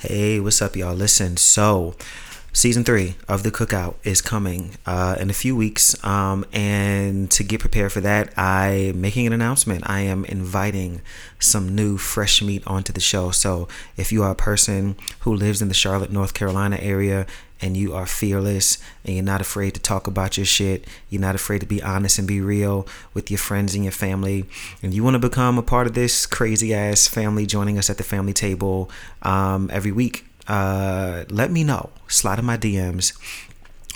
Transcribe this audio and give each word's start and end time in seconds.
Hey, 0.00 0.40
what's 0.40 0.62
up, 0.62 0.76
y'all? 0.76 0.94
Listen, 0.94 1.36
so 1.36 1.94
season 2.54 2.84
three 2.84 3.16
of 3.28 3.42
the 3.42 3.50
cookout 3.50 3.96
is 4.02 4.22
coming 4.22 4.78
uh, 4.86 5.14
in 5.20 5.28
a 5.28 5.34
few 5.34 5.54
weeks 5.54 6.02
um, 6.02 6.46
and 6.54 7.30
to 7.30 7.44
get 7.44 7.60
prepared 7.60 7.92
for 7.92 8.00
that 8.00 8.36
i'm 8.36 9.00
making 9.00 9.24
an 9.26 9.32
announcement 9.32 9.88
i 9.88 10.00
am 10.00 10.24
inviting 10.24 11.00
some 11.38 11.76
new 11.76 11.96
fresh 11.96 12.42
meat 12.42 12.60
onto 12.66 12.92
the 12.92 13.00
show 13.00 13.30
so 13.30 13.68
if 13.96 14.10
you 14.10 14.22
are 14.24 14.32
a 14.32 14.34
person 14.34 14.96
who 15.20 15.32
lives 15.32 15.62
in 15.62 15.68
the 15.68 15.74
charlotte 15.74 16.10
north 16.10 16.34
carolina 16.34 16.76
area 16.80 17.24
and 17.62 17.76
you 17.76 17.94
are 17.94 18.06
fearless 18.06 18.78
and 19.04 19.14
you're 19.14 19.24
not 19.24 19.40
afraid 19.40 19.74
to 19.74 19.80
talk 19.80 20.06
about 20.06 20.36
your 20.36 20.46
shit 20.46 20.86
you're 21.08 21.20
not 21.20 21.34
afraid 21.34 21.60
to 21.60 21.66
be 21.66 21.82
honest 21.82 22.18
and 22.18 22.26
be 22.26 22.40
real 22.40 22.86
with 23.14 23.30
your 23.30 23.38
friends 23.38 23.74
and 23.74 23.84
your 23.84 23.92
family 23.92 24.44
and 24.82 24.94
you 24.94 25.04
want 25.04 25.14
to 25.14 25.18
become 25.18 25.58
a 25.58 25.62
part 25.62 25.86
of 25.86 25.94
this 25.94 26.26
crazy 26.26 26.72
ass 26.74 27.06
family 27.06 27.46
joining 27.46 27.78
us 27.78 27.90
at 27.90 27.96
the 27.96 28.04
family 28.04 28.32
table 28.32 28.90
um, 29.22 29.68
every 29.72 29.92
week 29.92 30.24
uh, 30.50 31.24
let 31.30 31.52
me 31.52 31.62
know. 31.62 31.90
Slide 32.08 32.40
in 32.40 32.44
my 32.44 32.56
DMs. 32.56 33.16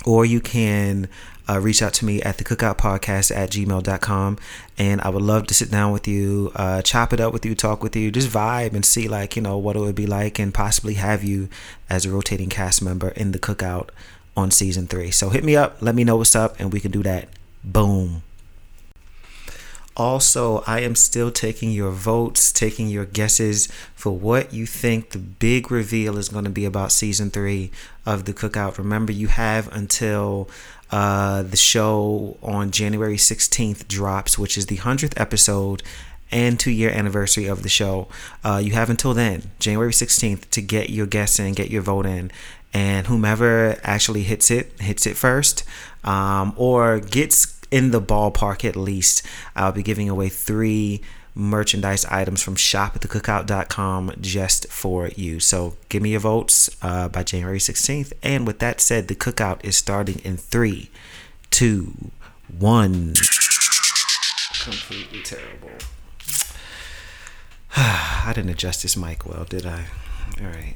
Or 0.05 0.25
you 0.25 0.39
can 0.39 1.09
uh, 1.47 1.59
reach 1.59 1.81
out 1.81 1.93
to 1.95 2.05
me 2.05 2.21
at 2.21 2.37
the 2.37 2.43
cookout 2.43 2.77
podcast 2.77 3.35
at 3.35 3.51
gmail.com. 3.51 4.37
And 4.77 5.01
I 5.01 5.09
would 5.09 5.21
love 5.21 5.47
to 5.47 5.53
sit 5.53 5.71
down 5.71 5.91
with 5.91 6.07
you, 6.07 6.51
uh, 6.55 6.81
chop 6.81 7.13
it 7.13 7.19
up 7.19 7.33
with 7.33 7.45
you, 7.45 7.55
talk 7.55 7.81
with 7.83 7.95
you, 7.95 8.11
just 8.11 8.29
vibe 8.29 8.73
and 8.73 8.85
see, 8.85 9.07
like, 9.07 9.35
you 9.35 9.41
know, 9.41 9.57
what 9.57 9.75
it 9.75 9.79
would 9.79 9.95
be 9.95 10.07
like 10.07 10.39
and 10.39 10.53
possibly 10.53 10.95
have 10.95 11.23
you 11.23 11.49
as 11.89 12.05
a 12.05 12.11
rotating 12.11 12.49
cast 12.49 12.81
member 12.81 13.09
in 13.09 13.31
the 13.31 13.39
cookout 13.39 13.89
on 14.35 14.51
season 14.51 14.87
three. 14.87 15.11
So 15.11 15.29
hit 15.29 15.43
me 15.43 15.55
up, 15.55 15.77
let 15.81 15.95
me 15.95 16.03
know 16.03 16.17
what's 16.17 16.35
up, 16.35 16.59
and 16.59 16.73
we 16.73 16.79
can 16.79 16.91
do 16.91 17.03
that. 17.03 17.29
Boom. 17.63 18.23
Also, 19.97 20.61
I 20.67 20.81
am 20.81 20.93
still 20.93 21.31
taking 21.31 21.71
your 21.71 21.91
votes, 21.91 22.51
taking 22.51 22.89
your 22.89 23.05
guesses 23.05 23.69
for 23.95 24.11
what 24.11 24.53
you 24.53 24.65
think 24.65 25.11
the 25.11 25.19
big 25.19 25.71
reveal 25.71 26.17
is 26.17 26.27
going 26.27 26.43
to 26.43 26.49
be 26.49 26.65
about 26.65 26.91
season 26.91 27.29
three 27.29 27.71
of 28.05 28.25
The 28.25 28.33
Cookout. 28.33 28.77
Remember, 28.77 29.13
you 29.13 29.27
have 29.27 29.73
until 29.73 30.49
uh, 30.91 31.43
the 31.43 31.57
show 31.57 32.37
on 32.41 32.71
January 32.71 33.17
16th 33.17 33.87
drops, 33.87 34.37
which 34.37 34.57
is 34.57 34.67
the 34.67 34.77
100th 34.77 35.19
episode 35.19 35.83
and 36.31 36.59
two 36.59 36.71
year 36.71 36.89
anniversary 36.89 37.45
of 37.45 37.63
the 37.63 37.69
show. 37.69 38.07
Uh, 38.43 38.61
you 38.63 38.73
have 38.73 38.89
until 38.89 39.13
then, 39.13 39.51
January 39.59 39.91
16th, 39.91 40.49
to 40.49 40.61
get 40.61 40.89
your 40.89 41.05
guess 41.05 41.39
in, 41.39 41.53
get 41.53 41.69
your 41.69 41.81
vote 41.81 42.05
in. 42.05 42.31
And 42.73 43.07
whomever 43.07 43.79
actually 43.83 44.23
hits 44.23 44.51
it, 44.51 44.79
hits 44.81 45.05
it 45.05 45.15
first, 45.15 45.63
um, 46.03 46.53
or 46.57 46.99
gets 46.99 47.59
in 47.71 47.91
the 47.91 48.01
ballpark 48.01 48.65
at 48.65 48.75
least. 48.75 49.25
I'll 49.55 49.71
be 49.71 49.83
giving 49.83 50.09
away 50.09 50.29
three 50.29 51.01
merchandise 51.35 52.05
items 52.05 52.41
from 52.41 52.55
shop@thecookout.com 52.55 54.13
just 54.21 54.67
for 54.69 55.09
you. 55.09 55.39
So 55.41 55.75
give 55.89 56.01
me 56.01 56.11
your 56.11 56.21
votes 56.21 56.69
uh, 56.81 57.09
by 57.09 57.23
January 57.23 57.59
16th. 57.59 58.13
And 58.23 58.47
with 58.47 58.59
that 58.59 58.79
said, 58.79 59.09
the 59.09 59.15
cookout 59.15 59.63
is 59.63 59.75
starting 59.75 60.19
in 60.23 60.37
three, 60.37 60.89
two, 61.51 62.11
one. 62.47 63.15
Completely 64.63 65.21
terrible. 65.23 65.71
I 67.77 68.31
didn't 68.33 68.51
adjust 68.51 68.83
this 68.83 68.95
mic 68.95 69.25
well, 69.25 69.43
did 69.43 69.65
I? 69.65 69.85
All 70.41 70.47
right. 70.47 70.75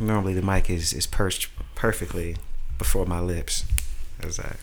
Normally 0.00 0.34
the 0.34 0.42
mic 0.42 0.68
is 0.68 0.92
is 0.92 1.06
perched 1.06 1.50
perfectly 1.76 2.36
before 2.78 3.06
my 3.06 3.20
lips. 3.20 3.64
How's 4.20 4.38
that? 4.38 4.56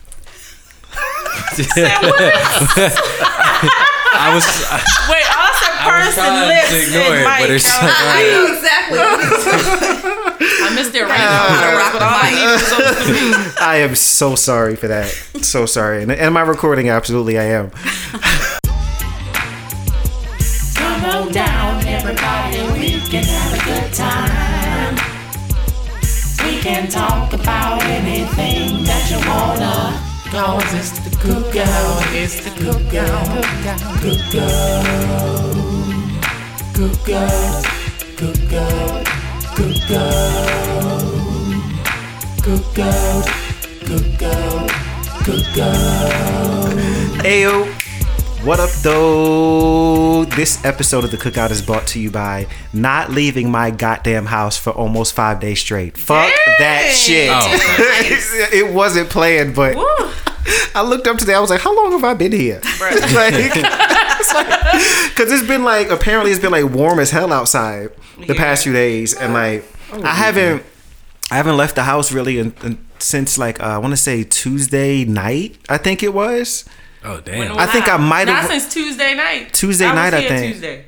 I 4.13 4.33
was. 4.35 4.43
I, 4.43 4.77
Wait, 5.09 5.25
also 5.31 5.67
person 5.87 6.29
lips 6.47 6.73
ignore 6.87 7.15
and 7.15 7.21
it, 7.21 7.25
mic. 7.25 7.39
but 7.39 7.49
it's 7.49 7.65
I, 7.65 7.69
like- 7.81 7.95
I, 7.95 8.19
I 8.19 8.23
know 8.31 8.45
exactly. 8.53 8.99
I 10.63 10.75
missed 10.75 10.95
it 10.95 11.01
right 11.03 11.17
now. 11.17 11.77
rock 11.77 11.93
But 11.93 11.99
the 12.03 12.05
all 12.05 12.19
I 12.19 12.29
mic. 12.29 12.35
needed 12.35 12.51
was 12.51 12.69
those 12.69 12.97
three. 13.07 13.63
I 13.65 13.75
am 13.77 13.95
so 13.95 14.35
sorry 14.35 14.75
for 14.75 14.87
that. 14.87 15.07
So 15.43 15.65
sorry. 15.65 16.03
And 16.03 16.11
am 16.11 16.35
I 16.37 16.41
recording? 16.41 16.89
Absolutely, 16.89 17.37
I 17.39 17.43
am. 17.43 17.71
Come 20.75 21.05
on 21.05 21.31
down, 21.31 21.85
everybody, 21.87 22.61
we 22.79 22.99
can 23.09 23.23
have 23.23 23.53
a 23.53 23.63
good 23.65 23.93
time. 23.93 24.95
We 26.45 26.59
can 26.61 26.89
talk 26.89 27.33
about 27.33 27.81
anything 27.83 28.83
that 28.83 29.09
you 29.09 29.17
wanna. 29.29 30.10
Cause 30.31 30.73
it's 30.73 30.91
the 30.91 31.09
cookout, 31.17 32.13
it's 32.15 32.39
the 32.39 32.51
cookout, 32.51 33.43
cookout, 33.99 34.85
cookout, 36.71 37.65
cookout, 38.15 39.03
cookout, 39.57 40.63
cookout, 42.45 43.25
cookout, 43.83 44.69
cookout. 45.25 46.71
Ayo. 47.27 47.90
What 48.43 48.59
up, 48.59 48.71
though? 48.81 50.25
This 50.25 50.65
episode 50.65 51.03
of 51.03 51.11
The 51.11 51.17
Cookout 51.17 51.51
is 51.51 51.61
brought 51.61 51.85
to 51.89 51.99
you 51.99 52.09
by 52.09 52.47
not 52.73 53.11
leaving 53.11 53.51
my 53.51 53.69
goddamn 53.69 54.25
house 54.25 54.57
for 54.57 54.71
almost 54.71 55.13
five 55.13 55.39
days 55.39 55.59
straight. 55.59 55.95
Fuck 55.95 56.33
that 56.57 56.91
shit. 56.91 57.29
Oh, 57.31 57.43
it 58.51 58.73
wasn't 58.73 59.11
planned, 59.11 59.55
but 59.55 59.75
I 60.73 60.81
looked 60.81 61.05
up 61.05 61.19
today. 61.19 61.35
I 61.35 61.39
was 61.39 61.51
like, 61.51 61.61
how 61.61 61.75
long 61.75 61.91
have 61.91 62.03
I 62.03 62.15
been 62.15 62.31
here? 62.31 62.61
like, 62.81 63.33
it's 63.35 64.33
like, 64.33 65.15
cause 65.15 65.31
it's 65.31 65.47
been 65.47 65.63
like 65.63 65.91
apparently 65.91 66.31
it's 66.31 66.41
been 66.41 66.51
like 66.51 66.65
warm 66.65 66.97
as 66.97 67.11
hell 67.11 67.31
outside 67.31 67.91
the 68.25 68.33
past 68.33 68.63
few 68.63 68.73
days, 68.73 69.13
and 69.13 69.33
like 69.33 69.63
I 70.03 70.15
haven't 70.15 70.63
I 71.29 71.35
haven't 71.35 71.57
left 71.57 71.75
the 71.75 71.83
house 71.83 72.11
really 72.11 72.39
in, 72.39 72.55
in, 72.63 72.83
since 72.97 73.37
like 73.37 73.61
uh, 73.61 73.67
I 73.67 73.77
want 73.77 73.91
to 73.91 73.97
say 73.97 74.23
Tuesday 74.23 75.05
night. 75.05 75.59
I 75.69 75.77
think 75.77 76.01
it 76.01 76.15
was. 76.15 76.65
Oh 77.03 77.21
damn! 77.21 77.57
I 77.57 77.65
think 77.67 77.87
I 77.89 77.97
might 77.97 78.27
have. 78.27 78.43
Not 78.43 78.51
have- 78.51 78.61
since 78.61 78.73
Tuesday 78.73 79.15
night. 79.15 79.53
Tuesday 79.53 79.85
was 79.87 79.95
night, 79.95 80.13
I 80.13 80.27
think. 80.27 80.53
Tuesday. 80.53 80.85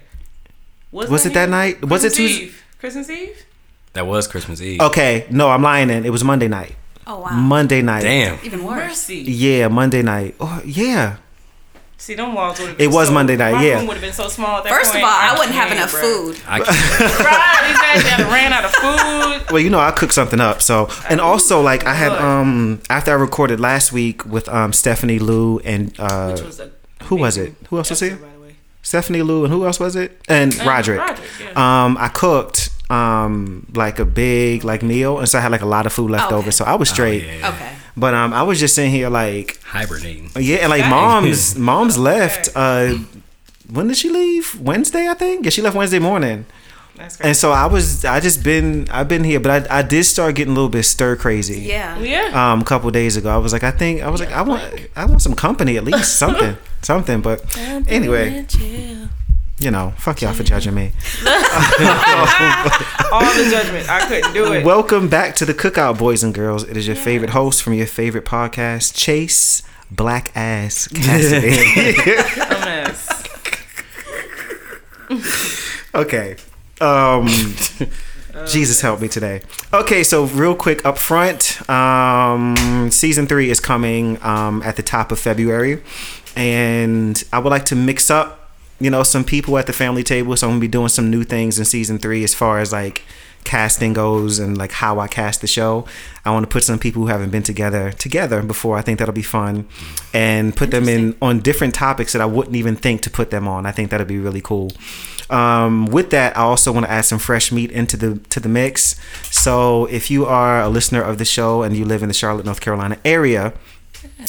Was 0.92 1.26
it 1.26 1.34
that 1.34 1.50
night? 1.50 1.84
Was 1.84 2.04
it 2.04 2.14
Tuesday? 2.14 2.46
Eve? 2.46 2.64
Christmas 2.80 3.10
Eve? 3.10 3.46
that 3.94 4.06
was 4.06 4.28
Christmas 4.28 4.62
Eve. 4.62 4.82
Okay, 4.82 5.26
no, 5.30 5.50
I'm 5.50 5.62
lying. 5.62 5.88
Then 5.88 6.06
it 6.06 6.10
was 6.12 6.24
Monday 6.24 6.48
night. 6.48 6.76
Oh 7.06 7.20
wow. 7.20 7.30
Monday 7.32 7.82
night. 7.82 8.02
Damn. 8.04 8.40
Even 8.46 8.64
worse. 8.64 8.78
Mercy. 8.88 9.18
Yeah, 9.18 9.68
Monday 9.68 10.02
night. 10.02 10.36
Oh 10.40 10.62
yeah. 10.66 11.18
See, 12.04 12.16
them 12.16 12.34
walls 12.34 12.60
would 12.60 12.68
have 12.72 12.82
It 12.82 12.92
was 12.92 13.10
Monday 13.10 13.38
night, 13.38 13.54
My 13.54 13.64
yeah. 13.66 13.76
room 13.78 13.88
would 13.88 13.94
have 13.94 14.02
been 14.02 14.12
so 14.12 14.28
small 14.28 14.58
at 14.58 14.66
that 14.66 14.74
First 14.74 14.94
of 14.94 15.02
all, 15.02 15.08
I 15.08 15.36
wouldn't 15.40 15.56
have 15.56 15.72
enough 15.72 15.94
bruh. 15.94 16.02
food. 16.02 16.42
I 16.46 16.60
can't. 16.66 16.68
Right, 16.68 17.70
exactly. 17.72 18.26
I 18.26 18.30
ran 18.30 18.52
out 18.52 18.66
of 18.66 18.74
food. 19.46 19.52
Well, 19.54 19.62
you 19.62 19.70
know, 19.70 19.80
I 19.80 19.92
cooked 19.92 20.14
something 20.14 20.42
up. 20.42 20.62
So, 20.62 20.90
and 21.10 21.22
also 21.22 21.62
like 21.62 21.86
I 21.86 21.94
had 21.94 22.10
Good. 22.10 22.20
um 22.22 22.82
after 22.90 23.12
I 23.12 23.14
recorded 23.14 23.62
last 23.62 23.94
week 23.94 24.26
with 24.26 24.50
um 24.50 24.74
Stephanie 24.74 25.20
Lou 25.20 25.60
and 25.60 25.98
uh 25.98 26.32
Which 26.32 26.42
was 26.44 26.60
a 26.60 26.72
who 27.04 27.16
was 27.16 27.38
it? 27.38 27.54
Who 27.70 27.78
else 27.78 27.90
was 27.90 28.02
episode, 28.04 28.18
here? 28.20 28.28
by 28.28 28.34
the 28.36 28.42
way. 28.48 28.56
Stephanie 28.82 29.22
Lou 29.22 29.46
and 29.46 29.54
who 29.54 29.66
else 29.66 29.80
was 29.80 29.96
it? 29.96 30.20
And 30.28 30.54
Roderick. 30.66 31.00
Roderick, 31.00 31.30
yeah. 31.40 31.86
Um, 31.86 31.98
I 31.98 32.10
cooked 32.10 32.70
um 32.90 33.66
like 33.76 34.00
a 34.00 34.06
big 34.06 34.66
like 34.66 34.84
meal, 34.84 35.20
and 35.20 35.30
so 35.30 35.38
I 35.38 35.42
had 35.42 35.52
like 35.52 35.62
a 35.62 35.72
lot 35.78 35.86
of 35.86 35.94
food 35.94 36.12
left 36.12 36.28
Okay. 36.28 36.36
over. 36.36 36.52
So 36.52 36.66
I 36.66 36.76
was 36.76 36.90
straight. 36.90 37.24
yeah. 37.24 37.48
Okay. 37.50 37.72
But 37.96 38.14
um, 38.14 38.34
I 38.34 38.44
was 38.44 38.60
just 38.60 38.76
sitting 38.76 38.92
here 38.92 39.10
like 39.10 39.62
Hibernating. 39.64 40.30
yeah, 40.40 40.58
and 40.58 40.70
like 40.70 40.90
mom's 40.90 41.56
mom's 41.58 41.98
left. 41.98 42.50
Uh, 42.56 42.96
when 43.72 43.88
did 43.88 43.98
she 43.98 44.10
leave? 44.10 44.60
Wednesday, 44.60 45.08
I 45.08 45.14
think. 45.14 45.46
Yeah, 45.46 45.52
she 45.52 45.62
left 45.62 45.76
Wednesday 45.76 46.00
morning. 46.00 46.46
That's 46.96 47.20
And 47.20 47.36
so 47.36 47.52
I 47.52 47.66
was, 47.66 48.06
I 48.06 48.20
just 48.20 48.44
been, 48.44 48.88
I've 48.92 49.08
been 49.08 49.24
here, 49.24 49.40
but 49.40 49.72
I, 49.72 49.80
I 49.80 49.82
did 49.82 50.04
start 50.04 50.36
getting 50.36 50.52
a 50.52 50.56
little 50.56 50.70
bit 50.70 50.84
stir 50.84 51.16
crazy. 51.16 51.62
Yeah. 51.62 51.98
yeah. 52.00 52.52
Um, 52.52 52.62
a 52.62 52.66
couple 52.66 52.90
days 52.92 53.18
ago, 53.18 53.30
I 53.34 53.38
was 53.38 53.52
like, 53.52 53.64
I 53.64 53.72
think, 53.72 54.04
I 54.04 54.10
was 54.10 54.22
like, 54.22 54.32
I 54.32 54.44
want, 54.44 54.64
I 54.96 55.06
want 55.06 55.22
some 55.22 55.34
company 55.34 55.78
at 55.78 55.84
least, 55.84 56.20
something, 56.20 56.56
something. 56.84 57.22
But 57.22 57.58
anyway, 57.88 58.46
you 59.64 59.72
know, 59.72 59.94
fuck 59.98 60.22
y'all 60.22 60.34
for 60.34 60.44
judging 60.44 60.74
me. 60.76 60.92
All 61.26 63.22
the 63.22 63.48
judgment. 63.50 63.90
I 63.90 64.06
couldn't 64.08 64.34
do 64.34 64.52
it. 64.52 64.66
Welcome 64.66 65.08
back 65.08 65.36
to 65.36 65.46
the 65.46 65.54
Cookout, 65.54 65.98
boys 65.98 66.22
and 66.24 66.34
girls. 66.34 66.64
It 66.68 66.76
is 66.76 66.86
your 66.86 66.98
favorite 66.98 67.30
host 67.30 67.64
from 67.64 67.74
your 67.74 67.88
favorite 67.88 68.26
podcast, 68.26 68.94
Chase 68.96 69.64
Black 69.90 70.36
Ass 70.36 70.90
Cassidy. 70.90 71.96
okay. 75.96 76.36
Um 76.82 77.28
Jesus 78.48 78.82
help 78.82 79.00
me 79.00 79.08
today. 79.08 79.42
Okay, 79.72 80.04
so 80.04 80.26
real 80.26 80.56
quick 80.56 80.84
up 80.86 80.98
front, 80.98 81.70
um 81.70 82.90
season 82.92 83.28
3 83.28 83.50
is 83.50 83.62
coming 83.62 84.22
um 84.24 84.62
at 84.64 84.76
the 84.76 84.84
top 84.84 85.12
of 85.14 85.20
February 85.20 85.82
and 86.36 87.24
I 87.32 87.40
would 87.40 87.52
like 87.52 87.66
to 87.66 87.76
mix 87.76 88.10
up, 88.10 88.43
you 88.80 88.90
know, 88.90 89.04
some 89.04 89.24
people 89.24 89.58
at 89.58 89.68
the 89.68 89.74
family 89.74 90.04
table, 90.04 90.36
so 90.36 90.50
I'm 90.50 90.56
to 90.56 90.62
be 90.62 90.68
doing 90.68 90.90
some 90.90 91.10
new 91.10 91.24
things 91.24 91.60
in 91.60 91.66
season 91.66 92.00
3 92.00 92.24
as 92.24 92.34
far 92.34 92.60
as 92.60 92.72
like 92.72 93.04
casting 93.44 93.94
goes 93.94 94.40
and 94.40 94.58
like 94.58 94.72
how 94.72 95.00
I 95.00 95.08
cast 95.08 95.42
the 95.42 95.48
show. 95.48 95.86
I 96.26 96.32
want 96.32 96.44
to 96.44 96.50
put 96.50 96.64
some 96.64 96.80
people 96.80 97.02
who 97.02 97.08
haven't 97.08 97.30
been 97.30 97.44
together 97.44 97.92
together 97.92 98.42
before. 98.42 98.78
I 98.78 98.82
think 98.82 99.00
that'll 99.00 99.14
be 99.14 99.22
fun, 99.22 99.68
and 100.14 100.56
put 100.56 100.72
them 100.72 100.88
in 100.88 101.16
on 101.22 101.40
different 101.40 101.76
topics 101.76 102.14
that 102.14 102.22
I 102.22 102.26
wouldn't 102.26 102.56
even 102.56 102.76
think 102.76 103.02
to 103.02 103.10
put 103.10 103.30
them 103.30 103.48
on. 103.48 103.66
I 103.66 103.72
think 103.72 103.90
that'll 103.90 104.06
be 104.06 104.18
really 104.18 104.42
cool. 104.42 104.72
Um, 105.30 105.88
with 105.88 106.10
that, 106.12 106.38
I 106.38 106.42
also 106.42 106.72
want 106.72 106.86
to 106.86 106.92
add 106.92 107.06
some 107.06 107.20
fresh 107.20 107.52
meat 107.52 107.72
into 107.72 107.98
the 107.98 108.20
to 108.30 108.40
the 108.40 108.50
mix. 108.50 108.96
So 109.30 109.86
if 109.86 110.10
you 110.10 110.26
are 110.26 110.62
a 110.62 110.70
listener 110.70 111.02
of 111.02 111.18
the 111.18 111.26
show 111.26 111.64
and 111.64 111.76
you 111.76 111.86
live 111.86 112.02
in 112.04 112.08
the 112.08 112.14
Charlotte, 112.14 112.46
North 112.46 112.62
Carolina 112.62 112.98
area, 113.04 113.54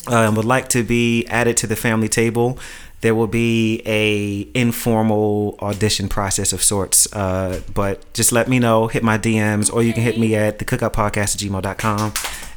uh, 0.09 0.17
and 0.17 0.37
would 0.37 0.45
like 0.45 0.69
to 0.71 0.83
be 0.83 1.27
added 1.27 1.57
to 1.59 1.67
the 1.67 1.77
family 1.77 2.09
table, 2.09 2.59
there 3.05 3.15
will 3.15 3.27
be 3.27 3.83
a 3.85 4.49
informal 4.59 5.59
audition 5.61 6.09
process 6.09 6.55
of 6.55 6.63
sorts. 6.63 7.07
Uh, 7.13 7.61
but 7.75 8.03
just 8.15 8.33
let 8.33 8.49
me 8.49 8.59
know, 8.59 8.87
hit 8.87 9.03
my 9.03 9.19
DMs, 9.19 9.71
or 9.71 9.83
you 9.83 9.93
can 9.93 10.03
hit 10.03 10.19
me 10.19 10.35
at 10.35 10.59
the 10.59 10.65
cookoutpodcast 10.65 11.35
at 11.35 11.65
gmail.com 11.65 12.15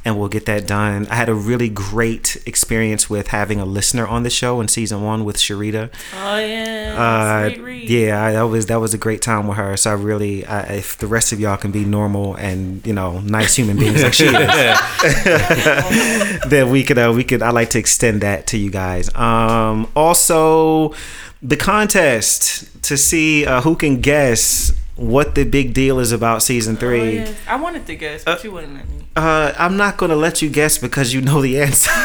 and 0.07 0.17
we'll 0.17 0.29
get 0.29 0.45
that 0.45 0.65
done. 0.65 1.05
I 1.07 1.15
had 1.15 1.27
a 1.27 1.33
really 1.33 1.67
great 1.67 2.37
experience 2.45 3.09
with 3.09 3.27
having 3.27 3.59
a 3.59 3.65
listener 3.65 4.07
on 4.07 4.23
the 4.23 4.29
show 4.29 4.61
in 4.61 4.69
season 4.69 5.03
one 5.03 5.25
with 5.25 5.35
Sharita. 5.35 5.89
Oh 6.15 6.37
yeah. 6.37 6.95
Uh, 6.97 7.49
yeah, 7.69 8.23
I, 8.23 8.31
that 8.31 8.43
was 8.43 8.67
that 8.67 8.79
was 8.79 8.93
a 8.93 8.97
great 8.97 9.21
time 9.21 9.47
with 9.47 9.57
her. 9.57 9.75
So 9.75 9.91
I 9.91 9.95
really, 9.95 10.45
I, 10.45 10.61
if 10.75 10.97
the 10.97 11.07
rest 11.07 11.33
of 11.33 11.41
y'all 11.41 11.57
can 11.57 11.71
be 11.71 11.83
normal 11.83 12.35
and 12.35 12.87
you 12.87 12.93
know 12.93 13.19
nice 13.19 13.57
human 13.57 13.75
beings 13.77 14.01
like 14.01 14.13
she 14.13 14.27
is, 14.27 14.33
then 16.47 16.69
we 16.69 16.85
could 16.85 16.97
uh, 16.97 17.11
we 17.13 17.25
could. 17.25 17.41
I 17.41 17.51
like 17.51 17.71
to 17.71 17.79
extend 17.79 18.21
that 18.21 18.47
to 18.47 18.57
you 18.57 18.71
guys. 18.71 19.13
Um, 19.13 19.91
also, 19.93 20.93
the 21.41 21.57
contest 21.57 22.81
to 22.83 22.95
see 22.95 23.45
uh, 23.45 23.59
who 23.59 23.75
can 23.75 23.99
guess 23.99 24.71
what 24.97 25.35
the 25.35 25.43
big 25.45 25.73
deal 25.73 25.99
is 25.99 26.11
about 26.11 26.41
season 26.43 26.75
Oh, 26.75 26.79
three. 26.79 27.17
yeah. 27.19 27.31
I 27.47 27.55
wanted 27.55 27.85
to 27.87 27.95
guess, 27.95 28.23
but 28.23 28.43
you 28.43 28.51
wouldn't 28.51 28.73
let 28.73 28.87
me. 28.89 28.95
Uh, 29.15 29.53
I'm 29.57 29.77
not 29.77 29.97
gonna 29.97 30.15
let 30.15 30.41
you 30.41 30.49
guess 30.49 30.77
because 30.77 31.13
you 31.13 31.21
know 31.21 31.41
the 31.41 31.59
answer. 31.61 31.89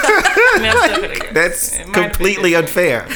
I 0.55 0.59
mean, 0.61 0.71
I'm 0.71 0.91
still 0.91 1.03
gonna 1.03 1.15
guess. 1.19 1.33
That's 1.33 1.73
It 1.79 1.79
might 1.79 1.87
have 1.87 1.95
been 1.95 2.11
completely 2.11 2.55
unfair. 2.55 3.07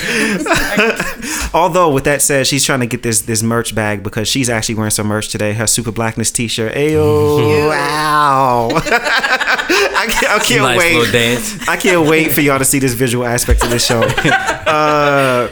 Although, 1.54 1.92
with 1.92 2.04
that 2.04 2.22
said, 2.22 2.46
she's 2.46 2.64
trying 2.64 2.80
to 2.80 2.86
get 2.86 3.02
this 3.02 3.22
this 3.22 3.42
merch 3.42 3.74
bag 3.74 4.02
because 4.02 4.28
she's 4.28 4.48
actually 4.50 4.74
wearing 4.76 4.90
some 4.90 5.06
merch 5.06 5.28
today. 5.28 5.52
Her 5.52 5.66
Super 5.66 5.92
Blackness 5.92 6.30
T-shirt. 6.30 6.74
Ayo! 6.74 7.68
Wow! 7.68 8.68
I 8.72 10.06
can't, 10.10 10.32
I 10.32 10.38
can't 10.44 10.62
nice 10.62 10.78
wait. 10.78 10.96
little 10.96 11.12
dance. 11.12 11.68
I 11.68 11.76
can't 11.76 12.06
wait 12.08 12.32
for 12.32 12.40
y'all 12.40 12.58
to 12.58 12.64
see 12.64 12.78
this 12.78 12.92
visual 12.94 13.24
aspect 13.26 13.62
of 13.62 13.70
this 13.70 13.86
show. 13.86 14.02
Uh, 14.02 15.48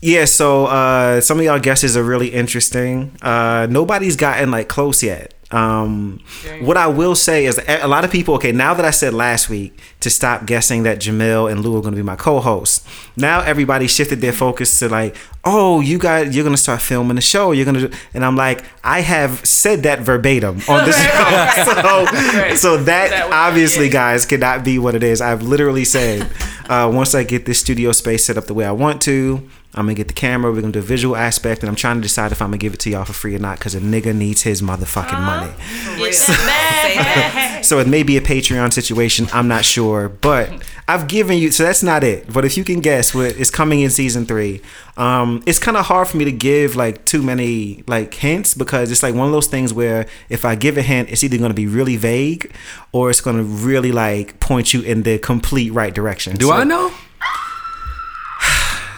yeah, 0.00 0.24
so 0.24 0.66
uh, 0.66 1.20
some 1.20 1.38
of 1.38 1.44
y'all 1.44 1.58
guesses 1.60 1.96
are 1.96 2.02
really 2.04 2.28
interesting. 2.28 3.12
Uh, 3.22 3.66
nobody's 3.70 4.16
gotten 4.16 4.50
like 4.50 4.68
close 4.68 5.02
yet. 5.02 5.34
Um, 5.52 6.20
what 6.60 6.76
I 6.76 6.86
will 6.86 7.16
say 7.16 7.44
is 7.44 7.60
a 7.66 7.88
lot 7.88 8.04
of 8.04 8.12
people. 8.12 8.34
Okay, 8.36 8.52
now 8.52 8.72
that 8.72 8.84
I 8.84 8.90
said 8.92 9.12
last 9.12 9.48
week 9.50 9.76
to 9.98 10.08
stop 10.08 10.46
guessing 10.46 10.84
that 10.84 11.00
Jamil 11.00 11.50
and 11.50 11.60
Lou 11.64 11.76
are 11.76 11.80
going 11.82 11.92
to 11.92 11.96
be 11.96 12.04
my 12.04 12.14
co-hosts, 12.14 12.86
now 13.16 13.40
everybody 13.40 13.88
shifted 13.88 14.20
their 14.20 14.32
focus 14.32 14.78
to 14.78 14.88
like, 14.88 15.16
oh, 15.44 15.80
you 15.80 15.98
guys, 15.98 16.36
you're 16.36 16.44
going 16.44 16.54
to 16.54 16.62
start 16.62 16.80
filming 16.80 17.16
the 17.16 17.20
show. 17.20 17.50
You're 17.50 17.64
going 17.64 17.90
to, 17.90 17.98
and 18.14 18.24
I'm 18.24 18.36
like, 18.36 18.62
I 18.84 19.00
have 19.00 19.44
said 19.44 19.82
that 19.82 19.98
verbatim 20.00 20.60
on 20.68 20.84
the 20.86 20.92
show. 20.92 21.64
So, 21.64 22.04
Right. 22.04 22.56
so 22.56 22.76
that, 22.84 23.10
That 23.10 23.30
obviously, 23.32 23.88
guys, 23.88 24.26
cannot 24.26 24.62
be 24.64 24.78
what 24.78 24.94
it 24.94 25.02
is. 25.02 25.20
I've 25.20 25.42
literally 25.42 25.84
said, 25.84 26.30
uh, 26.68 26.88
once 26.94 27.12
I 27.16 27.24
get 27.24 27.44
this 27.44 27.58
studio 27.58 27.90
space 27.90 28.24
set 28.24 28.38
up 28.38 28.44
the 28.44 28.54
way 28.54 28.64
I 28.64 28.72
want 28.72 29.02
to, 29.02 29.48
I'm 29.74 29.84
gonna 29.86 29.94
get 29.94 30.08
the 30.08 30.14
camera. 30.14 30.50
We're 30.50 30.60
gonna 30.62 30.72
do 30.72 30.80
a 30.80 30.82
visual 30.82 31.14
aspect, 31.14 31.62
and 31.62 31.68
I'm 31.70 31.76
trying 31.76 31.96
to 31.96 32.02
decide 32.02 32.32
if 32.32 32.42
I'm 32.42 32.48
gonna 32.48 32.58
give 32.58 32.74
it 32.74 32.80
to 32.80 32.90
y'all 32.90 33.04
for 33.04 33.12
free 33.12 33.36
or 33.36 33.38
not 33.38 33.58
because 33.58 33.74
a 33.76 33.80
nigga 33.80 34.14
needs 34.14 34.42
his 34.42 34.62
motherfucking 34.62 35.20
money. 35.24 35.52
Get 35.96 36.12
that 36.26 37.30
bag. 37.34 37.64
So 37.64 37.78
it 37.78 37.86
may 37.86 38.02
be 38.02 38.16
a 38.16 38.20
Patreon 38.20 38.72
situation. 38.72 39.28
I'm 39.32 39.46
not 39.46 39.64
sure, 39.64 40.08
but 40.08 40.50
I've 40.88 41.06
given 41.06 41.38
you. 41.38 41.52
So 41.52 41.62
that's 41.62 41.82
not 41.84 42.02
it. 42.02 42.32
But 42.32 42.44
if 42.44 42.56
you 42.56 42.64
can 42.64 42.80
guess 42.80 43.14
what 43.14 43.36
is 43.36 43.48
coming 43.50 43.80
in 43.80 43.90
season 43.90 44.26
three, 44.26 44.60
um, 44.96 45.42
it's 45.46 45.60
kind 45.60 45.76
of 45.76 45.86
hard 45.86 46.08
for 46.08 46.16
me 46.16 46.24
to 46.24 46.32
give 46.32 46.74
like 46.74 47.04
too 47.04 47.22
many 47.22 47.84
like 47.86 48.12
hints 48.14 48.54
because 48.54 48.90
it's 48.90 49.04
like 49.04 49.14
one 49.14 49.26
of 49.26 49.32
those 49.32 49.46
things 49.46 49.72
where 49.72 50.06
if 50.28 50.44
I 50.44 50.56
give 50.56 50.78
a 50.78 50.82
hint, 50.82 51.10
it's 51.10 51.22
either 51.22 51.38
going 51.38 51.50
to 51.50 51.54
be 51.54 51.68
really 51.68 51.96
vague 51.96 52.52
or 52.90 53.08
it's 53.10 53.20
going 53.20 53.36
to 53.36 53.44
really 53.44 53.92
like 53.92 54.40
point 54.40 54.74
you 54.74 54.80
in 54.82 55.04
the 55.04 55.18
complete 55.18 55.70
right 55.72 55.94
direction. 55.94 56.36
Do 56.36 56.46
So- 56.46 56.52
I 56.54 56.64
know? 56.64 56.92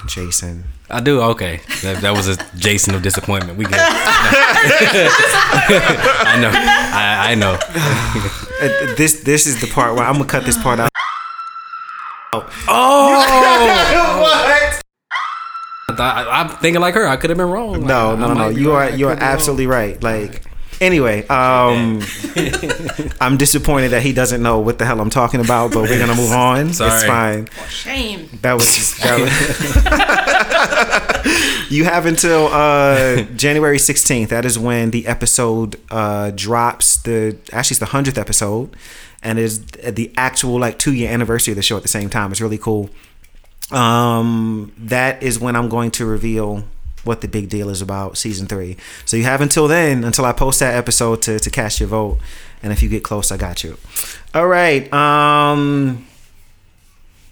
Jason? 0.06 0.64
I 0.90 1.00
do. 1.00 1.20
Okay, 1.22 1.60
that, 1.82 2.02
that 2.02 2.10
was 2.12 2.28
a 2.28 2.36
Jason 2.56 2.94
of 2.94 3.02
disappointment. 3.02 3.56
We 3.58 3.64
get. 3.64 3.74
I 6.24 6.38
know. 6.40 6.50
I, 6.54 7.32
I 7.32 7.34
know. 7.34 7.58
Uh, 8.60 8.94
this 8.96 9.22
this 9.22 9.46
is 9.46 9.60
the 9.60 9.66
part 9.68 9.94
where 9.94 10.04
I'm 10.04 10.14
gonna 10.14 10.26
cut 10.26 10.44
this 10.44 10.60
part 10.62 10.80
out. 10.80 10.90
Oh. 12.34 12.42
what? 14.20 14.82
I, 16.00 16.40
am 16.40 16.48
thinking 16.58 16.80
like 16.80 16.94
her. 16.94 17.06
I 17.06 17.16
could 17.16 17.30
have 17.30 17.36
been 17.36 17.50
wrong. 17.50 17.84
No, 17.84 18.10
Like, 18.10 18.18
no, 18.18 18.28
no, 18.28 18.34
no. 18.34 18.48
You 18.48 18.72
are 18.72 18.90
you 18.90 19.08
are 19.08 19.14
could 19.14 19.20
be 19.20 19.24
wrong. 19.24 19.32
absolutely 19.32 19.66
right. 19.66 20.02
Like 20.02 20.42
anyway, 20.82 21.26
um 21.28 22.02
I'm 23.20 23.36
disappointed 23.38 23.90
that 23.90 24.02
he 24.02 24.12
doesn't 24.12 24.42
know 24.42 24.58
what 24.60 24.78
the 24.78 24.84
hell 24.84 25.00
I'm 25.00 25.10
talking 25.10 25.40
about, 25.40 25.72
but 25.72 25.82
we're 25.82 25.98
gonna 25.98 26.14
move 26.16 26.32
on. 26.32 26.68
It's 26.68 26.78
Sorry. 26.78 27.06
fine. 27.06 27.48
Shame. 27.68 28.28
That 28.42 28.54
was 28.54 28.98
that 28.98 29.20
was 29.20 29.30
You 31.72 31.84
have 31.84 32.04
until 32.06 32.48
uh 32.48 33.22
January 33.36 33.78
16th. 33.78 34.28
That 34.28 34.44
is 34.44 34.58
when 34.58 34.90
the 34.90 35.06
episode 35.06 35.76
uh 35.90 36.30
drops 36.32 36.98
the 37.02 37.38
actually 37.52 37.74
it's 37.76 37.80
the 37.80 37.86
100th 37.86 38.18
episode 38.18 38.76
and 39.22 39.38
is 39.38 39.64
the 39.66 40.12
actual 40.16 40.58
like 40.58 40.78
2 40.78 40.92
year 40.92 41.10
anniversary 41.10 41.52
of 41.52 41.56
the 41.56 41.62
show 41.62 41.76
at 41.76 41.82
the 41.82 41.88
same 41.88 42.10
time. 42.10 42.30
It's 42.32 42.40
really 42.40 42.58
cool. 42.58 42.90
Um, 43.70 44.72
that 44.76 45.22
is 45.22 45.38
when 45.40 45.56
I'm 45.56 45.68
going 45.70 45.92
to 45.92 46.04
reveal 46.04 46.64
what 47.04 47.20
the 47.20 47.28
big 47.28 47.48
deal 47.48 47.68
is 47.68 47.82
about 47.82 48.16
season 48.16 48.46
three. 48.46 48.76
So 49.04 49.16
you 49.16 49.24
have 49.24 49.40
until 49.40 49.66
then, 49.68 50.04
until 50.04 50.24
I 50.24 50.32
post 50.32 50.60
that 50.60 50.74
episode 50.74 51.22
to 51.22 51.38
to 51.38 51.50
cast 51.50 51.80
your 51.80 51.88
vote. 51.88 52.18
And 52.62 52.72
if 52.72 52.82
you 52.82 52.88
get 52.88 53.02
close, 53.02 53.32
I 53.32 53.36
got 53.36 53.64
you. 53.64 53.76
All 54.34 54.46
right. 54.46 54.90
Um, 54.92 56.06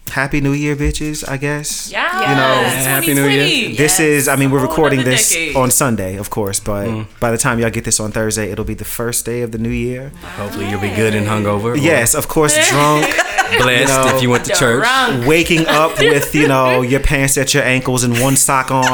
happy 0.09 0.41
New 0.41 0.53
Year, 0.53 0.75
bitches. 0.75 1.27
I 1.29 1.37
guess. 1.37 1.91
Yeah. 1.93 2.31
You 2.31 2.35
know, 2.37 2.69
Happy 2.69 3.15
New 3.15 3.29
Year. 3.29 3.77
This 3.77 4.01
is, 4.01 4.27
I 4.27 4.35
mean, 4.37 4.51
we're 4.51 4.61
recording 4.61 5.05
this 5.05 5.29
decade. 5.31 5.55
on 5.57 5.71
Sunday, 5.71 6.17
of 6.17 6.31
course, 6.31 6.59
but 6.61 7.05
by 7.21 7.31
the 7.31 7.39
time 7.39 7.61
y'all 7.61 7.71
get 7.71 7.85
this 7.85 8.01
on 8.01 8.11
Thursday, 8.13 8.51
it'll 8.51 8.65
be 8.65 8.75
the 8.75 8.85
first 8.85 9.25
day 9.25 9.43
of 9.43 9.53
the 9.53 9.59
new 9.59 9.71
year. 9.71 10.11
Hopefully 10.37 10.69
you'll 10.69 10.81
be 10.81 10.91
good 10.91 11.15
and 11.15 11.27
hungover. 11.29 11.75
or 11.75 11.77
Yes, 11.77 12.15
of 12.15 12.27
course, 12.29 12.55
drunk, 12.71 13.07
blessed 13.63 13.93
You 13.93 14.11
know, 14.11 14.17
if 14.17 14.23
you 14.23 14.31
went 14.31 14.45
to 14.47 14.55
church. 14.55 14.83
Drunk. 14.83 15.27
waking 15.27 15.67
up 15.67 15.99
with, 15.99 16.35
you 16.35 16.49
know, 16.49 16.83
your 16.83 17.01
pants 17.01 17.37
at 17.39 17.53
your 17.55 17.63
ankles 17.63 18.05
and 18.05 18.19
one 18.21 18.37
sock 18.37 18.71
on. 18.71 18.85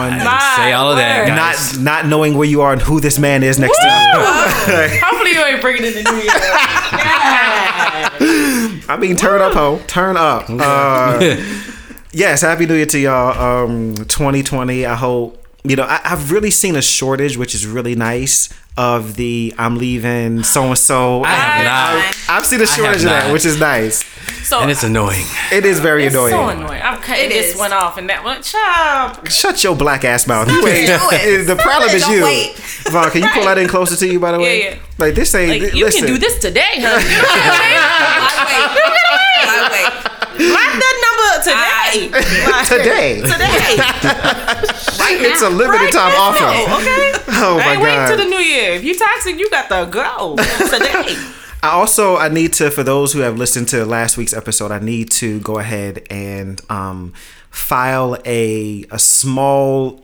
Say 0.56 0.72
all 0.72 0.90
of 0.90 0.96
that, 0.98 1.26
guys. 1.28 1.78
not 1.78 1.82
not 1.82 2.06
knowing 2.08 2.36
where 2.36 2.46
you 2.48 2.62
are 2.62 2.72
and 2.72 2.82
who 2.82 3.00
this 3.00 3.18
man 3.18 3.42
is 3.42 3.58
next 3.58 3.78
to 3.78 3.86
you. 3.86 3.90
Hopefully 5.00 5.32
you 5.32 5.44
ain't 5.44 5.60
bringing 5.60 5.84
it 5.84 5.96
in 5.96 6.04
the 6.04 6.10
new 6.10 6.16
year. 6.16 6.26
Yeah. 6.26 8.10
I 8.88 8.96
mean, 8.98 9.16
turn 9.16 9.40
up, 9.40 9.52
ho, 9.54 9.80
turn 9.86 10.16
up. 10.16 10.46
Uh, 10.48 11.18
yes, 12.12 12.42
happy 12.42 12.66
New 12.66 12.74
Year 12.74 12.86
to 12.86 12.98
y'all. 12.98 13.64
Um, 13.64 13.94
2020. 13.96 14.86
I 14.86 14.94
hope 14.94 15.45
you 15.68 15.76
know. 15.76 15.84
I, 15.84 16.00
I've 16.04 16.32
really 16.32 16.50
seen 16.50 16.74
a 16.76 16.82
shortage, 16.82 17.36
which 17.36 17.54
is 17.54 17.66
really 17.66 17.94
nice. 17.94 18.48
Of 18.78 19.16
the 19.16 19.54
I'm 19.56 19.78
leaving 19.78 20.42
so 20.42 20.64
and 20.64 20.76
so. 20.76 21.22
I 21.24 21.28
have 21.30 21.64
not. 21.64 22.14
I've 22.28 22.44
seen 22.44 22.60
a 22.60 22.66
shortage 22.66 23.04
of 23.04 23.08
that, 23.08 23.32
which 23.32 23.46
is 23.46 23.58
nice. 23.58 24.04
So 24.46 24.60
And 24.60 24.70
it's 24.70 24.82
annoying. 24.84 25.24
It 25.50 25.64
is 25.64 25.80
very 25.80 26.04
it's 26.04 26.14
annoying. 26.14 26.32
so 26.32 26.48
annoying. 26.50 26.82
I'm 26.82 27.00
cutting 27.00 27.24
It 27.24 27.28
this 27.30 27.52
is. 27.54 27.58
one 27.58 27.72
off 27.72 27.96
and 27.96 28.06
that 28.10 28.22
one. 28.22 28.42
Chop. 28.42 29.26
Shut 29.30 29.64
your 29.64 29.74
black 29.76 30.04
ass 30.04 30.26
mouth. 30.26 30.50
You 30.50 30.58
ain't, 30.68 30.90
it. 30.90 31.46
the 31.46 31.54
Stop 31.54 31.58
problem 31.60 31.88
it. 31.88 31.94
is 31.94 32.06
you. 32.06 32.20
Vaughn, 32.92 33.10
can 33.12 33.22
you 33.22 33.30
pull 33.30 33.44
that 33.46 33.56
in 33.56 33.66
closer 33.66 33.96
to 33.96 34.06
you, 34.06 34.20
by 34.20 34.32
the 34.32 34.38
way? 34.40 34.58
Yeah, 34.62 34.70
yeah. 34.72 34.78
Like 34.98 35.14
this 35.14 35.34
ain't. 35.34 35.48
Like, 35.52 35.60
th- 35.62 35.72
you 35.74 35.86
listen. 35.86 36.02
can 36.02 36.08
do 36.12 36.18
this 36.18 36.38
today, 36.38 36.74
honey. 36.76 37.06
You 40.38 40.48
know 40.48 40.54
what 40.54 40.66
I'm? 40.66 40.76
I 40.76 41.90
wait. 41.94 42.12
I 42.12 42.12
wait. 42.12 42.12
Lock 42.12 42.68
that 42.68 42.70
number 42.70 42.70
today. 42.70 42.70
today. 42.70 43.20
today. 43.32 43.76
right 44.98 45.20
It's 45.20 45.42
a 45.42 45.50
limited 45.50 45.80
Right 45.84 45.92
time 45.92 46.12
now, 46.12 46.22
offer. 46.30 46.80
Okay. 46.82 47.12
Oh 47.38 47.58
I 47.60 47.64
my 47.66 47.72
ain't 47.72 47.82
waiting 47.82 47.98
god. 47.98 48.06
till 48.08 48.16
the 48.18 48.24
new 48.24 48.38
year. 48.38 48.72
If 48.72 48.84
you 48.84 48.98
toxic, 48.98 49.38
you 49.38 49.50
got 49.50 49.68
to 49.68 49.90
go 49.90 50.36
today. 50.68 51.14
I 51.62 51.70
also 51.70 52.16
I 52.16 52.28
need 52.28 52.52
to 52.54 52.70
for 52.70 52.82
those 52.82 53.12
who 53.12 53.20
have 53.20 53.36
listened 53.36 53.68
to 53.68 53.84
last 53.84 54.16
week's 54.16 54.32
episode, 54.32 54.70
I 54.70 54.78
need 54.78 55.10
to 55.12 55.40
go 55.40 55.58
ahead 55.58 56.06
and 56.10 56.60
um, 56.70 57.12
file 57.50 58.16
a 58.24 58.84
a 58.90 58.98
small 58.98 60.02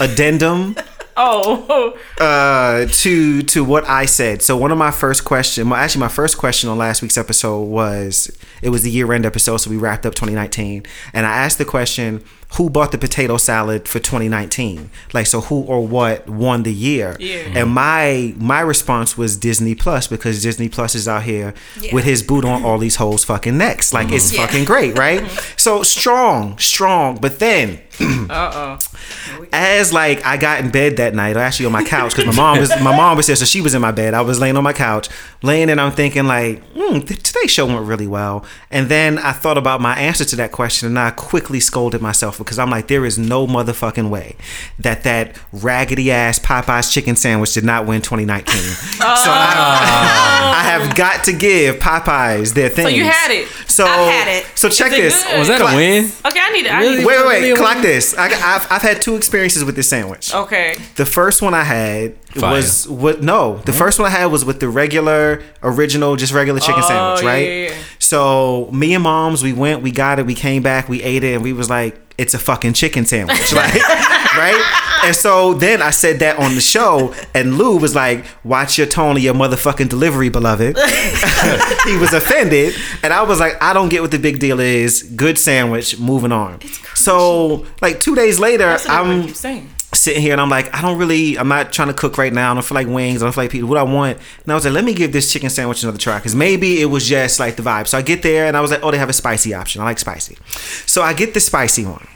addendum 0.00 0.74
Oh, 1.16 1.96
uh, 2.20 2.86
to 2.86 3.42
to 3.42 3.64
what 3.64 3.88
I 3.88 4.06
said. 4.06 4.42
So 4.42 4.56
one 4.56 4.72
of 4.72 4.78
my 4.78 4.90
first 4.90 5.24
question, 5.24 5.68
well, 5.68 5.78
actually 5.78 6.00
my 6.00 6.08
first 6.08 6.38
question 6.38 6.70
on 6.70 6.78
last 6.78 7.02
week's 7.02 7.18
episode 7.18 7.62
was 7.64 8.30
it 8.62 8.70
was 8.70 8.82
the 8.82 8.90
year 8.90 9.12
end 9.12 9.26
episode, 9.26 9.58
so 9.58 9.70
we 9.70 9.76
wrapped 9.76 10.06
up 10.06 10.14
2019, 10.14 10.84
and 11.12 11.26
I 11.26 11.30
asked 11.30 11.58
the 11.58 11.64
question, 11.64 12.24
who 12.56 12.68
bought 12.68 12.92
the 12.92 12.98
potato 12.98 13.36
salad 13.38 13.88
for 13.88 13.98
2019? 13.98 14.90
Like, 15.14 15.26
so 15.26 15.40
who 15.40 15.62
or 15.62 15.86
what 15.86 16.28
won 16.28 16.62
the 16.64 16.72
year? 16.72 17.16
Yeah. 17.18 17.52
And 17.60 17.70
my 17.70 18.34
my 18.36 18.60
response 18.60 19.16
was 19.16 19.36
Disney 19.36 19.74
Plus 19.74 20.06
because 20.06 20.42
Disney 20.42 20.68
Plus 20.68 20.94
is 20.94 21.08
out 21.08 21.22
here 21.22 21.54
with 21.92 22.04
his 22.04 22.22
boot 22.22 22.44
on 22.44 22.64
all 22.64 22.78
these 22.78 22.96
hoes 22.96 23.24
fucking 23.24 23.56
necks. 23.56 23.92
Like, 23.94 24.12
it's 24.12 24.32
Yeah. 24.32 24.46
fucking 24.46 24.64
great, 24.64 24.98
right? 24.98 25.26
so 25.56 25.82
strong, 25.82 26.58
strong. 26.58 27.16
But 27.20 27.38
then 27.38 27.80
Uh 28.30 28.78
as 29.52 29.92
like 29.92 30.24
I 30.24 30.36
got 30.36 30.60
in 30.60 30.70
bed 30.70 30.96
that 30.96 31.14
night, 31.14 31.36
or 31.36 31.40
actually 31.40 31.66
on 31.66 31.72
my 31.72 31.84
couch, 31.84 32.14
because 32.14 32.26
my 32.26 32.42
mom 32.42 32.58
was 32.58 32.70
my 32.80 32.96
mom 32.96 33.16
was 33.16 33.26
there, 33.26 33.36
so 33.36 33.44
she 33.44 33.60
was 33.60 33.74
in 33.74 33.80
my 33.82 33.90
bed. 33.92 34.14
I 34.14 34.22
was 34.22 34.38
laying 34.40 34.56
on 34.56 34.64
my 34.64 34.72
couch, 34.72 35.08
laying 35.42 35.68
and 35.70 35.80
I'm 35.80 35.92
thinking 35.92 36.24
like, 36.26 36.62
mm, 36.74 37.06
today's 37.06 37.50
show 37.50 37.66
went 37.66 37.86
really 37.86 38.06
well. 38.06 38.44
And 38.70 38.88
then 38.88 39.18
I 39.18 39.32
thought 39.32 39.58
about 39.58 39.80
my 39.80 39.94
answer 39.98 40.24
to 40.24 40.36
that 40.36 40.52
question, 40.52 40.88
and 40.88 40.98
I 40.98 41.10
quickly 41.10 41.60
scolded 41.60 42.00
myself 42.00 42.40
because 42.44 42.58
I'm 42.58 42.70
like, 42.70 42.88
there 42.88 43.04
is 43.04 43.18
no 43.18 43.46
motherfucking 43.46 44.08
way 44.10 44.36
that 44.78 45.02
that 45.04 45.38
raggedy 45.52 46.10
ass 46.10 46.38
Popeyes 46.38 46.92
chicken 46.92 47.16
sandwich 47.16 47.54
did 47.54 47.64
not 47.64 47.86
win 47.86 48.02
2019. 48.02 48.54
So 49.02 49.30
I, 49.30 50.54
I 50.58 50.62
have 50.70 50.94
got 50.96 51.24
to 51.24 51.32
give 51.32 51.76
Popeyes 51.76 52.54
their 52.54 52.68
thing. 52.68 52.84
So 52.86 52.88
you 52.88 53.04
had 53.04 53.30
it. 53.30 53.46
So 53.68 53.84
I've 53.84 54.10
had 54.12 54.28
it. 54.28 54.46
So 54.56 54.68
check 54.68 54.92
it 54.92 54.96
this. 55.02 55.22
good? 55.24 55.38
Was 55.38 55.48
that 55.48 55.60
a 55.60 55.76
win? 55.76 56.04
Okay, 56.24 56.40
I 56.40 56.52
need 56.52 56.62
to. 56.64 56.70
I 56.74 56.80
Really? 56.80 56.96
need 56.98 57.06
Wait, 57.06 57.16
wait, 57.18 57.24
Really 57.40 57.42
wait. 57.42 57.52
a 57.52 57.56
Clock 57.56 57.74
win? 57.76 57.82
this. 57.82 58.16
I, 58.16 58.26
I've, 58.26 58.66
I've 58.70 58.82
had 58.82 59.02
two 59.02 59.16
experiences 59.16 59.64
with 59.64 59.76
this 59.76 59.88
sandwich. 59.88 60.34
Okay. 60.34 60.76
The 60.96 61.06
first 61.06 61.42
one 61.42 61.54
I 61.54 61.64
had 61.64 62.16
Fire. 62.26 62.52
was 62.52 62.88
what? 62.88 63.22
No, 63.22 63.58
the 63.58 63.72
first 63.72 63.98
one 63.98 64.06
I 64.06 64.10
had 64.10 64.26
was 64.26 64.44
with 64.44 64.60
the 64.60 64.68
regular, 64.68 65.42
original, 65.62 66.16
just 66.16 66.32
regular 66.32 66.60
chicken 66.60 66.82
Oh, 66.84 66.88
sandwich, 66.88 67.24
right? 67.24 67.46
yeah, 67.46 67.68
yeah. 67.70 67.74
So 68.02 68.68
me 68.72 68.94
and 68.94 69.04
moms, 69.04 69.42
we 69.42 69.52
went, 69.52 69.82
we 69.82 69.92
got 69.92 70.18
it, 70.18 70.26
we 70.26 70.34
came 70.34 70.62
back, 70.62 70.88
we 70.88 71.02
ate 71.02 71.22
it, 71.22 71.34
and 71.34 71.42
we 71.42 71.52
was 71.52 71.70
like, 71.70 71.98
it's 72.18 72.34
a 72.34 72.38
fucking 72.38 72.72
chicken 72.74 73.06
sandwich, 73.06 73.52
like, 73.54 73.74
right? 74.36 75.00
And 75.04 75.16
so 75.16 75.54
then 75.54 75.80
I 75.82 75.90
said 75.90 76.18
that 76.20 76.38
on 76.38 76.54
the 76.54 76.60
show, 76.60 77.14
and 77.34 77.58
Lou 77.58 77.76
was 77.76 77.94
like, 77.94 78.24
"Watch 78.44 78.78
your 78.78 78.86
tone 78.86 79.16
of 79.16 79.22
your 79.22 79.34
motherfucking 79.34 79.88
delivery, 79.88 80.28
beloved." 80.28 80.76
he 81.86 81.96
was 81.96 82.12
offended, 82.12 82.74
and 83.02 83.12
I 83.12 83.22
was 83.22 83.40
like, 83.40 83.60
"I 83.60 83.72
don't 83.72 83.88
get 83.88 84.02
what 84.02 84.12
the 84.12 84.18
big 84.18 84.38
deal 84.38 84.60
is. 84.60 85.02
Good 85.02 85.38
sandwich. 85.38 85.98
Moving 85.98 86.30
on." 86.30 86.60
So 86.94 87.66
like 87.80 87.98
two 87.98 88.14
days 88.14 88.38
later, 88.38 88.66
That's 88.66 88.86
what 88.86 88.94
everybody 89.00 89.20
I'm 89.22 89.26
keeps 89.26 89.40
saying. 89.40 89.70
Sitting 89.94 90.22
here 90.22 90.32
and 90.32 90.40
I'm 90.40 90.48
like, 90.48 90.74
I 90.74 90.80
don't 90.80 90.98
really, 90.98 91.38
I'm 91.38 91.48
not 91.48 91.72
trying 91.72 91.88
to 91.88 91.94
cook 91.94 92.16
right 92.18 92.32
now. 92.32 92.50
I 92.50 92.54
don't 92.54 92.64
feel 92.64 92.74
like 92.74 92.86
wings. 92.86 93.22
I 93.22 93.26
don't 93.26 93.32
feel 93.32 93.44
like 93.44 93.50
pizza. 93.50 93.66
What 93.66 93.78
I 93.78 93.82
want. 93.82 94.18
And 94.42 94.52
I 94.52 94.54
was 94.54 94.64
like, 94.64 94.74
let 94.74 94.84
me 94.84 94.94
give 94.94 95.12
this 95.12 95.30
chicken 95.32 95.50
sandwich 95.50 95.82
another 95.82 95.98
try 95.98 96.18
because 96.18 96.34
maybe 96.34 96.80
it 96.80 96.86
was 96.86 97.06
just 97.06 97.38
like 97.38 97.56
the 97.56 97.62
vibe. 97.62 97.86
So 97.86 97.98
I 97.98 98.02
get 98.02 98.22
there 98.22 98.46
and 98.46 98.56
I 98.56 98.60
was 98.60 98.70
like, 98.70 98.80
oh, 98.82 98.90
they 98.90 98.98
have 98.98 99.10
a 99.10 99.14
spicy 99.14 99.54
option. 99.54 99.82
I 99.82 99.84
like 99.84 99.98
spicy. 99.98 100.38
So 100.86 101.02
I 101.02 101.12
get 101.12 101.34
the 101.34 101.40
spicy 101.40 101.84
one. 101.84 102.06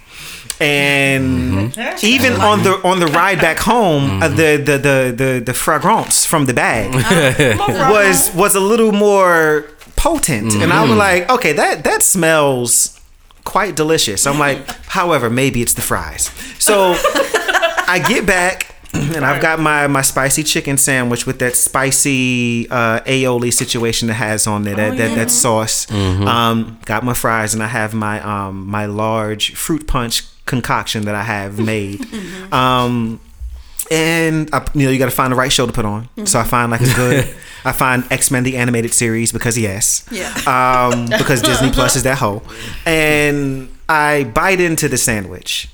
And 0.58 1.76
even 2.02 2.32
on 2.40 2.62
the 2.62 2.80
on 2.82 2.98
the 2.98 3.08
ride 3.08 3.40
back 3.40 3.58
home, 3.58 4.22
uh, 4.22 4.28
the, 4.28 4.56
the 4.56 4.78
the 4.78 5.14
the 5.14 5.42
the 5.44 5.52
fragrance 5.52 6.24
from 6.24 6.46
the 6.46 6.54
bag 6.54 6.94
was 7.90 8.32
was 8.34 8.54
a 8.54 8.60
little 8.60 8.92
more 8.92 9.66
potent, 9.96 10.54
and 10.54 10.72
I 10.72 10.82
was 10.82 10.96
like, 10.96 11.28
okay, 11.28 11.52
that 11.52 11.84
that 11.84 12.02
smells 12.02 12.98
quite 13.44 13.76
delicious. 13.76 14.26
I'm 14.26 14.38
like, 14.38 14.66
however, 14.86 15.28
maybe 15.28 15.60
it's 15.60 15.74
the 15.74 15.82
fries. 15.82 16.30
So 16.58 16.94
I 17.88 17.98
get 18.00 18.26
back. 18.26 18.72
And 18.96 19.26
I've 19.26 19.42
got 19.42 19.60
my, 19.60 19.86
my 19.88 20.00
spicy 20.00 20.42
chicken 20.42 20.78
sandwich 20.78 21.26
with 21.26 21.38
that 21.40 21.54
spicy 21.54 22.66
uh, 22.70 23.00
aioli 23.00 23.52
situation 23.52 24.08
that 24.08 24.14
has 24.14 24.46
on 24.46 24.62
there 24.62 24.74
that, 24.74 24.96
that, 24.96 25.14
that 25.16 25.30
sauce. 25.30 25.90
Um, 25.92 26.78
got 26.86 27.04
my 27.04 27.12
fries 27.12 27.52
and 27.52 27.62
I 27.62 27.66
have 27.66 27.92
my 27.92 28.20
um, 28.22 28.66
my 28.66 28.86
large 28.86 29.54
fruit 29.54 29.86
punch 29.86 30.22
concoction 30.46 31.04
that 31.04 31.14
I 31.14 31.24
have 31.24 31.58
made. 31.72 32.06
Um, 32.52 33.20
and 33.90 34.48
I, 34.54 34.66
you 34.74 34.86
know 34.86 34.90
you 34.90 34.98
got 34.98 35.06
to 35.06 35.10
find 35.10 35.30
the 35.30 35.36
right 35.36 35.52
show 35.52 35.66
to 35.66 35.72
put 35.72 35.84
on. 35.84 36.08
So 36.26 36.38
I 36.40 36.44
find 36.44 36.70
like 36.70 36.80
a 36.80 36.94
good. 36.94 37.34
I 37.66 37.72
find 37.72 38.04
X 38.10 38.30
Men 38.30 38.44
the 38.44 38.56
animated 38.56 38.94
series 38.94 39.30
because 39.30 39.58
yes, 39.58 40.08
Yeah. 40.10 40.30
um, 40.46 41.04
because 41.06 41.42
Disney 41.42 41.70
Plus 41.70 41.96
is 41.96 42.04
that 42.04 42.16
hoe, 42.18 42.42
and 42.86 43.68
I 43.90 44.24
bite 44.24 44.60
into 44.60 44.88
the 44.88 44.96
sandwich, 44.96 45.68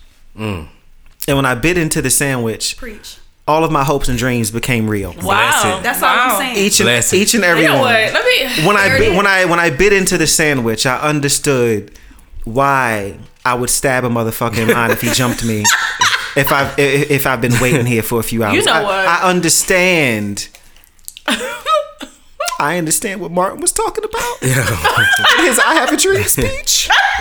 and 1.28 1.36
when 1.36 1.46
I 1.46 1.54
bit 1.54 1.78
into 1.78 2.02
the 2.02 2.10
sandwich, 2.10 2.76
Preach. 2.76 3.16
all 3.46 3.64
of 3.64 3.70
my 3.70 3.84
hopes 3.84 4.08
and 4.08 4.18
dreams 4.18 4.50
became 4.50 4.88
real. 4.88 5.14
Wow. 5.22 5.78
it. 5.78 5.82
That's 5.82 6.02
all 6.02 6.14
wow. 6.14 6.28
I'm 6.30 6.38
saying. 6.38 6.56
Each 6.66 6.80
and 6.80 6.86
Bless 6.86 7.12
each 7.14 7.34
and 7.34 7.44
every 7.44 7.62
You 7.62 7.68
know 7.68 7.74
one. 7.80 7.92
what? 7.92 8.12
Let 8.12 8.24
me. 8.58 8.66
When 8.66 8.76
I 8.76 8.98
bit, 8.98 9.16
when 9.16 9.26
I 9.26 9.44
when 9.44 9.58
I 9.60 9.70
bit 9.70 9.92
into 9.92 10.18
the 10.18 10.26
sandwich, 10.26 10.86
I 10.86 10.98
understood 11.00 11.92
why 12.44 13.18
I 13.44 13.54
would 13.54 13.70
stab 13.70 14.04
a 14.04 14.08
motherfucker 14.08 14.58
in 14.58 14.68
line 14.68 14.90
if 14.96 15.00
he 15.00 15.10
jumped 15.10 15.44
me. 15.44 15.64
If 16.34 16.50
I've 16.50 16.78
if 16.78 17.10
if 17.10 17.26
I've 17.26 17.40
been 17.40 17.58
waiting 17.60 17.86
here 17.86 18.02
for 18.02 18.18
a 18.20 18.22
few 18.22 18.42
hours, 18.42 18.54
You 18.56 18.64
know 18.64 18.72
I, 18.72 18.82
what? 18.82 19.06
I 19.06 19.22
understand. 19.30 20.48
I 22.60 22.78
understand 22.78 23.20
what 23.20 23.32
Martin 23.32 23.60
was 23.60 23.72
talking 23.72 24.04
about. 24.04 24.42
in 24.42 24.48
his 24.50 25.58
"I 25.58 25.74
Have 25.74 25.92
a 25.92 25.96
Dream" 25.96 26.22
speech. 26.24 26.88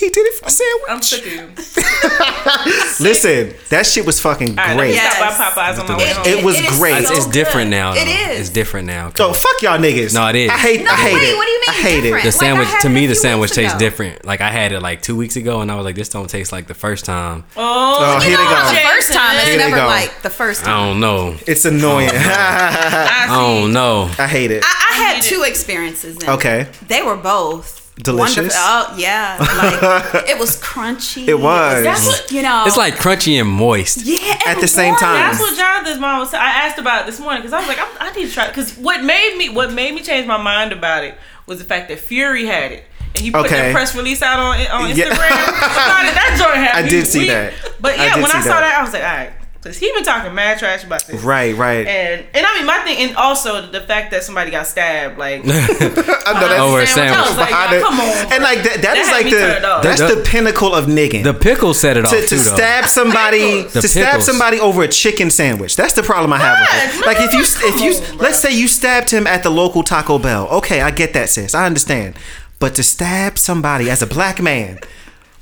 he 0.00 0.08
did 0.10 0.26
it 0.26 0.34
for 0.38 0.44
the 0.46 0.50
sandwich. 0.50 0.88
I'm 0.88 1.02
sick 1.02 1.26
of 1.26 1.32
you. 1.32 3.04
Listen, 3.04 3.54
that 3.68 3.86
shit 3.86 4.04
was 4.04 4.20
fucking 4.20 4.50
All 4.50 4.54
right, 4.56 4.68
let 4.68 4.76
great. 4.76 4.94
Yes. 4.94 5.16
stop 5.16 5.54
by 5.54 5.72
Popeyes 5.72 5.78
on 5.80 5.86
my 5.88 5.96
way 5.98 6.12
home. 6.12 6.26
It 6.26 6.44
was 6.44 6.58
is 6.58 6.78
great. 6.78 7.06
so 7.06 7.14
It's 7.14 7.26
different 7.26 7.66
good. 7.70 7.76
now. 7.76 7.92
It 7.94 8.04
though. 8.04 8.32
is. 8.32 8.40
It's 8.40 8.50
different 8.50 8.86
now. 8.86 9.12
So 9.16 9.32
fuck 9.32 9.62
y'all 9.62 9.78
niggas. 9.78 10.14
No, 10.14 10.26
it 10.28 10.36
is. 10.36 10.50
I 10.50 10.56
hate. 10.58 10.82
No, 10.84 10.90
I 10.90 10.96
hate 10.96 11.14
wait, 11.14 11.22
it. 11.30 11.36
what 11.36 11.44
do 11.46 11.50
you 11.52 11.60
mean 11.60 11.68
I 11.68 11.72
hate 11.72 12.00
different? 12.02 12.24
it. 12.24 12.28
the 12.28 12.32
sandwich 12.32 12.68
had 12.68 12.80
to 12.80 12.88
me, 12.88 13.06
the 13.06 13.14
sandwich 13.14 13.52
tastes 13.52 13.72
ago. 13.74 13.78
different. 13.78 14.24
Like 14.24 14.40
I 14.40 14.50
had 14.50 14.72
it 14.72 14.80
like 14.80 15.02
two 15.02 15.16
weeks 15.16 15.36
ago, 15.36 15.60
and 15.60 15.70
I 15.70 15.76
was 15.76 15.84
like, 15.84 15.94
this 15.96 16.08
don't 16.08 16.28
taste 16.28 16.52
like 16.52 16.66
the 16.66 16.74
first 16.74 17.04
time. 17.04 17.44
Oh, 17.56 17.78
Oh, 18.02 18.20
here 18.20 18.36
they 18.36 18.42
go. 18.44 18.70
The 18.70 18.88
first 18.88 19.12
time, 19.12 19.36
it's 19.36 19.56
never 19.56 19.76
go. 19.76 19.86
like 19.86 20.22
the 20.22 20.30
first 20.30 20.66
I 20.66 20.86
don't 20.86 21.00
know. 21.00 21.36
It's 21.46 21.64
annoying. 21.64 22.08
I 22.12 23.26
don't 23.28 23.72
know. 23.72 24.10
I 24.18 24.26
hate 24.26 24.50
it. 24.50 24.62
I, 24.64 24.90
I 24.92 24.96
had 25.12 25.22
two 25.22 25.42
experiences. 25.42 26.16
Okay. 26.26 26.66
They 26.86 27.02
were 27.02 27.16
both 27.16 27.79
Delicious? 28.02 28.36
wonderful. 28.54 28.60
Oh 28.60 28.94
yeah, 28.98 29.36
like 30.12 30.28
it 30.28 30.38
was 30.38 30.60
crunchy. 30.60 31.26
It 31.28 31.38
was. 31.38 31.84
That's 31.84 32.06
what- 32.06 32.30
you 32.32 32.42
know. 32.42 32.64
It's 32.66 32.76
like 32.76 32.94
crunchy 32.94 33.40
and 33.40 33.48
moist. 33.48 34.02
yeah, 34.04 34.18
it 34.22 34.46
At 34.48 34.60
the 34.60 34.68
same 34.68 34.94
time. 34.96 35.14
That's 35.30 35.40
what 35.40 35.56
Jonathan's 35.56 36.00
mom 36.00 36.18
was. 36.20 36.32
I 36.34 36.38
asked 36.66 36.78
about 36.78 37.02
it 37.02 37.06
this 37.06 37.20
morning 37.20 37.42
because 37.42 37.52
I 37.52 37.58
was 37.60 37.68
like, 37.68 37.78
I'm, 37.80 37.88
I 38.00 38.12
need 38.12 38.26
to 38.28 38.32
try. 38.32 38.48
Because 38.48 38.76
what 38.76 39.04
made 39.04 39.36
me, 39.36 39.48
what 39.48 39.72
made 39.72 39.94
me 39.94 40.02
change 40.02 40.26
my 40.26 40.36
mind 40.40 40.72
about 40.72 41.04
it 41.04 41.14
was 41.46 41.58
the 41.58 41.64
fact 41.64 41.88
that 41.88 41.98
Fury 41.98 42.46
had 42.46 42.72
it. 42.72 42.84
And 43.14 43.24
he 43.24 43.30
put 43.32 43.46
Okay. 43.46 43.56
that 43.56 43.72
press 43.72 43.94
release 43.96 44.22
out 44.22 44.38
on 44.38 44.54
on 44.68 44.90
Instagram. 44.90 44.96
Yeah. 44.96 45.10
How 45.10 46.02
did 46.04 46.14
that 46.14 46.36
joint 46.38 46.56
have 46.64 46.76
I 46.84 46.88
did 46.88 47.06
see 47.08 47.20
weak. 47.20 47.28
that. 47.28 47.52
But 47.80 47.96
yeah, 47.98 48.14
did 48.14 48.22
when 48.22 48.30
I 48.30 48.40
saw 48.40 48.60
that. 48.60 48.60
that, 48.60 48.74
I 48.78 48.82
was 48.82 48.92
like, 48.92 49.02
all 49.02 49.08
right. 49.16 49.32
Because 49.62 49.76
he 49.78 49.92
been 49.92 50.04
talking 50.04 50.34
mad 50.34 50.58
trash 50.58 50.84
about 50.84 51.06
this. 51.06 51.22
Right, 51.22 51.54
right. 51.54 51.86
And 51.86 52.24
and 52.32 52.46
I 52.46 52.56
mean 52.56 52.66
my 52.66 52.78
thing 52.78 52.96
and 53.08 53.14
also 53.16 53.70
the 53.70 53.82
fact 53.82 54.10
that 54.12 54.22
somebody 54.24 54.50
got 54.50 54.66
stabbed 54.66 55.18
like 55.18 55.40
I 55.44 55.44
know 55.44 56.48
that's 56.48 56.60
Over 56.60 56.80
a 56.80 56.86
sandwich. 56.86 57.18
I 57.18 57.20
was 57.20 57.28
sandwich. 57.28 57.36
like, 57.36 57.48
behind 57.50 57.70
y'all, 57.72 57.78
it. 57.78 57.82
come 57.82 58.00
on, 58.00 58.32
And 58.32 58.42
like 58.42 58.62
that, 58.62 58.74
that 58.76 58.82
That 58.82 58.96
is 58.96 59.08
like 59.10 59.24
the 59.26 59.80
that's 59.82 60.00
The- 60.00 60.14
the 60.14 60.22
pinnacle 60.22 60.74
of 60.74 60.86
nigging. 60.86 61.24
The 61.24 61.34
pickle 61.34 61.74
set 61.74 61.98
it 61.98 62.06
off 62.06 62.10
to, 62.10 62.20
too, 62.22 62.26
to 62.28 62.36
though. 62.36 62.56
stab 62.56 62.86
somebody 62.86 63.64
to 63.68 63.82
stab 63.86 64.22
somebody 64.22 64.58
over 64.60 64.82
a 64.82 64.88
chicken 64.88 65.30
sandwich. 65.30 65.76
That's 65.76 65.92
the 65.92 66.02
problem 66.02 66.32
I 66.32 66.38
have 66.38 66.60
with 66.60 67.00
it. 67.02 67.06
Like 67.06 67.18
if 67.20 67.32
you 67.34 67.42
if 67.68 67.80
you 67.82 68.12
on, 68.12 68.18
let's 68.18 68.38
say 68.38 68.52
you 68.56 68.66
stabbed 68.66 69.10
him 69.10 69.26
at 69.26 69.42
the 69.42 69.50
local 69.50 69.82
Taco 69.82 70.18
Bell. 70.18 70.48
Okay, 70.48 70.80
I 70.80 70.90
get 70.90 71.12
that, 71.12 71.28
sis. 71.28 71.54
I 71.54 71.66
understand. 71.66 72.16
But 72.60 72.74
to 72.76 72.82
stab 72.82 73.36
somebody 73.38 73.90
as 73.90 74.00
a 74.02 74.06
black 74.06 74.40
man 74.40 74.78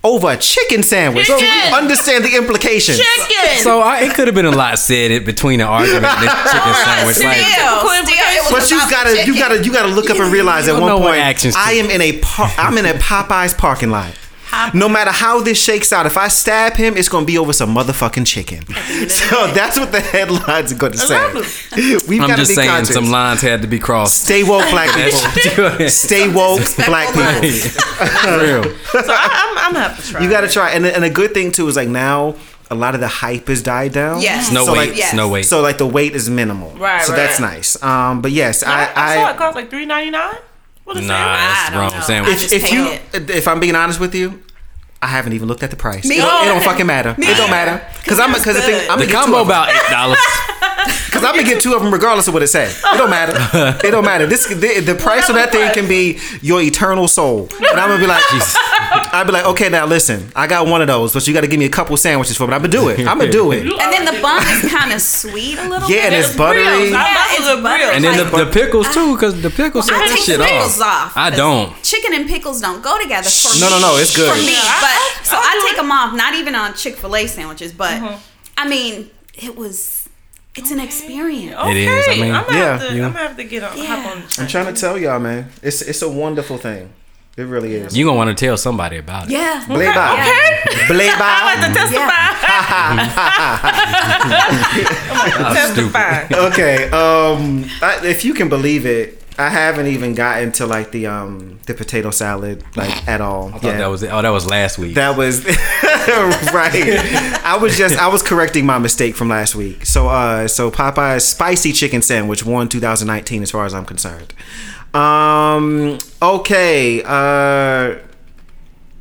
over 0.04 0.30
a 0.30 0.36
chicken 0.36 0.82
sandwich, 0.82 1.26
Chicken. 1.26 1.44
you 1.44 1.76
understand 1.76 2.24
the 2.24 2.36
implications. 2.36 2.98
chicken. 2.98 3.62
So 3.64 3.80
I, 3.80 4.02
it 4.02 4.14
could 4.14 4.28
have 4.28 4.34
been 4.34 4.46
a 4.46 4.50
lot 4.50 4.78
said 4.78 5.10
it 5.10 5.26
between 5.26 5.58
the 5.58 5.64
argument 5.66 6.04
and 6.04 6.22
this 6.22 6.32
chicken 6.52 6.74
sandwich. 6.74 7.18
Like, 7.24 7.36
Still, 7.36 7.80
Typical 7.80 8.06
still, 8.06 8.58
But 8.58 8.70
you 8.70 8.76
about 8.78 8.90
gotta, 8.90 9.10
the 9.10 9.16
you 9.16 9.24
chicken. 9.34 9.38
gotta, 9.38 9.64
you 9.64 9.72
gotta 9.72 9.88
look 9.88 10.08
up 10.10 10.18
and 10.18 10.32
realize 10.32 10.68
at 10.68 10.80
one 10.80 10.96
point, 11.02 11.16
actions 11.18 11.54
I 11.56 11.72
am 11.72 11.90
in 11.90 12.00
a, 12.00 12.18
par- 12.20 12.50
I'm 12.58 12.78
in 12.78 12.86
a 12.86 12.94
Popeyes 12.94 13.56
parking 13.58 13.90
lot. 13.90 14.12
No 14.74 14.88
matter 14.88 15.10
how 15.10 15.40
this 15.40 15.62
shakes 15.62 15.92
out, 15.92 16.06
if 16.06 16.16
I 16.16 16.28
stab 16.28 16.74
him, 16.76 16.96
it's 16.96 17.08
gonna 17.08 17.26
be 17.26 17.38
over 17.38 17.52
some 17.52 17.74
motherfucking 17.74 18.26
chicken. 18.26 18.64
So 19.08 19.46
that's 19.52 19.78
what 19.78 19.92
the 19.92 20.00
headlines 20.00 20.72
are 20.72 20.76
going 20.76 20.92
to 20.92 20.98
say. 20.98 21.98
We've 22.08 22.20
I'm 22.20 22.28
got 22.28 22.38
just 22.38 22.50
be 22.50 22.54
saying 22.54 22.68
conscious. 22.68 22.94
some 22.94 23.10
lines 23.10 23.40
had 23.40 23.62
to 23.62 23.68
be 23.68 23.78
crossed. 23.78 24.22
Stay 24.22 24.42
woke, 24.42 24.68
black 24.70 24.90
people. 25.34 25.88
Stay 25.88 26.28
woke, 26.32 26.60
black 26.86 27.12
people. 27.14 27.68
For 27.70 28.38
real. 28.38 28.62
so 28.64 29.12
I, 29.12 29.28
I'm, 29.32 29.58
I'm 29.58 29.72
gonna 29.72 29.88
have 29.88 30.04
to 30.04 30.10
try. 30.12 30.22
You 30.22 30.30
got 30.30 30.40
to 30.42 30.48
try. 30.48 30.70
And 30.70 30.84
and 30.86 31.04
a 31.04 31.10
good 31.10 31.32
thing 31.32 31.52
too 31.52 31.68
is 31.68 31.76
like 31.76 31.88
now 31.88 32.34
a 32.70 32.74
lot 32.74 32.94
of 32.94 33.00
the 33.00 33.08
hype 33.08 33.48
has 33.48 33.62
died 33.62 33.92
down. 33.92 34.20
Yes. 34.20 34.52
No 34.52 34.64
So, 34.66 34.72
weight. 34.72 34.88
like, 34.90 34.98
yes. 34.98 35.14
No 35.14 35.28
weight. 35.28 35.44
So 35.46 35.60
like 35.60 35.78
the 35.78 35.86
weight 35.86 36.14
is 36.14 36.28
minimal. 36.28 36.70
Right, 36.72 37.02
So 37.02 37.12
right. 37.12 37.16
that's 37.18 37.40
nice. 37.40 37.80
Um, 37.82 38.20
but 38.20 38.30
yes, 38.32 38.62
I, 38.62 38.84
I, 38.84 38.92
I, 38.94 39.14
saw 39.16 39.30
it 39.30 39.36
cost 39.36 39.54
like 39.56 39.70
three 39.70 39.86
ninety 39.86 40.10
nine. 40.10 40.36
What 40.88 40.96
a 40.96 41.00
nah, 41.02 41.06
sandwich. 41.06 41.38
that's 41.38 41.68
I 41.68 41.70
don't 41.70 41.80
wrong 41.80 41.92
know. 41.92 42.00
sandwich. 42.00 42.44
If, 42.44 42.52
if 42.64 42.72
you 42.72 42.98
paid 43.12 43.30
if 43.30 43.46
I'm 43.46 43.60
being 43.60 43.74
honest 43.76 44.00
with 44.00 44.14
you, 44.14 44.42
I 45.02 45.08
haven't 45.08 45.34
even 45.34 45.46
looked 45.46 45.62
at 45.62 45.68
the 45.70 45.76
price. 45.76 46.06
Me 46.06 46.16
it, 46.16 46.20
don't, 46.20 46.44
it 46.44 46.48
don't 46.48 46.64
fucking 46.64 46.86
matter. 46.86 47.14
Me 47.18 47.30
it 47.30 47.36
don't 47.36 47.50
matter 47.50 47.86
because 48.02 48.18
I'm 48.18 48.32
Cause 48.32 48.44
the 48.46 48.52
thing. 48.62 48.88
I'm 48.88 48.98
the 48.98 49.04
gonna 49.04 49.06
get 49.06 49.26
two 49.26 49.32
combo 49.32 49.42
about 49.42 49.68
eight 49.68 49.90
dollars. 49.90 50.18
Because 51.08 51.24
I'm 51.24 51.34
gonna 51.34 51.46
get 51.46 51.60
two 51.62 51.74
of 51.74 51.82
them 51.82 51.92
regardless 51.92 52.28
of 52.28 52.34
what 52.34 52.42
it 52.42 52.48
says. 52.48 52.76
It 52.78 52.98
don't 52.98 53.10
matter. 53.10 53.34
It 53.86 53.90
don't 53.90 54.04
matter. 54.04 54.26
This 54.26 54.46
the, 54.46 54.80
the 54.80 54.94
price 54.94 55.28
of 55.28 55.34
that 55.36 55.50
thing 55.50 55.72
can 55.74 55.88
be 55.88 56.18
your 56.42 56.60
eternal 56.60 57.08
soul, 57.08 57.48
and 57.58 57.80
I'm 57.80 57.88
gonna 57.88 57.98
be 58.00 58.06
like, 58.06 58.22
I'd 59.12 59.24
be 59.26 59.32
like, 59.32 59.46
okay, 59.46 59.68
now 59.68 59.86
listen, 59.86 60.30
I 60.36 60.46
got 60.46 60.66
one 60.66 60.80
of 60.82 60.86
those, 60.88 61.12
but 61.14 61.26
you 61.26 61.34
got 61.34 61.40
to 61.42 61.46
give 61.48 61.58
me 61.58 61.66
a 61.66 61.70
couple 61.70 61.96
sandwiches 61.96 62.36
for 62.36 62.44
it. 62.44 62.52
I'm 62.52 62.60
gonna 62.60 62.68
do 62.68 62.88
it. 62.88 63.00
I'm 63.00 63.18
gonna 63.18 63.30
do 63.32 63.52
it. 63.52 63.60
And 63.66 63.92
then 63.92 64.04
the 64.04 64.20
bun 64.20 64.42
is 64.48 64.70
kind 64.78 64.92
of 64.92 65.00
sweet 65.00 65.58
a 65.58 65.68
little 65.68 65.88
Yeah, 65.90 66.02
and 66.08 66.10
bit. 66.12 66.24
it's 66.24 66.36
buttery. 66.36 66.62
Real. 66.62 66.90
Yeah, 66.90 67.24
it's 67.30 67.46
a 67.46 67.54
real. 67.54 67.62
buttery. 67.62 67.94
And 67.96 68.04
then 68.04 68.16
the, 68.18 68.24
Like- 68.30 68.46
the 68.46 68.52
pickles 68.52 68.88
too, 68.94 69.14
because 69.14 69.40
the 69.42 69.50
pickles 69.50 69.86
set 69.86 69.94
I 69.96 70.08
that 70.08 70.18
shit 70.18 70.40
pickles 70.40 70.80
off. 70.80 71.08
off. 71.08 71.16
I 71.16 71.30
'cause 71.30 71.38
don't. 71.38 71.82
Chicken 71.82 72.14
and 72.14 72.28
pickles 72.28 72.60
don't 72.60 72.82
go 72.82 73.00
together 73.00 73.28
for 73.30 73.48
No, 73.60 73.66
me. 73.66 73.80
no, 73.80 73.80
no, 73.80 73.96
it's 73.96 74.14
good. 74.14 74.30
For 74.30 74.38
me, 74.44 74.54
but 74.54 75.24
so 75.26 75.36
I'll 75.36 75.42
I 75.42 75.66
take 75.68 75.76
them 75.78 75.90
off. 75.90 76.14
Not 76.14 76.34
even 76.34 76.54
on 76.54 76.74
Chick 76.74 76.96
Fil 76.96 77.16
A 77.16 77.26
sandwiches, 77.26 77.72
but 77.72 77.90
Mm-hmm. 77.90 78.16
I 78.58 78.68
mean, 78.68 79.10
it 79.34 79.56
was. 79.56 79.97
It's 80.58 80.70
an 80.70 80.80
experience. 80.80 81.54
Okay, 81.56 81.70
It 81.70 81.76
is, 81.88 82.08
I 82.08 82.16
mean, 82.20 82.34
I'm 82.34 82.44
gonna 82.46 82.58
yeah, 82.58 82.78
to, 82.78 82.84
yeah. 82.96 83.06
I'm 83.06 83.12
gonna 83.12 83.28
have 83.28 83.36
to 83.36 83.44
get 83.44 83.62
on. 83.62 83.70
Hop 83.70 83.78
Yeah. 83.78 84.10
on. 84.12 84.22
I'm 84.38 84.46
trying 84.48 84.66
to 84.74 84.80
tell 84.80 84.98
y'all, 84.98 85.20
man. 85.20 85.48
It's 85.62 85.82
it's 85.82 86.02
a 86.02 86.08
wonderful 86.08 86.58
thing. 86.58 86.90
It 87.36 87.44
really 87.44 87.74
is. 87.74 87.96
You 87.96 88.04
gonna 88.04 88.16
want 88.16 88.36
to 88.36 88.44
tell 88.46 88.56
somebody 88.56 88.96
about 88.98 89.24
it. 89.26 89.30
Yeah. 89.30 89.62
Bleba. 89.68 90.12
Okay. 90.14 90.60
Bleba. 90.90 91.20
I 91.20 91.44
like 91.54 91.60
to 91.68 91.72
testify. 91.78 92.24
That's 95.52 95.72
stupid. 95.72 95.92
testify. 95.92 96.46
okay. 96.48 96.76
Um, 96.90 97.64
I, 97.80 98.00
if 98.04 98.24
you 98.24 98.34
can 98.34 98.48
believe 98.48 98.86
it, 98.86 99.17
I 99.38 99.50
haven't 99.50 99.86
even 99.86 100.14
gotten 100.14 100.50
to 100.52 100.66
like 100.66 100.90
the 100.90 101.06
um 101.06 101.60
the 101.66 101.74
potato 101.74 102.10
salad 102.10 102.64
like 102.76 103.06
at 103.08 103.20
all. 103.20 103.48
I 103.48 103.58
thought 103.58 103.62
that 103.62 103.86
was. 103.86 104.02
Oh, 104.02 104.20
that 104.20 104.30
was 104.30 104.46
last 104.46 104.78
week. 104.78 104.94
That 104.96 105.16
was 105.16 105.44
right. 106.52 106.74
I 107.44 107.56
was 107.60 107.78
just 107.78 107.96
I 107.96 108.08
was 108.08 108.22
correcting 108.22 108.66
my 108.66 108.78
mistake 108.78 109.14
from 109.14 109.28
last 109.28 109.54
week. 109.54 109.86
So 109.86 110.08
uh 110.08 110.48
so 110.48 110.70
Popeye's 110.70 111.24
spicy 111.24 111.72
chicken 111.72 112.02
sandwich 112.02 112.44
won 112.44 112.68
2019 112.68 113.42
as 113.42 113.50
far 113.50 113.64
as 113.64 113.74
I'm 113.74 113.84
concerned. 113.84 114.34
Um 114.92 115.98
okay. 116.20 117.02
Uh 117.04 117.98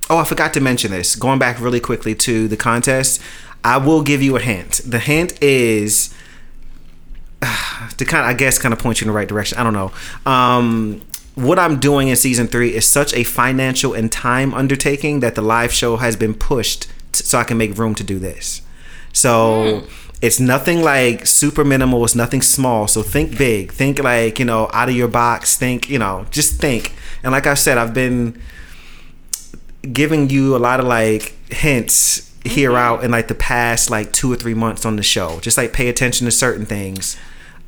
Oh, 0.09 0.17
I 0.19 0.23
forgot 0.23 0.53
to 0.53 0.61
mention 0.61 0.91
this. 0.91 1.15
Going 1.15 1.37
back 1.37 1.59
really 1.59 1.81
quickly 1.81 2.15
to 2.15 2.47
the 2.47 2.55
contest, 2.55 3.21
I 3.63 3.77
will 3.77 4.01
give 4.01 4.21
you 4.21 4.37
a 4.37 4.39
hint. 4.39 4.79
The 4.85 4.99
hint 4.99 5.41
is 5.43 6.13
to 7.41 8.05
kind 8.05 8.23
of, 8.23 8.29
I 8.29 8.33
guess, 8.33 8.57
kind 8.57 8.73
of 8.73 8.79
point 8.79 9.01
you 9.01 9.05
in 9.05 9.09
the 9.09 9.15
right 9.15 9.27
direction. 9.27 9.57
I 9.57 9.63
don't 9.63 9.73
know. 9.73 9.91
Um, 10.25 11.01
what 11.35 11.59
I'm 11.59 11.79
doing 11.79 12.07
in 12.07 12.15
season 12.15 12.47
three 12.47 12.73
is 12.73 12.87
such 12.87 13.13
a 13.13 13.23
financial 13.23 13.93
and 13.93 14.11
time 14.11 14.53
undertaking 14.53 15.19
that 15.19 15.35
the 15.35 15.41
live 15.41 15.71
show 15.71 15.97
has 15.97 16.15
been 16.15 16.33
pushed 16.33 16.87
t- 17.11 17.23
so 17.23 17.37
I 17.37 17.43
can 17.43 17.57
make 17.57 17.77
room 17.77 17.93
to 17.95 18.03
do 18.03 18.17
this. 18.17 18.63
So 19.13 19.83
it's 20.21 20.39
nothing 20.39 20.81
like 20.81 21.27
super 21.27 21.63
minimal. 21.63 22.03
It's 22.03 22.15
nothing 22.15 22.41
small. 22.41 22.87
So 22.87 23.03
think 23.03 23.37
big. 23.37 23.71
Think 23.71 23.99
like 23.99 24.39
you 24.39 24.45
know 24.45 24.69
out 24.73 24.89
of 24.89 24.95
your 24.95 25.07
box. 25.07 25.57
Think 25.57 25.89
you 25.89 25.99
know 25.99 26.25
just 26.31 26.59
think. 26.59 26.93
And 27.23 27.31
like 27.31 27.45
I 27.45 27.53
said, 27.53 27.77
I've 27.77 27.93
been 27.93 28.41
giving 29.93 30.29
you 30.29 30.55
a 30.55 30.59
lot 30.59 30.79
of 30.79 30.87
like 30.87 31.35
hints 31.51 32.26
here 32.47 32.75
out 32.75 33.03
in 33.03 33.11
like 33.11 33.27
the 33.27 33.35
past 33.35 33.89
like 33.89 34.11
two 34.11 34.31
or 34.31 34.35
three 34.35 34.53
months 34.53 34.85
on 34.85 34.95
the 34.95 35.03
show. 35.03 35.39
Just 35.39 35.57
like 35.57 35.73
pay 35.73 35.89
attention 35.89 36.25
to 36.25 36.31
certain 36.31 36.65
things, 36.65 37.17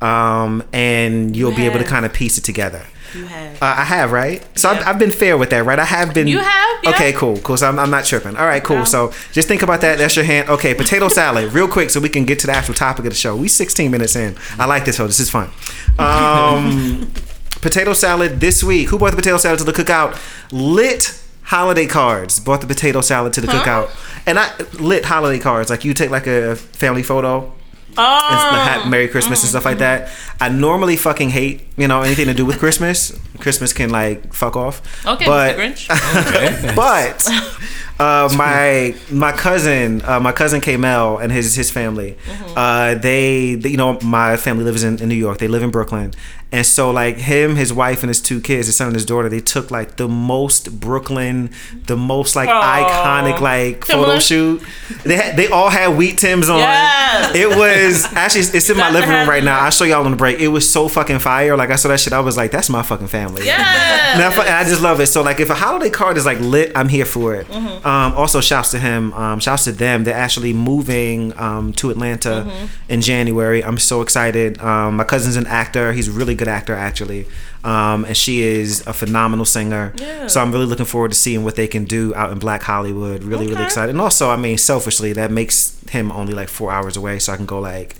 um, 0.00 0.62
and 0.72 1.36
you'll 1.36 1.54
be 1.54 1.66
able 1.66 1.78
to 1.78 1.84
kind 1.84 2.04
of 2.04 2.12
piece 2.12 2.38
it 2.38 2.44
together. 2.44 2.86
You 3.14 3.24
have. 3.24 3.62
Uh, 3.62 3.74
I 3.78 3.84
have, 3.84 4.12
right? 4.12 4.46
So 4.58 4.68
I've, 4.70 4.86
I've 4.86 4.98
been 4.98 5.10
fair 5.10 5.36
with 5.36 5.50
that, 5.50 5.64
right? 5.64 5.78
I 5.78 5.84
have 5.84 6.14
been. 6.14 6.28
You 6.28 6.38
have, 6.38 6.84
yeah. 6.84 6.90
Okay, 6.90 7.12
cool, 7.12 7.38
cool. 7.38 7.56
So 7.56 7.68
I'm, 7.68 7.78
I'm 7.78 7.90
not 7.90 8.04
tripping. 8.04 8.36
All 8.36 8.46
right, 8.46 8.62
cool. 8.62 8.78
Yeah. 8.78 8.84
So 8.84 9.12
just 9.32 9.48
think 9.48 9.62
about 9.62 9.80
that. 9.80 9.98
That's 9.98 10.14
your 10.16 10.24
hand. 10.24 10.48
Okay, 10.48 10.74
potato 10.74 11.08
salad, 11.08 11.52
real 11.52 11.68
quick, 11.68 11.90
so 11.90 12.00
we 12.00 12.08
can 12.08 12.24
get 12.24 12.38
to 12.40 12.46
the 12.46 12.52
actual 12.52 12.74
topic 12.74 13.04
of 13.04 13.10
the 13.10 13.16
show. 13.16 13.34
We 13.36 13.48
16 13.48 13.90
minutes 13.90 14.16
in. 14.16 14.36
I 14.58 14.66
like 14.66 14.84
this. 14.84 14.96
So 14.96 15.06
this 15.06 15.20
is 15.20 15.30
fun. 15.30 15.50
Um, 15.98 17.10
potato 17.60 17.92
salad 17.94 18.40
this 18.40 18.62
week. 18.62 18.88
Who 18.90 18.98
brought 18.98 19.10
the 19.10 19.16
potato 19.16 19.38
salad 19.38 19.58
to 19.58 19.64
the 19.64 19.72
cookout? 19.72 20.18
Lit 20.52 21.19
holiday 21.50 21.86
cards 21.86 22.38
brought 22.38 22.60
the 22.60 22.66
potato 22.66 23.00
salad 23.00 23.32
to 23.32 23.40
the 23.40 23.48
cookout, 23.48 23.90
and 24.24 24.38
I 24.38 24.56
lit 24.78 25.04
holiday 25.04 25.40
cards. 25.40 25.68
Like 25.68 25.84
you 25.84 25.92
take 25.94 26.10
like 26.10 26.28
a 26.28 26.54
family 26.54 27.02
photo 27.02 27.42
and 27.42 27.98
Oh, 27.98 28.50
the 28.52 28.60
hat 28.60 28.88
Merry 28.88 29.08
Christmas 29.08 29.42
and 29.42 29.50
stuff 29.50 29.64
like 29.64 29.78
that. 29.78 30.10
I 30.40 30.48
normally 30.48 30.96
fucking 30.96 31.30
hate, 31.30 31.62
you 31.76 31.88
know, 31.88 32.02
anything 32.02 32.26
to 32.26 32.34
do 32.34 32.46
with 32.46 32.60
Christmas. 32.60 33.18
Christmas 33.40 33.72
can 33.72 33.90
like 33.90 34.32
fuck 34.32 34.56
off. 34.56 34.80
okay, 35.04 35.26
but 35.26 35.56
Mr. 35.56 35.88
Grinch. 35.88 36.76
but 36.76 37.28
uh, 38.00 38.28
my 38.36 38.94
my 39.10 39.32
cousin, 39.32 40.00
uh, 40.04 40.18
my 40.18 40.32
cousin 40.32 40.60
Kamel 40.60 41.18
and 41.18 41.30
his 41.30 41.54
his 41.54 41.70
family, 41.70 42.16
uh, 42.56 42.94
they, 42.94 43.54
they- 43.56 43.68
you 43.70 43.76
know, 43.76 43.98
my 44.00 44.36
family 44.36 44.64
lives 44.64 44.82
in, 44.82 45.00
in 45.02 45.08
New 45.08 45.14
York. 45.14 45.38
They 45.38 45.48
live 45.48 45.62
in 45.62 45.70
Brooklyn, 45.70 46.12
and 46.50 46.64
so 46.66 46.90
like 46.90 47.16
him, 47.18 47.56
his 47.56 47.72
wife, 47.72 48.02
and 48.02 48.08
his 48.08 48.20
two 48.20 48.40
kids, 48.40 48.66
his 48.68 48.76
son 48.76 48.86
and 48.88 48.96
his 48.96 49.04
daughter, 49.04 49.28
they 49.28 49.40
took 49.40 49.70
like 49.70 49.96
the 49.96 50.08
most 50.08 50.80
Brooklyn, 50.80 51.50
the 51.86 51.96
most 51.96 52.34
like 52.36 52.48
Aw. 52.48 52.62
iconic 52.80 53.40
like 53.40 53.84
photo 53.84 54.18
Timberland? 54.18 54.22
shoot. 54.22 54.62
They 55.04 55.16
had, 55.16 55.36
they 55.36 55.48
all 55.48 55.68
had 55.68 55.96
wheat 55.96 56.18
tims 56.18 56.48
on. 56.48 56.58
Yes. 56.58 57.34
It 57.36 57.48
was 57.48 58.04
actually 58.14 58.40
it's 58.56 58.70
in 58.70 58.76
my 58.78 58.90
living 58.90 59.10
room 59.10 59.28
right 59.28 59.44
now. 59.44 59.60
I'll 59.60 59.70
show 59.70 59.84
y'all 59.84 60.04
on 60.04 60.10
the 60.10 60.16
break. 60.16 60.40
It 60.40 60.48
was 60.48 60.70
so 60.70 60.88
fucking 60.88 61.18
fire. 61.20 61.56
Like 61.56 61.70
I 61.70 61.76
saw 61.76 61.88
that 61.88 62.00
shit, 62.00 62.12
I 62.12 62.20
was 62.20 62.36
like, 62.36 62.50
that's 62.50 62.70
my 62.70 62.82
fucking 62.82 63.08
family. 63.08 63.44
Yeah. 63.46 64.14
And 64.14 64.22
I, 64.22 64.30
and 64.40 64.48
I 64.48 64.64
just 64.64 64.80
love 64.82 65.00
it. 65.00 65.06
So 65.06 65.22
like, 65.22 65.38
if 65.40 65.50
a 65.50 65.54
holiday 65.54 65.90
card 65.90 66.16
is 66.16 66.24
like 66.26 66.40
lit, 66.40 66.72
I'm 66.74 66.88
here 66.88 67.04
for 67.04 67.34
it. 67.34 67.46
Mm-hmm. 67.48 67.86
Um, 67.90 68.10
also, 68.22 68.40
shouts 68.40 68.70
to 68.74 68.78
him. 68.78 69.12
Um, 69.22 69.38
shouts 69.40 69.64
to 69.64 69.72
them. 69.72 70.04
They're 70.04 70.22
actually 70.26 70.52
moving 70.70 71.18
um, 71.46 71.72
to 71.80 71.90
Atlanta 71.94 72.34
Mm-hmm. 72.46 72.66
in 72.92 73.00
January. 73.12 73.60
I'm 73.68 73.78
so 73.78 73.96
excited. 74.06 74.50
Um, 74.70 74.90
my 75.00 75.04
cousin's 75.12 75.36
an 75.42 75.46
actor. 75.62 75.92
He's 75.92 76.08
a 76.08 76.12
really 76.20 76.34
good 76.40 76.48
actor, 76.58 76.74
actually. 76.74 77.22
Um, 77.64 78.04
and 78.08 78.16
she 78.16 78.34
is 78.42 78.86
a 78.86 78.92
phenomenal 78.92 79.44
singer. 79.44 79.92
Yeah. 79.96 80.26
So 80.28 80.40
I'm 80.42 80.52
really 80.52 80.66
looking 80.66 80.86
forward 80.94 81.10
to 81.14 81.18
seeing 81.24 81.42
what 81.44 81.56
they 81.56 81.68
can 81.68 81.84
do 81.84 82.14
out 82.14 82.30
in 82.32 82.38
Black 82.38 82.62
Hollywood. 82.62 83.22
Really, 83.30 83.46
really 83.52 83.64
excited. 83.64 83.90
And 83.90 84.00
also, 84.00 84.30
I 84.30 84.36
mean, 84.36 84.56
selfishly, 84.58 85.12
that 85.20 85.30
makes 85.30 85.56
him 85.90 86.10
only 86.12 86.32
like 86.40 86.48
four 86.48 86.70
hours 86.76 86.96
away, 86.96 87.18
so 87.18 87.32
I 87.32 87.36
can 87.36 87.46
go 87.46 87.58
like 87.60 87.96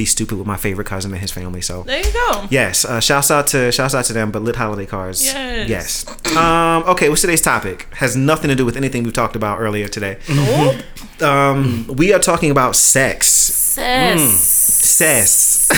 be 0.00 0.06
stupid 0.06 0.36
with 0.38 0.46
my 0.46 0.56
favorite 0.56 0.86
cousin 0.94 1.10
and 1.12 1.20
his 1.20 1.30
family. 1.40 1.60
So 1.60 1.82
There 1.82 2.02
you 2.06 2.12
go. 2.22 2.46
Yes, 2.50 2.84
uh, 2.84 3.00
shouts 3.00 3.30
out 3.30 3.46
to 3.48 3.70
shouts 3.70 3.94
out 3.94 4.04
to 4.06 4.12
them, 4.14 4.30
but 4.34 4.40
lit 4.42 4.56
holiday 4.56 4.86
cards. 4.86 5.18
Yes. 5.24 5.68
Yes. 5.74 5.90
Um, 6.36 6.82
okay, 6.92 7.08
what's 7.10 7.20
today's 7.20 7.42
topic? 7.42 7.86
Has 8.02 8.16
nothing 8.16 8.48
to 8.48 8.56
do 8.60 8.64
with 8.64 8.76
anything 8.76 9.02
we 9.04 9.12
talked 9.12 9.36
about 9.36 9.60
earlier 9.60 9.88
today. 9.88 10.14
Um, 11.20 11.86
we 12.02 12.14
are 12.14 12.18
talking 12.18 12.50
about 12.50 12.76
sex. 12.76 13.26
Sis. 13.26 14.58
Sex. 14.90 15.68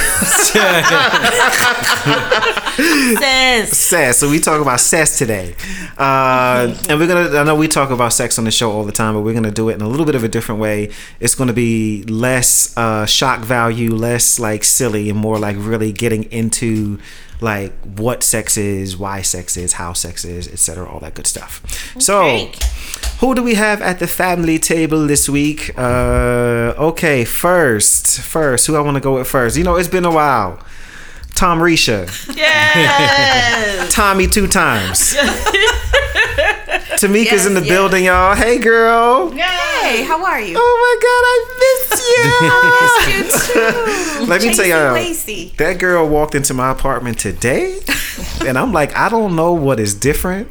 Says. 3.19 3.77
Sex. 3.77 4.17
So 4.17 4.31
we 4.31 4.41
talk 4.41 4.61
about 4.61 4.81
sex 4.81 5.19
today. 5.19 5.55
Uh, 5.99 6.75
and 6.89 6.99
we're 6.99 7.07
gonna 7.07 7.39
I 7.39 7.45
know 7.45 7.55
we 7.55 7.69
talk 7.69 7.91
about 7.91 8.13
sex 8.13 8.39
on 8.39 8.45
the 8.45 8.51
show 8.51 8.73
all 8.73 8.85
the 8.85 8.93
time, 8.93 9.15
but 9.15 9.21
we're 9.21 9.35
gonna 9.35 9.51
do 9.51 9.69
it 9.69 9.75
in 9.75 9.83
a 9.83 9.89
little 9.89 10.07
bit 10.07 10.15
of 10.15 10.25
a 10.25 10.29
different 10.29 10.61
way. 10.61 10.91
It's 11.21 11.35
gonna 11.35 11.53
be 11.53 12.05
less 12.05 12.75
uh, 12.77 13.05
shock 13.07 13.41
value, 13.41 13.95
less 13.95 14.39
like 14.39 14.65
silly, 14.65 15.11
and 15.11 15.19
more 15.19 15.39
like 15.39 15.57
really 15.59 15.93
getting 15.93 16.25
into 16.25 16.99
like 17.43 17.73
what 17.97 18.23
sex 18.23 18.57
is, 18.57 18.97
why 18.97 19.23
sex 19.23 19.57
is, 19.57 19.75
how 19.75 19.93
sex 19.93 20.25
is, 20.25 20.49
etc. 20.49 20.89
All 20.89 21.01
that 21.01 21.15
good 21.15 21.27
stuff. 21.27 21.63
So 22.01 22.51
who 23.21 23.35
do 23.35 23.43
we 23.43 23.55
have 23.55 23.81
at 23.83 23.99
the 23.99 24.07
family 24.09 24.59
table 24.59 25.07
this 25.07 25.29
week? 25.29 25.71
Uh, 25.79 26.75
okay, 26.77 27.25
first, 27.25 28.21
first, 28.21 28.67
who 28.67 28.77
I 28.77 28.81
want 28.81 28.97
to 28.97 29.01
go 29.01 29.15
with 29.15 29.29
first? 29.29 29.57
You 29.57 29.65
know, 29.65 29.77
it's 29.77 29.89
been 29.89 30.05
a 30.05 30.11
while. 30.11 30.59
Tom 31.35 31.59
Risha, 31.59 32.07
Yes. 32.37 33.93
Tommy 33.95 34.27
two 34.27 34.47
times. 34.47 35.15
Tamika's 37.03 37.33
Yes, 37.33 37.47
in 37.47 37.55
the 37.55 37.61
yes. 37.61 37.69
building, 37.69 38.05
y'all. 38.05 38.35
Hey, 38.37 38.59
girl. 38.59 39.31
Hey, 39.33 40.05
how 40.05 40.25
are 40.25 40.41
you? 40.41 40.55
Oh 40.57 40.77
my 40.83 40.97
God, 41.03 41.25
I 41.27 41.39
miss 41.59 43.55
you. 43.55 43.59
you 43.59 44.25
too. 44.25 44.27
Let 44.31 44.43
me 44.43 44.55
tell 44.55 44.67
y'all, 44.67 44.93
Lacey. 44.95 45.53
that 45.59 45.79
girl 45.81 46.09
walked 46.09 46.35
into 46.37 46.55
my 46.55 46.71
apartment 46.71 47.19
today, 47.19 47.81
and 48.47 48.57
I'm 48.57 48.73
like, 48.73 48.97
I 48.97 49.09
don't 49.09 49.35
know 49.35 49.53
what 49.53 49.81
is 49.81 49.95
different. 49.95 50.49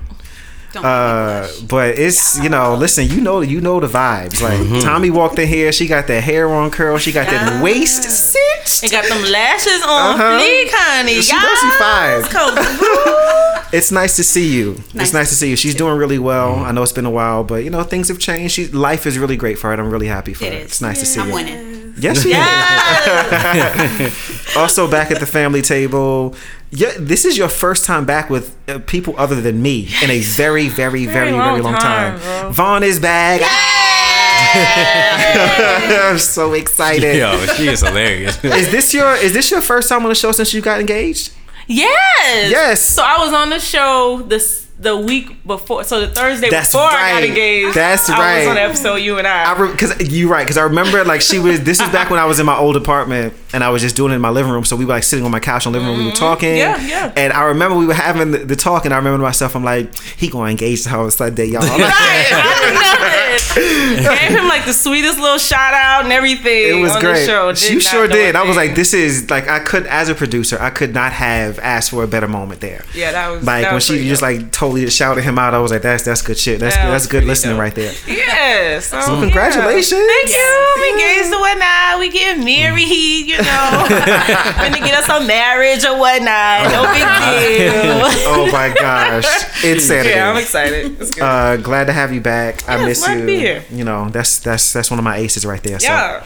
Don't 0.74 0.86
Uh, 0.86 1.42
make 1.42 1.52
me 1.62 1.68
blush. 1.68 1.70
but 1.70 2.00
it's 2.00 2.40
you 2.42 2.50
know, 2.50 2.76
listen, 2.76 3.08
you 3.08 3.22
know, 3.22 3.42
you 3.42 3.62
know 3.62 3.80
the 3.80 3.88
vibes. 3.88 4.42
Like 4.42 4.60
Mm-hmm. 4.60 4.80
Tommy 4.80 5.10
walked 5.10 5.40
in 5.40 5.48
here, 5.48 5.72
she 5.72 5.88
got 5.88 6.08
that 6.08 6.22
hair 6.24 6.52
on 6.54 6.72
curl, 6.72 6.98
she 6.98 7.12
got 7.12 7.28
that 7.28 7.62
waist 7.64 8.04
cinched. 8.04 8.84
And 8.84 8.92
got 8.92 9.06
them 9.08 9.24
lashes 9.32 9.82
on 9.84 10.16
Uh-huh. 10.16 10.40
fleek, 10.40 10.70
honey. 10.72 11.22
She 11.22 11.36
knows 11.36 11.60
she's 11.60 11.76
fine. 11.76 12.24
fine. 12.24 13.62
It's 13.74 13.90
nice 13.90 14.18
to 14.18 14.24
see 14.24 14.54
you. 14.54 14.72
It's 14.72 14.94
Nice 14.94 15.14
nice 15.14 15.30
to 15.30 15.36
see 15.36 15.50
you. 15.50 15.56
She's 15.56 15.76
doing 15.76 15.98
really 15.98 16.20
well. 16.20 16.56
I 16.56 16.74
know 16.74 16.84
it's 16.84 16.92
been 16.92 17.06
a 17.06 17.10
while, 17.12 17.46
but 17.46 17.64
you 17.64 17.70
know 17.70 17.84
things 17.84 18.10
have 18.10 18.20
changed. 18.20 18.54
She 18.56 18.68
life 18.68 19.06
is 19.08 19.18
really 19.18 19.38
great 19.38 19.58
for 19.58 19.70
her. 19.70 19.74
I'm 19.82 19.90
really 19.90 20.08
happy 20.08 20.34
for 20.34 20.44
It 20.44 20.52
her. 20.52 20.60
is. 20.60 20.66
It's 20.66 20.82
nice 20.82 21.00
to 21.00 21.06
see 21.06 21.22
I'm 21.22 21.30
you. 21.30 21.36
winning. 21.36 21.94
Yes, 21.98 22.26
you 22.26 22.34
also 24.56 24.90
back 24.90 25.12
at 25.12 25.20
the 25.20 25.26
family 25.26 25.62
table. 25.62 26.36
Yeah, 26.74 26.94
this 26.98 27.26
is 27.26 27.38
your 27.38 27.50
first 27.50 27.84
time 27.84 28.06
back 28.06 28.30
with 28.30 28.56
uh, 28.70 28.80
people 28.80 29.14
other 29.18 29.42
than 29.42 29.62
me 29.62 29.90
in 30.02 30.10
a 30.10 30.22
very, 30.22 30.70
very, 30.70 31.06
very, 31.06 31.32
very 31.32 31.32
long, 31.34 31.62
long 31.62 31.74
time. 31.76 32.18
time. 32.18 32.54
Vaughn 32.54 32.82
is 32.84 32.98
back. 32.98 33.42
I'm 34.54 36.18
so 36.18 36.54
excited. 36.54 37.18
Yo, 37.18 37.46
she 37.58 37.68
is 37.68 37.82
hilarious. 37.82 38.42
Is 38.44 38.72
this 38.72 38.94
your 38.94 39.14
is 39.16 39.34
this 39.34 39.52
your 39.52 39.62
first 39.62 39.88
time 39.88 40.04
on 40.04 40.10
the 40.10 40.16
show 40.16 40.32
since 40.32 40.54
you 40.54 40.62
got 40.62 40.80
engaged? 40.80 41.32
Yes. 41.68 42.52
Yes. 42.52 42.82
So 42.82 43.04
I 43.04 43.18
was 43.24 43.34
on 43.34 43.50
the 43.50 43.60
show 43.60 44.24
this 44.28 44.68
the 44.82 44.98
week 44.98 45.46
before, 45.46 45.84
so 45.84 46.02
the 46.02 46.08
Thursday 46.08 46.50
That's 46.50 46.72
before 46.74 46.88
I 46.88 46.92
got 46.92 47.14
right. 47.14 47.24
engaged. 47.30 47.76
That's 47.76 48.10
I 48.10 48.18
right. 48.20 48.40
was 48.40 48.48
on 48.48 48.56
the 48.56 48.62
episode 48.62 48.96
you 48.96 49.20
and 49.20 49.28
I. 49.28 49.52
I 49.54 49.72
because 49.72 50.12
you 50.12 50.28
right 50.28 50.44
because 50.44 50.58
I 50.58 50.64
remember 50.64 51.04
like 51.06 51.22
she 51.22 51.38
was 51.38 51.62
this 51.64 51.80
is 51.80 51.88
back 51.90 52.10
when 52.10 52.20
I 52.20 52.26
was 52.26 52.40
in 52.40 52.48
my 52.48 52.58
old 52.58 52.76
apartment 52.76 53.34
and 53.54 53.64
I 53.64 53.70
was 53.70 53.82
just 53.84 53.96
doing 53.96 54.12
it 54.12 54.16
in 54.16 54.22
my 54.22 54.30
living 54.32 54.52
room 54.52 54.66
so 54.66 54.76
we 54.76 54.86
were 54.86 54.94
like 54.94 55.04
sitting 55.04 55.24
on 55.24 55.30
my 55.32 55.40
couch 55.40 55.66
in 55.68 55.72
the 55.72 55.78
living 55.80 55.94
room 55.94 56.04
we 56.06 56.10
were 56.12 56.16
talking 56.18 56.50
Mm-hmm. 56.56 56.88
Yeah, 56.88 57.06
yeah. 57.06 57.14
and 57.16 57.32
I 57.32 57.44
remember 57.44 57.78
we 57.78 57.86
were 57.86 57.94
having 57.94 58.32
the, 58.32 58.40
the 58.40 58.56
talk 58.56 58.86
and 58.86 58.94
I 58.94 58.98
remember 58.98 59.20
myself 59.20 59.56
I'm 59.56 59.64
like 59.64 59.94
he 60.18 60.30
gonna 60.30 60.50
engage 60.50 60.84
her 60.86 60.98
on 60.98 61.12
Sunday 61.12 61.46
y'all 61.46 61.62
Right, 61.62 62.28
I. 62.32 63.38
Gave 63.56 64.38
him 64.40 64.48
like 64.48 64.66
the 64.66 64.74
sweetest 64.74 65.20
little 65.20 65.38
shout 65.38 65.74
out 65.74 66.04
and 66.04 66.14
everything. 66.14 66.80
it 66.80 66.82
was 66.82 66.96
on 66.96 67.02
great 67.02 67.26
The 67.26 67.56
show. 67.56 67.72
you 67.74 67.80
sure 67.80 68.08
did 68.08 68.36
I 68.36 68.44
was 68.44 68.56
like 68.58 68.76
this 68.76 68.94
is 68.94 69.30
like 69.30 69.48
I 69.48 69.60
could 69.60 69.86
as 69.88 70.10
a 70.10 70.16
producer 70.16 70.58
I 70.60 70.70
could 70.70 70.94
not 70.94 71.12
have 71.14 71.60
asked 71.60 71.92
for 71.92 72.04
a 72.04 72.08
better 72.08 72.28
moment 72.28 72.62
there 72.62 72.84
yeah, 72.94 73.12
that 73.12 73.30
was 73.30 73.44
like 73.46 73.64
that 73.64 73.70
when 73.70 73.76
was 73.76 73.86
she 73.86 74.08
just 74.08 74.22
dope. 74.22 74.40
like 74.42 74.52
totally 74.72 74.86
just 74.86 74.98
shouted 74.98 75.24
him 75.24 75.38
out 75.38 75.54
I 75.54 75.60
was 75.60 75.72
like 75.72 75.82
that's 75.82 76.04
that's 76.04 76.22
good 76.22 76.38
shit 76.38 76.60
that's 76.60 76.76
That 76.76 76.86
good, 76.86 76.94
that's 76.94 77.08
good 77.08 77.24
listening 77.26 77.56
dope. 77.56 77.62
right 77.62 77.76
there 77.76 77.94
Yes. 78.08 78.88
So, 78.88 79.02
So 79.02 79.20
congratulations. 79.20 79.92
yeah. 80.02 80.08
Thank 80.08 80.30
you. 80.30 80.74
We 80.82 80.90
engaged 80.92 81.32
and 81.32 81.40
whatnot. 81.42 82.00
We 82.00 82.10
get 82.10 82.38
married, 82.40 83.28
you 83.28 83.38
know. 83.38 83.86
Gonna 83.90 84.80
get 84.80 84.94
us 84.96 85.10
a 85.10 85.26
marriage 85.26 85.84
or 85.86 85.98
whatnot. 86.00 86.72
No 86.72 86.84
big 86.92 87.04
deal. 87.22 88.02
oh 88.28 88.50
my 88.52 88.74
gosh 88.74 89.26
insanity 89.64 90.10
yeah, 90.16 90.30
I'm 90.32 90.38
excited. 90.38 91.00
It's 91.02 91.12
good. 91.12 91.24
Uh, 91.24 91.58
glad 91.58 91.86
to 91.86 91.94
have 91.94 92.14
you 92.14 92.22
back. 92.22 92.68
I 92.68 92.84
miss 92.86 93.08
you. 93.08 93.26
to. 93.26 93.62
You 93.72 93.84
know, 93.84 94.10
that's 94.10 94.40
that's 94.40 94.74
that's 94.74 94.90
one 94.90 95.00
of 95.00 95.04
my 95.06 95.18
aces 95.18 95.46
right 95.46 95.62
there. 95.64 95.80
So. 95.80 96.22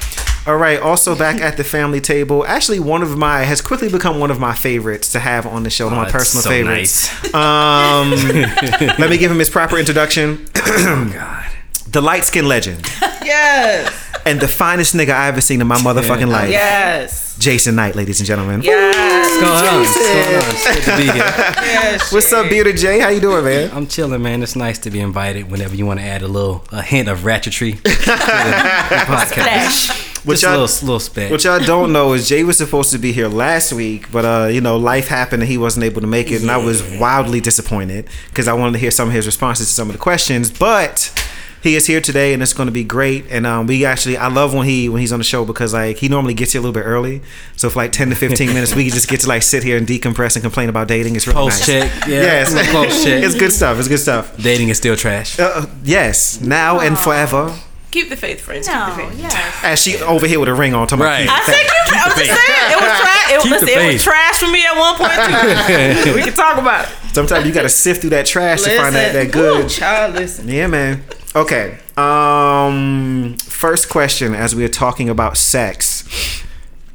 Yeah. 0.46 0.52
All 0.52 0.58
right. 0.58 0.80
Also 0.80 1.16
back 1.16 1.42
at 1.42 1.58
the 1.58 1.64
family 1.64 2.02
table. 2.02 2.46
Actually, 2.46 2.80
one 2.80 3.02
of 3.02 3.18
my 3.18 3.42
has 3.44 3.62
quickly 3.62 3.90
become 3.90 4.20
one 4.20 4.32
of 4.32 4.40
my 4.40 4.54
favorites 4.54 5.12
to 5.14 5.20
have 5.20 5.46
on 5.46 5.64
the 5.64 5.70
show. 5.70 5.86
One 5.86 5.94
of 5.94 6.00
my 6.04 6.08
Oh, 6.10 6.12
personal 6.12 6.44
so 6.44 6.50
favorites. 6.50 7.24
nice. 7.24 7.34
Um, 7.34 8.12
let 9.00 9.10
me 9.10 9.18
give 9.18 9.32
him 9.32 9.40
his 9.40 9.50
proper 9.50 9.78
introduction. 9.78 10.46
Oh 10.56 11.10
God. 11.14 11.52
The 11.88 12.02
light 12.02 12.26
skin 12.26 12.48
legend 12.48 12.86
Yes. 13.24 13.94
and 14.26 14.40
the 14.42 14.48
finest 14.50 14.94
nigga 14.96 15.12
I 15.12 15.28
ever 15.30 15.40
seen 15.40 15.62
in 15.62 15.68
my 15.68 15.78
motherfucking 15.78 16.28
life. 16.28 16.50
Yes. 16.50 17.38
Jason 17.40 17.76
Knight, 17.76 17.96
ladies 17.96 18.20
and 18.20 18.28
gentlemen. 18.28 18.62
Yes. 18.64 19.42
What's 19.42 19.62
going 19.62 19.74
on? 19.74 19.80
What's 19.82 19.96
going 19.96 20.36
on? 20.36 20.44
It's 20.50 20.68
good 20.76 20.84
to 20.92 20.98
be 20.98 21.04
here. 21.04 21.14
yes. 21.16 22.12
What's 22.14 22.34
up, 22.34 22.50
Bearded 22.50 22.78
J? 22.78 23.00
How 23.00 23.10
you 23.10 23.22
doing, 23.22 23.46
man? 23.46 23.72
I'm 23.72 23.88
chilling, 23.88 24.22
man. 24.22 24.44
It's 24.44 24.56
nice 24.56 24.78
to 24.80 24.90
be 24.90 25.00
invited 25.00 25.50
whenever 25.50 25.76
you 25.76 25.86
want 25.86 26.00
to 26.02 26.06
add 26.06 26.22
a 26.22 26.28
little 26.28 26.66
a 26.72 26.82
hint 26.82 27.08
of 27.08 27.20
ratchetry 27.20 27.76
to 27.78 27.82
the, 27.84 27.90
the 27.90 28.96
podcast. 29.08 30.12
What 30.26 30.34
Just 30.34 30.44
a 30.44 30.48
y'all- 30.48 30.62
little, 30.62 30.86
little 30.88 31.00
spec. 31.00 31.32
What 31.32 31.44
y'all 31.44 31.60
don't 31.64 31.94
know 31.98 32.14
is 32.14 32.28
Jay 32.28 32.44
was 32.44 32.58
supposed 32.58 32.92
to 32.92 32.98
be 32.98 33.12
here 33.12 33.28
last 33.28 33.72
week, 33.72 34.12
but 34.12 34.26
uh, 34.26 34.48
you 34.48 34.60
know, 34.62 34.76
life 34.78 35.08
happened 35.08 35.44
and 35.44 35.50
he 35.50 35.58
wasn't 35.58 35.84
able 35.86 36.02
to 36.02 36.08
make 36.08 36.32
it, 36.32 36.42
and 36.42 36.50
I 36.52 36.58
was 36.58 36.82
wildly 37.00 37.40
disappointed 37.42 38.08
because 38.30 38.48
I 38.48 38.54
wanted 38.54 38.74
to 38.74 38.80
hear 38.80 38.92
some 38.92 39.08
of 39.10 39.14
his 39.14 39.26
responses 39.26 39.68
to 39.68 39.74
some 39.74 39.88
of 39.90 39.94
the 39.94 40.00
questions. 40.00 40.50
But 40.52 41.14
he 41.62 41.76
is 41.76 41.88
here 41.88 42.00
today, 42.02 42.34
and 42.34 42.44
it's 42.44 42.54
going 42.54 42.68
to 42.68 42.72
be 42.72 42.84
great. 42.84 43.26
And 43.32 43.46
um, 43.48 43.66
we 43.66 43.86
actually, 43.86 44.18
I 44.18 44.28
love 44.28 44.54
when 44.54 44.68
he 44.68 44.88
when 44.90 45.02
he's 45.02 45.12
on 45.12 45.20
the 45.20 45.24
show 45.26 45.46
because 45.46 45.74
like 45.74 45.98
he 45.98 46.08
normally 46.10 46.34
gets 46.36 46.52
here 46.54 46.60
a 46.60 46.64
little 46.64 46.74
bit 46.80 46.86
early, 46.88 47.22
so 47.56 47.70
for 47.70 47.78
like 47.80 47.92
ten 47.92 48.10
to 48.10 48.16
fifteen 48.16 48.48
minutes, 48.50 48.76
we 48.76 48.90
just 48.90 49.08
get 49.08 49.20
to 49.22 49.28
like 49.28 49.42
sit 49.44 49.64
here 49.64 49.78
and 49.78 49.88
decompress 49.88 50.36
and 50.36 50.44
complain 50.44 50.70
about 50.70 50.88
dating. 50.88 51.16
It's 51.16 51.28
really 51.28 51.38
Post 51.40 51.68
nice. 51.68 51.90
check. 51.92 52.08
Yeah. 52.08 52.22
Yes, 52.22 52.72
Post 52.72 53.04
check. 53.06 53.24
it's 53.24 53.36
good 53.36 53.54
stuff. 53.54 53.78
It's 53.80 53.88
good 53.88 54.00
stuff. 54.00 54.36
Dating 54.38 54.70
is 54.70 54.78
still 54.78 54.96
trash. 54.96 55.40
Uh, 55.40 55.66
yes, 55.84 56.40
now 56.42 56.80
and 56.80 56.98
forever. 57.00 57.56
Keep 57.96 58.10
the 58.10 58.18
faith, 58.18 58.42
friends. 58.42 58.68
No, 58.68 58.74
Keep 58.94 59.08
the 59.08 59.12
faith. 59.12 59.22
yes. 59.22 59.60
As 59.64 59.82
she 59.82 59.96
over 60.02 60.28
here 60.28 60.38
with 60.38 60.50
a 60.50 60.54
ring 60.54 60.74
on, 60.74 60.86
talking 60.86 61.06
Right. 61.06 61.24
about 61.24 61.40
I 61.40 61.46
said 61.46 61.56
keep, 61.56 61.72
I'm 61.94 61.96
just 61.96 62.18
faith. 62.18 62.28
saying 62.28 62.72
it 62.72 62.76
was 62.76 62.84
trash. 63.00 63.32
It, 63.32 63.38
was, 63.38 63.70
it 63.70 63.94
was 63.94 64.04
trash 64.04 64.40
for 64.42 64.52
me 64.52 64.66
at 64.66 64.76
one 64.78 64.96
point 64.98 66.04
too. 66.04 66.14
we 66.16 66.22
can 66.22 66.34
talk 66.34 66.58
about 66.58 66.90
it. 66.90 66.92
Sometimes 67.16 67.46
you 67.48 67.54
got 67.54 67.62
to 67.62 67.70
sift 67.70 68.02
through 68.02 68.10
that 68.10 68.26
trash 68.26 68.64
to 68.64 68.76
find 68.76 68.94
that, 68.96 69.14
that 69.14 69.32
good. 69.32 69.66
Ooh, 69.66 69.70
child, 69.70 70.16
listen. 70.16 70.50
Yeah, 70.50 70.68
man. 70.68 71.06
Okay. 71.34 71.78
Um, 71.96 73.38
first 73.40 73.88
question 73.88 74.36
as 74.36 74.54
we 74.54 74.66
are 74.66 74.70
talking 74.70 75.08
about 75.10 75.38
sex. 75.38 76.04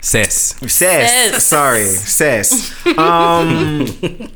Cess. 0.03 0.55
Cess. 0.71 0.77
Cess. 1.33 1.45
Sorry, 1.45 1.85
cess. 1.87 2.87
Um, 2.99 3.87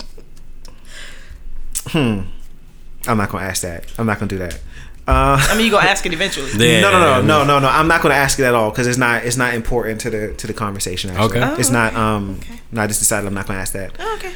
hmm. 1.89 2.21
I'm 3.07 3.19
not 3.19 3.29
gonna 3.29 3.45
ask 3.45 3.61
that. 3.61 3.85
I'm 3.99 4.07
not 4.07 4.19
gonna 4.19 4.31
do 4.31 4.39
that. 4.39 4.59
Uh, 5.07 5.37
I 5.39 5.55
mean, 5.57 5.67
you 5.67 5.71
gonna 5.71 5.87
ask 5.95 6.07
it 6.07 6.13
eventually. 6.13 6.51
Yeah. 6.53 6.81
no, 6.81 6.91
no, 6.91 6.99
no, 6.99 7.23
no, 7.23 7.45
no, 7.45 7.59
no. 7.59 7.69
I'm 7.69 7.89
not 7.89 8.01
gonna 8.03 8.15
ask 8.15 8.39
it 8.39 8.45
at 8.45 8.55
all 8.55 8.71
because 8.71 8.87
it's 8.87 8.99
not. 8.99 9.25
It's 9.25 9.37
not 9.37 9.55
important 9.55 10.01
to 10.03 10.11
the 10.11 10.35
to 10.35 10.47
the 10.47 10.55
conversation. 10.55 11.11
Actually. 11.11 11.43
Okay. 11.43 11.61
It's 11.61 11.71
not. 11.71 11.95
Um. 11.95 12.41
No, 12.73 12.83
I 12.83 12.87
just 12.87 13.01
decided 13.01 13.27
I'm 13.27 13.35
not 13.35 13.47
gonna 13.47 13.61
ask 13.61 13.73
that. 13.75 13.93
Oh, 13.99 14.15
okay. 14.17 14.33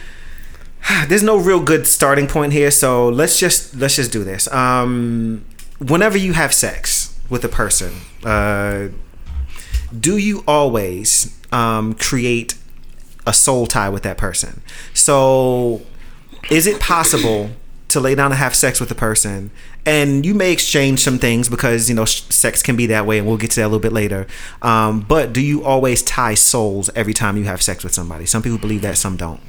there's 1.09 1.23
no 1.23 1.37
real 1.37 1.61
good 1.61 1.87
starting 1.87 2.27
point 2.27 2.53
here 2.53 2.71
so 2.71 3.09
let's 3.09 3.39
just 3.39 3.75
let's 3.77 3.97
just 3.97 4.13
do 4.13 4.25
this 4.25 4.51
um 4.53 5.45
whenever 5.79 6.17
you 6.17 6.33
have 6.33 6.53
sex 6.53 7.19
with 7.29 7.45
a 7.45 7.49
person 7.49 7.93
uh 8.25 8.89
do 9.99 10.17
you 10.17 10.43
always 10.47 11.37
um 11.53 11.95
create 11.95 12.57
a 13.27 13.33
soul 13.33 13.67
tie 13.67 13.89
with 13.89 14.03
that 14.03 14.17
person 14.17 14.63
so 14.95 15.83
is 16.51 16.67
it 16.67 16.81
possible 16.81 17.51
to 17.89 18.01
lay 18.01 18.15
down 18.15 18.31
and 18.31 18.39
have 18.39 18.55
sex 18.55 18.81
with 18.81 18.91
a 18.91 18.95
person 18.95 19.51
and 19.87 20.27
you 20.27 20.35
may 20.35 20.53
exchange 20.53 21.01
some 21.01 21.19
things 21.19 21.49
because 21.49 21.89
you 21.89 21.95
know 21.95 22.05
sex 22.05 22.63
can 22.63 22.77
be 22.77 22.87
that 22.87 23.07
way 23.07 23.19
and 23.19 23.27
we'll 23.27 23.37
get 23.39 23.51
to 23.51 23.57
that 23.57 23.63
a 23.67 23.69
little 23.69 23.79
bit 23.81 23.93
later 23.93 24.27
um, 24.63 25.01
but 25.01 25.33
do 25.33 25.41
you 25.41 25.65
always 25.65 26.03
tie 26.03 26.35
souls 26.35 26.91
every 26.95 27.15
time 27.15 27.37
you 27.37 27.45
have 27.45 27.63
sex 27.63 27.83
with 27.83 27.95
somebody 27.95 28.27
some 28.27 28.43
people 28.43 28.59
believe 28.59 28.83
that 28.83 28.97
some 28.97 29.17
don't 29.17 29.41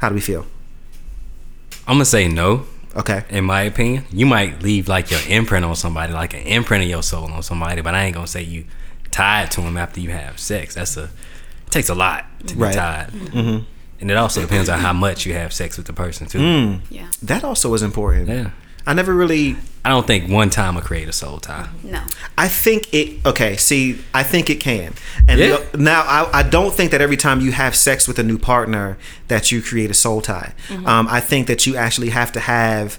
how 0.00 0.08
do 0.08 0.14
we 0.14 0.20
feel 0.20 0.46
I'm 1.88 1.94
gonna 1.94 2.04
say 2.04 2.26
no. 2.28 2.66
okay 2.96 3.24
In 3.30 3.44
my 3.44 3.62
opinion, 3.62 4.04
you 4.10 4.26
might 4.26 4.62
leave 4.62 4.88
like 4.88 5.10
your 5.10 5.20
imprint 5.28 5.64
on 5.64 5.76
somebody, 5.76 6.12
like 6.12 6.34
an 6.34 6.40
imprint 6.42 6.82
of 6.82 6.90
your 6.90 7.02
soul 7.02 7.26
on 7.30 7.42
somebody, 7.44 7.80
but 7.80 7.94
I 7.94 8.04
ain't 8.04 8.14
gonna 8.14 8.26
say 8.26 8.42
you 8.42 8.64
tied 9.12 9.50
to 9.52 9.60
them 9.60 9.76
after 9.76 10.00
you 10.00 10.10
have 10.10 10.38
sex. 10.40 10.74
That's 10.74 10.96
a 10.96 11.04
it 11.04 11.70
takes 11.70 11.88
a 11.88 11.94
lot 11.94 12.24
to 12.48 12.54
be 12.56 12.60
Right. 12.62 12.74
tied, 12.74 13.08
mm-hmm. 13.10 13.64
And 14.00 14.10
it 14.10 14.16
also 14.16 14.40
depends 14.40 14.68
on 14.68 14.78
how 14.80 14.92
much 14.92 15.26
you 15.26 15.32
have 15.34 15.52
sex 15.52 15.76
with 15.76 15.86
the 15.86 15.92
person 15.92 16.26
too. 16.26 16.38
Mm. 16.38 16.80
Yeah. 16.90 17.08
that 17.22 17.44
also 17.44 17.72
is 17.74 17.82
important 17.82 18.28
Yeah, 18.28 18.50
i 18.86 18.92
never 18.94 19.14
really 19.14 19.56
I 19.84 19.88
don't 19.90 20.04
think 20.06 20.28
one 20.28 20.50
time 20.50 20.74
will 20.74 20.82
create 20.82 21.08
a 21.08 21.12
soul 21.12 21.38
tie. 21.38 21.68
No. 21.84 22.02
I 22.36 22.48
think 22.48 22.92
it. 22.92 23.24
Okay, 23.24 23.56
see, 23.56 24.00
I 24.12 24.24
think 24.24 24.50
it 24.50 24.56
can. 24.58 24.94
And 25.28 25.38
Yeah. 25.38 25.46
lo- 25.54 25.64
now, 25.78 26.00
I, 26.02 26.40
I 26.40 26.42
don't 26.42 26.74
think 26.74 26.90
that 26.90 27.00
every 27.00 27.16
time 27.16 27.40
you 27.40 27.52
have 27.52 27.76
sex 27.76 28.08
with 28.08 28.18
a 28.18 28.24
new 28.24 28.36
partner 28.36 28.98
that 29.28 29.52
you 29.52 29.62
create 29.62 29.88
a 29.88 29.94
soul 29.94 30.22
tie. 30.22 30.54
Um, 30.84 31.06
I 31.08 31.20
think 31.20 31.46
that 31.46 31.66
you 31.68 31.76
actually 31.76 32.08
have 32.10 32.32
to 32.32 32.40
have 32.40 32.98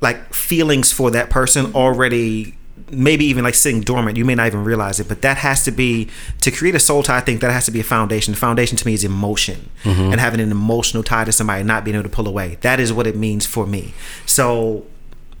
like 0.00 0.32
feelings 0.32 0.92
for 0.92 1.10
that 1.10 1.28
person 1.28 1.74
already. 1.74 2.54
Maybe 2.90 3.24
even 3.26 3.44
like 3.44 3.54
sitting 3.54 3.80
dormant, 3.80 4.16
you 4.16 4.24
may 4.24 4.34
not 4.34 4.46
even 4.46 4.64
realize 4.64 5.00
it, 5.00 5.08
but 5.08 5.22
that 5.22 5.38
has 5.38 5.64
to 5.64 5.70
be 5.70 6.08
to 6.40 6.50
create 6.50 6.74
a 6.74 6.80
soul 6.80 7.02
tie. 7.02 7.18
I 7.18 7.20
think 7.20 7.40
that 7.40 7.50
has 7.50 7.64
to 7.66 7.70
be 7.70 7.80
a 7.80 7.84
foundation. 7.84 8.32
The 8.34 8.40
foundation 8.40 8.76
to 8.76 8.86
me 8.86 8.94
is 8.94 9.04
emotion 9.04 9.70
and 9.84 10.20
having 10.20 10.40
an 10.40 10.50
emotional 10.50 11.02
tie 11.02 11.24
to 11.24 11.32
somebody, 11.32 11.62
not 11.64 11.84
being 11.84 11.94
able 11.96 12.08
to 12.08 12.14
pull 12.14 12.28
away. 12.28 12.58
That 12.62 12.80
is 12.80 12.92
what 12.92 13.06
it 13.06 13.16
means 13.16 13.46
for 13.46 13.66
me. 13.66 13.94
So 14.26 14.86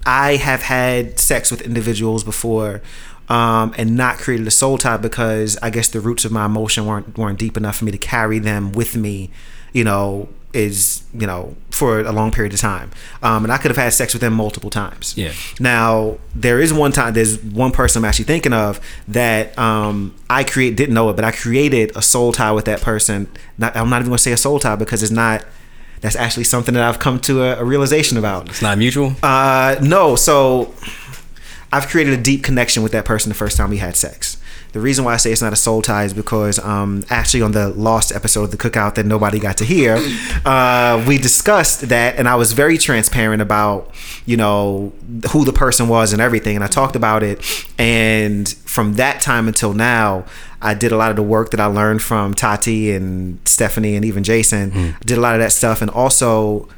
I 0.06 0.36
have 0.36 0.62
had 0.62 1.18
sex 1.18 1.50
with 1.50 1.60
individuals 1.62 2.24
before 2.24 2.82
um, 3.28 3.74
and 3.76 3.96
not 3.96 4.18
created 4.18 4.46
a 4.46 4.50
soul 4.50 4.78
tie 4.78 4.96
because 4.96 5.58
I 5.62 5.70
guess 5.70 5.88
the 5.88 6.00
roots 6.00 6.24
of 6.24 6.32
my 6.32 6.46
emotion 6.46 6.86
weren't 6.86 7.18
weren't 7.18 7.38
deep 7.38 7.56
enough 7.56 7.76
for 7.76 7.84
me 7.84 7.92
to 7.92 7.98
carry 7.98 8.38
them 8.38 8.72
with 8.72 8.96
me, 8.96 9.30
you 9.72 9.84
know, 9.84 10.28
is 10.54 11.02
you 11.12 11.26
know 11.26 11.54
for 11.70 12.00
a 12.00 12.12
long 12.12 12.30
period 12.30 12.52
of 12.52 12.60
time. 12.60 12.90
Um, 13.22 13.44
and 13.44 13.52
I 13.52 13.58
could 13.58 13.70
have 13.70 13.76
had 13.76 13.92
sex 13.92 14.12
with 14.12 14.20
them 14.20 14.32
multiple 14.32 14.70
times. 14.70 15.16
Yeah. 15.16 15.32
Now 15.60 16.18
there 16.34 16.60
is 16.60 16.72
one 16.72 16.92
time. 16.92 17.14
There's 17.14 17.42
one 17.42 17.70
person 17.70 18.00
I'm 18.00 18.08
actually 18.08 18.24
thinking 18.24 18.52
of 18.52 18.80
that 19.08 19.56
um, 19.58 20.14
I 20.28 20.44
create 20.44 20.76
didn't 20.76 20.94
know 20.94 21.08
it, 21.10 21.16
but 21.16 21.24
I 21.24 21.30
created 21.30 21.92
a 21.96 22.02
soul 22.02 22.32
tie 22.32 22.52
with 22.52 22.64
that 22.64 22.80
person. 22.80 23.28
Not, 23.58 23.76
I'm 23.76 23.90
not 23.90 24.00
even 24.00 24.08
gonna 24.10 24.18
say 24.18 24.32
a 24.32 24.36
soul 24.36 24.58
tie 24.58 24.76
because 24.76 25.02
it's 25.02 25.12
not. 25.12 25.44
That's 26.00 26.14
actually 26.14 26.44
something 26.44 26.74
that 26.74 26.84
I've 26.84 27.00
come 27.00 27.18
to 27.22 27.42
a, 27.42 27.56
a 27.60 27.64
realization 27.64 28.18
about. 28.18 28.48
It's 28.48 28.62
not 28.62 28.78
mutual. 28.78 29.16
Uh, 29.20 29.76
no. 29.82 30.14
So 30.14 30.72
I've 31.72 31.88
created 31.88 32.18
a 32.18 32.22
deep 32.22 32.44
connection 32.44 32.82
with 32.82 32.92
that 32.92 33.04
person 33.04 33.28
the 33.28 33.34
first 33.34 33.56
time 33.56 33.70
we 33.70 33.78
had 33.78 33.96
sex. 33.96 34.37
The 34.78 34.84
reason 34.84 35.04
why 35.04 35.14
I 35.14 35.16
say 35.16 35.32
it's 35.32 35.42
not 35.42 35.52
a 35.52 35.56
soul 35.56 35.82
tie 35.82 36.04
is 36.04 36.14
because 36.14 36.60
um, 36.60 37.02
actually 37.10 37.42
on 37.42 37.50
the 37.50 37.70
lost 37.70 38.12
episode 38.14 38.44
of 38.44 38.50
the 38.52 38.56
cookout 38.56 38.94
that 38.94 39.04
nobody 39.04 39.40
got 39.40 39.56
to 39.56 39.64
hear, 39.64 39.98
uh, 40.44 41.04
we 41.04 41.18
discussed 41.18 41.88
that, 41.88 42.14
and 42.16 42.28
I 42.28 42.36
was 42.36 42.52
very 42.52 42.78
transparent 42.78 43.42
about 43.42 43.92
you 44.24 44.36
know 44.36 44.92
who 45.32 45.44
the 45.44 45.52
person 45.52 45.88
was 45.88 46.12
and 46.12 46.22
everything, 46.22 46.54
and 46.54 46.64
I 46.64 46.68
talked 46.68 46.94
about 46.94 47.24
it. 47.24 47.44
And 47.76 48.48
from 48.48 48.94
that 48.94 49.20
time 49.20 49.48
until 49.48 49.74
now, 49.74 50.26
I 50.62 50.74
did 50.74 50.92
a 50.92 50.96
lot 50.96 51.10
of 51.10 51.16
the 51.16 51.24
work 51.24 51.50
that 51.50 51.58
I 51.58 51.66
learned 51.66 52.00
from 52.00 52.34
Tati 52.34 52.92
and 52.92 53.40
Stephanie 53.46 53.96
and 53.96 54.04
even 54.04 54.22
Jason. 54.22 54.70
I 54.94 55.04
did 55.04 55.18
a 55.18 55.20
lot 55.20 55.34
of 55.34 55.40
that 55.40 55.50
stuff, 55.50 55.82
and 55.82 55.90
also 55.90 56.68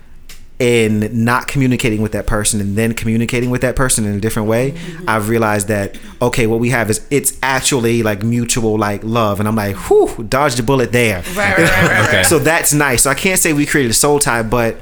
in 0.60 1.24
not 1.24 1.48
communicating 1.48 2.02
with 2.02 2.12
that 2.12 2.26
person 2.26 2.60
and 2.60 2.76
then 2.76 2.92
communicating 2.92 3.48
with 3.50 3.62
that 3.62 3.74
person 3.74 4.04
in 4.04 4.14
a 4.14 4.20
different 4.20 4.46
way, 4.46 4.72
mm-hmm. 4.72 5.08
I've 5.08 5.28
realized 5.28 5.68
that 5.68 5.98
okay, 6.22 6.46
what 6.46 6.60
we 6.60 6.68
have 6.70 6.90
is 6.90 7.04
it's 7.10 7.38
actually 7.42 8.02
like 8.02 8.22
mutual 8.22 8.78
like 8.78 9.02
love, 9.02 9.40
and 9.40 9.48
I'm 9.48 9.56
like, 9.56 9.74
whew, 9.88 10.22
dodged 10.28 10.60
a 10.60 10.62
bullet 10.62 10.92
there. 10.92 11.22
Right, 11.34 11.36
right, 11.36 11.58
right, 11.58 11.90
right. 11.90 12.00
Okay. 12.10 12.22
So 12.24 12.38
that's 12.38 12.72
nice. 12.74 13.02
So 13.04 13.10
I 13.10 13.14
can't 13.14 13.38
say 13.40 13.52
we 13.52 13.64
created 13.66 13.90
a 13.90 13.94
soul 13.94 14.18
tie, 14.20 14.42
but 14.42 14.76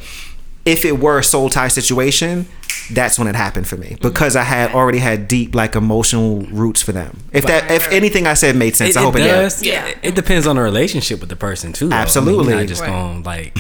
if 0.65 0.85
it 0.85 0.99
were 0.99 1.19
a 1.19 1.25
soul 1.25 1.49
tie 1.49 1.69
situation, 1.69 2.47
that's 2.91 3.19
when 3.19 3.29
it 3.29 3.35
happened 3.37 3.67
for 3.69 3.77
me 3.77 3.97
because 4.01 4.35
I 4.35 4.43
had 4.43 4.73
already 4.73 4.99
had 4.99 5.29
deep 5.29 5.55
like 5.55 5.75
emotional 5.77 6.41
roots 6.47 6.83
for 6.83 6.93
them. 6.93 7.21
If 7.33 7.47
that, 7.47 7.71
if 7.71 7.91
anything 7.93 8.27
I 8.27 8.35
said 8.35 8.57
made 8.57 8.77
sense, 8.77 8.97
I 8.97 9.03
hope 9.03 9.15
it, 9.17 9.21
did. 9.21 9.29
does. 9.29 9.63
Yeah. 9.63 9.87
It, 9.87 9.99
it 10.03 10.15
depends 10.15 10.47
on 10.47 10.57
the 10.57 10.63
relationship 10.63 11.21
with 11.21 11.29
the 11.29 11.37
person 11.37 11.73
too. 11.73 11.89
though. 11.89 11.95
I 11.97 11.99
mean, 11.99 12.03
Absolutely. 12.03 12.49
you're 12.49 12.61
not 12.61 12.69
just 12.69 12.81
Right. 12.83 12.91
going 12.91 13.23
like. 13.23 13.57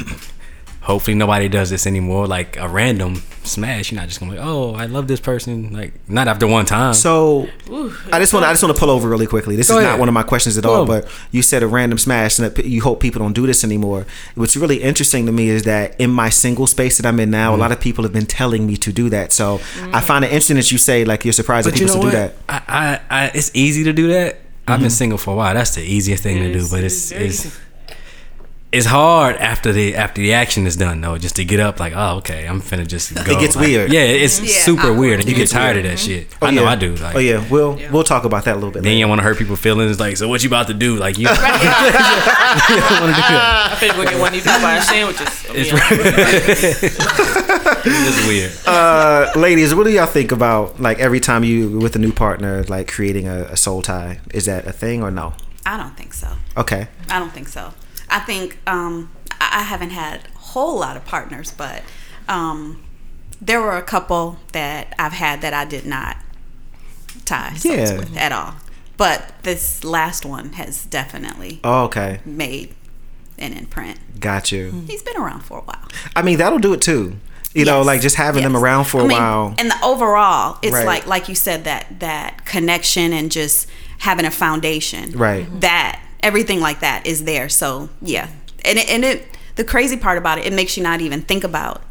Hopefully 0.89 1.15
nobody 1.15 1.49
does 1.51 1.69
this 1.69 1.87
anymore. 1.87 2.27
Like 2.27 2.57
a 2.57 2.67
random 2.67 3.17
smash, 3.45 3.93
you're 3.93 4.01
not 4.01 4.09
just 4.09 4.21
gonna 4.21 4.33
be, 4.33 4.39
oh, 4.39 4.73
I 4.73 4.87
love 4.87 5.07
this 5.07 5.21
person. 5.21 5.71
Like 5.73 5.93
not 6.09 6.29
after 6.29 6.47
one 6.47 6.65
time. 6.65 6.95
So 6.95 7.47
I 8.11 8.19
just 8.19 8.33
want 8.33 8.47
I 8.47 8.53
just 8.55 8.63
want 8.63 8.75
to 8.75 8.81
pull 8.81 8.89
over 8.89 9.07
really 9.07 9.27
quickly. 9.27 9.55
This 9.55 9.69
Go 9.69 9.77
is 9.79 9.85
not 9.85 9.99
one 9.99 10.09
of 10.09 10.15
my 10.15 10.23
questions 10.23 10.57
at 10.57 10.65
Pull 10.65 10.73
all, 10.73 10.81
over. 10.83 11.03
but 11.03 11.11
you 11.31 11.43
said 11.43 11.63
a 11.63 11.67
random 11.67 11.99
smash, 11.99 12.39
and 12.39 12.51
that 12.51 12.65
you 12.65 12.81
hope 12.81 13.01
people 13.01 13.21
don't 13.21 13.35
do 13.35 13.47
this 13.47 13.65
anymore. 13.65 14.07
What's 14.35 14.57
really 14.57 14.83
interesting 14.83 15.27
to 15.27 15.33
me 15.33 15.51
is 15.51 15.65
that 15.65 15.95
in 16.01 16.11
my 16.11 16.31
single 16.31 16.67
space 16.67 16.97
that 16.97 17.07
I'm 17.07 17.21
in 17.21 17.31
now, 17.31 17.51
Mm-hmm. 17.53 17.61
a 17.61 17.63
lot 17.65 17.73
of 17.73 17.81
people 17.81 18.03
have 18.05 18.13
been 18.15 18.27
telling 18.27 18.67
me 18.67 18.77
to 18.79 18.91
do 18.91 19.11
that. 19.11 19.35
So 19.35 19.57
I 19.93 20.01
find 20.01 20.25
it 20.25 20.29
interesting 20.29 20.57
that 20.57 20.73
you 20.73 20.79
say 20.79 21.05
like 21.05 21.23
you're 21.25 21.33
surprised 21.35 21.67
that 21.67 21.73
But 21.73 21.81
you 21.81 21.87
people 21.87 22.03
know 22.05 22.09
still 22.09 22.21
what? 22.23 22.31
do 22.31 22.37
that. 22.49 22.63
I, 22.69 23.01
I, 23.11 23.25
I, 23.25 23.31
it's 23.35 23.51
easy 23.55 23.85
to 23.85 23.93
do 23.93 24.09
that. 24.09 24.41
I've 24.67 24.75
Mm-hmm. 24.77 24.83
been 24.85 24.91
single 24.91 25.19
for 25.19 25.33
a 25.33 25.37
while. 25.37 25.53
That's 25.55 25.75
the 25.75 25.83
easiest 25.83 26.23
thing 26.23 26.37
to 26.39 26.45
It 26.49 26.53
do. 26.55 26.59
is- 26.61 26.71
But 26.71 26.81
it 26.81 26.87
it's 26.87 27.13
it's 27.13 27.45
easy. 27.47 27.51
It's 28.71 28.85
hard 28.87 29.37
after 29.37 29.73
the 29.73 29.97
after 29.97 30.21
the 30.21 30.35
action 30.35 30.67
is 30.67 30.77
done 30.77 31.01
though. 31.01 31.17
Just 31.17 31.37
to 31.37 31.45
get 31.45 31.59
up 31.59 31.81
like, 31.81 31.95
oh, 31.97 32.17
okay, 32.19 32.47
I'm 32.47 32.61
finna 32.61 32.87
just 32.87 33.15
go. 33.15 33.23
It 33.23 33.41
gets 33.41 33.57
Like, 33.57 33.67
weird. 33.67 33.91
Yeah, 33.93 34.01
it's 34.03 34.41
Yeah, 34.41 34.61
super 34.63 34.83
awkward. 34.89 34.99
weird, 34.99 35.21
and 35.21 35.29
you 35.29 35.35
get 35.35 35.49
tired 35.49 35.77
weird. 35.77 35.87
of 35.87 35.93
that 35.93 35.99
shit. 35.99 36.29
Oh, 36.43 36.47
I 36.47 36.51
know 36.51 36.65
yeah. 36.65 36.69
I 36.69 36.77
do. 36.77 36.95
Like, 36.97 37.17
oh 37.17 37.19
yeah, 37.19 37.49
we'll 37.51 37.79
we'll 37.91 38.05
talk 38.05 38.25
about 38.25 38.45
that 38.45 38.53
a 38.53 38.57
little 38.57 38.71
bit. 38.71 38.83
Then 38.83 38.91
later. 38.93 38.99
you 38.99 39.09
want 39.09 39.21
to 39.21 39.23
hurt 39.25 39.39
people's 39.39 39.61
feelings. 39.61 39.99
Like, 39.99 40.17
so 40.19 40.29
what 40.29 40.43
you 40.43 40.49
about 40.51 40.67
to 40.67 40.75
do? 40.75 40.97
Like, 40.97 41.17
you, 41.17 41.29
you 41.29 41.35
don't 41.35 41.41
want 43.01 43.15
to 43.17 43.23
do 43.23 43.29
that. 43.33 43.71
I 43.73 43.77
finna 43.81 43.97
go 43.97 44.05
get 44.05 44.19
one 44.21 44.29
of 44.29 44.33
these 44.35 44.45
Popeye 44.45 44.83
sandwiches. 44.83 45.47
It's, 45.51 45.71
Yeah. 45.73 46.89
it's 47.85 48.17
just 48.17 48.29
weird. 48.29 48.53
uh, 48.67 49.33
ladies, 49.37 49.75
what 49.75 49.85
do 49.85 49.91
y'all 49.91 50.07
think 50.07 50.33
about 50.33 50.81
like 50.81 50.99
every 50.99 51.21
time 51.21 51.45
you 51.45 51.79
with 51.79 51.97
a 51.97 51.99
new 51.99 52.13
partner, 52.13 52.65
like 52.65 52.89
creating 52.89 53.27
a, 53.29 53.45
a 53.45 53.57
soul 53.57 53.83
tie? 53.83 54.21
Is 54.33 54.45
that 54.47 54.67
a 54.67 54.73
thing 54.73 55.03
or 55.03 55.11
no? 55.11 55.35
I 55.65 55.77
don't 55.77 55.97
think 55.97 56.13
so. 56.15 56.29
Okay. 56.57 56.89
I 57.11 57.19
don't 57.19 57.33
think 57.33 57.49
so. 57.49 57.73
I 58.11 58.21
think 58.21 58.59
um, 58.67 59.11
I 59.41 59.63
haven't 59.63 59.91
had 59.91 60.21
a 60.35 60.39
whole 60.39 60.79
lot 60.79 60.97
of 60.97 61.05
partners, 61.05 61.53
but 61.57 61.83
um, 62.29 62.83
there 63.41 63.61
were 63.61 63.77
a 63.77 63.83
couple 63.83 64.39
that 64.53 64.95
I've 64.99 65.13
had 65.13 65.41
that 65.43 65.55
I 65.55 65.65
did 65.65 65.87
not 65.87 66.17
tie 67.25 67.55
Yeah. 67.63 67.99
with 67.99 68.17
at 68.17 68.33
all. 68.33 68.55
But 68.97 69.33
this 69.45 69.85
last 69.85 70.25
one 70.27 70.55
has 70.55 70.85
definitely 70.85 71.61
Oh, 71.63 71.85
okay. 71.85 72.21
made 72.25 72.75
an 73.39 73.53
imprint. 73.53 73.99
Got 74.19 74.51
you. 74.51 74.83
He's 74.89 75.03
been 75.03 75.17
around 75.17 75.43
for 75.43 75.59
a 75.59 75.63
while. 75.63 75.87
I 76.17 76.23
mean, 76.23 76.39
that'll 76.39 76.59
do 76.59 76.73
it 76.73 76.81
too. 76.83 77.17
You 77.55 77.65
know, 77.65 77.83
like 77.83 78.01
just 78.01 78.17
having 78.17 78.43
them 78.43 78.57
around 78.57 78.85
for 78.85 79.01
a 79.01 79.05
I 79.05 79.07
mean, 79.07 79.17
while. 79.19 79.55
And 79.59 79.71
the 79.71 79.77
overall, 79.85 80.59
it's 80.63 80.73
Right. 80.75 80.85
like 80.87 81.07
like 81.07 81.29
you 81.29 81.35
said 81.35 81.65
that 81.65 82.01
that 82.01 82.45
connection 82.45 83.13
and 83.13 83.31
just 83.31 83.69
having 83.99 84.25
a 84.27 84.31
foundation. 84.31 85.13
Right. 85.13 85.47
That 85.61 86.01
everything 86.23 86.61
like 86.61 86.81
that 86.81 87.07
is 87.07 87.25
there. 87.25 87.49
So 87.49 87.89
yeah, 88.01 88.29
and 88.65 88.79
it, 88.79 88.89
and 88.89 89.05
it 89.05 89.37
the 89.57 89.65
crazy 89.65 89.97
part 89.97 90.19
about 90.19 90.39
it, 90.39 90.47
it 90.47 90.53
makes 90.53 90.77
you 90.77 90.83
not 90.83 91.01
even 91.01 91.23
think 91.23 91.45
about 91.45 91.83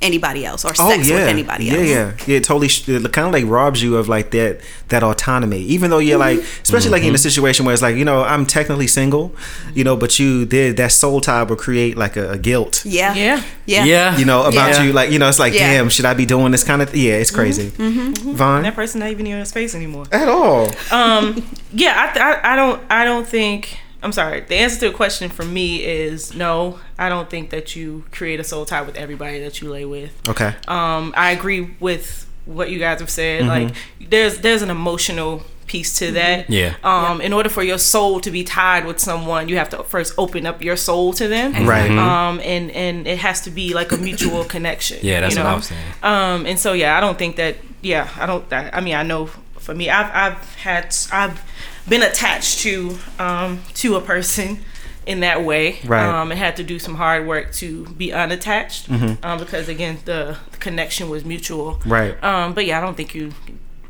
anybody 0.00 0.44
else 0.46 0.64
or 0.64 0.74
sex 0.74 0.98
with 1.10 1.10
anybody 1.28 1.70
Oh, 1.70 1.74
yeah, 1.74 1.80
yeah, 1.82 2.12
yeah. 2.26 2.36
It 2.36 2.44
totally 2.44 2.68
sh- 2.68 2.88
it 2.88 3.12
kind 3.12 3.26
of 3.26 3.32
like 3.32 3.44
robs 3.46 3.82
you 3.82 3.96
of 3.96 4.08
like 4.08 4.30
that 4.30 4.60
that 4.88 5.02
autonomy. 5.02 5.60
Even 5.62 5.90
though 5.90 5.98
you're 5.98 6.18
like, 6.18 6.38
especially 6.62 6.90
like 6.90 7.02
in 7.02 7.08
Mm-hmm. 7.08 7.14
a 7.16 7.18
situation 7.18 7.64
where 7.66 7.72
it's 7.74 7.82
like, 7.82 7.96
you 7.96 8.04
know, 8.04 8.22
I'm 8.22 8.46
technically 8.46 8.86
single, 8.86 9.34
you 9.74 9.82
know, 9.84 9.96
but 9.96 10.18
you 10.18 10.46
did 10.46 10.76
that 10.76 10.92
soul 10.92 11.20
tie 11.20 11.42
will 11.42 11.56
create 11.56 11.96
like 11.98 12.16
a, 12.16 12.30
a 12.32 12.38
guilt. 12.38 12.84
Yeah. 12.84 13.12
Yeah. 13.14 13.42
Yeah. 13.66 13.84
Yeah, 13.84 14.16
You 14.18 14.24
know 14.24 14.42
about 14.44 14.70
Yeah. 14.74 14.82
you, 14.84 14.92
like 14.92 15.10
you 15.10 15.18
know, 15.18 15.28
it's 15.28 15.38
like, 15.38 15.52
Yeah. 15.52 15.72
damn, 15.74 15.88
should 15.88 16.04
I 16.04 16.14
be 16.14 16.26
doing 16.26 16.52
this 16.52 16.64
kind 16.64 16.80
of? 16.80 16.94
yeah, 16.94 17.14
it's 17.14 17.30
crazy. 17.30 17.70
Mm-hmm. 17.70 18.32
Vaughn, 18.34 18.62
That 18.62 18.74
person 18.76 19.00
not 19.00 19.10
even 19.10 19.26
in 19.26 19.36
your 19.36 19.44
space 19.44 19.74
anymore. 19.74 20.06
at 20.12 20.28
all? 20.28 20.68
Um, 20.92 21.44
yeah, 21.72 21.94
I, 22.08 22.12
th- 22.12 22.24
I, 22.24 22.52
I 22.52 22.56
don't, 22.56 22.80
I 22.90 23.04
don't 23.04 23.26
think. 23.26 23.78
I'm 24.02 24.12
sorry. 24.12 24.40
The 24.40 24.54
answer 24.56 24.80
to 24.80 24.88
the 24.90 24.94
question 24.94 25.28
for 25.28 25.44
me 25.44 25.84
is 25.84 26.34
no. 26.34 26.78
I 26.98 27.08
don't 27.08 27.28
think 27.28 27.50
that 27.50 27.74
you 27.74 28.04
create 28.12 28.38
a 28.38 28.44
soul 28.44 28.64
tie 28.64 28.82
with 28.82 28.96
everybody 28.96 29.40
that 29.40 29.60
you 29.60 29.70
lay 29.70 29.84
with. 29.84 30.12
Okay. 30.28 30.54
Um, 30.68 31.12
I 31.16 31.32
agree 31.32 31.74
with 31.80 32.26
what 32.44 32.70
you 32.70 32.78
guys 32.78 33.00
have 33.00 33.10
said. 33.10 33.42
Mm-hmm. 33.42 33.48
Like, 33.48 33.74
there's 34.10 34.38
there's 34.38 34.62
an 34.62 34.70
emotional 34.70 35.42
piece 35.66 35.98
to 35.98 36.12
that. 36.12 36.48
Yeah. 36.48 36.74
Um, 36.82 37.20
in 37.20 37.32
order 37.32 37.48
for 37.48 37.62
your 37.62 37.78
soul 37.78 38.20
to 38.20 38.30
be 38.30 38.42
tied 38.44 38.86
with 38.86 38.98
someone, 38.98 39.48
you 39.48 39.58
have 39.58 39.68
to 39.70 39.82
first 39.84 40.14
open 40.16 40.46
up 40.46 40.62
your 40.62 40.76
soul 40.76 41.12
to 41.14 41.28
them. 41.28 41.66
Right. 41.66 41.90
Um, 41.90 42.40
and 42.44 42.70
and 42.70 43.06
it 43.06 43.18
has 43.18 43.42
to 43.42 43.50
be 43.50 43.74
like 43.74 43.92
a 43.92 43.98
mutual 43.98 44.44
connection. 44.54 44.98
Yeah, 45.02 45.20
that's 45.20 45.34
you 45.34 45.42
what 45.42 45.50
know? 45.50 45.56
was 45.56 45.66
saying. 45.66 45.92
Um, 46.02 46.46
and 46.46 46.58
so 46.58 46.72
yeah, 46.72 46.96
I 46.96 47.00
don't 47.00 47.18
think 47.18 47.36
that. 47.36 47.56
Yeah, 47.80 48.08
I 48.16 48.26
don't. 48.26 48.52
I, 48.52 48.70
I 48.72 48.80
mean, 48.80 48.94
I 48.94 49.02
know 49.02 49.26
for 49.26 49.74
me, 49.74 49.90
I've 49.90 50.10
I've 50.12 50.54
had 50.56 50.96
I've 51.12 51.40
been 51.88 52.02
attached 52.02 52.60
to 52.60 52.98
um 53.18 53.60
to 53.74 53.96
a 53.96 54.00
person 54.00 54.58
in 55.06 55.20
that 55.20 55.42
way. 55.42 55.78
Right. 55.86 56.04
Um, 56.04 56.30
and 56.30 56.38
had 56.38 56.56
to 56.56 56.62
do 56.62 56.78
some 56.78 56.94
hard 56.96 57.26
work 57.26 57.52
to 57.54 57.86
be 57.86 58.12
unattached. 58.12 58.90
Um, 58.90 59.38
because 59.38 59.66
again, 59.68 59.98
the, 60.04 60.36
the 60.52 60.56
connection 60.58 61.08
was 61.08 61.24
mutual. 61.24 61.80
Right. 61.86 62.22
Um, 62.22 62.52
but 62.52 62.66
yeah, 62.66 62.76
I 62.78 62.82
don't 62.82 62.94
think 62.96 63.14
you 63.14 63.32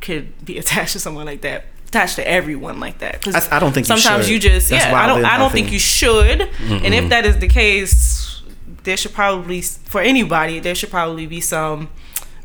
could 0.00 0.44
be 0.44 0.58
attached 0.58 0.92
to 0.92 1.00
someone 1.00 1.26
like 1.26 1.40
that. 1.40 1.64
Attached 1.88 2.16
to 2.16 2.28
everyone 2.28 2.78
like 2.78 2.98
that. 2.98 3.20
'Cause 3.22 3.34
I- 3.34 3.56
I 3.56 3.58
don't 3.58 3.72
think 3.72 3.88
you 3.88 3.96
sometimes 3.96 4.26
should. 4.26 4.32
you 4.34 4.38
just 4.38 4.68
That's 4.70 4.84
yeah. 4.86 4.94
I 4.94 5.06
don't. 5.08 5.24
I 5.24 5.38
don't 5.38 5.50
think 5.50 5.66
unhealthy. 5.68 5.72
you 5.72 5.78
should. 5.80 6.40
And 6.84 6.94
if 6.94 7.08
that 7.08 7.24
is 7.26 7.38
the 7.38 7.48
case, 7.48 8.42
there 8.84 8.96
should 8.96 9.12
probably 9.14 9.60
for 9.62 10.00
anybody 10.00 10.60
there 10.60 10.74
should 10.74 10.90
probably 10.90 11.26
be 11.26 11.40
some 11.40 11.88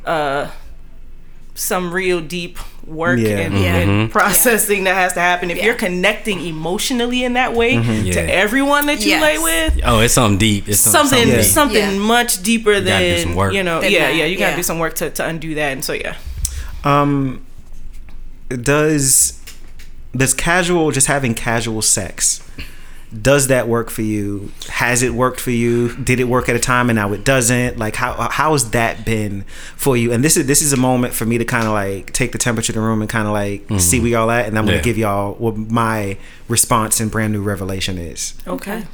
uh 0.05 0.49
some 1.55 1.93
real 1.93 2.19
deep 2.19 2.57
work 2.85 3.19
Yeah. 3.19 3.37
and, 3.37 3.53
Yeah. 3.59 3.75
and 3.75 4.11
processing 4.11 4.85
that 4.85 4.95
has 4.95 5.13
to 5.13 5.19
happen 5.19 5.51
if 5.51 5.57
Yeah. 5.57 5.65
you're 5.65 5.75
connecting 5.75 6.43
emotionally 6.43 7.23
in 7.23 7.33
that 7.33 7.53
way 7.53 7.75
Yeah. 7.75 8.13
to 8.13 8.33
everyone 8.33 8.87
that 8.87 9.01
you 9.05 9.11
Yes. 9.11 9.21
lay 9.21 9.37
with 9.37 9.79
Oh, 9.85 9.99
it's 9.99 10.15
something 10.15 10.39
deep. 10.39 10.67
It's 10.67 10.79
some- 10.81 11.07
something 11.07 11.27
Yeah. 11.27 11.41
something 11.43 11.77
Yeah. 11.77 11.97
much 11.99 12.41
deeper 12.41 12.73
gotta 12.81 13.05
do 13.05 13.11
than 13.15 13.23
some 13.23 13.35
work. 13.35 13.53
you 13.53 13.63
know 13.63 13.81
Than 13.81 13.91
yeah 13.91 14.07
that, 14.07 14.15
yeah 14.15 14.25
you 14.25 14.37
gotta 14.37 14.51
yeah. 14.51 14.55
do 14.57 14.63
some 14.63 14.79
work 14.79 14.95
to, 14.95 15.11
to 15.11 15.25
undo 15.25 15.53
that 15.55 15.71
and 15.73 15.85
so 15.85 15.93
yeah 15.93 16.15
Um, 16.83 17.41
does 18.49 19.33
does 20.15 20.33
casual 20.33 20.91
just 20.91 21.07
having 21.07 21.33
casual 21.33 21.81
sex 21.81 22.41
does 23.21 23.47
that 23.47 23.67
work 23.67 23.89
for 23.89 24.01
you? 24.01 24.51
Has 24.69 25.03
it 25.03 25.13
worked 25.13 25.39
for 25.39 25.51
you? 25.51 25.95
Did 25.97 26.19
it 26.19 26.23
work 26.25 26.49
at 26.49 26.55
a 26.55 26.59
time 26.59 26.89
and 26.89 26.95
now 26.97 27.13
it 27.13 27.23
doesn't? 27.23 27.77
Like 27.77 27.95
how 27.95 28.29
how 28.31 28.53
has 28.53 28.71
that 28.71 29.05
been 29.05 29.43
for 29.75 29.95
you? 29.95 30.11
And 30.11 30.23
this 30.23 30.35
is 30.37 30.47
this 30.47 30.61
is 30.61 30.73
a 30.73 30.77
moment 30.77 31.13
for 31.13 31.25
me 31.25 31.37
to 31.37 31.45
kind 31.45 31.65
of 31.67 31.73
like 31.73 32.11
take 32.13 32.31
the 32.31 32.37
temperature 32.37 32.71
of 32.71 32.75
the 32.75 32.81
room 32.81 33.01
and 33.01 33.09
kind 33.09 33.27
of 33.27 33.33
like 33.33 33.63
mm-hmm. 33.63 33.77
see 33.77 33.99
where 33.99 34.09
y'all 34.09 34.31
at, 34.31 34.47
and 34.47 34.57
I'm 34.57 34.65
gonna 34.65 34.77
Yeah. 34.77 34.83
give 34.83 34.97
y'all 34.97 35.33
what 35.35 35.55
my 35.57 36.17
response 36.47 36.99
and 36.99 37.11
brand 37.11 37.33
new 37.33 37.41
revelation 37.41 37.97
is. 37.97 38.33
Okay. 38.47 38.85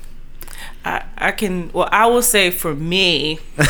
I, 0.86 1.04
I 1.18 1.32
can 1.32 1.72
well 1.74 1.90
I 1.92 2.08
will 2.08 2.22
say 2.22 2.52
for 2.52 2.74
me 2.74 3.40
and 3.58 3.70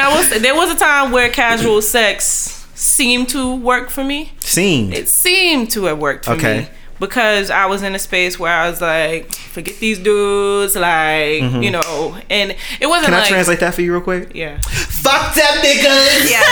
I 0.00 0.14
will 0.14 0.22
say 0.24 0.38
there 0.38 0.54
was 0.54 0.70
a 0.70 0.76
time 0.78 1.10
where 1.10 1.28
casual 1.28 1.82
sex 1.82 2.66
seemed 2.74 3.28
to 3.30 3.56
work 3.56 3.90
for 3.90 4.04
me 4.04 4.32
Scene. 4.40 4.92
it 4.92 5.08
seemed 5.08 5.70
to 5.72 5.84
have 5.84 5.98
worked 5.98 6.24
for 6.26 6.32
Okay. 6.32 6.60
me 6.62 6.68
because 7.00 7.50
I 7.50 7.66
was 7.66 7.82
in 7.82 7.94
a 7.94 7.98
space 7.98 8.38
where 8.38 8.52
I 8.52 8.68
was 8.70 8.80
like 8.80 9.32
forget 9.32 9.76
these 9.78 9.98
dudes 9.98 10.76
like 10.76 11.42
you 11.62 11.70
know 11.70 12.16
and 12.30 12.54
it 12.80 12.86
wasn't 12.86 13.06
Can 13.06 13.14
I 13.14 13.20
like 13.20 13.28
translate 13.28 13.60
that 13.60 13.74
for 13.74 13.82
you 13.82 13.92
real 13.92 14.02
quick? 14.02 14.32
yeah 14.34 14.58
Fuck 15.00 15.34
that 15.34 15.64
nigga. 15.64 16.28
Yes. 16.28 16.44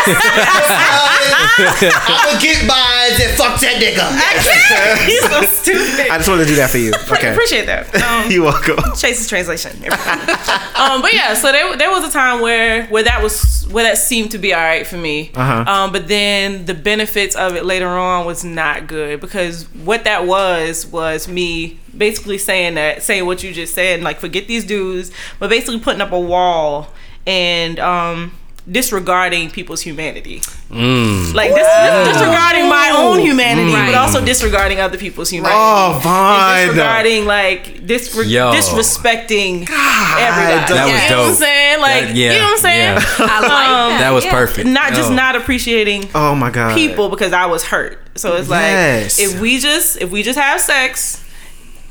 I'ma 2.08 2.40
get 2.40 2.64
mine 2.66 3.12
and 3.20 3.37
fuck 3.37 3.61
that 3.61 3.76
nigga. 3.76 4.08
he's 5.06 5.20
so 5.28 5.42
stupid 5.42 6.11
I 6.11 6.16
just 6.16 6.28
wanted 6.28 6.44
to 6.44 6.48
do 6.48 6.56
that 6.56 6.70
for 6.70 6.78
you. 6.78 6.92
Okay. 7.12 7.32
appreciate 7.32 7.66
that 7.66 7.94
um, 8.24 8.30
You're 8.30 8.44
welcome. 8.44 8.76
Chase's 8.96 9.28
translation. 9.28 9.72
um, 9.84 11.02
but 11.02 11.12
yeah, 11.12 11.34
so 11.34 11.52
there, 11.52 11.76
there 11.76 11.90
was 11.90 12.08
a 12.08 12.11
time 12.12 12.40
where 12.40 12.87
where 12.87 13.02
that 13.02 13.22
was 13.22 13.66
where 13.70 13.84
that 13.84 13.98
seemed 13.98 14.30
to 14.30 14.38
be 14.38 14.54
all 14.54 14.61
right 14.62 14.87
for 14.87 14.96
me. 14.96 15.30
Uh-huh. 15.34 15.70
Um, 15.70 15.92
but 15.92 16.08
then 16.08 16.64
the 16.64 16.74
benefits 16.74 17.37
of 17.37 17.54
it 17.54 17.64
later 17.66 17.88
on 17.88 18.24
was 18.24 18.44
not 18.44 18.87
good 18.87 19.20
because 19.20 19.64
what 19.84 20.04
that 20.04 20.26
was 20.26 20.38
was 20.38 20.87
was 20.87 21.27
me 21.27 21.81
basically 21.96 22.38
saying 22.38 22.74
that 22.74 23.03
saying 23.03 23.27
what 23.27 23.42
you 23.42 23.53
just 23.53 23.74
said, 23.74 24.03
like 24.03 24.20
forget 24.20 24.46
these 24.46 24.64
dudes, 24.64 25.11
but 25.38 25.51
basically 25.51 25.81
putting 25.81 26.01
up 26.01 26.12
a 26.12 26.20
wall. 26.20 26.88
And 27.27 27.79
um, 27.79 28.33
disregarding 28.70 29.50
people's 29.50 29.81
humanity. 29.81 30.40
Mm. 30.70 31.33
Like 31.35 31.54
dis- 31.54 32.09
disregarding 32.12 32.68
my 32.68 32.92
own 32.94 33.18
humanity, 33.18 33.72
Right. 33.72 33.87
but 33.87 33.94
also 33.94 34.22
disregarding 34.24 34.78
other 34.81 34.98
people's 34.98 35.31
humanity. 35.31 35.59
Oh, 35.59 35.92
And 35.94 36.02
Vaughn. 36.02 36.59
disregarding 36.66 37.24
like 37.26 37.87
disre- 37.87 38.28
Yo. 38.28 38.52
disrespecting 38.52 39.62
everybody. 39.70 40.68
That 40.68 40.68
was 40.68 40.70
you 40.70 40.76
know 40.76 40.83
what 40.85 41.24
I'm 41.24 41.28
dope. 41.31 41.38
saying? 41.38 41.81
Like 41.81 42.04
That- 42.09 42.14
yeah, 42.16 42.33
you 42.33 42.38
know 42.38 42.44
what 42.44 42.52
I'm 42.52 42.59
saying? 42.59 42.94
yeah. 42.96 43.04
I 43.20 43.40
like 43.40 43.50
that. 43.50 43.98
That 44.00 44.11
was 44.11 44.24
yeah. 44.24 44.31
perfect. 44.33 44.68
Not 44.68 44.92
just 44.92 45.11
Yo. 45.11 45.16
not 45.16 45.37
appreciating 45.37 46.09
Oh 46.14 46.35
my 46.35 46.50
god. 46.50 46.74
people 46.74 47.09
because 47.09 47.33
I 47.33 47.46
was 47.46 47.64
hurt. 47.64 47.98
So 48.16 48.37
it's 48.37 48.48
Yes. 48.50 49.18
like 49.18 49.28
if 49.28 49.40
we 49.40 49.59
just 49.59 49.96
if 50.02 50.11
we 50.11 50.22
just 50.22 50.38
have 50.38 50.61
sex, 50.61 51.22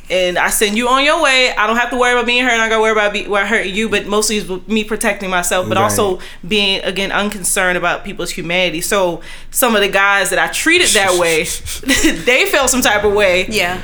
and 0.10 0.38
I 0.38 0.50
send 0.50 0.78
you 0.78 0.88
on 0.88 1.04
your 1.04 1.22
way. 1.22 1.54
I 1.56 1.68
don't 1.68 1.76
have 1.78 1.90
to 1.90 1.98
worry 1.98 2.14
about 2.14 2.26
being 2.26 2.44
hurt. 2.44 2.54
I 2.54 2.70
gotta 2.70 2.82
worry 2.82 2.92
about 2.92 3.14
be, 3.14 3.26
about 3.26 3.48
hurting 3.48 3.76
you, 3.76 3.90
but 3.90 4.06
mostly 4.06 4.38
it's 4.38 4.68
me 4.68 4.84
protecting 4.84 5.30
myself, 5.30 5.68
but 5.68 5.78
Right. 5.78 5.84
also 5.84 6.20
being 6.48 6.82
again 6.84 7.12
unconcerned 7.12 7.78
about 7.78 8.04
people's 8.06 8.32
humanity. 8.32 8.82
So 8.82 9.22
some 9.52 9.76
of 9.76 9.82
the 9.82 9.90
guys 9.90 10.30
that 10.30 10.40
I 10.40 10.48
treated 10.48 10.90
that 10.90 11.20
way, 11.20 11.44
they 12.26 12.46
felt 12.50 12.70
some 12.70 12.82
type 12.82 13.04
of 13.04 13.14
way 13.14 13.48
Yeah. 13.50 13.82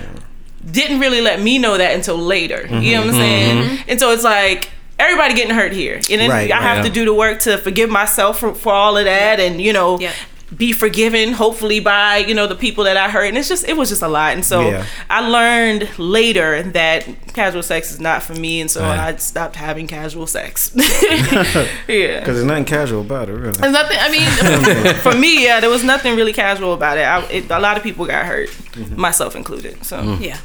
didn't 0.70 1.00
really 1.00 1.22
let 1.22 1.42
me 1.42 1.58
know 1.60 1.78
that 1.78 1.94
until 1.94 2.18
later. 2.18 2.68
You 2.68 2.94
know 2.94 3.02
what 3.02 3.08
I'm 3.10 3.14
mm-hmm. 3.14 3.20
saying? 3.20 3.64
Mm-hmm. 3.64 3.90
And 3.90 4.00
so 4.00 4.12
it's 4.12 4.24
like 4.24 4.70
everybody 5.00 5.34
getting 5.34 5.56
hurt 5.56 5.74
here, 5.74 5.96
and 5.96 6.22
then 6.22 6.30
Right, 6.30 6.52
I 6.52 6.62
have 6.62 6.78
right. 6.78 6.86
to 6.86 6.92
do 6.92 7.06
the 7.06 7.14
work 7.14 7.40
to 7.42 7.58
forgive 7.58 7.90
myself 7.90 8.40
for, 8.40 8.54
for 8.54 8.72
all 8.74 8.98
of 8.98 9.06
that, 9.06 9.40
and 9.40 9.60
you 9.60 9.74
know. 9.74 10.00
Yeah. 10.00 10.14
Be 10.56 10.74
forgiven, 10.74 11.34
hopefully 11.34 11.80
by 11.80 12.18
you 12.18 12.34
know 12.34 12.48
the 12.48 12.56
people 12.56 12.84
that 12.84 12.98
I 12.98 13.10
hurt, 13.10 13.26
and 13.26 13.38
it's 13.38 13.48
just 13.48 13.68
it 13.68 13.78
was 13.78 13.90
just 13.90 14.02
a 14.02 14.08
lot, 14.08 14.34
and 14.34 14.44
so 14.46 14.62
Yeah. 14.70 14.86
I 15.10 15.28
learned 15.28 15.98
later 15.98 16.64
that 16.64 17.08
casual 17.34 17.64
sex 17.64 17.92
is 17.92 18.00
not 18.00 18.24
for 18.24 18.34
me, 18.34 18.62
and 18.62 18.70
so 18.70 18.82
Right. 18.82 19.00
I 19.00 19.16
stopped 19.16 19.56
having 19.56 19.88
casual 19.88 20.28
sex. 20.28 20.72
yeah, 20.76 21.66
Because 21.88 22.36
there's 22.36 22.44
nothing 22.44 22.66
casual 22.66 23.02
about 23.02 23.30
it, 23.30 23.34
really. 23.34 23.54
there's 23.54 23.74
nothing. 23.74 23.98
I 24.00 24.12
mean, 24.12 24.96
for 25.02 25.16
me, 25.16 25.44
yeah, 25.44 25.60
there 25.60 25.70
was 25.70 25.84
nothing 25.84 26.16
really 26.16 26.34
casual 26.34 26.74
about 26.74 26.98
it. 26.98 27.02
I, 27.02 27.24
it 27.32 27.50
a 27.50 27.60
lot 27.60 27.78
of 27.78 27.84
people 27.84 28.06
got 28.06 28.26
hurt, 28.26 28.50
mm-hmm. 28.50 29.00
myself 29.00 29.36
included. 29.36 29.84
So 29.84 29.98
mm. 29.98 30.20
Yeah. 30.20 30.38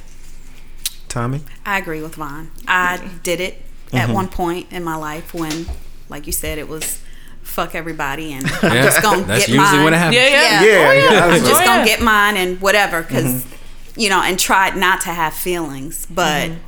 Tommy? 1.09 1.40
I 1.64 1.79
agree 1.79 2.03
with 2.03 2.14
Vaughn. 2.16 2.51
I 2.66 3.01
did 3.23 3.40
it 3.40 3.62
at 3.92 4.05
mm-hmm. 4.05 4.12
one 4.12 4.29
point 4.29 4.71
in 4.71 4.85
my 4.85 4.97
life 4.97 5.33
when, 5.35 5.66
like 6.09 6.27
you 6.27 6.33
said, 6.33 6.59
it 6.59 6.68
was 6.68 7.03
fuck 7.49 7.75
everybody 7.75 8.33
and 8.33 8.45
I'm 8.63 8.73
Yeah, 8.75 8.83
just 8.85 9.03
gonna 9.03 9.23
that's 9.23 9.47
get 9.47 9.55
usually 9.55 9.77
mine. 9.79 9.85
when 9.85 9.95
it 9.95 9.99
happens. 9.99 10.17
yeah, 10.17 10.29
yeah, 10.29 10.63
Yeah, 10.63 10.89
Oh, 10.89 10.93
yeah, 10.93 11.25
I'm 11.27 11.41
just 11.41 11.63
Oh, 11.63 11.65
gonna 11.65 11.85
get 11.85 12.01
mine 12.01 12.37
and 12.37 12.61
whatever 12.61 13.03
because 13.03 13.25
mm-hmm. 13.25 14.01
you 14.01 14.09
know 14.09 14.21
and 14.23 14.39
tried 14.39 14.77
not 14.77 15.01
to 15.03 15.09
have 15.11 15.35
feelings 15.35 16.07
but 16.07 16.51
mm-hmm. 16.51 16.59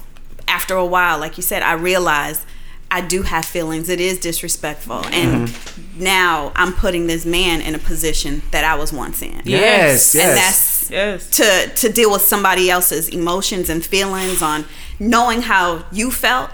after 0.49 0.75
a 0.75 0.85
while 0.87 1.19
like 1.19 1.37
you 1.37 1.43
said 1.43 1.63
i 1.63 1.73
realized 1.75 2.45
i 2.93 3.01
do 3.01 3.23
have 3.23 3.45
feelings. 3.45 3.89
It 3.89 4.01
is 4.01 4.19
disrespectful. 4.19 5.05
And 5.13 5.47
mm-hmm. 5.49 6.03
now 6.03 6.51
i'm 6.57 6.73
putting 6.73 7.07
this 7.07 7.25
man 7.25 7.61
in 7.61 7.75
a 7.77 7.79
position 7.79 8.43
that 8.51 8.65
i 8.65 8.75
was 8.75 8.93
once 8.93 9.23
in. 9.23 9.43
Yes, 9.45 10.15
yes. 10.15 10.17
and 10.17 10.37
that's 10.37 10.91
Yes. 10.91 11.31
to 11.39 11.69
to 11.87 11.93
deal 11.93 12.11
with 12.11 12.23
somebody 12.23 12.69
else's 12.69 13.09
emotions 13.09 13.69
and 13.71 13.85
feelings 13.85 14.43
on 14.43 14.65
knowing 14.99 15.43
how 15.43 15.85
you 15.93 16.11
felt 16.11 16.51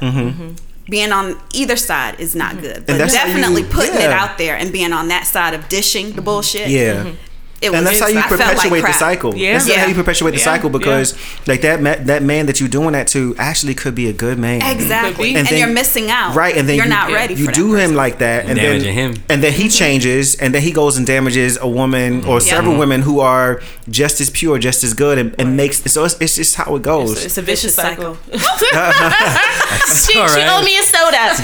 being 0.89 1.13
on 1.13 1.37
either 1.53 1.77
side 1.77 2.19
is 2.21 2.35
not 2.35 2.61
good 2.61 2.87
but 2.87 2.93
Mm-hmm. 2.93 2.99
that's 2.99 3.15
how 3.15 3.27
definitely 3.27 3.63
you- 3.63 3.69
putting 3.69 3.95
it 3.95 4.11
out 4.11 4.39
there 4.39 4.57
and 4.57 4.73
being 4.73 4.93
on 4.93 5.09
that 5.09 5.27
side 5.27 5.53
of 5.55 5.69
dishing 5.69 6.13
the 6.13 6.23
bullshit 6.23 6.69
Yeah. 6.71 7.13
It 7.61 7.71
was 7.71 7.79
and 7.79 7.87
that's 7.87 8.01
how 8.01 8.09
you 8.09 8.19
I 8.19 8.29
felt 8.29 8.41
like 8.41 8.57
perpetuate 8.57 8.81
the 8.83 8.93
cycle. 8.93 9.35
Yeah. 9.37 9.55
That's 9.55 9.69
Yeah. 9.69 9.81
how 9.81 9.87
you 9.87 9.95
perpetuate 9.95 10.33
the 10.33 10.39
Yeah. 10.39 10.45
cycle 10.45 10.71
because 10.71 11.15
like 11.47 11.63
that 11.63 11.81
ma- 11.81 11.97
that 12.01 12.23
man 12.23 12.47
that 12.47 12.61
you're 12.61 12.69
doing 12.69 12.93
that 12.93 13.07
to 13.09 13.35
actually 13.39 13.75
could 13.75 13.95
be 13.95 14.09
a 14.09 14.13
good 14.13 14.39
man. 14.39 14.63
Exactly. 14.63 15.33
be. 15.33 15.37
And, 15.37 15.49
then- 15.49 15.59
you're 15.59 15.69
missing 15.69 16.11
out. 16.11 16.35
Right, 16.35 16.57
and 16.57 16.69
then 16.69 16.77
you're 16.77 16.85
you, 16.85 16.91
not 16.91 17.11
ready 17.11 17.35
You 17.35 17.47
for 17.47 17.53
do 17.53 17.73
that 17.75 17.89
him 17.89 17.95
like 17.95 18.19
that, 18.19 18.45
and 18.47 18.59
then 18.59 18.81
him. 18.83 19.23
and 19.29 19.43
then 19.43 19.53
he 19.53 19.65
mm-hmm. 19.65 19.71
changes, 19.71 20.35
and 20.37 20.55
then 20.55 20.63
he 20.63 20.71
goes 20.71 20.97
and 20.97 21.07
damages 21.07 21.59
a 21.61 21.69
woman 21.69 22.21
mm-hmm. 22.21 22.29
or 22.29 22.41
Yeah. 22.41 22.55
several 22.55 22.73
mm-hmm. 22.73 22.81
women 22.81 23.03
who 23.03 23.21
are 23.21 23.61
just 23.89 24.21
as 24.21 24.29
pure, 24.31 24.59
just 24.59 24.85
as 24.85 24.93
good, 24.95 25.19
and, 25.19 25.35
and 25.39 25.57
makes 25.57 25.83
so 25.91 26.05
it's, 26.05 26.21
it's 26.21 26.37
just 26.37 26.57
how 26.57 26.77
it 26.77 26.83
goes. 26.83 27.25
It's 27.25 27.39
a 27.39 27.43
vicious 27.43 27.75
cycle. 27.75 28.17
cycle. 28.17 28.39
she, 29.95 30.19
all 30.19 30.29
she 30.29 30.43
owed 30.43 30.65
me 30.65 30.79
a 30.79 30.83
soda. 30.83 31.35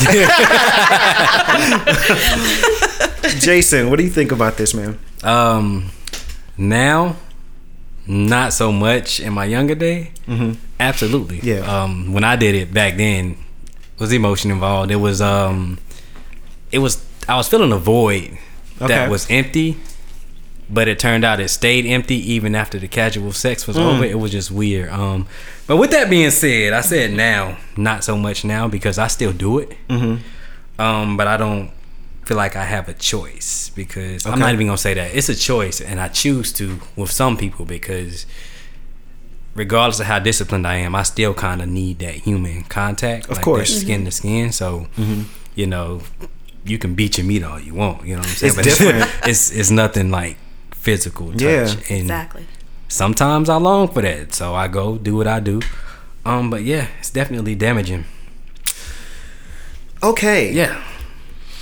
Jason, 3.38 3.88
what 3.90 3.96
do 3.96 4.04
you 4.04 4.10
think 4.10 4.32
about 4.32 4.56
this, 4.56 4.74
man? 4.74 4.98
Um, 5.24 5.90
now, 6.56 7.16
not 8.06 8.52
so 8.52 8.72
much. 8.72 9.20
In 9.20 9.32
my 9.32 9.44
younger 9.44 9.74
day, 9.74 10.12
absolutely. 10.80 11.40
Yeah. 11.42 11.60
Um, 11.60 12.12
when 12.12 12.24
I 12.24 12.36
did 12.36 12.54
it 12.54 12.72
back 12.74 12.96
then, 12.96 13.36
was 13.98 14.12
emotion 14.12 14.50
involved. 14.50 14.90
It 14.90 14.96
was 14.96 15.20
um, 15.20 15.78
it 16.70 16.78
was 16.78 17.04
I 17.28 17.36
was 17.36 17.48
feeling 17.48 17.72
a 17.72 17.78
void 17.78 18.36
Okay. 18.80 18.88
that 18.88 19.08
was 19.10 19.30
empty, 19.30 19.76
but 20.68 20.88
it 20.88 20.98
turned 20.98 21.24
out 21.24 21.38
it 21.38 21.48
stayed 21.50 21.86
empty 21.86 22.16
even 22.32 22.56
after 22.56 22.78
the 22.80 22.88
casual 22.88 23.30
sex 23.32 23.68
was 23.68 23.78
over. 23.78 24.04
It 24.04 24.18
was 24.18 24.32
just 24.32 24.50
weird. 24.50 24.90
Um, 24.90 25.28
but 25.68 25.76
with 25.76 25.92
that 25.92 26.10
being 26.10 26.32
said, 26.32 26.72
I 26.72 26.80
said 26.80 27.12
now, 27.12 27.58
not 27.76 28.02
so 28.02 28.16
much 28.18 28.44
now 28.44 28.66
because 28.66 28.98
I 28.98 29.06
still 29.06 29.32
do 29.32 29.60
it. 29.60 29.76
Um, 30.78 31.16
but 31.16 31.28
I 31.28 31.36
don't 31.36 31.70
feel 32.24 32.36
like 32.36 32.54
I 32.56 32.64
have 32.64 32.88
a 32.88 32.94
choice 32.94 33.70
because 33.74 34.24
I'm 34.26 34.38
not 34.38 34.52
even 34.52 34.66
gonna 34.66 34.78
say 34.78 34.94
that 34.94 35.14
it's 35.14 35.28
a 35.28 35.34
choice, 35.34 35.80
and 35.80 36.00
I 36.00 36.08
choose 36.08 36.52
to 36.54 36.80
with 36.96 37.10
some 37.10 37.36
people 37.36 37.64
because 37.64 38.26
regardless 39.54 40.00
of 40.00 40.06
how 40.06 40.18
disciplined 40.18 40.66
I 40.66 40.76
am, 40.76 40.94
I 40.94 41.02
still 41.02 41.34
kind 41.34 41.60
of 41.62 41.68
need 41.68 41.98
that 41.98 42.14
human 42.14 42.62
contact, 42.64 43.26
Of 43.28 43.36
like 43.36 43.44
course. 43.44 43.74
that 43.74 43.80
skin 43.80 44.04
to 44.04 44.10
skin. 44.10 44.52
So 44.52 44.86
you 45.54 45.66
know, 45.66 46.00
you 46.64 46.78
can 46.78 46.94
beat 46.94 47.18
your 47.18 47.26
meat 47.26 47.42
all 47.44 47.58
you 47.60 47.74
want. 47.74 48.06
You 48.06 48.14
know 48.14 48.20
what 48.20 48.28
I'm 48.28 48.34
saying? 48.34 48.54
It's 48.58 48.78
different. 48.78 49.10
it's 49.26 49.50
it's 49.50 49.70
nothing 49.70 50.10
like 50.10 50.36
physical 50.72 51.32
touch. 51.32 51.42
Yeah. 51.42 51.66
and 51.90 52.02
Exactly. 52.02 52.46
sometimes 52.88 53.48
I 53.48 53.56
long 53.56 53.88
for 53.88 54.02
that, 54.02 54.32
so 54.32 54.54
I 54.54 54.68
go 54.68 54.96
do 54.96 55.16
what 55.16 55.26
I 55.26 55.40
do. 55.40 55.60
Um, 56.24 56.50
but 56.50 56.62
yeah, 56.62 56.86
it's 57.00 57.10
definitely 57.10 57.54
damaging. 57.56 58.04
Okay, 60.02 60.52
Yeah. 60.52 60.82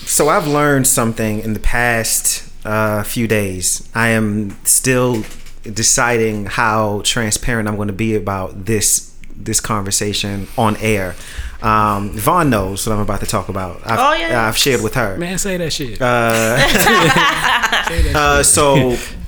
So 0.07 0.29
I've 0.29 0.47
learned 0.47 0.87
something 0.87 1.41
in 1.41 1.53
the 1.55 1.61
past 1.61 2.45
uh, 2.65 3.03
few 3.03 3.27
days. 3.27 3.89
I 3.95 4.09
am 4.09 4.57
still 4.65 5.25
deciding 5.63 6.47
how 6.47 7.03
transparent 7.05 7.69
I'm 7.69 7.77
going 7.77 7.89
to 7.89 7.95
be 7.95 8.15
about 8.17 8.65
this 8.67 9.07
this 9.37 9.61
conversation 9.61 10.49
on 10.59 10.77
air. 10.79 11.15
Um, 11.63 12.11
Vaughn 12.11 12.51
knows 12.51 12.87
what 12.87 12.93
I'm 12.95 13.01
about 13.01 13.21
to 13.21 13.27
talk 13.27 13.49
about. 13.49 13.81
I've, 13.87 13.99
Oh, 13.99 14.13
yeah. 14.13 14.47
I've 14.47 14.57
shared 14.57 14.83
with 14.83 14.95
her. 14.95 15.17
Man, 15.17 15.39
say 15.39 15.57
that 15.57 15.73
shit. 15.73 15.99
Uh, 16.01 16.59
so 18.43 18.97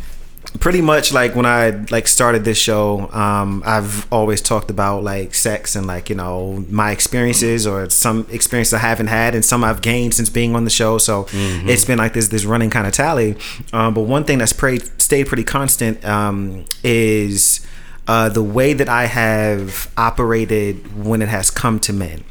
pretty 0.61 0.81
much 0.81 1.13
like 1.13 1.35
when 1.35 1.47
I 1.47 1.71
like 1.91 2.07
started 2.07 2.45
this 2.45 2.59
show, 2.59 3.11
um, 3.11 3.63
I've 3.65 4.11
always 4.13 4.41
talked 4.41 4.71
about 4.71 5.03
like 5.03 5.35
sex 5.35 5.75
and 5.77 5.87
like 5.87 6.09
you 6.11 6.17
know 6.17 6.65
my 6.69 6.91
experiences 6.91 7.67
or 7.67 7.89
some 7.91 8.27
experience 8.31 8.73
I 8.73 8.79
haven't 8.79 9.09
had 9.09 9.35
and 9.35 9.45
some 9.45 9.65
I've 9.65 9.83
gained 9.83 10.15
since 10.15 10.29
being 10.29 10.55
on 10.55 10.65
the 10.65 10.71
show. 10.71 10.99
So 10.99 11.27
it's 11.33 11.85
been 11.85 11.99
like 11.99 12.13
this 12.13 12.29
this 12.29 12.45
running 12.45 12.71
kind 12.71 12.87
of 12.87 12.93
tally. 12.93 13.37
Um, 13.73 13.95
but 13.95 14.03
one 14.03 14.25
thing 14.25 14.39
that's 14.39 14.53
pretty 14.53 14.85
stayed 14.99 15.27
pretty 15.27 15.45
constant 15.45 16.05
um, 16.05 16.65
is 16.83 17.67
uh, 18.07 18.29
the 18.29 18.43
way 18.43 18.73
that 18.73 18.89
I 18.89 19.07
have 19.07 19.93
operated 19.97 21.05
when 21.05 21.23
it 21.23 21.29
has 21.29 21.51
come 21.51 21.79
to 21.81 21.93
men. 21.93 22.25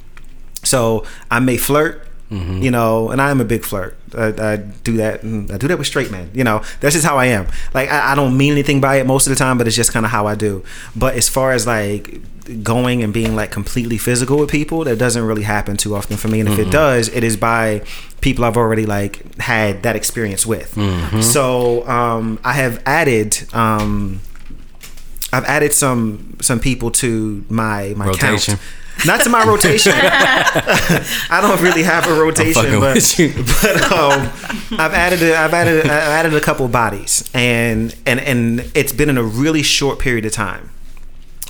So 0.64 1.06
I 1.30 1.40
may 1.40 1.58
flirt, 1.58 2.08
you 2.32 2.72
know, 2.72 3.10
and 3.10 3.22
I 3.22 3.30
am 3.30 3.42
a 3.42 3.46
big 3.46 3.66
flirt. 3.66 3.98
I, 4.18 4.28
I 4.54 4.56
do 4.56 4.98
that. 4.98 5.20
I 5.54 5.58
do 5.58 5.68
that 5.68 5.78
with 5.78 5.88
straight 5.88 6.12
men. 6.12 6.32
You 6.34 6.46
know, 6.46 6.64
that's 6.80 6.96
just 6.96 7.06
how 7.06 7.18
I 7.18 7.26
am. 7.26 7.48
Like 7.74 7.90
I, 7.92 8.14
I 8.14 8.16
don't 8.16 8.38
mean 8.38 8.54
anything 8.54 8.80
by 8.80 8.96
it 8.96 9.06
most 9.06 9.28
of 9.28 9.32
the 9.32 9.36
time, 9.36 9.58
but 9.58 9.68
it's 9.68 9.76
just 9.76 9.92
kind 9.92 10.06
of 10.06 10.12
how 10.12 10.28
I 10.28 10.36
do. 10.36 10.64
But 10.96 11.16
as 11.16 11.28
far 11.28 11.52
as 11.52 11.68
like 11.68 12.22
going 12.64 13.04
and 13.04 13.14
being 13.14 13.36
like 13.36 13.52
completely 13.52 13.98
physical 13.98 14.38
with 14.40 14.50
people, 14.50 14.84
that 14.86 14.98
doesn't 14.98 15.24
really 15.26 15.44
happen 15.44 15.76
too 15.78 15.94
often 15.96 16.16
for 16.18 16.30
me. 16.30 16.40
And 16.40 16.48
if 16.50 16.58
it 16.58 16.72
does, 16.72 17.10
it 17.10 17.24
is 17.24 17.36
by 17.38 17.82
people 18.22 18.46
I've 18.46 18.58
already 18.58 18.86
like 18.86 19.36
had 19.38 19.84
that 19.84 19.96
experience 19.98 20.46
with. 20.46 20.74
So 21.24 21.86
um, 21.88 22.40
I 22.44 22.54
have 22.54 22.82
added. 22.86 23.38
Um, 23.54 24.22
I've 25.34 25.46
added 25.46 25.74
some 25.74 26.38
some 26.42 26.60
people 26.60 26.92
to 26.92 27.44
my 27.50 27.94
my 27.96 28.08
Rotation. 28.08 28.56
count. 28.56 28.62
Not 29.06 29.22
to 29.22 29.30
my 29.30 29.44
rotation. 29.46 29.94
I 29.96 31.40
don't 31.42 31.62
really 31.62 31.84
have 31.84 32.08
a 32.08 32.14
rotation, 32.14 32.54
fucking 32.54 32.80
but, 32.80 32.96
with 32.96 33.20
you. 33.20 33.34
but 33.62 33.92
um, 33.92 34.30
I've 34.80 34.94
added 34.94 35.24
a, 35.24 35.36
I've 35.36 35.54
added 35.54 35.86
I've 35.86 35.92
added 35.92 36.34
a 36.34 36.42
couple 36.42 36.68
bodies, 36.68 37.30
and 37.34 37.96
and 38.06 38.20
and 38.20 38.72
it's 38.76 38.94
been 38.94 39.10
in 39.10 39.18
a 39.18 39.24
really 39.24 39.64
short 39.64 40.00
period 40.00 40.26
of 40.26 40.34
time. 40.34 40.70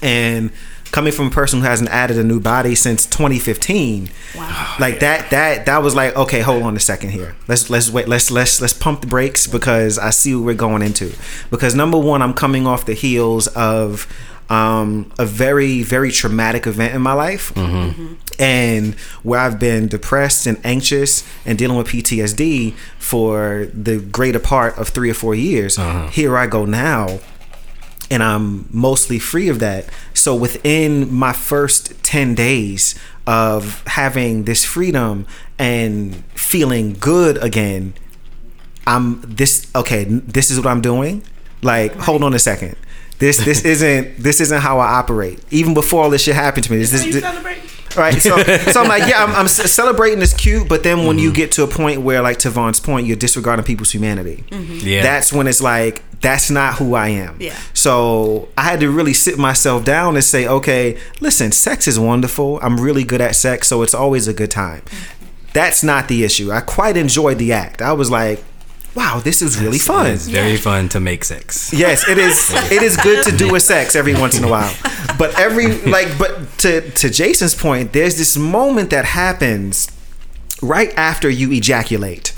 And 0.01 0.51
coming 0.91 1.11
from 1.13 1.27
a 1.27 1.29
person 1.29 1.59
who 1.59 1.65
hasn't 1.65 1.89
added 1.89 2.17
a 2.17 2.23
new 2.23 2.39
body 2.39 2.75
since 2.75 3.05
2015, 3.05 4.09
Wow. 4.35 4.75
like 4.79 4.99
that 4.99 5.29
that 5.31 5.65
that 5.65 5.81
was 5.83 5.95
like 5.95 6.15
okay, 6.15 6.41
hold 6.41 6.63
on 6.63 6.75
a 6.75 6.79
second 6.79 7.09
here. 7.09 7.35
Let's 7.47 7.69
let's 7.69 7.89
wait. 7.91 8.07
Let's 8.07 8.31
let's 8.31 8.61
let's 8.61 8.73
pump 8.73 9.01
the 9.01 9.07
brakes 9.07 9.47
because 9.47 9.97
I 9.99 10.09
see 10.11 10.35
what 10.35 10.45
we're 10.45 10.53
going 10.53 10.81
into. 10.81 11.13
Because 11.49 11.75
number 11.75 11.97
one, 11.97 12.21
I'm 12.21 12.33
coming 12.33 12.65
off 12.65 12.85
the 12.85 12.93
heels 12.93 13.47
of 13.47 14.07
um, 14.51 15.09
a 15.17 15.25
very 15.25 15.81
very 15.81 16.11
traumatic 16.11 16.67
event 16.67 16.93
in 16.93 17.01
my 17.01 17.13
life 17.13 17.53
mm-hmm. 17.53 18.01
Mm-hmm. 18.01 18.13
and 18.37 18.95
where 19.23 19.39
I've 19.39 19.59
been 19.59 19.87
depressed 19.87 20.45
and 20.45 20.59
anxious 20.65 21.23
and 21.45 21.57
dealing 21.57 21.77
with 21.77 21.87
PTSD 21.87 22.73
for 22.99 23.69
the 23.73 23.99
greater 23.99 24.39
part 24.39 24.77
of 24.77 24.89
three 24.89 25.09
or 25.09 25.13
four 25.13 25.35
years. 25.35 25.79
Uh-huh. 25.79 26.09
Here 26.09 26.37
I 26.37 26.47
go 26.47 26.65
now, 26.65 27.21
and 28.09 28.21
I'm 28.21 28.67
mostly 28.71 29.19
free 29.19 29.47
of 29.47 29.59
that. 29.59 29.85
So 30.13 30.35
within 30.35 31.13
my 31.13 31.31
first 31.31 32.03
10 32.03 32.35
days 32.35 32.99
of 33.25 33.83
having 33.87 34.43
this 34.43 34.65
freedom 34.65 35.27
and 35.57 36.25
feeling 36.35 36.93
good 36.99 37.41
again, 37.41 37.93
I'm 38.85 39.21
this 39.21 39.71
okay, 39.73 40.03
this 40.03 40.51
is 40.51 40.57
what 40.57 40.67
I'm 40.67 40.81
doing. 40.81 41.23
Like, 41.61 41.93
hold 41.95 42.21
on 42.23 42.33
a 42.33 42.39
second. 42.39 42.75
This 43.21 43.37
this 43.45 43.63
isn't 43.73 44.17
this 44.17 44.41
isn't 44.41 44.59
how 44.59 44.79
I 44.79 44.93
operate. 44.95 45.39
Even 45.51 45.73
before 45.73 46.03
all 46.03 46.09
this 46.09 46.23
shit 46.23 46.35
happened 46.35 46.65
to 46.65 46.71
me, 46.71 46.79
this, 46.79 46.93
Are 46.93 47.05
you 47.05 47.13
this, 47.13 47.21
celebrating? 47.21 47.63
right? 47.95 48.21
So, 48.21 48.41
so 48.41 48.81
I'm 48.81 48.87
like, 48.87 49.07
yeah, 49.07 49.23
I'm, 49.23 49.35
I'm 49.35 49.47
celebrating 49.47 50.19
is 50.21 50.33
cute, 50.33 50.67
but 50.67 50.83
then 50.83 51.05
when 51.05 51.19
you 51.19 51.29
mm-hmm. 51.29 51.35
get 51.35 51.51
to 51.53 51.63
a 51.63 51.67
point 51.67 52.01
where, 52.01 52.21
like 52.21 52.37
to 52.39 52.49
Vaughn's 52.49 52.79
point, 52.79 53.05
you're 53.05 53.17
disregarding 53.17 53.65
people's 53.65 53.91
humanity. 53.91 54.43
Mm-hmm. 54.49 54.87
Yeah. 54.87 55.03
That's 55.03 55.31
when 55.31 55.47
it's 55.47 55.61
like 55.61 56.03
that's 56.21 56.49
not 56.49 56.75
who 56.75 56.95
I 56.95 57.09
am. 57.09 57.37
Yeah. 57.39 57.57
So 57.73 58.49
I 58.57 58.63
had 58.63 58.79
to 58.79 58.89
really 58.89 59.13
sit 59.13 59.37
myself 59.37 59.83
down 59.83 60.15
and 60.15 60.23
say, 60.23 60.47
okay, 60.47 60.99
listen, 61.19 61.51
sex 61.51 61.87
is 61.87 61.99
wonderful. 61.99 62.59
I'm 62.61 62.79
really 62.79 63.03
good 63.03 63.21
at 63.21 63.35
sex, 63.35 63.67
so 63.67 63.81
it's 63.81 63.93
always 63.93 64.27
a 64.27 64.33
good 64.33 64.51
time. 64.51 64.81
Mm-hmm. 64.81 65.25
That's 65.53 65.83
not 65.83 66.07
the 66.07 66.23
issue. 66.23 66.51
I 66.51 66.61
quite 66.61 66.95
enjoyed 66.95 67.37
the 67.37 67.51
act. 67.51 67.81
I 67.81 67.91
was 67.91 68.09
like, 68.09 68.43
wow, 68.95 69.19
this 69.23 69.41
is 69.41 69.59
really 69.59 69.77
fun. 69.79 70.07
It's 70.07 70.27
very 70.27 70.57
fun 70.57 70.89
to 70.89 70.99
make 70.99 71.23
sex. 71.23 71.73
Yes, 71.73 72.07
it 72.07 72.17
is. 72.17 72.53
It 72.71 72.81
is 72.81 72.97
good 72.97 73.23
to 73.25 73.35
do 73.35 73.55
a 73.55 73.59
sex 73.59 73.95
every 73.95 74.13
once 74.13 74.37
in 74.37 74.43
a 74.43 74.49
while, 74.49 74.73
but 75.17 75.37
every 75.39 75.81
like, 75.81 76.17
but 76.17 76.57
to 76.59 76.89
to 76.91 77.09
Jason's 77.09 77.55
point, 77.55 77.93
there's 77.93 78.17
this 78.17 78.37
moment 78.37 78.89
that 78.89 79.05
happens 79.05 79.89
right 80.61 80.93
after 80.97 81.29
you 81.29 81.51
ejaculate, 81.51 82.29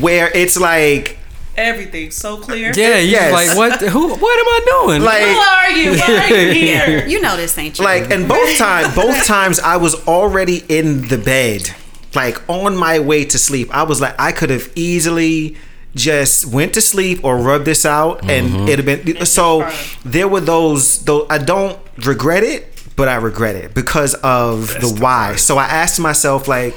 where 0.00 0.30
it's 0.34 0.58
like, 0.58 1.18
Everything's 1.56 2.14
so 2.14 2.36
clear. 2.36 2.72
Yeah, 2.72 2.98
yeah. 2.98 3.30
Like 3.32 3.56
what? 3.56 3.80
Who? 3.80 4.08
What 4.14 4.38
am 4.38 4.46
I 4.46 4.84
doing? 4.86 5.02
Like 5.02 5.22
Who 5.22 5.36
like, 5.36 5.48
are 5.48 5.70
you? 5.72 5.90
Why 5.98 6.28
are 6.30 6.52
you 6.52 6.52
here? 6.66 7.06
You 7.08 7.20
know 7.20 7.36
this 7.36 7.58
ain't 7.58 7.74
true. 7.74 7.84
like, 7.84 8.12
and 8.12 8.28
both 8.28 8.56
time, 8.56 8.94
both 8.94 9.26
times, 9.26 9.58
I 9.58 9.76
was 9.76 9.96
already 10.06 10.62
in 10.68 11.08
the 11.08 11.18
bed, 11.18 11.74
like 12.14 12.48
on 12.48 12.76
my 12.76 13.00
way 13.00 13.24
to 13.24 13.38
sleep. 13.38 13.74
I 13.74 13.82
was 13.82 14.00
like, 14.00 14.14
I 14.20 14.30
could 14.30 14.50
have 14.50 14.70
easily 14.76 15.56
just 15.94 16.46
went 16.46 16.74
to 16.74 16.80
sleep 16.80 17.24
or 17.24 17.38
rubbed 17.38 17.64
this 17.64 17.84
out, 17.84 18.28
and 18.28 18.68
it'd 18.68 18.86
have 18.86 19.04
been. 19.04 19.26
So 19.26 19.68
there 20.04 20.28
were 20.28 20.40
those. 20.40 21.04
Though 21.04 21.26
I 21.28 21.38
don't 21.38 21.78
regret 22.04 22.42
it, 22.42 22.66
but 22.96 23.08
I 23.08 23.16
regret 23.16 23.56
it 23.56 23.74
because 23.74 24.14
of 24.14 24.68
the 24.80 24.96
why. 25.00 25.36
So 25.36 25.58
I 25.58 25.64
asked 25.64 25.98
myself, 26.00 26.46
like, 26.48 26.76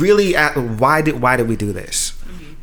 really, 0.00 0.36
uh, 0.36 0.60
why 0.60 1.02
did 1.02 1.20
why 1.20 1.36
did 1.36 1.48
we 1.48 1.56
do 1.56 1.72
this? 1.72 2.12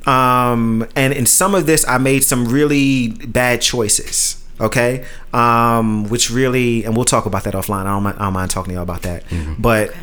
Um, 0.07 0.87
and 0.95 1.13
in 1.13 1.25
some 1.25 1.55
of 1.55 1.65
this, 1.65 1.87
I 1.87 1.97
made 1.97 2.23
some 2.23 2.45
really 2.47 3.09
bad 3.09 3.61
choices. 3.61 4.41
Okay, 4.57 5.03
um, 5.33 6.07
which 6.07 6.31
really, 6.31 6.85
and 6.85 6.95
we'll 6.95 7.03
talk 7.03 7.25
about 7.25 7.43
that 7.43 7.53
offline. 7.55 7.81
I 7.81 7.89
don't 7.89 8.03
mind, 8.03 8.17
I 8.19 8.23
don't 8.25 8.33
mind 8.33 8.51
talking 8.51 8.69
to 8.69 8.75
y'all 8.75 8.83
about 8.83 9.01
that. 9.01 9.23
But 9.59 9.93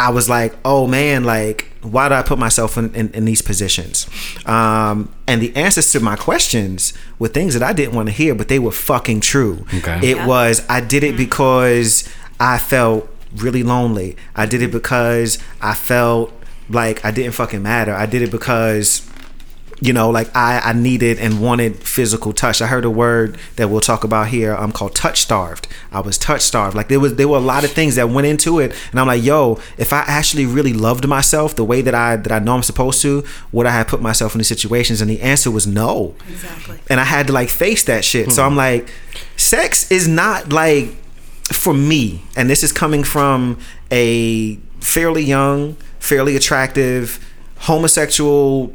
I 0.00 0.08
was 0.08 0.30
like, 0.30 0.54
oh 0.64 0.86
man, 0.86 1.24
like, 1.24 1.70
why 1.82 2.08
did 2.08 2.14
I 2.14 2.22
put 2.22 2.38
myself 2.38 2.78
in, 2.78 2.94
in, 2.94 3.10
in 3.10 3.26
these 3.26 3.42
positions? 3.42 4.08
Um, 4.46 5.14
and 5.26 5.42
the 5.42 5.54
answers 5.54 5.92
to 5.92 6.00
my 6.00 6.16
questions 6.16 6.94
were 7.18 7.28
things 7.28 7.52
that 7.52 7.62
I 7.62 7.74
didn't 7.74 7.94
want 7.94 8.08
to 8.08 8.12
hear, 8.14 8.34
but 8.34 8.48
they 8.48 8.58
were 8.58 8.72
fucking 8.72 9.20
true. 9.20 9.66
Okay. 9.74 10.00
It 10.02 10.26
was, 10.26 10.64
I 10.70 10.80
did 10.80 11.04
it 11.04 11.18
because 11.18 12.08
I 12.40 12.56
felt 12.56 13.10
really 13.36 13.62
lonely. 13.62 14.16
I 14.34 14.46
did 14.46 14.62
it 14.62 14.72
because 14.72 15.38
I 15.60 15.74
felt 15.74 16.32
like 16.70 17.04
I 17.04 17.10
didn't 17.10 17.32
fucking 17.32 17.62
matter. 17.62 17.92
I 17.92 18.06
did 18.06 18.22
it 18.22 18.30
because 18.30 19.06
you 19.80 19.92
know 19.92 20.10
like 20.10 20.34
i 20.36 20.60
i 20.60 20.72
needed 20.72 21.18
and 21.18 21.40
wanted 21.40 21.76
physical 21.76 22.32
touch. 22.32 22.60
I 22.60 22.66
heard 22.66 22.84
a 22.84 22.90
word 22.90 23.38
that 23.56 23.68
we'll 23.68 23.80
talk 23.80 24.04
about 24.04 24.28
here 24.28 24.54
um 24.54 24.72
called 24.72 24.94
touch 24.94 25.20
starved. 25.20 25.66
I 25.90 26.00
was 26.00 26.18
touch 26.18 26.42
starved. 26.42 26.76
Like 26.76 26.88
there 26.88 27.00
was 27.00 27.16
there 27.16 27.28
were 27.28 27.38
a 27.38 27.40
lot 27.54 27.64
of 27.64 27.72
things 27.72 27.96
that 27.96 28.08
went 28.10 28.26
into 28.26 28.58
it 28.58 28.74
and 28.90 29.00
i'm 29.00 29.06
like 29.06 29.22
yo 29.22 29.58
if 29.78 29.92
i 29.92 30.00
actually 30.06 30.46
really 30.46 30.72
loved 30.72 31.06
myself 31.08 31.54
the 31.56 31.64
way 31.64 31.80
that 31.82 31.94
i 31.94 32.16
that 32.16 32.32
i 32.32 32.38
know 32.38 32.54
i'm 32.54 32.62
supposed 32.62 33.00
to 33.02 33.24
would 33.52 33.66
i 33.66 33.70
have 33.70 33.88
put 33.88 34.00
myself 34.00 34.34
in 34.34 34.38
these 34.38 34.48
situations? 34.48 35.00
And 35.00 35.10
the 35.10 35.20
answer 35.20 35.50
was 35.50 35.66
no. 35.66 36.14
Exactly. 36.28 36.78
and 36.88 37.00
i 37.00 37.04
had 37.04 37.26
to 37.28 37.32
like 37.32 37.48
face 37.48 37.82
that 37.84 38.04
shit. 38.04 38.30
So 38.32 38.44
i'm 38.44 38.56
like 38.56 38.92
sex 39.36 39.90
is 39.90 40.06
not 40.06 40.52
like 40.52 40.94
for 41.52 41.74
me. 41.74 42.22
And 42.36 42.48
this 42.48 42.62
is 42.62 42.72
coming 42.72 43.02
from 43.02 43.58
a 43.90 44.56
fairly 44.80 45.22
young 45.22 45.76
fairly 45.98 46.36
attractive 46.36 47.18
homosexual 47.58 48.72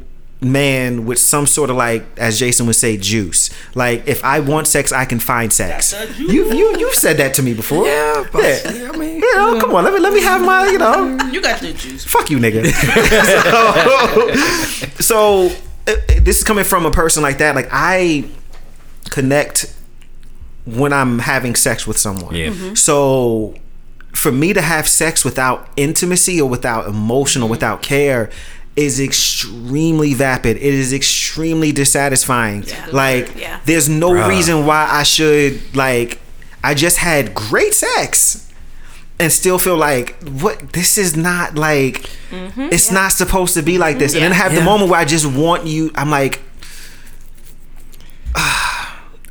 man 0.52 1.06
with 1.06 1.18
some 1.18 1.46
sort 1.46 1.70
of 1.70 1.76
like 1.76 2.04
as 2.18 2.38
jason 2.38 2.66
would 2.66 2.76
say 2.76 2.96
juice 2.96 3.50
like 3.74 4.06
if 4.06 4.22
i 4.24 4.40
want 4.40 4.66
sex 4.66 4.92
i 4.92 5.04
can 5.04 5.18
find 5.18 5.52
sex 5.52 5.92
That's 5.92 6.08
the 6.08 6.14
juice. 6.14 6.32
you 6.32 6.52
you 6.54 6.78
you've 6.78 6.94
said 6.94 7.16
that 7.18 7.34
to 7.34 7.42
me 7.42 7.54
before 7.54 7.86
Yeah, 7.86 8.24
but- 8.32 8.42
yeah. 8.42 8.72
yeah, 8.72 8.90
I 8.92 8.96
mean, 8.96 9.20
oh, 9.24 9.48
you 9.48 9.54
know, 9.54 9.60
come 9.60 9.74
on 9.74 9.84
let 9.84 9.92
me 9.94 10.00
let 10.00 10.12
me 10.12 10.22
have 10.22 10.44
my 10.44 10.66
you 10.68 10.78
know 10.78 11.16
You 11.30 11.40
got 11.40 11.60
the 11.60 11.72
juice. 11.72 12.04
fuck 12.04 12.30
you, 12.30 12.38
nigga. 12.38 12.66
so, 15.00 15.00
so 15.00 15.46
uh, 15.86 15.94
this 16.20 16.38
is 16.38 16.44
coming 16.44 16.64
from 16.64 16.86
a 16.86 16.90
person 16.90 17.22
like 17.22 17.38
that. 17.38 17.54
Like 17.54 17.68
I 17.70 18.24
connect 19.10 19.72
when 20.64 20.92
I'm 20.92 21.20
having 21.20 21.54
sex 21.54 21.86
with 21.86 21.98
someone. 21.98 22.34
Yeah. 22.34 22.48
Mm-hmm. 22.48 22.74
So 22.74 23.54
for 24.12 24.32
me 24.32 24.52
to 24.52 24.62
have 24.62 24.88
sex 24.88 25.24
without 25.24 25.68
intimacy 25.76 26.40
or 26.40 26.48
without 26.48 26.86
emotion 26.86 27.42
or 27.42 27.44
mm-hmm. 27.44 27.50
without 27.52 27.82
care 27.82 28.30
is 28.76 29.00
extremely 29.00 30.12
vapid. 30.14 30.56
It 30.58 30.62
is 30.74 30.92
extremely 30.92 31.72
dissatisfying. 31.72 32.62
Yeah. 32.64 32.86
Like 32.92 33.34
Yeah. 33.38 33.58
there's 33.64 33.88
no 33.88 34.10
Bruh. 34.10 34.28
reason 34.28 34.66
why 34.66 34.86
I 34.90 35.02
should 35.02 35.74
like 35.74 36.20
I 36.62 36.74
just 36.74 36.98
had 36.98 37.34
great 37.34 37.74
sex 37.74 38.46
and 39.18 39.32
still 39.32 39.58
feel 39.58 39.76
like 39.76 40.14
what 40.40 40.72
this 40.72 40.98
is 40.98 41.16
not 41.16 41.54
like 41.54 42.10
it's 42.30 42.90
not 42.90 43.12
supposed 43.12 43.54
to 43.54 43.62
be 43.62 43.78
like 43.78 43.98
this 43.98 44.14
and 44.14 44.22
then 44.22 44.32
have 44.32 44.54
the 44.54 44.60
moment 44.60 44.90
where 44.90 45.00
i 45.00 45.06
just 45.06 45.24
want 45.24 45.66
you 45.66 45.90
i'm 45.94 46.10
like 46.10 46.38
ah, 48.36 48.75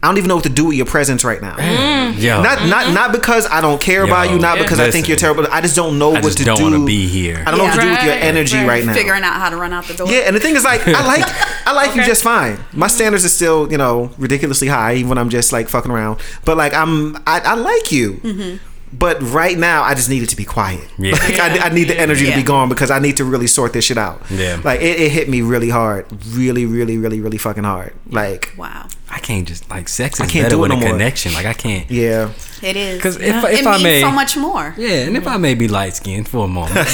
i 0.06 0.08
don't 0.08 0.18
even 0.18 0.28
know 0.28 0.36
what 0.36 0.44
to 0.44 0.50
do 0.50 0.66
with 0.66 0.76
your 0.76 0.86
presence 0.86 1.24
right 1.24 1.42
now 1.42 1.56
mm. 1.56 2.22
Yo, 2.22 2.42
not 2.42 2.66
not 2.68 2.86
mm-hmm. 2.86 2.94
not 2.94 3.12
because 3.12 3.48
i 3.50 3.60
don't 3.60 3.82
care 3.82 4.04
about 4.04 4.30
you 4.30 4.40
not 4.40 4.58
yeah. 4.58 4.64
because 4.64 4.80
i 4.80 4.90
think 4.92 5.08
you're 5.08 5.18
terrible 5.18 5.46
i 5.52 5.60
just 5.62 5.76
don't 5.76 6.00
know 6.00 6.12
I 6.12 6.22
what 6.22 6.24
just 6.24 6.38
to 6.40 6.44
don't 6.46 6.58
do 6.58 6.64
want 6.64 6.76
to 6.76 6.86
be 6.86 7.08
here. 7.08 7.44
i 7.46 7.52
don't 7.52 7.58
know 7.58 7.66
what 7.66 7.76
to 7.76 7.82
do 7.82 7.90
with 7.90 8.04
your 8.04 8.14
energy 8.14 8.58
right. 8.58 8.68
right 8.68 8.86
now 8.86 8.94
Figuring 8.94 9.24
out 9.24 9.34
how 9.34 9.50
to 9.50 9.58
run 9.58 9.74
out 9.74 9.86
the 9.86 9.94
door. 9.94 10.08
yeah, 10.08 10.20
and 10.28 10.36
the 10.36 10.40
thing 10.40 10.56
is, 10.56 10.64
like, 10.64 10.88
I 10.88 11.06
like 11.06 11.24
I 11.68 11.74
like 11.74 11.96
you 11.96 12.04
just 12.06 12.24
fine. 12.24 12.58
My 12.74 12.88
standards 12.88 13.26
are 13.26 13.30
still, 13.30 13.72
you 13.72 13.78
know, 13.78 14.12
ridiculously 14.18 14.68
high, 14.68 14.96
even 14.96 15.10
when 15.10 15.18
I'm 15.18 15.30
just 15.30 15.52
like 15.52 15.68
fucking 15.70 15.92
around. 15.92 16.20
But 16.46 16.58
like, 16.58 16.74
I'm 16.74 17.16
I, 17.28 17.40
I 17.42 17.54
like 17.56 17.92
you. 17.92 18.14
Mm-hmm. 18.14 18.58
But 18.98 19.22
right 19.22 19.58
now, 19.58 19.84
I 19.84 19.94
just 19.94 20.10
need 20.10 20.24
it 20.24 20.30
to 20.30 20.38
be 20.38 20.46
quiet. 20.46 20.88
Yeah. 20.98 21.14
Like, 21.14 21.40
I, 21.40 21.68
I 21.68 21.70
need 21.70 21.90
the 21.90 22.00
energy 22.00 22.26
to 22.28 22.36
be 22.36 22.44
gone 22.44 22.70
because 22.70 22.92
I 22.92 23.00
need 23.00 23.18
to 23.18 23.26
really 23.26 23.48
sort 23.48 23.74
this 23.74 23.86
shit 23.86 23.98
out. 23.98 24.22
Yeah. 24.30 24.62
Like 24.64 24.80
it, 24.82 25.00
it 25.00 25.12
hit 25.12 25.28
me 25.28 25.42
really 25.42 25.70
hard, 25.70 26.06
really, 26.30 26.66
really, 26.66 26.98
really, 26.98 27.20
really 27.20 27.38
fucking 27.38 27.66
hard. 27.66 27.94
Like, 28.10 28.54
Wow. 28.58 28.88
I 29.16 29.20
can't 29.20 29.48
just 29.48 29.64
like 29.70 29.88
sex 29.88 30.20
I 30.20 30.26
is 30.26 30.32
can't 30.32 30.44
better 30.46 30.56
do 30.58 30.60
it 30.60 30.62
with 30.64 30.72
no 30.72 30.78
a 30.78 30.80
more. 30.82 30.90
connection. 30.92 31.34
Like 31.34 31.46
I 31.46 31.54
can't. 31.54 31.90
yeah, 31.90 32.32
It 32.62 32.76
is. 32.76 33.02
'Cause 33.02 33.16
if- 33.16 33.22
Yeah. 33.24 33.48
if 33.48 33.62
it 33.62 33.66
I 33.68 33.72
means 33.72 33.84
may- 33.84 34.02
so 34.02 34.12
much 34.12 34.36
more. 34.36 34.76
Yeah, 34.78 35.06
and 35.08 35.16
if 35.16 35.26
I 35.26 35.38
may 35.38 35.56
be 35.56 35.68
light 35.70 35.96
skinned 35.96 36.28
for 36.28 36.44
a 36.46 36.48
moment, 36.48 36.76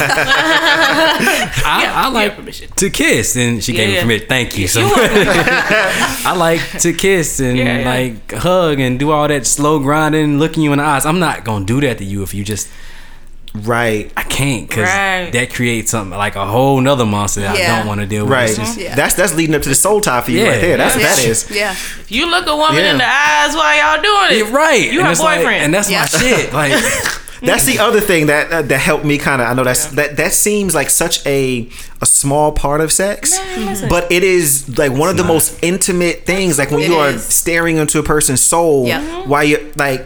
I, 1.66 1.92
I 2.06 2.10
like 2.10 2.36
permission. 2.36 2.70
to 2.76 2.90
kiss, 2.90 3.36
and 3.36 3.64
she 3.64 3.74
gave 3.74 3.90
me 3.90 4.02
permission. 4.02 4.28
Thank 4.28 4.58
you. 4.58 4.68
So 4.68 4.80
You 4.82 4.94
I 4.96 6.34
like 6.38 6.62
to 6.82 6.94
kiss 6.94 7.40
and 7.40 7.58
Yeah, 7.58 7.80
yeah. 7.80 7.90
like 7.90 8.32
hug 8.34 8.80
and 8.80 9.00
do 9.00 9.12
all 9.12 9.28
that 9.28 9.46
slow 9.48 9.80
grinding, 9.80 10.38
looking 10.40 10.64
you 10.64 10.72
in 10.74 10.78
the 10.80 10.86
eyes. 10.86 11.06
I'm 11.06 11.20
not 11.20 11.44
gonna 11.44 11.66
do 11.66 11.82
that 11.82 11.98
to 12.00 12.06
you 12.06 12.24
if 12.24 12.34
you 12.34 12.44
just. 12.44 12.68
Right, 13.54 14.12
I 14.16 14.24
can't 14.24 14.68
because 14.68 14.88
Right. 14.88 15.30
that 15.34 15.54
creates 15.54 15.92
something 15.92 16.18
like 16.18 16.36
a 16.36 16.46
whole 16.46 16.80
nother 16.80 17.06
monster 17.06 17.42
that 17.42 17.56
I 17.56 17.78
don't 17.80 17.88
want 17.88 18.00
to 18.02 18.08
deal 18.08 18.24
with. 18.24 18.32
right. 18.32 18.56
Just- 18.56 18.78
Yeah. 18.78 18.96
That's 18.96 19.14
that's 19.16 19.34
leading 19.34 19.56
up 19.56 19.62
to 19.64 19.70
the 19.70 19.76
soul 19.76 20.00
tie 20.02 20.22
for 20.22 20.32
you 20.32 20.40
Yeah. 20.40 20.50
right 20.50 20.62
there. 20.62 20.78
That's 20.78 20.96
what 20.96 21.04
yeah. 21.04 21.16
that 21.16 21.26
is. 21.26 21.46
Yeah. 21.52 21.72
If 21.72 22.12
you 22.12 22.30
look 22.30 22.48
a 22.48 22.56
woman 22.56 22.84
Yeah. 22.84 22.92
in 22.92 22.98
the 22.98 23.08
eyes 23.08 23.56
while 23.56 23.76
y'all 23.78 24.02
doing 24.02 24.32
it, 24.32 24.38
You're 24.46 24.56
right. 24.56 24.82
You 24.92 25.00
and 25.00 25.06
her 25.08 25.12
it's 25.12 25.22
like- 25.22 25.40
boyfriend. 25.40 25.66
and 25.66 25.74
that's 25.74 25.90
Yeah. 25.90 26.08
my 26.12 26.20
shit. 26.20 26.54
Like, 26.62 26.84
That's 27.44 27.66
the 27.66 27.80
other 27.80 28.00
thing 28.00 28.28
that 28.28 28.52
uh, 28.52 28.62
that 28.62 28.78
helped 28.78 29.04
me 29.04 29.18
kind 29.18 29.42
of. 29.42 29.48
I 29.50 29.54
know 29.56 29.64
that's 29.64 29.86
that 29.98 30.16
that 30.18 30.32
seems 30.32 30.76
like 30.76 30.92
such 30.92 31.26
a 31.26 31.68
a 32.00 32.06
small 32.06 32.52
part 32.52 32.82
of 32.82 32.92
sex, 32.92 33.40
but 33.90 34.12
it 34.12 34.24
is 34.24 34.78
like 34.78 34.92
one 34.92 35.10
of 35.10 35.18
the 35.18 35.24
not. 35.24 35.34
most 35.34 35.58
intimate 35.64 36.28
things. 36.28 36.60
Like 36.60 36.70
when 36.70 36.82
It 36.82 36.90
you 36.90 36.98
are 36.98 37.10
is. 37.10 37.26
staring 37.26 37.78
into 37.78 37.98
a 37.98 38.04
person's 38.04 38.42
soul, 38.42 38.86
Yeah. 38.88 39.02
while 39.26 39.44
you're 39.44 39.60
like. 39.76 40.06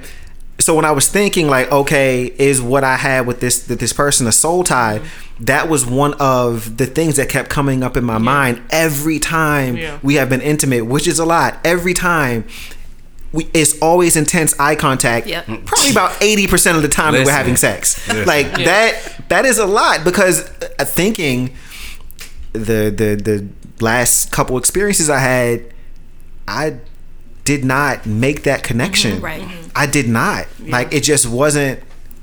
So 0.57 0.73
when 0.73 0.85
I 0.85 0.91
was 0.91 1.07
thinking 1.09 1.47
like, 1.47 1.69
okay, 1.71 2.25
is 2.37 2.61
what 2.61 2.83
I 2.83 2.95
had 2.95 3.27
with 3.27 3.39
this 3.41 3.67
with 3.67 3.79
this 3.79 3.93
person 3.93 4.25
a 4.25 4.31
soul 4.31 4.63
tie? 4.63 5.01
That 5.39 5.67
was 5.69 5.85
one 5.85 6.13
of 6.13 6.77
the 6.77 6.85
things 6.85 7.17
that 7.17 7.27
kept 7.27 7.49
coming 7.49 7.83
up 7.83 7.97
in 7.97 8.05
my 8.05 8.17
mind 8.17 8.61
every 8.69 9.19
time 9.19 9.75
Yeah. 9.75 9.99
we 10.01 10.15
have 10.15 10.29
been 10.29 10.39
intimate, 10.41 10.85
which 10.85 11.07
is 11.07 11.19
a 11.19 11.25
lot. 11.25 11.59
Every 11.65 11.93
time. 11.93 12.45
We, 13.33 13.49
it's 13.53 13.77
always 13.81 14.15
intense 14.15 14.57
eye 14.57 14.75
contact. 14.75 15.27
Yep. 15.27 15.45
Probably 15.65 15.91
about 15.91 16.15
eighty 16.21 16.47
percent 16.47 16.77
of 16.77 16.83
the 16.83 16.87
time 16.89 17.11
that 17.13 17.25
we're 17.25 17.33
having 17.33 17.57
sex. 17.57 18.07
Listen. 18.07 18.25
Like 18.25 18.49
that. 18.53 19.25
That 19.27 19.43
is 19.43 19.57
a 19.59 19.65
lot 19.65 20.05
because 20.05 20.49
uh, 20.79 20.85
thinking 20.85 21.53
the 22.53 22.93
the 22.95 23.19
the 23.21 23.49
last 23.83 24.31
couple 24.31 24.57
experiences 24.57 25.09
I 25.09 25.19
had, 25.19 25.65
I 26.47 26.77
did 27.45 27.63
not 27.63 28.05
make 28.05 28.43
that 28.43 28.63
connection. 28.63 29.13
Mm-hmm. 29.13 29.25
Right. 29.25 29.41
Mm-hmm. 29.41 29.69
I 29.75 29.85
did 29.85 30.09
not. 30.09 30.47
Like 30.59 30.93
it 30.93 31.01
just 31.01 31.29
wasn't. 31.29 31.81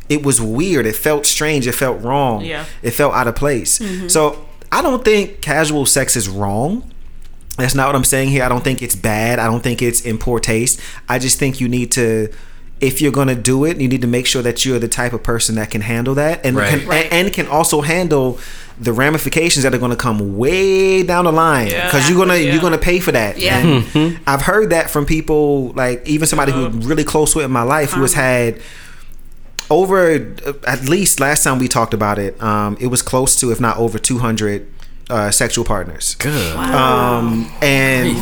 It 0.08 0.26
was 0.26 0.42
weird. 0.42 0.84
It 0.84 0.96
felt 0.96 1.24
strange. 1.24 1.66
It 1.66 1.72
felt 1.72 2.02
wrong. 2.02 2.44
Yeah. 2.44 2.66
It 2.82 2.90
felt 2.90 3.14
out 3.14 3.26
of 3.26 3.34
place. 3.34 3.78
Mm-hmm. 3.78 4.08
So 4.08 4.46
I 4.70 4.82
don't 4.82 5.02
think 5.02 5.40
casual 5.40 5.86
sex 5.86 6.16
is 6.16 6.28
wrong. 6.28 6.90
That's 7.56 7.74
not 7.74 7.86
what 7.86 7.94
I'm 7.96 8.04
saying 8.04 8.30
here. 8.30 8.42
I 8.42 8.48
don't 8.48 8.64
think 8.64 8.82
it's 8.82 8.96
bad. 8.96 9.38
I 9.38 9.46
don't 9.46 9.62
think 9.62 9.80
it's 9.80 10.00
in 10.00 10.18
poor 10.18 10.40
taste. 10.40 10.80
I 11.08 11.18
just 11.18 11.38
think 11.38 11.60
you 11.60 11.68
need 11.68 11.92
to 11.92 12.28
if 12.82 13.00
you're 13.00 13.12
gonna 13.12 13.34
do 13.34 13.64
it, 13.64 13.80
you 13.80 13.88
need 13.88 14.02
to 14.02 14.06
make 14.06 14.26
sure 14.26 14.42
that 14.42 14.64
you're 14.66 14.78
the 14.78 14.88
type 14.88 15.12
of 15.14 15.22
person 15.22 15.54
that 15.54 15.70
can 15.70 15.80
handle 15.80 16.14
that 16.16 16.44
and 16.44 16.56
Right. 16.56 16.68
can, 16.80 16.86
Right. 16.88 17.04
and, 17.04 17.26
and 17.28 17.32
can 17.32 17.46
also 17.46 17.80
handle 17.80 18.38
the 18.80 18.92
ramifications 18.92 19.62
that 19.62 19.72
are 19.74 19.78
gonna 19.78 19.94
come 19.96 20.36
way 20.36 21.02
down 21.04 21.24
the 21.26 21.32
line 21.32 21.68
Yeah. 21.68 21.84
because 21.86 22.08
you're 22.10 22.18
gonna 22.18 22.36
Yeah. 22.36 22.52
you're 22.52 22.60
gonna 22.62 22.78
pay 22.78 22.98
for 22.98 23.12
that. 23.12 23.38
Yeah. 23.38 23.58
And 23.94 24.18
I've 24.26 24.42
heard 24.42 24.70
that 24.70 24.90
from 24.90 25.06
people 25.06 25.72
like 25.76 26.02
even 26.06 26.26
somebody 26.26 26.52
who 26.52 26.68
really 26.68 27.04
close 27.04 27.34
with 27.36 27.44
in 27.44 27.50
my 27.52 27.62
life 27.62 27.92
who 27.92 28.02
has 28.02 28.14
had 28.14 28.58
over 29.70 30.14
uh, 30.46 30.52
at 30.66 30.88
least 30.88 31.20
last 31.20 31.44
time 31.44 31.58
we 31.58 31.68
talked 31.68 31.94
about 31.94 32.18
it, 32.18 32.40
um, 32.42 32.76
it 32.80 32.88
was 32.88 33.00
close 33.02 33.36
to 33.36 33.52
if 33.52 33.60
not 33.60 33.76
over 33.78 33.98
200 33.98 34.66
uh, 35.08 35.30
sexual 35.30 35.64
partners. 35.64 36.16
Good. 36.18 36.56
Um, 36.56 37.50
and 37.62 38.16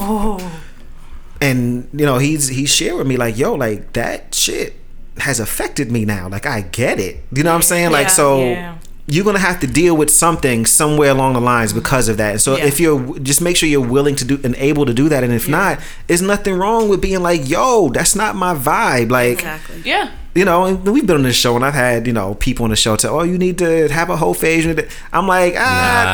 and 1.41 1.89
you 1.93 2.05
know 2.07 2.19
he's 2.19 2.49
he's 2.49 2.71
shared 2.71 2.97
with 2.97 3.07
me 3.07 3.17
like 3.17 3.37
yo 3.39 3.55
like 3.55 3.93
that 3.95 4.35
shit 4.35 4.75
has 5.19 5.41
affected 5.41 5.91
me 5.91 6.05
now. 6.05 6.29
Like 6.29 6.47
I 6.47 6.63
get 6.63 6.99
it. 6.99 7.23
You 7.33 7.43
know 7.43 7.51
what 7.51 7.57
I'm 7.57 7.63
saying? 7.63 7.91
Like 7.93 8.11
so 8.11 8.41
Yeah. 8.41 8.79
You're 9.13 9.25
gonna 9.25 9.39
have 9.39 9.59
to 9.61 9.67
deal 9.67 9.97
with 9.97 10.11
something 10.11 10.65
somewhere 10.67 11.11
along 11.11 11.33
the 11.35 11.41
lines 11.41 11.73
because 11.73 12.09
of 12.09 12.17
that 12.19 12.31
and 12.33 12.41
so 12.41 12.57
Yeah. 12.57 12.67
if 12.67 12.79
you're 12.81 13.19
just 13.19 13.41
make 13.41 13.57
sure 13.57 13.69
you're 13.69 13.81
willing 13.97 14.15
to 14.17 14.25
do 14.25 14.39
and 14.45 14.55
able 14.57 14.87
to 14.87 14.95
do 14.95 15.09
that 15.09 15.25
and 15.25 15.33
if 15.33 15.49
not 15.49 15.81
there's 16.07 16.23
nothing 16.23 16.55
wrong 16.55 16.89
with 16.89 17.01
being 17.01 17.23
like 17.23 17.49
yo 17.49 17.89
that's 17.91 18.15
not 18.15 18.37
my 18.37 18.55
vibe 18.55 19.11
like 19.11 19.39
Exactly. 19.41 19.83
Yeah. 19.85 20.11
you 20.35 20.45
know, 20.45 20.75
we've 20.75 21.07
been 21.09 21.17
on 21.17 21.23
this 21.25 21.35
show, 21.35 21.57
and 21.57 21.65
I've 21.65 21.75
had 21.75 22.07
you 22.07 22.13
know 22.13 22.35
people 22.35 22.63
on 22.63 22.71
the 22.71 22.77
show 22.77 22.95
tell, 22.95 23.19
"Oh, 23.19 23.25
you 23.25 23.37
need 23.37 23.59
to 23.59 23.89
have 23.89 24.11
a 24.11 24.17
whole 24.17 24.33
phase." 24.33 24.65
you 24.65 24.73
need 24.75 24.87
I'm 25.13 25.27
like, 25.27 25.55
ah, 25.59 25.61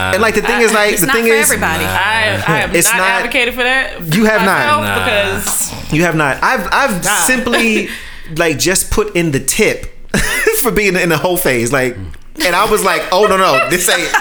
Nah. 0.08 0.12
and 0.14 0.22
like 0.22 0.34
the 0.34 0.40
thing 0.40 0.62
is, 0.62 0.72
like 0.72 0.92
It's 0.92 1.00
the 1.02 1.06
not 1.08 1.16
thing 1.16 1.26
for 1.26 1.34
is, 1.34 1.50
everybody. 1.50 1.84
I, 1.84 2.32
I 2.52 2.56
have 2.64 2.74
It's 2.78 2.88
not, 2.88 2.96
not- 2.96 3.08
advocated 3.20 3.52
for 3.54 3.62
that. 3.70 4.00
You 4.16 4.24
have 4.24 4.42
not. 4.52 4.60
Nah. 4.80 4.94
because 5.04 5.92
you 5.92 6.00
have 6.08 6.16
not. 6.16 6.42
I've 6.42 6.66
I've 6.72 7.04
simply 7.30 7.88
like 8.36 8.58
just 8.58 8.90
put 8.90 9.14
in 9.14 9.32
the 9.32 9.40
tip 9.40 9.84
for 10.62 10.70
being 10.72 10.96
in 10.96 11.10
the 11.10 11.18
whole 11.18 11.36
phase, 11.36 11.70
like. 11.70 11.94
And 12.44 12.54
I 12.54 12.70
was 12.70 12.84
like, 12.84 13.02
"Oh 13.12 13.26
no, 13.26 13.36
no, 13.36 13.68
this 13.70 13.88
ain't 13.88 14.12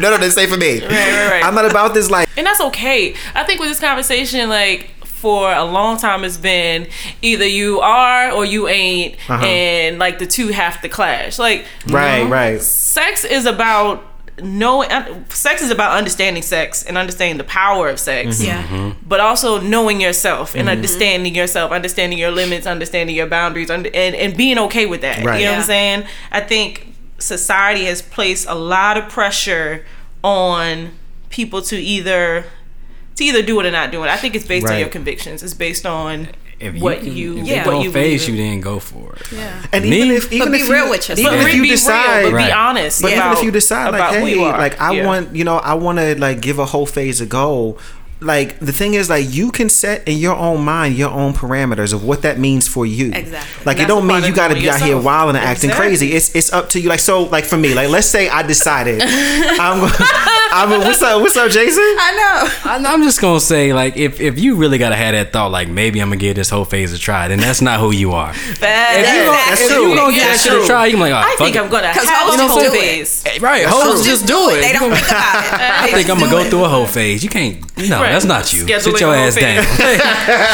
no, 0.00 0.10
no, 0.10 0.18
this 0.18 0.36
ain't 0.38 0.50
for 0.50 0.56
me. 0.56 0.80
right, 0.80 1.30
right. 1.30 1.44
I'm 1.44 1.54
not 1.54 1.68
about 1.70 1.94
this 1.94 2.10
like 2.10 2.28
and 2.36 2.46
that's 2.46 2.60
okay. 2.60 3.14
I 3.34 3.44
think 3.44 3.60
with 3.60 3.68
this 3.68 3.80
conversation, 3.80 4.48
like 4.48 4.90
for 5.04 5.52
a 5.52 5.64
long 5.64 5.96
time, 5.96 6.22
it's 6.24 6.36
been 6.36 6.86
either 7.22 7.46
you 7.46 7.80
are 7.80 8.30
or 8.30 8.44
you 8.44 8.68
ain't, 8.68 9.14
Uh-huh. 9.30 9.44
and 9.44 9.98
like 9.98 10.18
the 10.18 10.26
two 10.26 10.48
have 10.48 10.80
to 10.82 10.88
clash. 10.88 11.38
Like 11.38 11.64
right, 11.88 12.24
right, 12.28 12.60
sex 12.60 13.24
is 13.24 13.46
about 13.46 14.04
knowing 14.42 14.90
sex 15.28 15.62
is 15.62 15.70
about 15.70 15.96
understanding 15.96 16.42
sex 16.42 16.82
and 16.82 16.98
understanding 16.98 17.38
the 17.38 17.44
power 17.44 17.88
of 17.88 18.00
sex 18.00 18.38
mm-hmm. 18.38 18.46
Yeah. 18.46 18.62
Mm-hmm. 18.64 19.06
but 19.08 19.20
also 19.20 19.60
knowing 19.60 20.00
yourself 20.00 20.54
and 20.56 20.62
mm-hmm. 20.62 20.70
understanding 20.76 21.36
yourself 21.36 21.70
understanding 21.70 22.18
your 22.18 22.32
limits 22.32 22.66
understanding 22.66 23.14
your 23.14 23.28
boundaries 23.28 23.70
und- 23.70 23.86
and, 23.86 24.16
and 24.16 24.36
being 24.36 24.58
okay 24.58 24.86
with 24.86 25.02
that 25.02 25.24
Right. 25.24 25.38
you 25.38 25.44
know 25.46 25.52
what 25.52 25.58
i'm 25.60 25.64
saying 25.66 26.04
i 26.32 26.40
think 26.40 26.93
society 27.18 27.84
has 27.84 28.02
placed 28.02 28.46
a 28.48 28.54
lot 28.54 28.96
of 28.96 29.08
pressure 29.08 29.84
on 30.22 30.90
people 31.30 31.62
to 31.62 31.76
either 31.76 32.44
to 33.16 33.24
either 33.24 33.42
do 33.42 33.58
it 33.60 33.66
or 33.66 33.70
not 33.70 33.90
do 33.92 34.02
it 34.02 34.08
i 34.08 34.16
think 34.16 34.34
it's 34.34 34.46
based 34.46 34.66
on 34.66 34.78
your 34.78 34.88
convictions 34.88 35.42
it's 35.42 35.54
based 35.54 35.86
on 35.86 36.28
If 36.60 36.76
what 36.80 37.00
can- 37.00 37.16
you 37.16 37.38
if 37.38 37.46
Yeah. 37.46 37.64
what 37.66 37.72
don't 37.72 37.82
you 37.84 37.92
phase 37.92 38.26
you, 38.28 38.34
in. 38.34 38.40
then 38.40 38.60
go 38.60 38.78
for 38.78 39.16
it. 39.16 39.32
Yeah. 39.32 39.66
and 39.72 39.84
Me? 39.84 39.96
even 39.98 40.10
if 40.12 40.32
even 40.32 40.48
But 40.52 40.60
if 40.60 40.66
be 40.68 40.72
real 40.72 40.84
you, 40.84 40.90
with 40.90 41.08
yourself. 41.08 41.18
even 41.18 41.32
but 41.32 41.40
if 41.40 41.46
be 41.46 41.52
you 41.56 41.62
real, 41.62 41.70
decide, 41.72 42.22
but 42.24 42.32
Right. 42.32 42.46
be 42.46 42.52
honest 42.52 43.02
But 43.02 43.12
about, 43.12 43.26
even 43.26 43.38
if 43.38 43.44
you 43.44 43.50
decide 43.50 43.90
like, 43.92 44.14
hey, 44.14 44.30
you 44.34 44.40
like 44.42 44.80
I 44.80 44.92
Yeah. 44.92 45.06
want, 45.06 45.34
you 45.36 45.44
know, 45.44 45.56
I 45.58 45.74
want 45.74 45.98
to 45.98 46.18
like 46.18 46.40
give 46.40 46.58
a 46.60 46.64
whole 46.66 46.86
phase 46.86 47.20
a 47.20 47.26
go. 47.26 47.76
Like 48.24 48.58
the 48.58 48.72
thing 48.72 48.94
is, 48.94 49.10
like 49.10 49.26
you 49.28 49.50
can 49.52 49.68
set 49.68 50.08
in 50.08 50.16
your 50.18 50.34
own 50.36 50.64
mind 50.64 50.96
your 50.96 51.10
own 51.10 51.34
parameters 51.34 51.92
of 51.92 52.02
what 52.04 52.22
that 52.22 52.38
means 52.38 52.66
for 52.66 52.86
you. 52.86 53.12
Exactly. 53.12 53.64
Like 53.66 53.78
it 53.80 53.86
don't 53.88 54.06
mean 54.06 54.24
you 54.24 54.32
got 54.34 54.48
to 54.48 54.54
knowing 54.54 54.64
be 54.64 54.70
out 54.70 54.78
here 54.78 54.86
yourself. 54.88 55.04
wild 55.04 55.28
and 55.30 55.38
acting 55.38 55.70
Exactly. 55.70 55.88
crazy. 55.88 56.12
It's 56.12 56.34
it's 56.34 56.52
up 56.52 56.70
to 56.70 56.80
you. 56.80 56.88
Like 56.88 57.00
so, 57.00 57.24
like 57.24 57.44
for 57.44 57.56
me, 57.58 57.74
like 57.74 57.90
let's 57.90 58.08
say 58.08 58.28
I 58.28 58.42
decided 58.42 59.00
I'm. 59.04 59.80
gonna- 59.80 59.92
I'm. 60.56 60.70
What's 60.70 61.02
up? 61.02 61.20
What's 61.20 61.36
up, 61.36 61.50
Jason? 61.50 61.82
I 61.82 62.12
know. 62.16 62.70
I- 62.70 62.92
I'm 62.94 63.02
just 63.02 63.20
gonna 63.20 63.40
say, 63.40 63.72
like, 63.72 63.96
if, 63.96 64.20
if 64.20 64.38
you 64.38 64.54
really 64.54 64.78
gotta 64.78 64.94
have 64.94 65.12
that 65.12 65.32
thought, 65.32 65.50
like 65.50 65.68
maybe 65.68 66.00
I'm 66.00 66.08
gonna 66.10 66.16
give 66.16 66.36
this 66.36 66.48
whole 66.48 66.64
phase 66.64 66.92
a 66.92 66.98
try, 66.98 67.26
then 67.28 67.40
that's 67.40 67.60
not 67.60 67.80
who 67.80 67.90
you 67.92 68.12
are. 68.12 68.30
If 68.30 68.60
Bad. 68.60 68.98
you 69.00 69.04
Yeah, 69.04 69.24
gonna, 69.26 69.36
that's 69.50 69.60
if 69.62 69.68
true. 69.72 69.88
you 69.90 69.96
gonna 69.96 70.14
give 70.14 70.22
that 70.22 70.38
shit 70.40 70.62
a 70.62 70.66
try, 70.66 70.86
you 70.86 70.92
can 70.92 71.00
like, 71.00 71.12
oh, 71.12 71.16
I 71.16 71.30
fuck 71.30 71.38
think 71.38 71.56
it. 71.56 71.60
I'm 71.62 71.70
gonna 71.70 71.86
have 71.88 71.96
'Cause 71.96 72.04
a 72.06 72.38
hoes 72.38 72.50
whole 72.50 72.60
do 72.60 72.66
it. 72.72 72.80
phase. 72.80 73.24
right. 73.40 73.64
Hoes 73.66 74.06
just 74.06 74.26
do 74.28 74.50
it. 74.50 74.60
They 74.62 74.72
don't 74.72 74.90
gonna- 74.90 74.94
think 74.94 75.08
about 75.10 75.44
it. 75.44 75.60
I 75.84 75.90
think 75.92 76.08
I'm 76.10 76.18
gonna 76.20 76.30
go 76.30 76.48
through 76.48 76.64
a 76.64 76.68
whole 76.68 76.86
phase. 76.86 77.24
You 77.24 77.30
can't. 77.30 77.58
No, 77.88 78.00
Right. 78.00 78.13
That's 78.14 78.24
not 78.24 78.52
you. 78.52 78.64
Scheduling 78.64 78.80
Sit 78.82 79.00
your 79.00 79.14
ass 79.14 79.34
down. 79.34 79.64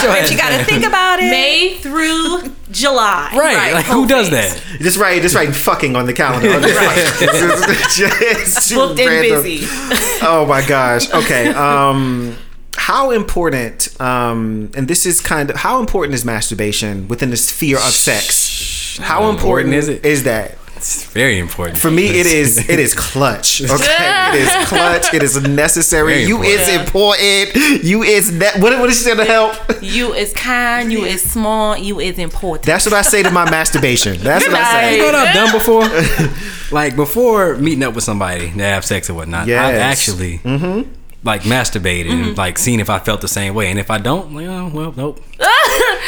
But 0.06 0.30
you 0.30 0.36
got 0.36 0.56
to 0.58 0.64
think 0.64 0.84
about 0.84 1.18
it. 1.20 1.30
May 1.30 1.74
through 1.78 2.54
July. 2.70 3.32
Right. 3.36 3.72
Like 3.72 3.86
who 3.86 4.06
does 4.06 4.30
that? 4.30 4.60
Just 4.80 4.96
write. 4.98 5.22
Just 5.22 5.34
writing 5.34 5.52
fucking 5.54 5.96
on 5.96 6.06
the 6.06 6.12
calendar. 6.12 6.48
I'm 6.52 6.62
just 6.62 6.76
like- 6.80 7.90
Just 7.90 8.68
too 8.68 8.76
Booked 8.76 9.00
and 9.00 9.22
busy. 9.22 9.60
oh 10.22 10.46
my 10.48 10.66
gosh 10.66 11.12
okay 11.12 11.48
um 11.48 12.36
how 12.76 13.10
important 13.10 14.00
um 14.00 14.70
and 14.74 14.86
this 14.88 15.04
is 15.06 15.20
kind 15.20 15.50
of 15.50 15.56
how 15.56 15.80
important 15.80 16.14
is 16.14 16.24
masturbation 16.24 17.08
within 17.08 17.30
the 17.30 17.36
sphere 17.36 17.76
of 17.76 17.82
sex 17.92 18.98
how 19.02 19.28
important 19.30 19.74
is 19.74 19.88
it 19.88 20.04
is 20.04 20.24
that 20.24 20.56
It's 20.80 21.04
very 21.12 21.38
important. 21.38 21.78
for 21.78 21.90
me 21.90 22.06
it 22.20 22.26
is 22.26 22.56
it 22.74 22.78
is 22.78 22.94
clutch 22.94 23.60
okay 23.60 24.30
it 24.32 24.40
is 24.46 24.68
clutch 24.68 25.12
it 25.12 25.22
is 25.22 25.34
necessary 25.42 26.24
you 26.24 26.42
is 26.42 26.68
important 26.80 27.84
you 27.84 28.02
is 28.02 28.38
that 28.38 28.52
what, 28.62 28.78
what 28.78 28.86
did 28.86 28.96
she 28.96 29.02
say 29.02 29.14
to 29.14 29.24
help 29.36 29.52
You 29.82 30.14
is 30.14 30.32
kind. 30.32 30.90
You 30.92 31.04
is 31.04 31.20
smart. 31.34 31.80
You 31.80 32.00
is 32.00 32.18
important. 32.18 32.64
that's 32.64 32.84
what 32.86 32.94
i 32.94 33.02
say 33.02 33.22
to 33.22 33.30
my 33.30 33.46
masturbation 33.50 34.14
that's 34.18 34.46
what 34.46 34.56
i 34.56 34.90
You 34.90 34.92
say 34.92 34.98
know 34.98 35.06
what 35.06 35.14
I've 35.22 35.34
done 35.40 35.52
before? 35.58 35.84
like 36.78 36.96
before 36.96 37.56
meeting 37.56 37.82
up 37.82 37.94
with 37.94 38.04
somebody 38.04 38.46
to 38.50 38.62
have 38.74 38.84
sex 38.84 39.10
or 39.10 39.14
whatnot, 39.14 39.42
I've 39.42 39.48
Yes. 39.48 39.98
actually 39.98 40.38
mm-hmm. 40.38 40.78
like 41.24 41.42
masturbated 41.42 42.10
and 42.10 42.24
mm-hmm. 42.26 42.34
like 42.44 42.56
seeing 42.58 42.80
if 42.80 42.88
I 42.88 42.98
felt 43.00 43.20
the 43.20 43.28
same 43.40 43.52
way, 43.54 43.66
and 43.70 43.78
if 43.78 43.90
I 43.90 43.98
don't, 43.98 44.32
like, 44.34 44.72
well, 44.76 44.92
nope. 44.96 45.16
Ah! 45.40 45.59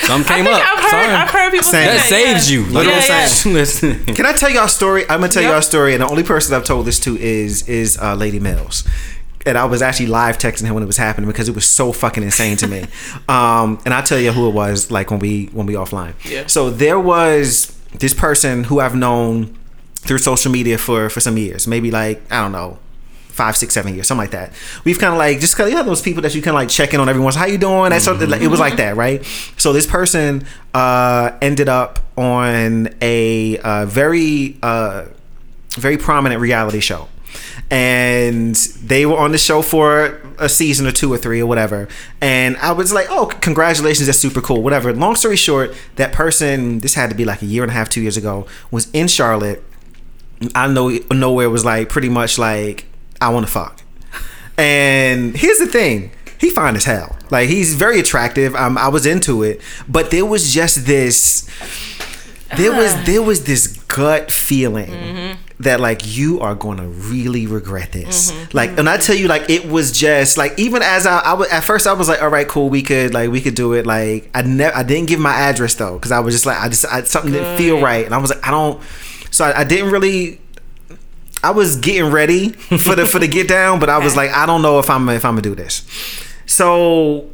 Some 0.07 0.25
came 0.25 0.47
I 0.47 0.51
think 0.51 0.57
up. 0.57 0.63
I've 0.73 0.79
heard, 0.83 0.91
Sorry. 0.91 1.07
I've 1.15 1.31
heard 1.31 1.51
people 1.53 1.63
Same. 1.65 1.73
say 1.73 1.87
that 1.87 1.97
that. 1.97 2.09
saves 2.09 2.51
yeah. 2.51 2.59
you. 2.59 2.65
Like, 2.67 2.87
Yeah, 2.87 3.07
yeah. 3.47 3.53
listen. 3.53 4.05
Can 4.15 4.27
I 4.27 4.33
tell 4.33 4.51
y'all 4.51 4.65
a 4.65 4.69
story? 4.69 5.03
I'm 5.03 5.21
gonna 5.21 5.29
tell 5.29 5.43
Yep. 5.43 5.51
y'all 5.51 5.59
a 5.59 5.63
story, 5.63 5.95
and 5.95 6.03
the 6.03 6.09
only 6.09 6.23
person 6.23 6.55
I've 6.55 6.65
told 6.65 6.87
this 6.87 6.99
to 7.01 7.17
is 7.19 7.69
is 7.69 7.99
uh, 7.99 8.15
Lady 8.15 8.41
Mills. 8.41 8.85
And 9.45 9.59
I 9.59 9.65
was 9.65 9.83
actually 9.83 10.07
live 10.07 10.39
texting 10.39 10.67
her 10.69 10.75
when 10.75 10.85
it 10.85 10.87
was 10.87 10.99
happening 10.99 11.29
because 11.29 11.49
it 11.49 11.55
was 11.55 11.67
so 11.67 11.91
fucking 11.93 12.23
insane 12.23 12.57
to 12.59 12.67
me. 12.69 12.85
Um, 13.29 13.81
and 13.85 13.93
I'll 13.95 14.03
tell 14.03 14.19
you 14.19 14.31
who 14.33 14.49
it 14.49 14.53
was, 14.55 14.91
like 14.91 15.11
when 15.11 15.19
we 15.21 15.47
when 15.53 15.67
we 15.67 15.75
offline. 15.75 16.15
Yeah. 16.31 16.47
So 16.47 16.71
there 16.71 16.99
was 17.01 17.77
this 17.99 18.13
person 18.15 18.65
who 18.65 18.79
I've 18.81 18.95
known 18.95 19.57
through 19.97 20.19
social 20.19 20.51
media 20.53 20.79
for 20.79 21.09
for 21.09 21.21
some 21.21 21.37
years, 21.39 21.67
maybe 21.67 21.91
like 21.91 22.21
I 22.31 22.41
don't 22.43 22.53
know, 22.53 22.79
five, 23.33 23.57
six, 23.57 23.75
seven 23.75 23.95
years, 23.95 24.07
something 24.07 24.23
like 24.23 24.31
that. 24.31 24.53
We've 24.85 24.99
kind 24.99 25.13
of 25.13 25.19
like 25.19 25.41
just 25.41 25.57
kind 25.57 25.67
of 25.67 25.73
you 25.73 25.79
know 25.79 25.85
those 25.85 26.03
people 26.03 26.23
that 26.23 26.35
you 26.35 26.43
kind 26.43 26.55
of 26.55 26.61
like 26.61 26.69
check 26.69 26.95
in 26.95 27.01
on 27.01 27.09
everyone's 27.09 27.35
how 27.35 27.47
you 27.47 27.59
doing. 27.59 27.91
That 27.91 28.03
sort 28.03 28.23
of 28.23 28.29
like, 28.29 28.43
it 28.43 28.49
was 28.49 28.61
like 28.61 28.77
that, 28.77 28.97
right? 28.97 29.25
So 29.57 29.73
this 29.73 29.87
person 29.87 30.45
uh, 30.75 31.37
ended 31.41 31.69
up 31.69 31.99
on 32.17 32.91
a 33.01 33.59
uh, 33.59 33.87
very 33.87 34.59
uh, 34.63 35.07
very 35.71 35.97
prominent 35.97 36.41
reality 36.41 36.81
show. 36.81 37.09
And 37.71 38.55
they 38.55 39.07
were 39.07 39.17
on 39.17 39.33
the 39.33 39.39
show 39.39 39.63
for 39.63 40.21
a 40.39 40.51
season 40.51 40.87
or 40.87 40.93
two 40.93 41.11
or 41.11 41.17
three 41.17 41.41
or 41.41 41.47
whatever. 41.47 41.89
And 42.21 42.59
I 42.59 42.73
was 42.73 42.93
like, 42.93 43.07
oh, 43.09 43.27
congratulations, 43.41 44.07
that's 44.07 44.19
super 44.19 44.43
cool, 44.43 44.63
whatever. 44.63 44.93
Long 44.93 45.17
story 45.17 45.37
short, 45.37 45.75
that 45.97 46.13
person, 46.13 46.81
this 46.81 46.95
had 46.95 47.09
to 47.09 47.17
be 47.17 47.25
like 47.25 47.41
a 47.41 47.47
year 47.47 47.63
and 47.63 47.71
a 47.71 47.75
half, 47.75 47.89
two 47.89 48.03
years 48.03 48.19
ago, 48.19 48.47
was 48.71 48.91
in 48.91 49.09
Charlotte. 49.09 49.65
I 50.55 50.67
know 50.69 50.91
nowhere 51.11 51.49
was 51.49 51.65
like 51.65 51.89
pretty 51.89 52.11
much 52.11 52.39
like, 52.39 52.85
I 53.23 53.29
want 53.31 53.47
to 53.47 53.53
fuck. 53.53 53.83
And 54.59 55.37
here's 55.37 55.59
the 55.59 55.67
thing. 55.67 56.11
He 56.39 56.51
fine 56.51 56.77
as 56.77 56.85
hell. 56.85 57.17
Like 57.31 57.49
he's 57.49 57.75
very 57.75 58.01
attractive. 58.01 58.55
Um, 58.55 58.77
I 58.77 58.89
was 58.89 59.07
into 59.07 59.43
it, 59.43 59.61
but 59.89 60.11
there 60.11 60.27
was 60.27 60.53
just 60.53 60.87
this. 60.87 61.49
There 62.57 62.73
was 62.73 62.93
there 63.07 63.23
was 63.23 63.45
this 63.45 63.69
gut 63.85 64.31
feeling 64.31 65.37
that 65.61 65.79
like 65.81 66.17
you 66.17 66.41
are 66.41 66.55
gonna 66.57 66.89
really 66.89 67.47
regret 67.47 67.93
this. 67.93 68.33
Like, 68.53 68.77
and 68.77 68.89
I 68.89 68.97
tell 68.97 69.15
you, 69.15 69.29
like 69.29 69.49
it 69.49 69.69
was 69.69 69.93
just 69.93 70.37
like 70.37 70.59
even 70.59 70.83
as 70.83 71.07
I, 71.07 71.21
I 71.21 71.33
was 71.35 71.49
at 71.49 71.61
first, 71.63 71.87
I 71.87 71.93
was 71.93 72.09
like, 72.09 72.21
all 72.21 72.29
right, 72.29 72.49
cool, 72.49 72.69
we 72.69 72.83
could 72.83 73.15
like 73.15 73.31
we 73.31 73.41
could 73.41 73.55
do 73.55 73.73
it. 73.75 73.87
Like 73.87 74.29
I 74.35 74.43
never, 74.43 74.77
I 74.77 74.83
didn't 74.83 75.09
give 75.09 75.21
my 75.21 75.33
address 75.33 75.77
though, 75.77 75.95
because 75.95 76.11
I 76.11 76.19
was 76.19 76.35
just 76.35 76.45
like, 76.45 76.59
I 76.59 76.69
just 76.69 76.85
I, 76.87 77.03
something 77.05 77.33
didn't 77.33 77.57
feel 77.57 77.81
right, 77.81 78.05
and 78.05 78.15
I 78.15 78.19
was 78.19 78.31
like, 78.31 78.45
I 78.47 78.51
don't. 78.51 78.83
So 79.31 79.45
I, 79.45 79.61
I 79.61 79.65
didn't 79.65 79.91
really 79.93 80.41
I 81.43 81.51
was 81.51 81.77
getting 81.77 82.11
ready 82.11 82.51
for 82.51 82.95
the 82.95 83.07
for 83.07 83.19
the 83.19 83.29
get 83.29 83.49
down, 83.49 83.81
but 83.81 83.89
I 83.89 83.99
was 83.99 84.17
like, 84.17 84.31
I 84.31 84.47
don't 84.47 84.63
know 84.63 84.79
if 84.79 84.89
I'm 84.89 85.09
if 85.09 85.25
I'm 85.25 85.33
gonna 85.33 85.43
do 85.43 85.55
this. 85.55 85.83
So 86.47 87.29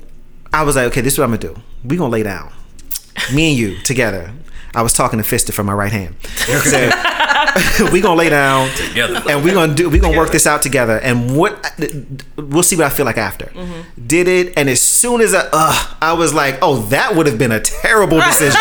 I 0.53 0.63
was 0.63 0.77
like, 0.77 0.87
okay, 0.89 1.01
this 1.01 1.15
is 1.15 1.19
what 1.19 1.25
I'm 1.25 1.31
gonna 1.37 1.55
do. 1.55 1.61
We 1.85 1.97
gonna 1.97 2.11
lay 2.11 2.23
down, 2.23 2.53
me 3.35 3.51
and 3.51 3.59
you 3.59 3.77
together. 3.83 4.33
I 4.75 4.83
was 4.83 4.93
talking 4.93 5.19
to 5.19 5.25
Fister 5.25 5.53
from 5.53 5.67
my 5.67 5.73
right 5.73 5.91
hand. 5.91 6.15
So, 6.25 7.91
we 7.93 8.01
gonna 8.01 8.15
lay 8.15 8.29
down 8.29 8.69
Together. 8.77 9.23
and 9.29 9.43
we 9.43 9.51
gonna 9.51 9.75
do 9.75 9.89
we 9.89 9.99
gonna 9.99 10.17
work 10.17 10.31
this 10.31 10.47
out 10.47 10.63
together. 10.63 10.99
And 10.99 11.37
what 11.37 11.75
we'll 12.37 12.63
see 12.63 12.77
what 12.77 12.87
I 12.87 12.91
feel 12.91 13.07
like 13.07 13.19
after. 13.19 13.47
Mm-hmm. 13.47 14.07
Did 14.07 14.29
it, 14.29 14.59
and 14.59 14.69
as 14.69 14.81
soon 14.81 15.21
as 15.21 15.35
I, 15.35 15.49
uh, 15.53 15.95
I 16.01 16.13
was 16.13 16.33
like, 16.33 16.59
oh, 16.63 16.83
that 16.87 17.15
would 17.17 17.27
have 17.27 17.39
been 17.39 17.53
a 17.53 17.61
terrible 17.61 18.21
decision. 18.21 18.61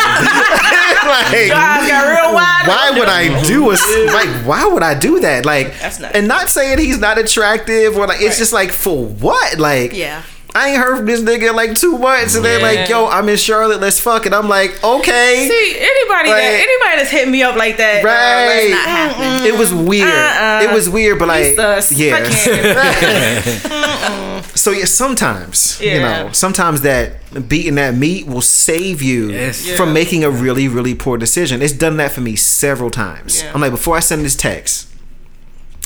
like, 1.08 1.50
eyes 1.50 1.88
got 1.88 2.06
real 2.08 2.34
wide 2.34 2.64
Why 2.66 2.90
would 2.98 3.08
I 3.08 3.42
do 3.46 3.70
a 3.70 3.74
s- 3.74 4.14
like? 4.14 4.28
Why 4.46 4.66
would 4.66 4.82
I 4.82 4.94
do 4.98 5.20
that? 5.20 5.44
Like, 5.44 5.78
That's 5.78 5.98
not- 6.00 6.14
and 6.14 6.28
not 6.28 6.48
saying 6.48 6.78
he's 6.78 6.98
not 6.98 7.18
attractive 7.18 7.96
or 7.96 8.06
like 8.06 8.20
it's 8.20 8.38
just 8.38 8.52
like 8.52 8.72
for 8.72 9.04
what? 9.06 9.58
Like, 9.58 9.92
Yeah. 9.92 10.22
I 10.54 10.70
ain't 10.70 10.78
heard 10.78 10.96
from 10.96 11.06
this 11.06 11.20
nigga 11.20 11.50
in 11.50 11.56
like 11.56 11.74
two 11.74 11.98
months, 11.98 12.34
and 12.34 12.44
they're 12.44 12.60
like, 12.60 12.88
"Yo, 12.88 13.06
I'm 13.06 13.28
in 13.28 13.36
Charlotte. 13.36 13.80
Let's 13.80 14.00
fuck." 14.00 14.26
And 14.26 14.34
I'm 14.34 14.48
like, 14.48 14.82
"Okay." 14.82 15.46
See, 15.48 15.76
anybody 15.78 16.30
Like- 16.30 16.40
that 16.42 16.66
anybody 16.66 16.96
that's 17.02 17.10
hitting 17.10 17.30
me 17.30 17.42
up 17.42 17.54
like 17.56 17.76
that, 17.76 18.02
Right. 18.02 18.70
Not. 18.70 19.46
It 19.46 19.56
was 19.58 19.72
weird. 19.72 20.08
Uh-uh. 20.08 20.62
It 20.64 20.72
was 20.74 20.88
weird, 20.88 21.18
but 21.18 21.28
like, 21.28 21.54
sus. 21.54 21.92
I 21.92 21.96
yeah. 21.96 22.28
can't. 23.42 24.44
so 24.56 24.70
yeah, 24.72 24.84
sometimes 24.86 25.80
you 25.80 26.00
know, 26.00 26.30
sometimes 26.32 26.80
that 26.82 27.12
beating 27.48 27.74
that 27.76 27.94
meat 27.94 28.26
will 28.26 28.40
save 28.40 29.02
you 29.02 29.30
Yes. 29.30 29.68
from 29.76 29.88
Yeah. 29.88 29.94
making 29.94 30.24
a 30.24 30.30
really, 30.30 30.66
really 30.66 30.94
poor 30.94 31.18
decision. 31.18 31.62
It's 31.62 31.72
done 31.74 31.98
that 31.98 32.10
for 32.12 32.20
me 32.22 32.36
several 32.36 32.90
times. 32.90 33.42
Yeah. 33.42 33.52
I'm 33.54 33.60
like, 33.60 33.70
before 33.70 33.96
I 33.96 34.00
send 34.00 34.24
this 34.24 34.34
text, 34.34 34.87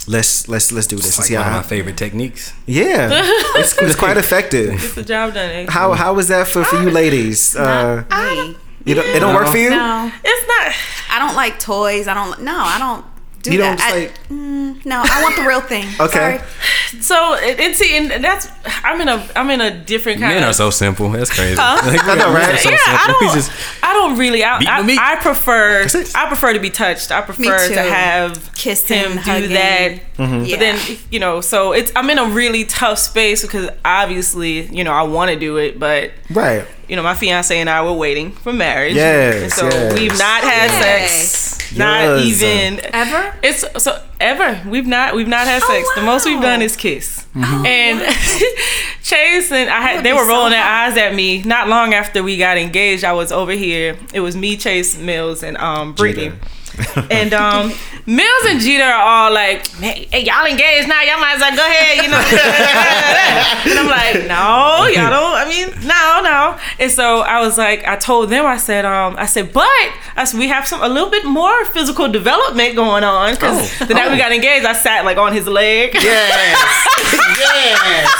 let's 0.08 0.48
let's 0.48 0.72
let's 0.72 0.86
do 0.86 0.96
this. 0.96 1.06
It's 1.06 1.18
like 1.18 1.26
see 1.28 1.34
one 1.36 1.44
how 1.44 1.58
of 1.58 1.64
my 1.64 1.68
favorite 1.68 1.96
techniques. 1.96 2.52
yeah, 2.66 3.08
it's, 3.56 3.76
it's 3.78 3.96
quite 3.96 4.16
effective. 4.16 4.80
Get 4.80 4.94
the 4.94 5.02
job 5.02 5.34
done. 5.34 5.50
eh? 5.50 5.66
How 5.68 5.92
how 5.92 6.14
was 6.14 6.28
that 6.28 6.46
for, 6.48 6.64
for 6.64 6.76
you 6.82 6.90
ladies? 6.90 7.54
Uh, 7.56 8.04
Me. 8.10 8.56
you 8.84 8.94
don't, 8.94 9.06
it 9.06 9.20
don't 9.20 9.34
work 9.34 9.48
for 9.48 9.58
you. 9.58 9.70
No. 9.70 10.10
It's 10.24 10.46
not. 10.48 10.74
I 11.10 11.18
don't 11.18 11.36
like 11.36 11.58
toys. 11.60 12.08
I 12.08 12.14
don't. 12.14 12.42
No, 12.42 12.56
I 12.56 12.78
don't 12.78 13.04
do 13.42 13.52
You 13.52 13.58
don't 13.58 13.76
that. 13.76 13.78
just 13.78 13.94
I- 13.94 13.98
like- 14.00 14.28
mm, 14.28 14.84
no, 14.86 15.02
I 15.04 15.22
want 15.22 15.36
the 15.36 15.42
real 15.42 15.60
thing. 15.60 15.86
Okay. 16.00 16.38
Sorry. 16.38 17.00
So 17.00 17.34
it, 17.34 17.58
it's 17.58 17.78
see, 17.78 17.96
and 17.96 18.22
that's 18.22 18.48
I'm 18.84 19.00
in 19.00 19.08
a 19.08 19.26
I'm 19.34 19.48
in 19.50 19.60
a 19.60 19.70
different 19.70 20.20
kind 20.20 20.34
Men 20.34 20.42
of. 20.42 20.50
are 20.50 20.52
so 20.52 20.70
simple. 20.70 21.08
That's 21.10 21.30
crazy. 21.30 21.56
Huh? 21.58 21.80
Like, 21.90 22.04
I 22.04 22.14
know, 22.16 22.32
right? 22.32 22.58
so 22.58 22.68
yeah, 22.70 22.76
I 22.86 23.04
simple. 23.06 23.20
We 23.20 23.26
don't. 23.26 23.34
just 23.36 23.50
I 23.82 23.92
don't 23.94 24.18
really. 24.18 24.44
I, 24.44 24.58
I. 24.58 25.12
I 25.14 25.16
prefer. 25.16 25.82
That's 25.82 25.94
it. 25.94 26.12
I 26.16 26.28
prefer 26.28 26.52
to 26.52 26.60
be 26.60 26.68
touched. 26.70 27.10
I 27.10 27.22
prefer 27.22 27.68
too. 27.68 27.74
to 27.74 27.82
have 27.82 28.52
kissed 28.54 28.88
him 28.88 29.12
do 29.12 29.18
hugging. 29.18 29.50
that. 29.54 29.98
Mm-hmm. 30.18 30.44
Yeah. 30.44 30.56
But 30.56 30.60
then 30.60 30.98
you 31.10 31.18
know, 31.18 31.40
so 31.40 31.72
it's 31.72 31.90
I'm 31.96 32.10
in 32.10 32.18
a 32.18 32.26
really 32.26 32.64
tough 32.66 32.98
space 32.98 33.40
because 33.42 33.70
obviously 33.84 34.66
you 34.66 34.84
know 34.84 34.92
I 34.92 35.02
want 35.02 35.30
to 35.30 35.38
do 35.38 35.56
it, 35.56 35.78
but 35.78 36.10
Right. 36.30 36.66
you 36.88 36.96
know 36.96 37.02
my 37.02 37.14
fiance 37.14 37.58
and 37.58 37.70
I 37.70 37.82
were 37.82 37.92
waiting 37.94 38.32
for 38.32 38.52
marriage. 38.52 38.94
Yes, 38.96 39.42
And 39.44 39.52
so 39.52 39.64
yes. 39.66 39.94
we've 39.98 40.18
not 40.18 40.42
had 40.44 40.70
Yay. 40.72 41.06
sex. 41.08 41.51
Not 41.76 42.20
even 42.20 42.80
Ever? 42.92 43.34
It's 43.42 43.64
so 43.82 44.02
ever 44.20 44.60
we've 44.68 44.86
not 44.86 45.14
we've 45.14 45.28
not 45.28 45.46
had 45.46 45.62
Oh, 45.64 45.68
sex. 45.68 45.88
The 45.94 46.02
most 46.02 46.26
we've 46.26 46.40
done 46.40 46.62
is 46.62 46.76
kiss. 46.76 47.26
Mm-hmm. 47.34 47.66
And 47.66 48.00
Chase 49.02 49.50
and 49.52 49.68
I 49.70 49.80
had 49.80 50.04
they 50.04 50.10
be 50.10 50.16
were 50.16 50.24
so 50.24 50.28
rolling 50.28 50.52
their 50.52 50.64
eyes 50.64 50.96
at 50.96 51.14
me. 51.14 51.42
Not 51.42 51.68
long 51.68 51.94
after 51.94 52.22
we 52.22 52.36
got 52.36 52.56
engaged, 52.58 53.04
I 53.04 53.12
was 53.12 53.32
over 53.32 53.52
here. 53.52 53.96
It 54.14 54.20
was 54.20 54.36
me, 54.36 54.56
Chase 54.56 54.96
Mills, 54.98 55.42
and 55.42 55.56
um 55.58 55.94
Brittany. 55.94 56.32
and 57.10 57.34
um 57.34 57.72
Mills 58.04 58.44
and 58.48 58.58
Jeter 58.60 58.82
are 58.82 59.00
all 59.00 59.32
like, 59.32 59.62
Man, 59.80 59.94
hey, 60.10 60.24
y'all 60.24 60.44
engaged 60.44 60.88
now, 60.88 61.02
y'all 61.02 61.20
might 61.20 61.34
as 61.36 61.40
well 61.40 61.54
go 61.56 61.64
ahead, 61.64 62.02
you 62.04 62.10
know. 62.10 62.18
and 63.70 63.78
I'm 63.78 63.86
like, 63.86 64.26
no, 64.26 64.88
y'all 64.90 65.10
don't. 65.10 65.34
I 65.36 65.46
mean, 65.48 65.68
no, 65.86 66.20
no. 66.24 66.58
And 66.80 66.90
so 66.90 67.20
I 67.20 67.40
was 67.40 67.56
like, 67.58 67.84
I 67.86 67.94
told 67.96 68.28
them, 68.30 68.44
I 68.44 68.56
said, 68.56 68.84
um, 68.84 69.14
I 69.16 69.26
said, 69.26 69.52
but 69.52 69.68
I 70.16 70.24
said 70.24 70.38
we 70.40 70.48
have 70.48 70.66
some 70.66 70.82
a 70.82 70.88
little 70.88 71.10
bit 71.10 71.24
more 71.24 71.64
physical 71.66 72.08
development 72.10 72.74
going 72.74 73.04
on 73.04 73.34
because 73.34 73.80
Oh. 73.80 73.84
the 73.84 73.94
night 73.94 74.10
we 74.10 74.16
got 74.18 74.32
engaged, 74.32 74.66
I 74.66 74.72
sat 74.72 75.04
like 75.04 75.16
on 75.18 75.32
his 75.32 75.46
leg. 75.46 75.94
Yes. 75.94 76.88
yes. 77.38 78.14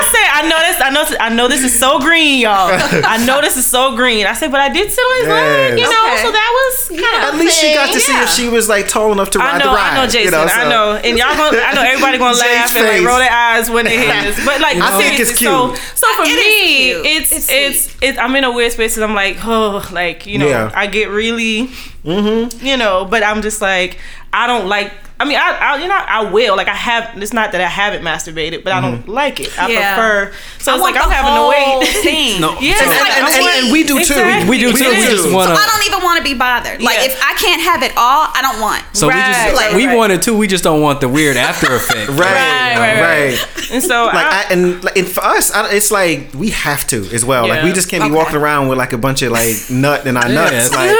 And 0.00 0.04
I 0.06 0.10
told 0.10 0.14
I 0.14 0.14
said, 0.14 0.28
I 0.34 0.48
know 0.48 0.58
this, 0.60 0.80
I 0.82 0.90
know, 0.90 1.16
I 1.20 1.28
know 1.34 1.48
this 1.48 1.62
is 1.62 1.78
so 1.78 2.00
green, 2.00 2.40
y'all. 2.40 2.70
I 2.72 3.24
know 3.26 3.40
this 3.40 3.56
is 3.56 3.66
so 3.66 3.96
green. 3.96 4.26
I 4.26 4.32
said, 4.34 4.50
but 4.50 4.60
I 4.60 4.68
did 4.68 4.90
sit 4.90 5.00
on 5.00 5.20
his 5.20 5.28
leg, 5.28 5.78
you 5.78 5.84
know, 5.84 6.04
Okay. 6.12 6.22
so 6.22 6.32
that 6.32 6.50
was 6.54 6.88
kind 6.88 7.00
Yeah. 7.00 7.28
of 7.28 7.34
At 7.34 7.40
least 7.40 7.60
she 7.60 7.74
got 7.74 7.92
to 7.92 8.00
see 8.00 8.12
Yeah. 8.12 8.22
if 8.24 8.30
she 8.30 8.48
was 8.48 8.68
like 8.68 8.88
tall 8.88 9.12
enough 9.12 9.30
to 9.30 9.40
I 9.40 9.52
ride 9.52 9.58
know, 9.58 9.70
the 9.70 9.76
ride. 9.76 9.90
I 9.90 9.94
know, 9.94 10.06
Jason. 10.10 10.24
you 10.24 10.30
know, 10.30 10.44
I 10.44 10.68
know, 10.68 10.92
and 10.96 11.18
y'all 11.18 11.36
gonna, 11.36 11.58
I 11.60 11.72
know 11.74 11.82
everybody 11.82 12.18
gonna 12.18 12.34
Jake's 12.34 12.74
laugh 12.74 12.76
and 12.76 12.86
like 12.98 13.06
roll 13.08 13.18
their 13.18 13.30
eyes 13.32 13.70
when 13.70 13.84
they 13.84 13.96
hear 14.04 14.22
this. 14.22 14.44
But 14.44 14.60
like, 14.60 14.76
I 14.78 14.98
think 14.98 15.18
it's 15.20 15.38
seriously, 15.38 15.46
So, 15.46 15.68
cute. 15.68 15.78
so 15.94 16.06
for 16.16 16.22
It 16.24 16.28
is 16.28 16.36
me, 16.36 17.10
it's 17.16 17.32
It's 17.32 17.48
it's 17.50 17.96
it's, 18.02 18.18
I'm 18.18 18.34
in 18.36 18.44
a 18.44 18.52
weird 18.52 18.72
space, 18.72 18.96
and 18.96 19.04
I'm 19.04 19.14
like, 19.14 19.38
oh, 19.44 19.86
like 19.92 20.26
you 20.26 20.38
know, 20.38 20.48
Yeah. 20.48 20.70
I 20.74 20.86
get 20.86 21.08
really, 21.10 21.68
Mm-hmm. 22.04 22.64
you 22.66 22.76
know, 22.76 23.04
but 23.06 23.22
I'm 23.22 23.40
just 23.42 23.60
like, 23.62 23.98
I 24.32 24.46
don't 24.46 24.66
like. 24.68 24.92
I 25.24 25.26
mean, 25.26 25.38
I, 25.40 25.56
I 25.56 25.76
you 25.80 25.88
know 25.88 25.96
I 25.96 26.30
will 26.30 26.54
like 26.56 26.68
I 26.68 26.74
have. 26.74 27.16
It's 27.22 27.32
not 27.32 27.52
that 27.52 27.60
I 27.62 27.66
haven't 27.68 28.02
masturbated, 28.04 28.62
but 28.62 28.72
I 28.74 28.80
don't 28.80 29.00
mm-hmm. 29.00 29.10
like 29.10 29.40
it. 29.40 29.48
I 29.58 29.70
Yeah. 29.72 29.96
prefer. 29.96 30.36
So 30.58 30.72
I 30.72 30.74
it's 30.76 30.82
like 30.84 30.96
I'm 31.00 31.10
having 31.10 31.32
to 31.32 31.40
whole 31.40 31.48
wait. 31.80 31.88
Thing. 32.04 32.40
No. 32.40 32.58
Yeah, 32.60 32.76
And, 32.76 32.90
and, 32.92 33.08
and, 33.08 33.26
and, 33.28 33.64
and 33.64 33.72
we 33.72 33.82
do 33.84 33.94
too. 34.04 34.12
Exactly. 34.20 34.50
we 34.50 34.58
do 34.58 34.72
too. 34.72 34.84
It 34.84 34.98
We 34.98 35.04
is. 35.04 35.10
just 35.10 35.24
So 35.30 35.34
want 35.34 35.50
I 35.50 35.64
don't 35.64 35.86
even 35.88 36.04
want 36.04 36.18
to 36.18 36.24
be 36.24 36.34
bothered. 36.36 36.82
Like 36.82 36.98
Yeah. 36.98 37.12
if 37.12 37.20
I 37.22 37.32
can't 37.40 37.62
have 37.62 37.82
it 37.82 37.92
all, 37.96 38.28
I 38.32 38.40
don't 38.42 38.60
want. 38.60 38.84
So 38.92 39.06
we 39.08 39.14
Right, 39.14 39.32
just 39.32 39.56
right, 39.60 39.74
we 39.74 39.86
right. 39.86 39.96
wanted 39.96 40.20
to. 40.22 40.36
We 40.36 40.46
just 40.46 40.62
don't 40.64 40.82
want 40.82 41.00
the 41.00 41.08
weird 41.08 41.36
after 41.36 41.74
effect. 41.74 42.10
Right, 42.14 42.20
Right, 42.20 42.76
right, 42.76 43.00
right. 43.00 43.40
right. 43.40 43.70
And 43.72 43.82
so 43.82 44.06
Like 44.06 44.14
I, 44.26 44.44
I, 44.48 44.52
and, 44.52 44.84
like, 44.84 44.96
and 44.98 45.08
for 45.08 45.24
us, 45.24 45.50
I, 45.52 45.72
it's 45.72 45.90
like 45.90 46.30
we 46.34 46.50
have 46.50 46.86
to 46.88 47.02
as 47.14 47.24
well. 47.24 47.48
Like 47.48 47.64
we 47.64 47.72
just 47.72 47.88
can't 47.88 48.04
be 48.04 48.10
walking 48.10 48.36
around 48.36 48.68
with 48.68 48.76
like 48.78 48.92
a 48.92 48.98
bunch 48.98 49.22
of 49.22 49.32
like 49.32 49.56
nut 49.70 50.06
in 50.06 50.16
our 50.16 50.28
nuts. 50.28 50.72
Like 50.74 50.90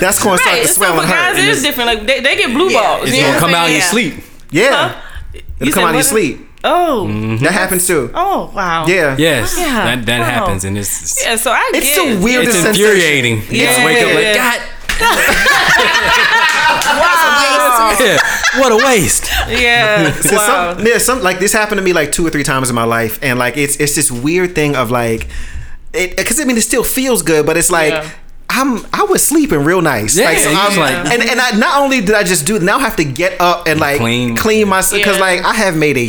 that's 0.00 0.22
going 0.22 0.38
to 0.38 0.42
start 0.42 0.56
Right. 0.56 0.62
to 0.62 0.68
So 0.68 0.74
swell 0.80 1.00
and 1.00 1.08
hurt. 1.08 1.14
guys, 1.16 1.36
it 1.36 1.40
And 1.40 1.48
is 1.50 1.58
it's- 1.58 1.62
different. 1.62 1.86
Like 1.98 2.06
they, 2.06 2.20
they 2.20 2.36
get 2.36 2.50
blue 2.52 2.72
balls. 2.72 3.08
It's 3.08 3.16
gonna 3.20 3.38
come 3.38 3.54
out 3.54 3.68
in 3.74 3.80
your 3.80 3.88
sleep. 3.90 4.14
Yeah, 4.50 5.00
You 5.32 5.40
it'll 5.60 5.74
come 5.74 5.84
out 5.84 5.90
of 5.90 5.94
your 5.96 6.02
sleep. 6.04 6.40
Oh, 6.66 7.06
That 7.06 7.12
mm-hmm. 7.12 7.44
happens 7.44 7.86
too. 7.86 8.10
oh, 8.14 8.50
wow. 8.54 8.86
Yeah, 8.86 9.16
Yes, 9.18 9.54
Yeah. 9.58 9.84
that 9.96 10.06
that 10.06 10.18
Wow. 10.20 10.24
happens, 10.24 10.64
and 10.64 10.78
it's 10.78 11.02
it's, 11.02 11.22
Yeah, 11.24 11.36
so 11.36 11.52
I 11.52 11.70
It's 11.74 11.94
get 11.94 12.18
the 12.18 12.24
weirdest 12.24 12.56
it's 12.56 12.64
sensation. 12.64 12.90
infuriating. 12.90 13.36
You 13.50 13.66
just 13.66 13.78
Yeah, 13.78 13.84
wake 13.84 14.02
up 14.02 14.14
like, 14.14 14.24
yeah. 14.24 14.36
God, 14.38 14.60
yeah, 18.00 18.18
what 18.60 18.72
a 18.72 18.76
waste. 18.76 19.30
Yeah. 19.48 20.12
So 20.22 20.36
wow. 20.36 20.74
some, 20.76 20.86
yeah, 20.86 20.98
some 20.98 21.22
like 21.22 21.38
this 21.38 21.52
happened 21.52 21.78
to 21.78 21.84
me 21.84 21.92
like 21.92 22.12
two 22.12 22.26
or 22.26 22.30
three 22.30 22.42
times 22.44 22.68
in 22.70 22.74
my 22.74 22.84
life, 22.84 23.18
and 23.22 23.38
like 23.38 23.56
it's 23.56 23.76
it's 23.76 23.94
this 23.94 24.10
weird 24.10 24.54
thing 24.54 24.76
of 24.76 24.90
like, 24.90 25.28
because 25.92 26.40
I 26.40 26.44
mean 26.44 26.56
it 26.56 26.62
still 26.62 26.84
feels 26.84 27.22
good, 27.22 27.46
but 27.46 27.56
it's 27.56 27.70
like. 27.70 27.92
Yeah. 27.92 28.10
I'm 28.48 28.84
I 28.92 29.04
was 29.08 29.26
sleeping 29.26 29.64
real 29.64 29.80
nice. 29.82 30.16
Yeah, 30.16 30.26
like, 30.26 30.38
so 30.38 30.50
you 30.50 30.56
I'm 30.56 30.76
like- 30.78 31.12
and 31.12 31.22
and 31.22 31.40
I 31.40 31.50
not 31.56 31.80
only 31.82 32.00
did 32.00 32.14
I 32.14 32.22
just 32.22 32.46
do 32.46 32.58
now 32.60 32.76
I 32.78 32.82
have 32.82 32.96
to 32.96 33.04
get 33.04 33.40
up 33.40 33.66
and 33.66 33.80
like 33.80 33.98
Clean. 34.00 34.36
clean, 34.36 34.68
myself 34.68 35.00
because 35.00 35.16
Yeah. 35.16 35.22
like 35.24 35.44
I 35.44 35.54
have 35.54 35.76
made 35.76 35.96
a 35.96 36.06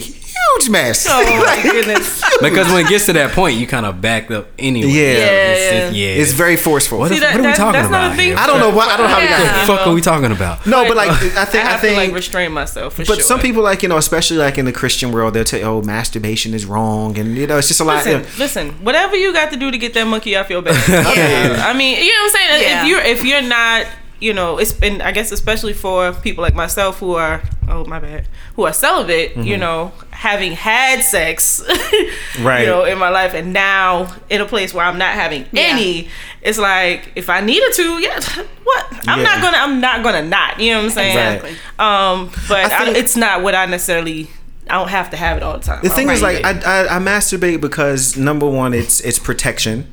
huge 0.53 0.69
mess. 0.69 1.05
Oh 1.09 1.23
my 1.45 1.61
goodness. 1.71 2.21
Because 2.41 2.67
when 2.71 2.85
it 2.85 2.89
gets 2.89 3.05
to 3.07 3.13
that 3.13 3.31
point, 3.31 3.57
you 3.57 3.67
kind 3.67 3.85
of 3.85 4.01
back 4.01 4.29
up 4.31 4.47
anyway. 4.59 4.89
Yeah. 4.91 5.01
it's, 5.01 5.61
Yeah, 5.71 5.79
just- 5.81 5.95
yeah. 5.95 6.07
It's 6.07 6.31
very 6.33 6.57
forceful. 6.57 6.99
What, 6.99 7.09
See, 7.09 7.15
if- 7.15 7.21
that- 7.21 7.31
what 7.33 7.39
are 7.39 7.43
we 7.43 7.47
that- 7.49 7.57
talking 7.57 7.73
that's 7.81 7.91
not 7.91 8.03
a 8.03 8.05
about? 8.07 8.17
thing 8.17 8.27
here? 8.27 8.37
I 8.37 8.47
don't 8.47 8.59
know 8.59 8.69
what 8.75 8.89
I 8.89 8.97
don't 8.97 9.07
know 9.09 9.15
how 9.15 9.21
we 9.21 9.27
got 9.27 9.61
the 9.61 9.67
fuck 9.67 9.87
are 9.87 9.93
we 9.93 10.01
talking 10.01 10.31
about? 10.31 10.65
No, 10.67 10.85
but 10.87 10.97
like 10.97 11.09
I 11.09 11.45
think 11.45 11.65
I 11.65 11.73
I, 11.75 11.77
think 11.77 11.97
to 11.97 12.05
like 12.05 12.13
restrain 12.13 12.51
myself 12.51 12.93
for 12.95 13.05
but 13.05 13.15
sure. 13.15 13.23
some 13.23 13.39
people 13.39 13.63
like 13.63 13.83
you 13.83 13.89
know 13.89 13.97
especially 13.97 14.37
like 14.37 14.57
in 14.57 14.65
the 14.65 14.73
Christian 14.73 15.11
world 15.11 15.33
they'll 15.33 15.43
tell 15.43 15.59
you 15.59 15.65
oh 15.65 15.81
masturbation 15.81 16.53
is 16.53 16.65
wrong 16.65 17.17
and 17.17 17.35
you 17.37 17.47
know 17.47 17.57
it's 17.57 17.67
just 17.67 17.79
a 17.79 17.83
lot 17.83 18.05
Listen, 18.05 18.25
listen. 18.39 18.69
Whatever 18.83 19.15
you 19.15 19.31
got 19.33 19.51
to 19.51 19.57
do 19.57 19.71
to 19.71 19.77
get 19.77 19.93
that 19.95 20.05
monkey 20.05 20.35
off 20.35 20.49
your 20.49 20.61
back. 20.61 20.75
Yeah. 21.15 21.63
I 21.67 21.73
mean, 21.73 22.03
you 22.03 22.11
know 22.11 22.19
what 22.19 22.35
I'm 22.41 22.49
saying. 22.49 22.61
Yeah. 22.61 22.81
If 22.81 22.87
you're 22.89 22.99
if 23.01 23.25
you're 23.25 23.41
not, 23.41 23.85
you 24.19 24.33
know, 24.33 24.57
it's 24.57 24.73
been 24.73 25.01
I 25.01 25.11
guess 25.11 25.31
especially 25.31 25.73
for 25.73 26.13
people 26.13 26.41
like 26.41 26.55
myself 26.55 26.99
who 26.99 27.15
are 27.15 27.41
oh 27.67 27.83
my 27.85 27.99
bad, 27.99 28.27
who 28.55 28.65
are 28.65 28.73
celibate, 28.73 29.35
you 29.37 29.57
know, 29.57 29.91
having 30.11 30.51
had 30.53 31.01
sex, 31.01 31.61
Right. 32.39 32.61
you 32.61 32.67
know, 32.67 32.85
in 32.85 32.97
my 32.97 33.09
life, 33.09 33.33
and 33.33 33.53
now 33.53 34.13
in 34.29 34.39
a 34.41 34.45
place 34.45 34.73
where 34.73 34.85
I'm 34.85 34.97
not 34.97 35.13
having 35.15 35.45
Yeah. 35.51 35.63
any, 35.71 36.09
it's 36.41 36.57
like 36.57 37.11
if 37.15 37.29
I 37.29 37.41
needed 37.41 37.73
to, 37.73 37.99
yeah, 37.99 38.19
what? 38.63 38.85
I'm 39.07 39.19
Yeah. 39.19 39.23
not 39.25 39.41
gonna, 39.41 39.57
I'm 39.57 39.81
not 39.81 40.03
gonna 40.03 40.21
not. 40.23 40.59
You 40.59 40.71
know 40.73 40.77
what 40.79 40.85
I'm 40.85 40.91
saying? 40.91 41.17
Exactly. 41.17 41.51
Um, 41.79 42.31
but 42.47 42.71
I 42.71 42.85
I 42.85 42.89
it's 42.91 43.15
not 43.15 43.41
what 43.43 43.55
I 43.55 43.65
necessarily. 43.65 44.29
I 44.69 44.79
don't 44.79 44.89
have 44.89 45.11
to 45.11 45.17
have 45.17 45.37
it 45.37 45.43
all 45.43 45.57
the 45.59 45.63
time. 45.63 45.79
The 45.83 45.89
thing 45.91 46.09
is, 46.09 46.21
like. 46.23 46.43
I, 46.43 46.51
I 46.83 46.95
I 46.95 46.99
masturbate 46.99 47.61
because 47.61 48.17
number 48.17 48.49
one, 48.49 48.73
it's 48.73 48.99
it's 49.01 49.19
protection, 49.19 49.91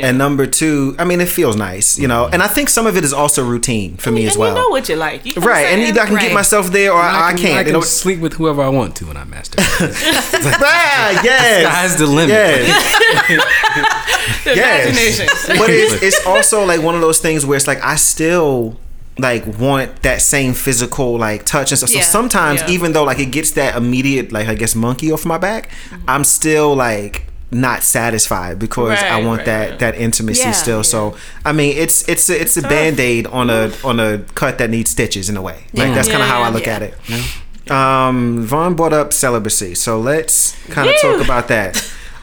and 0.00 0.18
number 0.18 0.46
two, 0.46 0.94
I 0.98 1.04
mean, 1.04 1.20
it 1.20 1.28
feels 1.28 1.56
nice, 1.56 1.98
you 1.98 2.08
know. 2.08 2.26
And 2.32 2.42
I 2.42 2.46
think 2.46 2.68
some 2.68 2.86
of 2.86 2.96
it 2.96 3.04
is 3.04 3.12
also 3.12 3.44
routine 3.44 3.96
for 3.96 4.10
me 4.10 4.22
and 4.22 4.30
as 4.30 4.36
well. 4.38 4.48
you 4.48 4.54
know 4.62 4.68
what 4.68 4.88
you 4.88 4.96
like, 4.96 5.24
You 5.26 5.34
know 5.40 5.46
right, 5.46 5.66
and 5.66 5.82
either 5.82 6.00
I 6.00 6.06
can 6.06 6.16
get 6.18 6.32
myself 6.32 6.68
there 6.72 6.92
or 6.92 7.00
I, 7.00 7.28
I 7.28 7.32
can, 7.32 7.38
can't. 7.38 7.58
I 7.58 7.66
you 7.66 7.72
know? 7.72 7.80
sleep 7.80 8.20
with 8.20 8.34
whoever 8.34 8.62
I 8.62 8.68
want 8.68 8.96
to 8.96 9.06
when 9.06 9.16
I 9.16 9.24
masturbate. 9.24 9.58
ah, 10.62 11.20
yes, 11.24 11.66
Sky's 11.66 11.98
the 11.98 12.06
limit. 12.06 12.28
yes. 12.30 13.44
The 14.44 14.54
Yes. 14.56 14.86
imagination. 14.86 15.58
but 15.58 15.70
it's, 15.70 16.02
it's 16.02 16.26
also 16.26 16.64
like 16.64 16.82
one 16.82 16.94
of 16.94 17.00
those 17.00 17.18
things 17.18 17.44
where 17.46 17.56
it's 17.56 17.66
like 17.66 17.82
I 17.82 17.96
still 17.96 18.78
like 19.18 19.46
want 19.58 20.02
that 20.02 20.20
same 20.22 20.54
physical 20.54 21.16
like 21.18 21.44
touch 21.44 21.70
and 21.72 21.78
stuff. 21.78 21.90
So 21.90 21.96
Yeah. 21.98 22.02
sometimes 22.04 22.60
Yeah. 22.62 22.70
even 22.70 22.92
though 22.92 23.04
like 23.04 23.18
it 23.20 23.26
gets 23.30 23.52
that 23.52 23.76
immediate 23.76 24.32
like 24.32 24.48
I 24.48 24.54
guess 24.54 24.74
monkey 24.74 25.12
off 25.12 25.24
my 25.24 25.38
back, 25.38 25.70
I'm 26.08 26.24
still 26.24 26.74
like 26.74 27.23
not 27.50 27.82
satisfied 27.82 28.58
because 28.58 29.00
I 29.02 29.20
want 29.24 29.38
right, 29.38 29.46
that 29.46 29.70
right. 29.70 29.78
that 29.80 29.94
intimacy 29.96 30.40
Yeah, 30.42 30.52
still. 30.52 30.78
yeah. 30.78 30.82
So 30.82 31.16
I 31.44 31.52
mean, 31.52 31.76
it's 31.76 32.08
it's 32.08 32.28
a, 32.30 32.40
it's 32.40 32.56
a 32.56 32.62
band 32.62 32.98
aid 32.98 33.26
on 33.28 33.48
a 33.50 33.70
on 33.84 34.00
a 34.00 34.18
cut 34.34 34.58
that 34.58 34.70
needs 34.70 34.90
stitches 34.90 35.28
in 35.28 35.36
a 35.36 35.42
way. 35.42 35.64
Like 35.72 35.88
Yeah. 35.88 35.94
that's 35.94 36.08
kind 36.08 36.22
of 36.22 36.28
Yeah, 36.28 36.34
how 36.34 36.42
I 36.42 36.48
look 36.50 36.66
yeah. 36.66 36.76
at 36.76 36.82
it. 36.82 37.70
Um, 37.70 38.42
Vaughn 38.42 38.74
brought 38.74 38.92
up 38.92 39.12
celibacy, 39.12 39.74
so 39.74 39.98
let's 39.98 40.54
kind 40.68 40.88
of 40.88 40.94
talk 41.00 41.24
about 41.24 41.48
that. 41.48 41.76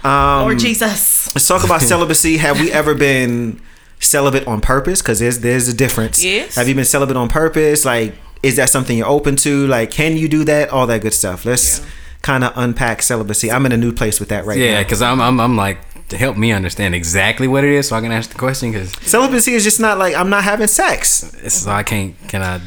Um, 0.03 0.45
or 0.47 0.55
Jesus. 0.55 1.34
Let's 1.36 1.47
talk 1.47 1.63
about 1.63 1.82
celibacy. 1.82 2.38
Have 2.38 2.59
we 2.59 2.72
ever 2.72 2.93
been 2.95 3.61
celibate 3.99 4.47
on 4.47 4.61
purpose? 4.61 5.01
Because 5.01 5.19
there's 5.19 5.39
there's 5.39 5.67
a 5.67 5.74
difference. 5.74 6.24
Yes. 6.24 6.55
Have 6.55 6.67
you 6.67 6.76
been 6.76 6.86
celibate 6.86 7.17
on 7.17 7.30
purpose? 7.30 7.86
Like, 7.86 8.15
is 8.43 8.55
that 8.57 8.69
something 8.69 8.97
you're 8.97 9.07
open 9.07 9.36
to? 9.38 9.67
Like, 9.67 9.91
can 9.91 10.17
you 10.17 10.28
do 10.28 10.43
that? 10.43 10.69
All 10.69 10.88
that 10.88 11.01
good 11.01 11.13
stuff. 11.13 11.45
Let's 11.45 11.82
kind 12.22 12.43
of 12.43 12.53
unpack 12.55 13.01
celibacy. 13.01 13.51
I'm 13.51 13.65
in 13.65 13.72
a 13.72 13.78
new 13.78 13.91
place 13.91 14.19
with 14.19 14.30
that 14.30 14.45
right 14.45 14.57
Yeah, 14.57 14.74
now. 14.76 14.84
because 14.84 15.01
I'm, 15.01 15.19
I'm 15.22 15.39
I'm 15.39 15.55
like 15.55 15.80
to 16.09 16.17
help 16.17 16.38
me 16.38 16.51
understand 16.51 16.93
exactly 16.93 17.47
what 17.47 17.63
it 17.63 17.72
is, 17.72 17.88
so 17.88 17.95
I 17.95 18.01
can 18.01 18.11
ask 18.11 18.30
the 18.30 18.38
question. 18.38 18.72
Because 18.72 18.91
Celibacy 19.01 19.53
is 19.53 19.63
just 19.63 19.80
not 19.80 19.97
like 19.97 20.15
I'm 20.15 20.30
not 20.30 20.43
having 20.43 20.67
sex. 20.67 21.32
so 21.47 21.72
I 21.72 21.84
can't 21.84 22.15
can 22.28 22.41
I 22.41 22.59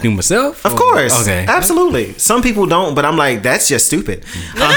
do 0.00 0.10
myself? 0.10 0.64
Of 0.66 0.74
course. 0.74 1.22
Okay. 1.22 1.44
Absolutely. 1.46 2.14
Some 2.18 2.42
people 2.42 2.66
don't, 2.66 2.94
but 2.96 3.04
I'm 3.04 3.16
like, 3.16 3.42
that's 3.42 3.68
just 3.68 3.86
stupid. 3.86 4.24
Um, 4.54 4.74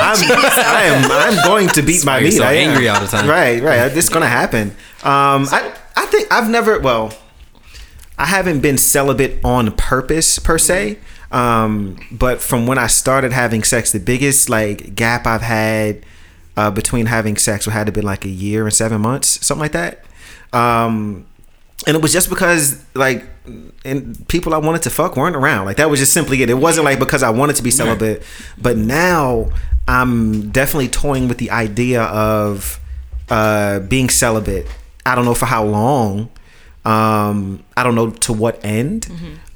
I'm, 0.00 0.16
I 0.30 0.82
am 0.86 1.10
I'm 1.10 1.44
going 1.44 1.68
to 1.70 1.82
beat 1.82 2.04
my 2.04 2.20
meat. 2.20 2.32
so 2.32 2.44
I 2.44 2.52
am. 2.54 2.70
angry 2.70 2.88
all 2.88 3.00
the 3.00 3.06
time. 3.06 3.28
Right, 3.28 3.62
right. 3.62 3.94
It's 3.96 4.08
gonna 4.08 4.28
happen. 4.28 4.70
Um 5.02 5.46
I, 5.50 5.72
I 5.96 6.06
think 6.06 6.28
I've 6.32 6.48
never 6.50 6.78
well, 6.80 7.12
I 8.18 8.26
haven't 8.26 8.60
been 8.60 8.78
celibate 8.78 9.40
on 9.44 9.72
purpose 9.72 10.38
per 10.38 10.58
se. 10.58 10.98
Um, 11.32 11.98
but 12.10 12.40
from 12.40 12.66
when 12.66 12.78
I 12.78 12.86
started 12.86 13.32
having 13.32 13.64
sex, 13.64 13.92
the 13.92 14.00
biggest 14.00 14.48
like 14.48 14.94
gap 14.94 15.26
I've 15.26 15.42
had 15.42 16.04
uh, 16.56 16.70
between 16.70 17.06
having 17.06 17.36
sex 17.36 17.66
would 17.66 17.72
had 17.72 17.86
to 17.86 17.92
been 17.92 18.04
like 18.04 18.24
a 18.24 18.30
year 18.30 18.64
and 18.64 18.72
seven 18.72 19.00
months, 19.00 19.44
something 19.44 19.60
like 19.62 19.72
that. 19.72 20.04
Um, 20.52 21.26
and 21.86 21.96
it 21.96 22.02
was 22.02 22.12
just 22.12 22.28
because 22.30 22.82
like 22.94 23.24
and 23.84 24.26
people 24.28 24.54
I 24.54 24.58
wanted 24.58 24.82
to 24.82 24.90
fuck 24.90 25.16
weren't 25.16 25.36
around. 25.36 25.66
Like 25.66 25.76
that 25.76 25.90
was 25.90 26.00
just 26.00 26.12
simply 26.12 26.42
it. 26.42 26.50
It 26.50 26.54
wasn't 26.54 26.84
like 26.84 26.98
because 26.98 27.22
I 27.22 27.30
wanted 27.30 27.56
to 27.56 27.62
be 27.62 27.70
celibate. 27.70 28.22
But 28.56 28.76
now 28.76 29.50
I'm 29.86 30.50
definitely 30.50 30.88
toying 30.88 31.28
with 31.28 31.38
the 31.38 31.50
idea 31.50 32.02
of 32.04 32.80
uh 33.28 33.80
being 33.80 34.08
celibate. 34.08 34.66
I 35.04 35.14
don't 35.14 35.24
know 35.24 35.34
for 35.34 35.46
how 35.46 35.64
long. 35.64 36.30
Um 36.84 37.62
I 37.76 37.82
don't 37.82 37.94
know 37.94 38.10
to 38.10 38.32
what 38.32 38.64
end. 38.64 39.08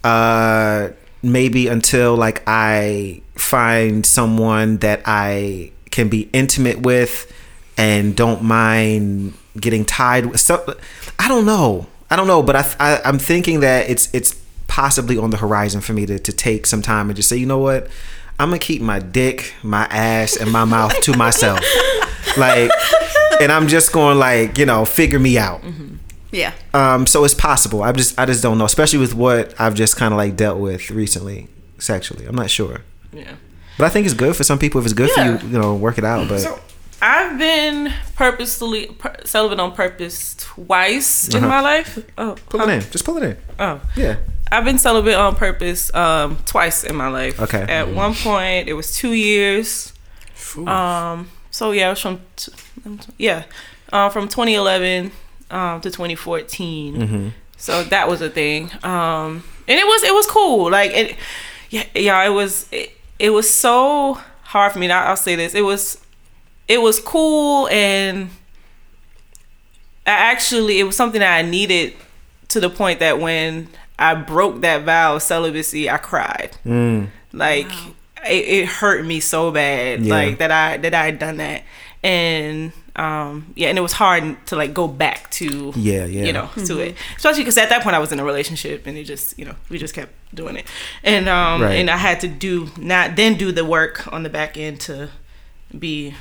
Uh 0.04 0.88
maybe 1.22 1.68
until 1.68 2.16
like 2.16 2.42
I 2.46 3.22
find 3.34 4.04
someone 4.06 4.78
that 4.78 5.02
I 5.04 5.72
can 5.90 6.08
be 6.08 6.28
intimate 6.32 6.80
with 6.80 7.30
and 7.76 8.14
don't 8.14 8.42
mind 8.42 9.34
getting 9.58 9.84
tied 9.84 10.26
with 10.26 10.40
so 10.40 10.76
I 11.18 11.28
don't 11.28 11.46
know. 11.46 11.86
I 12.10 12.16
don't 12.16 12.26
know, 12.26 12.42
but 12.42 12.56
I, 12.56 12.74
I 12.80 13.00
I'm 13.04 13.18
thinking 13.18 13.60
that 13.60 13.88
it's 13.88 14.12
it's 14.14 14.34
possibly 14.66 15.18
on 15.18 15.30
the 15.30 15.36
horizon 15.36 15.80
for 15.80 15.92
me 15.92 16.06
to, 16.06 16.18
to 16.18 16.32
take 16.32 16.66
some 16.66 16.82
time 16.82 17.08
and 17.08 17.16
just 17.16 17.28
say, 17.28 17.36
you 17.36 17.46
know 17.46 17.58
what? 17.58 17.88
I'm 18.38 18.48
gonna 18.48 18.58
keep 18.58 18.80
my 18.82 18.98
dick, 18.98 19.54
my 19.62 19.84
ass, 19.84 20.36
and 20.36 20.50
my 20.50 20.64
mouth 20.64 20.98
to 21.02 21.16
myself. 21.16 21.60
Like 22.36 22.70
and 23.40 23.50
I'm 23.50 23.68
just 23.68 23.92
going 23.92 24.18
like, 24.18 24.58
you 24.58 24.66
know, 24.66 24.84
figure 24.84 25.18
me 25.18 25.38
out. 25.38 25.62
Mm-hmm. 25.62 25.96
Yeah. 26.32 26.52
Um, 26.74 27.06
so 27.06 27.24
it's 27.24 27.34
possible. 27.34 27.82
I 27.82 27.92
just 27.92 28.18
I 28.18 28.26
just 28.26 28.42
don't 28.42 28.58
know, 28.58 28.64
especially 28.64 28.98
with 29.00 29.14
what 29.14 29.54
I've 29.60 29.74
just 29.74 29.96
kind 29.96 30.12
of 30.14 30.18
like 30.18 30.36
dealt 30.36 30.58
with 30.58 30.90
recently 30.90 31.48
sexually. 31.78 32.26
I'm 32.26 32.36
not 32.36 32.50
sure, 32.50 32.82
Yeah. 33.12 33.32
but 33.78 33.86
I 33.86 33.88
think 33.88 34.06
it's 34.06 34.14
good 34.14 34.36
for 34.36 34.44
some 34.44 34.58
people. 34.58 34.80
If 34.80 34.84
it's 34.86 34.94
good 34.94 35.10
Yeah. 35.16 35.36
for 35.38 35.44
you, 35.46 35.52
you 35.52 35.58
know, 35.58 35.74
work 35.74 35.98
it 35.98 36.04
out. 36.04 36.28
But 36.28 36.40
So 36.40 36.60
I've 37.02 37.38
been 37.38 37.92
purposely 38.14 38.86
per, 38.86 39.14
celibate 39.24 39.58
on 39.58 39.72
purpose 39.72 40.36
twice 40.38 41.28
in 41.28 41.36
Uh-huh. 41.44 41.48
my 41.48 41.60
life. 41.60 41.98
Oh, 42.18 42.36
pull 42.48 42.60
huh? 42.60 42.66
it 42.68 42.74
in. 42.84 42.90
Just 42.90 43.04
pull 43.04 43.16
it 43.16 43.22
in. 43.24 43.36
Oh, 43.58 43.80
Yeah. 43.96 44.16
I've 44.52 44.64
been 44.64 44.78
celibate 44.78 45.14
on 45.14 45.36
purpose 45.36 45.94
um, 45.94 46.36
twice 46.44 46.82
in 46.84 46.96
my 46.96 47.08
life. 47.08 47.40
Okay. 47.40 47.62
At 47.68 47.88
one 47.94 48.14
point, 48.14 48.68
it 48.68 48.74
was 48.74 48.94
two 48.94 49.12
years. 49.12 49.92
Um. 50.66 51.28
So 51.52 51.70
yeah, 51.72 51.86
it 51.88 51.90
was 51.90 52.00
from 52.00 52.20
t- 52.36 52.52
yeah, 53.18 53.44
uh, 53.92 54.08
from 54.10 54.28
2011 54.28 55.10
um, 55.50 55.80
to 55.82 55.90
2014. 55.90 56.96
Mm-hmm. 56.96 57.28
So 57.56 57.84
that 57.84 58.08
was 58.08 58.20
a 58.22 58.30
thing. 58.30 58.70
Um, 58.82 59.44
and 59.68 59.78
it 59.78 59.86
was 59.86 60.02
it 60.02 60.14
was 60.14 60.26
cool. 60.26 60.70
Like 60.70 60.90
it, 60.92 61.16
yeah, 61.70 61.84
yeah. 61.94 62.24
It 62.24 62.30
was 62.30 62.66
it, 62.72 62.92
it 63.18 63.30
was 63.30 63.52
so 63.52 64.18
hard 64.44 64.72
for 64.72 64.78
me. 64.78 64.86
Now 64.88 65.04
I'll 65.04 65.16
say 65.16 65.36
this. 65.36 65.54
It 65.54 65.62
was 65.62 65.98
it 66.68 66.80
was 66.80 67.00
cool 67.00 67.68
and 67.68 68.30
I 70.06 70.12
actually 70.12 70.80
it 70.80 70.84
was 70.84 70.96
something 70.96 71.20
that 71.20 71.36
I 71.36 71.42
needed 71.42 71.94
to 72.48 72.60
the 72.60 72.70
point 72.70 73.00
that 73.00 73.20
when 73.20 73.68
I 73.98 74.14
broke 74.14 74.62
that 74.62 74.84
vow 74.84 75.16
of 75.16 75.22
celibacy, 75.22 75.88
I 75.90 75.98
cried. 75.98 76.56
Like 77.32 77.70
it, 78.26 78.32
it 78.48 78.66
hurt 78.66 79.04
me 79.04 79.20
so 79.20 79.50
bad, 79.50 80.00
Yeah. 80.02 80.14
like 80.14 80.38
that 80.38 80.50
I 80.50 80.78
that 80.78 80.94
I 80.94 81.04
had 81.04 81.18
done 81.18 81.36
that, 81.36 81.62
and 82.02 82.72
um 82.96 83.52
yeah, 83.56 83.68
and 83.68 83.78
it 83.78 83.80
was 83.82 83.92
hard 83.92 84.36
to 84.46 84.56
like 84.56 84.74
go 84.74 84.88
back 84.88 85.30
to 85.32 85.72
Yeah, 85.76 86.04
yeah. 86.06 86.24
you 86.24 86.32
know 86.32 86.48
to 86.66 86.80
it, 86.80 86.96
especially 87.16 87.42
because 87.42 87.56
at 87.58 87.68
that 87.68 87.82
point 87.82 87.94
I 87.96 87.98
was 87.98 88.10
in 88.12 88.18
a 88.20 88.24
relationship 88.24 88.86
and 88.86 88.96
it 88.98 89.04
just 89.04 89.38
you 89.38 89.44
know 89.44 89.54
we 89.68 89.78
just 89.78 89.94
kept 89.94 90.12
doing 90.34 90.56
it, 90.56 90.66
and 91.04 91.28
um 91.28 91.62
Right. 91.62 91.76
and 91.78 91.88
I 91.90 91.96
had 91.96 92.20
to 92.20 92.28
do 92.28 92.68
not 92.76 93.16
then 93.16 93.34
do 93.34 93.52
the 93.52 93.64
work 93.64 94.12
on 94.12 94.22
the 94.22 94.28
back 94.30 94.56
end 94.56 94.80
to 94.82 95.08
be 95.78 96.14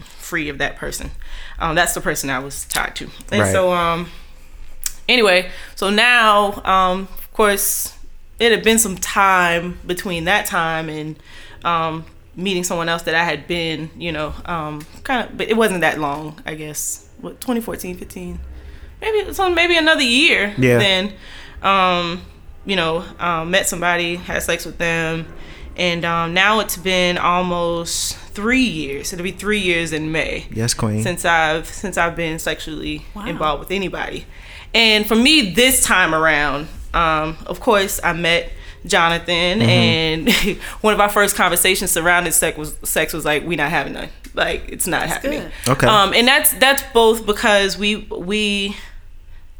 free 0.00 0.48
of 0.48 0.58
that 0.58 0.74
person. 0.76 1.10
Um, 1.60 1.76
that's 1.76 1.94
the 1.94 2.00
person 2.00 2.30
I 2.30 2.40
was 2.40 2.64
tied 2.66 2.96
to, 2.96 3.04
and 3.30 3.40
Right. 3.42 3.52
so 3.52 3.72
um 3.72 4.10
anyway, 5.08 5.50
so 5.76 5.88
now, 5.90 6.60
um, 6.64 7.08
of 7.18 7.32
course, 7.32 7.94
it 8.38 8.50
had 8.52 8.62
been 8.64 8.78
some 8.78 8.96
time 8.96 9.78
between 9.86 10.24
that 10.24 10.46
time 10.46 10.88
and 10.88 11.16
um, 11.64 12.04
meeting 12.38 12.62
someone 12.64 12.88
else 12.88 13.02
that 13.02 13.14
I 13.16 13.24
had 13.24 13.46
been, 13.48 13.90
you 13.96 14.12
know, 14.12 14.32
um, 14.44 14.80
kind 15.02 15.28
of, 15.28 15.36
but 15.36 15.48
it 15.48 15.56
wasn't 15.56 15.80
that 15.82 15.98
long, 15.98 16.40
I 16.46 16.54
guess. 16.54 17.08
What 17.20 17.40
2014, 17.40 17.96
15, 17.96 18.38
maybe 19.00 19.34
so 19.34 19.50
maybe 19.50 19.76
another 19.76 20.02
year. 20.02 20.54
Yeah. 20.56 20.78
Then, 20.78 21.12
um, 21.62 22.22
you 22.64 22.76
know, 22.76 23.04
um, 23.18 23.50
met 23.50 23.66
somebody, 23.66 24.14
had 24.16 24.42
sex 24.42 24.64
with 24.64 24.78
them, 24.78 25.26
and 25.76 26.04
um, 26.04 26.32
now 26.32 26.60
it's 26.60 26.76
been 26.76 27.18
almost 27.18 28.16
three 28.16 28.62
years. 28.62 29.12
It'll 29.12 29.24
be 29.24 29.32
three 29.32 29.58
years 29.58 29.92
in 29.92 30.12
May 30.12 30.46
Yes, 30.52 30.74
Queen. 30.74 31.02
since 31.02 31.24
I've 31.24 31.66
since 31.66 31.98
I've 31.98 32.14
been 32.14 32.38
sexually 32.38 33.04
involved 33.26 33.60
with 33.60 33.72
anybody. 33.72 34.26
And 34.74 35.06
for 35.06 35.16
me, 35.16 35.50
this 35.52 35.82
time 35.82 36.14
around, 36.14 36.68
um, 36.94 37.36
of 37.46 37.58
course, 37.58 37.98
I 38.04 38.12
met 38.12 38.52
Jonathan, 38.88 39.62
and 39.62 40.30
one 40.80 40.94
of 40.94 41.00
our 41.00 41.08
first 41.08 41.36
conversations 41.36 41.90
surrounding 41.90 42.32
sex 42.32 42.56
was 42.58 42.76
sex 42.84 43.12
was 43.12 43.24
like, 43.24 43.46
"We 43.46 43.56
not 43.56 43.70
having 43.70 43.92
none. 43.92 44.08
Like, 44.34 44.68
it's 44.68 44.86
not 44.86 45.08
happening." 45.08 45.42
good. 45.64 45.72
Okay. 45.72 45.86
Um, 45.86 46.12
and 46.14 46.26
that's 46.26 46.52
that's 46.54 46.82
both 46.92 47.24
because 47.26 47.76
we 47.78 47.96
we 47.96 48.76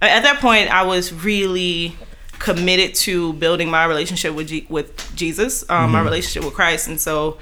at 0.02 0.22
that 0.22 0.40
point 0.40 0.70
I 0.72 0.82
was 0.82 1.12
really 1.12 1.96
committed 2.38 2.94
to 2.94 3.32
building 3.34 3.68
my 3.70 3.84
relationship 3.84 4.34
with 4.34 4.48
G- 4.48 4.66
with 4.68 5.14
Jesus, 5.16 5.62
um, 5.68 5.84
Mm-hmm. 5.84 5.92
my 5.92 6.00
relationship 6.02 6.44
with 6.44 6.54
Christ, 6.54 6.86
and 6.88 7.00
so 7.00 7.38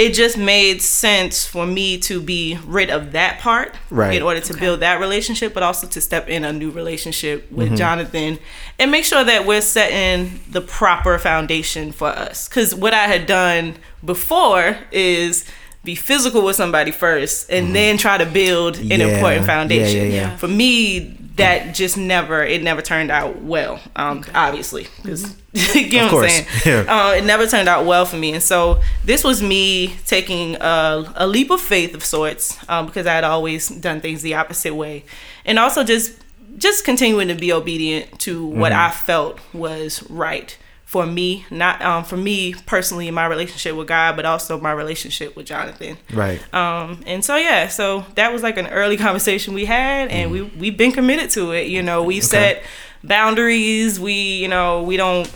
it 0.00 0.14
just 0.14 0.36
made 0.38 0.80
sense 0.80 1.44
for 1.46 1.66
me 1.66 1.98
to 1.98 2.20
be 2.22 2.58
rid 2.66 2.88
of 2.90 3.12
that 3.12 3.38
part 3.38 3.74
Right. 3.90 4.14
in 4.16 4.22
order 4.22 4.40
to 4.40 4.54
build 4.54 4.80
that 4.80 4.98
relationship, 4.98 5.52
but 5.52 5.62
also 5.62 5.86
to 5.88 6.00
step 6.00 6.28
in 6.28 6.44
a 6.44 6.52
new 6.52 6.70
relationship 6.70 7.50
with 7.52 7.66
Mm-hmm. 7.68 7.76
Jonathan 7.76 8.38
and 8.78 8.90
make 8.90 9.04
sure 9.04 9.24
that 9.24 9.46
we're 9.46 9.60
setting 9.60 10.40
the 10.50 10.60
proper 10.62 11.18
foundation 11.18 11.92
for 11.92 12.08
us. 12.08 12.48
Because 12.48 12.74
what 12.74 12.94
I 12.94 13.04
had 13.14 13.26
done 13.26 13.76
before 14.04 14.78
is 14.90 15.44
be 15.84 15.94
physical 15.94 16.42
with 16.44 16.56
somebody 16.56 16.90
first 16.90 17.50
and 17.50 17.74
then 17.74 17.96
try 17.96 18.16
to 18.18 18.26
build 18.26 18.76
an 18.78 18.82
Mm-hmm. 18.88 19.00
Yeah. 19.00 19.06
important 19.14 19.40
Yeah, 19.42 19.46
foundation. 19.46 20.06
yeah, 20.06 20.12
yeah. 20.30 20.36
For 20.36 20.48
me, 20.48 21.16
that 21.40 21.74
just 21.74 21.96
never 21.98 22.42
it 22.44 22.62
never 22.62 22.80
turned 22.82 23.10
out 23.10 23.42
well. 23.42 23.80
Um, 23.96 24.24
obviously, 24.34 24.86
because 25.02 25.36
you 25.74 25.90
know 25.92 26.06
Of 26.06 26.12
what 26.12 26.24
I'm 26.24 26.30
course. 26.30 26.32
saying. 26.32 26.46
Yeah. 26.86 27.06
Uh, 27.08 27.12
it 27.14 27.24
never 27.24 27.46
turned 27.46 27.68
out 27.68 27.84
well 27.86 28.04
for 28.06 28.16
me, 28.16 28.32
and 28.32 28.42
so 28.42 28.80
this 29.04 29.24
was 29.24 29.42
me 29.42 29.94
taking 30.06 30.56
a, 30.60 31.12
a 31.16 31.26
leap 31.26 31.50
of 31.50 31.60
faith 31.60 31.94
of 31.94 32.04
sorts 32.04 32.56
um, 32.68 32.86
because 32.86 33.06
I 33.06 33.14
had 33.14 33.24
always 33.24 33.68
done 33.68 34.00
things 34.00 34.22
the 34.22 34.34
opposite 34.34 34.74
way, 34.74 35.04
and 35.44 35.58
also 35.58 35.82
just 35.84 36.16
just 36.58 36.84
continuing 36.84 37.28
to 37.28 37.34
be 37.34 37.52
obedient 37.52 38.18
to 38.20 38.44
what 38.46 38.72
Mm-hmm. 38.72 38.80
I 38.80 38.90
felt 38.90 39.38
was 39.54 40.02
right 40.10 40.56
for 40.90 41.06
me, 41.06 41.46
not 41.52 41.80
um, 41.82 42.02
for 42.02 42.16
me 42.16 42.52
personally 42.66 43.06
in 43.06 43.14
my 43.14 43.24
relationship 43.24 43.76
with 43.76 43.86
God, 43.86 44.16
but 44.16 44.24
also 44.24 44.58
my 44.58 44.72
relationship 44.72 45.36
with 45.36 45.46
Jonathan. 45.46 45.96
right. 46.12 46.42
Um, 46.52 47.04
and 47.06 47.24
so 47.24 47.36
yeah, 47.36 47.68
so 47.68 48.04
that 48.16 48.32
was 48.32 48.42
like 48.42 48.58
an 48.58 48.66
early 48.66 48.96
conversation 49.06 49.54
we 49.54 49.66
had, 49.66 50.08
and 50.08 50.32
we 50.32 50.42
we've 50.42 50.76
been 50.76 50.90
committed 50.90 51.30
to 51.30 51.52
it. 51.52 51.68
You 51.68 51.80
know, 51.80 52.02
we've 52.02 52.24
set 52.24 52.64
boundaries. 53.04 54.00
We 54.00 54.14
you 54.14 54.48
know 54.48 54.82
we 54.82 54.96
don't 54.96 55.32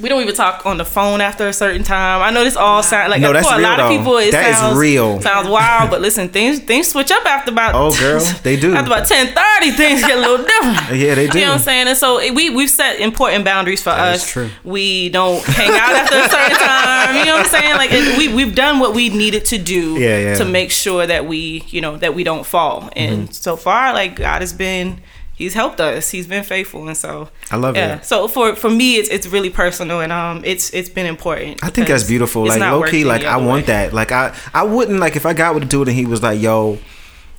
we 0.00 0.08
don't 0.08 0.22
even 0.22 0.34
talk 0.34 0.66
on 0.66 0.76
the 0.78 0.84
phone 0.84 1.20
after 1.20 1.46
a 1.48 1.52
certain 1.52 1.82
time. 1.84 2.20
I 2.22 2.30
know 2.30 2.42
this 2.44 2.56
all 2.56 2.82
sounds 2.82 3.10
like 3.10 3.20
No, 3.20 3.32
that's 3.32 3.46
for 3.48 3.54
a 3.54 3.58
real, 3.58 3.68
lot 3.68 3.80
of 3.80 3.88
people. 3.90 4.16
It 4.18 4.32
That 4.32 4.50
is 4.50 4.56
sounds, 4.58 4.78
real. 4.78 5.20
Sounds 5.20 5.48
wild, 5.48 5.90
but 5.90 6.00
listen, 6.00 6.28
things 6.28 6.58
things 6.60 6.88
switch 6.88 7.10
up 7.10 7.24
after 7.26 7.50
about. 7.52 7.74
Oh, 7.74 7.92
girl, 7.98 8.20
they 8.42 8.58
do. 8.58 8.74
After 8.74 8.92
about 8.92 9.06
ten 9.08 9.26
thirty, 9.34 9.70
things 9.72 10.00
get 10.02 10.18
a 10.18 10.20
little 10.20 10.38
different. 10.44 10.98
Yeah, 10.98 11.14
they 11.14 11.26
do. 11.28 11.38
You 11.38 11.44
know 11.44 11.50
what 11.52 11.58
I'm 11.58 11.64
saying? 11.64 11.88
And 11.88 11.96
so 11.96 12.18
we 12.32 12.50
we've 12.50 12.70
set 12.70 12.98
important 13.00 13.44
boundaries 13.44 13.82
for 13.82 13.90
That 13.90 14.16
is 14.16 14.22
us. 14.22 14.30
true. 14.30 14.50
We 14.64 15.10
don't 15.10 15.42
hang 15.44 15.70
out 15.70 15.92
after 15.92 16.16
a 16.16 16.28
certain 16.28 16.56
time. 16.56 17.16
You 17.16 17.24
know 17.26 17.36
what 17.36 17.46
I'm 17.46 17.50
saying? 17.52 17.76
Like 17.76 17.90
it, 17.92 18.18
we 18.18 18.34
we've 18.34 18.54
done 18.54 18.80
what 18.80 18.94
we 18.94 19.08
needed 19.10 19.44
to 19.46 19.58
do 19.58 19.94
Yeah, 19.98 20.18
yeah. 20.18 20.34
to 20.36 20.44
make 20.44 20.70
sure 20.70 21.06
that 21.06 21.26
we 21.26 21.62
you 21.68 21.80
know 21.80 21.96
that 21.98 22.14
we 22.14 22.24
don't 22.24 22.44
fall. 22.44 22.90
And 22.96 23.14
Mm-hmm. 23.24 23.32
so 23.32 23.56
far, 23.56 23.92
like 23.92 24.16
God 24.16 24.40
has 24.40 24.52
been. 24.52 25.00
He's 25.36 25.54
helped 25.54 25.80
us. 25.80 26.10
He's 26.10 26.26
been 26.28 26.44
faithful, 26.44 26.86
and 26.86 26.96
so 26.96 27.28
I 27.50 27.56
love 27.56 27.74
yeah. 27.76 27.96
it. 27.96 28.04
So 28.04 28.28
for 28.28 28.54
for 28.54 28.70
me, 28.70 28.96
it's 28.96 29.08
it's 29.08 29.26
really 29.26 29.50
personal, 29.50 30.00
and 30.00 30.12
um, 30.12 30.42
it's 30.44 30.72
it's 30.72 30.88
been 30.88 31.06
important. 31.06 31.62
I 31.64 31.70
think 31.70 31.88
that's 31.88 32.04
beautiful. 32.04 32.46
Like 32.46 32.60
not 32.60 32.72
low 32.78 32.84
key, 32.84 33.04
like 33.04 33.24
I 33.24 33.36
want 33.38 33.62
way. 33.62 33.66
that. 33.66 33.92
Like 33.92 34.12
I, 34.12 34.32
I 34.52 34.62
wouldn't 34.62 35.00
like 35.00 35.16
if 35.16 35.26
I 35.26 35.32
got 35.34 35.54
with 35.54 35.64
a 35.64 35.66
dude 35.66 35.88
and 35.88 35.96
he 35.96 36.06
was 36.06 36.22
like, 36.22 36.40
"Yo, 36.40 36.78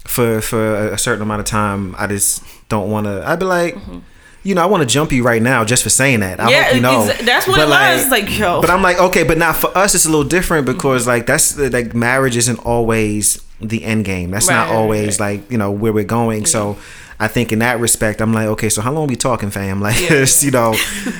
for 0.05 0.41
for 0.41 0.89
a 0.89 0.97
certain 0.97 1.21
amount 1.21 1.39
of 1.39 1.45
time, 1.45 1.95
I 1.97 2.07
just 2.07 2.43
don't 2.69 2.91
want 2.91 3.05
to." 3.07 3.23
I'd 3.25 3.39
be 3.39 3.45
like, 3.45 3.77
you 4.43 4.55
know, 4.55 4.61
I 4.61 4.65
want 4.65 4.81
to 4.83 4.87
jump 4.93 5.13
you 5.13 5.23
right 5.23 5.41
now 5.41 5.63
just 5.63 5.81
for 5.81 5.89
saying 5.89 6.19
that. 6.19 6.39
I 6.41 6.43
Mm-hmm. 6.43 6.51
Yeah, 6.51 6.63
hope 6.65 6.75
you 6.75 6.81
know. 6.81 7.05
that's 7.25 7.47
what 7.47 7.57
But, 7.57 7.67
it 7.67 7.97
was. 8.01 8.11
Like, 8.11 8.37
yo. 8.37 8.59
But 8.59 8.69
I'm 8.71 8.81
like, 8.81 8.99
okay, 8.99 9.23
but 9.23 9.37
now 9.37 9.53
for 9.53 9.75
us, 9.77 9.95
it's 9.95 10.05
a 10.05 10.09
little 10.09 10.27
different 10.27 10.65
because 10.65 11.07
like 11.07 11.25
that's 11.27 11.57
like 11.57 11.95
marriage 11.95 12.35
isn't 12.35 12.59
always 12.65 13.41
the 13.61 13.85
end 13.85 14.03
game. 14.03 14.31
That's 14.31 14.49
not 14.49 14.65
Right, 14.65 14.69
right, 14.71 14.75
always 14.75 15.19
right. 15.19 15.39
like 15.39 15.49
you 15.49 15.57
know 15.57 15.71
where 15.71 15.93
we're 15.93 16.03
going. 16.03 16.45
So. 16.45 16.77
I 17.19 17.27
think 17.27 17.51
in 17.51 17.59
that 17.59 17.79
respect, 17.79 18.21
I'm 18.21 18.33
like, 18.33 18.47
okay, 18.47 18.69
so 18.69 18.81
how 18.81 18.91
long 18.91 19.07
we 19.07 19.15
talking, 19.15 19.49
fam? 19.49 19.79
Like, 19.85 20.09
you 20.41 20.51
know, 20.51 20.73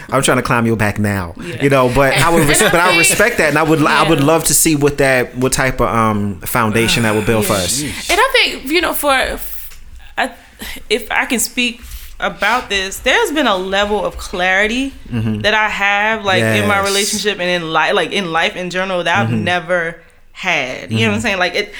I'm 0.09 0.23
trying 0.23 0.37
to 0.37 0.43
climb 0.43 0.65
your 0.65 0.75
back 0.75 0.97
now, 0.97 1.35
you 1.61 1.69
know. 1.69 1.91
But 1.93 2.13
I 2.13 2.33
would, 2.33 2.47
res- 2.49 2.61
And 2.61 2.69
I 2.69 2.71
but 2.71 2.79
I 2.79 2.97
respect 2.97 3.37
that, 3.37 3.49
and 3.49 3.57
I 3.57 3.63
would, 3.63 3.83
I 3.85 4.09
would 4.09 4.23
love 4.23 4.45
to 4.45 4.53
see 4.53 4.75
what 4.75 4.97
that, 4.97 5.35
what 5.35 5.53
type 5.53 5.79
of 5.79 5.87
um 5.87 6.39
foundation 6.41 7.03
that 7.03 7.13
would 7.13 7.25
build 7.25 7.45
for 7.45 7.53
us. 7.53 7.81
And 7.81 8.19
I 8.19 8.29
think 8.33 8.65
you 8.65 8.81
know, 8.81 8.93
for 8.93 9.11
I, 9.11 10.33
if 10.89 11.11
I 11.11 11.25
can 11.25 11.39
speak 11.39 11.81
about 12.19 12.69
this, 12.69 12.99
there's 12.99 13.31
been 13.31 13.47
a 13.47 13.57
level 13.57 14.03
of 14.03 14.17
clarity 14.17 14.91
mm-hmm. 15.07 15.41
that 15.41 15.53
I 15.53 15.69
have, 15.69 16.23
like 16.23 16.41
in 16.41 16.67
my 16.67 16.81
relationship 16.83 17.39
and 17.39 17.63
in 17.63 17.71
life, 17.71 17.93
like 17.93 18.11
in 18.11 18.31
life 18.31 18.55
in 18.55 18.69
general, 18.69 19.03
that 19.03 19.17
I've 19.17 19.29
mm-hmm. 19.29 19.43
never 19.43 20.01
had. 20.31 20.91
You 20.91 20.99
know 20.99 21.03
what 21.03 21.07
I'm 21.07 21.13
mm-hmm. 21.13 21.21
saying? 21.21 21.39
Like 21.39 21.55
it. 21.55 21.73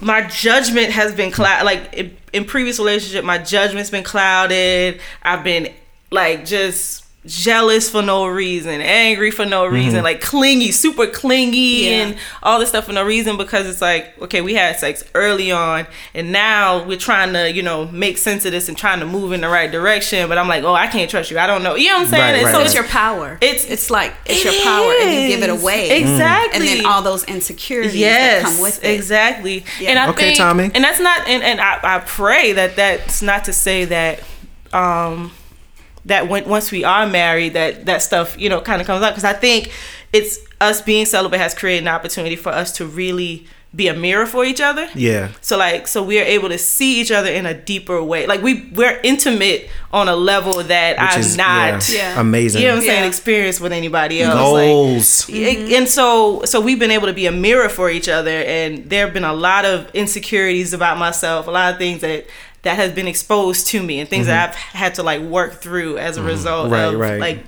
My 0.00 0.26
judgment 0.26 0.90
has 0.90 1.14
been 1.14 1.30
cloud 1.30 1.64
like 1.64 1.92
in, 1.94 2.16
in 2.32 2.44
previous 2.44 2.78
relationship. 2.78 3.24
My 3.24 3.38
judgment's 3.38 3.90
been 3.90 4.04
clouded. 4.04 5.00
I've 5.22 5.44
been 5.44 5.72
like 6.10 6.44
just 6.44 7.04
jealous 7.28 7.88
for 7.90 8.02
no 8.02 8.26
reason, 8.26 8.80
angry 8.80 9.30
for 9.30 9.44
no 9.46 9.66
reason, 9.66 10.02
like 10.02 10.20
clingy, 10.20 10.72
super 10.72 11.06
clingy, 11.06 11.84
Yeah. 11.84 11.90
and 12.02 12.16
all 12.42 12.58
this 12.58 12.70
stuff 12.70 12.86
for 12.86 12.92
no 12.92 13.04
reason 13.04 13.36
because 13.36 13.68
it's 13.68 13.80
like 13.82 14.20
okay 14.22 14.40
we 14.40 14.54
had 14.54 14.78
sex 14.78 15.04
early 15.14 15.52
on 15.52 15.86
and 16.14 16.32
now 16.32 16.82
we're 16.84 16.96
trying 16.98 17.32
to 17.34 17.52
you 17.52 17.62
know 17.62 17.86
make 17.88 18.18
sense 18.18 18.44
of 18.44 18.52
this 18.52 18.68
and 18.68 18.76
trying 18.78 19.00
to 19.00 19.06
move 19.06 19.32
in 19.32 19.40
the 19.42 19.48
right 19.48 19.70
direction 19.70 20.28
but 20.28 20.38
i'm 20.38 20.48
like 20.48 20.64
oh 20.64 20.72
i 20.74 20.86
can't 20.86 21.10
trust 21.10 21.30
you 21.30 21.38
i 21.38 21.46
don't 21.46 21.62
know 21.62 21.74
you 21.74 21.88
know 21.88 21.96
what 21.96 22.02
i'm 22.04 22.08
saying 22.08 22.22
Right, 22.22 22.34
And 22.36 22.44
right, 22.46 22.52
so 22.52 22.58
right. 22.58 22.66
it's 22.66 22.74
your 22.74 22.84
power. 22.84 23.38
It's- 23.40 23.64
it's 23.66 23.90
like 23.90 24.14
it's 24.26 24.40
It 24.40 24.44
your 24.54 24.62
power, 24.64 24.92
and 25.02 25.14
you 25.14 25.28
give 25.28 25.42
it 25.42 25.50
away. 25.50 26.00
Exactly. 26.00 26.58
and 26.58 26.66
then 26.68 26.86
all 26.86 27.02
those 27.02 27.24
insecurities 27.24 27.94
yes 27.94 28.42
that 28.42 28.48
come 28.48 28.60
with 28.60 28.82
it. 28.82 28.90
exactly 28.90 29.64
Yeah. 29.80 29.90
and 29.90 29.98
i 29.98 30.08
Okay, 30.10 30.26
think 30.28 30.38
Tommy. 30.38 30.70
and 30.74 30.82
that's 30.82 31.00
not 31.00 31.28
and, 31.28 31.42
and 31.42 31.60
I, 31.60 31.78
I 31.82 31.98
pray 32.00 32.52
that 32.52 32.76
that's 32.76 33.20
not 33.22 33.44
to 33.44 33.52
say 33.52 33.84
that 33.86 34.20
um 34.72 35.32
that 36.08 36.28
when 36.28 36.48
once 36.48 36.70
we 36.70 36.82
are 36.84 37.06
married 37.06 37.52
that 37.54 37.86
that 37.86 38.02
stuff 38.02 38.38
you 38.38 38.48
know 38.48 38.60
kind 38.60 38.80
of 38.80 38.86
comes 38.86 39.02
up 39.02 39.12
because 39.12 39.24
i 39.24 39.32
think 39.32 39.70
it's 40.12 40.38
us 40.60 40.80
being 40.82 41.06
celibate 41.06 41.40
has 41.40 41.54
created 41.54 41.82
an 41.84 41.88
opportunity 41.88 42.36
for 42.36 42.50
us 42.50 42.72
to 42.78 42.84
really 42.86 43.46
be 43.76 43.86
a 43.88 43.92
mirror 43.94 44.24
for 44.24 44.46
each 44.46 44.62
other 44.62 44.88
Yeah, 44.94 45.28
so 45.42 45.58
like 45.58 45.86
so 45.86 46.02
we 46.02 46.18
are 46.18 46.24
able 46.24 46.48
to 46.48 46.56
see 46.56 47.00
each 47.02 47.12
other 47.12 47.30
in 47.30 47.44
a 47.44 47.52
deeper 47.52 48.02
way. 48.02 48.26
Like 48.26 48.40
we 48.40 48.70
we're 48.74 48.98
intimate 49.04 49.68
on 49.92 50.08
a 50.08 50.16
level 50.16 50.54
that 50.62 50.92
which 50.96 51.10
I've 51.10 51.20
is 51.20 51.36
not 51.36 51.86
yeah, 51.90 51.98
Yeah. 52.14 52.20
amazing. 52.20 52.62
you 52.62 52.68
know 52.68 52.74
what 52.76 52.80
I'm 52.80 52.86
saying, 52.88 53.02
Yeah. 53.02 53.08
experienced 53.08 53.60
with 53.60 53.72
anybody 53.72 54.22
else. 54.22 54.34
Like, 54.52 54.66
Goals. 54.68 55.28
it- 55.28 55.34
mm-hmm. 55.58 55.74
and 55.74 55.86
so 55.86 56.42
so 56.46 56.62
we've 56.62 56.78
been 56.78 56.90
able 56.98 57.08
to 57.08 57.12
be 57.22 57.26
a 57.26 57.30
mirror 57.46 57.68
for 57.68 57.90
each 57.90 58.08
other 58.08 58.38
and 58.56 58.88
there 58.88 59.04
have 59.04 59.12
been 59.12 59.24
a 59.24 59.34
lot 59.34 59.66
of 59.66 59.94
insecurities 59.94 60.72
about 60.72 60.96
myself, 60.96 61.46
a 61.46 61.50
lot 61.50 61.70
of 61.74 61.78
things 61.78 62.00
that 62.00 62.24
that 62.68 62.76
has 62.76 62.92
been 62.92 63.08
exposed 63.08 63.66
to 63.72 63.82
me 63.82 63.98
and 64.00 64.08
things 64.08 64.26
that 64.26 64.50
I've 64.50 64.54
had 64.56 64.94
to 64.96 65.02
like 65.02 65.22
work 65.22 65.52
through 65.64 65.98
as 65.98 66.16
a 66.18 66.22
result 66.22 66.66
Mm-hmm. 66.66 66.72
Right, 66.74 66.94
of 66.94 67.00
right. 67.00 67.20
like 67.20 67.38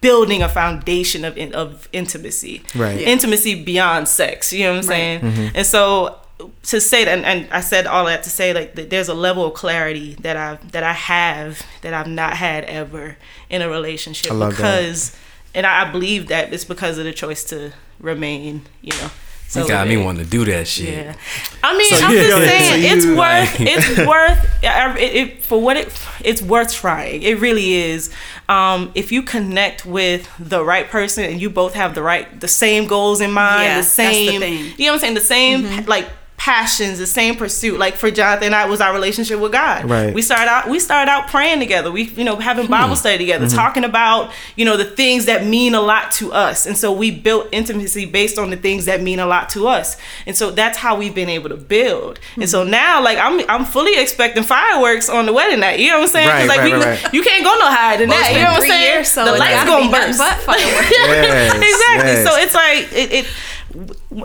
building 0.00 0.42
a 0.42 0.48
foundation 0.48 1.24
of 1.24 1.36
of 1.54 1.88
intimacy 1.92 2.62
Right. 2.74 3.00
Yeah. 3.00 3.08
intimacy 3.08 3.62
beyond 3.62 4.08
sex 4.08 4.52
you 4.52 4.64
know 4.64 4.70
what 4.72 4.78
i'm 4.78 4.82
saying 4.84 5.20
Mm-hmm. 5.20 5.56
and 5.56 5.66
so 5.66 6.16
to 6.62 6.80
say 6.80 7.04
that 7.04 7.18
and, 7.18 7.24
and 7.26 7.52
i 7.52 7.60
said 7.60 7.86
all 7.86 8.06
that 8.06 8.22
to 8.22 8.30
say 8.30 8.54
like 8.54 8.74
that 8.76 8.88
there's 8.88 9.08
a 9.08 9.14
level 9.14 9.44
of 9.44 9.52
clarity 9.52 10.14
that 10.20 10.36
i 10.38 10.54
that 10.72 10.82
i 10.82 10.94
have 10.94 11.60
that 11.82 11.92
i've 11.92 12.06
not 12.08 12.32
had 12.38 12.64
ever 12.64 13.16
in 13.50 13.60
a 13.60 13.68
relationship 13.68 14.32
I 14.32 14.34
love 14.36 14.50
that. 14.52 14.56
because 14.56 15.14
and 15.54 15.66
I, 15.66 15.82
I 15.82 15.92
believe 15.92 16.28
that 16.28 16.50
it's 16.54 16.64
because 16.64 16.96
of 16.96 17.04
the 17.04 17.12
choice 17.12 17.44
to 17.52 17.72
remain 18.00 18.62
you 18.80 18.92
know 19.00 19.10
You 19.56 19.66
got 19.66 19.88
me 19.88 19.96
wanting 19.96 20.24
to 20.24 20.30
do 20.30 20.44
that 20.44 20.68
shit. 20.68 20.88
Yeah, 21.06 21.14
I 21.62 21.76
mean, 21.76 21.90
So 21.94 22.04
I'm 22.06 22.12
you- 22.12 22.18
just 22.18 22.30
so 22.30 22.38
saying 22.38 22.82
you 22.82 22.96
it's 22.96 23.06
like- 23.06 23.58
worth 23.58 23.60
it's 23.68 24.06
worth 24.06 24.64
I- 24.64 24.96
it, 24.98 25.14
it 25.16 25.42
for 25.42 25.60
what 25.60 25.76
it 25.76 25.92
it's 26.22 26.40
worth 26.42 26.72
trying. 26.72 27.22
It 27.22 27.40
really 27.40 27.74
is. 27.74 28.10
Um, 28.48 28.90
if 28.94 29.10
you 29.12 29.22
connect 29.22 29.84
with 29.86 30.28
the 30.38 30.64
right 30.64 30.88
person 30.88 31.24
and 31.24 31.40
you 31.40 31.50
both 31.50 31.74
have 31.74 31.94
the 31.94 32.02
right 32.02 32.40
the 32.40 32.48
same 32.48 32.86
goals 32.86 33.20
in 33.20 33.32
mind, 33.32 33.62
Yeah, 33.64 33.68
the 33.68 33.80
that's 33.80 33.96
the 33.96 34.02
same, 34.04 34.40
thing. 34.40 34.58
Mm-hmm. 34.58 34.80
you 34.80 34.86
know 34.86 34.92
what 34.92 34.94
I'm 34.96 35.00
saying, 35.00 35.14
the 35.14 35.20
same 35.20 35.86
like 35.86 36.08
passions, 36.40 36.98
the 36.98 37.06
same 37.06 37.36
pursuit. 37.36 37.78
Like 37.78 37.96
for 37.96 38.10
Jonathan 38.10 38.46
and 38.46 38.54
I 38.54 38.64
was 38.64 38.80
our 38.80 38.94
relationship 38.94 39.38
with 39.40 39.52
God. 39.52 39.84
Right. 39.84 40.14
We 40.14 40.22
started 40.22 40.48
out 40.48 40.70
we 40.70 40.78
started 40.80 41.10
out 41.10 41.28
praying 41.28 41.58
together. 41.60 41.92
We 41.92 42.04
you 42.04 42.24
know 42.24 42.36
having 42.36 42.64
Hmm. 42.64 42.70
Bible 42.72 42.96
study 42.96 43.18
together, 43.18 43.44
Mm-hmm. 43.46 43.56
talking 43.56 43.84
about 43.84 44.32
you 44.56 44.64
know 44.64 44.78
the 44.78 44.86
things 44.86 45.26
that 45.26 45.44
mean 45.44 45.74
a 45.74 45.82
lot 45.82 46.12
to 46.12 46.32
us, 46.32 46.64
and 46.64 46.76
so 46.78 46.90
we 46.92 47.10
built 47.10 47.48
intimacy 47.52 48.06
based 48.06 48.38
on 48.38 48.48
the 48.48 48.56
things 48.56 48.86
that 48.86 49.02
mean 49.02 49.20
a 49.20 49.26
lot 49.26 49.50
to 49.50 49.68
us, 49.68 49.98
and 50.26 50.34
so 50.34 50.50
that's 50.50 50.78
how 50.78 50.96
we've 50.96 51.14
been 51.14 51.28
able 51.28 51.50
to 51.50 51.56
build. 51.58 52.18
And 52.36 52.48
so 52.48 52.64
Hmm. 52.64 52.70
now, 52.70 53.02
like 53.02 53.18
I'm 53.18 53.42
I'm 53.50 53.66
fully 53.66 54.00
expecting 54.00 54.42
fireworks 54.42 55.10
on 55.10 55.26
the 55.26 55.34
wedding 55.34 55.60
night. 55.60 55.78
You 55.78 55.88
know 55.90 55.98
what 55.98 56.04
I'm 56.04 56.08
saying? 56.08 56.28
Right, 56.28 56.48
like 56.48 56.60
right, 56.60 56.72
we, 56.72 56.84
right, 56.84 57.12
you 57.12 57.22
can't 57.22 57.44
go 57.44 57.52
no 57.58 57.66
higher 57.70 57.98
than 57.98 58.08
that. 58.08 58.32
You 58.32 58.38
know 58.44 58.52
what 58.52 58.62
I'm 58.62 58.68
saying? 58.70 59.04
so 59.04 59.24
the 59.26 59.36
lights 59.38 59.64
gonna 59.64 59.90
burst. 59.92 60.18
but 60.18 60.34
fireworks. 60.40 60.90
Yes, 60.90 61.52
exactly. 61.70 62.12
yes. 62.16 62.28
So 62.28 62.36
it's 62.40 62.54
like 62.54 62.92
it, 62.96 63.12
it. 63.12 63.26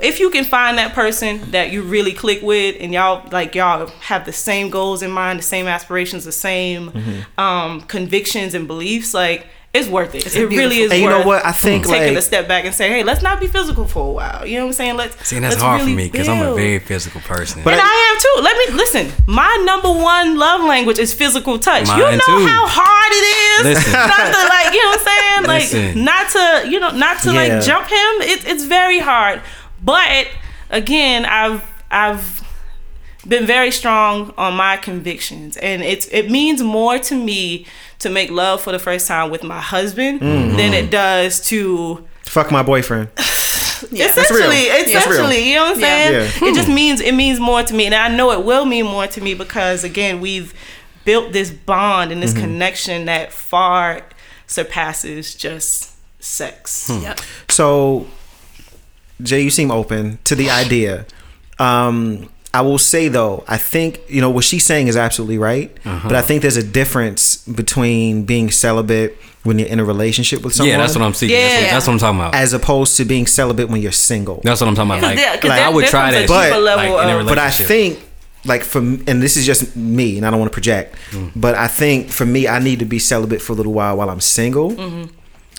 If 0.01 0.19
you 0.19 0.29
can 0.29 0.43
find 0.43 0.77
that 0.77 0.93
person 0.93 1.51
that 1.51 1.71
you 1.71 1.83
really 1.83 2.13
click 2.13 2.41
with, 2.41 2.75
and 2.79 2.93
y'all 2.93 3.27
like 3.31 3.55
y'all 3.55 3.87
have 4.01 4.25
the 4.25 4.33
same 4.33 4.69
goals 4.69 5.03
in 5.03 5.11
mind, 5.11 5.39
the 5.39 5.43
same 5.43 5.67
aspirations, 5.67 6.25
the 6.25 6.31
same 6.31 6.91
Mm-hmm. 6.91 7.39
um, 7.39 7.81
convictions 7.81 8.53
and 8.53 8.67
beliefs, 8.67 9.13
like 9.13 9.47
it's 9.75 9.87
worth 9.89 10.15
it. 10.15 10.35
it 10.35 10.45
really 10.47 10.79
is. 10.79 10.91
And 10.91 11.01
you 11.01 11.09
know 11.09 11.23
what? 11.23 11.45
I 11.45 11.51
think, 11.51 11.85
taking 11.85 12.09
like- 12.13 12.17
a 12.17 12.21
step 12.21 12.47
back 12.47 12.65
and 12.65 12.73
saying, 12.73 12.91
hey, 12.93 13.03
let's 13.03 13.21
not 13.21 13.39
be 13.39 13.47
physical 13.47 13.85
for 13.85 14.07
a 14.07 14.11
while. 14.11 14.45
You 14.47 14.57
know 14.57 14.65
what 14.65 14.69
I'm 14.69 14.73
saying? 14.73 14.95
Let's. 14.97 15.27
See, 15.27 15.37
that's 15.39 15.55
let's 15.55 15.61
hard 15.63 15.81
really 15.81 15.91
for 15.93 15.97
me 15.97 16.09
because 16.09 16.27
I'm 16.29 16.41
a 16.41 16.55
very 16.55 16.79
physical 16.79 17.21
person. 17.21 17.61
But 17.63 17.73
and 17.73 17.81
I- 17.81 17.85
I 17.85 17.97
am 18.11 18.17
too. 18.21 18.41
Let 18.43 18.57
me 18.57 18.77
listen. 18.77 19.11
My 19.27 19.63
number 19.65 19.91
one 19.91 20.37
love 20.37 20.61
language 20.61 20.97
is 20.99 21.13
physical 21.13 21.59
touch. 21.59 21.87
you 21.89 21.97
know 21.97 22.11
too. 22.11 22.47
how 22.47 22.65
hard 22.67 23.11
it 23.11 23.25
is 23.69 23.75
Listen. 23.75 23.93
not 24.13 24.33
to 24.33 24.41
like, 24.47 24.73
you 24.73 24.81
know 24.83 24.89
what 24.89 24.99
I'm 24.99 25.05
saying? 25.05 25.47
Like 25.47 25.61
Listen. 25.73 26.03
not 26.03 26.29
to, 26.63 26.69
you 26.71 26.79
know, 26.79 26.91
not 26.91 27.21
to 27.23 27.33
Yeah. 27.33 27.39
like 27.55 27.63
jump 27.65 27.87
him. 27.87 28.21
It, 28.31 28.47
it's 28.47 28.63
very 28.65 28.99
hard. 28.99 29.41
But 29.83 30.27
again, 30.69 31.25
I've 31.25 31.63
I've 31.91 32.44
been 33.27 33.45
very 33.45 33.71
strong 33.71 34.33
on 34.37 34.53
my 34.55 34.77
convictions 34.77 35.57
and 35.57 35.81
it's 35.81 36.07
it 36.07 36.29
means 36.29 36.61
more 36.61 36.99
to 36.99 37.15
me 37.15 37.65
to 37.99 38.09
make 38.09 38.29
love 38.29 38.61
for 38.61 38.71
the 38.71 38.79
first 38.79 39.07
time 39.07 39.31
with 39.31 39.43
my 39.43 39.59
husband 39.59 40.21
Mm-hmm. 40.21 40.57
than 40.57 40.73
it 40.73 40.91
does 40.91 41.41
to 41.47 42.05
Fuck 42.23 42.51
my 42.51 42.63
boyfriend. 42.63 43.09
Yeah. 43.91 44.11
That's 44.11 44.31
real. 44.31 44.49
essentially, 44.49 44.67
That's 44.69 44.87
real. 44.87 44.97
essentially, 45.25 45.49
you 45.49 45.55
know 45.55 45.63
what 45.65 45.75
I'm 45.75 45.81
Yeah. 45.81 46.27
saying? 46.29 46.49
It 46.51 46.55
just 46.55 46.69
means 46.69 47.01
it 47.01 47.13
means 47.13 47.39
more 47.39 47.61
to 47.61 47.73
me, 47.73 47.85
and 47.85 47.93
I 47.93 48.07
know 48.07 48.31
it 48.31 48.43
will 48.43 48.65
mean 48.65 48.85
more 48.85 49.05
to 49.05 49.21
me 49.21 49.33
because 49.33 49.83
again, 49.83 50.21
we've 50.21 50.53
built 51.03 51.33
this 51.33 51.51
bond 51.51 52.11
and 52.11 52.23
this 52.23 52.31
Mm-hmm. 52.31 52.41
connection 52.41 53.05
that 53.05 53.33
far 53.33 54.01
surpasses 54.47 55.35
just 55.35 55.91
sex. 56.23 56.89
Yep. 56.89 57.19
So, 57.49 58.07
Jay, 59.21 59.41
you 59.41 59.49
seem 59.49 59.71
open 59.71 60.19
to 60.23 60.35
the 60.35 60.49
idea. 60.49 61.05
Um, 61.59 62.29
I 62.59 62.61
will 62.67 62.77
say 62.93 63.03
though, 63.09 63.43
I 63.47 63.57
think 63.73 63.89
you 64.15 64.21
know 64.23 64.29
what 64.35 64.43
she's 64.49 64.65
saying 64.65 64.87
is 64.91 64.95
absolutely 65.07 65.37
right, 65.51 65.69
Uh-huh. 65.85 66.07
but 66.09 66.15
I 66.15 66.23
think 66.27 66.41
there's 66.43 66.57
a 66.65 66.67
difference 66.81 67.21
between 67.61 68.23
being 68.33 68.47
celibate 68.51 69.11
when 69.43 69.59
you're 69.59 69.67
in 69.75 69.79
a 69.79 69.85
relationship 69.93 70.39
with 70.43 70.53
someone, 70.55 70.71
yeah, 70.71 70.77
that's 70.81 70.95
what 70.97 71.03
I'm 71.07 71.13
seeing. 71.13 71.31
That's, 71.31 71.53
what, 71.53 71.61
Yeah. 71.63 71.73
that's 71.73 71.85
what 71.87 71.93
I'm 71.93 71.99
talking 72.05 72.19
about. 72.21 72.33
as 72.45 72.53
opposed 72.53 72.91
to 72.97 73.05
being 73.05 73.27
celibate 73.27 73.67
when 73.71 73.79
you're 73.83 73.91
single. 74.11 74.37
that's 74.43 74.59
what 74.61 74.67
I'm 74.69 74.75
talking 74.75 74.91
about. 74.91 75.03
Like, 75.03 75.19
Yeah, 75.19 75.37
'cause 75.37 75.49
like, 75.49 75.61
I 75.61 75.69
would 75.75 75.85
try 75.85 76.11
comes 76.11 76.27
that. 76.29 76.51
But- 76.51 76.61
level 76.63 76.95
like, 76.95 77.07
in 77.21 77.25
a 77.27 77.29
but 77.29 77.37
I 77.37 77.51
think 77.51 77.99
like 78.51 78.63
for 78.71 78.79
and 78.79 79.17
this 79.25 79.35
is 79.37 79.43
just 79.51 79.75
me 79.75 80.17
and 80.17 80.23
I 80.25 80.29
don't 80.31 80.39
want 80.43 80.51
to 80.51 80.57
project 80.61 80.89
Mm. 81.11 81.31
but 81.35 81.53
I 81.55 81.67
think 81.81 81.97
for 82.17 82.25
me 82.35 82.41
I 82.47 82.59
need 82.67 82.79
to 82.79 82.85
be 82.95 82.99
celibate 82.99 83.41
for 83.45 83.51
a 83.53 83.57
little 83.59 83.73
while 83.79 83.95
while 83.97 84.09
I'm 84.13 84.21
single 84.39 84.69
Mm-hmm. 84.71 85.03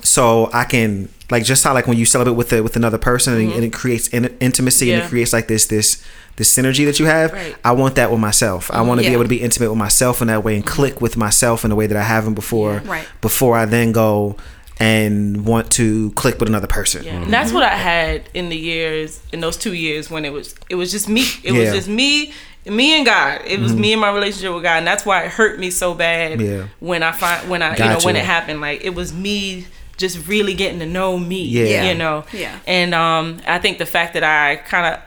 so 0.03 0.51
I 0.53 0.65
can 0.65 1.09
like 1.31 1.45
just 1.45 1.65
how 1.65 1.73
like 1.75 1.87
when 1.91 1.99
you 1.99 2.07
celebrate 2.07 2.35
with 2.41 2.51
the, 2.51 2.63
with 2.63 2.77
another 2.77 2.99
person 3.11 3.35
and, 3.35 3.53
and 3.57 3.65
it 3.65 3.73
creates 3.73 4.07
in, 4.09 4.23
intimacy 4.41 4.87
and 4.93 4.99
Mm-hmm. 5.01 5.07
It 5.07 5.11
creates 5.11 5.33
like 5.33 5.47
this 5.49 5.67
this 5.67 5.89
this 6.37 6.55
synergy 6.55 6.85
that 6.85 6.99
you 6.99 7.07
have. 7.07 7.33
Right. 7.33 7.57
I 7.65 7.73
want 7.73 7.97
that 7.97 8.11
with 8.11 8.21
myself. 8.21 8.71
I 8.71 8.83
want 8.83 9.01
to 9.01 9.05
Yeah. 9.05 9.11
be 9.11 9.15
able 9.15 9.25
to 9.25 9.29
be 9.29 9.41
intimate 9.41 9.71
with 9.71 9.79
myself 9.79 10.21
in 10.21 10.29
that 10.29 10.45
way 10.45 10.55
and 10.55 10.65
mm-hmm. 10.65 10.75
click 10.75 11.01
with 11.01 11.17
myself 11.17 11.65
in 11.65 11.73
a 11.73 11.75
way 11.75 11.87
that 11.87 11.97
I 11.97 12.03
haven't 12.03 12.35
before. 12.35 12.83
Right. 12.85 13.07
Before 13.21 13.57
I 13.57 13.65
then 13.65 13.93
go 13.93 14.37
and 14.79 15.47
want 15.47 15.71
to 15.73 16.11
click 16.13 16.39
with 16.39 16.49
another 16.49 16.67
person. 16.67 17.03
Yeah. 17.03 17.15
Mm-hmm. 17.15 17.23
And 17.25 17.33
that's 17.33 17.53
what 17.53 17.63
I 17.63 17.75
had 17.75 18.29
in 18.35 18.51
the 18.51 18.57
years, 18.57 19.21
in 19.33 19.41
those 19.41 19.57
two 19.57 19.73
years 19.73 20.11
when 20.11 20.25
it 20.27 20.33
was, 20.33 20.55
it 20.69 20.75
was 20.75 20.93
just 20.93 21.09
me. 21.09 21.23
It 21.43 21.55
Yeah. 21.55 21.61
was 21.61 21.73
just 21.73 21.89
me, 21.89 22.35
me 22.67 22.97
and 22.97 23.07
God. 23.07 23.41
It 23.47 23.59
was 23.59 23.73
mm-hmm. 23.73 23.81
me 23.81 23.93
and 23.93 24.01
my 24.01 24.11
relationship 24.11 24.53
with 24.53 24.63
God, 24.63 24.79
and 24.79 24.87
that's 24.87 25.07
why 25.07 25.23
it 25.23 25.31
hurt 25.31 25.59
me 25.59 25.71
so 25.71 25.95
bad. 25.95 26.41
Yeah. 26.41 26.65
When 26.81 27.03
I 27.03 27.13
find, 27.13 27.49
when 27.49 27.63
I, 27.63 27.77
you 27.77 27.85
know, 27.85 28.01
when 28.03 28.17
it 28.17 28.25
happened, 28.25 28.61
like 28.61 28.85
it 28.85 28.95
was 28.95 29.15
me 29.15 29.67
just 29.97 30.29
really 30.29 30.53
getting 30.53 30.81
to 30.81 30.87
know 30.87 31.19
me. 31.19 31.45
Yeah. 31.45 31.89
You 31.89 31.95
know. 31.97 32.25
Yeah. 32.33 32.59
And 32.67 32.95
um, 32.95 33.41
I 33.47 33.59
think 33.59 33.79
the 33.79 33.87
fact 33.87 34.13
that 34.13 34.25
I 34.25 34.57
kind 34.57 34.95
of, 34.95 35.01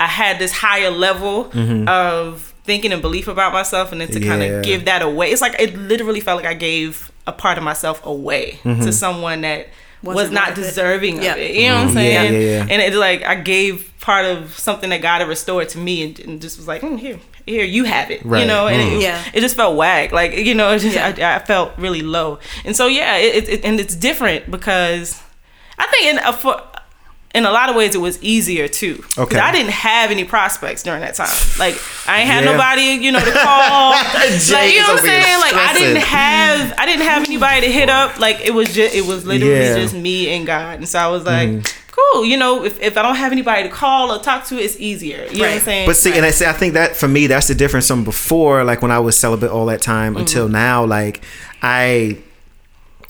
I 0.00 0.06
had 0.06 0.38
this 0.38 0.52
higher 0.52 0.90
level 0.90 1.50
of 1.88 2.54
thinking 2.64 2.92
and 2.92 3.02
belief 3.02 3.28
about 3.28 3.52
myself, 3.52 3.92
and 3.92 4.00
then 4.00 4.08
to 4.08 4.20
kind 4.20 4.42
Mm-hmm. 4.42 4.58
Of 4.58 4.64
give 4.64 4.84
that 4.86 5.02
away. 5.02 5.30
It's 5.30 5.40
like 5.42 5.54
it 5.60 5.76
literally 5.76 6.20
felt 6.20 6.36
like 6.42 6.50
I 6.50 6.54
gave 6.54 7.10
a 7.26 7.32
part 7.32 7.58
of 7.58 7.64
myself 7.64 8.04
away 8.04 8.58
Mm-hmm. 8.64 8.84
to 8.84 8.92
someone 8.92 9.42
that 9.42 9.68
was 10.02 10.14
Wasn't 10.14 10.34
not 10.34 10.48
worth 10.50 10.58
it. 10.58 10.62
deserving 10.62 11.22
Yeah. 11.22 11.32
of 11.32 11.38
it. 11.38 11.54
You 11.54 11.68
know 11.68 11.74
what 11.76 11.88
I'm 11.88 11.92
saying? 11.92 12.32
yeah, 12.32 12.38
yeah. 12.38 12.66
And 12.70 12.80
it's 12.82 12.96
like 12.96 13.22
I 13.24 13.34
gave 13.34 13.92
part 14.00 14.24
of 14.24 14.58
something 14.58 14.88
that 14.90 15.02
God 15.02 15.20
had 15.20 15.28
restored 15.28 15.68
to 15.70 15.78
me, 15.78 16.02
and, 16.04 16.18
and 16.20 16.40
just 16.40 16.56
was 16.56 16.66
like, 16.66 16.80
mm, 16.80 16.98
here, 16.98 17.18
here, 17.44 17.64
you 17.64 17.84
have 17.84 18.10
it. 18.10 18.24
Right. 18.24 18.40
You 18.40 18.46
know, 18.46 18.66
and 18.68 18.80
it, 18.80 19.02
Yeah. 19.02 19.22
it 19.34 19.40
just 19.42 19.56
felt 19.56 19.76
whack. 19.76 20.12
Like 20.12 20.32
you 20.36 20.54
know, 20.54 20.70
it 20.72 20.78
just, 20.78 20.96
Yeah. 20.96 21.14
I, 21.34 21.36
I 21.36 21.38
felt 21.40 21.72
really 21.76 22.00
low. 22.02 22.38
And 22.64 22.74
so 22.74 22.86
yeah, 22.86 23.16
it, 23.18 23.48
it, 23.48 23.64
and 23.64 23.78
it's 23.78 23.94
different 23.94 24.50
because 24.50 25.20
I 25.78 25.86
think 25.88 26.04
in 26.06 26.18
a, 26.18 26.32
for, 26.32 26.62
in 27.34 27.44
a 27.46 27.50
lot 27.50 27.68
of 27.70 27.76
ways 27.76 27.94
it 27.94 27.98
was 28.00 28.20
easier 28.22 28.66
too. 28.66 29.04
Okay. 29.16 29.38
I 29.38 29.52
didn't 29.52 29.70
have 29.72 30.10
any 30.10 30.24
prospects 30.24 30.82
during 30.82 31.00
that 31.00 31.14
time. 31.14 31.28
Like 31.58 31.80
I 32.08 32.20
ain't 32.20 32.28
had 32.30 32.44
Yeah. 32.44 32.52
nobody, 32.52 33.04
you 33.04 33.12
know, 33.12 33.20
to 33.24 33.30
call. 33.32 33.90
like 34.14 34.72
you 34.72 34.80
know 34.80 34.88
what 34.88 34.98
I'm 34.98 35.04
saying? 35.04 35.38
Like 35.40 35.54
I 35.54 35.72
didn't 35.74 36.02
have 36.02 36.74
I 36.78 36.86
didn't 36.86 37.06
have 37.06 37.24
anybody 37.24 37.66
to 37.66 37.72
hit 37.72 37.88
up. 37.88 38.18
Like 38.18 38.40
it 38.40 38.52
was 38.52 38.72
just 38.74 38.94
it 38.94 39.06
was 39.06 39.24
literally 39.26 39.54
Yeah. 39.60 39.76
just 39.76 39.94
me 39.94 40.34
and 40.36 40.44
God. 40.46 40.78
And 40.78 40.88
so 40.88 40.98
I 40.98 41.06
was 41.08 41.24
like, 41.24 41.50
cool, 41.92 42.24
you 42.24 42.36
know, 42.36 42.64
if, 42.64 42.80
if 42.80 42.96
I 42.96 43.02
don't 43.02 43.16
have 43.16 43.30
anybody 43.30 43.62
to 43.64 43.68
call 43.68 44.10
or 44.12 44.20
talk 44.20 44.46
to, 44.46 44.56
it's 44.58 44.78
easier. 44.80 45.26
You 45.30 45.38
know 45.42 45.44
what 45.46 45.54
I'm 45.54 45.60
saying? 45.60 45.86
But 45.86 45.96
see, 45.96 46.12
and 46.14 46.24
I, 46.26 46.30
say, 46.30 46.48
I 46.48 46.52
think 46.52 46.74
that 46.74 46.96
for 46.96 47.06
me, 47.08 47.26
that's 47.26 47.48
the 47.48 47.54
difference 47.54 47.86
from 47.88 48.04
before, 48.04 48.64
like 48.64 48.80
when 48.82 48.90
I 48.90 48.98
was 49.00 49.16
celibate 49.16 49.50
all 49.50 49.66
that 49.66 49.82
time 49.82 50.16
until 50.16 50.44
Mm-hmm. 50.44 50.52
now. 50.52 50.84
Like 50.84 51.20
I, 51.62 52.18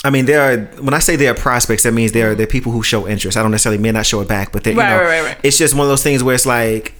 I 0.03 0.11
mean, 0.11 0.24
there 0.24 0.40
are 0.40 0.57
when 0.82 0.94
I 0.94 0.98
say 0.98 1.16
there 1.16 1.30
are 1.32 1.34
prospects, 1.34 1.82
that 1.82 1.92
means 1.92 2.12
there 2.12 2.30
are 2.30 2.34
there 2.34 2.44
are 2.44 2.51
people 2.51 2.72
who 2.72 2.82
show 2.82 3.07
interest. 3.07 3.36
I 3.36 3.42
don't 3.42 3.51
necessarily 3.51 3.80
may 3.82 3.92
not 3.92 4.07
show 4.07 4.20
it 4.22 4.28
back, 4.28 4.51
but 4.53 4.64
they, 4.64 4.72
you 4.72 4.78
Right, 4.78 4.88
know, 4.90 4.96
right, 5.03 5.07
right, 5.09 5.24
right. 5.24 5.38
it's 5.42 5.59
just 5.59 5.74
one 5.74 5.82
of 5.82 5.88
those 5.88 6.03
things 6.03 6.22
where 6.22 6.34
it's 6.34 6.46
like. 6.46 6.94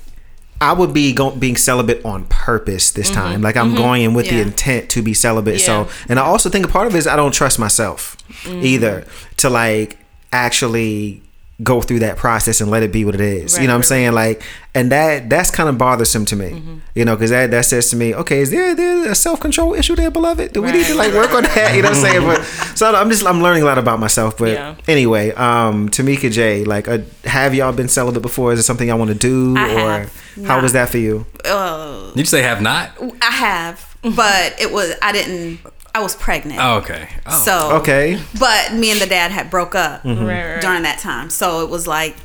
I 0.63 0.75
would 0.75 0.93
be 0.93 1.15
go- 1.15 1.31
being 1.31 1.57
celibate 1.57 2.05
on 2.05 2.27
purpose 2.27 2.91
this 2.91 3.11
time. 3.11 3.41
Like 3.41 3.57
I'm 3.57 3.75
going 3.75 4.03
in 4.03 4.13
with 4.13 4.29
the 4.29 4.43
intent 4.43 4.91
to 4.91 5.01
be 5.01 5.15
celibate. 5.15 5.63
So, 5.63 5.85
Mm-hmm. 5.85 6.13
And 6.13 6.19
I 6.21 6.25
also 6.25 6.51
think 6.51 6.67
a 6.67 6.69
part 6.69 6.87
of 6.87 6.95
it 6.95 6.99
is 6.99 7.07
I 7.07 7.17
don't 7.17 7.33
trust 7.33 7.59
myself 7.59 8.15
Mm. 8.45 8.63
either 8.63 9.07
to 9.39 9.49
like 9.49 9.97
actually 10.35 11.23
go 11.63 11.81
through 11.81 11.99
that 12.01 12.17
process 12.17 12.61
and 12.61 12.71
let 12.71 12.83
it 12.83 12.93
be 12.93 13.05
what 13.05 13.15
it 13.15 13.21
is. 13.21 13.55
Right, 13.55 13.63
you 13.63 13.67
know 13.69 13.75
what 13.75 13.77
I'm 13.77 13.81
right, 13.81 13.87
saying? 13.87 14.13
Like, 14.13 14.43
and 14.75 14.91
that 14.93 15.29
that's 15.29 15.51
kind 15.51 15.69
of 15.69 15.77
bothersome 15.79 16.25
to 16.27 16.37
me. 16.37 16.51
Mm-hmm. 16.51 16.79
You 16.95 17.05
know, 17.05 17.17
because 17.17 17.31
that 17.31 17.51
that 17.51 17.65
says 17.65 17.91
to 17.91 17.97
me, 17.97 18.15
okay, 18.15 18.41
is 18.41 18.51
there 18.51 18.75
there 18.75 19.11
a 19.11 19.15
self 19.15 19.41
control 19.41 19.75
issue 19.75 19.97
there, 19.97 20.11
beloved? 20.11 20.53
Do 20.53 20.63
we 20.63 20.73
need 20.73 20.87
to 20.87 20.95
like 20.95 21.13
work 21.13 21.33
on 21.35 21.43
that? 21.45 21.75
You 21.75 21.83
know 21.83 21.91
what 21.91 21.99
I'm 21.99 22.03
saying? 22.05 22.27
But 22.27 22.45
so 22.77 22.95
I'm 22.95 23.11
just 23.11 23.27
I'm 23.27 23.43
learning 23.43 23.63
a 23.63 23.67
lot 23.67 23.79
about 23.79 23.99
myself. 24.01 24.39
But 24.39 24.53
Yeah. 24.53 24.75
anyway, 24.89 25.33
um, 25.33 25.89
Tamika 25.89 26.31
J, 26.31 26.65
like, 26.65 26.89
uh, 26.89 26.99
have 27.25 27.55
y'all 27.55 27.73
been 27.73 27.89
celibate 27.89 28.23
before? 28.23 28.53
Is 28.53 28.59
it 28.61 28.63
something 28.65 28.89
y'all 28.89 28.99
want 28.99 29.11
to 29.11 29.17
do, 29.17 29.57
I 29.57 29.75
or 29.75 29.91
have 30.01 30.45
how 30.47 30.55
not. 30.57 30.63
was 30.63 30.73
that 30.73 30.89
for 30.89 30.99
you? 30.99 31.27
Uh, 31.45 32.13
You 32.15 32.25
say 32.25 32.43
have 32.43 32.61
not? 32.63 32.91
I 33.23 33.31
have, 33.31 33.97
but 34.03 34.61
it 34.61 34.73
was 34.73 34.95
I 35.03 35.13
didn't. 35.13 35.61
I 35.95 36.01
was 36.01 36.15
pregnant. 36.17 36.61
Oh, 36.61 36.77
okay. 36.79 37.09
Oh. 37.27 37.43
So 37.45 37.77
Okay, 37.79 38.21
but 38.39 38.73
me 38.75 38.91
and 38.91 39.01
the 39.01 39.07
dad 39.07 39.31
had 39.31 39.51
broke 39.51 39.75
up 39.75 40.05
Right, 40.05 40.53
right. 40.55 40.61
during 40.61 40.83
that 40.85 40.99
time, 41.01 41.31
so 41.31 41.65
it 41.65 41.71
was 41.71 41.87
like 41.87 42.17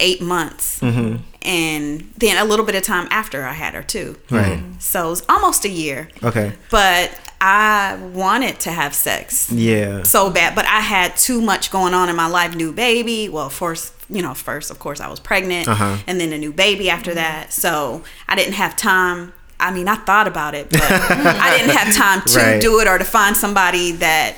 eight 0.00 0.20
months, 0.22 0.80
Mm-hmm. 0.80 1.16
and 1.42 2.00
then 2.18 2.36
a 2.36 2.44
little 2.48 2.64
bit 2.66 2.74
of 2.74 2.82
time 2.82 3.08
after 3.10 3.44
I 3.44 3.52
had 3.52 3.74
her 3.74 3.82
too. 3.82 4.16
right, 4.30 4.62
So 4.78 5.06
it 5.06 5.10
was 5.10 5.22
almost 5.28 5.64
a 5.64 5.68
year. 5.70 6.08
okay, 6.22 6.52
But 6.70 7.10
I 7.40 7.96
wanted 8.14 8.60
to 8.60 8.70
have 8.70 8.94
sex 8.94 9.50
yeah, 9.52 10.02
so 10.02 10.30
bad, 10.30 10.54
but 10.54 10.64
I 10.66 10.80
had 10.80 11.16
too 11.16 11.40
much 11.42 11.70
going 11.70 11.92
on 11.94 12.08
in 12.08 12.16
my 12.16 12.26
life. 12.26 12.54
New 12.54 12.72
baby. 12.72 13.28
Well, 13.28 13.50
first, 13.50 13.92
you 14.08 14.22
know, 14.22 14.32
first, 14.34 14.70
of 14.70 14.78
course, 14.78 15.00
I 15.00 15.08
was 15.08 15.20
pregnant, 15.20 15.68
Uh-huh. 15.68 15.98
and 16.06 16.18
then 16.20 16.32
a 16.32 16.38
new 16.38 16.52
baby 16.52 16.88
after 16.88 17.12
that. 17.14 17.52
So 17.52 18.02
I 18.28 18.36
didn't 18.36 18.54
have 18.54 18.74
time. 18.76 19.32
I 19.58 19.70
mean, 19.72 19.88
I 19.88 19.96
thought 19.96 20.26
about 20.26 20.54
it, 20.54 20.68
but 20.70 20.82
I 20.82 21.56
didn't 21.56 21.74
have 21.76 21.94
time 21.94 22.22
to 22.26 22.38
Right. 22.38 22.60
do 22.60 22.78
it 22.80 22.86
or 22.88 22.98
to 22.98 23.04
find 23.04 23.36
somebody 23.36 23.92
that, 23.92 24.34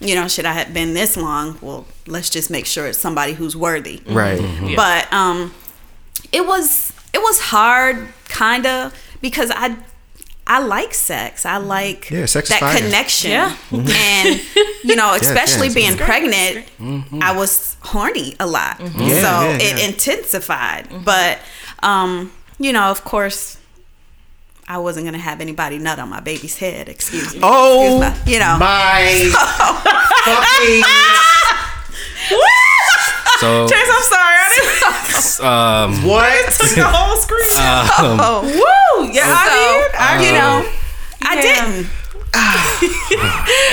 you 0.00 0.14
know, 0.14 0.28
should 0.28 0.46
I 0.46 0.52
have 0.54 0.72
been 0.72 0.94
this 0.94 1.16
long? 1.16 1.58
Well, 1.60 1.86
let's 2.06 2.30
just 2.30 2.50
make 2.50 2.64
sure 2.66 2.86
it's 2.86 2.98
somebody 2.98 3.34
who's 3.34 3.54
worthy. 3.54 4.00
right, 4.06 4.40
Yeah. 4.40 4.76
But 4.76 5.12
um, 5.12 5.54
it 6.32 6.46
was 6.46 6.92
it 7.12 7.18
was 7.20 7.38
hard, 7.40 8.08
kind 8.28 8.64
of, 8.66 8.94
because 9.20 9.50
I 9.54 9.76
I 10.46 10.58
like 10.60 10.92
sex. 10.94 11.44
I 11.46 11.58
like 11.58 12.10
Yeah, 12.10 12.24
sex 12.26 12.48
that 12.48 12.78
connection. 12.78 13.30
Yeah. 13.30 13.54
And 13.72 14.40
you 14.82 14.96
know, 14.96 15.12
especially 15.20 15.68
yeah, 15.68 15.74
being 15.74 15.96
pregnant, 15.98 16.66
I 17.22 17.32
was 17.36 17.76
horny 17.82 18.34
a 18.40 18.46
lot. 18.46 18.80
Yeah, 18.80 18.88
so 18.88 19.00
yeah, 19.50 19.58
it 19.60 19.78
yeah. 19.78 19.86
intensified. 19.88 20.88
But 21.04 21.38
um, 21.82 22.32
you 22.58 22.72
know, 22.72 22.84
of 22.90 23.04
course 23.04 23.58
I 24.68 24.78
wasn't 24.78 25.06
gonna 25.06 25.18
have 25.18 25.40
anybody 25.40 25.78
nut 25.78 25.98
on 25.98 26.08
my 26.08 26.20
baby's 26.20 26.56
head. 26.56 26.88
Excuse 26.88 27.34
me. 27.34 27.40
Oh, 27.42 28.00
Excuse 28.02 28.24
my- 28.24 28.32
you 28.32 28.38
know. 28.38 28.56
my 28.58 29.30
fucking 30.24 30.82
So, 33.40 33.66
Chase, 33.68 33.90
I'm 33.90 34.04
sorry. 34.06 34.38
I 34.38 34.48
didn't 34.54 35.40
um, 35.42 36.06
what? 36.08 36.52
took 36.52 36.70
the 36.76 36.84
whole 36.86 37.16
screen. 37.16 37.58
um, 37.58 38.20
oh, 38.22 38.42
Woo! 38.46 39.10
Yeah, 39.10 39.26
I 39.26 39.48
did. 39.50 39.90
I 39.98 40.22
you 40.22 40.32
know, 40.32 40.62
I 41.22 41.34
didn't. 41.42 41.90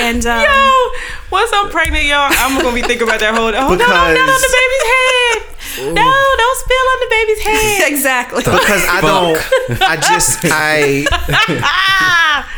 and 0.01 0.25
um, 0.25 0.41
Yo, 0.41 0.89
once 1.31 1.51
I'm 1.53 1.69
pregnant, 1.69 2.05
y'all, 2.05 2.27
I'm 2.31 2.59
gonna 2.61 2.73
be 2.73 2.81
thinking 2.81 3.07
about 3.07 3.19
that 3.19 3.35
whole. 3.35 3.47
Oh 3.49 3.51
no, 3.51 3.75
no, 3.77 3.77
not 3.77 4.09
on 4.09 4.41
the 4.41 4.51
baby's 4.57 4.85
head. 4.89 5.48
No, 5.77 5.93
don't 5.93 6.57
spill 6.57 6.87
on 6.93 6.99
the 6.99 7.07
baby's 7.09 7.39
head. 7.43 7.91
exactly. 7.91 8.43
Because 8.43 8.83
I 8.87 9.01
don't. 9.01 9.81
I 9.81 9.95
just 9.97 10.39
I 10.43 11.05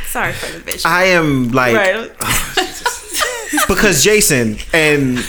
Sorry 0.08 0.34
for 0.34 0.52
the 0.52 0.60
vision. 0.60 0.82
I 0.86 1.04
am 1.06 1.52
like 1.52 1.76
right. 1.76 2.12
because 3.68 4.04
Jason 4.04 4.58
and 4.74 5.20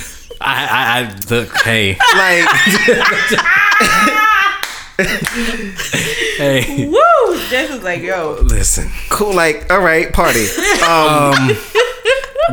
I, 0.40 0.66
I, 0.66 1.00
I 1.00 1.18
look, 1.30 1.56
hey, 1.62 1.96
like 2.16 2.48
hey, 6.36 6.86
Woo! 6.88 7.38
Jason's 7.50 7.82
like, 7.82 8.02
yo. 8.02 8.38
listen. 8.42 8.90
cool 9.10 9.34
like 9.34 9.70
all 9.70 9.80
right 9.80 10.12
party. 10.12 10.46
Um, 10.88 11.56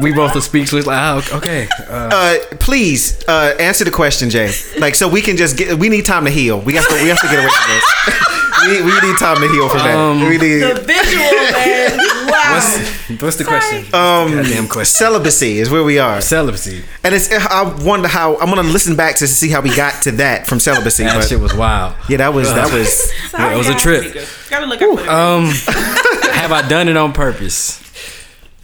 We 0.01 0.13
both 0.13 0.35
are 0.35 0.41
speechless. 0.41 0.85
Like, 0.85 1.31
oh, 1.33 1.37
okay. 1.37 1.67
Uh, 1.89 2.09
uh, 2.13 2.37
please 2.59 3.21
uh, 3.27 3.55
answer 3.59 3.83
the 3.83 3.91
question, 3.91 4.29
Jay. 4.29 4.51
Like 4.77 4.93
so 4.95 5.07
we 5.09 5.21
can 5.21 5.35
just 5.35 5.57
get. 5.57 5.77
We 5.79 5.89
need 5.89 6.05
time 6.05 6.25
to 6.25 6.31
heal. 6.31 6.61
We 6.61 6.73
have 6.75 6.87
to. 6.87 6.93
We 7.01 7.09
have 7.09 7.19
to 7.19 7.27
get 7.27 7.39
away 7.39 7.49
from 7.49 7.73
this. 7.73 8.35
we, 8.67 8.81
we 8.81 8.93
need 9.01 9.17
time 9.17 9.37
to 9.37 9.47
heal 9.47 9.69
from 9.69 9.79
that. 9.79 9.95
Um, 9.95 10.21
we 10.21 10.37
need 10.37 10.59
The 10.59 10.75
visual, 10.75 11.51
man. 11.53 11.97
Wow. 12.29 12.53
what's, 12.53 13.21
what's 13.21 13.35
the 13.37 13.43
question? 13.45 13.79
um 13.93 14.31
Goddamn 14.33 14.67
question. 14.67 14.97
celibacy 14.97 15.59
is 15.59 15.69
where 15.69 15.83
we 15.83 15.99
are, 15.99 16.21
Celibacy. 16.21 16.83
and 17.03 17.15
it's. 17.15 17.31
I 17.31 17.63
wonder 17.83 18.07
how 18.07 18.37
I'm 18.39 18.49
gonna 18.49 18.63
listen 18.63 18.95
back 18.95 19.15
to 19.17 19.27
see 19.27 19.49
how 19.49 19.61
we 19.61 19.75
got 19.75 20.01
to 20.03 20.11
that 20.13 20.47
from 20.47 20.59
celibacy. 20.59 21.03
That 21.03 21.15
but 21.15 21.27
shit 21.27 21.39
was 21.39 21.53
wild. 21.53 21.95
yeah, 22.07 22.17
that 22.17 22.33
was 22.33 22.53
that 22.53 22.71
was. 22.73 23.11
Yeah, 23.39 23.53
it 23.53 23.57
was 23.57 23.69
a 23.69 23.75
trip. 23.75 24.15
Gotta 24.49 24.65
look 24.65 24.81
out 24.81 24.99
for 24.99 25.09
Um, 25.09 25.45
have 26.33 26.51
I 26.51 26.67
done 26.67 26.87
it 26.89 26.97
on 26.97 27.13
purpose? 27.13 27.79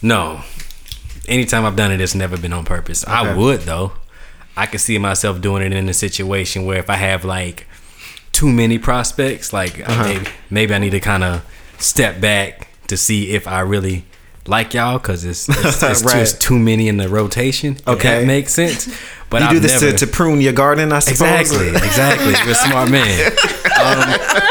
No. 0.01 0.41
Anytime 1.27 1.65
I've 1.65 1.75
done 1.75 1.91
it, 1.91 2.01
it's 2.01 2.13
never 2.15 2.37
been 2.37 2.51
on 2.53 2.65
purpose. 2.65 3.05
I 3.07 3.33
would 3.35 3.61
though. 3.61 3.93
I 4.57 4.65
could 4.65 4.79
see 4.81 4.97
myself 4.97 5.41
doing 5.41 5.63
it 5.63 5.71
in 5.73 5.87
a 5.89 5.93
situation 5.93 6.65
where 6.65 6.77
if 6.79 6.89
I 6.89 6.95
have 6.95 7.23
like 7.25 7.67
too 8.35 8.51
many 8.51 8.77
prospects, 8.77 9.53
like 9.53 9.87
I 9.87 10.03
maybe 10.13 10.27
maybe 10.49 10.73
I 10.75 10.77
need 10.79 10.91
to 10.91 10.99
kind 10.99 11.23
of 11.23 11.43
step 11.79 12.19
back 12.21 12.67
to 12.87 12.97
see 12.97 13.31
if 13.31 13.47
I 13.47 13.61
really 13.61 14.05
like 14.47 14.73
y'all 14.75 14.99
because 14.99 15.23
it's, 15.31 15.49
it's, 15.49 15.81
it's 15.81 16.03
Right. 16.03 16.19
just 16.19 16.41
too 16.41 16.59
many 16.59 16.87
in 16.87 16.97
the 16.97 17.09
rotation. 17.09 17.75
If 17.77 17.87
Okay. 17.87 18.19
that 18.21 18.27
makes 18.27 18.53
sense. 18.53 18.87
But 19.29 19.41
You 19.41 19.47
I've 19.47 19.53
do 19.53 19.59
this 19.59 19.81
never, 19.81 19.97
to, 19.97 20.05
to 20.05 20.11
prune 20.11 20.39
your 20.39 20.53
garden, 20.53 20.91
I 20.93 20.99
suppose. 20.99 21.21
Exactly, 21.51 21.69
exactly. 21.69 22.31
You're 22.43 22.51
a 22.51 22.55
smart 22.55 22.89
man. 22.91 23.31
Um, 23.75 23.99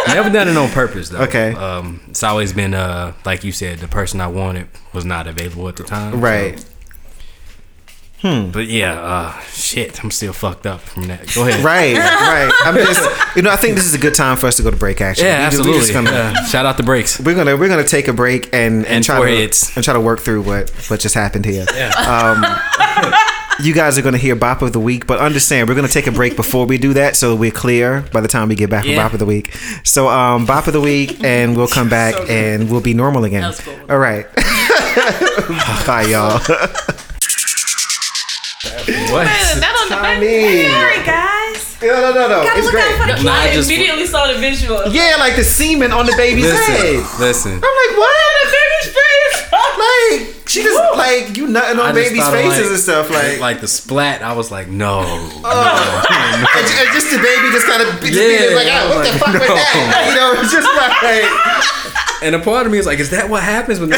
never 0.09 0.28
done 0.30 0.49
it 0.49 0.57
on 0.57 0.68
purpose 0.70 1.09
though. 1.09 1.20
Okay. 1.22 1.55
Um, 1.55 2.01
it's 2.09 2.22
always 2.22 2.53
been 2.53 2.74
uh, 2.74 3.14
like 3.24 3.43
you 3.43 3.53
said, 3.53 3.78
the 3.78 3.89
person 3.89 4.20
I 4.20 4.26
wanted 4.26 4.68
was 4.93 5.05
not 5.07 5.26
available 5.26 5.66
at 5.68 5.76
the 5.76 5.82
time. 5.85 6.12
so- 6.20 6.64
Right. 8.24 8.50
But 8.52 8.66
yeah, 8.68 8.94
uh, 9.00 9.38
shit, 9.52 10.02
I'm 10.02 10.10
still 10.10 10.32
fucked 10.32 10.66
up 10.66 10.80
from 10.80 11.08
that. 11.08 11.32
Go 11.34 11.46
ahead. 11.46 11.62
Right, 11.64 11.96
right. 11.98 12.50
I'm 12.64 12.74
just, 12.76 13.36
you 13.36 13.42
know, 13.42 13.50
I 13.50 13.56
think 13.56 13.74
this 13.76 13.84
is 13.84 13.94
a 13.94 13.98
good 13.98 14.14
time 14.14 14.36
for 14.38 14.46
us 14.46 14.56
to 14.56 14.62
go 14.62 14.70
to 14.70 14.76
break. 14.76 15.00
Actually, 15.00 15.26
Yeah, 15.28 15.44
We 15.50 15.56
ju- 15.56 15.62
we 15.62 15.76
absolutely. 15.76 15.80
just 15.80 15.92
gonna- 15.92 16.10
Yeah. 16.10 16.44
Shout 16.46 16.64
out 16.66 16.76
the 16.78 16.82
breaks. 16.84 17.20
We're 17.20 17.34
gonna 17.36 17.56
we're 17.56 17.68
gonna 17.68 17.84
take 17.84 18.08
a 18.08 18.12
break 18.14 18.46
and 18.54 18.84
and, 18.84 18.86
And 18.86 19.04
try 19.04 19.16
foreheads. 19.18 19.68
to 19.68 19.72
and 19.76 19.84
try 19.84 19.94
to 19.94 20.00
work 20.00 20.20
through 20.20 20.42
what 20.42 20.70
what 20.88 21.00
just 21.00 21.14
happened 21.14 21.44
here. 21.44 21.66
Yeah. 21.74 23.20
You 23.62 23.72
guys 23.72 23.96
are 23.96 24.02
gonna 24.02 24.18
hear 24.18 24.34
Bop 24.34 24.62
of 24.62 24.72
the 24.72 24.80
Week, 24.80 25.06
but 25.06 25.20
understand 25.20 25.68
we're 25.68 25.76
gonna 25.76 25.86
take 25.86 26.08
a 26.08 26.10
break 26.10 26.34
before 26.34 26.66
we 26.66 26.76
do 26.76 26.92
that, 26.94 27.14
so 27.14 27.36
we're 27.36 27.52
clear 27.52 28.02
by 28.12 28.20
the 28.20 28.26
time 28.26 28.48
we 28.48 28.56
get 28.56 28.68
back 28.68 28.84
from 28.84 28.96
Bop 28.96 29.12
of 29.12 29.20
the 29.20 29.24
Week. 29.26 29.54
So 29.84 30.08
um, 30.08 30.44
Bop 30.44 30.66
of 30.66 30.72
the 30.72 30.80
Week, 30.80 31.22
and 31.22 31.56
we'll 31.56 31.68
come 31.68 31.88
back 31.88 32.16
and 32.28 32.68
we'll 32.68 32.80
be 32.80 32.94
normal 32.94 33.22
again. 33.22 33.42
That's 33.42 33.60
cool. 33.62 33.78
All 33.88 33.98
right. 33.98 34.26
Bye, 35.86 36.06
y'all. 36.10 36.40
What? 39.12 39.24
That 39.26 39.74
on 39.80 39.89
the 39.89 39.97
back. 39.97 40.20
mean- 40.20 40.70
Sorry, 40.70 41.01
guys. 41.05 41.76
No, 41.82 42.01
no, 42.01 42.12
no, 42.12 42.28
no. 42.28 42.45
Gotta 42.45 42.59
It's 42.59 42.66
look 42.66 42.74
out 42.76 42.93
for 42.97 43.05
great. 43.05 43.16
the 43.18 43.24
Nah, 43.24 43.32
I 43.35 43.49
I 43.51 43.55
just 43.55 43.68
immediately 43.70 44.07
saw 44.07 44.26
the 44.26 44.39
visual. 44.39 44.80
Yeah, 44.89 45.16
like 45.18 45.37
the 45.37 45.45
semen 45.45 45.93
on 45.93 46.07
the 46.07 46.16
baby's 46.16 46.49
head. 46.49 46.97
listen, 46.97 47.20
listen. 47.20 47.53
I'm 47.53 47.61
like, 47.61 47.93
what? 47.99 48.09
Oh, 48.09 48.41
the 48.45 48.51
baby's 48.53 48.89
face. 48.95 49.51
Like 49.74 50.49
she 50.49 50.62
just 50.62 50.78
like 50.97 51.37
you 51.37 51.47
nutting 51.49 51.78
on 51.80 51.87
I 51.87 51.93
just 51.93 52.09
babies' 52.11 52.22
thought 52.24 52.35
of, 52.35 52.41
faces 52.41 52.59
like- 52.61 52.70
and 52.70 52.78
stuff 52.80 53.11
like, 53.11 53.41
like 53.41 53.61
the 53.61 53.68
splat. 53.68 54.22
I 54.22 54.32
was 54.32 54.51
like, 54.51 54.68
no. 54.68 55.03
Oh. 55.05 56.07
and, 56.09 56.66
ju- 56.68 56.78
and 56.78 56.89
just 56.95 57.11
the 57.11 57.18
baby 57.18 57.51
just 57.53 57.66
kind 57.66 57.82
of 57.82 57.89
Yeah, 58.05 58.55
like, 58.55 58.68
oh, 58.70 58.95
what 58.95 59.05
the 59.05 59.11
like, 59.12 59.20
fuck 59.20 59.35
was 59.35 59.43
no. 59.49 59.55
that? 59.55 60.05
You 60.09 60.14
know, 60.14 60.41
it's 60.41 60.53
just 60.53 60.68
like 60.78 62.22
And 62.22 62.35
a 62.35 62.39
part 62.39 62.66
of 62.66 62.72
me 62.72 62.78
is 62.78 62.87
like, 62.87 62.99
is 63.01 63.11
that 63.11 63.28
what 63.28 63.43
happens 63.43 63.80
when? 63.80 63.91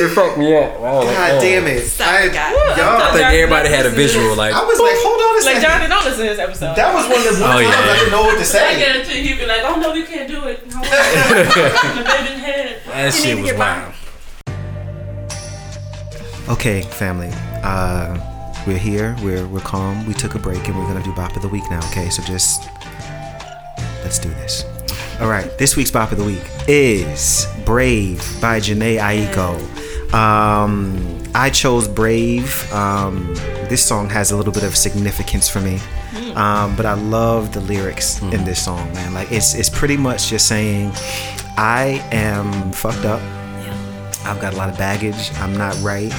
It 0.00 0.08
fucked 0.14 0.38
me 0.38 0.56
up. 0.56 0.72
I 0.76 0.78
was 0.80 1.04
like, 1.06 1.16
God 1.16 1.30
oh. 1.36 1.40
damn 1.40 1.66
it! 1.66 1.82
Sorry, 1.86 2.30
I, 2.30 2.32
guys. 2.32 2.54
y'all, 2.78 3.02
I 3.02 3.12
think 3.12 3.26
everybody 3.26 3.68
had 3.68 3.84
a 3.86 3.90
visual. 3.90 4.34
Like, 4.34 4.54
I 4.54 4.64
was 4.64 4.78
like, 4.80 4.96
hold 5.04 5.20
on 5.20 5.30
a 5.30 5.44
Like 5.44 5.44
second. 5.44 5.62
Johnny 5.62 5.88
don't 5.88 6.04
listen 6.04 6.24
to 6.24 6.30
this 6.32 6.38
episode. 6.38 6.74
that 6.76 6.94
was 6.94 7.04
one 7.08 7.20
of 7.20 7.36
the 7.38 7.44
Oh, 7.44 7.52
times 7.52 7.68
yeah. 7.68 7.92
I 7.92 7.96
didn't 7.98 8.10
know 8.12 8.22
what 8.22 8.38
to 8.38 8.44
say. 8.44 8.64
I 8.66 8.72
say. 8.74 8.78
guarantee 8.80 9.20
he'd 9.28 9.38
be 9.38 9.46
like, 9.46 9.62
"Oh 9.64 9.76
no, 9.78 9.92
we 9.92 10.04
can't 10.06 10.28
do 10.28 10.44
it." 10.48 10.60
the 10.64 12.04
baby's 12.04 12.40
head. 12.44 12.80
that 12.86 13.12
shit 13.12 13.38
was 13.38 13.52
wild. 13.54 13.94
Okay, 16.48 16.82
family. 16.82 17.30
Uh, 17.62 18.18
we're 18.66 18.78
here. 18.78 19.16
We're 19.22 19.46
we're 19.46 19.60
calm. 19.60 20.06
We 20.06 20.14
took 20.14 20.34
a 20.34 20.38
break 20.38 20.66
and 20.68 20.76
we're 20.78 20.86
gonna 20.86 21.02
do 21.04 21.12
Bop 21.14 21.36
of 21.36 21.42
the 21.42 21.48
Week 21.48 21.64
now. 21.70 21.78
Okay, 21.90 22.08
so 22.10 22.22
just 22.22 22.68
let's 24.02 24.18
do 24.18 24.28
this. 24.30 24.64
All 25.20 25.28
right. 25.28 25.56
This 25.58 25.76
week's 25.76 25.90
Bop 25.90 26.12
of 26.12 26.18
the 26.18 26.24
Week 26.24 26.42
is 26.66 27.46
"Brave" 27.64 28.18
by 28.40 28.58
Jhené 28.58 28.98
Aiko. 28.98 29.58
Um, 30.12 31.22
I 31.34 31.50
chose 31.50 31.86
"Brave." 31.88 32.70
Um, 32.72 33.34
this 33.68 33.84
song 33.84 34.08
has 34.10 34.30
a 34.32 34.36
little 34.36 34.52
bit 34.52 34.64
of 34.64 34.76
significance 34.76 35.48
for 35.48 35.60
me. 35.60 35.78
Um, 36.34 36.76
but 36.76 36.86
I 36.86 36.94
love 36.94 37.52
the 37.52 37.60
lyrics 37.60 38.20
in 38.22 38.44
this 38.44 38.64
song, 38.64 38.92
man. 38.94 39.14
Like 39.14 39.30
it's 39.32 39.54
it's 39.54 39.68
pretty 39.68 39.96
much 39.96 40.28
just 40.28 40.46
saying, 40.48 40.92
I 41.56 42.04
am 42.12 42.72
fucked 42.72 43.04
up. 43.04 43.20
Yeah. 43.20 44.22
I've 44.24 44.40
got 44.40 44.54
a 44.54 44.56
lot 44.56 44.68
of 44.68 44.76
baggage. 44.78 45.30
I'm 45.36 45.56
not 45.56 45.74
right. 45.82 46.12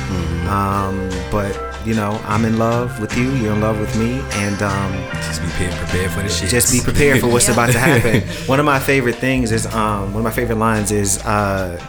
Um, 0.49 1.09
but 1.31 1.57
you 1.85 1.93
know, 1.93 2.19
I'm 2.25 2.45
in 2.45 2.57
love 2.57 2.99
with 2.99 3.17
you. 3.17 3.31
You're 3.35 3.53
in 3.53 3.61
love 3.61 3.79
with 3.79 3.97
me, 3.97 4.21
and 4.33 4.61
um, 4.61 4.93
Just 5.15 5.41
be 5.41 5.47
prepared, 5.67 6.11
for 6.11 6.21
the 6.21 6.29
shit. 6.29 6.49
just 6.49 6.71
be 6.71 6.79
prepared 6.81 7.19
for 7.21 7.27
what's 7.27 7.49
about 7.55 7.71
to 7.71 7.79
happen. 7.79 8.21
One 8.47 8.59
of 8.59 8.65
my 8.65 8.79
favorite 8.79 9.15
things 9.15 9.51
is 9.51 9.65
um, 9.67 10.13
one 10.13 10.17
of 10.17 10.23
my 10.23 10.31
favorite 10.31 10.57
lines 10.57 10.91
is 10.91 11.17
uh, 11.25 11.79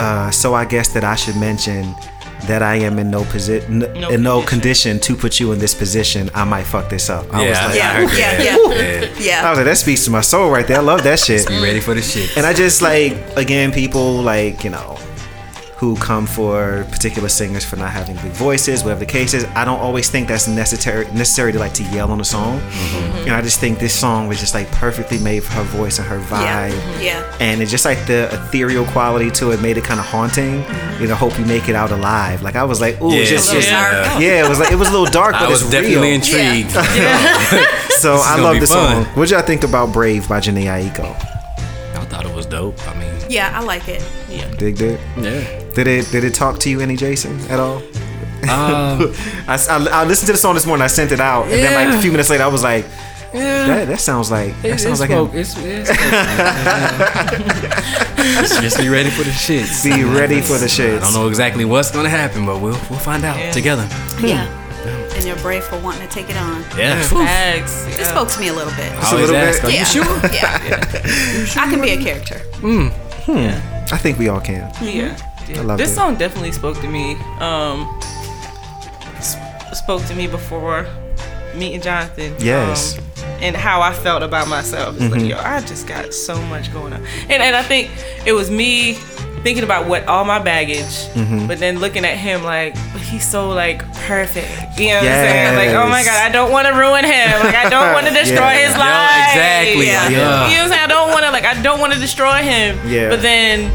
uh, 0.00 0.30
so 0.30 0.54
I 0.54 0.64
guess 0.64 0.88
that 0.94 1.04
I 1.04 1.14
should 1.14 1.36
mention 1.36 1.94
that 2.46 2.62
I 2.62 2.76
am 2.76 2.98
in 2.98 3.10
no 3.10 3.24
position, 3.24 3.82
in 3.82 4.22
no 4.22 4.40
condition. 4.40 4.46
condition 4.46 5.00
to 5.00 5.14
put 5.14 5.38
you 5.38 5.52
in 5.52 5.58
this 5.58 5.74
position. 5.74 6.30
I 6.34 6.44
might 6.44 6.64
fuck 6.64 6.88
this 6.88 7.10
up. 7.10 7.26
I 7.34 7.42
Yeah, 7.44 7.48
was 7.50 7.58
like, 7.68 7.76
Yeah, 7.76 7.90
I 7.90 7.94
heard 7.94 8.18
yeah, 8.18 8.42
yeah. 8.42 8.56
Yeah. 8.74 9.14
Yeah. 9.20 9.46
I 9.46 9.50
was 9.50 9.58
like, 9.58 9.66
that 9.66 9.76
speaks 9.76 10.04
to 10.06 10.10
my 10.10 10.22
soul 10.22 10.50
right 10.50 10.66
there. 10.66 10.78
I 10.78 10.80
love 10.80 11.02
that 11.04 11.18
shit. 11.18 11.46
Be 11.46 11.62
ready 11.62 11.80
for 11.80 11.92
the 11.92 12.00
shit. 12.00 12.34
And 12.38 12.46
I 12.46 12.54
just 12.54 12.80
like 12.80 13.12
again 13.36 13.72
people 13.72 14.14
like 14.22 14.64
you 14.64 14.70
know 14.70 14.96
who 15.80 15.96
come 15.96 16.26
for 16.26 16.86
particular 16.90 17.28
singers 17.30 17.64
for 17.64 17.76
not 17.76 17.90
having 17.90 18.14
big 18.16 18.32
voices, 18.32 18.82
whatever 18.84 19.00
the 19.00 19.06
case 19.06 19.32
is. 19.32 19.44
I 19.56 19.64
don't 19.64 19.80
always 19.80 20.10
think 20.10 20.28
that's 20.28 20.46
necessary 20.46 21.06
necessary 21.12 21.52
to 21.52 21.58
like 21.58 21.72
to 21.74 21.82
yell 21.84 22.12
on 22.12 22.20
a 22.20 22.24
song. 22.24 22.60
Mm-hmm. 22.60 23.16
And 23.22 23.30
I 23.30 23.40
just 23.40 23.60
think 23.60 23.78
this 23.78 23.98
song 23.98 24.28
was 24.28 24.38
just 24.38 24.52
like 24.52 24.70
perfectly 24.72 25.18
made 25.18 25.42
for 25.42 25.52
her 25.54 25.62
voice 25.62 25.98
and 25.98 26.06
her 26.06 26.18
vibe. 26.20 26.72
Yeah. 27.02 27.24
And 27.40 27.62
it's 27.62 27.70
just 27.70 27.86
like 27.86 28.06
the 28.06 28.28
ethereal 28.30 28.84
quality 28.86 29.30
to 29.32 29.52
it 29.52 29.62
made 29.62 29.78
it 29.78 29.84
kind 29.84 29.98
of 29.98 30.04
haunting. 30.04 30.62
Mm-hmm. 30.62 31.02
You 31.02 31.08
know, 31.08 31.14
hope 31.14 31.38
you 31.38 31.46
make 31.46 31.70
it 31.70 31.74
out 31.74 31.90
alive. 31.92 32.42
Like 32.42 32.56
I 32.56 32.64
was 32.64 32.78
like, 32.78 33.00
ooh, 33.00 33.10
Yeah, 33.14 33.20
it's 33.20 33.30
just, 33.30 33.50
A 33.50 33.54
just- 33.56 33.70
dark. 33.70 34.20
yeah, 34.20 34.44
it 34.44 34.48
was 34.50 34.58
like 34.60 34.70
it 34.72 34.76
was 34.76 34.88
a 34.88 34.92
little 34.92 35.06
dark, 35.06 35.32
but 35.40 35.42
I 35.44 35.48
was 35.48 35.62
it's 35.62 35.70
definitely 35.70 35.96
real. 36.10 36.14
intrigued. 36.20 36.76
So 38.00 38.14
I 38.16 38.38
love 38.40 38.54
be 38.54 38.60
the 38.60 38.66
fun. 38.66 39.04
song. 39.04 39.14
What 39.14 39.28
y'all 39.30 39.42
think 39.42 39.62
about 39.62 39.92
Brave 39.92 40.26
by 40.26 40.40
Jhené 40.40 40.64
Aiko? 40.64 41.04
I 41.94 42.04
thought 42.06 42.24
it 42.24 42.34
was 42.34 42.46
dope. 42.46 42.78
I 42.88 42.94
mean, 42.98 43.12
Yeah, 43.28 43.52
I 43.54 43.62
like 43.62 43.88
it. 43.88 44.02
Yeah, 44.28 44.50
Dig 44.52 44.80
it? 44.80 44.98
yeah. 45.18 45.59
Did 45.74 45.86
it 45.86 46.10
did 46.10 46.24
it 46.24 46.34
talk 46.34 46.58
to 46.60 46.70
you 46.70 46.80
any 46.80 46.96
Jason 46.96 47.38
at 47.50 47.60
all? 47.60 47.82
Uh, 48.48 49.12
I, 49.48 49.56
I, 49.68 49.88
I 50.02 50.04
listened 50.04 50.26
to 50.26 50.32
the 50.32 50.38
song 50.38 50.54
this 50.54 50.66
morning. 50.66 50.82
I 50.82 50.86
sent 50.88 51.12
it 51.12 51.20
out, 51.20 51.44
and 51.44 51.52
then 51.52 51.74
like 51.74 51.88
a 51.98 52.02
few 52.02 52.10
minutes 52.10 52.30
later, 52.30 52.44
I 52.44 52.48
was 52.48 52.62
like, 52.62 52.84
yeah. 53.32 53.66
"That 53.66 53.88
that 53.88 54.00
sounds 54.00 54.30
like 54.30 54.54
that 54.62 54.72
It- 54.72 54.78
sounds 54.80 55.00
it's 55.00 55.10
like 55.10 55.10
spoke- 55.10 55.30
him." 55.32 55.38
it's, 55.38 55.54
it's 55.58 55.90
spoken. 55.90 57.46
just 58.62 58.78
be 58.78 58.88
ready 58.88 59.10
for 59.10 59.22
the 59.24 59.32
shit. 59.32 59.68
Be 59.84 60.04
ready 60.04 60.40
for 60.40 60.56
the 60.58 60.68
shit. 60.68 61.00
I 61.00 61.04
don't 61.04 61.14
know 61.14 61.28
exactly 61.28 61.64
what's 61.64 61.90
gonna 61.90 62.08
happen, 62.08 62.44
but 62.46 62.60
we'll 62.60 62.78
we'll 62.90 62.98
find 62.98 63.24
out 63.24 63.38
Yeah. 63.38 63.50
together. 63.52 63.86
Yeah. 64.20 64.46
And 65.14 65.24
you're 65.26 65.36
brave 65.36 65.64
for 65.64 65.78
wanting 65.80 66.06
to 66.08 66.14
take 66.14 66.28
it 66.30 66.36
on. 66.36 66.62
Yeah. 66.78 66.96
Bags. 67.12 67.84
It 67.98 68.06
spoke 68.06 68.28
to 68.30 68.40
me 68.40 68.48
a 68.48 68.52
little 68.54 68.72
bit. 68.74 68.90
I 68.92 69.10
always 69.10 69.28
little 69.30 69.36
ask, 69.36 69.60
bit. 69.60 69.70
are 69.70 69.74
yeah. 69.74 69.80
you 69.80 69.86
sure? 69.86 70.20
Yeah. 70.32 70.58
I 71.62 71.66
can 71.70 71.80
be 71.82 71.90
a 71.90 71.96
character. 72.02 72.38
hmm 72.60 72.88
I 73.92 73.98
think 73.98 74.18
we 74.18 74.28
all 74.28 74.40
can. 74.40 74.70
Yeah. 74.82 75.16
Love 75.56 75.78
this 75.78 75.92
it. 75.92 75.94
song 75.94 76.16
definitely 76.16 76.52
spoke 76.52 76.80
to 76.80 76.88
me. 76.88 77.14
Um, 77.40 77.88
s- 79.16 79.36
spoke 79.72 80.04
to 80.06 80.14
me 80.14 80.26
before 80.26 80.86
meeting 81.54 81.80
Jonathan. 81.80 82.34
Yes. 82.38 82.98
Um, 82.98 83.04
and 83.42 83.56
how 83.56 83.80
I 83.80 83.92
felt 83.92 84.22
about 84.22 84.48
myself. 84.48 84.96
It's 85.00 85.10
like, 85.12 85.22
yo, 85.24 85.38
I 85.38 85.60
just 85.60 85.86
got 85.86 86.12
so 86.12 86.40
much 86.42 86.72
going 86.72 86.92
on. 86.92 87.04
And 87.28 87.42
and 87.42 87.56
I 87.56 87.62
think 87.62 87.90
it 88.26 88.32
was 88.32 88.50
me 88.50 88.94
thinking 89.42 89.64
about 89.64 89.88
what 89.88 90.06
all 90.06 90.26
my 90.26 90.38
baggage, 90.38 91.08
but 91.48 91.58
then 91.58 91.78
looking 91.78 92.04
at 92.04 92.18
him 92.18 92.44
like, 92.44 92.74
but 92.92 93.00
he's 93.00 93.26
so 93.28 93.48
like 93.48 93.80
perfect. 93.94 94.50
You 94.78 94.88
know 94.88 94.94
what 94.96 95.04
I'm 95.04 95.24
saying? 95.24 95.56
Like, 95.56 95.70
oh 95.70 95.88
my 95.88 96.04
god, 96.04 96.20
I 96.22 96.28
don't 96.30 96.52
want 96.52 96.66
to 96.68 96.74
ruin 96.74 97.04
him. 97.04 97.40
Like, 97.40 97.54
I 97.54 97.70
don't 97.70 97.94
want 97.94 98.06
to 98.08 98.12
destroy 98.22 98.36
Yeah. 98.52 98.68
his 98.68 98.76
life. 98.76 99.32
exactly. 99.32 99.86
Yeah. 99.86 100.08
Yeah. 100.10 100.48
You 100.50 100.56
know 100.56 100.62
what 100.64 100.64
I'm 100.64 100.68
saying? 100.68 100.84
I 100.84 100.86
don't 100.86 101.10
want 101.10 101.24
to 101.24 101.30
like 101.30 101.44
I 101.46 101.62
don't 101.62 101.80
want 101.80 101.92
to 101.94 101.98
destroy 101.98 102.42
him. 102.42 102.78
Yeah. 102.86 103.08
But 103.08 103.22
then 103.22 103.70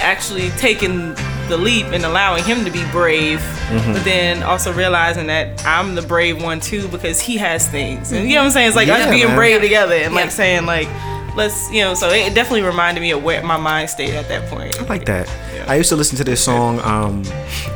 actually 0.00 0.50
taking 0.50 1.14
the 1.48 1.56
leap 1.56 1.86
and 1.86 2.04
allowing 2.04 2.44
him 2.44 2.64
to 2.64 2.70
be 2.70 2.84
brave, 2.90 3.40
Mm-hmm. 3.68 3.92
but 3.92 4.04
then 4.04 4.42
also 4.42 4.72
realizing 4.72 5.26
that 5.26 5.62
I'm 5.66 5.94
the 5.94 6.00
brave 6.02 6.42
one 6.42 6.58
too 6.58 6.88
because 6.88 7.20
he 7.20 7.36
has 7.36 7.68
things. 7.68 8.12
And 8.12 8.26
you 8.26 8.34
know 8.34 8.40
what 8.40 8.46
I'm 8.46 8.52
saying? 8.52 8.68
It's 8.68 8.76
like 8.76 8.88
Yeah, 8.88 8.94
us 8.96 9.10
being 9.10 9.26
man. 9.26 9.36
brave 9.36 9.60
together 9.60 9.94
and 9.94 10.14
Yeah. 10.14 10.20
like 10.22 10.30
saying 10.30 10.64
like 10.64 10.88
let's 11.36 11.70
you 11.70 11.82
know. 11.82 11.92
So 11.94 12.08
it 12.08 12.34
definitely 12.34 12.62
reminded 12.62 13.00
me 13.02 13.10
of 13.10 13.22
where 13.22 13.42
my 13.42 13.58
mind 13.58 13.90
stayed 13.90 14.14
at 14.14 14.26
that 14.28 14.48
point. 14.48 14.80
I 14.80 14.84
like 14.84 15.04
that. 15.04 15.28
I 15.68 15.74
used 15.76 15.90
to 15.90 15.96
listen 15.96 16.16
to 16.16 16.24
this 16.24 16.42
song. 16.42 16.80
Um, 16.80 17.22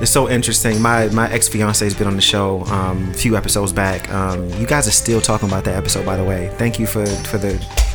it's 0.00 0.10
so 0.10 0.30
interesting. 0.30 0.80
My 0.80 1.08
my 1.08 1.30
ex 1.30 1.46
fiance 1.48 1.84
has 1.84 1.94
been 1.94 2.06
on 2.06 2.16
the 2.16 2.22
show 2.22 2.64
um, 2.68 3.10
a 3.10 3.14
few 3.14 3.36
episodes 3.36 3.72
back. 3.74 4.10
Um, 4.10 4.48
you 4.54 4.66
guys 4.66 4.88
are 4.88 4.92
still 4.92 5.20
talking 5.20 5.48
about 5.48 5.64
that 5.64 5.76
episode, 5.76 6.06
by 6.06 6.16
the 6.16 6.24
way. 6.24 6.50
Thank 6.56 6.78
you 6.78 6.86
for 6.86 7.04
for 7.04 7.36
the 7.36 7.52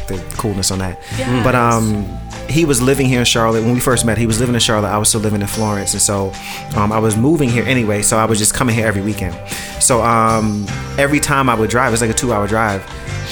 the 0.07 0.23
coolness 0.37 0.69
on 0.69 0.77
that. 0.79 0.99
But 1.43 1.55
um, 1.55 2.05
he 2.49 2.65
was 2.65 2.81
living 2.81 3.07
here 3.07 3.19
in 3.19 3.25
Charlotte 3.25 3.63
when 3.63 3.73
we 3.73 3.79
first 3.79 4.05
met. 4.05 4.17
He 4.17 4.25
was 4.25 4.39
living 4.39 4.55
in 4.55 4.61
Charlotte. 4.61 4.89
I 4.89 4.97
was 4.97 5.09
still 5.09 5.21
living 5.21 5.41
in 5.41 5.47
Florence, 5.47 5.93
and 5.93 6.01
so 6.01 6.31
um, 6.75 6.91
I 6.91 6.99
was 6.99 7.15
moving 7.17 7.49
here 7.49 7.63
anyway. 7.65 8.01
So 8.01 8.17
I 8.17 8.25
was 8.25 8.39
just 8.39 8.53
coming 8.53 8.75
here 8.75 8.87
every 8.87 9.01
weekend. 9.01 9.35
So 9.81 10.01
um, 10.01 10.65
every 10.97 11.19
time 11.19 11.49
I 11.49 11.55
would 11.55 11.69
drive, 11.69 11.93
it's 11.93 12.01
like 12.01 12.11
a 12.11 12.13
two-hour 12.13 12.47
drive. 12.47 12.83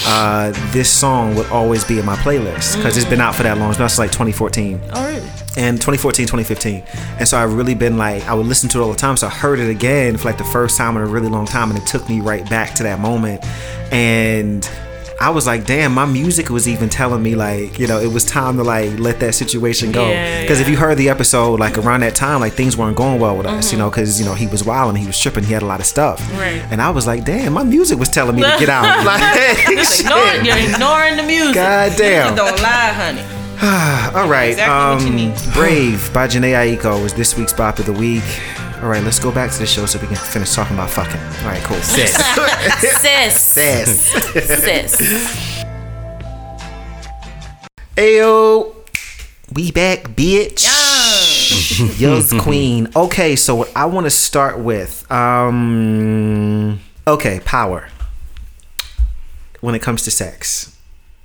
Uh, 0.07 0.51
this 0.71 0.89
song 0.91 1.35
would 1.35 1.47
always 1.47 1.83
be 1.85 1.99
in 1.99 2.05
my 2.05 2.15
playlist 2.17 2.75
because 2.75 2.97
it's 2.97 3.09
been 3.09 3.21
out 3.21 3.33
for 3.33 3.43
that 3.43 3.57
long. 3.57 3.69
It's 3.69 3.77
been 3.77 3.85
out 3.85 3.91
since 3.91 3.99
like 3.99 4.11
2014 4.11 4.81
Oh 4.93 5.05
really? 5.07 5.21
and 5.57 5.77
2014 5.77 6.25
2015 6.27 6.83
and 7.17 7.25
so 7.25 7.37
i've 7.37 7.53
really 7.53 7.75
been 7.75 7.97
like 7.97 8.21
i 8.27 8.33
would 8.33 8.45
listen 8.45 8.67
to 8.67 8.79
it 8.79 8.81
all 8.81 8.91
the 8.91 8.97
time 8.97 9.15
so 9.15 9.25
i 9.27 9.29
heard 9.29 9.57
it 9.57 9.69
again 9.69 10.17
for 10.17 10.25
like 10.27 10.37
the 10.37 10.43
first 10.43 10.75
time 10.77 10.97
in 10.97 11.01
a 11.01 11.05
really 11.05 11.29
long 11.29 11.45
time 11.45 11.69
and 11.71 11.79
it 11.79 11.87
took 11.87 12.09
me 12.09 12.19
right 12.19 12.49
back 12.49 12.73
to 12.75 12.83
that 12.83 12.99
moment 12.99 13.41
and 13.93 14.69
i 15.21 15.29
was 15.29 15.47
like 15.47 15.65
damn 15.65 15.93
my 15.93 16.05
music 16.05 16.49
was 16.49 16.67
even 16.67 16.89
telling 16.89 17.23
me 17.23 17.35
like 17.35 17.79
you 17.79 17.87
know 17.87 17.99
it 17.99 18.11
was 18.11 18.25
time 18.25 18.57
to 18.57 18.63
like 18.63 18.97
let 18.99 19.19
that 19.19 19.33
situation 19.33 19.91
go 19.91 20.09
Yeah, 20.09 20.41
because 20.41 20.59
if 20.59 20.67
you 20.67 20.75
heard 20.77 20.97
the 20.97 21.09
episode 21.09 21.59
like 21.59 21.77
around 21.77 22.01
that 22.01 22.15
time 22.15 22.41
like 22.41 22.53
things 22.53 22.75
weren't 22.75 22.97
going 22.97 23.19
well 23.19 23.37
with 23.37 23.45
us 23.45 23.71
you 23.71 23.77
know 23.77 23.89
because 23.89 24.19
you 24.19 24.25
know 24.25 24.33
he 24.33 24.47
was 24.47 24.63
wild 24.65 24.89
and 24.89 24.97
he 24.97 25.07
was 25.07 25.17
tripping 25.17 25.43
he 25.45 25.53
had 25.53 25.63
a 25.63 25.65
lot 25.65 25.79
of 25.79 25.85
stuff 25.85 26.19
Right. 26.33 26.61
and 26.69 26.81
i 26.81 26.89
was 26.89 27.07
like 27.07 27.23
damn 27.23 27.53
my 27.53 27.63
music 27.63 27.97
was 27.97 28.09
telling 28.09 28.35
me 28.35 28.41
to 28.43 28.55
get 28.59 28.69
out 28.69 29.05
like 29.05 29.21
ignoring, 29.69 30.45
you're 30.45 30.57
ignoring 30.57 31.15
the 31.17 31.23
music. 31.23 31.55
God 31.55 31.93
damn. 31.97 32.33
Music 32.33 32.35
Don't 32.45 32.61
lie, 32.61 32.91
honey. 32.93 33.21
All 34.19 34.27
right. 34.27 34.49
Exactly 34.51 34.95
what 34.95 35.01
you 35.01 35.07
um, 35.09 35.15
need. 35.15 35.53
Brave 35.53 36.13
by 36.13 36.27
Jhené 36.27 36.77
Aiko 36.77 37.03
is 37.05 37.13
this 37.13 37.37
week's 37.37 37.53
bop 37.53 37.79
of 37.79 37.85
the 37.85 37.93
week. 37.93 38.23
All 38.85 38.91
right, 38.91 39.03
let's 39.03 39.17
go 39.17 39.31
back 39.31 39.49
to 39.49 39.57
the 39.57 39.65
show 39.65 39.87
so 39.87 39.97
we 39.97 40.05
can 40.05 40.15
finish 40.15 40.53
talking 40.53 40.75
about 40.75 40.91
fucking. 40.91 41.19
All 41.19 41.51
right, 41.51 41.63
cool. 41.63 41.75
Sis. 41.77 42.15
Sis. 42.77 43.33
Sis. 43.41 44.93
Sis. 44.93 45.65
Ayo, 47.95 48.75
we 49.55 49.71
back, 49.71 50.03
bitch. 50.09 50.61
Yo's 51.99 52.31
queen. 52.39 52.87
Okay, 52.95 53.35
so 53.35 53.55
what 53.55 53.75
I 53.75 53.85
want 53.87 54.05
to 54.05 54.11
start 54.11 54.59
with, 54.59 55.11
um, 55.11 56.79
okay, 57.07 57.39
power. 57.43 57.89
When 59.61 59.73
it 59.73 59.81
comes 59.81 60.03
to 60.03 60.11
sex, 60.11 60.77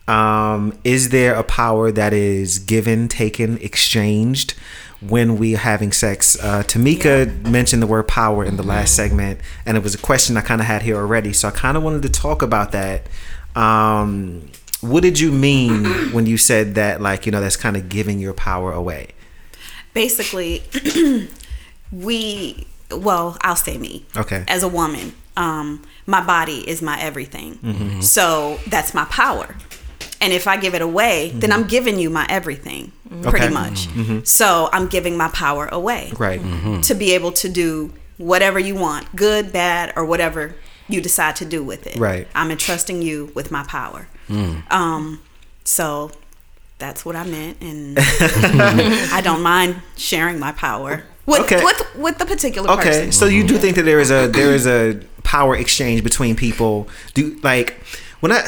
um, 0.08 0.78
is 0.82 1.10
there 1.10 1.34
a 1.34 1.44
power 1.44 1.92
that 1.92 2.14
is 2.14 2.58
given, 2.58 3.06
taken, 3.06 3.58
exchanged 3.58 4.54
when 5.00 5.38
we 5.38 5.54
are 5.54 5.58
having 5.58 5.92
sex? 5.92 6.38
Uh, 6.42 6.62
Tamika 6.62 7.46
mentioned 7.48 7.82
the 7.82 7.86
word 7.86 8.06
power 8.08 8.44
in 8.44 8.56
the 8.56 8.62
last 8.62 8.94
segment, 8.94 9.40
and 9.66 9.76
it 9.76 9.82
was 9.82 9.94
a 9.94 9.98
question 9.98 10.36
I 10.36 10.42
kind 10.42 10.60
of 10.60 10.66
had 10.66 10.82
here 10.82 10.96
already. 10.96 11.32
So 11.32 11.48
I 11.48 11.50
kind 11.50 11.76
of 11.76 11.82
wanted 11.82 12.02
to 12.02 12.08
talk 12.08 12.42
about 12.42 12.72
that. 12.72 13.06
Um, 13.54 14.48
what 14.80 15.02
did 15.02 15.18
you 15.18 15.32
mean 15.32 15.84
when 16.12 16.26
you 16.26 16.36
said 16.36 16.74
that? 16.74 17.00
Like, 17.00 17.26
you 17.26 17.32
know, 17.32 17.40
that's 17.40 17.56
kind 17.56 17.76
of 17.76 17.88
giving 17.88 18.18
your 18.18 18.34
power 18.34 18.72
away. 18.72 19.08
Basically, 19.94 20.62
we, 21.92 22.66
well, 22.90 23.36
I'll 23.40 23.56
say 23.56 23.76
me. 23.78 24.06
Okay. 24.16 24.44
As 24.46 24.62
a 24.62 24.68
woman, 24.68 25.14
um, 25.36 25.82
my 26.06 26.24
body 26.24 26.68
is 26.68 26.80
my 26.82 27.00
everything. 27.00 28.00
So 28.02 28.58
that's 28.68 28.94
my 28.94 29.04
power. 29.06 29.56
And 30.20 30.32
if 30.32 30.46
I 30.46 30.58
give 30.58 30.74
it 30.74 30.82
away, 30.82 31.32
then 31.34 31.50
I'm 31.50 31.66
giving 31.66 31.98
you 31.98 32.10
my 32.10 32.26
everything, 32.28 32.92
pretty 33.22 33.46
Okay. 33.46 33.48
much. 33.54 33.88
Mm-hmm. 33.88 34.00
Mm-hmm. 34.02 34.24
So 34.24 34.68
I'm 34.72 34.86
giving 34.88 35.16
my 35.16 35.28
power 35.28 35.66
away. 35.70 36.12
Right. 36.18 36.40
Mm-hmm. 36.40 36.80
to 36.82 36.94
be 36.94 37.12
able 37.14 37.32
to 37.32 37.48
do 37.48 37.92
whatever 38.18 38.58
you 38.58 38.74
want, 38.74 39.14
good, 39.16 39.52
bad, 39.52 39.92
or 39.96 40.04
whatever 40.04 40.54
you 40.88 41.00
decide 41.00 41.36
to 41.36 41.44
do 41.44 41.62
with 41.64 41.86
it. 41.86 41.96
Right. 41.96 42.26
I'm 42.34 42.50
entrusting 42.50 43.02
you 43.02 43.32
with 43.34 43.50
my 43.50 43.62
power. 43.64 44.08
Mm. 44.28 44.70
Um, 44.72 45.20
so 45.64 46.10
that's 46.78 47.04
what 47.04 47.16
I 47.16 47.24
meant, 47.24 47.60
and 47.60 47.96
I 49.12 49.20
don't 49.22 49.42
mind 49.42 49.76
sharing 49.96 50.38
my 50.38 50.52
power 50.52 51.04
with 51.26 51.40
Okay. 51.40 51.62
with 51.64 51.96
with 51.96 52.18
the 52.18 52.26
particular 52.26 52.70
Okay. 52.70 52.82
person. 52.82 53.02
Okay, 53.02 53.10
so 53.10 53.26
you 53.26 53.46
do 53.46 53.58
think 53.58 53.76
that 53.76 53.82
there 53.84 54.00
is 54.00 54.10
a 54.10 54.28
there 54.28 54.52
is 54.54 54.66
a 54.66 55.00
power 55.22 55.56
exchange 55.56 56.02
between 56.02 56.36
people? 56.36 56.88
Do 57.14 57.38
like 57.42 57.76
when 58.20 58.32
I 58.32 58.42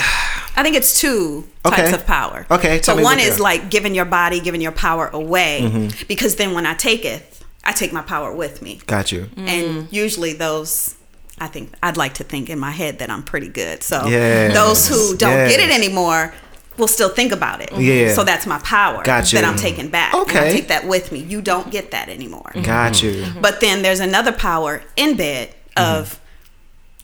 I 0.54 0.62
think 0.62 0.76
it's 0.76 1.00
two 1.00 1.48
types 1.64 1.92
of 1.94 2.06
power. 2.06 2.46
Okay, 2.50 2.82
So 2.82 3.00
one 3.02 3.18
is 3.18 3.38
are. 3.38 3.42
like 3.42 3.70
giving 3.70 3.94
your 3.94 4.04
body, 4.04 4.40
giving 4.40 4.60
your 4.60 4.72
power 4.72 5.08
away, 5.12 5.60
Mm-hmm. 5.62 6.06
because 6.08 6.36
then 6.36 6.52
when 6.54 6.66
I 6.66 6.74
take 6.74 7.04
it, 7.04 7.40
I 7.64 7.72
take 7.72 7.92
my 7.92 8.02
power 8.02 8.32
with 8.34 8.60
me. 8.62 8.80
got 8.86 9.12
you. 9.12 9.28
and 9.36 9.88
usually 9.92 10.32
those 10.32 10.96
i 11.38 11.46
think 11.48 11.72
i'd 11.82 11.96
like 11.96 12.12
to 12.14 12.24
think 12.24 12.50
in 12.50 12.58
my 12.58 12.70
head 12.70 12.98
that 12.98 13.08
i'm 13.08 13.22
pretty 13.22 13.48
good 13.48 13.82
so 13.82 14.06
Yes. 14.06 14.52
those 14.54 14.86
who 14.88 15.16
don't 15.16 15.48
get 15.48 15.60
it 15.60 15.70
anymore 15.70 16.34
will 16.76 16.86
still 16.88 17.08
think 17.08 17.32
about 17.32 17.62
it 17.62 17.72
Yeah. 17.72 18.12
so 18.14 18.22
that's 18.22 18.46
my 18.46 18.58
power 18.58 19.02
Got 19.02 19.32
you. 19.32 19.40
that 19.40 19.48
i'm 19.48 19.56
taking 19.56 19.88
back 19.88 20.12
Okay. 20.14 20.48
I 20.48 20.52
take 20.52 20.68
that 20.68 20.86
with 20.86 21.10
me 21.10 21.20
you 21.20 21.40
don't 21.40 21.70
get 21.70 21.90
that 21.92 22.08
anymore 22.10 22.50
Got 22.62 23.02
you. 23.02 23.24
but 23.40 23.60
then 23.60 23.80
there's 23.82 24.00
another 24.00 24.32
power 24.32 24.82
in 24.96 25.16
bed 25.16 25.54
Mm-hmm. 25.76 26.00
of 26.00 26.20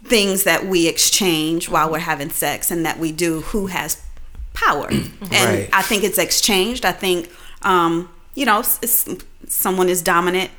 things 0.08 0.44
that 0.44 0.66
we 0.66 0.88
exchange 0.88 1.68
while 1.68 1.90
we're 1.90 1.98
having 1.98 2.30
sex 2.30 2.70
and 2.70 2.84
that 2.86 2.98
we 2.98 3.12
do 3.12 3.40
who 3.42 3.66
has 3.66 4.02
power 4.54 4.88
and 4.90 5.12
Right. 5.30 5.68
i 5.72 5.82
think 5.82 6.02
it's 6.04 6.18
exchanged 6.18 6.84
i 6.84 6.92
think 6.92 7.30
um, 7.62 8.08
you 8.34 8.44
know 8.46 8.60
s- 8.60 8.78
s- 8.82 9.08
someone 9.48 9.88
is 9.88 10.02
dominant 10.02 10.50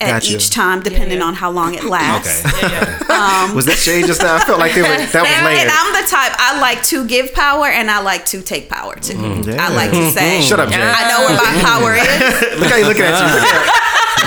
at 0.00 0.08
Gotcha. 0.20 0.36
each 0.36 0.50
time 0.50 0.82
depending 0.82 1.18
yeah. 1.18 1.24
on 1.24 1.34
how 1.34 1.50
long 1.50 1.74
it 1.74 1.84
lasts 1.84 2.44
Okay. 2.44 3.54
was 3.56 3.64
that 3.64 3.78
shade 3.78 4.04
just 4.04 4.20
now? 4.22 4.36
I 4.36 4.40
felt 4.40 4.58
like 4.58 4.74
they 4.74 4.82
were, 4.82 4.88
that 4.88 5.08
was 5.24 5.32
and, 5.32 5.46
layered. 5.46 5.60
and 5.64 5.70
I'm 5.72 5.90
the 5.96 6.04
type 6.08 6.32
I 6.36 6.60
like 6.60 6.82
to 6.92 7.06
give 7.08 7.32
power 7.32 7.64
and 7.66 7.90
I 7.90 8.00
like 8.02 8.26
to 8.26 8.42
take 8.42 8.68
power 8.68 8.94
too. 8.96 9.16
I 9.16 9.72
like 9.72 9.90
to 9.92 10.10
say, 10.10 10.42
Shut 10.42 10.60
up, 10.60 10.68
Jay. 10.68 10.76
I 10.82 11.08
know 11.08 11.20
where 11.24 11.36
my 11.40 11.52
power 11.64 11.94
is. 11.96 12.60
Look 12.60 12.68
how 12.68 12.76
you 12.76 12.84
looking 12.84 13.04
at 13.08 13.16
you. 13.16 13.72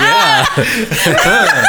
Look 0.00 1.18
at- 1.26 1.66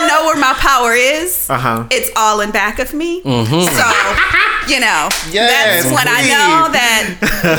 I 0.00 0.06
know 0.08 0.26
where 0.26 0.36
my 0.38 0.54
power 0.54 0.92
is. 0.92 1.48
Uh-huh. 1.50 1.86
It's 1.90 2.10
all 2.16 2.40
in 2.40 2.50
back 2.50 2.78
of 2.78 2.94
me. 2.94 3.22
Mm-hmm. 3.22 3.74
So, 3.74 4.72
you 4.72 4.80
know, 4.80 5.08
Yes, 5.32 5.82
that's 5.82 5.86
when 5.86 6.06
I 6.08 6.22
know 6.22 6.70
that 6.72 7.18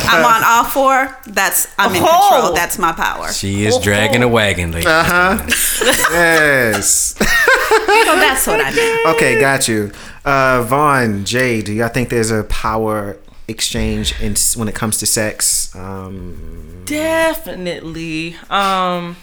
I'm 0.09 0.23
on 0.25 0.43
all 0.45 0.63
four. 0.71 1.17
That's 1.33 1.67
I'm 1.77 1.93
in 1.95 2.01
Oh. 2.05 2.29
control. 2.29 2.53
That's 2.53 2.77
my 2.79 2.91
power. 2.93 3.31
She 3.31 3.65
is 3.65 3.77
dragging 3.79 4.23
a 4.23 4.27
wagon, 4.27 4.71
ladies. 4.71 4.85
Uh-huh. 4.87 5.37
yes. 6.11 7.15
so 7.17 7.23
that's 8.15 8.47
what 8.47 8.61
I 8.61 8.71
mean. 8.73 9.07
Okay, 9.15 9.39
got 9.39 9.67
you. 9.67 9.91
Uh, 10.23 10.63
Vaughn, 10.63 11.25
Jay, 11.25 11.61
do 11.61 11.73
y'all 11.73 11.89
think 11.89 12.09
there's 12.09 12.31
a 12.31 12.43
power 12.45 13.17
exchange 13.47 14.13
in 14.21 14.35
when 14.55 14.67
it 14.67 14.75
comes 14.75 14.97
to 14.99 15.05
sex? 15.05 15.73
Um, 15.75 16.83
Definitely. 16.85 18.35
Um 18.49 19.15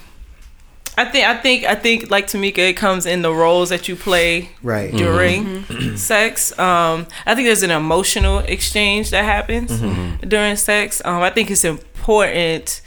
I 0.99 1.05
think 1.05 1.27
I 1.27 1.37
think 1.37 1.65
I 1.65 1.75
think 1.75 2.11
like 2.11 2.27
Tamika, 2.27 2.59
it 2.59 2.77
comes 2.77 3.05
in 3.05 3.21
the 3.23 3.33
roles 3.33 3.69
that 3.69 3.87
you 3.87 3.97
play 3.97 4.49
right. 4.63 4.91
during 4.95 5.45
mm-hmm. 5.45 5.73
Mm-hmm. 5.73 5.97
sex. 6.13 6.59
Um, 6.59 7.07
I 7.27 7.35
think 7.35 7.47
there's 7.47 7.63
an 7.63 7.71
emotional 7.71 8.39
exchange 8.39 9.11
that 9.11 9.25
happens 9.25 9.73
mm-hmm. 9.73 10.27
during 10.27 10.57
sex. 10.57 11.03
Um, 11.05 11.23
I 11.23 11.31
think 11.31 11.51
it's 11.51 11.65
important 11.65 12.81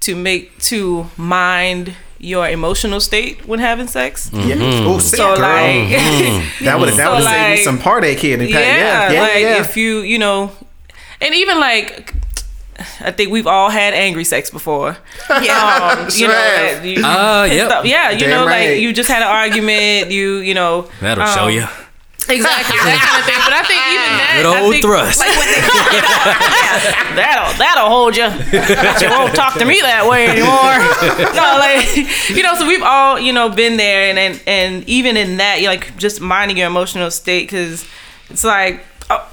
to 0.00 0.14
make 0.14 0.58
to 0.64 1.06
mind 1.16 1.94
your 2.18 2.48
emotional 2.48 3.00
state 3.00 3.46
when 3.46 3.60
having 3.60 3.86
sex. 3.86 4.30
Yeah. 4.32 4.56
Oh, 4.60 4.98
sick, 4.98 5.18
So 5.18 5.36
girl. 5.36 5.42
like, 5.42 5.88
that 6.60 6.76
would 6.78 6.90
that 6.90 6.96
so 6.96 7.14
would 7.14 7.24
have 7.24 7.24
saved 7.24 7.58
me 7.60 7.64
some 7.64 7.78
heartache 7.78 8.18
here. 8.18 8.34
in 8.34 8.40
the 8.40 8.50
yeah, 8.50 8.58
past. 8.58 9.12
yeah, 9.12 9.12
yeah, 9.12 9.22
like 9.22 9.42
yeah. 9.42 9.60
if 9.62 9.76
you 9.76 10.00
you 10.00 10.18
know, 10.18 10.52
and 11.20 11.34
even 11.34 11.58
like. 11.58 12.12
I 13.00 13.10
think 13.12 13.30
we've 13.30 13.46
all 13.46 13.70
had 13.70 13.94
angry 13.94 14.24
sex 14.24 14.50
before. 14.50 14.96
Yeah. 15.42 15.96
Um, 15.98 16.08
you 16.12 16.28
know, 16.28 16.34
Right. 16.34 16.84
you, 16.84 17.04
Uh, 17.04 17.48
yep. 17.50 17.70
off- 17.70 17.84
yeah, 17.84 18.10
you 18.10 18.18
Damn 18.20 18.30
know, 18.30 18.46
right. 18.46 18.70
like 18.70 18.80
you 18.80 18.92
just 18.92 19.08
had 19.10 19.22
an 19.22 19.28
argument. 19.28 20.10
You, 20.10 20.38
you 20.38 20.54
know, 20.54 20.88
That'll 21.00 21.26
show 21.26 21.44
um, 21.44 21.50
you. 21.50 21.62
exactly 22.28 22.76
that 22.78 22.98
kind 23.04 23.18
of 23.20 23.26
thing. 23.26 23.40
But 23.44 23.52
I 23.52 23.62
think 23.62 23.80
even 23.94 24.10
that, 24.18 24.32
Good 24.42 24.46
I 24.46 24.60
old 24.60 24.72
think, 24.72 24.84
thrust. 24.84 25.18
like, 25.20 25.28
when 25.36 25.48
they- 25.48 27.16
that'll 27.16 27.52
that'll 27.58 27.88
hold 27.88 28.16
you. 28.16 28.28
But 28.28 29.00
you 29.02 29.08
won't 29.10 29.34
talk 29.34 29.54
to 29.58 29.64
me 29.64 29.80
that 29.80 30.06
way 30.08 30.26
anymore. 30.28 30.78
no, 31.34 31.58
like 31.58 32.30
you 32.36 32.42
know, 32.42 32.54
so 32.54 32.66
we've 32.66 32.82
all 32.82 33.18
you 33.18 33.32
know 33.32 33.48
been 33.50 33.76
there, 33.76 34.08
and 34.10 34.18
and, 34.18 34.40
and 34.46 34.88
even 34.88 35.16
in 35.16 35.36
that, 35.38 35.60
you're 35.60 35.70
like 35.70 35.96
just 35.96 36.20
minding 36.20 36.56
your 36.56 36.66
emotional 36.66 37.10
state 37.10 37.46
because 37.48 37.86
it's 38.30 38.44
like 38.44 38.80
oh, 39.10 39.26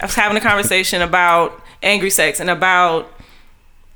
I 0.00 0.06
was 0.06 0.14
having 0.14 0.36
a 0.36 0.40
conversation 0.40 1.02
about 1.02 1.60
angry 1.86 2.10
sex 2.10 2.40
and 2.40 2.50
about 2.50 3.12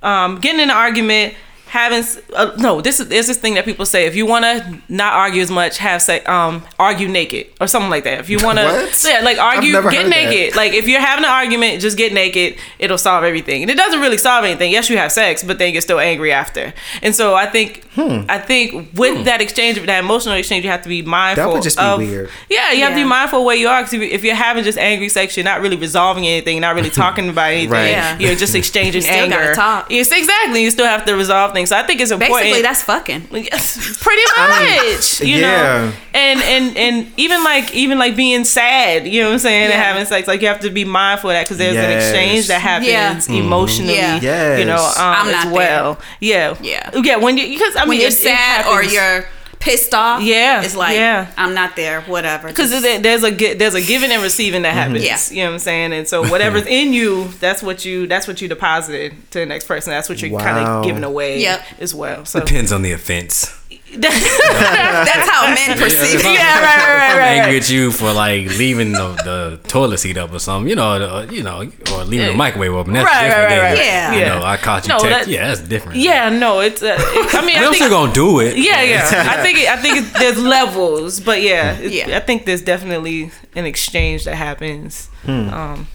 um, 0.03 0.41
getting 0.41 0.61
in 0.61 0.71
an 0.71 0.77
argument. 0.77 1.35
Having 1.71 2.05
uh, 2.35 2.53
no, 2.59 2.81
this 2.81 2.99
is 2.99 3.07
there's 3.09 3.29
this 3.29 3.37
thing 3.39 3.55
that 3.55 3.65
people 3.65 3.87
say. 3.87 4.07
If 4.07 4.17
you 4.17 4.27
want 4.27 4.45
to 4.45 4.79
not 4.89 5.13
argue 5.13 5.41
as 5.41 5.51
much, 5.53 5.79
have 5.79 6.03
sex, 6.03 6.29
um, 6.29 6.65
argue 6.81 7.07
naked 7.07 7.47
or 7.61 7.69
something 7.69 7.91
like 7.91 8.03
that. 8.05 8.19
If 8.19 8.29
you 8.29 8.39
want 8.43 8.59
to, 8.59 8.65
What? 8.65 9.05
yeah, 9.07 9.21
like 9.21 9.39
argue, 9.39 9.73
get 9.73 9.83
heard 9.85 9.93
that. 9.95 10.09
naked. 10.09 10.57
Like 10.57 10.73
if 10.73 10.89
you're 10.89 11.01
having 11.01 11.25
an 11.25 11.31
argument, 11.31 11.81
just 11.81 11.97
get 11.97 12.13
naked. 12.13 12.57
It'll 12.81 12.99
solve 12.99 13.23
everything. 13.23 13.63
And 13.63 13.71
it 13.71 13.77
doesn't 13.77 14.01
really 14.01 14.19
solve 14.19 14.45
anything. 14.45 14.73
Yes, 14.73 14.91
you 14.91 14.97
have 14.99 15.13
sex, 15.13 15.45
but 15.45 15.59
then 15.59 15.73
you're 15.73 15.81
still 15.83 16.01
angry 16.01 16.33
after. 16.33 16.75
And 17.03 17.15
so 17.15 17.35
I 17.37 17.47
think, 17.47 17.85
Hmm. 17.95 18.23
I 18.29 18.39
think 18.39 18.91
with 18.95 19.25
that 19.25 19.41
exchange, 19.41 19.77
that 19.85 19.99
emotional 19.99 20.37
exchange, 20.37 20.65
you 20.65 20.71
have 20.71 20.83
to 20.83 20.89
be 20.89 21.03
mindful. 21.03 21.45
that 21.49 21.53
would 21.53 21.63
just 21.65 21.77
be 21.77 21.83
of, 21.85 21.99
weird. 21.99 22.31
Yeah, 22.49 22.71
you 22.71 22.83
have 22.83 22.93
to 22.93 22.97
be 22.97 23.05
mindful 23.05 23.45
where 23.45 23.57
you 23.57 23.67
are. 23.67 23.83
Because 23.83 23.95
if 23.95 24.23
you're 24.23 24.37
having 24.37 24.63
just 24.63 24.79
angry 24.79 25.09
sex, 25.09 25.37
you're 25.37 25.43
not 25.45 25.61
really 25.61 25.77
resolving 25.77 26.25
anything. 26.27 26.61
Not 26.61 26.77
really 26.77 26.91
talking 27.05 27.29
about 27.29 27.51
anything. 27.51 27.71
Right. 27.71 27.91
Yeah. 27.91 28.17
You're 28.19 28.37
just 28.37 28.55
exchanging 28.61 29.03
still 29.03 29.29
gotta 29.29 29.41
anger. 29.43 29.55
talk. 29.55 29.91
Yes, 29.91 30.13
exactly. 30.13 30.63
You 30.63 30.71
still 30.71 30.87
have 30.87 31.05
to 31.07 31.15
resolve 31.17 31.53
things. 31.53 31.60
So 31.67 31.77
I 31.77 31.83
think 31.83 32.01
it's 32.01 32.11
important. 32.11 32.41
Basically, 32.41 32.63
that's 32.63 32.83
fucking. 32.83 33.29
Yes, 33.51 33.99
pretty 34.03 34.23
much. 34.37 35.21
you 35.21 35.37
yeah. 35.39 35.47
know, 35.51 35.93
and 36.15 36.41
and 36.43 36.77
and 36.77 37.13
even 37.17 37.43
like 37.45 37.75
even 37.75 37.99
like 37.99 38.17
being 38.17 38.45
sad, 38.45 39.07
you 39.07 39.21
know 39.23 39.29
what 39.29 39.33
I'm 39.35 39.39
saying, 39.41 39.65
and 39.65 39.73
having 39.73 40.05
sex, 40.05 40.29
like 40.29 40.41
you 40.43 40.49
have 40.49 40.61
to 40.61 40.71
be 40.71 40.85
mindful 40.85 41.31
of 41.31 41.35
that 41.35 41.45
because 41.45 41.59
there's 41.59 41.77
an 41.77 41.91
exchange 41.97 42.49
that 42.49 42.61
happens 42.61 43.29
Yeah. 43.29 43.35
emotionally, 43.37 43.95
Yeah. 43.95 44.57
you 44.59 44.65
know, 44.65 44.77
um, 44.77 44.93
I'm 44.97 45.29
as 45.29 45.33
not 45.33 45.45
there. 45.45 45.53
well. 45.53 46.01
Yeah, 46.21 46.55
Yeah. 46.61 46.91
yeah. 46.95 47.17
When 47.17 47.37
you 47.39 47.47
because 47.49 47.77
I 47.77 47.81
mean, 47.81 47.89
When 47.91 47.99
you're 47.99 48.09
it- 48.09 48.13
it 48.15 48.17
sad 48.17 48.67
or 48.67 48.83
you're 48.83 49.27
pissed 49.61 49.95
off, 49.95 50.23
Yeah, 50.23 50.63
it's 50.63 50.75
like 50.75 50.97
yeah. 50.97 51.33
I'm 51.37 51.55
not 51.55 51.77
there. 51.77 52.01
Whatever. 52.03 52.49
because 52.49 52.71
there's 52.71 53.23
a 53.23 53.31
gi- 53.31 53.55
there's 53.55 53.75
a 53.75 53.83
giving 53.83 54.11
and 54.11 54.23
receiving 54.23 54.63
that 54.63 54.71
mm-hmm. 54.71 54.95
happens. 54.97 55.05
Yeah. 55.31 55.37
You 55.37 55.45
know 55.45 55.51
what 55.51 55.55
I'm 55.55 55.59
saying? 55.61 55.93
And 55.93 56.09
so 56.09 56.29
whatever's 56.29 56.67
in 56.67 56.93
you, 56.93 57.29
that's 57.39 57.63
what 57.63 57.85
you 57.85 58.07
that's 58.07 58.27
what 58.27 58.41
you 58.41 58.49
deposited 58.49 59.13
to 59.31 59.41
the 59.41 59.47
next 59.47 59.67
person. 59.67 59.91
That's 59.93 60.09
what 60.09 60.21
you're 60.21 60.39
kind 60.41 60.67
of 60.67 60.85
giving 60.85 61.05
away 61.05 61.41
Yep. 61.41 61.65
as 61.79 61.95
well. 61.95 62.25
So 62.25 62.41
Depends 62.41 62.73
on 62.73 62.83
the 62.83 62.93
offense. 62.93 63.60
That's 63.93 65.29
how 65.31 65.47
men 65.55 65.77
perceive 65.77 66.21
it. 66.21 66.25
yeah, 66.25 66.61
right, 66.61 66.79
right, 66.79 66.87
right, 66.87 67.11
I'm 67.13 67.19
right. 67.19 67.27
angry 67.39 67.57
at 67.59 67.69
you 67.71 67.91
for 67.91 68.13
like 68.13 68.47
leaving 68.59 68.93
the, 68.93 69.15
the 69.25 69.69
toilet 69.69 69.99
seat 69.99 70.17
up 70.17 70.33
or 70.33 70.39
something, 70.39 70.69
you 70.69 70.77
know, 70.77 71.25
the, 71.27 71.35
you 71.35 71.43
know, 71.43 71.63
or 71.93 72.05
leaving 72.05 72.29
the 72.29 72.35
microwave 72.35 72.73
open. 72.73 72.93
That's 72.93 73.05
Right, 73.07 73.25
different. 73.29 73.51
right, 73.51 73.59
right, 73.59 73.69
right. 73.71 73.79
Yeah. 73.79 74.13
You 74.13 74.21
Yeah. 74.21 74.39
know, 74.39 74.45
I 74.45 74.57
caught 74.57 74.85
you. 74.87 74.89
No, 74.95 74.99
text. 75.01 75.11
that- 75.27 75.29
yeah, 75.29 75.49
that's 75.49 75.61
different. 75.61 75.99
Yeah, 75.99 76.29
no, 76.29 76.61
it's. 76.61 76.83
Uh, 76.83 76.97
I 76.99 77.45
mean, 77.45 77.57
I 77.59 77.65
I'm 77.65 77.73
think, 77.73 77.77
still 77.85 77.91
gonna 77.91 78.13
do 78.13 78.41
it. 78.41 78.57
yeah, 78.57 78.83
yeah. 78.83 79.05
I 79.29 79.43
think 79.43 79.59
it, 79.59 79.69
I 79.69 79.77
think 79.77 79.97
it, 79.99 80.15
there's 80.19 80.39
levels, 80.43 81.21
but 81.21 81.43
yeah, 81.43 81.79
Yeah. 81.81 82.17
I 82.17 82.21
think 82.21 82.47
there's 82.47 82.63
definitely 82.63 83.31
an 83.57 83.67
exchange 83.67 84.25
that 84.25 84.37
happens. 84.37 85.09
Hmm. 85.25 85.49
Um, 85.51 85.89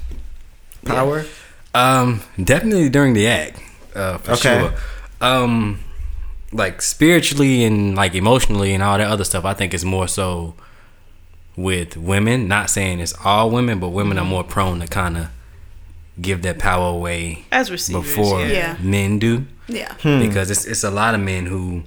Power. 0.85 1.25
Um, 1.73 2.21
definitely 2.41 2.89
during 2.89 3.13
the 3.13 3.27
act. 3.27 3.59
Uh, 3.95 4.17
for 4.19 4.31
Okay. 4.33 4.59
sure. 4.59 4.73
Um, 5.21 5.79
like 6.51 6.81
spiritually 6.81 7.63
and 7.63 7.95
like 7.95 8.15
emotionally 8.15 8.73
and 8.73 8.83
all 8.83 8.97
that 8.97 9.07
other 9.07 9.23
stuff. 9.23 9.45
I 9.45 9.53
think 9.53 9.73
it's 9.73 9.83
more 9.83 10.07
so 10.07 10.55
with 11.55 11.97
women. 11.97 12.47
Not 12.47 12.69
saying 12.69 12.99
it's 12.99 13.13
all 13.23 13.49
women, 13.49 13.79
but 13.79 13.89
women 13.89 14.17
are 14.17 14.21
mm-hmm. 14.21 14.29
more 14.29 14.43
prone 14.43 14.79
to 14.79 14.87
kind 14.87 15.17
of 15.17 15.27
give 16.21 16.41
that 16.43 16.59
power 16.59 16.89
away 16.89 17.45
as 17.51 17.69
receivers, 17.69 18.03
before 18.03 18.41
yeah. 18.41 18.47
Yeah. 18.47 18.77
men 18.81 19.19
do. 19.19 19.45
Yeah. 19.67 19.93
Hmm. 19.95 20.19
Because 20.19 20.51
it's 20.51 20.65
it's 20.65 20.83
a 20.83 20.91
lot 20.91 21.15
of 21.15 21.21
men 21.21 21.45
who, 21.45 21.83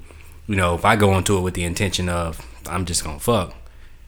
you 0.46 0.56
know, 0.56 0.74
if 0.74 0.84
I 0.84 0.96
go 0.96 1.16
into 1.16 1.36
it 1.38 1.40
with 1.40 1.54
the 1.54 1.64
intention 1.64 2.08
of 2.08 2.44
I'm 2.68 2.84
just 2.84 3.04
gonna 3.04 3.20
fuck, 3.20 3.54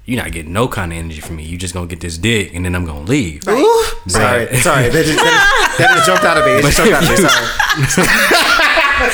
you're 0.05 0.23
not 0.23 0.33
getting 0.33 0.53
no 0.53 0.67
kind 0.69 0.93
of 0.93 0.99
energy 0.99 1.21
from 1.21 1.37
me. 1.37 1.45
You 1.45 1.57
just 1.57 1.73
gonna 1.73 1.87
get 1.87 2.01
this 2.01 2.19
dick 2.19 2.55
and 2.55 2.65
then 2.65 2.75
I'm 2.75 2.85
gonna 2.85 3.03
leave. 3.03 3.47
Ooh. 3.49 3.85
Sorry, 4.09 4.55
sorry. 4.57 4.89
That 4.89 5.05
just, 5.05 5.17
that, 5.19 5.77
just, 5.77 5.79
that 5.79 5.95
just 5.95 6.07
jumped 6.07 6.25
out 6.25 6.39
of 6.39 6.45
me. 6.45 6.53
It 6.53 6.63
just 6.63 6.77
jumped 6.77 6.95
out 6.95 7.03
of 7.05 7.11
me. 7.11 7.17
Sorry. 7.87 8.57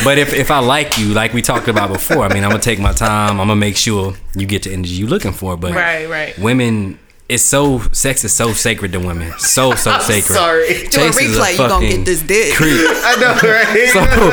But 0.05 0.19
if, 0.19 0.33
if 0.35 0.51
I 0.51 0.59
like 0.61 0.99
you, 0.99 1.09
like 1.09 1.33
we 1.33 1.43
talked 1.43 1.69
about 1.69 1.93
before, 1.93 2.23
I 2.25 2.33
mean, 2.33 2.45
I'm 2.45 2.51
gonna 2.51 2.63
take 2.63 2.79
my 2.79 2.93
time. 2.93 3.33
I'm 3.41 3.49
gonna 3.49 3.57
make 3.57 3.77
sure 3.77 4.15
you 4.35 4.47
get 4.47 4.63
the 4.65 4.73
energy 4.73 4.95
you're 4.95 5.09
looking 5.09 5.33
for. 5.33 5.57
But 5.57 5.75
Right, 5.75 6.09
right. 6.09 6.39
women, 6.39 6.99
it's 7.29 7.43
so 7.43 7.81
sex 7.93 8.23
is 8.25 8.33
so 8.33 8.53
sacred 8.53 8.93
to 8.93 8.99
women, 9.01 9.33
so 9.39 9.75
so 9.75 9.99
sacred. 9.99 10.35
Sorry. 10.37 10.69
Do 10.69 10.75
a 10.87 10.89
Chase 10.91 11.19
is 11.19 11.37
a 11.37 11.41
replay, 11.41 11.53
you 11.53 11.59
gonna 11.59 11.89
get 11.89 12.05
this 12.05 12.23
dick. 12.23 12.55
creep. 12.55 12.71
I 12.79 13.17
know, 13.21 13.35
right? 13.43 13.89
So- 13.93 14.31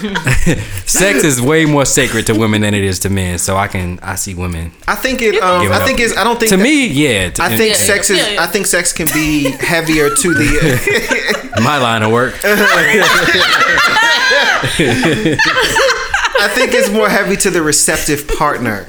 Like, 0.50 0.58
Sex 0.86 1.22
is 1.24 1.40
way 1.40 1.66
more 1.66 1.84
sacred 1.84 2.26
to 2.26 2.32
women 2.34 2.62
than 2.62 2.74
it 2.74 2.82
is 2.82 2.98
to 3.00 3.10
men. 3.10 3.38
So 3.38 3.56
I 3.56 3.68
can 3.68 3.98
I 4.02 4.14
see 4.16 4.34
women. 4.34 4.72
I 4.88 4.94
think 4.96 5.20
it. 5.22 5.36
Um, 5.42 5.66
it 5.66 5.70
I 5.70 5.76
up. 5.76 5.86
think 5.86 6.00
it's. 6.00 6.16
I 6.16 6.24
don't 6.24 6.38
think 6.38 6.50
To 6.50 6.56
that- 6.56 6.62
me, 6.62 6.86
yeah. 6.88 7.30
to- 7.30 7.42
I 7.42 7.56
think 7.56 7.70
Yeah, 7.70 7.74
sex 7.76 8.08
yeah. 8.10 8.16
is. 8.16 8.22
Yeah, 8.22 8.32
yeah. 8.32 8.42
I 8.42 8.46
think 8.46 8.66
sex 8.66 8.92
can 8.92 9.06
be 9.12 9.50
heavier 9.52 10.08
to 10.14 10.34
the. 10.34 11.39
My 11.62 11.78
line 11.78 12.02
of 12.02 12.10
work. 12.12 12.34
I 16.42 16.48
think 16.54 16.72
it's 16.72 16.90
more 16.90 17.08
heavy 17.08 17.36
to 17.36 17.50
the 17.50 17.62
receptive 17.62 18.26
partner. 18.28 18.88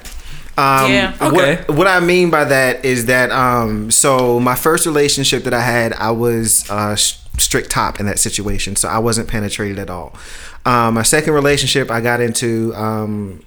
Um, 0.58 0.92
Yeah. 0.92 1.18
Okay. 1.22 1.56
What, 1.68 1.78
what 1.78 1.88
I 1.88 2.00
mean 2.00 2.30
by 2.30 2.46
that 2.46 2.86
is 2.86 3.06
that 3.08 3.32
um, 3.32 3.90
so 3.92 4.40
my 4.40 4.56
first 4.56 4.86
relationship 4.86 5.44
that 5.44 5.54
I 5.54 5.62
had, 5.62 5.94
I 5.94 6.12
was 6.12 6.70
uh, 6.70 6.96
strict 6.96 7.70
top 7.72 8.00
in 8.00 8.06
that 8.06 8.20
situation, 8.20 8.76
so 8.76 8.88
I 8.88 9.00
wasn't 9.00 9.28
penetrated 9.28 9.80
at 9.80 9.90
all. 9.90 10.14
Um, 10.66 10.94
my 10.96 11.04
second 11.04 11.34
relationship, 11.34 11.90
I 11.92 12.02
got 12.02 12.22
into. 12.22 12.74
Um, 12.76 13.44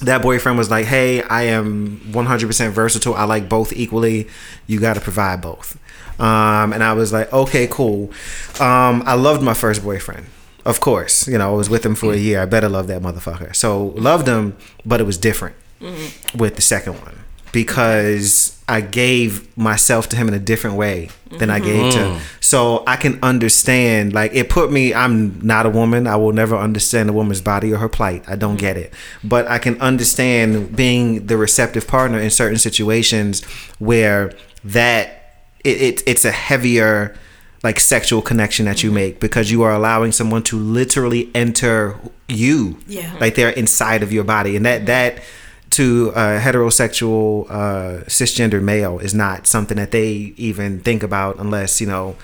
that 0.00 0.20
boyfriend 0.20 0.58
was 0.58 0.68
like, 0.68 0.86
"Hey, 0.86 1.22
I 1.22 1.42
am 1.44 2.00
100% 2.12 2.70
versatile. 2.72 3.14
I 3.14 3.22
like 3.22 3.48
both 3.48 3.72
equally. 3.72 4.26
You 4.66 4.80
got 4.80 4.94
to 4.94 5.00
provide 5.00 5.40
both." 5.40 5.78
Um, 6.18 6.72
and 6.72 6.82
I 6.82 6.92
was 6.92 7.12
like, 7.12 7.32
"Okay, 7.32 7.66
cool." 7.66 8.10
Um, 8.60 9.02
I 9.06 9.14
loved 9.14 9.42
my 9.42 9.54
first 9.54 9.82
boyfriend. 9.82 10.26
Of 10.64 10.80
course, 10.80 11.26
you 11.26 11.38
know, 11.38 11.52
I 11.52 11.56
was 11.56 11.68
with 11.68 11.84
him 11.84 11.94
for 11.94 12.12
a 12.12 12.16
mm-hmm. 12.16 12.24
year. 12.24 12.42
I 12.42 12.44
better 12.44 12.68
love 12.68 12.86
that 12.86 13.02
motherfucker. 13.02 13.54
So 13.54 13.86
loved 13.96 14.28
him, 14.28 14.56
but 14.86 15.00
it 15.00 15.04
was 15.04 15.18
different 15.18 15.56
mm-hmm. 15.80 16.38
with 16.38 16.54
the 16.56 16.62
second 16.62 17.00
one 17.00 17.16
because 17.52 18.58
I 18.66 18.80
gave 18.80 19.56
myself 19.56 20.08
to 20.08 20.16
him 20.16 20.26
in 20.28 20.34
a 20.34 20.38
different 20.38 20.76
way 20.76 21.10
than 21.30 21.50
I 21.50 21.60
gave 21.60 21.92
to. 21.92 21.98
Mm-hmm. 21.98 22.16
Mm. 22.16 22.42
So 22.42 22.82
I 22.86 22.96
can 22.96 23.18
understand. 23.22 24.12
Like 24.12 24.34
it 24.34 24.48
put 24.48 24.72
me. 24.72 24.94
I'm 24.94 25.40
not 25.40 25.66
a 25.66 25.70
woman. 25.70 26.06
I 26.06 26.16
will 26.16 26.32
never 26.32 26.56
understand 26.56 27.10
a 27.10 27.12
woman's 27.12 27.42
body 27.42 27.72
or 27.72 27.76
her 27.78 27.88
plight. 27.88 28.24
I 28.26 28.36
don't 28.36 28.56
get 28.56 28.76
mm. 28.76 28.80
it. 28.80 28.94
But 29.22 29.46
I 29.46 29.58
can 29.58 29.80
understand 29.80 30.74
being 30.74 31.26
the 31.26 31.36
receptive 31.36 31.86
partner 31.86 32.18
in 32.18 32.30
certain 32.30 32.58
situations 32.58 33.44
where 33.78 34.32
that 34.64 35.21
it, 35.64 35.80
it 35.80 36.02
it's 36.06 36.24
a 36.24 36.30
heavier 36.32 37.14
like 37.62 37.78
sexual 37.78 38.20
connection 38.22 38.66
that 38.66 38.82
you 38.82 38.90
make 38.90 39.20
because 39.20 39.50
you 39.50 39.62
are 39.62 39.72
allowing 39.72 40.10
someone 40.12 40.42
to 40.42 40.58
literally 40.58 41.30
enter 41.34 41.96
you 42.28 42.76
Yeah. 42.88 43.14
like 43.20 43.34
they're 43.36 43.50
inside 43.50 44.02
of 44.02 44.12
your 44.12 44.24
body 44.24 44.56
and 44.56 44.66
that 44.66 44.86
that 44.86 45.22
to 45.70 46.08
a 46.14 46.38
heterosexual 46.40 47.46
uh 47.50 48.04
cisgender 48.06 48.60
male 48.62 48.98
is 48.98 49.14
not 49.14 49.46
something 49.46 49.76
that 49.76 49.90
they 49.90 50.34
even 50.36 50.80
think 50.80 51.02
about 51.02 51.38
unless 51.38 51.80
you 51.80 51.86
know 51.86 52.16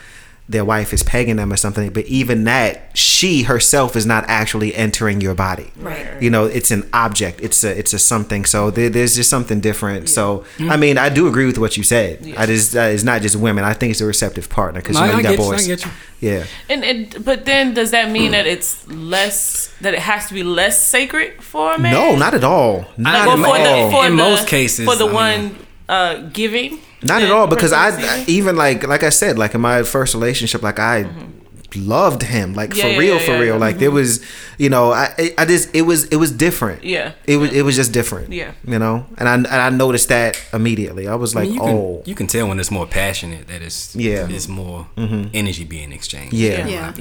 their 0.49 0.65
wife 0.65 0.95
is 0.95 1.03
pegging 1.03 1.37
them 1.37 1.53
or 1.53 1.57
something 1.57 1.91
but 1.91 2.07
even 2.07 2.45
that 2.45 2.97
she 2.97 3.43
herself 3.43 3.95
is 3.95 4.07
not 4.07 4.25
actually 4.29 4.75
entering 4.75 5.21
your 5.21 5.35
body. 5.35 5.71
Right. 5.77 6.23
you 6.23 6.31
know 6.31 6.47
it's 6.47 6.71
an 6.71 6.89
object. 6.93 7.41
It's 7.43 7.63
a 7.65 7.79
it's 7.79 7.93
a 7.93 7.99
something. 7.99 8.45
So 8.47 8.71
there, 8.71 8.89
there's 8.89 9.15
just 9.17 9.29
something 9.31 9.61
different. 9.61 10.09
So 10.09 10.45
i 10.61 10.77
mean 10.77 10.97
i 10.99 11.09
do 11.11 11.29
agree 11.29 11.47
with 11.47 11.59
what 11.59 11.77
you 11.77 11.83
said. 11.83 12.35
I 12.37 12.47
just 12.47 12.75
uh, 12.75 12.81
it's 12.95 13.05
not 13.05 13.21
just 13.23 13.37
women. 13.37 13.63
I 13.65 13.75
think 13.75 13.91
it's 13.91 14.01
a 14.01 14.07
receptive 14.07 14.49
partner 14.49 14.81
because 14.81 14.97
No, 14.97 15.05
you 15.05 15.09
know 15.13 15.15
I 15.15 15.17
you 15.19 15.23
got 15.23 15.31
get 15.31 15.39
you, 15.39 15.45
I 15.45 15.49
boys. 15.51 15.67
get 15.67 15.85
you. 15.85 15.91
yeah. 16.21 16.45
And, 16.71 16.85
and 16.85 17.25
but 17.25 17.45
then 17.45 17.75
does 17.75 17.91
that 17.91 18.11
mean 18.11 18.31
that 18.33 18.47
it's 18.47 18.87
less 18.89 19.73
that 19.83 19.93
it 19.95 20.01
has 20.01 20.29
to 20.29 20.35
be 20.35 20.43
less 20.43 20.83
sacred 20.83 21.43
for 21.43 21.75
a 21.75 21.79
man? 21.79 21.93
no 21.93 22.17
not 22.17 22.33
at 22.35 22.45
all. 22.45 22.87
Not 22.97 23.27
Well, 23.27 23.39
at 23.39 23.45
for 23.45 23.57
all. 23.69 23.87
the 23.89 23.93
for 23.97 24.07
In 24.07 24.17
the, 24.17 24.23
most 24.23 24.49
cases, 24.49 24.87
for 24.87 24.97
the 24.97 25.07
I 25.09 25.13
one 25.13 25.57
uh, 25.89 26.15
giving. 26.33 26.81
Not 27.03 27.23
at 27.23 27.31
all 27.31 27.47
because 27.47 27.73
I, 27.73 27.91
person 27.91 28.05
I 28.05 28.19
receiving? 28.21 28.35
even 28.35 28.57
like 28.57 28.87
like 28.87 29.03
I 29.03 29.11
said 29.11 29.39
like 29.39 29.55
in 29.55 29.61
my 29.61 29.83
first 29.83 30.15
relationship 30.15 30.63
like 30.63 30.79
I 30.79 31.05
mm-hmm. 31.05 31.89
loved 31.89 32.23
him 32.23 32.55
like 32.55 32.75
Yeah, 32.75 32.83
for 32.83 32.89
yeah, 32.89 32.99
real 32.99 33.15
yeah, 33.17 33.21
for 33.27 33.33
yeah, 33.33 33.39
real 33.39 33.55
yeah. 33.55 33.61
like 33.61 33.79
there 33.79 33.89
mm-hmm. 33.89 33.97
was 33.97 34.25
you 34.59 34.69
know 34.69 34.93
I 34.93 35.33
I 35.39 35.45
just 35.45 35.75
it 35.75 35.83
was 35.83 36.05
it 36.07 36.17
was 36.17 36.31
different 36.33 36.83
Yeah. 36.85 37.13
it 37.27 37.37
was 37.37 37.53
it 37.53 37.63
was 37.63 37.77
just 37.77 37.93
different 37.93 38.33
Yeah. 38.33 38.53
you 38.67 38.79
know 38.79 39.07
and 39.17 39.29
I 39.29 39.35
and 39.35 39.47
I 39.47 39.71
noticed 39.71 40.09
that 40.09 40.41
immediately 40.53 41.07
I 41.07 41.15
was 41.15 41.37
I 41.37 41.41
like 41.41 41.49
mean, 41.49 41.55
you 41.55 41.61
can, 41.61 41.77
oh 41.77 42.03
you 42.05 42.15
can 42.15 42.27
tell 42.27 42.49
when 42.49 42.59
it's 42.59 42.71
more 42.71 42.87
passionate 42.87 43.47
that 43.49 43.63
it's 43.63 43.95
Yeah. 43.95 44.27
it's 44.29 44.49
more 44.49 44.89
mm-hmm. 44.97 45.29
energy 45.35 45.65
being 45.65 45.93
exchanged. 45.93 46.33
Yeah. 46.35 46.67
in 46.67 46.69
Yeah. 46.69 46.93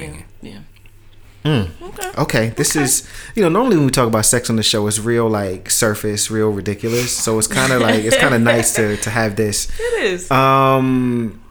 yeah, 0.41 0.59
opinion. 1.47 1.71
yeah. 2.01 2.21
okay 2.21 2.49
this 2.49 2.75
is 2.75 3.07
you 3.35 3.41
know 3.43 3.49
normally 3.49 3.75
when 3.77 3.85
we 3.85 3.91
talk 3.91 4.07
about 4.07 4.25
sex 4.25 4.49
on 4.49 4.55
the 4.55 4.63
show 4.63 4.85
it's 4.87 4.99
real 4.99 5.27
like 5.29 5.69
surface 5.69 6.29
real 6.31 6.49
ridiculous 6.51 7.11
so 7.11 7.37
it's 7.39 7.47
kind 7.47 7.71
of 7.73 7.81
like 7.87 8.03
it's 8.03 8.17
kind 8.17 8.33
of 8.35 8.41
nice 8.41 8.73
to 8.75 8.97
to 8.97 9.09
have 9.09 9.35
this 9.35 9.67
It 9.79 10.03
is. 10.03 10.29
Um, 10.31 11.41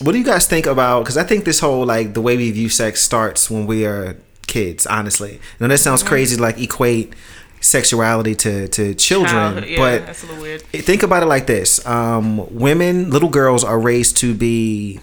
what 0.00 0.12
do 0.12 0.18
you 0.18 0.24
guys 0.24 0.46
think 0.46 0.66
about? 0.66 1.00
Because 1.04 1.16
I 1.16 1.22
think 1.22 1.44
this 1.44 1.60
whole 1.60 1.86
like 1.86 2.14
the 2.14 2.20
way 2.20 2.36
we 2.36 2.50
view 2.50 2.68
sex 2.68 3.00
starts 3.02 3.48
when 3.50 3.66
we 3.66 3.86
are 3.86 4.16
kids. 4.46 4.86
Honestly, 4.86 5.40
now 5.60 5.68
that 5.68 5.78
sounds 5.78 6.02
crazy. 6.02 6.36
to, 6.36 6.42
Like 6.42 6.58
equate 6.58 7.14
sexuality 7.60 8.34
to 8.34 8.66
to 8.68 8.94
children, 8.94 9.64
yeah, 9.66 9.76
but 9.78 10.06
that's 10.06 10.24
a 10.24 10.26
little 10.26 10.42
weird. 10.42 10.62
think 10.62 11.02
about 11.04 11.22
it 11.22 11.26
like 11.26 11.46
this: 11.46 11.84
um, 11.86 12.52
women, 12.52 13.10
little 13.10 13.28
girls 13.28 13.62
are 13.62 13.78
raised 13.78 14.16
to 14.18 14.34
be 14.34 14.98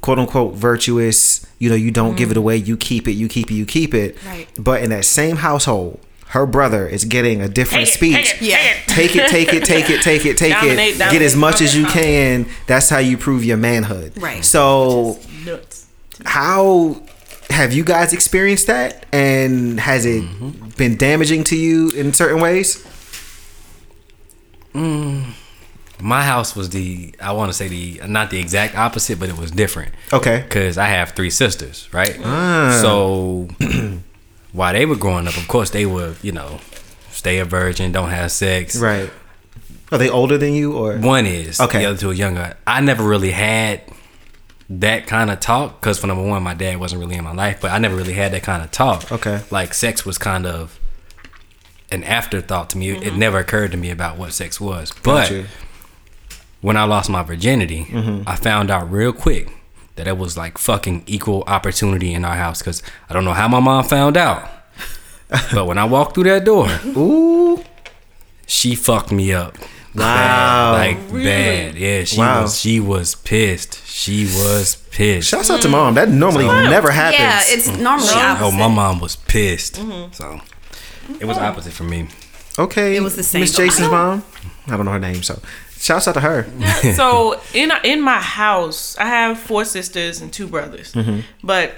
quote 0.00 0.18
unquote 0.18 0.54
virtuous. 0.54 1.46
You 1.58 1.70
know, 1.70 1.76
you 1.76 1.90
don't 1.90 2.16
give 2.16 2.30
it 2.30 2.36
away. 2.36 2.56
You 2.56 2.76
keep 2.76 3.08
it. 3.08 3.12
You 3.12 3.28
keep 3.28 3.50
it. 3.50 3.54
You 3.54 3.66
keep 3.66 3.94
it. 3.94 4.22
Right. 4.24 4.48
But 4.58 4.82
in 4.82 4.90
that 4.90 5.04
same 5.04 5.36
household, 5.36 6.00
her 6.28 6.44
brother 6.44 6.86
is 6.88 7.04
getting 7.04 7.40
a 7.40 7.48
different 7.48 7.86
Take 7.86 7.94
it, 7.94 7.96
speech 7.96 8.30
take 8.32 8.42
it, 8.42 8.42
Yeah. 8.42 8.72
take 8.88 9.16
it. 9.16 9.28
take 9.30 9.52
it, 9.54 9.64
take 9.64 9.88
it, 9.90 10.02
take 10.02 10.26
it, 10.26 10.36
take 10.36 10.50
it, 10.52 10.60
Dominate. 10.60 10.98
Get 10.98 11.22
as 11.22 11.32
dominate, 11.32 11.36
much 11.38 11.60
as 11.62 11.76
you 11.76 11.86
can. 11.86 12.46
That's 12.66 12.88
how 12.88 12.98
you 12.98 13.16
prove 13.16 13.44
your 13.44 13.56
manhood. 13.56 14.12
Right. 14.20 14.44
So, 14.44 15.18
Nuts. 15.44 15.86
how 16.24 17.00
have 17.50 17.72
you 17.72 17.84
guys 17.84 18.12
experienced 18.12 18.66
that? 18.66 19.06
And 19.12 19.78
has 19.80 20.04
it 20.04 20.24
Mm-hmm. 20.24 20.68
been 20.76 20.96
damaging 20.96 21.44
to 21.44 21.56
you 21.56 21.90
in 21.90 22.12
certain 22.12 22.40
ways? 22.40 22.84
My 26.00 26.22
house 26.22 26.54
was 26.54 26.70
the 26.70 27.14
I 27.20 27.32
want 27.32 27.50
to 27.50 27.56
say 27.56 27.68
the 27.68 28.00
not 28.06 28.30
the 28.30 28.38
exact 28.38 28.76
opposite, 28.76 29.18
but 29.18 29.28
it 29.28 29.38
was 29.38 29.50
different. 29.50 29.92
Okay. 30.12 30.42
because 30.46 30.76
I 30.78 30.86
have 30.86 31.10
three 31.12 31.30
sisters, 31.30 31.88
right? 31.92 32.18
Ah. 32.22 32.78
So 32.82 33.48
while 34.52 34.72
they 34.72 34.84
were 34.86 34.96
growing 34.96 35.26
up, 35.26 35.36
of 35.36 35.48
course 35.48 35.70
they 35.70 35.86
were, 35.86 36.14
you 36.22 36.32
know, 36.32 36.60
stay 37.10 37.38
a 37.38 37.44
virgin, 37.44 37.92
don't 37.92 38.10
have 38.10 38.30
sex. 38.32 38.76
Right. 38.76 39.10
Are 39.92 39.98
they 39.98 40.10
older 40.10 40.36
than 40.36 40.52
you 40.52 40.76
or? 40.76 40.98
One 40.98 41.26
is 41.26 41.60
Okay. 41.60 41.78
The 41.80 41.84
other 41.86 41.98
two 41.98 42.10
are 42.10 42.14
younger. 42.14 42.56
I 42.66 42.80
never 42.80 43.02
really 43.02 43.30
had 43.30 43.80
that 44.68 45.06
kind 45.06 45.30
of 45.30 45.38
talk 45.40 45.80
because 45.80 45.98
for 46.00 46.08
number 46.08 46.24
one, 46.26 46.42
my 46.42 46.54
dad 46.54 46.78
wasn't 46.78 47.00
really 47.00 47.14
in 47.16 47.22
my 47.24 47.32
life, 47.32 47.60
but 47.60 47.70
I 47.70 47.78
never 47.78 47.94
really 47.94 48.14
had 48.14 48.32
that 48.32 48.42
kind 48.42 48.62
of 48.62 48.70
talk. 48.72 49.10
Okay. 49.12 49.40
like 49.50 49.72
sex 49.74 50.04
was 50.04 50.18
kind 50.18 50.44
of 50.44 50.78
an 51.90 52.02
afterthought 52.02 52.68
to 52.70 52.78
me. 52.78 52.90
It 52.90 53.14
never 53.14 53.38
occurred 53.38 53.70
to 53.70 53.76
me 53.76 53.90
about 53.90 54.18
what 54.18 54.32
sex 54.32 54.60
was, 54.60 54.92
but. 55.02 55.30
Gotcha. 55.30 55.46
When 56.66 56.76
I 56.76 56.84
lost 56.84 57.08
my 57.08 57.22
virginity, 57.22 57.84
Mm-hmm. 57.84 58.28
I 58.28 58.34
found 58.36 58.70
out 58.70 58.90
real 58.90 59.12
quick 59.12 59.46
that 59.94 60.06
it 60.08 60.16
was 60.18 60.36
like 60.36 60.58
fucking 60.58 61.04
equal 61.06 61.42
opportunity 61.46 62.12
in 62.12 62.24
our 62.24 62.34
house 62.36 62.58
because 62.60 62.82
I 63.08 63.14
don't 63.14 63.24
know 63.24 63.34
how 63.40 63.46
my 63.48 63.60
mom 63.60 63.84
found 63.84 64.16
out, 64.16 64.42
but 65.54 65.66
when 65.66 65.78
I 65.78 65.84
walked 65.84 66.14
through 66.14 66.24
that 66.24 66.44
door, 66.44 66.68
Ooh. 66.96 67.62
she 68.46 68.74
fucked 68.74 69.12
me 69.12 69.32
up. 69.32 69.56
Wow. 69.94 70.74
Bad, 70.76 70.98
like 71.12 71.22
bad. 71.24 71.74
Yeah, 71.76 72.04
she 72.04 72.18
Wow. 72.18 72.42
was 72.42 72.60
she 72.60 72.80
was 72.80 73.14
pissed. 73.14 73.72
She 73.86 74.24
was 74.24 74.76
pissed. 74.90 75.28
Shouts 75.30 75.48
out 75.50 75.62
to 75.62 75.68
mom. 75.68 75.94
That 75.94 76.08
normally 76.10 76.44
never 76.46 76.90
happens. 76.90 77.20
Yeah, 77.20 77.40
it's 77.54 77.68
normally 77.78 78.10
opposite. 78.10 78.44
Oh, 78.44 78.50
my 78.50 78.68
mom 78.68 78.98
was 79.00 79.16
pissed. 79.16 79.76
Mm-hmm. 79.76 80.12
So 80.12 80.40
it 81.20 81.24
was 81.24 81.38
opposite 81.38 81.72
for 81.72 81.84
me. 81.84 82.08
okay. 82.58 82.96
It 82.96 83.02
was 83.02 83.14
the 83.16 83.22
same. 83.22 83.40
Miss 83.42 83.56
Jason's 83.56 83.88
mom. 83.88 84.22
I 84.66 84.76
don't 84.76 84.84
know 84.84 84.92
her 84.92 84.98
name, 84.98 85.22
so 85.22 85.40
shouts 85.78 86.08
out 86.08 86.14
to 86.14 86.20
her. 86.20 86.46
so 86.94 87.40
in 87.54 87.72
in 87.84 88.00
my 88.00 88.20
house, 88.20 88.96
I 88.98 89.06
have 89.06 89.38
four 89.38 89.64
sisters 89.64 90.20
and 90.20 90.32
two 90.32 90.46
brothers. 90.46 90.92
Mm-hmm. 90.92 91.20
But 91.42 91.74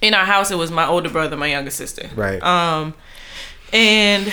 in 0.00 0.14
our 0.14 0.24
house, 0.24 0.50
it 0.50 0.56
was 0.56 0.70
my 0.70 0.86
older 0.86 1.08
brother, 1.08 1.36
my 1.36 1.46
younger 1.48 1.70
sister. 1.70 2.10
Right. 2.14 2.42
Um, 2.42 2.94
and 3.72 4.32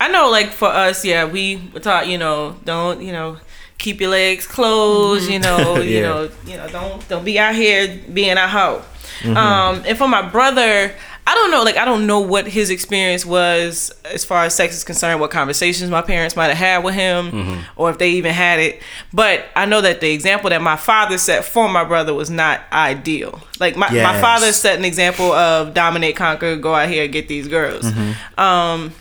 I 0.00 0.08
know, 0.08 0.30
like 0.30 0.50
for 0.50 0.68
us, 0.68 1.04
yeah, 1.04 1.24
we 1.24 1.58
taught, 1.80 2.08
you 2.08 2.16
know, 2.16 2.56
don't, 2.64 3.02
you 3.02 3.12
know, 3.12 3.38
keep 3.78 4.00
your 4.00 4.10
legs 4.10 4.46
closed, 4.46 5.30
you 5.30 5.38
know, 5.38 5.76
you 5.80 6.02
know, 6.02 6.30
you 6.46 6.56
know, 6.56 6.68
don't 6.68 7.08
don't 7.08 7.24
be 7.24 7.38
out 7.38 7.54
here 7.54 8.00
being 8.12 8.36
a 8.36 8.48
hoe. 8.48 8.82
Mm-hmm. 9.20 9.36
Um, 9.36 9.82
and 9.86 9.98
for 9.98 10.08
my 10.08 10.22
brother, 10.22 10.94
I 11.26 11.34
don't 11.34 11.50
know, 11.52 11.62
like 11.62 11.76
I 11.76 11.84
don't 11.84 12.06
know 12.06 12.20
what 12.20 12.46
his 12.48 12.70
experience 12.70 13.24
was 13.24 13.92
as 14.04 14.24
far 14.24 14.44
as 14.44 14.54
sex 14.54 14.74
is 14.74 14.82
concerned, 14.84 15.20
what 15.20 15.30
conversations 15.30 15.90
my 15.90 16.02
parents 16.02 16.34
might 16.34 16.48
have 16.48 16.56
had 16.56 16.84
with 16.84 16.94
him, 16.94 17.30
Mm-hmm. 17.30 17.60
or 17.80 17.90
if 17.90 17.98
they 17.98 18.10
even 18.12 18.32
had 18.32 18.58
it. 18.58 18.82
But 19.12 19.44
I 19.54 19.64
know 19.66 19.80
that 19.80 20.00
the 20.00 20.10
example 20.10 20.50
that 20.50 20.60
my 20.62 20.76
father 20.76 21.18
set 21.18 21.44
for 21.44 21.68
my 21.68 21.84
brother 21.84 22.12
was 22.14 22.30
not 22.30 22.62
ideal. 22.72 23.40
Like 23.60 23.76
my, 23.76 23.88
my 23.90 24.20
father 24.20 24.52
set 24.52 24.78
an 24.78 24.84
example 24.84 25.30
of 25.32 25.72
dominate, 25.74 26.16
conquer, 26.16 26.56
go 26.56 26.74
out 26.74 26.88
here 26.88 27.04
and 27.04 27.12
get 27.12 27.28
these 27.28 27.46
girls. 27.46 27.84
Mm-hmm. 27.84 28.40
Um, 28.40 28.92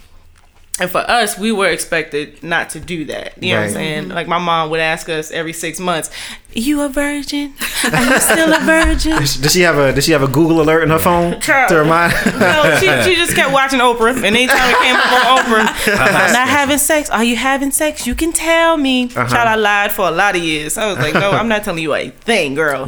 and 0.80 0.90
for 0.90 1.00
us, 1.00 1.38
we 1.38 1.52
were 1.52 1.68
expected 1.68 2.42
not 2.44 2.70
to 2.72 2.80
do 2.80 3.06
that. 3.06 3.42
You 3.42 3.54
know 3.54 3.60
what 3.62 3.62
I'm 3.62 3.66
Right. 3.68 3.74
saying? 3.74 4.10
Like 4.10 4.28
my 4.28 4.38
mom 4.38 4.70
would 4.70 4.80
ask 4.80 5.10
us 5.10 5.32
every 5.32 5.54
six 5.54 5.80
months, 5.80 6.10
"You 6.54 6.82
a 6.82 6.90
virgin? 6.90 7.54
Are 7.92 8.04
you 8.04 8.20
still 8.32 8.54
a 8.54 8.60
virgin?" 8.60 9.12
Does 9.18 9.52
she 9.54 9.62
have 9.62 9.78
a 9.78 9.92
Does 9.94 10.06
she 10.06 10.12
have 10.14 10.24
a 10.24 10.28
Google 10.28 10.62
alert 10.62 10.84
in 10.84 10.90
her 10.90 11.00
phone 11.00 11.40
to 11.70 11.76
remind? 11.76 12.14
no, 12.40 12.78
she, 12.80 12.88
she 13.04 13.16
just 13.16 13.36
kept 13.36 13.52
watching 13.54 13.80
Oprah, 13.80 14.16
and 14.16 14.26
anytime 14.26 14.70
it 14.70 14.78
came 14.82 14.96
up 14.96 15.14
on 15.14 15.38
Oprah, 15.40 15.98
I'm 16.00 16.34
not 16.34 16.48
having 16.48 16.78
sex. 16.78 17.10
Are 17.10 17.24
you 17.24 17.36
having 17.36 17.72
sex? 17.72 18.06
You 18.08 18.16
can 18.16 18.32
tell 18.32 18.78
me. 18.78 19.08
Child, 19.10 19.34
I 19.34 19.56
lied 19.56 19.92
for 19.92 20.08
a 20.08 20.12
lot 20.12 20.36
of 20.36 20.44
years. 20.44 20.78
I 20.78 20.88
was 20.88 20.98
like, 20.98 21.14
no, 21.14 21.32
I'm 21.32 21.48
not 21.48 21.64
telling 21.64 21.84
you 21.84 21.94
a 21.94 22.10
thing, 22.10 22.56
girl. 22.56 22.84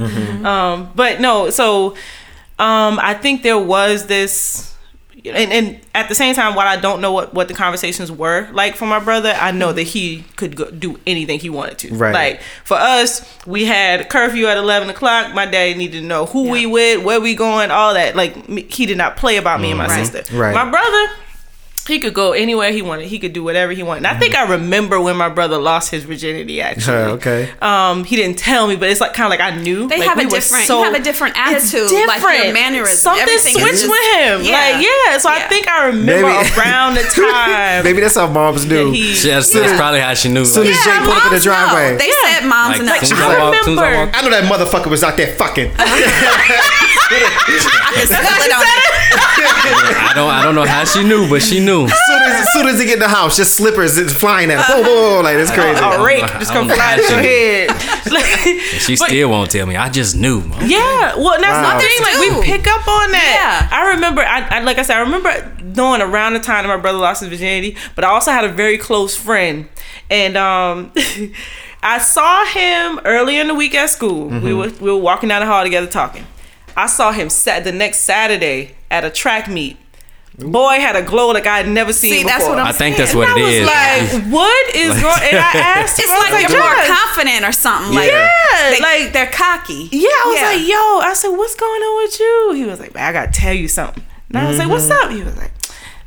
Um, 0.45 0.89
but 0.95 1.19
no, 1.21 1.49
so 1.49 1.95
um, 2.59 2.99
I 3.01 3.13
think 3.13 3.43
there 3.43 3.57
was 3.59 4.07
this. 4.07 4.70
And, 5.23 5.51
and 5.53 5.79
at 5.93 6.09
the 6.09 6.15
same 6.15 6.33
time, 6.33 6.55
while 6.55 6.67
I 6.67 6.77
don't 6.77 6.99
know 6.99 7.11
what, 7.11 7.31
what 7.33 7.47
the 7.47 7.53
conversations 7.53 8.11
were 8.11 8.49
like 8.53 8.75
for 8.75 8.87
my 8.87 8.99
brother, 8.99 9.29
I 9.37 9.51
know 9.51 9.71
that 9.71 9.83
he 9.83 10.23
could 10.35 10.55
go, 10.55 10.71
do 10.71 10.99
anything 11.05 11.39
he 11.39 11.49
wanted 11.51 11.77
to. 11.79 11.93
Right. 11.95 12.11
Like 12.13 12.41
for 12.63 12.75
us, 12.75 13.23
we 13.45 13.65
had 13.65 14.09
curfew 14.09 14.47
at 14.47 14.57
eleven 14.57 14.89
o'clock. 14.89 15.33
My 15.35 15.45
dad 15.45 15.77
needed 15.77 16.01
to 16.01 16.07
know 16.07 16.25
who 16.25 16.49
we 16.49 16.65
with, 16.65 17.03
where 17.03 17.21
we 17.21 17.35
going, 17.35 17.69
all 17.69 17.93
that. 17.93 18.15
Like 18.15 18.33
he 18.71 18.87
did 18.87 18.97
not 18.97 19.15
play 19.15 19.37
about 19.37 19.61
me 19.61 19.69
and 19.69 19.77
my 19.77 19.85
Right. 19.87 20.07
sister. 20.07 20.35
Right. 20.35 20.55
My 20.55 20.67
brother, 20.69 21.13
he 21.87 21.99
could 21.99 22.13
go 22.13 22.31
anywhere 22.33 22.71
he 22.71 22.81
wanted. 22.81 23.07
He 23.07 23.17
could 23.19 23.33
do 23.33 23.43
whatever 23.43 23.71
he 23.73 23.81
wanted. 23.83 24.05
And 24.05 24.07
I 24.07 24.17
think 24.19 24.35
I 24.35 24.49
remember 24.51 24.99
when 25.01 25.17
my 25.17 25.29
brother 25.29 25.57
lost 25.57 25.89
his 25.91 26.03
virginity. 26.03 26.61
Actually, 26.61 26.95
okay. 27.17 27.49
um, 27.61 28.03
he 28.03 28.15
didn't 28.15 28.37
tell 28.37 28.67
me, 28.67 28.75
but 28.75 28.89
it's 28.89 29.01
like 29.01 29.13
kind 29.13 29.25
of 29.25 29.29
like 29.31 29.39
I 29.41 29.55
knew. 29.59 29.87
They 29.87 29.97
Like, 29.99 30.07
have 30.07 30.17
we 30.17 30.25
a 30.25 30.29
different. 30.29 30.67
so- 30.67 30.77
you 30.79 30.83
have 30.85 30.93
a 30.93 30.99
different 31.03 31.35
It's 31.37 31.73
attitude, 31.73 32.07
like 32.07 32.21
your 32.21 32.53
mannerism. 32.53 32.95
Something 32.97 33.21
everything 33.23 33.55
is 33.55 33.61
switched 33.61 33.81
just- 33.81 33.89
with 33.89 34.05
him. 34.15 34.39
Like 34.43 34.85
yeah, 34.85 35.17
so 35.17 35.29
I 35.29 35.39
think 35.49 35.67
I 35.67 35.87
remember 35.87 36.27
Maybe- 36.29 36.49
around 36.59 36.93
the 36.95 37.03
time 37.03 37.83
Maybe 37.83 37.99
that's 38.01 38.15
how 38.15 38.27
moms 38.27 38.63
that 38.67 38.69
do. 38.69 38.91
he. 38.91 39.13
That's, 39.13 39.49
that's 39.51 39.73
probably 39.77 39.99
how 40.01 40.13
she 40.13 40.29
knew. 40.29 40.45
Soon 40.45 40.67
as 40.67 40.75
Like, 40.75 40.83
Jay 40.85 40.99
pulled 41.05 41.17
up 41.17 41.25
in 41.25 41.29
the 41.29 41.33
moms 41.33 41.45
know. 41.45 41.51
driveway. 41.51 41.97
They 41.97 42.11
said 42.23 42.45
moms 42.47 42.79
like, 42.79 43.01
know. 43.01 43.07
soon 43.07 43.17
as 43.17 43.23
I 43.23 43.25
I 43.35 43.37
walk- 43.49 43.63
soon 43.63 43.73
as 43.73 43.79
I 43.79 43.81
remember. 43.89 44.05
walk- 44.05 44.17
I 44.17 44.21
know 44.21 44.29
that 44.31 44.43
motherfucker 44.51 44.89
was 44.89 45.03
out 45.03 45.17
there 45.17 45.27
fucking. 45.35 45.71
I 47.11 47.13
can 47.95 48.07
smell 48.07 48.21
it 48.21 48.53
on. 48.53 48.63
I 50.03 50.11
don't 50.15 50.29
I 50.29 50.43
don't 50.43 50.55
know 50.55 50.65
how 50.65 50.83
she 50.85 51.03
knew, 51.03 51.27
but 51.29 51.41
she 51.41 51.59
knew. 51.59 51.70
Soon 51.79 52.21
as, 52.23 52.41
as 52.47 52.53
soon 52.53 52.67
as 52.67 52.79
he 52.79 52.85
get 52.85 52.95
in 52.95 52.99
the 52.99 53.07
house, 53.07 53.37
just 53.37 53.55
slippers 53.55 53.97
is 53.97 54.13
flying 54.13 54.49
at 54.51 54.57
him. 54.57 54.77
Whoa, 54.77 54.83
whoa, 54.83 55.15
whoa, 55.17 55.21
like 55.21 55.35
it's 55.37 55.51
crazy. 55.51 55.79
a 55.79 56.03
rake 56.03 56.25
just 56.39 56.51
come 56.51 56.67
know 56.67 56.75
flying 56.75 56.99
how 57.01 57.07
to 57.07 57.13
your 57.13 57.23
she- 57.23 57.29
head. 57.29 57.97
Like, 58.11 58.25
She 58.81 58.95
but- 58.97 59.07
still 59.07 59.29
won't 59.29 59.51
tell 59.51 59.65
me. 59.65 59.75
I 59.77 59.89
just 59.89 60.15
knew. 60.17 60.39
Yeah, 60.65 61.15
well, 61.15 61.39
that's 61.39 61.53
Wow. 61.53 61.77
the 61.79 61.85
thing. 61.85 62.01
Like 62.01 62.17
we 62.19 62.43
pick 62.57 62.67
up 62.67 62.85
on 62.87 63.11
that. 63.11 63.69
Yeah. 63.71 63.77
I 63.77 63.93
remember. 63.93 64.21
I, 64.21 64.57
I 64.57 64.59
like 64.63 64.77
I 64.79 64.81
said. 64.81 64.97
I 64.97 65.01
remember 65.01 65.31
knowing 65.63 66.01
around 66.01 66.33
the 66.33 66.39
time 66.39 66.63
that 66.67 66.75
my 66.75 66.81
brother 66.81 66.97
lost 66.97 67.21
his 67.21 67.29
virginity. 67.29 67.77
But 67.95 68.03
I 68.03 68.09
also 68.09 68.31
had 68.31 68.43
a 68.43 68.49
very 68.49 68.77
close 68.77 69.15
friend, 69.15 69.69
and 70.09 70.35
um, 70.35 70.91
I 71.83 71.99
saw 71.99 72.45
him 72.47 72.99
early 73.05 73.37
in 73.37 73.47
the 73.47 73.55
week 73.55 73.75
at 73.75 73.89
school. 73.89 74.29
Mm-hmm. 74.29 74.45
We 74.45 74.53
were 74.53 74.69
we 74.81 74.91
were 74.91 74.97
walking 74.97 75.29
down 75.29 75.39
the 75.41 75.45
hall 75.47 75.63
together 75.63 75.87
talking. 75.87 76.25
I 76.75 76.87
saw 76.87 77.11
him 77.13 77.29
sat 77.29 77.63
the 77.63 77.71
next 77.71 77.99
Saturday 77.99 78.75
at 78.89 79.05
a 79.05 79.09
track 79.09 79.47
meet. 79.47 79.77
Boy 80.43 80.73
had 80.81 80.95
a 80.95 81.01
glow 81.01 81.29
like 81.31 81.45
I 81.47 81.57
had 81.57 81.67
never 81.69 81.93
seen 81.93 82.11
See, 82.11 82.17
before. 82.23 82.31
that's 82.31 82.45
what 82.49 82.59
I'm 82.59 82.67
I 82.67 82.71
think 82.71 82.97
that's 82.97 83.11
saying. 83.11 83.19
what 83.19 83.29
I 83.29 83.39
it 83.39 83.43
was 83.43 83.53
is. 83.53 83.65
like, 83.67 84.31
what 84.33 84.75
is 84.75 84.89
going? 85.01 85.21
And 85.29 85.37
I 85.37 85.51
asked 85.79 85.99
him, 85.99 86.05
It's 86.05 86.11
I 86.11 86.17
was 86.17 86.31
like, 86.31 86.49
you're 86.49 86.59
more 86.59 86.85
confident 86.95 87.45
or 87.45 87.51
something. 87.51 87.93
Like, 87.95 88.09
Yeah, 88.09 88.69
they, 88.71 88.79
like- 88.81 89.13
they're 89.13 89.27
cocky. 89.31 89.89
Yeah, 89.91 90.09
I 90.09 90.23
was 90.27 90.37
Yeah. 90.39 90.47
like, 90.49 90.67
yo, 90.67 91.09
I 91.09 91.13
said, 91.15 91.29
what's 91.29 91.55
going 91.55 91.81
on 91.81 92.03
with 92.03 92.19
you? 92.19 92.53
He 92.55 92.63
was 92.65 92.79
like, 92.79 92.93
man, 92.93 93.03
I 93.07 93.13
gotta 93.13 93.31
tell 93.31 93.53
you 93.53 93.67
something. 93.67 94.03
And 94.29 94.37
I 94.37 94.47
was 94.47 94.57
like, 94.57 94.69
what's 94.69 94.87
Mm-hmm. 94.89 95.05
up? 95.05 95.11
He 95.15 95.23
was 95.23 95.37
like, 95.37 95.51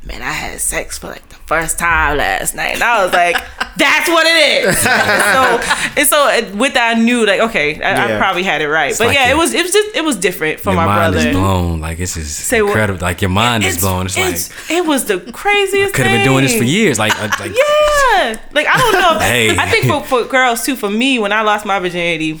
man, 0.05 0.21
I 0.21 0.31
had 0.31 0.59
sex 0.59 0.97
for 0.99 1.07
like 1.07 1.27
the 1.29 1.35
first 1.35 1.79
time 1.79 2.17
last 2.17 2.55
night. 2.55 2.75
And 2.75 2.83
I 2.83 3.03
was 3.03 3.13
like, 3.13 3.35
that's 3.77 4.07
what 4.09 4.25
it 4.27 4.65
is. 4.65 4.77
so 4.79 5.99
and 5.99 6.07
so 6.07 6.17
uh, 6.27 6.57
with 6.57 6.73
that, 6.75 6.95
I 6.95 6.99
knew 7.01 7.25
like, 7.25 7.39
okay, 7.41 7.81
I, 7.81 8.15
I 8.15 8.17
probably 8.17 8.43
had 8.43 8.61
it 8.61 8.69
right. 8.69 8.95
but 8.97 9.07
like 9.07 9.15
yeah, 9.15 9.27
your- 9.29 9.35
it 9.37 9.39
was 9.39 9.53
it 9.53 9.63
was 9.63 9.71
just 9.71 9.95
it 9.95 10.03
was 10.03 10.15
different 10.17 10.59
for 10.59 10.69
Your 10.71 10.77
my 10.77 10.85
mind 10.85 11.13
brother. 11.13 11.29
is 11.29 11.35
blown. 11.35 11.81
Like 11.81 11.99
it's 11.99 12.13
just 12.13 12.35
Say 12.35 12.61
what- 12.61 12.69
incredible. 12.69 13.01
Like 13.01 13.21
your 13.21 13.29
mind 13.29 13.63
is 13.63 13.79
blown. 13.79 14.05
It's, 14.05 14.17
like 14.17 14.71
it 14.71 14.85
was 14.85 15.05
the 15.05 15.19
craziest. 15.31 15.93
could 15.93 16.05
have 16.05 16.17
been 16.17 16.25
doing 16.25 16.43
this 16.43 16.55
for 16.55 16.63
years. 16.63 16.99
Like, 16.99 17.13
uh, 17.19 17.27
like 17.39 17.51
Yeah, 17.55 18.39
like 18.53 18.67
I 18.67 18.77
don't 18.77 18.93
know. 18.93 19.19
Hey. 19.19 19.57
I 19.57 19.69
think 19.69 19.85
for, 19.85 20.03
for 20.03 20.23
girls 20.29 20.63
too. 20.65 20.75
For 20.75 20.89
me, 20.89 21.19
when 21.19 21.31
I 21.31 21.41
lost 21.41 21.65
my 21.65 21.79
virginity, 21.79 22.39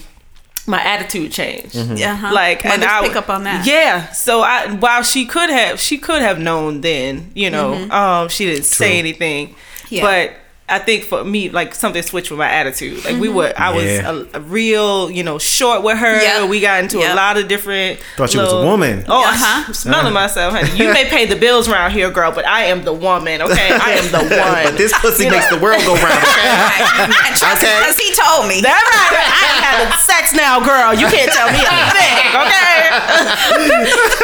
my 0.67 0.81
attitude 0.81 1.31
changed. 1.31 1.75
Uh-huh. 1.75 2.31
Like 2.33 2.65
and 2.65 2.83
I 2.83 3.07
pick 3.07 3.15
up 3.15 3.29
on 3.29 3.43
that. 3.43 3.65
Yeah. 3.65 4.11
So 4.11 4.41
I 4.41 4.73
while 4.73 5.03
she 5.03 5.25
could 5.25 5.49
have 5.49 5.79
she 5.79 5.97
could 5.97 6.21
have 6.21 6.39
known 6.39 6.81
then, 6.81 7.31
you 7.33 7.49
know, 7.49 7.73
um, 7.89 8.29
she 8.29 8.45
didn't 8.45 8.65
say 8.65 8.97
anything. 8.99 9.55
Yeah. 9.89 10.01
But 10.01 10.33
I 10.67 10.79
think 10.79 11.03
for 11.03 11.23
me, 11.23 11.49
like 11.49 11.75
something 11.75 12.01
switched 12.01 12.31
with 12.31 12.39
my 12.39 12.49
attitude. 12.49 13.05
Like 13.05 13.21
we 13.21 13.29
were, 13.29 13.53
I 13.55 13.69
Yeah. 13.79 14.11
was 14.11 14.25
a, 14.33 14.37
a 14.37 14.41
real, 14.41 15.11
you 15.11 15.21
know, 15.23 15.37
short 15.37 15.83
with 15.83 15.99
her. 15.99 16.19
Yep. 16.19 16.49
We 16.49 16.59
got 16.59 16.81
into 16.83 16.97
a 17.05 17.13
lot 17.13 17.37
of 17.37 17.47
different. 17.47 17.99
Thought 18.17 18.33
you 18.33 18.41
was 18.41 18.51
a 18.51 18.65
woman. 18.65 19.05
Oh, 19.07 19.21
Uh-huh. 19.29 19.63
I'm 19.67 19.73
smelling 19.75 20.13
myself, 20.13 20.53
honey. 20.55 20.71
You 20.75 20.91
may 20.97 21.05
pay 21.05 21.27
the 21.27 21.35
bills 21.35 21.69
around 21.69 21.91
here, 21.91 22.09
girl, 22.09 22.31
but 22.31 22.47
I 22.47 22.63
am 22.65 22.83
the 22.83 22.93
woman. 22.93 23.43
Okay, 23.43 23.69
I 23.77 23.91
am 24.01 24.09
the 24.11 24.17
one. 24.41 24.63
But 24.65 24.77
this 24.77 24.91
pussy 24.97 25.25
You 25.25 25.29
know? 25.29 25.37
makes 25.37 25.49
the 25.53 25.59
world 25.59 25.81
go 25.85 25.93
round. 25.93 26.23
Okay? 26.23 27.13
And 27.29 27.35
trust 27.37 27.61
me, 27.61 27.69
Okay. 27.69 27.79
because 27.85 27.99
he 28.01 28.09
told 28.17 28.47
me. 28.49 28.61
That's 28.65 28.89
right. 28.89 29.21
I 29.21 29.43
ain't 29.53 29.65
having 29.69 29.93
sex 30.01 30.33
now, 30.33 30.57
girl. 30.65 30.93
You 30.97 31.05
can't 31.13 31.29
tell 31.31 31.45
me 31.53 31.61
a 31.61 31.77
thing, 31.93 32.25
okay? 32.41 32.89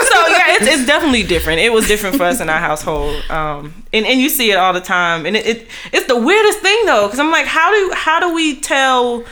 so 0.09 0.18
yeah, 0.27 0.55
it's, 0.57 0.65
it's 0.68 0.85
definitely 0.85 1.23
different. 1.23 1.59
It 1.59 1.72
was 1.72 1.88
different 1.88 2.15
for 2.15 2.23
us 2.23 2.41
in 2.41 2.49
our 2.49 2.59
household, 2.59 3.22
um, 3.30 3.73
and 3.93 4.05
and 4.05 4.19
you 4.19 4.30
see 4.30 4.51
it 4.51 4.55
all 4.55 4.73
the 4.73 4.81
time. 4.81 5.26
And 5.26 5.35
it, 5.35 5.45
it 5.45 5.68
it's 5.91 6.07
the 6.07 6.18
weirdest 6.31 6.59
thing 6.59 6.85
though, 6.85 7.05
because 7.07 7.19
I'm 7.19 7.31
like, 7.31 7.45
how 7.45 7.69
do 7.71 7.91
how 7.95 8.19
do 8.19 8.33
we 8.33 8.59
tell 8.59 9.23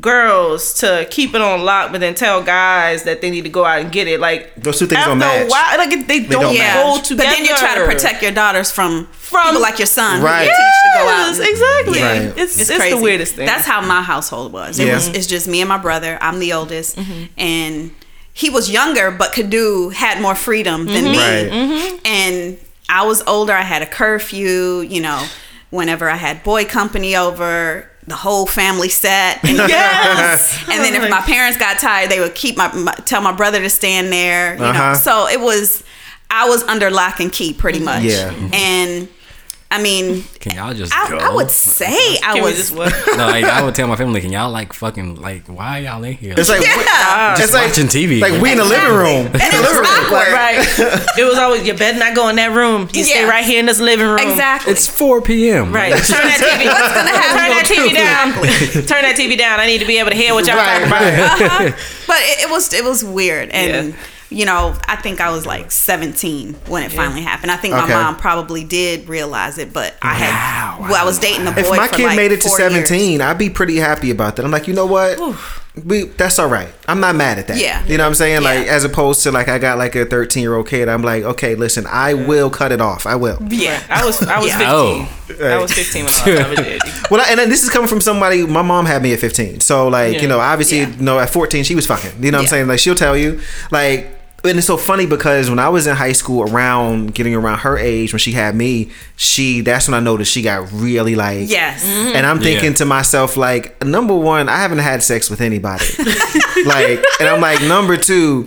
girls 0.00 0.74
to 0.80 1.06
keep 1.10 1.34
it 1.34 1.40
on 1.40 1.62
lock, 1.64 1.92
but 1.92 2.00
then 2.00 2.14
tell 2.14 2.42
guys 2.42 3.02
that 3.04 3.20
they 3.20 3.30
need 3.30 3.42
to 3.42 3.48
go 3.50 3.64
out 3.64 3.80
and 3.80 3.92
get 3.92 4.08
it? 4.08 4.20
Like 4.20 4.54
Those 4.56 4.78
two 4.78 4.86
things 4.86 4.98
after 4.98 5.10
don't 5.10 5.18
match. 5.18 5.46
A 5.46 5.50
while, 5.50 5.78
like 5.78 5.92
it- 5.92 6.08
they, 6.08 6.20
don't, 6.20 6.42
don't 6.42 6.54
yeah. 6.54 6.82
go 6.82 6.98
But 7.16 7.16
then 7.18 7.44
you 7.44 7.54
try 7.56 7.74
to 7.78 7.84
protect 7.84 8.22
your 8.22 8.32
daughters 8.32 8.70
from, 8.70 9.06
From- 9.12 9.46
people 9.46 9.62
like 9.62 9.78
your 9.78 9.86
son. 9.86 10.20
who 10.20 10.26
Right. 10.26 10.44
you 10.44 10.50
teach 10.50 10.56
to 10.56 10.98
go 10.98 11.08
out. 11.08 11.26
Yes, 11.26 11.38
and- 11.38 11.48
exactly. 11.48 12.02
Right. 12.02 12.38
It's, 12.42 12.60
it's, 12.60 12.76
crazy. 12.76 12.96
the 12.96 13.02
weirdest 13.02 13.34
thing. 13.34 13.46
That's 13.46 13.66
how 13.66 13.80
my 13.80 14.02
household 14.02 14.52
was. 14.52 14.78
It 14.78 14.86
Yeah. 14.86 14.94
was 14.94 15.08
it's 15.08 15.26
just 15.26 15.46
me 15.48 15.60
and 15.60 15.68
my 15.68 15.78
brother. 15.78 16.18
I'm 16.20 16.38
the 16.38 16.52
oldest, 16.54 16.96
Mm-hmm. 16.96 17.24
and 17.38 17.90
he 18.34 18.48
was 18.48 18.70
younger 18.70 19.10
but 19.10 19.32
could 19.34 19.50
do 19.50 19.90
had 19.90 20.20
more 20.22 20.34
freedom 20.34 20.86
than 20.86 21.04
me. 21.04 21.18
Right. 21.18 21.50
Mm-hmm. 21.50 21.96
And 22.06 22.58
I 22.88 23.04
was 23.04 23.22
older. 23.26 23.52
I 23.52 23.60
had 23.62 23.82
a 23.82 23.86
curfew. 23.86 24.80
You 24.80 25.02
know, 25.02 25.22
whenever 25.72 26.08
I 26.08 26.14
had 26.16 26.44
boy 26.44 26.64
company 26.64 27.16
over. 27.16 27.88
The 28.04 28.16
whole 28.16 28.46
family 28.46 28.88
sat, 28.88 29.44
and, 29.44 29.56
Yes. 29.68 30.58
and 30.68 30.82
then 30.82 31.00
if 31.00 31.08
my 31.08 31.20
parents 31.20 31.56
got 31.56 31.78
tired, 31.78 32.10
they 32.10 32.18
would 32.18 32.34
keep 32.34 32.56
my, 32.56 32.66
my 32.74 32.92
tell 33.04 33.20
my 33.22 33.30
brother 33.30 33.60
to 33.60 33.70
stand 33.70 34.12
there. 34.12 34.56
You 34.56 34.64
Uh-huh. 34.64 34.88
know, 34.88 34.94
so 34.98 35.28
it 35.28 35.38
was 35.40 35.84
I 36.28 36.48
was 36.48 36.64
under 36.64 36.90
lock 36.90 37.20
and 37.20 37.32
key 37.32 37.52
pretty 37.52 37.78
much. 37.78 38.02
Yeah. 38.02 38.32
and 38.52 39.06
I 39.72 39.82
mean, 39.82 40.22
Can 40.38 40.54
y'all 40.54 40.74
just 40.74 40.92
I, 40.94 41.08
go? 41.08 41.16
I 41.16 41.34
would 41.34 41.50
say 41.50 41.86
I 42.22 42.34
Can 42.34 42.42
was. 42.42 42.56
just 42.56 42.76
what? 42.76 42.92
No, 43.16 43.26
like, 43.26 43.44
I 43.44 43.62
would 43.64 43.74
tell 43.74 43.88
my 43.88 43.96
family, 43.96 44.20
can 44.20 44.30
y'all 44.30 44.50
like 44.50 44.72
fucking 44.74 45.16
like 45.20 45.46
why 45.48 45.78
y'all 45.78 46.04
in 46.04 46.12
here? 46.12 46.34
It's 46.36 46.50
like 46.50 46.60
Yeah. 46.62 47.34
it's 47.38 47.54
like 47.54 47.68
watching 47.68 47.86
TV. 47.86 48.20
Like 48.20 48.40
we 48.42 48.52
in 48.52 48.58
the 48.58 48.64
living 48.64 48.92
room. 48.94 49.26
And 49.32 49.36
it 49.36 49.60
was 49.60 49.76
awkward. 49.80 50.32
right. 50.32 50.60
It 51.18 51.24
was 51.24 51.38
always 51.38 51.66
you 51.66 51.72
better 51.74 51.98
not 51.98 52.14
go 52.14 52.28
in 52.28 52.36
that 52.36 52.52
room. 52.52 52.88
You 52.92 53.02
stay 53.04 53.24
right 53.24 53.44
here 53.44 53.60
in 53.60 53.66
this 53.66 53.80
living 53.80 54.06
room. 54.06 54.18
Exactly. 54.18 54.72
it's 54.72 54.86
4 54.86 55.22
p.m. 55.22 55.72
Right. 55.72 55.92
Turn 55.92 56.20
that 56.28 56.40
TV. 56.40 56.66
What's 56.66 56.94
gonna 56.94 57.16
happen? 57.16 57.38
Turn 57.38 57.50
that 57.56 57.66
TV 57.66 57.94
down. 57.94 58.86
Turn 58.86 59.02
that 59.02 59.16
TV 59.16 59.38
down. 59.38 59.58
I 59.58 59.66
need 59.66 59.78
to 59.80 59.86
be 59.86 59.98
able 59.98 60.10
to 60.10 60.16
hear 60.16 60.34
what 60.34 60.46
y'all 60.46 60.56
Right, 60.56 60.84
talking 60.84 60.86
about. 60.86 61.50
Uh-huh. 61.50 61.72
But 62.06 62.16
it, 62.20 62.44
it 62.44 62.50
was 62.50 62.72
it 62.74 62.84
was 62.84 63.02
weird, 63.02 63.48
and 63.50 63.88
Yeah. 63.94 63.96
You 64.32 64.44
know, 64.44 64.76
I 64.88 64.96
think 64.96 65.20
I 65.20 65.30
was 65.30 65.46
like 65.46 65.70
17 65.70 66.54
when 66.68 66.82
it 66.82 66.92
finally 66.92 67.22
happened. 67.22 67.50
I 67.50 67.56
think 67.56 67.74
my 67.74 67.86
mom 67.88 68.16
probably 68.16 68.64
did 68.64 69.08
realize 69.08 69.58
it, 69.58 69.72
but 69.72 69.94
I 70.02 70.14
had 70.14 70.80
well, 70.88 70.94
I 71.00 71.04
was 71.04 71.18
dating 71.18 71.44
the 71.44 71.52
boy. 71.52 71.60
If 71.60 71.76
my 71.76 71.88
for 71.88 71.96
kid 71.96 72.04
like 72.06 72.16
made 72.16 72.32
it 72.32 72.40
to 72.42 72.48
four 72.48 72.58
years. 72.58 72.72
17, 72.88 73.20
I'd 73.20 73.38
be 73.38 73.50
pretty 73.50 73.76
happy 73.76 74.10
about 74.10 74.36
that. 74.36 74.44
I'm 74.44 74.50
like, 74.50 74.66
you 74.68 74.74
know 74.74 74.86
what? 74.86 75.18
We 75.86 76.02
that's 76.04 76.38
all 76.38 76.48
right. 76.48 76.68
I'm 76.86 77.00
not 77.00 77.16
mad 77.16 77.38
at 77.38 77.46
that. 77.46 77.56
Yeah. 77.58 77.82
You 77.86 77.96
know 77.96 78.04
what 78.04 78.08
I'm 78.08 78.14
saying? 78.14 78.42
Like 78.42 78.66
as 78.66 78.84
opposed 78.84 79.22
to 79.22 79.32
like 79.32 79.48
I 79.48 79.58
got 79.58 79.78
like 79.78 79.94
a 79.94 80.04
13 80.04 80.42
year 80.42 80.54
old 80.54 80.68
kid. 80.68 80.86
I'm 80.86 81.00
like, 81.00 81.24
okay, 81.24 81.54
listen, 81.54 81.86
I 81.88 82.12
will 82.12 82.50
cut 82.50 82.72
it 82.72 82.82
off. 82.82 83.06
I 83.06 83.14
will. 83.16 83.38
Yeah. 83.48 83.82
I 83.88 84.04
was 84.04 84.22
I 84.22 84.38
was 84.38 84.48
Yeah. 84.48 84.58
15. 84.58 84.68
Oh. 85.40 85.48
I 85.48 85.58
was 85.58 85.72
15 85.72 86.04
when 86.04 86.12
I 86.44 86.48
was 86.50 86.58
did. 86.58 86.82
Well, 87.10 87.24
and 87.26 87.38
then 87.40 87.48
this 87.48 87.62
is 87.62 87.70
coming 87.70 87.88
from 87.88 88.02
somebody. 88.02 88.46
My 88.46 88.60
mom 88.60 88.84
had 88.84 89.02
me 89.02 89.14
at 89.14 89.20
15, 89.20 89.60
so 89.60 89.88
like 89.88 90.16
Yeah. 90.16 90.20
you 90.20 90.28
know, 90.28 90.40
obviously, 90.40 90.80
Yeah. 90.80 90.90
you 90.94 91.02
know, 91.02 91.18
at 91.18 91.30
14 91.30 91.64
she 91.64 91.74
was 91.74 91.86
fucking. 91.86 92.22
You 92.22 92.32
know 92.32 92.38
what 92.38 92.42
I'm 92.42 92.48
saying? 92.48 92.66
Like 92.68 92.78
she'll 92.78 92.94
tell 92.94 93.16
you, 93.16 93.40
like. 93.70 94.18
And 94.44 94.58
it's 94.58 94.66
so 94.66 94.76
funny 94.76 95.06
because 95.06 95.48
when 95.48 95.58
I 95.60 95.68
was 95.68 95.86
in 95.86 95.94
high 95.94 96.12
school, 96.12 96.42
around 96.50 97.14
getting 97.14 97.34
around 97.34 97.58
her 97.58 97.78
age, 97.78 98.12
when 98.12 98.18
she 98.18 98.32
had 98.32 98.56
me, 98.56 98.90
she 99.16 99.60
that's 99.60 99.86
when 99.86 99.94
I 99.94 100.00
noticed 100.00 100.32
she 100.32 100.42
got 100.42 100.70
really 100.72 101.14
like 101.14 101.48
Yes. 101.48 101.84
Mm-hmm. 101.84 102.16
And 102.16 102.26
I'm 102.26 102.40
thinking 102.40 102.70
Yeah. 102.72 102.76
to 102.78 102.84
myself, 102.84 103.36
like, 103.36 103.82
number 103.84 104.14
one, 104.16 104.48
I 104.48 104.56
haven't 104.56 104.78
had 104.78 105.02
sex 105.02 105.30
with 105.30 105.40
anybody. 105.40 105.84
like, 106.66 107.04
and 107.20 107.28
I'm 107.28 107.40
like, 107.40 107.62
number 107.62 107.96
two, 107.96 108.46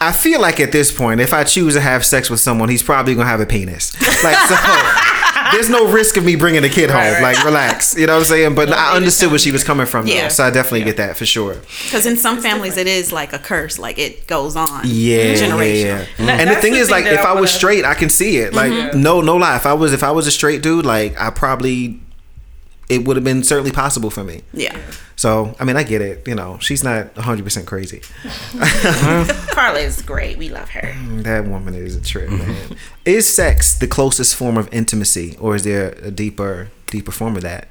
I 0.00 0.12
feel 0.12 0.40
like 0.40 0.58
at 0.60 0.72
this 0.72 0.90
point, 0.96 1.20
if 1.20 1.32
I 1.32 1.44
choose 1.44 1.74
to 1.74 1.80
have 1.80 2.04
sex 2.04 2.28
with 2.28 2.40
someone, 2.40 2.68
he's 2.68 2.82
probably 2.82 3.14
gonna 3.14 3.28
have 3.28 3.40
a 3.40 3.46
penis. 3.46 3.94
Like, 4.24 4.36
so 4.48 4.54
there's 5.52 5.68
no 5.70 5.90
risk 5.90 6.16
of 6.16 6.24
me 6.24 6.36
bringing 6.36 6.64
a 6.64 6.68
kid 6.68 6.90
home. 6.90 6.98
Right, 7.00 7.12
right. 7.14 7.34
Like, 7.36 7.44
relax. 7.44 7.96
You 7.96 8.06
know 8.06 8.14
what 8.14 8.20
I'm 8.20 8.24
saying? 8.26 8.54
But 8.54 8.70
I 8.72 8.96
understood 8.96 9.30
where 9.30 9.38
she 9.38 9.52
was 9.52 9.64
coming 9.64 9.86
from. 9.86 10.06
Yeah. 10.06 10.22
though, 10.24 10.28
so 10.30 10.44
I 10.44 10.50
definitely 10.50 10.84
get 10.84 10.96
that 10.98 11.16
for 11.16 11.26
sure. 11.26 11.54
Because 11.84 12.06
in 12.06 12.16
some 12.16 12.40
families, 12.40 12.76
it 12.76 12.86
is 12.86 13.12
like 13.12 13.32
a 13.32 13.38
curse. 13.38 13.78
Like 13.78 13.98
it 13.98 14.26
goes 14.26 14.56
on. 14.56 14.82
Yeah, 14.84 15.22
yeah, 15.22 15.34
Generation. 15.36 15.86
yeah. 15.86 16.06
And 16.18 16.28
that- 16.28 16.38
mm. 16.38 16.42
And 16.42 16.50
the 16.50 16.54
thing 16.56 16.72
the 16.72 16.78
is, 16.78 16.88
thing 16.88 17.04
like, 17.04 17.12
if 17.12 17.20
I 17.20 17.30
I 17.30 17.32
was 17.32 17.36
wanna- 17.40 17.48
straight, 17.48 17.84
I 17.84 17.94
can 17.94 18.08
see 18.10 18.38
it. 18.38 18.54
Like, 18.54 18.72
mm-hmm. 18.72 19.00
no, 19.00 19.20
no 19.20 19.36
lie. 19.36 19.56
If 19.56 19.66
I 19.66 19.72
was, 19.74 19.92
if 19.92 20.02
I 20.02 20.10
was 20.12 20.26
a 20.26 20.30
straight 20.32 20.62
dude, 20.62 20.84
like, 20.86 21.20
I 21.20 21.30
probably, 21.30 22.00
it 22.88 23.04
would 23.04 23.16
have 23.16 23.24
been 23.24 23.42
certainly 23.42 23.72
possible 23.72 24.10
for 24.10 24.22
me. 24.24 24.42
Yeah. 24.52 24.76
So, 25.16 25.56
I 25.58 25.64
mean, 25.64 25.76
I 25.76 25.82
get 25.82 26.02
it. 26.02 26.28
You 26.28 26.34
know, 26.34 26.58
she's 26.58 26.84
not 26.84 27.14
100% 27.14 27.64
crazy. 27.66 28.02
Carla 29.54 29.78
is 29.80 30.02
great. 30.02 30.36
We 30.36 30.50
love 30.50 30.68
her. 30.70 30.80
Mm, 30.92 31.22
that 31.22 31.46
woman 31.46 31.74
is 31.74 31.96
a 31.96 32.02
trip, 32.02 32.28
man. 32.30 32.76
Is 33.06 33.32
sex 33.34 33.78
the 33.78 33.86
closest 33.86 34.34
form 34.36 34.58
of 34.58 34.68
intimacy, 34.72 35.36
or 35.40 35.54
is 35.56 35.64
there 35.64 35.92
a 36.02 36.10
deeper, 36.10 36.68
deeper 36.88 37.12
form 37.12 37.34
of 37.36 37.42
that? 37.42 37.68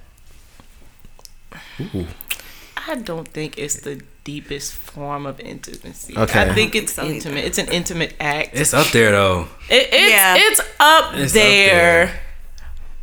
I 2.87 2.95
don't 2.95 3.27
think 3.27 3.57
it's 3.57 3.81
the 3.81 4.01
deepest 4.23 4.73
form 4.73 5.25
of 5.25 5.39
intimacy. 5.39 6.17
Okay. 6.17 6.41
I 6.49 6.53
think 6.53 6.75
it's 6.75 6.97
intimate. 6.97 7.45
It's 7.45 7.57
an 7.57 7.67
intimate 7.69 8.15
act. 8.19 8.51
It's 8.53 8.73
up 8.73 8.87
there 8.87 9.11
though. 9.11 9.47
It, 9.69 9.89
it's 9.91 10.11
Yeah. 10.11 10.35
it's 10.37 10.59
up 10.79 11.13
It's 11.15 11.31
up 11.35 11.41
there. 11.41 12.21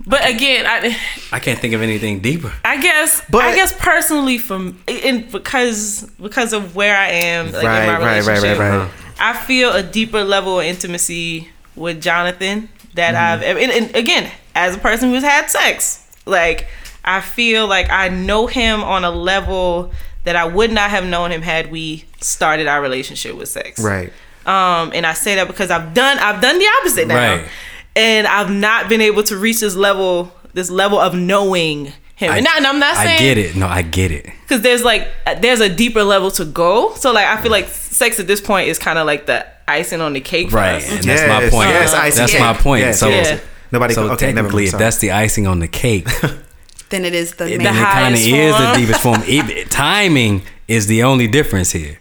But 0.06 0.28
again, 0.28 0.66
I 0.66 0.96
I 1.30 1.38
can't 1.38 1.58
think 1.58 1.74
of 1.74 1.82
anything 1.82 2.20
deeper. 2.20 2.52
I 2.64 2.80
guess 2.80 3.22
But- 3.30 3.44
I 3.44 3.54
guess 3.54 3.72
personally 3.78 4.38
from 4.38 4.78
and 4.88 5.30
because 5.30 6.10
because 6.20 6.52
of 6.52 6.74
where 6.74 6.96
I 6.96 7.08
am 7.08 7.52
like 7.52 7.64
Right, 7.64 7.80
in 7.82 7.86
my 7.86 7.92
right, 7.98 8.02
right, 8.02 8.26
relationship, 8.26 8.58
right, 8.58 8.78
right. 8.78 8.90
I 9.20 9.32
feel 9.34 9.72
a 9.72 9.82
deeper 9.82 10.24
level 10.24 10.58
of 10.60 10.66
intimacy 10.66 11.48
with 11.76 12.02
Jonathan 12.02 12.68
that 12.94 13.14
I've 13.14 13.42
and, 13.42 13.70
and 13.70 13.94
again 13.96 14.30
as 14.54 14.74
a 14.76 14.78
person 14.78 15.10
who's 15.10 15.22
had 15.22 15.48
sex, 15.50 16.04
like 16.26 16.66
I 17.04 17.20
feel 17.20 17.66
like 17.66 17.88
I 17.90 18.08
know 18.08 18.46
him 18.46 18.82
on 18.82 19.04
a 19.04 19.10
level 19.10 19.92
that 20.24 20.36
I 20.36 20.44
would 20.44 20.70
not 20.72 20.90
have 20.90 21.04
known 21.04 21.32
him 21.32 21.42
had 21.42 21.70
we 21.70 22.04
started 22.20 22.66
our 22.66 22.80
relationship 22.80 23.34
with 23.36 23.48
sex. 23.48 23.80
Right. 23.80 24.12
Um, 24.46 24.92
and 24.94 25.06
I 25.06 25.12
say 25.14 25.36
that 25.36 25.46
because 25.46 25.70
I've 25.70 25.94
done 25.94 26.18
I've 26.18 26.40
done 26.40 26.58
the 26.58 26.66
opposite 26.80 27.06
now, 27.08 27.36
Right. 27.36 27.48
And 27.96 28.26
I've 28.26 28.50
not 28.50 28.88
been 28.88 29.00
able 29.00 29.22
to 29.24 29.36
reach 29.36 29.60
this 29.60 29.76
level 29.76 30.32
this 30.54 30.70
level 30.70 30.98
of 30.98 31.14
knowing 31.14 31.86
him. 32.14 32.30
I, 32.30 32.36
and, 32.36 32.44
not, 32.44 32.56
and 32.58 32.66
I'm 32.66 32.78
not 32.78 32.96
saying 32.96 33.16
I 33.16 33.18
get 33.18 33.38
it. 33.38 33.56
No, 33.56 33.66
I 33.66 33.82
get 33.82 34.10
it. 34.10 34.26
because 34.42 34.62
there's 34.62 34.84
like 34.84 35.08
there's 35.40 35.60
a 35.60 35.68
deeper 35.74 36.02
level 36.04 36.30
to 36.32 36.44
go. 36.44 36.94
So 36.94 37.12
like 37.12 37.26
I 37.26 37.40
feel 37.42 37.50
like 37.50 37.68
sex 37.68 38.20
at 38.20 38.26
this 38.26 38.40
point 38.40 38.68
is 38.68 38.78
kind 38.78 38.98
of 38.98 39.06
like 39.06 39.26
the 39.26 39.46
icing 39.68 40.00
on 40.00 40.12
the 40.12 40.20
cake 40.20 40.50
for 40.50 40.56
Right, 40.56 40.76
us. 40.76 40.90
and 40.90 41.02
that's 41.04 41.22
my 41.28 41.40
Yes, 41.40 41.50
point. 41.52 41.68
yes, 41.70 41.94
icing 41.94 42.18
that's 42.20 42.32
cake. 42.32 42.40
my 42.40 42.54
point. 42.54 42.80
Yes, 42.82 43.00
so, 43.00 43.08
yes. 43.08 43.40
Nobody. 43.70 43.94
so 43.94 44.10
okay, 44.12 44.26
technically, 44.26 44.64
mind, 44.64 44.74
if 44.74 44.78
that's 44.78 44.98
the 44.98 45.12
icing 45.12 45.46
on 45.46 45.60
the 45.60 45.68
cake, 45.68 46.06
Then 46.90 47.06
it 47.06 47.14
is 47.14 47.34
the 47.36 47.44
then 47.46 47.58
main. 47.58 47.66
it 47.68 47.72
kind 47.72 48.14
of 48.14 48.20
highest 48.20 48.26
is 48.26 48.52
the 48.54 48.58
form. 48.66 48.76
deepest 48.78 49.00
form. 49.02 49.22
It- 49.24 49.70
timing 49.70 50.42
is 50.68 50.86
the 50.88 51.04
only 51.04 51.26
difference 51.26 51.72
here. 51.72 51.98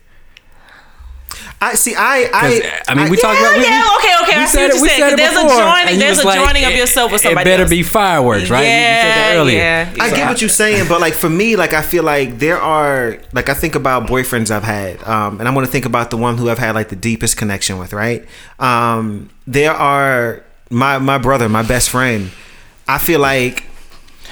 I 1.63 1.75
see. 1.75 1.93
I. 1.95 2.23
'Cause, 2.31 2.33
I. 2.33 2.81
I 2.91 2.95
mean, 2.95 3.09
we 3.11 3.17
I- 3.17 3.21
talked 3.21 3.39
about. 3.39 3.55
we- 3.57 3.63
yeah, 3.63 3.81
we- 3.83 3.95
okay, 3.97 4.13
okay, 4.23 4.35
I 4.35 4.39
We 4.41 4.47
see 4.47 4.51
said 4.53 4.61
what 4.61 4.69
it. 4.71 4.73
you're 4.73 4.81
We 4.81 4.89
saying, 4.89 4.99
said 5.01 5.07
it 5.07 5.09
'cause 5.11 5.19
there's 5.19 5.37
a 5.37 5.43
before. 5.47 5.61
joining- 5.61 5.99
there's 5.99 6.25
was 6.25 6.35
a 6.35 6.37
joining 6.39 6.65
of 6.65 6.71
yourself 6.73 7.11
with 7.11 7.21
it- 7.21 7.23
somebody 7.25 7.49
It 7.49 7.53
better 7.53 7.63
else. 7.63 7.69
be 7.69 7.83
fireworks, 7.83 8.49
right? 8.49 8.61
You- 8.61 8.65
you 8.65 8.73
said 8.73 9.15
that 9.15 9.31
Yeah, 9.33 9.39
earlier. 9.39 9.57
yeah. 9.59 9.85
I 10.03 10.09
So 10.09 10.15
get 10.15 10.27
what 10.27 10.41
you're 10.41 10.49
saying, 10.49 10.85
but 10.89 10.99
like 11.01 11.13
for 11.13 11.29
me, 11.29 11.55
like 11.55 11.73
I 11.73 11.81
feel 11.83 12.03
like 12.03 12.39
there 12.39 12.59
are 12.59 13.17
like 13.33 13.47
I 13.49 13.53
think 13.53 13.75
about 13.75 14.07
boyfriends 14.07 14.49
I've 14.49 14.63
had, 14.63 14.97
um, 15.07 15.37
and 15.39 15.47
I'm 15.47 15.53
gonna 15.53 15.67
think 15.67 15.85
about 15.85 16.09
the 16.09 16.17
one 16.17 16.37
who 16.37 16.49
I've 16.49 16.57
had 16.59 16.73
like 16.73 16.89
the 16.89 16.95
deepest 16.95 17.37
connection 17.37 17.77
with, 17.77 17.93
right? 17.93 18.25
Um, 18.59 19.29
there 19.45 19.73
are 19.73 20.41
my 20.71 20.97
my 20.97 21.19
brother, 21.19 21.47
my 21.47 21.61
best 21.63 21.89
friend. 21.91 22.31
I 22.87 22.97
feel 22.97 23.19
like 23.19 23.65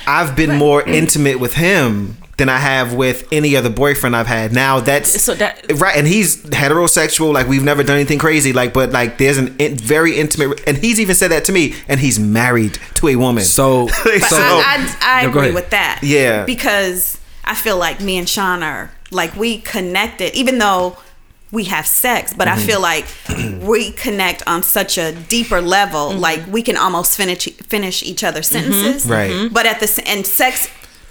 I've 0.07 0.35
been 0.35 0.55
more 0.55 0.81
intimate 0.81 1.39
with 1.39 1.53
him 1.53 2.17
than 2.39 2.49
I 2.49 2.57
have 2.57 2.93
with 2.95 3.27
any 3.31 3.55
other 3.55 3.69
boyfriend 3.69 4.15
I've 4.15 4.25
had. 4.27 4.51
Now 4.51 4.79
that's 4.79 5.21
So 5.21 5.35
that- 5.35 5.63
right, 5.75 5.95
and 5.95 6.07
he's 6.07 6.37
heterosexual. 6.43 7.31
Like 7.33 7.47
we've 7.47 7.63
never 7.63 7.83
done 7.83 7.95
anything 7.97 8.17
crazy. 8.19 8.51
Like, 8.53 8.73
but 8.73 8.91
like 8.91 9.17
there's 9.19 9.37
an 9.37 9.55
in, 9.59 9.77
very 9.77 10.17
intimate, 10.17 10.61
and 10.67 10.77
he's 10.77 10.99
even 10.99 11.15
said 11.15 11.29
that 11.31 11.45
to 11.45 11.51
me. 11.51 11.75
And 11.87 11.99
he's 11.99 12.19
married 12.19 12.79
to 12.95 13.07
a 13.09 13.15
woman. 13.15 13.43
So, 13.43 13.87
so- 13.87 14.01
I, 14.03 14.95
I, 15.01 15.19
I 15.19 15.23
No, 15.23 15.29
agree 15.29 15.51
with 15.51 15.69
that. 15.69 15.99
Yeah. 16.01 16.45
Because 16.45 17.19
I 17.45 17.53
feel 17.55 17.77
like 17.77 18.01
me 18.01 18.17
and 18.17 18.27
Sean 18.27 18.63
are 18.63 18.91
like 19.11 19.35
we 19.35 19.59
connected, 19.59 20.35
even 20.35 20.57
though 20.59 20.97
we 21.51 21.63
have 21.63 21.87
sex, 21.87 22.31
but 22.33 22.47
Mm-hmm. 22.47 22.59
I 22.59 22.63
feel 22.63 22.79
like 22.81 23.05
we 23.67 23.91
connect 23.91 24.47
on 24.47 24.61
such 24.61 24.97
a 24.99 25.13
deeper 25.13 25.61
level. 25.61 26.11
Like 26.13 26.45
we 26.47 26.61
can 26.61 26.77
almost 26.77 27.17
finish 27.17 27.45
finish 27.67 28.03
each 28.03 28.23
other's 28.23 28.47
sentences. 28.47 29.03
Mm-hmm. 29.03 29.11
Right. 29.11 29.49
But 29.53 29.65
at 29.65 29.79
the 29.79 29.85
s- 29.85 29.97
and 29.99 30.25
sex 30.27 30.69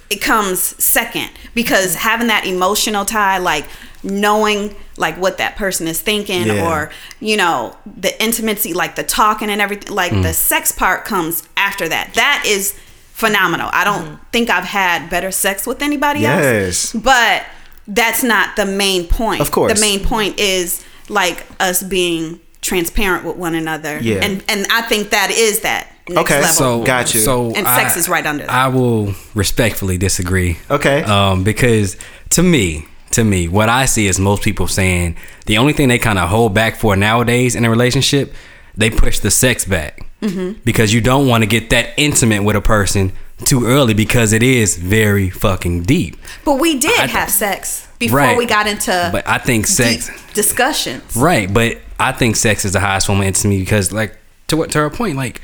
it 0.09 0.21
comes 0.21 0.59
second 0.83 1.29
because 1.53 1.95
having 1.95 2.27
that 2.27 2.45
emotional 2.45 3.05
tie, 3.05 3.37
like 3.37 3.65
knowing 4.03 4.75
like 4.97 5.15
what 5.17 5.37
that 5.37 5.55
person 5.55 5.87
is 5.87 5.99
thinking 6.01 6.47
Yeah. 6.47 6.67
or 6.69 6.91
you 7.19 7.35
know 7.37 7.75
the 7.85 8.21
intimacy 8.23 8.73
like 8.73 8.95
the 8.95 9.03
talking 9.03 9.49
and 9.49 9.61
everything 9.61 9.93
like 9.93 10.11
Mm. 10.13 10.23
the 10.23 10.33
sex 10.33 10.71
part 10.71 11.03
comes 11.05 11.43
after 11.57 11.87
that 11.89 12.13
that 12.13 12.43
is 12.47 12.73
phenomenal 13.13 13.69
i 13.73 13.83
don't 13.83 14.17
think 14.31 14.49
i've 14.49 14.63
had 14.63 15.09
better 15.09 15.31
sex 15.31 15.67
with 15.67 15.81
anybody 15.81 16.21
Yes. 16.21 16.93
else 16.95 17.03
but 17.03 17.43
that's 17.89 18.23
not 18.23 18.55
the 18.55 18.65
main 18.65 19.05
point 19.05 19.41
Of 19.41 19.51
course. 19.51 19.73
the 19.73 19.81
main 19.81 19.99
point 20.01 20.39
is 20.39 20.81
like 21.09 21.45
us 21.59 21.83
being 21.83 22.39
transparent 22.61 23.25
with 23.25 23.35
one 23.35 23.53
another 23.53 23.99
Yeah. 24.01 24.19
and 24.23 24.41
and 24.47 24.65
i 24.71 24.81
think 24.83 25.09
that 25.09 25.29
is 25.31 25.59
that 25.61 25.87
Okay. 26.17 26.35
level 26.41 26.53
So 26.53 26.83
Got 26.83 27.13
you. 27.13 27.19
So 27.21 27.53
And 27.55 27.65
sex 27.67 27.97
is 27.97 28.09
right 28.09 28.25
under 28.25 28.45
that. 28.45 28.51
I 28.53 28.67
will 28.67 29.13
respectfully 29.35 29.97
disagree. 29.97 30.57
Okay. 30.69 31.03
Um, 31.03 31.43
because 31.43 31.97
to 32.31 32.43
me, 32.43 32.85
to 33.11 33.23
me, 33.23 33.47
what 33.47 33.69
I 33.69 33.85
see 33.85 34.07
is 34.07 34.19
most 34.19 34.43
people 34.43 34.67
saying 34.67 35.15
the 35.45 35.57
only 35.57 35.73
thing 35.73 35.87
they 35.89 35.97
kind 35.99 36.19
of 36.19 36.29
hold 36.29 36.53
back 36.53 36.75
for 36.75 36.95
nowadays 36.95 37.55
in 37.55 37.65
a 37.65 37.69
relationship, 37.69 38.33
they 38.75 38.89
push 38.89 39.19
the 39.19 39.31
sex 39.31 39.65
back 39.65 40.05
Mm-hmm. 40.21 40.59
because 40.65 40.93
you 40.93 40.99
don't 40.99 41.27
want 41.29 41.43
to 41.43 41.47
get 41.47 41.69
that 41.69 41.91
intimate 41.95 42.43
with 42.43 42.57
a 42.57 42.61
person 42.61 43.13
too 43.45 43.65
early 43.65 43.93
because 43.93 44.33
it 44.33 44.43
is 44.43 44.75
very 44.77 45.29
fucking 45.29 45.83
deep. 45.83 46.17
but 46.43 46.55
we 46.59 46.77
did 46.77 46.99
I- 46.99 47.07
have 47.07 47.29
sex 47.29 47.87
before 47.99 48.17
Right. 48.17 48.37
we 48.37 48.45
got 48.45 48.67
into 48.67 49.09
But 49.13 49.25
I 49.25 49.37
think 49.37 49.65
sex. 49.65 50.07
deep 50.07 50.33
discussions 50.33 51.15
Right, 51.15 51.51
but 51.53 51.77
I 51.97 52.11
think 52.11 52.35
sex 52.35 52.65
is 52.65 52.73
the 52.73 52.81
highest 52.81 53.07
form 53.07 53.21
of 53.21 53.25
intimacy 53.27 53.59
because, 53.61 53.93
like, 53.93 54.17
to 54.47 54.57
what 54.57 54.71
to 54.71 54.79
her 54.79 54.89
point, 54.89 55.15
like, 55.15 55.39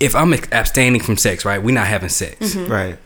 if 0.00 0.16
I'm 0.16 0.32
abstaining 0.32 1.00
from 1.02 1.16
sex, 1.16 1.44
right, 1.44 1.62
we're 1.62 1.74
not 1.74 1.86
having 1.86 2.08
sex. 2.08 2.54
Mm-hmm. 2.54 2.72
right. 2.72 2.98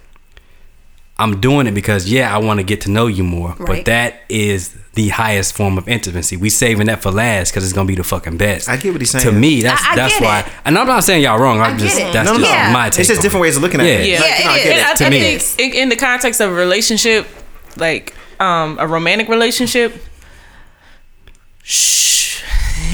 I'm 1.16 1.40
doing 1.40 1.68
it 1.68 1.72
because 1.74 2.10
yeah, 2.10 2.34
I 2.34 2.38
want 2.38 2.58
to 2.58 2.64
get 2.64 2.80
to 2.82 2.90
know 2.90 3.06
you 3.06 3.22
more. 3.22 3.54
But 3.58 3.84
that 3.84 4.22
is 4.28 4.76
the 4.94 5.10
highest 5.10 5.54
form 5.56 5.78
of 5.78 5.86
intimacy. 5.88 6.36
We 6.36 6.50
saving 6.50 6.86
that 6.88 7.02
for 7.02 7.12
last 7.12 7.50
because 7.52 7.62
it's 7.62 7.72
gonna 7.72 7.86
be 7.86 7.94
the 7.94 8.02
fucking 8.02 8.36
best. 8.36 8.68
I 8.68 8.76
get 8.76 8.90
what 8.92 9.00
he's 9.00 9.10
saying. 9.12 9.24
To 9.24 9.30
me, 9.30 9.62
that's 9.62 9.80
I- 9.84 9.92
I 9.92 9.96
that's 9.96 10.20
why. 10.20 10.40
it. 10.40 10.46
And 10.64 10.76
I'm 10.76 10.88
not 10.88 11.04
saying 11.04 11.22
y'all 11.22 11.38
wrong. 11.38 11.60
I'm 11.60 11.74
I 11.74 11.78
just 11.78 12.00
it. 12.00 12.12
that's 12.12 12.26
No, 12.26 12.32
no, 12.32 12.38
just 12.40 12.50
no. 12.50 12.56
Yeah. 12.56 12.72
my 12.72 12.90
take. 12.90 12.98
It's 13.00 13.08
just 13.08 13.18
on 13.20 13.22
different 13.22 13.40
it. 13.42 13.46
ways 13.46 13.56
of 13.56 13.62
looking 13.62 13.80
at 13.80 13.86
Yeah. 13.86 13.92
it. 13.92 14.08
Yeah, 14.08 14.20
Like, 14.20 14.38
you 14.38 14.44
know, 14.44 14.50
I 14.50 14.56
it 14.58 14.62
get 14.64 14.76
it. 14.78 14.86
I, 14.86 14.94
To 14.94 15.06
I 15.06 15.10
me. 15.10 15.38
think 15.38 15.74
in, 15.74 15.82
in 15.82 15.88
the 15.88 15.96
context 15.96 16.40
of 16.40 16.50
a 16.50 16.54
relationship, 16.54 17.28
like 17.76 18.12
um, 18.40 18.76
a 18.80 18.86
romantic 18.88 19.28
relationship, 19.28 19.94
shh. 21.62 22.42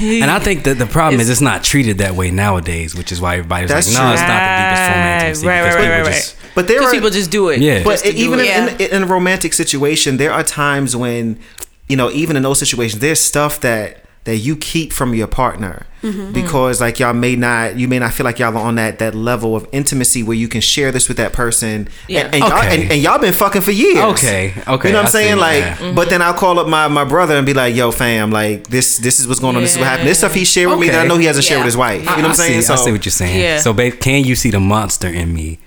And 0.01 0.31
I 0.31 0.39
think 0.39 0.63
that 0.63 0.77
the 0.77 0.85
problem 0.85 1.21
is 1.21 1.29
it's 1.29 1.41
not 1.41 1.63
treated 1.63 1.99
that 1.99 2.15
way 2.15 2.31
nowadays, 2.31 2.95
which 2.95 3.11
is 3.11 3.21
why 3.21 3.33
everybody's 3.37 3.69
That's 3.69 3.87
like, 3.87 4.01
no, 4.01 4.07
true. 4.09 4.13
it's 4.13 4.21
not 4.21 4.39
the 4.39 4.63
deepest 4.63 4.91
form 4.91 4.99
of 4.99 5.13
intimacy. 5.13 5.47
Right, 5.47 5.61
because 5.61 5.75
right, 5.75 5.81
people 5.81 5.91
right, 5.91 6.01
right, 6.03 6.13
just- 6.13 6.35
But 6.55 6.67
there 6.67 6.79
Because 6.79 6.91
are 6.93 6.95
people 6.95 7.09
just 7.11 7.31
do 7.31 7.49
it. 7.49 7.59
Yeah. 7.61 7.83
But 7.83 7.91
just 7.91 8.05
to 8.05 8.11
do 8.11 8.17
even 8.17 8.39
it. 8.39 8.47
in, 8.81 8.81
in, 8.81 8.95
in 8.97 9.03
a 9.03 9.05
romantic 9.05 9.53
situation, 9.53 10.17
there 10.17 10.31
are 10.33 10.43
times 10.43 10.95
when, 10.95 11.39
you 11.87 11.95
know, 11.95 12.09
even 12.11 12.35
in 12.35 12.43
those 12.43 12.59
situations, 12.59 12.99
there's 13.01 13.19
stuff 13.19 13.61
that 13.61 14.03
that 14.25 14.37
you 14.37 14.55
keep 14.55 14.93
from 14.93 15.13
your 15.15 15.27
partner 15.27 15.85
Mm-hmm. 16.01 16.31
because 16.33 16.81
like 16.81 16.97
y'all 16.99 17.13
may 17.13 17.35
not 17.35 17.77
you 17.77 17.87
may 17.87 17.99
not 17.99 18.11
feel 18.11 18.23
like 18.23 18.39
y'all 18.39 18.57
are 18.57 18.65
on 18.65 18.73
that 18.73 18.97
that 18.97 19.13
level 19.13 19.55
of 19.55 19.67
intimacy 19.71 20.23
where 20.23 20.35
you 20.35 20.47
can 20.47 20.59
share 20.59 20.91
this 20.91 21.07
with 21.07 21.17
that 21.17 21.31
person 21.31 21.87
Yeah. 22.07 22.21
and, 22.21 22.33
and, 22.33 22.43
y'all, 22.43 22.57
Okay. 22.57 22.81
and, 22.81 22.91
and 22.93 23.01
y'all 23.03 23.19
been 23.19 23.35
fucking 23.35 23.61
for 23.61 23.69
years 23.69 23.97
Okay, 23.99 24.51
okay, 24.67 24.87
you 24.89 24.93
know 24.93 25.03
what 25.03 25.03
I 25.03 25.05
i'm 25.05 25.07
saying 25.11 25.33
see, 25.35 25.39
like 25.39 25.59
yeah. 25.63 25.93
but 25.93 26.09
then 26.09 26.23
i'll 26.23 26.33
call 26.33 26.57
up 26.57 26.67
my 26.67 26.87
my 26.87 27.03
brother 27.05 27.35
and 27.35 27.45
be 27.45 27.53
like 27.53 27.75
yo 27.75 27.91
fam 27.91 28.31
like 28.31 28.65
this 28.65 28.97
this 28.97 29.19
is 29.19 29.27
what's 29.27 29.39
going 29.39 29.55
on 29.55 29.61
this 29.61 29.73
is 29.73 29.77
what 29.77 29.89
happened 29.89 30.07
this 30.09 30.17
stuff 30.17 30.33
he 30.33 30.43
shared 30.43 30.71
with 30.71 30.79
me 30.79 30.89
that 30.89 31.05
i 31.05 31.07
know 31.07 31.17
he 31.17 31.25
hasn't 31.25 31.45
shared 31.45 31.59
with 31.59 31.65
his 31.67 31.77
wife 31.77 31.99
you 32.01 32.05
know 32.07 32.15
what 32.15 32.25
i'm 32.25 32.33
saying 32.33 32.63
See, 32.63 32.73
I 32.73 32.77
see 32.77 32.91
what 32.91 33.05
you're 33.05 33.11
saying. 33.11 33.39
Yeah. 33.39 33.59
So, 33.59 33.71
babe, 33.71 33.99
can 33.99 34.23
you 34.23 34.35
see 34.35 34.49
the 34.49 34.59
monster 34.59 35.07
in 35.07 35.31
me 35.31 35.59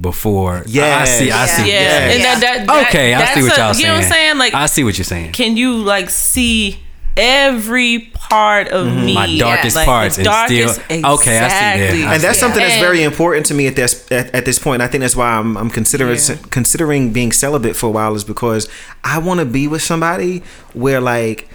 before? 0.00 0.64
Yeah, 0.66 0.98
I 1.00 1.04
see. 1.04 1.30
I 1.30 1.46
see. 1.46 1.68
Yeah, 1.68 1.72
Yes. 1.80 2.14
and 2.14 2.24
that, 2.24 2.40
that, 2.40 2.66
that 2.66 2.86
Okay, 2.88 3.14
I 3.14 3.34
see 3.34 3.42
what 3.42 3.56
y'all 3.56 3.74
saying. 3.74 3.80
You 3.80 3.86
know 3.92 3.94
what 3.98 4.04
I'm 4.04 4.10
saying? 4.10 4.38
Like, 4.38 4.54
I 4.54 4.66
see 4.66 4.82
what 4.84 4.98
you're 4.98 5.04
saying. 5.04 5.32
can 5.32 5.56
you 5.56 5.74
like 5.76 6.10
see 6.10 6.78
every 7.18 8.10
part 8.14 8.68
of 8.68 8.86
me? 8.86 9.14
My 9.14 9.36
darkest 9.36 9.76
Like, 9.76 9.86
parts 9.86 10.16
the 10.16 10.22
and 10.30 10.48
still- 10.50 10.66
darkest, 10.66 10.80
okay, 10.90 11.38
I 11.38 11.48
see 11.48 12.02
that. 12.02 12.08
I 12.10 12.14
and 12.14 12.22
that's 12.22 12.38
see 12.38 12.40
something 12.40 12.60
that's 12.60 12.74
And- 12.74 12.80
very 12.82 13.02
important 13.02 13.46
to 13.46 13.54
me 13.54 13.66
at 13.66 13.76
this 13.76 14.06
at, 14.10 14.34
at 14.34 14.44
this 14.44 14.58
point. 14.58 14.80
I 14.82 14.86
think 14.86 15.02
that's 15.02 15.16
why 15.16 15.30
I'm, 15.32 15.56
I'm 15.56 15.70
considering 15.70 16.18
Yeah. 16.28 16.36
considering 16.50 17.12
being 17.12 17.32
celibate 17.32 17.76
for 17.76 17.86
a 17.86 17.90
while 17.90 18.14
is 18.14 18.24
because 18.24 18.68
I 19.04 19.18
want 19.18 19.40
to 19.40 19.46
be 19.46 19.66
with 19.68 19.82
somebody 19.82 20.42
where 20.72 21.00
like 21.00 21.48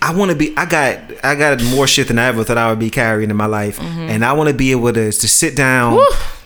I 0.00 0.12
want 0.12 0.30
to 0.32 0.36
be. 0.36 0.52
I 0.56 0.64
got 0.66 0.98
I 1.22 1.34
got 1.36 1.62
more 1.62 1.86
shit 1.86 2.08
than 2.08 2.18
I 2.18 2.26
ever 2.26 2.42
thought 2.42 2.58
I 2.58 2.68
would 2.70 2.80
be 2.80 2.90
carrying 2.90 3.30
in 3.30 3.36
my 3.36 3.46
life, 3.46 3.78
Mm-hmm. 3.78 4.10
and 4.10 4.24
I 4.24 4.32
want 4.32 4.48
to 4.48 4.54
be 4.54 4.72
able 4.72 4.92
to 4.92 5.12
to 5.12 5.28
sit 5.28 5.54
down. 5.54 6.00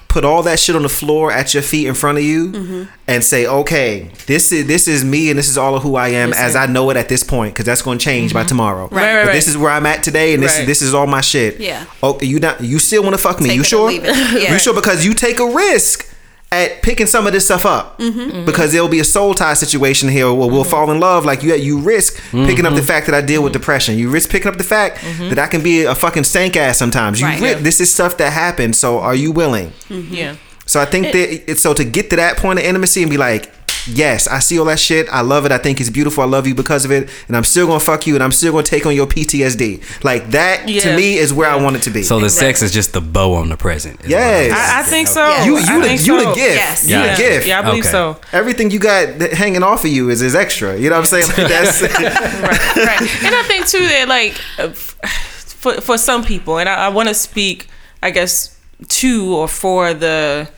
Put 0.08 0.24
all 0.24 0.42
that 0.44 0.58
shit 0.58 0.74
on 0.74 0.82
the 0.82 0.88
floor 0.88 1.30
at 1.30 1.52
your 1.52 1.62
feet 1.62 1.86
in 1.86 1.94
front 1.94 2.16
of 2.18 2.24
you, 2.24 2.52
Mm-hmm. 2.52 2.82
and 3.06 3.22
say, 3.22 3.46
"Okay, 3.46 4.10
this 4.26 4.50
is 4.50 4.66
this 4.66 4.88
is 4.88 5.04
me, 5.04 5.28
and 5.30 5.38
this 5.38 5.48
is 5.48 5.58
all 5.58 5.74
of 5.76 5.82
who 5.82 5.96
I 5.96 6.08
am 6.08 6.32
as 6.32 6.56
I 6.56 6.64
know 6.66 6.88
it 6.90 6.96
at 6.96 7.08
this 7.10 7.22
point, 7.22 7.52
because 7.54 7.66
that's 7.66 7.82
going 7.82 7.98
to 7.98 8.04
change 8.04 8.32
by 8.32 8.44
tomorrow. 8.44 8.86
Mm-hmm. 8.86 8.94
Right, 8.96 9.14
right, 9.16 9.22
but 9.22 9.26
right. 9.28 9.34
this 9.34 9.46
is 9.48 9.58
where 9.58 9.70
I'm 9.70 9.84
at 9.84 10.02
today, 10.02 10.32
and 10.32 10.42
this 10.42 10.52
Right. 10.54 10.60
is 10.62 10.66
this 10.66 10.80
is 10.82 10.94
all 10.94 11.06
my 11.06 11.20
shit. 11.20 11.60
Yeah. 11.60 11.84
Oh, 12.02 12.18
you 12.22 12.38
not 12.38 12.62
you 12.62 12.78
still 12.78 13.02
want 13.02 13.14
to 13.14 13.20
fuck 13.22 13.40
me? 13.40 13.48
Take 13.48 13.56
you 13.56 13.62
it 13.62 13.66
sure? 13.66 13.90
it. 13.90 14.02
Yeah. 14.42 14.52
You 14.52 14.58
sure? 14.58 14.74
Because 14.74 15.04
you 15.04 15.12
take 15.12 15.38
a 15.38 15.46
risk 15.46 16.08
at 16.52 16.80
picking 16.82 17.06
some 17.06 17.26
of 17.26 17.32
this 17.32 17.44
stuff 17.44 17.66
up 17.66 17.98
Mm-hmm. 17.98 18.44
because 18.44 18.72
there'll 18.72 18.88
be 18.88 19.00
a 19.00 19.04
soul 19.04 19.34
tie 19.34 19.54
situation 19.54 20.08
here 20.08 20.32
where 20.32 20.48
we'll 20.48 20.62
mm-hmm. 20.62 20.70
fall 20.70 20.90
in 20.90 21.00
love. 21.00 21.24
Like 21.24 21.42
you, 21.42 21.54
you 21.54 21.80
risk 21.80 22.22
picking 22.30 22.64
up 22.66 22.74
the 22.74 22.80
mm-hmm. 22.80 22.86
fact 22.86 23.06
that 23.06 23.14
I 23.14 23.20
deal 23.20 23.42
with 23.42 23.52
mm-hmm. 23.52 23.60
depression. 23.60 23.98
You 23.98 24.10
risk 24.10 24.30
picking 24.30 24.48
up 24.48 24.56
the 24.56 24.64
fact 24.64 25.00
that 25.02 25.38
I 25.38 25.46
can 25.48 25.62
be 25.62 25.82
a 25.84 25.94
fucking 25.94 26.24
stank 26.24 26.56
ass 26.56 26.78
sometimes. 26.78 27.20
You 27.20 27.26
Right. 27.26 27.40
ri- 27.40 27.50
Yeah. 27.50 27.58
this 27.58 27.80
is 27.80 27.92
stuff 27.92 28.16
that 28.18 28.32
happens. 28.32 28.78
So 28.78 29.00
are 29.00 29.14
you 29.14 29.32
willing? 29.32 29.72
Yeah. 29.88 30.36
So 30.66 30.80
I 30.80 30.84
think 30.84 31.12
that 31.12 31.50
it's 31.50 31.62
so 31.62 31.74
to 31.74 31.84
get 31.84 32.10
to 32.10 32.16
that 32.16 32.36
point 32.36 32.58
of 32.58 32.64
intimacy 32.64 33.02
and 33.02 33.10
be 33.10 33.16
like, 33.16 33.52
yes, 33.86 34.26
I 34.28 34.38
see 34.40 34.58
all 34.58 34.64
that 34.66 34.78
shit. 34.78 35.08
I 35.10 35.20
love 35.20 35.44
it. 35.46 35.52
I 35.52 35.58
think 35.58 35.80
it's 35.80 35.90
beautiful. 35.90 36.22
I 36.22 36.26
love 36.26 36.46
you 36.46 36.54
because 36.54 36.84
of 36.84 36.90
it, 36.90 37.08
and 37.28 37.36
I'm 37.36 37.44
still 37.44 37.66
gonna 37.66 37.80
fuck 37.80 38.06
you, 38.06 38.14
and 38.14 38.22
I'm 38.24 38.32
still 38.32 38.52
gonna 38.52 38.62
take 38.64 38.86
on 38.86 38.94
your 38.94 39.06
PTSD. 39.06 40.04
Like 40.04 40.30
that 40.30 40.66
to 40.66 40.96
me 40.96 41.16
is 41.16 41.32
where 41.32 41.48
I 41.50 41.56
want 41.56 41.76
it 41.76 41.82
to 41.82 41.90
be. 41.90 42.02
So 42.02 42.18
the 42.20 42.30
sex 42.30 42.62
is 42.62 42.72
just 42.72 42.92
the 42.92 43.00
bow 43.00 43.34
on 43.34 43.48
the 43.48 43.56
present. 43.56 44.00
is 44.02 44.08
Yes. 44.10 44.52
I'm 44.52 44.76
I, 44.76 44.80
I 44.80 44.82
think 44.84 45.08
so. 45.08 45.20
Yeah. 45.26 45.44
you 45.44 45.56
I 45.56 45.60
you 45.60 45.82
the, 45.82 45.90
you 45.92 45.98
so. 45.98 46.16
the 46.18 46.34
gift. 46.34 46.56
Yes. 46.56 46.84
You 46.88 46.96
Yeah. 46.96 47.10
the 47.16 47.22
gift. 47.22 47.46
Yeah, 47.46 47.58
I 47.58 47.62
believe 47.62 47.84
Okay. 47.84 47.90
so. 47.92 48.20
Everything 48.32 48.70
you 48.70 48.78
got 48.78 49.20
hanging 49.32 49.62
off 49.62 49.84
of 49.84 49.90
you 49.90 50.10
is 50.10 50.22
is 50.22 50.34
extra. 50.34 50.76
You 50.76 50.90
know 50.90 50.96
what 51.00 51.12
I'm 51.12 51.22
saying? 51.22 51.26
Like 51.28 51.48
that's 51.48 51.82
right, 51.82 52.76
right. 52.76 53.24
And 53.24 53.34
I 53.34 53.42
think 53.46 53.66
too 53.66 53.86
that 53.86 54.06
like 54.08 54.40
uh, 54.58 54.68
for 54.72 55.80
for 55.80 55.98
some 55.98 56.24
people, 56.24 56.58
and 56.58 56.68
I, 56.68 56.86
I 56.86 56.88
want 56.88 57.08
to 57.08 57.14
speak, 57.14 57.68
I 58.02 58.10
guess, 58.10 58.58
to 58.88 59.34
or 59.34 59.48
for 59.48 59.94
the 59.94 60.48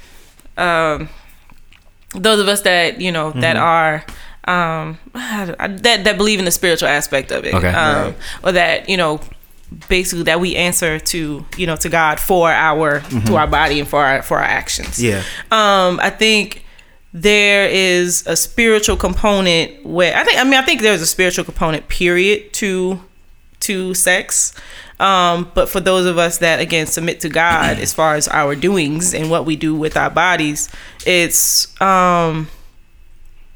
um, 0.57 1.09
those 2.15 2.41
of 2.41 2.49
us 2.49 2.63
that 2.63 3.01
you 3.01 3.13
know 3.13 3.33
that 3.33 3.57
are 3.57 4.05
um 4.45 4.99
that 5.15 6.05
that 6.05 6.17
believe 6.17 6.39
in 6.39 6.45
the 6.47 6.51
spiritual 6.51 6.89
aspect 6.89 7.31
of 7.33 7.45
it 7.45 7.55
Okay. 7.55 7.69
um 7.69 8.05
Right. 8.07 8.15
or 8.45 8.53
that 8.53 8.89
you 8.89 8.97
know 8.97 9.21
basically 9.89 10.23
that 10.25 10.41
we 10.41 10.57
answer 10.57 10.99
to 10.99 11.45
you 11.59 11.67
know 11.67 11.77
to 11.77 11.89
god 11.91 12.19
for 12.19 12.51
our 12.51 13.01
to 13.27 13.37
our 13.37 13.47
body 13.47 13.79
and 13.81 13.87
for 13.89 14.03
our 14.03 14.23
for 14.23 14.39
our 14.39 14.45
actions 14.45 15.03
Yeah. 15.03 15.23
um 15.51 16.01
i 16.03 16.09
think 16.09 16.65
there 17.13 17.69
is 17.69 18.27
a 18.27 18.37
spiritual 18.37 18.97
component 18.97 19.85
where 19.85 20.17
i 20.17 20.25
think 20.25 20.39
i 20.39 20.45
mean 20.45 20.55
i 20.55 20.63
think 20.63 20.81
there's 20.81 21.03
a 21.03 21.07
spiritual 21.07 21.45
component 21.45 21.89
period 21.89 22.53
to 22.55 23.01
to 23.61 23.93
sex 23.93 24.55
um 25.01 25.51
but 25.55 25.69
for 25.69 25.81
those 25.81 26.07
of 26.07 26.19
us 26.19 26.39
that 26.39 26.59
again 26.61 26.87
submit 26.87 27.21
to 27.21 27.29
god 27.29 27.79
as 27.79 27.93
far 27.93 28.15
as 28.17 28.27
our 28.29 28.55
doings 28.57 29.15
and 29.15 29.31
what 29.31 29.45
we 29.47 29.55
do 29.57 29.75
with 29.75 29.97
our 29.97 30.11
bodies 30.11 30.69
it's 31.07 31.81
um 31.81 32.49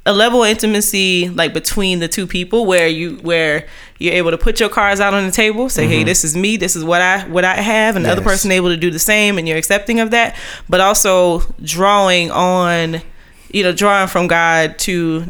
a 0.05 0.11
level 0.13 0.43
of 0.43 0.49
intimacy 0.49 1.29
like 1.29 1.53
between 1.53 1.99
the 1.99 2.07
two 2.07 2.27
people 2.27 2.65
where 2.65 2.87
you 2.87 3.15
where 3.17 3.65
you're 3.99 4.13
able 4.13 4.31
to 4.31 4.37
put 4.37 4.59
your 4.59 4.67
cards 4.69 4.99
out 4.99 5.13
on 5.13 5.25
the 5.25 5.31
table 5.31 5.69
say 5.69 5.87
hey 5.87 6.03
this 6.03 6.23
is 6.25 6.35
me 6.35 6.57
this 6.57 6.75
is 6.75 6.83
what 6.83 7.01
i 7.01 7.21
what 7.29 7.45
i 7.45 7.53
have 7.55 7.95
and 7.95 8.03
the 8.05 8.11
other 8.11 8.21
person 8.21 8.51
able 8.51 8.69
to 8.69 8.75
do 8.77 8.91
the 8.91 8.99
same 8.99 9.37
and 9.37 9.47
you're 9.47 9.57
accepting 9.57 9.99
of 10.01 10.11
that 10.11 10.35
but 10.69 10.81
also 10.81 11.39
drawing 11.63 12.29
on 12.31 13.01
you 13.51 13.63
know 13.63 13.71
drawing 13.71 14.07
from 14.09 14.27
god 14.27 14.77
to 14.77 15.25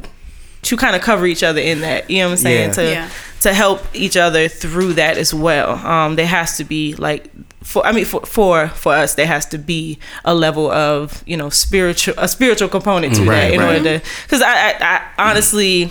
to 0.64 0.76
kind 0.78 0.96
of 0.96 1.02
cover 1.04 1.26
each 1.28 1.44
other 1.44 1.60
in 1.62 1.82
that 1.82 2.10
you 2.10 2.18
know 2.20 2.28
what 2.28 2.32
i'm 2.32 2.38
saying 2.38 2.70
Yeah. 2.70 2.74
to 2.76 2.84
Yeah. 2.84 3.10
To 3.44 3.54
help 3.54 3.82
each 3.94 4.18
other 4.18 4.48
through 4.48 4.94
that 4.94 5.18
as 5.18 5.34
well 5.34 5.72
um 5.86 6.16
there 6.16 6.26
has 6.28 6.58
to 6.58 6.64
be 6.64 6.94
like 6.96 7.30
for 7.62 7.86
i 7.86 7.92
mean 7.92 8.06
for 8.06 8.22
for 8.26 8.68
for 8.70 8.94
us 8.94 9.16
there 9.16 9.28
has 9.28 9.46
to 9.46 9.58
be 9.58 9.98
a 10.26 10.34
level 10.36 10.70
of 10.72 11.24
you 11.26 11.38
know 11.38 11.50
spiritual 11.50 12.14
a 12.18 12.28
spiritual 12.28 12.68
component 12.70 13.14
to 13.16 13.22
Right, 13.22 13.30
that 13.50 13.54
in 13.54 13.60
right. 13.60 13.78
order 13.78 14.00
to 14.00 14.06
because 14.24 14.42
I, 14.42 14.72
I 14.72 14.76
i 15.18 15.30
honestly 15.30 15.90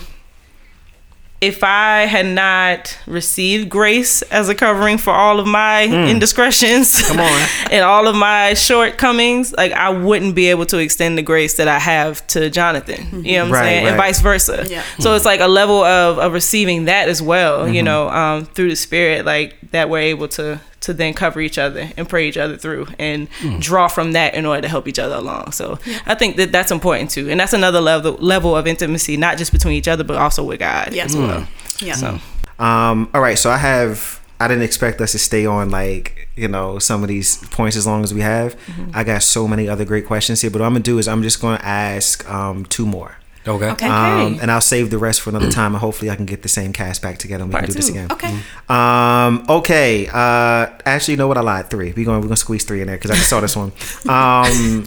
if 1.42 1.64
I 1.64 2.02
had 2.06 2.24
not 2.26 2.96
received 3.06 3.68
grace 3.68 4.22
as 4.22 4.48
a 4.48 4.54
covering 4.54 4.96
for 4.96 5.12
all 5.12 5.40
of 5.40 5.46
my 5.46 5.82
indiscretions 5.84 6.94
Mm. 7.02 7.08
Come 7.08 7.20
on. 7.20 7.48
and 7.72 7.84
all 7.84 8.06
of 8.06 8.14
my 8.14 8.54
shortcomings, 8.54 9.52
like 9.52 9.72
I 9.72 9.90
wouldn't 9.90 10.34
be 10.34 10.48
able 10.50 10.66
to 10.66 10.78
extend 10.78 11.18
the 11.18 11.22
grace 11.22 11.56
that 11.56 11.68
I 11.68 11.78
have 11.78 12.24
to 12.28 12.48
Jonathan. 12.48 13.24
You 13.24 13.38
know 13.38 13.38
what 13.40 13.46
I'm 13.46 13.52
Right, 13.52 13.58
saying? 13.64 13.84
right. 13.84 13.88
And 13.90 13.96
vice 13.96 14.20
versa. 14.20 14.64
Yeah. 14.68 14.82
So 15.00 15.14
it's 15.14 15.24
like 15.24 15.40
a 15.40 15.48
level 15.48 15.82
of, 15.82 16.18
of 16.18 16.32
receiving 16.32 16.84
that 16.86 17.08
as 17.08 17.20
well, 17.20 17.64
Mm-hmm. 17.64 17.74
you 17.74 17.82
know, 17.82 18.08
um, 18.08 18.44
through 18.46 18.70
the 18.70 18.76
spirit, 18.76 19.24
like 19.26 19.56
that 19.72 19.90
we're 19.90 19.98
able 20.00 20.28
to 20.28 20.60
to 20.82 20.92
then 20.92 21.14
cover 21.14 21.40
each 21.40 21.58
other 21.58 21.90
and 21.96 22.08
pray 22.08 22.28
each 22.28 22.36
other 22.36 22.56
through 22.56 22.86
and 22.98 23.28
Mm. 23.40 23.60
draw 23.60 23.88
from 23.88 24.12
that 24.12 24.34
in 24.34 24.44
order 24.46 24.62
to 24.62 24.68
help 24.68 24.86
each 24.86 24.98
other 24.98 25.14
along. 25.16 25.52
So 25.52 25.78
I 26.06 26.14
think 26.14 26.36
that 26.36 26.52
that's 26.52 26.70
important 26.70 27.10
too, 27.10 27.28
and 27.30 27.40
that's 27.40 27.52
another 27.52 27.80
level 27.80 28.12
level 28.20 28.56
of 28.56 28.66
intimacy, 28.66 29.16
not 29.16 29.38
just 29.38 29.52
between 29.52 29.74
each 29.74 29.88
other, 29.88 30.04
but 30.04 30.16
also 30.16 30.42
with 30.44 30.60
God 30.60 30.90
Yes. 30.92 31.10
as 31.10 31.16
well. 31.16 31.46
Yeah. 31.80 31.94
So 31.94 32.18
Um, 32.58 33.08
all 33.14 33.20
right, 33.20 33.38
so 33.38 33.50
I 33.50 33.56
have. 33.56 34.20
I 34.38 34.48
didn't 34.48 34.64
expect 34.64 35.00
us 35.00 35.12
to 35.12 35.18
stay 35.18 35.46
on 35.46 35.70
like 35.70 36.28
you 36.36 36.48
know 36.48 36.78
some 36.80 37.02
of 37.02 37.08
these 37.08 37.36
points 37.50 37.76
as 37.76 37.86
long 37.86 38.02
as 38.04 38.12
we 38.12 38.20
have. 38.22 38.56
Mm-hmm. 38.66 38.90
I 38.94 39.04
got 39.04 39.22
so 39.22 39.46
many 39.46 39.68
other 39.68 39.84
great 39.84 40.04
questions 40.06 40.40
here, 40.40 40.50
but 40.50 40.60
what 40.60 40.66
I'm 40.66 40.72
gonna 40.72 40.82
do 40.82 40.98
is 40.98 41.06
I'm 41.06 41.22
just 41.22 41.40
gonna 41.40 41.60
ask 41.62 42.28
um, 42.28 42.64
two 42.66 42.84
more, 42.86 43.16
Okay. 43.46 43.70
Okay. 43.70 43.86
um, 43.86 44.38
and 44.40 44.50
I'll 44.50 44.60
save 44.60 44.90
the 44.90 44.98
rest 44.98 45.20
for 45.20 45.30
another 45.30 45.50
time, 45.50 45.72
and 45.74 45.80
hopefully 45.80 46.10
I 46.10 46.16
can 46.16 46.26
get 46.26 46.42
the 46.42 46.48
same 46.48 46.72
cast 46.72 47.02
back 47.02 47.18
together 47.18 47.42
and 47.42 47.50
we 47.50 47.54
Part 47.54 47.64
can 47.64 47.72
do 47.72 47.76
this 47.76 47.88
again. 47.88 48.10
Okay. 48.12 48.38
Um, 48.68 49.44
okay. 49.48 50.06
Uh, 50.06 50.68
actually, 50.86 51.14
you 51.14 51.18
know 51.18 51.26
what? 51.28 51.36
I 51.38 51.40
lied. 51.40 51.68
Three. 51.68 51.92
We're 51.92 52.04
going. 52.04 52.20
We're 52.20 52.28
gonna 52.28 52.36
squeeze 52.36 52.64
three 52.64 52.80
in 52.80 52.86
there 52.86 52.96
because 52.96 53.10
I 53.10 53.14
just 53.16 53.28
saw 53.30 53.40
this 53.40 53.56
one. 53.56 53.72
Um, 54.08 54.86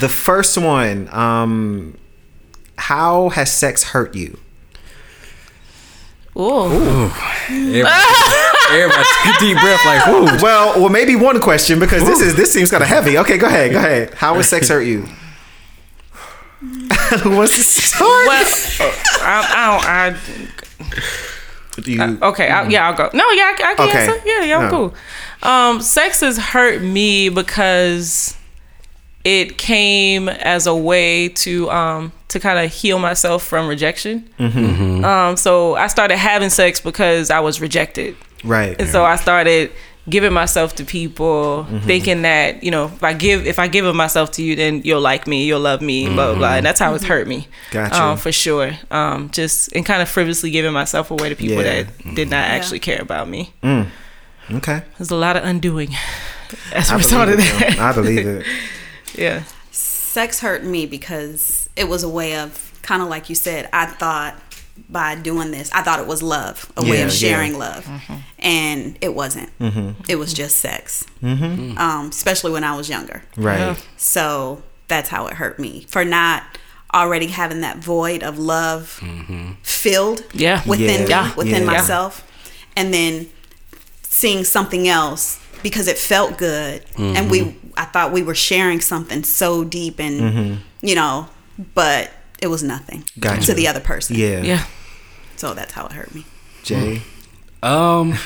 the 0.00 0.08
first 0.08 0.58
one. 0.58 1.08
Um, 1.14 1.96
how 2.76 3.28
has 3.28 3.52
sex 3.52 3.84
hurt 3.84 4.14
you? 4.16 4.38
Ooh. 6.36 6.42
Everybody, 7.48 8.04
everybody 8.72 9.04
take 9.22 9.36
a 9.36 9.38
deep 9.38 9.58
breath, 9.58 9.84
like, 9.86 10.06
whoo. 10.06 10.24
Well, 10.42 10.80
well, 10.80 10.88
maybe 10.88 11.14
one 11.14 11.40
question 11.40 11.78
because 11.78 12.04
this 12.04 12.20
is 12.20 12.34
this 12.34 12.52
seems 12.52 12.70
kind 12.70 12.82
of 12.82 12.88
heavy. 12.88 13.18
Okay, 13.18 13.38
go 13.38 13.46
ahead. 13.46 13.70
Go 13.72 13.78
ahead. 13.78 14.14
How 14.14 14.34
has 14.34 14.48
sex 14.48 14.68
hurt 14.68 14.82
you? 14.82 15.06
Who 17.22 17.36
wants 17.36 17.54
to 17.56 17.62
start? 17.62 18.26
Well, 18.26 18.92
I, 19.22 19.46
I 19.86 20.10
don't. 20.10 20.48
I 21.76 21.80
Do 21.82 21.92
you, 21.92 22.18
Okay, 22.22 22.48
I, 22.48 22.68
yeah, 22.68 22.88
I'll 22.88 22.96
go. 22.96 23.10
No, 23.12 23.28
yeah, 23.32 23.54
I, 23.58 23.72
I 23.72 23.74
can 23.74 23.88
Okay. 23.88 23.98
answer. 24.06 24.22
Yeah, 24.26 24.44
yeah, 24.44 24.56
I'm 24.58 24.64
No. 24.64 24.70
cool. 24.70 24.94
Um, 25.48 25.80
sex 25.80 26.20
has 26.20 26.38
hurt 26.38 26.80
me 26.82 27.28
because 27.28 28.36
it 29.24 29.56
came 29.58 30.28
as 30.28 30.66
a 30.66 30.74
way 30.74 31.28
to 31.30 31.70
um 31.70 32.12
to 32.28 32.38
kind 32.40 32.58
of 32.58 32.70
heal 32.72 32.98
myself 32.98 33.42
from 33.44 33.68
rejection. 33.68 34.28
Mm-hmm. 34.38 35.04
Um, 35.04 35.36
so 35.36 35.74
I 35.76 35.86
started 35.88 36.16
having 36.16 36.50
sex 36.50 36.80
because 36.80 37.30
I 37.30 37.40
was 37.40 37.60
rejected. 37.60 38.16
Right. 38.42 38.76
And 38.78 38.88
so 38.88 39.04
I 39.04 39.16
started 39.16 39.70
giving 40.08 40.32
myself 40.32 40.74
to 40.76 40.84
people, 40.84 41.64
thinking 41.84 42.22
that 42.22 42.62
you 42.62 42.70
know 42.70 42.86
if 42.86 43.02
I 43.02 43.12
give 43.14 43.46
if 43.46 43.58
I 43.58 43.68
give 43.68 43.84
of 43.86 43.94
myself 43.94 44.30
to 44.32 44.42
you, 44.42 44.54
then 44.56 44.82
you'll 44.84 45.00
like 45.00 45.26
me, 45.26 45.44
you'll 45.46 45.60
love 45.60 45.80
me, 45.80 46.06
blah 46.06 46.26
blah 46.30 46.34
blah. 46.36 46.54
And 46.56 46.66
that's 46.66 46.78
how 46.80 46.94
it's 46.94 47.04
hurt 47.04 47.26
me. 47.26 47.48
Gotcha. 47.70 48.02
Um, 48.02 48.16
for 48.18 48.32
sure. 48.32 48.72
Um, 48.90 49.30
just 49.30 49.72
and 49.74 49.84
kind 49.86 50.02
of 50.02 50.08
frivolously 50.08 50.50
giving 50.50 50.72
myself 50.72 51.10
away 51.10 51.28
to 51.30 51.36
people 51.36 51.62
Yeah. 51.62 51.84
that 51.84 52.14
did 52.14 52.28
not 52.30 52.44
actually 52.44 52.80
care 52.80 53.00
about 53.00 53.28
me. 53.28 53.52
Okay. 54.50 54.82
There's 54.98 55.10
a 55.10 55.16
lot 55.16 55.36
of 55.36 55.44
undoing 55.44 55.94
as 56.72 56.90
a 56.90 56.94
I 56.94 56.96
result 56.98 57.28
of 57.30 57.36
that. 57.38 57.76
I 57.78 57.92
believe 57.94 58.26
it. 58.26 58.46
yeah. 59.14 59.44
sex 59.70 60.40
hurt 60.40 60.64
me 60.64 60.84
because 60.86 61.68
it 61.76 61.88
was 61.88 62.02
a 62.02 62.08
way 62.08 62.36
of 62.36 62.72
kind 62.82 63.00
of 63.00 63.08
like 63.08 63.30
you 63.30 63.34
said 63.34 63.66
i 63.72 63.86
thought 63.86 64.38
by 64.88 65.14
doing 65.14 65.50
this 65.52 65.70
i 65.72 65.82
thought 65.82 66.00
it 66.00 66.06
was 66.06 66.22
love 66.22 66.70
a 66.76 66.82
way 66.82 66.88
Yeah, 66.98 67.06
of 67.06 67.10
yeah. 67.22 67.28
sharing 67.28 67.58
love. 67.58 67.84
Mm-hmm. 67.84 68.14
And 68.40 68.98
it 69.00 69.14
wasn't. 69.14 69.56
Mm-hmm. 69.58 70.02
It 70.08 70.16
was 70.16 70.34
just 70.34 70.56
sex. 70.58 71.06
Mm-hmm. 71.22 71.72
Mm. 71.72 71.78
Um, 71.78 72.08
especially 72.08 72.50
when 72.52 72.64
i 72.64 72.76
was 72.76 72.88
younger. 72.90 73.22
Right. 73.36 73.76
so 73.96 74.62
that's 74.88 75.08
how 75.08 75.26
it 75.28 75.34
hurt 75.34 75.58
me. 75.58 75.86
For 75.88 76.04
not 76.04 76.42
already 76.92 77.28
having 77.28 77.62
that 77.62 77.78
void 77.78 78.22
of 78.22 78.38
love 78.38 79.00
filled 79.62 80.22
Yeah. 80.32 80.62
within 80.66 81.08
Yeah. 81.08 81.28
me, 81.28 81.32
within 81.36 81.62
Yeah. 81.64 81.70
myself 81.72 82.22
and 82.76 82.92
then 82.92 83.26
seeing 84.02 84.44
something 84.44 84.86
else 84.88 85.38
because 85.62 85.88
it 85.88 85.98
felt 85.98 86.36
good 86.36 86.84
and 86.98 87.30
we 87.30 87.56
I 87.76 87.84
thought 87.86 88.12
we 88.12 88.22
were 88.22 88.34
sharing 88.34 88.80
something 88.80 89.24
so 89.24 89.64
deep 89.64 89.98
and 89.98 90.60
you 90.82 90.94
know 90.94 91.28
but 91.74 92.10
it 92.44 92.48
was 92.50 92.62
nothing 92.62 93.00
Gotcha. 93.18 93.46
to 93.46 93.54
the 93.54 93.66
other 93.70 93.80
person 93.80 94.16
Yeah. 94.16 94.42
Yeah. 94.42 94.64
so 95.36 95.54
that's 95.54 95.72
how 95.72 95.86
it 95.86 95.92
hurt 95.92 96.14
me 96.14 96.22
Jay. 96.62 97.02
Um. 97.62 98.14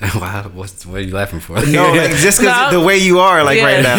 wow, 0.14 0.50
what's 0.54 0.86
what 0.86 1.00
are 1.00 1.04
you 1.04 1.14
laughing 1.14 1.40
for? 1.40 1.54
No, 1.66 1.92
like, 2.00 2.12
just 2.16 2.38
because 2.40 2.72
No. 2.72 2.80
the 2.80 2.84
way 2.88 2.96
you 2.96 3.18
are, 3.20 3.44
like 3.44 3.58
Yeah. 3.58 3.64
right 3.70 3.82
now, 3.82 3.98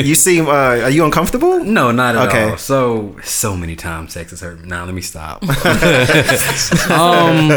you 0.00 0.14
seem. 0.16 0.46
Uh, 0.48 0.82
are 0.86 0.90
you 0.90 1.04
uncomfortable? 1.04 1.62
No, 1.62 1.92
not 1.92 2.16
at 2.16 2.28
Okay. 2.28 2.50
all. 2.50 2.56
So 2.58 3.16
so 3.22 3.56
many 3.56 3.76
times 3.76 4.12
sex 4.14 4.30
has 4.32 4.40
hurt 4.40 4.60
me. 4.60 4.66
Now 4.68 4.84
let 4.84 4.94
me 4.94 5.00
stop. 5.02 5.42
um, 6.90 7.50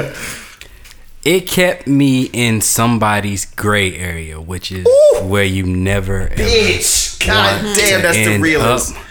it 1.23 1.47
kept 1.47 1.87
me 1.87 2.29
in 2.33 2.61
somebody's 2.61 3.45
gray 3.45 3.97
area, 3.97 4.39
which 4.39 4.71
is 4.71 4.85
where 5.23 5.43
you 5.43 5.65
never 5.65 6.21
ever 6.29 6.35
Bitch. 6.35 7.25
God 7.25 7.63
want 7.63 7.77
damn, 7.77 8.01
to 8.01 8.01
that's 8.07 8.17
the 8.17 8.33
end 8.33 8.43
realest. 8.43 8.95
up. 8.95 9.01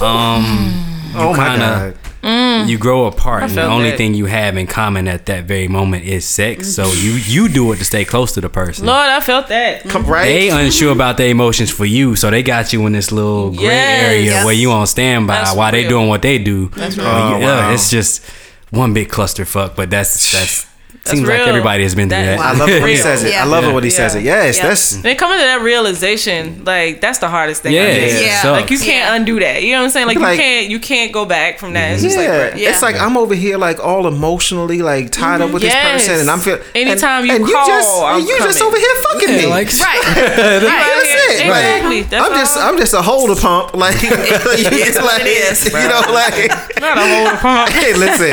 Um, 0.00 0.44
mm. 0.44 1.12
Oh 1.16 1.34
my 1.34 1.48
kinda- 1.50 1.58
god. 1.58 1.94
Mm. 2.22 2.68
you 2.68 2.76
grow 2.76 3.06
apart, 3.06 3.44
and 3.44 3.52
the 3.52 3.64
only 3.64 3.90
that. 3.90 3.96
thing 3.96 4.12
you 4.12 4.26
have 4.26 4.58
in 4.58 4.66
common 4.66 5.08
at 5.08 5.24
that 5.24 5.44
very 5.44 5.68
moment 5.68 6.04
is 6.04 6.26
sex. 6.26 6.68
Mm. 6.68 6.72
So 6.74 6.92
you 6.92 7.12
you 7.12 7.48
do 7.48 7.72
it 7.72 7.76
to 7.78 7.84
stay 7.86 8.04
close 8.04 8.32
to 8.32 8.42
the 8.42 8.50
person. 8.50 8.84
Lord, 8.84 9.08
I 9.08 9.20
felt 9.20 9.48
that. 9.48 9.88
Come 9.88 10.04
right. 10.04 10.26
They 10.26 10.50
unsure 10.50 10.92
about 10.92 11.16
their 11.16 11.30
emotions 11.30 11.70
for 11.70 11.86
you, 11.86 12.16
so 12.16 12.28
they 12.30 12.42
got 12.42 12.74
you 12.74 12.84
in 12.86 12.92
this 12.92 13.10
little 13.10 13.52
gray 13.52 13.64
Yes. 13.64 14.04
area 14.04 14.22
Yes. 14.32 14.44
where 14.44 14.52
you 14.54 14.70
on 14.70 14.86
standby 14.86 15.34
That's 15.34 15.54
while 15.56 15.72
they 15.72 15.88
doing 15.88 16.08
what 16.08 16.20
they 16.20 16.36
do. 16.36 16.68
That's 16.76 16.98
real. 16.98 17.06
Oh, 17.06 17.38
wow. 17.40 17.72
It's 17.72 17.88
just 17.88 18.20
one 18.68 18.92
big 18.92 19.08
clusterfuck, 19.08 19.74
but 19.74 19.88
that's 19.88 20.30
that's, 20.30 20.66
seems 21.06 21.26
like 21.28 21.40
everybody 21.40 21.82
has 21.82 21.94
been 21.94 22.08
through 22.08 22.18
That- 22.18 22.38
that. 22.38 22.54
I 22.54 22.58
love 22.58 22.68
it 22.74 22.80
when 22.82 22.90
he 22.90 22.96
says 22.96 23.24
it. 23.24 23.28
I 23.28 23.30
Yeah. 23.30 23.44
love 23.44 23.64
it 23.64 23.72
when 23.72 23.82
he 23.84 23.90
Yeah. 23.90 23.96
says 23.96 24.14
it. 24.16 24.22
Yes, 24.22 24.56
Yeah. 24.58 24.68
that's 24.68 24.96
Then 24.96 25.16
coming 25.16 25.38
to 25.38 25.44
that 25.44 25.62
realization, 25.62 26.62
like 26.64 27.00
that's 27.00 27.18
the 27.18 27.28
hardest 27.28 27.62
thing. 27.62 27.72
yeah, 27.72 27.82
I 27.82 27.84
think. 27.86 28.12
it 28.12 28.22
Yeah. 28.44 28.50
Like 28.50 28.70
you 28.70 28.78
can't 28.78 28.88
Yeah. 29.08 29.14
undo 29.14 29.40
that. 29.40 29.62
You 29.62 29.72
know 29.72 29.78
what 29.78 29.84
I'm 29.86 29.90
saying? 29.90 30.06
Like, 30.06 30.18
Like- 30.18 30.36
you 30.36 30.42
can't 30.42 30.68
you 30.68 30.78
can't 30.78 31.12
go 31.12 31.24
back 31.24 31.58
from 31.58 31.72
that. 31.74 31.92
It's 31.94 32.02
just 32.02 32.16
yeah. 32.18 32.28
like 32.30 32.52
Yeah. 32.56 32.70
It's 32.70 32.82
like 32.82 33.00
I'm 33.00 33.16
over 33.16 33.34
here 33.34 33.56
like 33.56 33.80
all 33.82 34.06
emotionally 34.06 34.82
like 34.82 35.10
tied 35.10 35.40
up 35.40 35.50
with 35.50 35.62
Yes. 35.62 35.72
this 35.74 36.06
person, 36.08 36.20
and 36.20 36.30
I'm 36.30 36.40
feeling. 36.40 36.60
Anytime 36.74 37.20
and, 37.22 37.28
you 37.28 37.36
and 37.36 37.44
call, 37.46 37.66
you 37.66 37.74
just 37.74 38.02
I'm 38.02 38.20
you 38.20 38.38
just 38.38 38.62
over 38.62 38.76
here 38.76 38.94
fucking 39.10 39.28
me. 39.36 39.42
Yeah, 39.42 39.48
like 39.48 39.68
right 39.80 40.02
That's 40.14 41.08
it. 41.08 41.40
Exactly. 41.46 42.00
Like, 42.02 42.10
That's 42.10 42.26
I'm 42.28 42.32
just. 42.38 42.56
I'm 42.58 42.76
just 42.78 42.94
a 42.94 43.02
holder 43.02 43.40
pump. 43.40 43.70
Like, 43.80 43.96
it's 44.02 44.96
like 44.96 45.24
what 45.24 45.82
you 45.82 45.88
know, 45.88 46.02
like 46.12 46.50
not 46.80 46.98
a 46.98 47.00
whole 47.00 47.36
pump. 47.38 47.70
hey, 47.70 47.94
listen. 47.94 48.32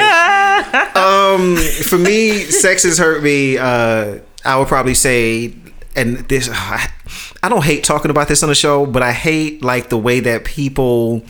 Um, 0.95 1.55
for 1.89 1.97
me, 1.97 2.41
sex 2.61 2.83
has 2.83 2.97
hurt 2.97 3.23
me. 3.23 3.57
Uh, 3.57 4.19
I 4.45 4.57
would 4.57 4.67
probably 4.67 4.93
say, 4.93 5.53
and 5.95 6.17
this, 6.29 6.49
I 6.53 7.49
don't 7.49 7.63
hate 7.63 7.83
talking 7.83 8.11
about 8.11 8.27
this 8.27 8.43
on 8.43 8.49
the 8.49 8.55
show, 8.55 8.85
but 8.85 9.01
I 9.01 9.11
hate 9.11 9.63
like 9.63 9.89
the 9.89 9.97
way 9.97 10.19
that 10.21 10.45
people 10.45 11.23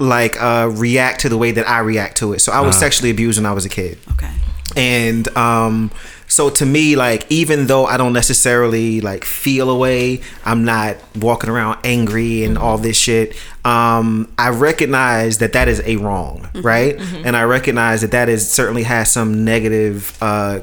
like 0.00 0.40
uh 0.40 0.70
react 0.76 1.22
to 1.22 1.28
the 1.28 1.36
way 1.36 1.50
that 1.50 1.68
I 1.68 1.80
react 1.80 2.18
to 2.18 2.32
it. 2.32 2.38
So 2.40 2.52
I 2.52 2.60
was 2.60 2.78
sexually 2.78 3.10
abused 3.10 3.36
when 3.36 3.46
I 3.46 3.52
was 3.52 3.64
a 3.64 3.68
kid 3.68 3.98
okay 4.12 4.30
and 4.76 5.28
um 5.36 5.90
so 6.28 6.50
to 6.50 6.64
me 6.66 6.94
like 6.94 7.26
even 7.30 7.66
though 7.66 7.86
i 7.86 7.96
don't 7.96 8.12
necessarily 8.12 9.00
like 9.00 9.24
feel 9.24 9.70
away, 9.70 10.20
i'm 10.44 10.64
not 10.64 10.96
walking 11.16 11.50
around 11.50 11.78
angry 11.84 12.44
and 12.44 12.56
all 12.58 12.78
this 12.78 12.96
shit 12.96 13.34
um 13.64 14.30
i 14.38 14.48
recognize 14.48 15.38
that 15.38 15.52
that 15.52 15.68
is 15.68 15.80
a 15.84 15.96
wrong 15.96 16.48
right? 16.62 16.96
And 17.24 17.36
i 17.36 17.42
recognize 17.44 18.00
that 18.02 18.10
that 18.12 18.28
is 18.28 18.50
certainly 18.50 18.84
has 18.84 19.10
some 19.10 19.44
negative 19.44 20.16
uh 20.22 20.60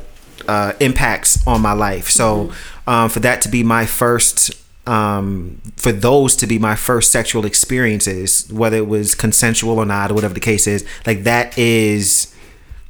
uh 0.48 0.74
impacts 0.80 1.46
on 1.48 1.62
my 1.62 1.74
life. 1.74 2.10
So 2.10 2.52
um 2.88 3.10
for 3.10 3.20
that 3.22 3.42
to 3.42 3.50
be 3.50 3.64
my 3.64 3.86
first 3.86 4.52
um, 4.88 5.62
for 5.78 5.92
those 5.92 6.36
to 6.38 6.48
be 6.48 6.60
my 6.60 6.76
first 6.76 7.12
sexual 7.12 7.46
experiences, 7.46 8.52
whether 8.52 8.78
it 8.78 8.88
was 8.88 9.16
consensual 9.16 9.80
or 9.80 9.86
not, 9.86 10.12
or 10.12 10.14
whatever 10.14 10.34
the 10.36 10.40
case 10.40 10.68
is, 10.68 10.86
like 11.08 11.24
that 11.24 11.58
is 11.58 12.35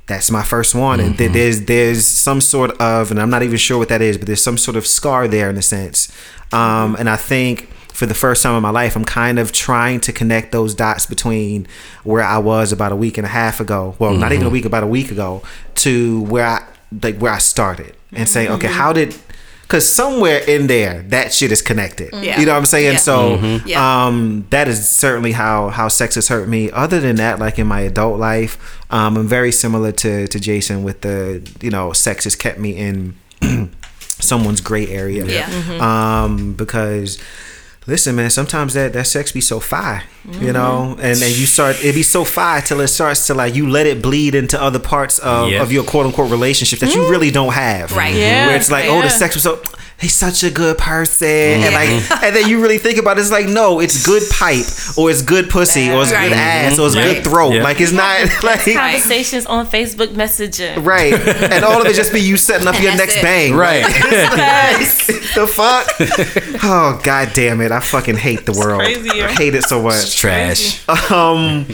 that's 0.07 0.29
my 0.29 0.43
first 0.43 0.75
one 0.75 0.99
and 0.99 1.17
th- 1.17 1.29
mm-hmm. 1.29 1.37
there's 1.37 1.65
there's 1.65 2.07
some 2.07 2.39
sort 2.39 2.71
of 2.79 3.11
and 3.11 3.19
i'm 3.19 3.29
not 3.29 3.43
even 3.43 3.57
sure 3.57 3.77
what 3.77 3.89
that 3.89 4.01
is 4.01 4.17
but 4.17 4.27
there's 4.27 4.43
some 4.43 4.57
sort 4.57 4.77
of 4.77 4.85
scar 4.85 5.27
there 5.27 5.49
in 5.49 5.57
a 5.57 5.61
sense. 5.61 6.09
Um, 6.51 6.59
mm-hmm. 6.59 6.95
and 6.99 7.09
i 7.09 7.15
think 7.15 7.69
for 7.91 8.05
the 8.05 8.13
first 8.13 8.43
time 8.43 8.55
in 8.55 8.61
my 8.61 8.69
life 8.69 8.95
i'm 8.95 9.05
kind 9.05 9.39
of 9.39 9.51
trying 9.51 9.99
to 10.01 10.13
connect 10.13 10.51
those 10.51 10.75
dots 10.75 11.05
between 11.05 11.67
where 12.03 12.23
i 12.23 12.37
was 12.37 12.71
about 12.71 12.91
a 12.91 12.95
week 12.95 13.17
and 13.17 13.25
a 13.25 13.29
half 13.29 13.59
ago 13.59 13.95
well 13.99 14.13
not 14.13 14.31
even 14.31 14.43
a 14.43 14.45
mm-hmm. 14.45 14.53
week 14.53 14.65
about 14.65 14.83
a 14.83 14.87
week 14.87 15.11
ago 15.11 15.41
to 15.75 16.21
where 16.23 16.45
i 16.45 16.67
like 17.01 17.17
where 17.17 17.31
i 17.31 17.39
started 17.39 17.95
and 18.11 18.29
saying 18.29 18.49
okay 18.49 18.67
how 18.67 18.93
did 18.93 19.13
because 19.67 19.89
somewhere 19.89 20.39
in 20.47 20.67
there 20.67 21.01
that 21.09 21.33
shit 21.33 21.51
is 21.51 21.61
connected 21.61 22.09
Yeah. 22.13 22.39
you 22.39 22.45
know 22.45 22.53
what 22.53 22.59
i'm 22.59 22.65
saying 22.65 22.93
Yeah. 22.93 22.97
so 22.99 23.59
Yeah. 23.65 24.05
um, 24.05 24.45
that 24.51 24.67
is 24.67 24.87
certainly 24.87 25.31
how 25.33 25.69
how 25.69 25.87
sex 25.89 26.15
has 26.15 26.27
hurt 26.27 26.47
me. 26.47 26.69
Other 26.71 26.99
than 26.99 27.15
that, 27.17 27.39
like 27.39 27.57
in 27.59 27.67
my 27.67 27.81
adult 27.81 28.19
life, 28.19 28.57
um, 28.91 29.17
I'm 29.17 29.27
very 29.27 29.51
similar 29.51 29.91
to 30.03 30.27
to 30.27 30.39
Jason 30.39 30.83
with 30.83 31.01
the 31.01 31.41
you 31.61 31.71
know 31.71 31.93
sex 31.93 32.23
has 32.25 32.35
kept 32.35 32.59
me 32.59 32.71
in 32.87 33.15
someone's 34.19 34.61
gray 34.61 34.87
area. 34.87 35.25
Yeah. 35.25 35.47
Um, 36.23 36.53
because 36.53 37.17
listen, 37.87 38.15
man, 38.15 38.29
sometimes 38.29 38.73
that 38.73 38.93
that 38.93 39.07
sex 39.07 39.31
be 39.31 39.41
so 39.41 39.59
fire, 39.59 40.03
you 40.25 40.31
mm-hmm. 40.31 40.51
know, 40.51 40.91
and 40.99 41.21
and 41.21 41.37
you 41.37 41.45
start 41.45 41.83
it 41.83 41.95
be 41.95 42.03
so 42.03 42.23
fire 42.25 42.61
till 42.61 42.81
it 42.81 42.87
starts 42.87 43.27
to 43.27 43.33
like 43.33 43.55
you 43.55 43.69
let 43.69 43.85
it 43.85 44.01
bleed 44.01 44.35
into 44.35 44.61
other 44.61 44.79
parts 44.79 45.19
of, 45.19 45.51
Yeah. 45.51 45.61
of 45.61 45.71
your 45.71 45.83
quote 45.83 46.05
unquote 46.05 46.31
relationship 46.31 46.79
that 46.79 46.93
you 46.95 47.01
mm-hmm. 47.01 47.11
really 47.11 47.31
don't 47.31 47.53
have. 47.53 47.95
Right. 47.95 48.15
Yeah. 48.15 48.47
Where 48.47 48.55
it's 48.55 48.71
like, 48.71 48.85
oh, 48.85 49.01
the 49.01 49.09
sex 49.09 49.35
was 49.35 49.43
so 49.43 49.61
he's 49.99 50.13
such 50.13 50.43
a 50.43 50.51
good 50.51 50.77
person. 50.77 51.27
And 51.27 51.73
like 51.73 52.23
and 52.23 52.35
then 52.35 52.49
you 52.49 52.61
really 52.61 52.77
think 52.77 52.97
about 52.99 53.17
it, 53.17 53.21
it's 53.21 53.31
like, 53.31 53.47
no, 53.47 53.79
it's 53.79 54.05
good 54.05 54.23
pipe 54.29 54.65
or 54.97 55.09
it's 55.09 55.21
good 55.21 55.49
pussy 55.49 55.89
or 55.89 56.01
it's 56.03 56.11
Right. 56.11 56.29
good 56.29 56.37
ass 56.37 56.77
or 56.79 56.87
it's 56.87 56.95
Right. 56.95 57.15
good 57.15 57.23
throat. 57.23 57.53
Yeah. 57.53 57.63
Like 57.63 57.79
it's 57.81 57.91
not 57.91 58.19
like 58.43 58.63
Conversations 58.65 59.45
on 59.45 59.65
Facebook 59.67 60.13
Messenger. 60.15 60.75
Right. 60.81 61.13
And 61.13 61.63
all 61.65 61.81
of 61.81 61.87
it 61.87 61.95
just 61.95 62.13
be 62.13 62.19
you 62.21 62.37
setting 62.37 62.67
up 62.67 62.75
And 62.75 62.83
your 62.83 62.95
next 62.95 63.17
it. 63.17 63.23
bang. 63.23 63.53
right. 63.55 63.85
the 65.35 65.47
fuck? 65.47 65.87
Oh 66.63 66.99
god 67.03 67.31
damn 67.33 67.61
it. 67.61 67.71
I 67.71 67.79
fucking 67.79 68.17
hate 68.17 68.45
the 68.45 68.53
world. 68.53 68.81
crazy. 68.81 69.21
I 69.21 69.31
hate 69.31 69.55
it 69.55 69.63
so 69.63 69.81
much. 69.81 70.15
Trash. 70.15 70.87
Um 71.11 71.65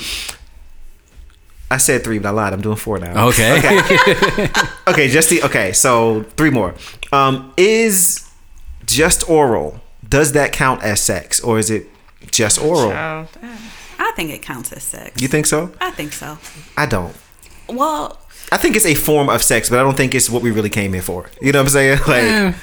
I 1.72 1.78
said 1.78 2.04
three, 2.04 2.20
but 2.20 2.30
I 2.30 2.32
lied. 2.32 2.54
I'm 2.54 2.62
doing 2.62 2.76
four 2.78 3.00
now. 3.00 3.28
Okay. 3.30 3.58
Okay, 3.58 4.50
okay 4.88 5.08
just 5.08 5.30
the 5.30 5.42
okay, 5.44 5.72
so 5.72 6.24
three 6.38 6.50
more. 6.50 6.76
Um 7.12 7.54
is 7.58 8.30
just 8.86 9.30
oral, 9.30 9.80
does 10.08 10.34
that 10.34 10.52
count 10.52 10.84
as 10.84 11.00
sex? 11.02 11.40
Or 11.40 11.58
is 11.60 11.70
it 11.70 11.88
just 12.32 12.60
oral? 12.62 12.92
I 12.92 14.12
think 14.16 14.32
it 14.32 14.42
counts 14.42 14.74
as 14.74 14.84
sex 14.84 15.22
You 15.22 15.28
think 15.30 15.46
so? 15.46 15.72
i 15.80 15.90
think 15.92 16.12
so 16.12 16.38
I 16.76 16.86
don't. 16.86 17.16
well 17.70 18.18
I 18.52 18.58
think 18.58 18.76
it's 18.76 18.86
a 18.86 18.96
form 18.96 19.30
of 19.30 19.42
sex, 19.42 19.70
but 19.70 19.80
I 19.80 19.84
don't 19.84 19.96
think 19.96 20.14
it's 20.14 20.30
what 20.30 20.42
we 20.42 20.52
really 20.52 20.70
came 20.70 20.92
here 20.92 21.02
for. 21.02 21.30
You 21.42 21.54
know 21.54 21.60
what 21.60 21.68
I'm 21.68 21.70
saying? 21.70 22.00
Like 22.08 22.56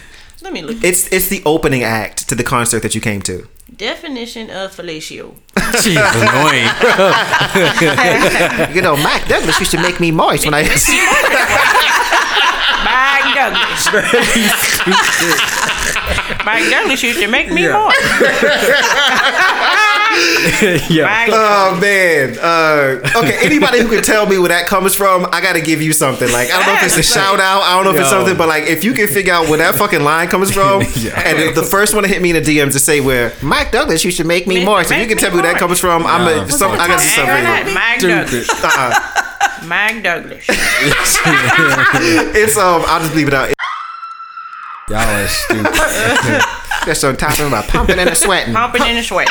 let 0.43 0.53
me 0.53 0.63
look. 0.63 0.83
it's 0.85 1.09
it's 1.13 1.29
the 1.29 1.43
opening 1.45 1.83
act 1.83 2.29
to 2.29 2.35
the 2.35 2.45
concert 2.45 2.83
that 2.83 2.95
you 2.95 3.01
came 3.01 3.21
to. 3.23 3.47
Definition 3.77 4.51
of 4.51 4.75
fellatio. 4.75 5.35
She's 5.83 5.97
annoying. 5.97 6.69
You 8.75 8.83
know, 8.83 8.97
Mac 8.97 9.29
Douglas 9.29 9.59
used 9.61 9.71
to 9.73 9.81
make 9.81 10.01
me 10.01 10.11
moist 10.11 10.45
when 10.47 10.55
I 10.55 10.63
Mike 12.85 13.35
Douglas. 13.35 13.89
Mike 16.45 16.69
Douglas 16.71 17.03
used 17.03 17.21
to 17.21 17.29
make 17.29 17.51
me 17.53 17.69
more. 17.69 17.93
yeah. 20.91 21.05
Mike 21.05 21.31
Oh 21.33 21.79
man. 21.81 22.37
Uh, 22.41 23.01
okay. 23.17 23.39
Anybody 23.45 23.81
who 23.81 23.89
can 23.89 24.03
tell 24.03 24.27
me 24.27 24.39
where 24.39 24.49
that 24.49 24.67
comes 24.67 24.95
from, 24.95 25.27
I 25.33 25.41
gotta 25.41 25.61
give 25.61 25.81
you 25.83 25.93
something. 25.93 26.31
Like 26.33 26.51
I 26.51 26.59
don't 26.59 26.67
know 26.67 26.75
if 26.81 26.85
it's 26.85 26.97
a 26.99 27.03
shout 27.03 27.41
out. 27.41 27.63
I 27.63 27.75
don't 27.77 27.85
know 27.85 27.95
if 27.95 28.01
it's 28.01 28.11
something, 28.11 28.37
but 28.37 28.49
like 28.49 28.65
if 28.65 28.85
you 28.85 28.93
can 28.93 29.09
figure 29.09 29.33
out 29.33 29.49
where 29.49 29.59
that 29.59 29.75
fucking 29.77 30.03
line 30.03 30.29
comes 30.29 30.51
from, 30.53 30.83
Yeah. 30.97 31.21
and 31.25 31.39
if 31.39 31.55
the 31.55 31.63
first 31.63 31.95
one 31.95 32.03
to 32.05 32.09
hit 32.09 32.23
me 32.23 32.31
in 32.35 32.43
the 32.43 32.59
DMs 32.59 32.73
to 32.73 32.79
say 32.81 33.01
where 33.01 33.33
Mike 33.43 33.71
Douglas, 33.73 34.05
you 34.05 34.11
should 34.11 34.27
make 34.27 34.47
me 34.47 34.57
Make- 34.57 34.65
more. 34.67 34.83
So 34.85 34.95
if 34.95 35.01
you 35.03 35.07
can 35.09 35.19
tell 35.19 35.31
me 35.31 35.37
where 35.43 35.53
that 35.53 35.59
comes 35.61 35.79
from, 35.81 36.07
I'm 36.07 36.27
a, 36.27 36.51
some, 36.51 36.73
I 36.73 36.87
gotta 36.89 37.03
do 37.03 37.09
something. 37.11 37.75
Mike 37.75 38.01
Douglas. 38.01 38.49
Uh-uh. 38.65 39.65
Mike 39.67 40.03
Douglas. 40.03 40.45
It's 42.41 42.57
um. 42.57 42.83
I'll 42.87 43.01
just 43.01 43.15
leave 43.15 43.29
it 43.29 43.35
out. 43.35 43.53
Y'all 44.91 44.99
are 44.99 45.29
stupid. 45.29 45.67
That's 46.87 47.05
on 47.05 47.17
top 47.17 47.39
of 47.39 47.51
my 47.51 47.63
pumping 47.63 47.99
and 47.99 48.09
a 48.09 48.15
sweating. 48.15 48.55
Pumping 48.55 48.83
in 48.87 48.97
the 48.97 49.03
sweat. 49.03 49.29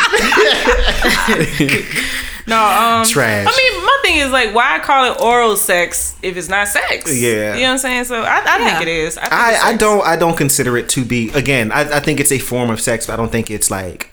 no, 2.48 2.58
um. 2.58 3.06
Trash. 3.06 3.48
I 3.50 3.72
mean, 3.74 3.86
my 3.86 4.00
thing 4.04 4.18
is 4.18 4.32
like, 4.32 4.54
why 4.54 4.80
call 4.80 5.12
it 5.12 5.22
oral 5.22 5.56
sex 5.58 6.16
if 6.22 6.38
it's 6.38 6.50
not 6.50 6.68
sex? 6.68 7.20
Yeah. 7.20 7.56
You 7.56 7.62
know 7.62 7.68
what 7.68 7.72
I'm 7.72 7.78
saying? 7.80 8.04
So 8.06 8.22
I, 8.22 8.38
I 8.46 8.60
Yeah. 8.60 8.70
think 8.70 8.82
it 8.84 8.88
is. 8.90 9.18
I, 9.18 9.22
think 9.22 9.34
I, 9.34 9.70
I 9.70 9.78
don't 9.78 10.06
I 10.06 10.16
don't 10.16 10.38
consider 10.38 10.78
it 10.78 10.90
to 10.90 11.04
be 11.04 11.32
again 11.32 11.72
I, 11.72 11.98
I 11.98 12.00
think 12.00 12.20
it's 12.20 12.32
a 12.32 12.40
form 12.40 12.70
of 12.70 12.80
sex 12.80 13.08
but 13.08 13.14
I 13.14 13.16
don't 13.18 13.32
think 13.32 13.50
it's 13.52 13.72
like 13.72 14.12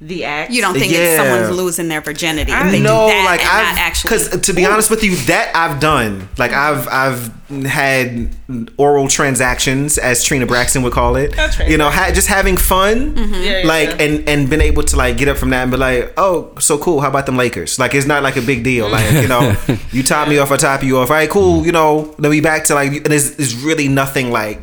The 0.00 0.24
act. 0.24 0.52
You 0.52 0.62
don't 0.62 0.74
think 0.78 0.92
Yeah. 0.92 0.98
it's 1.00 1.16
someone's 1.16 1.50
losing 1.50 1.88
their 1.88 2.00
virginity 2.00 2.52
if 2.52 2.70
they 2.70 2.78
no 2.80 3.08
do 3.08 3.12
that 3.14 3.24
like 3.24 3.40
I've 3.40 3.74
not 3.74 3.78
actually. 3.78 4.08
because 4.10 4.40
to 4.46 4.52
be 4.52 4.64
honest 4.64 4.90
with 4.90 5.02
you 5.02 5.16
that 5.26 5.50
I've 5.56 5.80
done 5.80 6.28
like 6.38 6.52
I've 6.52 6.86
I've 6.86 7.66
had 7.66 8.30
oral 8.76 9.08
transactions 9.08 9.98
as 9.98 10.22
Trina 10.22 10.46
Braxton 10.46 10.82
would 10.82 10.92
call 10.92 11.16
it 11.16 11.34
That's 11.34 11.58
right. 11.58 11.68
you 11.68 11.78
know 11.78 11.90
ha- 11.90 12.12
just 12.14 12.28
having 12.28 12.56
fun 12.56 13.16
mm-hmm. 13.16 13.34
Yeah, 13.34 13.58
yeah, 13.62 13.66
like 13.66 13.88
yeah. 13.88 14.02
and 14.06 14.28
and 14.28 14.48
been 14.48 14.60
able 14.60 14.84
to 14.84 14.96
like 14.96 15.16
get 15.16 15.26
up 15.26 15.36
from 15.36 15.50
that 15.50 15.62
and 15.62 15.70
be 15.72 15.76
like 15.78 16.12
oh 16.16 16.52
so 16.60 16.78
cool 16.78 17.00
how 17.00 17.08
about 17.08 17.26
them 17.26 17.36
Lakers 17.36 17.80
like 17.80 17.92
it's 17.94 18.06
not 18.06 18.22
like 18.22 18.36
a 18.36 18.42
big 18.42 18.62
deal 18.62 18.88
like 18.88 19.10
you 19.14 19.26
know 19.26 19.56
you 19.90 20.04
top 20.04 20.28
me 20.28 20.38
off 20.38 20.52
I 20.52 20.58
top 20.58 20.84
you 20.84 20.98
off 20.98 21.10
all 21.10 21.16
right 21.16 21.28
cool 21.28 21.66
you 21.66 21.72
know 21.72 22.14
then 22.20 22.30
we 22.30 22.40
back 22.40 22.64
to 22.66 22.74
like 22.74 22.92
and 22.92 23.12
it's, 23.12 23.30
it's 23.38 23.54
really 23.54 23.88
nothing 23.88 24.30
like 24.30 24.60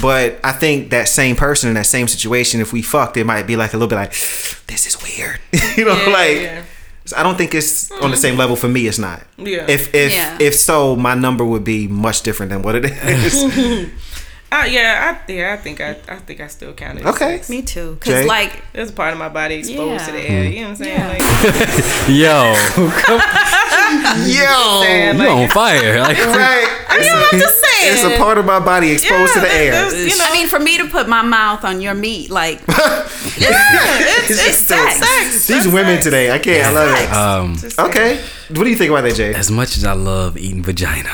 but 0.00 0.38
I 0.44 0.52
think 0.52 0.90
that 0.90 1.08
same 1.08 1.36
person 1.36 1.68
in 1.68 1.74
that 1.74 1.86
same 1.86 2.08
situation, 2.08 2.60
if 2.60 2.72
we 2.72 2.82
fucked, 2.82 3.16
it 3.16 3.24
might 3.24 3.46
be 3.46 3.56
like 3.56 3.72
a 3.72 3.76
little 3.76 3.88
bit 3.88 3.96
like, 3.96 4.12
this 4.66 4.86
is 4.86 4.96
weird. 5.02 5.38
you 5.76 5.84
know, 5.84 5.96
Yeah, 5.96 6.12
like 6.12 6.40
yeah. 6.40 6.64
I 7.16 7.22
don't 7.22 7.36
think 7.38 7.54
it's 7.54 7.90
on 7.90 8.00
the 8.00 8.06
mm-hmm. 8.08 8.14
same 8.16 8.36
level 8.36 8.56
for 8.56 8.68
me. 8.68 8.86
It's 8.88 8.98
not. 8.98 9.22
Yeah. 9.38 9.66
If 9.68 9.94
if 9.94 10.12
Yeah. 10.12 10.38
if 10.40 10.54
so, 10.56 10.96
my 10.96 11.14
number 11.14 11.44
would 11.44 11.62
be 11.64 11.86
much 11.88 12.22
different 12.22 12.50
than 12.50 12.62
what 12.62 12.74
it 12.74 12.84
is. 13.04 13.44
Uh, 14.62 14.64
yeah, 14.66 15.18
I, 15.28 15.32
yeah, 15.32 15.52
I 15.52 15.56
think 15.56 15.80
I, 15.80 15.90
I 16.08 16.16
think 16.16 16.40
I 16.40 16.46
still 16.46 16.72
count 16.72 16.98
it. 17.00 17.06
okay. 17.06 17.36
sex. 17.36 17.50
me 17.50 17.62
too. 17.62 17.98
Jay? 18.02 18.10
Because 18.12 18.26
like 18.26 18.62
There's 18.72 18.90
a 18.90 18.92
part 18.92 19.12
of 19.12 19.18
my 19.18 19.28
body 19.28 19.56
exposed 19.56 20.04
to 20.06 20.12
the 20.12 20.20
air. 20.30 20.44
You 20.44 20.62
know 20.62 20.70
what 20.70 20.80
I'm 20.80 20.84
saying? 20.84 20.98
Yeah. 20.98 21.08
Like, 21.08 21.22
Yo, 22.08 22.54
Yo. 24.26 24.82
saying, 24.82 25.18
you 25.18 25.28
on 25.28 25.48
fire. 25.50 25.98
Like, 26.06 26.16
Right. 26.18 26.82
It's, 26.98 27.10
I'm 27.34 27.38
just 27.40 27.60
saying. 27.60 27.92
it's 27.92 28.04
a 28.04 28.18
part 28.18 28.38
of 28.38 28.44
my 28.46 28.58
body 28.58 28.90
exposed 28.92 29.34
to 29.34 29.40
the 29.40 29.52
air. 29.52 29.92
you 29.94 30.16
know, 30.16 30.24
I 30.26 30.32
mean, 30.32 30.48
for 30.48 30.58
me 30.58 30.78
to 30.78 30.86
put 30.88 31.08
my 31.08 31.22
mouth 31.22 31.64
on 31.64 31.80
your 31.80 31.94
meat, 31.94 32.30
like 32.30 32.60
it's, 32.68 34.30
It's 34.30 34.46
it's 34.48 34.58
sex. 34.58 34.96
sex. 34.98 35.46
These 35.46 35.46
That's 35.48 35.66
women 35.66 35.96
sex. 35.96 36.04
today, 36.04 36.30
I 36.30 36.38
can't. 36.38 36.66
I 36.66 36.70
love 36.72 36.98
it. 36.98 37.78
um, 37.78 37.86
Okay. 37.88 38.20
What 38.50 38.64
do 38.64 38.70
you 38.70 38.76
think 38.76 38.90
about 38.90 39.02
that, 39.02 39.14
Jay? 39.16 39.34
as 39.34 39.50
much 39.50 39.76
as 39.76 39.84
I 39.84 39.92
love 39.92 40.36
eating 40.38 40.62
vagina, 40.62 41.10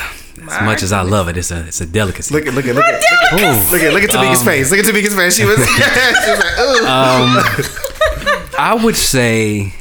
as 0.61 0.63
much 0.65 0.83
as 0.83 0.93
I 0.93 1.03
love 1.03 1.29
it, 1.29 1.37
it's 1.37 1.51
a 1.51 1.67
it's 1.67 1.81
a 1.81 1.87
delicacy. 1.87 2.35
Look 2.35 2.47
at 2.47 2.55
look 2.55 2.67
at 2.67 2.75
look 2.75 2.85
at 2.85 3.01
look 3.33 3.43
at 3.43 3.71
look 3.73 3.83
at, 3.83 3.93
look 3.93 4.03
at 4.05 4.11
Tamika's 4.11 4.41
Um, 4.41 4.47
face. 4.47 4.71
Look 4.71 4.81
at 4.81 4.87
Tamika's 4.87 5.15
face. 5.15 5.37
She 5.37 5.45
was, 5.45 5.57
she 5.67 6.31
was 6.31 6.39
like, 6.41 6.59
ooh. 6.59 6.87
Um, 6.87 8.49
I 8.59 8.79
would 8.83 8.97
say 8.97 9.75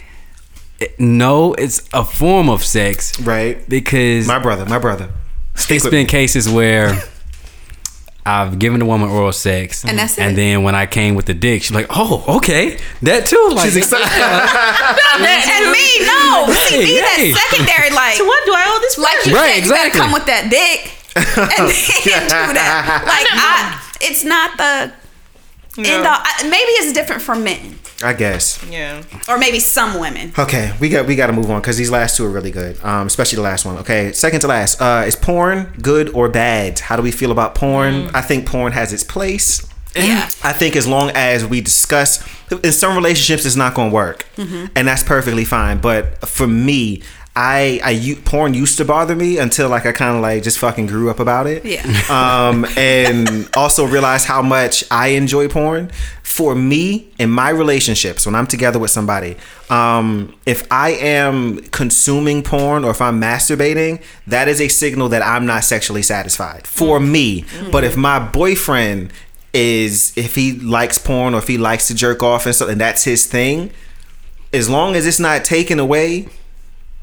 it- 0.79 0.99
no. 0.99 1.53
It's 1.53 1.81
a 1.93 2.03
form 2.03 2.49
of 2.49 2.63
sex 2.63 3.19
right. 3.21 3.67
because 3.69 4.27
My 4.27 4.39
brother. 4.39 4.65
My 4.65 4.79
brother. 4.79 5.09
Stick 5.55 5.75
it's 5.77 5.83
with 5.85 5.91
been 5.91 6.05
me. 6.05 6.09
cases 6.09 6.47
where 6.49 7.01
I've 8.25 8.59
given 8.59 8.81
a 8.81 8.85
woman 8.85 9.09
oral 9.09 9.31
sex, 9.31 9.83
And 9.83 9.97
that's 9.97 10.19
and 10.19 10.37
then 10.37 10.61
when 10.63 10.75
I 10.75 10.85
came 10.85 11.15
with 11.15 11.25
the 11.25 11.33
dick, 11.33 11.63
she's 11.63 11.71
like, 11.73 11.87
"Oh, 11.89 12.23
okay, 12.37 12.77
that 13.01 13.25
too." 13.25 13.49
Like, 13.53 13.65
She's 13.65 13.77
excited. 13.77 14.05
And 15.17 15.71
me, 15.71 15.87
no. 16.05 16.53
See, 16.69 16.77
me, 16.79 16.85
Hey, 16.85 17.01
hey. 17.01 17.31
that's 17.31 17.49
secondary. 17.49 17.89
Like, 17.89 18.15
So 18.15 18.25
what 18.25 18.45
do 18.45 18.53
I 18.53 18.63
owe 18.67 18.79
this? 18.81 18.97
like 18.97 19.25
you 19.25 19.33
Right, 19.35 19.49
said, 19.53 19.57
exactly. 19.59 19.87
you 19.87 19.89
gotta 19.89 19.97
come 19.97 20.11
with 20.13 20.25
that 20.27 20.49
dick 20.49 20.93
and 21.15 21.25
then 21.67 22.23
do 22.29 22.53
that. 22.53 23.03
Like, 23.09 23.27
I, 23.31 23.81
it's 24.01 24.23
not 24.23 24.55
the 24.57 24.93
end 25.77 26.05
all. 26.05 26.17
I, 26.19 26.43
maybe 26.43 26.71
it's 26.79 26.93
different 26.93 27.21
for 27.21 27.35
men, 27.35 27.79
I 28.03 28.13
guess. 28.13 28.63
Yeah. 28.69 29.03
or 29.27 29.37
maybe 29.37 29.59
some 29.59 29.99
women. 29.99 30.33
Okay, 30.37 30.73
we 30.79 30.89
got 30.89 31.05
we 31.07 31.15
got 31.15 31.27
to 31.27 31.33
move 31.33 31.49
on 31.49 31.61
because 31.61 31.77
these 31.77 31.91
last 31.91 32.17
two 32.17 32.25
are 32.25 32.29
really 32.29 32.51
good. 32.51 32.81
Um, 32.83 33.07
especially 33.07 33.37
the 33.37 33.41
last 33.43 33.65
one. 33.65 33.77
Okay, 33.77 34.11
second 34.13 34.41
to 34.41 34.47
last. 34.47 34.81
Uh, 34.81 35.03
is 35.05 35.15
porn 35.15 35.73
good 35.81 36.09
or 36.09 36.29
bad? 36.29 36.79
How 36.79 36.95
do 36.95 37.01
we 37.01 37.11
feel 37.11 37.31
about 37.31 37.55
porn? 37.55 38.09
I 38.13 38.21
think 38.21 38.45
porn 38.45 38.73
has 38.73 38.91
its 38.93 39.03
place. 39.03 39.67
Yeah. 39.95 40.29
I 40.41 40.53
think 40.53 40.77
as 40.77 40.87
long 40.87 41.09
as 41.15 41.45
we 41.45 41.59
discuss, 41.59 42.23
in 42.63 42.71
some 42.71 42.95
relationships, 42.95 43.45
it's 43.45 43.57
not 43.57 43.73
going 43.73 43.89
to 43.89 43.93
work, 43.93 44.25
and 44.37 44.87
that's 44.87 45.03
perfectly 45.03 45.43
fine. 45.43 45.79
But 45.79 46.25
for 46.27 46.47
me, 46.47 47.03
I 47.35 47.79
I 47.83 48.21
porn 48.25 48.53
used 48.53 48.77
to 48.77 48.85
bother 48.85 49.15
me 49.15 49.37
until 49.37 49.69
like 49.69 49.85
I 49.85 49.93
kind 49.93 50.15
of 50.15 50.21
like 50.21 50.43
just 50.43 50.59
fucking 50.59 50.87
grew 50.87 51.09
up 51.09 51.19
about 51.19 51.47
it. 51.47 51.65
Yeah. 51.65 51.81
Um, 52.11 52.65
and 52.75 53.49
also 53.55 53.85
realized 53.85 54.27
how 54.27 54.41
much 54.41 54.83
I 54.91 55.09
enjoy 55.09 55.47
porn. 55.47 55.91
For 56.23 56.55
me, 56.55 57.09
in 57.19 57.29
my 57.29 57.49
relationships, 57.49 58.25
when 58.25 58.35
I'm 58.35 58.47
together 58.47 58.79
with 58.79 58.91
somebody, 58.91 59.37
um, 59.69 60.35
if 60.45 60.69
I 60.71 60.91
am 60.91 61.59
consuming 61.69 62.43
porn 62.43 62.83
or 62.83 62.91
if 62.91 63.01
I'm 63.01 63.21
masturbating, 63.21 64.01
that 64.27 64.47
is 64.47 64.59
a 64.59 64.67
signal 64.67 65.09
that 65.09 65.21
I'm 65.21 65.45
not 65.45 65.63
sexually 65.63 66.01
satisfied 66.01 66.67
for 66.67 66.99
me. 66.99 67.45
But 67.71 67.83
if 67.83 67.95
my 67.95 68.19
boyfriend 68.19 69.13
is, 69.53 70.13
if 70.17 70.35
he 70.35 70.53
likes 70.53 70.97
porn 70.97 71.33
or 71.33 71.37
if 71.37 71.47
he 71.47 71.57
likes 71.57 71.87
to 71.87 71.95
jerk 71.95 72.23
off 72.23 72.45
and 72.45 72.55
so, 72.55 72.67
and 72.67 72.79
that's 72.79 73.03
his 73.03 73.25
thing, 73.27 73.71
as 74.51 74.69
long 74.69 74.95
as 74.95 75.05
it's 75.05 75.19
not 75.19 75.45
taken 75.45 75.79
away 75.79 76.27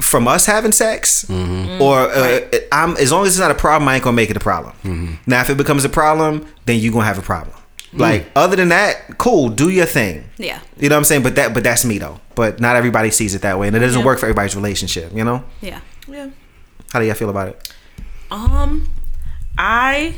from 0.01 0.29
us 0.29 0.47
having 0.47 0.70
sex 0.73 1.29
or 1.29 1.99
uh, 1.99 2.41
I'm 2.70 2.97
as 2.99 3.11
long 3.11 3.27
as 3.27 3.33
it's 3.33 3.39
not 3.41 3.51
a 3.51 3.55
problem 3.55 3.89
I 3.89 3.97
ain't 3.97 4.05
gonna 4.05 4.15
make 4.16 4.31
it 4.31 4.37
a 4.37 4.41
problem. 4.41 5.19
Now 5.27 5.41
if 5.41 5.51
it 5.51 5.57
becomes 5.57 5.85
a 5.85 5.89
problem 5.89 6.47
then 6.66 6.79
you 6.81 6.93
gonna 6.93 7.05
have 7.05 7.19
a 7.19 7.23
problem. 7.23 7.55
Like 7.93 8.27
other 8.37 8.55
than 8.57 8.69
that 8.69 9.19
cool 9.19 9.49
do 9.49 9.69
your 9.70 9.87
thing. 9.87 10.25
Yeah. 10.37 10.61
you 10.79 10.89
know 10.89 10.95
what 10.97 10.99
I'm 11.01 11.05
saying? 11.05 11.23
But 11.25 11.35
that 11.37 11.53
but 11.55 11.65
that's 11.65 11.85
me 11.85 11.99
though. 11.99 12.20
But 12.37 12.61
not 12.61 12.77
everybody 12.77 13.11
sees 13.11 13.35
it 13.35 13.43
that 13.43 13.59
way 13.59 13.66
and 13.66 13.77
it 13.77 13.81
doesn't 13.81 14.01
Yeah. 14.01 14.07
work 14.07 14.19
for 14.20 14.27
everybody's 14.27 14.55
relationship 14.55 15.12
you 15.15 15.25
know? 15.25 15.43
Yeah. 15.61 15.81
Yeah. 16.07 16.29
how 16.93 17.01
do 17.01 17.05
y'all 17.07 17.15
feel 17.15 17.31
about 17.31 17.49
it? 17.49 17.73
Um, 18.31 18.89
I 19.57 20.15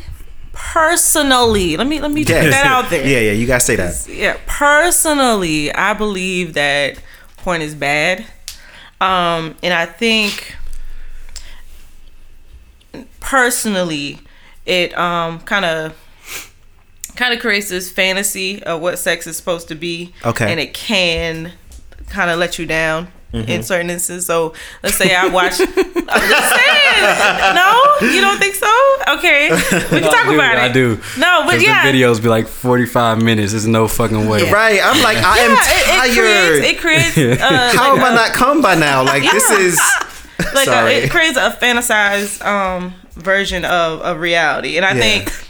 personally 0.52 1.76
let 1.76 1.86
me 1.86 2.00
let 2.00 2.10
me 2.10 2.24
put 2.24 2.32
that 2.34 2.66
out 2.66 2.90
there. 2.90 3.06
yeah 3.06 3.20
yeah 3.20 3.32
you 3.32 3.46
gotta 3.46 3.60
say 3.64 3.76
that. 3.76 4.06
Yeah 4.08 4.36
personally 4.46 5.72
i 5.72 5.94
believe 5.94 6.54
that 6.54 6.98
porn 7.38 7.62
is 7.62 7.74
bad 7.74 8.26
um 9.00 9.54
and 9.62 9.72
i 9.72 9.86
think 9.86 10.56
personally 13.20 14.18
it 14.66 14.96
um 14.98 15.40
kind 15.40 15.64
of 15.64 15.94
kind 17.16 17.34
of 17.34 17.40
creates 17.40 17.68
this 17.68 17.90
fantasy 17.90 18.62
of 18.62 18.80
what 18.80 18.98
sex 18.98 19.26
is 19.26 19.36
supposed 19.36 19.68
to 19.68 19.74
be 19.74 20.12
Okay. 20.24 20.50
and 20.50 20.58
it 20.60 20.72
can 20.74 21.52
kind 22.08 22.30
of 22.30 22.38
let 22.38 22.58
you 22.58 22.66
down 22.66 23.08
in 23.32 23.62
certain 23.62 23.90
instances. 23.90 24.26
So 24.26 24.54
let's 24.82 24.96
say 24.98 25.14
i 25.14 25.26
watch 25.26 25.60
i'm 25.60 25.66
just 25.66 26.50
saying. 26.56 27.54
No? 27.54 27.82
You 28.00 28.20
don't 28.20 28.38
think 28.38 28.54
so? 28.54 28.72
Okay. 29.18 29.50
We 29.52 30.00
can 30.00 30.02
talk 30.10 30.26
do, 30.26 30.34
about 30.34 30.54
it. 30.56 30.60
I 30.60 30.68
do. 30.72 30.98
no 31.18 31.42
but 31.46 31.60
yeah 31.60 31.90
the 31.90 31.96
videos 31.98 32.22
be 32.22 32.28
like 32.28 32.46
45 32.48 33.22
minutes. 33.22 33.52
There's 33.52 33.66
no 33.66 33.86
fucking 33.88 34.28
way. 34.28 34.50
right. 34.50 34.80
I'm 34.82 35.02
like 35.02 35.18
I 35.18 35.38
am 35.40 35.52
it, 35.52 35.84
tired. 35.86 36.64
it 36.64 36.78
creates, 36.78 37.14
it 37.16 37.16
creates 37.16 37.40
uh, 37.42 37.72
how 37.76 37.92
like 37.94 37.98
am 38.00 38.04
I 38.04 38.10
a- 38.10 38.14
not 38.14 38.32
come 38.32 38.62
by 38.62 38.74
now? 38.74 39.02
Like 39.04 39.22
this 39.22 39.50
is 39.50 39.78
like 40.54 40.66
a, 40.66 40.70
Sorry. 40.70 40.94
it 40.94 41.10
creates 41.10 41.36
a 41.36 41.50
fantasized 41.50 42.44
um 42.44 42.94
version 43.12 43.64
of, 43.64 44.00
of 44.00 44.18
reality. 44.18 44.76
And 44.76 44.84
i 44.86 44.92
Yeah. 44.94 45.00
think 45.00 45.46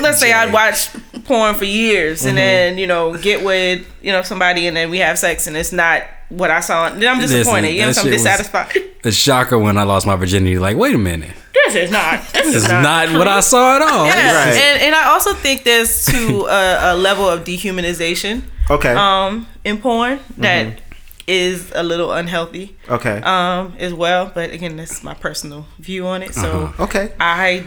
let's 0.00 0.18
say 0.20 0.32
i'd 0.32 0.52
watch 0.52 0.88
porn 1.24 1.54
for 1.54 1.64
years 1.64 2.20
Mm-hmm. 2.20 2.28
and 2.28 2.38
then 2.38 2.78
you 2.78 2.86
know 2.86 3.16
get 3.18 3.44
with 3.44 3.84
you 4.02 4.12
know 4.12 4.22
somebody 4.22 4.66
and 4.68 4.76
then 4.76 4.88
we 4.88 4.98
have 4.98 5.18
sex 5.18 5.46
and 5.46 5.56
it's 5.56 5.72
not 5.72 6.04
what 6.28 6.50
i 6.50 6.60
saw 6.60 6.88
then 6.90 7.06
i'm 7.14 7.20
Listen, 7.20 7.38
disappointed 7.38 7.70
you 7.70 7.80
know 7.82 7.92
that 7.92 8.04
i'm 8.04 8.10
dissatisfied 8.10 8.76
A 9.04 9.12
shocker 9.12 9.58
when 9.58 9.76
I 9.76 9.82
lost 9.82 10.06
my 10.06 10.16
virginity. 10.16 10.58
Like, 10.58 10.78
wait 10.78 10.94
a 10.94 10.98
minute, 10.98 11.36
this 11.66 11.74
is 11.74 11.90
not 11.90 12.22
this 12.32 12.46
is 12.46 12.64
it's 12.64 12.68
not, 12.72 12.82
not 12.82 13.18
what 13.18 13.28
I 13.28 13.40
saw 13.40 13.76
at 13.76 13.82
all. 13.82 14.06
yeah. 14.06 14.32
Right. 14.34 14.54
and, 14.56 14.82
and 14.82 14.94
i 14.94 15.08
also 15.12 15.34
think 15.34 15.64
there's 15.64 16.06
to 16.06 16.46
a, 16.46 16.94
a 16.94 16.96
level 16.96 17.28
of 17.28 17.44
dehumanization 17.44 18.42
okay 18.70 18.94
um 18.94 19.46
in 19.64 19.76
porn 19.78 20.18
Mm-hmm. 20.18 20.42
that 20.42 20.80
is 21.26 21.70
a 21.74 21.82
little 21.82 22.12
unhealthy 22.12 22.76
okay 22.88 23.20
um 23.22 23.74
as 23.78 23.92
well 23.92 24.30
but 24.34 24.50
again 24.52 24.76
that's 24.76 25.02
my 25.04 25.14
personal 25.14 25.66
view 25.78 26.06
on 26.06 26.22
it 26.22 26.34
so 26.34 26.72
okay 26.80 27.12
i 27.20 27.64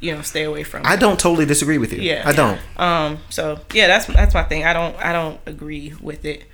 you 0.00 0.14
know 0.14 0.20
stay 0.22 0.42
away 0.44 0.62
from. 0.62 0.82
it. 0.82 0.86
I 0.86 0.94
don't 0.96 1.18
totally 1.18 1.46
disagree 1.46 1.78
with 1.78 1.90
you. 1.92 2.02
Yeah. 2.02 2.22
I 2.26 2.32
don't. 2.32 2.60
Um. 2.76 3.18
So 3.30 3.58
yeah, 3.72 3.86
that's 3.86 4.04
that's 4.06 4.34
my 4.34 4.42
thing. 4.42 4.62
I 4.62 4.74
don't 4.74 4.94
I 5.02 5.10
don't 5.12 5.40
agree 5.46 5.94
with 6.02 6.26
it. 6.26 6.44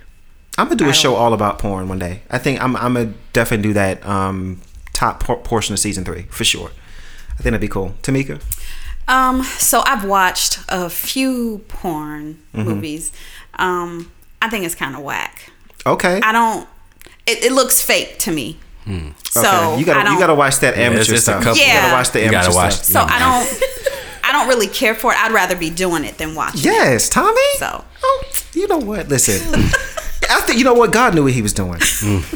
I'm 0.57 0.65
gonna 0.67 0.75
do 0.75 0.85
a 0.85 0.89
I 0.89 0.91
show 0.91 1.15
all 1.15 1.33
about 1.33 1.59
porn 1.59 1.87
one 1.87 1.99
day. 1.99 2.21
I 2.29 2.37
think 2.37 2.61
I'm 2.61 2.75
I'm 2.75 2.93
gonna 2.93 3.13
definitely 3.33 3.63
do 3.69 3.73
that. 3.73 4.05
Um, 4.05 4.61
top 4.93 5.19
por- 5.23 5.37
portion 5.39 5.73
of 5.73 5.79
season 5.79 6.03
three 6.05 6.23
for 6.29 6.43
sure. 6.43 6.69
I 7.31 7.35
think 7.37 7.45
that'd 7.45 7.61
be 7.61 7.67
cool. 7.67 7.95
Tamika. 8.03 8.41
Um, 9.07 9.43
so 9.43 9.81
I've 9.85 10.05
watched 10.05 10.59
a 10.69 10.89
few 10.89 11.59
porn 11.67 12.39
Mm-hmm. 12.53 12.69
movies. 12.69 13.11
Um, 13.55 14.11
I 14.41 14.49
think 14.49 14.65
it's 14.65 14.75
kind 14.75 14.95
of 14.95 15.01
whack. 15.01 15.51
Okay. 15.85 16.19
I 16.23 16.31
don't. 16.31 16.67
It, 17.25 17.43
it 17.45 17.51
looks 17.51 17.81
fake 17.81 18.19
to 18.19 18.31
me. 18.31 18.59
So 19.29 19.39
okay. 19.41 19.79
You 19.79 19.85
gotta 19.85 20.11
you 20.11 20.19
gotta 20.19 20.35
watch 20.35 20.59
that 20.59 20.73
it's- 20.73 20.85
amateur 20.85 21.01
it's 21.01 21.11
a 21.11 21.17
stuff. 21.17 21.43
couple- 21.43 21.59
You 21.61 21.65
gotta 21.67 21.87
Yeah. 21.87 21.93
watch 21.93 22.11
the 22.11 22.19
You 22.19 22.25
amateur 22.27 22.43
gotta 22.51 22.55
watch- 22.55 22.73
stuff. 22.73 23.09
So 23.09 23.15
I 23.15 23.19
don't. 23.19 23.63
I 24.25 24.31
don't 24.31 24.47
really 24.47 24.67
care 24.67 24.93
for 24.95 25.11
it. 25.11 25.17
I'd 25.23 25.31
rather 25.31 25.55
be 25.55 25.69
doing 25.69 26.03
it 26.05 26.17
than 26.17 26.35
watching. 26.35 26.59
it. 26.61 26.65
Yes, 26.65 27.09
Tommy. 27.09 27.41
So 27.57 27.83
Oh, 28.03 28.23
you 28.53 28.67
know 28.67 28.77
what? 28.77 29.09
Listen. 29.09 29.69
I 30.29 30.41
think 30.41 30.57
you 30.59 30.65
know 30.65 30.73
what 30.73 30.91
God 30.91 31.15
knew 31.15 31.23
what 31.23 31.33
He 31.33 31.41
was 31.41 31.53
doing. 31.53 31.79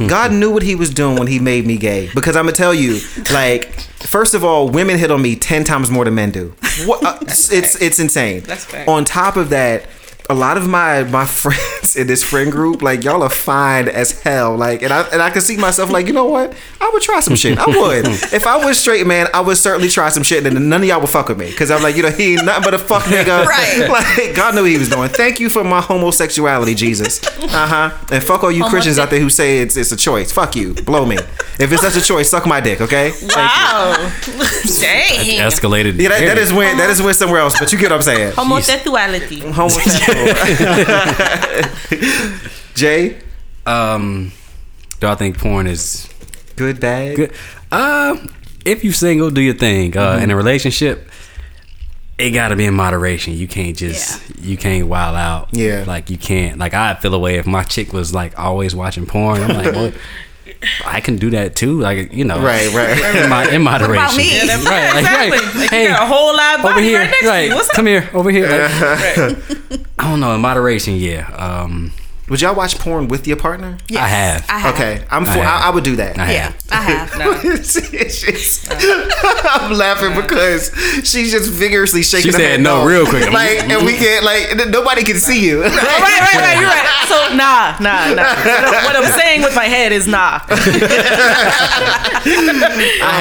God 0.07 0.31
knew 0.31 0.51
what 0.51 0.63
He 0.63 0.75
was 0.75 0.89
doing 0.93 1.17
when 1.17 1.27
He 1.27 1.39
made 1.39 1.65
me 1.65 1.77
gay. 1.77 2.09
Because 2.13 2.35
I'm 2.35 2.45
gonna 2.45 2.55
tell 2.55 2.73
you, 2.73 2.99
like, 3.31 3.71
first 3.99 4.33
of 4.33 4.43
all, 4.43 4.69
women 4.69 4.97
hit 4.97 5.11
on 5.11 5.21
me 5.21 5.35
ten 5.35 5.63
times 5.63 5.89
more 5.91 6.05
than 6.05 6.15
men 6.15 6.31
do. 6.31 6.53
What? 6.85 7.03
Uh, 7.03 7.17
it's 7.21 7.81
it's 7.81 7.99
insane. 7.99 8.41
That's 8.41 8.65
fact. 8.65 8.87
On 8.87 9.03
top 9.05 9.35
of 9.37 9.49
that, 9.49 9.85
a 10.29 10.33
lot 10.33 10.57
of 10.57 10.67
my 10.67 11.03
my 11.03 11.25
friends 11.43 11.95
in 11.95 12.07
this 12.07 12.23
friend 12.23 12.51
group, 12.51 12.81
like 12.81 13.03
y'all 13.03 13.23
are 13.23 13.29
fine 13.29 13.87
as 13.87 14.21
hell. 14.21 14.55
Like, 14.55 14.81
and 14.81 14.93
I 14.93 15.01
and 15.09 15.21
I 15.21 15.29
can 15.29 15.41
see 15.41 15.57
myself 15.57 15.89
like, 15.91 16.07
you 16.07 16.13
know 16.13 16.25
what? 16.25 16.53
I 16.79 16.89
would 16.93 17.01
try 17.01 17.19
some 17.19 17.35
shit. 17.35 17.57
I 17.57 17.65
would. 17.67 18.07
if 18.07 18.45
I 18.45 18.63
was 18.63 18.77
straight, 18.79 19.05
man, 19.07 19.27
I 19.33 19.41
would 19.41 19.57
certainly 19.57 19.89
try 19.89 20.09
some 20.09 20.23
shit, 20.23 20.45
and 20.45 20.69
none 20.69 20.81
of 20.81 20.87
y'all 20.87 21.01
would 21.01 21.09
fuck 21.09 21.29
with 21.29 21.39
me 21.39 21.49
because 21.49 21.71
I'm 21.71 21.81
like, 21.81 21.95
you 21.95 22.03
know, 22.03 22.09
he 22.09 22.33
ain't 22.33 22.45
nothing 22.45 22.63
but 22.63 22.73
a 22.73 22.79
fuck 22.79 23.03
nigga. 23.03 23.47
Right. 23.57 23.89
Like 23.89 24.35
God 24.35 24.55
knew 24.55 24.61
what 24.61 24.71
he 24.71 24.77
was 24.77 24.89
doing. 24.89 25.09
Thank 25.09 25.39
you 25.39 25.49
for 25.49 25.63
my 25.63 25.79
homosexuality, 25.79 26.75
Jesus. 26.75 27.23
Uh 27.43 27.47
huh. 27.67 27.97
And 28.11 28.21
fuck 28.21 28.43
all 28.43 28.51
you 28.51 28.65
Christians 28.65 28.99
out 28.99 29.09
there 29.09 29.19
who 29.19 29.29
say 29.29 29.59
it's 29.59 29.77
it's 29.77 29.91
a 29.91 29.95
choice. 29.95 30.31
Fuck 30.31 30.55
you. 30.55 30.73
Blow 30.73 31.05
me. 31.05 31.17
If 31.59 31.71
it's 31.71 31.81
such 31.81 31.95
a 31.95 32.01
choice, 32.01 32.29
suck 32.29 32.45
my 32.45 32.59
dick. 32.59 32.81
Okay. 32.81 33.11
Wow. 33.35 33.93
Dang. 34.79 35.39
Escalated. 35.39 35.99
Yeah, 35.99 36.09
that, 36.09 36.19
that 36.19 36.37
is 36.37 36.51
when 36.51 36.77
that 36.77 36.89
is 36.89 37.01
when 37.01 37.13
somewhere 37.13 37.39
else. 37.39 37.57
But 37.57 37.71
you 37.71 37.77
get 37.77 37.91
what 37.91 37.97
I'm 37.97 38.01
saying. 38.01 38.33
Homosexuality. 38.33 39.39
Homosexual. 39.39 40.16
Jay, 42.75 43.17
Um, 43.65 44.31
do 44.99 45.07
I 45.07 45.15
think 45.15 45.37
porn 45.37 45.67
is 45.67 46.07
good 46.55 46.79
bad. 46.79 47.15
good? 47.15 47.33
Uh, 47.71 48.17
if 48.65 48.83
you 48.83 48.91
single, 48.91 49.31
do 49.31 49.41
your 49.41 49.53
thing. 49.55 49.97
Uh, 49.97 50.19
in 50.21 50.31
a 50.31 50.35
relationship, 50.35 51.09
it 52.17 52.31
got 52.31 52.49
to 52.49 52.55
be 52.55 52.65
in 52.65 52.73
moderation. 52.73 53.33
You 53.33 53.47
can't 53.47 53.75
just 53.77 54.21
you 54.39 54.57
can't 54.57 54.87
wild 54.87 55.15
out. 55.15 55.49
Yeah. 55.51 55.83
like 55.87 56.09
you 56.09 56.17
can't. 56.17 56.57
Like 56.59 56.73
I 56.73 56.95
feel 56.95 57.13
away 57.13 57.35
if 57.37 57.45
my 57.47 57.63
chick 57.63 57.93
was 57.93 58.13
like 58.13 58.37
always 58.39 58.75
watching 58.75 59.05
porn. 59.05 59.41
I'm 59.41 59.49
like, 59.55 59.73
well, 59.73 59.91
I 60.85 61.01
can 61.01 61.17
do 61.17 61.29
that 61.31 61.55
too. 61.55 61.79
Like 61.79 62.13
you 62.13 62.23
know, 62.23 62.41
Right, 62.41 62.73
right. 62.73 63.15
In, 63.23 63.29
mo- 63.29 63.47
in 63.49 63.61
moderation. 63.61 63.93
about 63.95 64.15
me? 64.17 64.35
Yeah, 64.35 64.45
That's 64.45 64.65
right, 64.65 64.89
like, 64.93 64.97
exactly. 65.03 65.37
right. 65.39 65.55
Like, 65.55 65.69
Hey, 65.69 65.81
you 65.83 65.89
got 65.89 66.03
a 66.03 66.05
whole 66.05 66.35
lot 66.35 66.65
over 66.65 66.79
here, 66.81 66.99
right 66.99 67.05
next 67.09 67.21
to 67.21 67.27
right? 67.27 67.49
you. 67.49 67.55
What's 67.55 67.69
up? 67.69 67.75
Come 67.75 67.85
here, 67.87 68.09
over 68.13 68.29
here. 68.31 68.47
Like, 68.49 68.81
Right. 68.81 69.79
I 69.99 70.09
don't 70.09 70.19
know. 70.19 70.33
In 70.35 70.41
moderation, 70.41 70.95
yeah. 70.95 71.27
Um, 71.35 71.91
Would 72.29 72.41
y'all 72.41 72.55
watch 72.55 72.77
porn 72.77 73.07
with 73.07 73.25
your 73.25 73.37
partner? 73.37 73.77
Yes, 73.87 74.03
I 74.03 74.07
have. 74.07 74.45
I 74.49 74.57
have. 74.59 74.75
Okay, 74.75 75.01
I'm 75.09 75.23
for. 75.23 75.31
I 75.31 75.35
have. 75.35 75.61
I, 75.63 75.67
I 75.67 75.69
would 75.69 75.85
do 75.85 75.95
that. 75.95 76.19
I 76.19 76.25
have. 76.25 76.57
Yeah, 76.67 76.77
I 76.77 76.81
have. 76.81 77.07
No. 77.17 77.31
It's 77.41 77.73
just- 77.91 78.67
I'm 78.69 79.71
laughing 79.77 80.13
because 80.21 80.71
she's 81.07 81.31
just 81.31 81.49
vigorously 81.49 82.03
shaking. 82.03 82.31
She 82.31 82.37
her 82.37 82.43
said 82.43 82.51
head 82.51 82.61
no 82.61 82.83
real 82.85 83.05
quick. 83.05 83.31
Like, 83.37 83.63
and 83.69 83.85
we 83.85 83.93
can't 83.93 84.25
like 84.25 84.55
nobody 84.69 85.03
can 85.03 85.15
see 85.17 85.45
you. 85.47 85.61
right, 85.63 85.71
right, 85.71 86.33
right. 86.35 86.57
You're 86.59 86.69
right. 86.69 87.05
So 87.07 87.15
nah, 87.35 87.77
nah, 87.79 88.13
nah. 88.13 88.35
What 88.83 88.95
I'm, 88.95 89.11
saying 89.17 89.41
with 89.41 89.55
my 89.55 89.65
head 89.65 89.91
is 89.93 90.05
nah. 90.07 90.39
I 90.49 90.55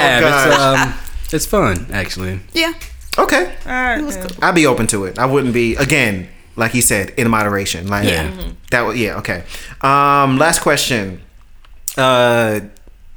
have. 0.00 0.22
Oh. 0.24 0.28
It's 0.28 0.46
um, 0.60 0.94
it's 1.34 1.46
fun 1.46 1.86
actually. 1.92 2.40
Yeah. 2.52 2.72
okay, 3.18 3.54
All 3.66 3.72
right. 3.72 4.02
then. 4.02 4.26
I'd 4.42 4.54
be 4.54 4.66
open 4.66 4.86
to 4.88 5.04
it. 5.04 5.18
I 5.18 5.26
wouldn't 5.26 5.54
be 5.54 5.76
again, 5.76 6.28
like 6.56 6.72
he 6.72 6.80
said, 6.80 7.10
in 7.16 7.28
moderation. 7.30 7.86
Like 7.88 8.08
Yeah. 8.08 8.30
that. 8.70 8.82
would 8.86 8.96
Yeah. 8.96 9.16
Okay. 9.18 9.44
Um. 9.82 10.38
Last 10.38 10.60
question. 10.60 11.20
Uh. 11.96 12.60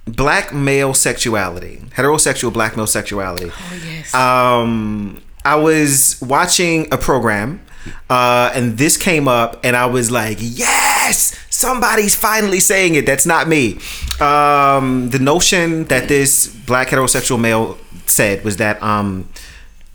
Black 0.05 0.51
male 0.55 0.95
sexuality, 0.95 1.81
heterosexual 1.95 2.51
black 2.51 2.75
male 2.75 2.87
sexuality. 2.87 3.51
Oh 3.51 3.79
yes. 3.85 4.11
um 4.15 5.21
i 5.45 5.55
was 5.55 6.17
watching 6.21 6.91
a 6.91 6.97
program 6.97 7.61
uh 8.09 8.51
and 8.55 8.77
this 8.77 8.97
came 8.97 9.27
up 9.27 9.59
and 9.63 9.75
i 9.75 9.85
was 9.85 10.09
like 10.11 10.37
yes 10.41 11.37
somebody's 11.51 12.13
finally 12.15 12.59
saying 12.59 12.95
it 12.95 13.05
that's 13.05 13.25
not 13.25 13.47
me 13.47 13.79
um 14.19 15.09
the 15.11 15.19
notion 15.19 15.85
that 15.85 16.07
this 16.09 16.47
black 16.65 16.87
heterosexual 16.89 17.39
male 17.39 17.77
said 18.05 18.43
was 18.43 18.57
that 18.57 18.81
um 18.83 19.29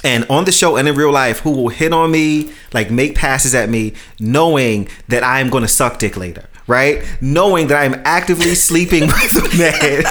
and 0.05 0.23
on 0.29 0.45
the 0.45 0.51
show 0.51 0.77
and 0.77 0.87
in 0.87 0.95
real 0.95 1.11
life 1.11 1.39
who 1.39 1.51
will 1.51 1.69
hit 1.69 1.91
on 1.91 2.11
me, 2.11 2.51
like 2.73 2.91
make 2.91 3.15
passes 3.15 3.55
at 3.55 3.69
me, 3.69 3.93
knowing 4.19 4.87
that 5.07 5.23
I 5.23 5.39
am 5.41 5.49
going 5.49 5.63
to 5.63 5.67
suck 5.67 5.97
dick 5.97 6.15
later, 6.15 6.47
right? 6.67 7.03
Knowing 7.19 7.67
that 7.67 7.81
I 7.81 7.85
am 7.85 7.99
actively 8.05 8.53
sleeping 8.55 9.07
with 9.07 9.35
a 9.35 9.57
man. 9.57 10.03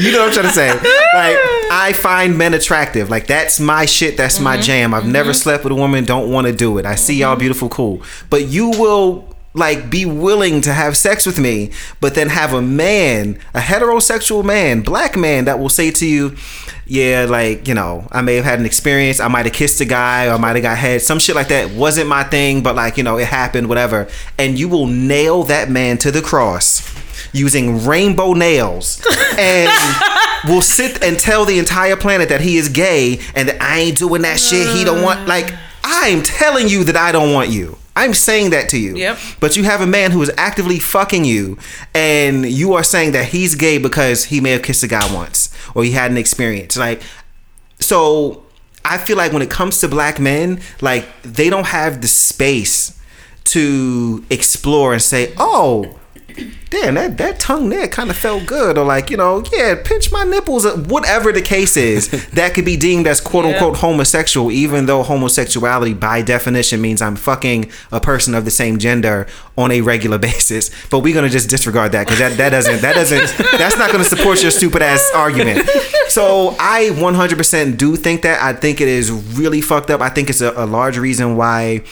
you 0.00 0.12
know 0.12 0.20
what 0.20 0.28
I'm 0.28 0.32
trying 0.32 0.46
to 0.46 0.52
say? 0.52 0.72
Like, 0.72 1.36
I 1.72 1.92
find 1.92 2.38
men 2.38 2.54
attractive. 2.54 3.10
Like, 3.10 3.26
that's 3.26 3.58
my 3.58 3.84
shit. 3.84 4.16
That's 4.16 4.38
my 4.38 4.54
mm-hmm. 4.54 4.62
jam. 4.62 4.94
I've 4.94 5.06
never 5.06 5.30
mm-hmm. 5.30 5.36
slept 5.36 5.64
with 5.64 5.72
a 5.72 5.76
woman. 5.76 6.04
Don't 6.04 6.30
want 6.30 6.46
to 6.46 6.52
do 6.52 6.78
it. 6.78 6.86
I 6.86 6.94
see 6.94 7.16
y'all 7.16 7.32
mm-hmm. 7.32 7.40
beautiful, 7.40 7.68
cool. 7.68 8.02
But 8.30 8.46
you 8.46 8.70
will 8.70 9.29
like 9.52 9.90
be 9.90 10.06
willing 10.06 10.60
to 10.60 10.72
have 10.72 10.96
sex 10.96 11.26
with 11.26 11.38
me, 11.38 11.70
but 12.00 12.14
then 12.14 12.28
have 12.28 12.52
a 12.52 12.62
man, 12.62 13.38
a 13.52 13.58
heterosexual 13.58 14.44
man, 14.44 14.80
black 14.82 15.16
man 15.16 15.44
that 15.46 15.58
will 15.58 15.68
say 15.68 15.90
to 15.90 16.06
you, 16.06 16.36
yeah, 16.86 17.26
like, 17.28 17.68
you 17.68 17.74
know, 17.74 18.06
I 18.10 18.20
may 18.20 18.36
have 18.36 18.44
had 18.44 18.58
an 18.58 18.66
experience. 18.66 19.20
I 19.20 19.28
might 19.28 19.46
have 19.46 19.54
kissed 19.54 19.80
a 19.80 19.84
guy 19.84 20.26
or 20.26 20.32
I 20.32 20.36
might 20.38 20.56
have 20.56 20.62
got 20.62 20.76
head. 20.76 21.02
Some 21.02 21.18
shit 21.18 21.36
like 21.36 21.48
that 21.48 21.70
wasn't 21.70 22.08
my 22.08 22.24
thing, 22.24 22.62
but 22.62 22.74
like, 22.74 22.96
you 22.96 23.04
know, 23.04 23.16
it 23.16 23.26
happened, 23.28 23.68
whatever. 23.68 24.08
And 24.38 24.58
you 24.58 24.68
will 24.68 24.86
nail 24.86 25.44
that 25.44 25.70
man 25.70 25.98
to 25.98 26.10
the 26.10 26.22
cross 26.22 26.82
using 27.32 27.84
rainbow 27.84 28.32
nails 28.32 29.04
and 29.38 29.70
will 30.48 30.62
sit 30.62 31.02
and 31.02 31.18
tell 31.18 31.44
the 31.44 31.58
entire 31.58 31.96
planet 31.96 32.28
that 32.28 32.40
he 32.40 32.56
is 32.56 32.68
gay 32.68 33.20
and 33.34 33.48
that 33.48 33.62
I 33.62 33.78
ain't 33.78 33.98
doing 33.98 34.22
that 34.22 34.40
shit. 34.40 34.68
He 34.76 34.84
don't 34.84 35.02
want, 35.02 35.28
like, 35.28 35.52
I'm 35.84 36.22
telling 36.22 36.68
you 36.68 36.84
that 36.84 36.96
I 36.96 37.12
don't 37.12 37.32
want 37.32 37.50
you. 37.50 37.78
I'm 38.00 38.14
saying 38.14 38.50
that 38.50 38.70
to 38.70 38.78
you. 38.78 38.96
Yep. 38.96 39.18
But 39.40 39.56
you 39.56 39.64
have 39.64 39.82
a 39.82 39.86
man 39.86 40.10
who 40.10 40.22
is 40.22 40.32
actively 40.38 40.78
fucking 40.78 41.24
you, 41.26 41.58
and 41.94 42.46
you 42.46 42.72
are 42.72 42.82
saying 42.82 43.12
that 43.12 43.26
he's 43.26 43.54
gay 43.54 43.76
because 43.76 44.24
he 44.24 44.40
may 44.40 44.50
have 44.52 44.62
kissed 44.62 44.82
a 44.82 44.88
guy 44.88 45.14
once 45.14 45.54
or 45.74 45.84
he 45.84 45.90
had 45.90 46.10
an 46.10 46.16
experience. 46.16 46.78
Like, 46.78 47.02
so 47.78 48.42
I 48.84 48.96
feel 48.96 49.18
like 49.18 49.32
when 49.32 49.42
it 49.42 49.50
comes 49.50 49.80
to 49.80 49.88
black 49.88 50.18
men, 50.18 50.60
like 50.80 51.06
they 51.22 51.50
don't 51.50 51.66
have 51.66 52.00
the 52.00 52.08
space 52.08 52.98
to 53.44 54.24
explore 54.30 54.94
and 54.94 55.02
say, 55.02 55.34
"Oh, 55.36 55.99
damn, 56.70 56.94
that 56.94 57.18
that 57.18 57.38
tongue 57.40 57.68
there 57.68 57.88
kind 57.88 58.10
of 58.10 58.16
felt 58.16 58.46
good," 58.46 58.78
or 58.78 58.84
like, 58.84 59.10
you 59.10 59.16
know, 59.16 59.44
yeah, 59.52 59.74
pinch 59.84 60.10
my 60.10 60.24
nipples, 60.24 60.64
or 60.64 60.76
whatever 60.78 61.32
the 61.32 61.42
case 61.42 61.76
is, 61.76 62.08
that 62.30 62.54
could 62.54 62.64
be 62.64 62.76
deemed 62.76 63.06
as 63.06 63.20
quote 63.20 63.44
unquote 63.44 63.78
homosexual, 63.78 64.50
even 64.50 64.86
though 64.86 65.02
homosexuality 65.02 65.94
by 65.94 66.22
definition 66.22 66.80
means 66.80 67.02
I'm 67.02 67.16
fucking 67.16 67.70
a 67.92 68.00
person 68.00 68.34
of 68.34 68.44
the 68.44 68.50
same 68.50 68.78
gender 68.78 69.26
on 69.58 69.70
a 69.70 69.80
regular 69.80 70.18
basis. 70.30 70.70
But 70.90 71.00
we're 71.00 71.14
gonna 71.14 71.28
just 71.28 71.50
disregard 71.50 71.92
that 71.92 72.06
because 72.06 72.18
that 72.20 72.36
that 72.38 72.50
doesn't 72.50 72.80
that 72.80 72.94
doesn't 72.94 73.58
that's 73.58 73.76
not 73.76 73.92
gonna 73.92 74.04
support 74.04 74.42
your 74.42 74.50
stupid 74.50 74.82
ass 74.82 75.10
argument. 75.14 75.68
So 76.08 76.56
I 76.58 76.90
100% 76.92 77.76
do 77.76 77.96
think 77.96 78.22
that. 78.22 78.42
I 78.42 78.52
think 78.52 78.80
it 78.80 78.88
is 78.88 79.10
really 79.10 79.60
fucked 79.60 79.90
up. 79.90 80.00
I 80.00 80.08
think 80.08 80.28
it's 80.30 80.40
a, 80.40 80.52
a 80.56 80.66
large 80.66 80.98
reason 80.98 81.36
why 81.36 81.82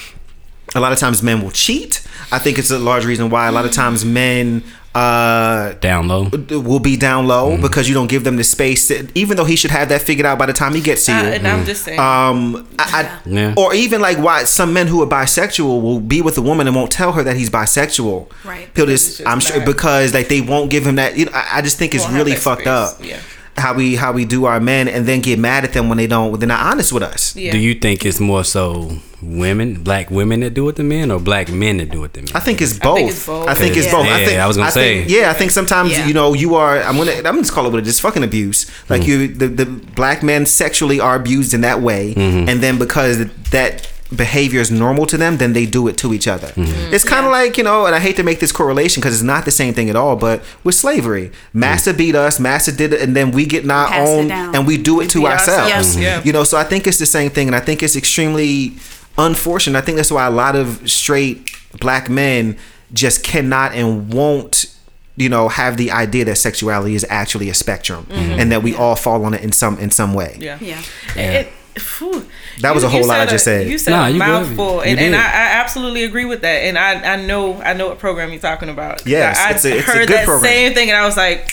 a 0.74 0.81
lot 0.81 0.93
of 0.93 0.99
times 0.99 1.23
men 1.23 1.40
will 1.43 1.51
cheat. 1.51 2.03
I 2.31 2.39
think 2.39 2.59
it's 2.59 2.70
a 2.70 2.78
large 2.78 3.05
reason 3.07 3.31
why 3.31 3.47
a 3.49 3.53
lot 3.53 3.65
of 3.65 3.73
times 3.73 4.05
men 4.05 4.62
uh 4.95 5.74
Down 5.74 6.09
low. 6.09 6.28
will 6.51 6.81
be 6.81 6.97
down 6.97 7.27
low 7.27 7.57
because 7.61 7.89
you 7.89 7.95
don't 7.95 8.09
give 8.09 8.24
them 8.24 8.36
the 8.36 8.43
space 8.45 8.89
to, 8.89 9.07
even 9.15 9.36
though 9.36 9.45
he 9.45 9.55
should 9.55 9.70
have 9.70 9.90
that 9.90 10.01
figured 10.03 10.27
out 10.27 10.39
by 10.39 10.47
the 10.47 10.53
time 10.53 10.74
he 10.74 10.81
gets 10.81 11.05
to 11.07 11.12
you 11.12 11.19
I, 11.19 11.23
and 11.36 11.47
I'm 11.47 11.65
just 11.66 11.85
saying. 11.85 12.01
um 12.01 12.66
I, 12.78 13.03
I, 13.05 13.19
Yeah. 13.27 13.55
or 13.57 13.74
even 13.74 14.01
like 14.01 14.19
why 14.19 14.45
some 14.45 14.73
men 14.73 14.86
who 14.89 15.03
are 15.03 15.07
bisexual 15.07 15.82
will 15.82 16.01
be 16.01 16.20
with 16.23 16.36
a 16.39 16.43
woman 16.43 16.66
and 16.66 16.74
won't 16.74 16.90
tell 16.90 17.12
her 17.12 17.23
that 17.23 17.36
he's 17.36 17.51
bisexual 17.51 18.31
Right. 18.45 18.69
he'll 18.74 18.86
Because 18.86 19.05
just 19.05 19.19
just 19.19 19.28
i'm 19.28 19.40
sure 19.40 19.59
not- 19.59 19.66
because 19.66 20.15
like 20.15 20.28
they 20.28 20.40
won't 20.40 20.70
give 20.70 20.86
him 20.86 20.97
that 20.97 21.16
you 21.16 21.27
know, 21.27 21.32
I, 21.35 21.59
I 21.59 21.62
just 21.62 21.78
think 21.78 21.95
it's 21.95 22.05
Won't 22.05 22.16
really 22.16 22.35
fucked 22.35 22.62
space. 22.62 22.69
up 22.69 22.97
Yeah. 23.05 23.20
How 23.59 23.74
we 23.74 23.97
how 23.97 24.12
we 24.12 24.24
do 24.24 24.44
our 24.44 24.60
men 24.60 24.89
and 24.89 25.06
then 25.06 25.20
get 25.20 25.39
mad 25.39 25.64
at 25.64 25.72
them 25.72 25.89
when 25.89 25.98
they 25.98 26.06
don't 26.06 26.30
when 26.30 26.40
they're 26.40 26.48
not 26.48 26.64
honest 26.64 26.93
with 26.93 27.02
us 27.02 27.35
yeah. 27.36 27.52
Do 27.52 27.59
you 27.59 27.74
think 27.74 28.05
it's 28.05 28.20
more 28.20 28.44
so 28.44 28.98
women, 29.22 29.82
black 29.82 30.10
women 30.10 30.40
that 30.40 30.55
do 30.55 30.68
it 30.68 30.76
to 30.76 30.82
men, 30.82 31.10
or 31.10 31.18
black 31.18 31.51
men 31.51 31.78
that 31.78 31.90
do 31.90 32.05
it 32.05 32.14
to 32.14 32.22
men? 32.22 32.30
I 32.35 32.40
think 32.40 32.60
it's 32.62 32.78
both. 32.78 33.28
I 33.28 33.55
think 33.55 33.59
think 33.59 33.76
it's 33.76 33.86
it's 33.86 33.94
both. 33.94 34.06
both. 34.06 34.12
I 34.12 34.16
think, 34.16 34.18
Yeah. 34.18 34.18
Yeah, 34.18 34.26
think 34.26 34.40
I 34.40 34.47
was 34.47 34.56
gonna 34.56 34.70
think- 34.70 35.09
say. 35.09 35.20
yeah, 35.20 35.30
I 35.30 35.35
think 35.35 35.51
sometimes 35.51 35.90
Yeah. 35.93 36.06
you 36.06 36.14
know 36.14 36.35
you 36.35 36.55
are. 36.55 36.80
I'm 36.82 36.97
gonna. 36.97 37.12
I'm 37.24 37.39
just 37.39 37.52
call 37.52 37.66
it 37.66 37.70
what 37.70 37.80
it 37.80 37.86
is. 37.86 38.01
Fucking 38.01 38.22
abuse. 38.22 38.66
Like 38.89 39.02
mm-hmm. 39.02 39.10
you, 39.10 39.28
the 39.28 39.48
the 39.48 39.66
black 39.66 40.22
men 40.22 40.47
sexually 40.47 41.01
are 41.01 41.16
abused 41.16 41.55
in 41.55 41.62
that 41.62 41.80
way, 41.80 42.14
mm-hmm. 42.14 42.48
and 42.48 42.60
then 42.60 42.78
because 42.78 43.26
that 43.51 43.90
behavior 44.14 44.60
is 44.60 44.70
normal 44.70 45.05
to 45.06 45.16
them, 45.16 45.36
then 45.36 45.52
they 45.52 45.66
do 45.66 45.86
it 45.89 45.98
to 45.98 46.14
each 46.14 46.26
other. 46.26 46.48
Mm-hmm. 46.48 46.94
It's 46.94 47.05
kind 47.05 47.26
of 47.26 47.32
like 47.32 47.59
you 47.59 47.64
know, 47.64 47.86
and 47.86 47.94
I 47.94 48.01
hate 48.01 48.16
to 48.16 48.22
make 48.22 48.40
this 48.40 48.52
correlation 48.52 49.01
because 49.01 49.14
it's 49.14 49.22
not 49.22 49.44
the 49.44 49.51
same 49.51 49.74
thing 49.74 49.90
at 49.90 49.97
all. 49.97 50.16
But 50.16 50.43
with 50.64 50.74
slavery, 50.74 51.28
mm. 51.28 51.35
master 51.52 51.93
beat 51.93 52.14
us, 52.14 52.40
master 52.40 52.72
did 52.72 52.93
it, 52.93 53.02
and 53.02 53.14
then 53.14 53.32
we 53.32 53.44
get 53.47 53.64
in 53.64 53.70
our 53.70 53.89
Pass 53.89 54.09
own 54.09 54.30
and 54.30 54.66
we 54.66 54.78
do 54.78 55.01
it 55.01 55.10
to 55.10 55.20
beat 55.20 55.26
ourselves. 55.26 55.72
ourselves, 55.72 55.93
mm-hmm. 55.94 56.02
yeah. 56.02 56.22
You 56.24 56.32
know, 56.32 56.44
so 56.44 56.56
I 56.56 56.64
think 56.64 56.86
it's 56.86 56.98
the 56.98 57.06
same 57.06 57.30
thing, 57.30 57.48
and 57.48 57.56
I 57.56 57.60
think 57.60 57.82
it's 57.82 57.97
extremely 57.97 58.74
unfortunate. 59.18 59.78
I 59.78 59.82
think 59.82 59.97
that's 59.97 60.12
why 60.12 60.26
a 60.26 60.30
lot 60.30 60.56
of 60.56 60.89
straight 60.89 61.51
black 61.78 62.09
men 62.09 62.56
just 62.93 63.22
cannot 63.22 63.74
and 63.74 64.12
won't, 64.12 64.74
you 65.16 65.28
know, 65.28 65.48
have 65.48 65.76
the 65.76 65.90
idea 65.90 66.24
that 66.24 66.36
sexuality 66.36 66.94
is 66.94 67.05
actually 67.10 67.51
a 67.51 67.55
spectrum 67.55 68.06
mm-hmm. 68.06 68.40
and 68.40 68.51
that 68.52 68.62
we 68.62 68.74
all 68.74 68.97
fall 68.97 69.24
on 69.26 69.35
it 69.35 69.43
in 69.43 69.52
some 69.52 69.78
in 69.78 69.90
some 69.90 70.14
way. 70.14 70.39
yeah. 70.62 70.82
Yeah. 71.14 71.30
It, 71.40 71.52
phew. 71.79 72.27
That 72.61 72.75
was 72.75 72.85
a 72.85 72.89
whole 72.89 73.07
lot 73.07 73.21
I 73.21 73.25
said 73.27 73.31
just 73.31 73.45
said. 73.45 73.69
You 73.69 73.79
said 73.79 73.91
Nah, 73.93 74.07
a 74.07 74.11
you 74.11 74.19
mouthful, 74.19 74.81
and, 74.81 74.99
and. 74.99 75.15
I, 75.15 75.19
I 75.21 75.47
absolutely 75.61 76.05
agree 76.05 76.25
with 76.25 76.41
that. 76.43 76.59
And 76.65 76.79
I, 76.79 77.15
I 77.15 77.17
know 77.25 77.61
I 77.63 77.73
know 77.75 77.89
what 77.89 77.99
program 77.99 78.31
you're 78.33 78.41
talking 78.41 78.69
about. 78.69 79.07
Yes, 79.07 79.39
I, 79.39 79.49
I 79.49 79.51
it's 79.53 79.65
a- 79.65 79.79
it's 79.79 79.89
a 79.89 79.91
heard 79.91 80.09
good 80.09 80.17
that 80.19 80.25
program. 80.27 80.45
same 80.53 80.75
thing, 80.75 80.91
and 80.91 80.97
I 80.99 81.05
was 81.05 81.17
like, 81.17 81.51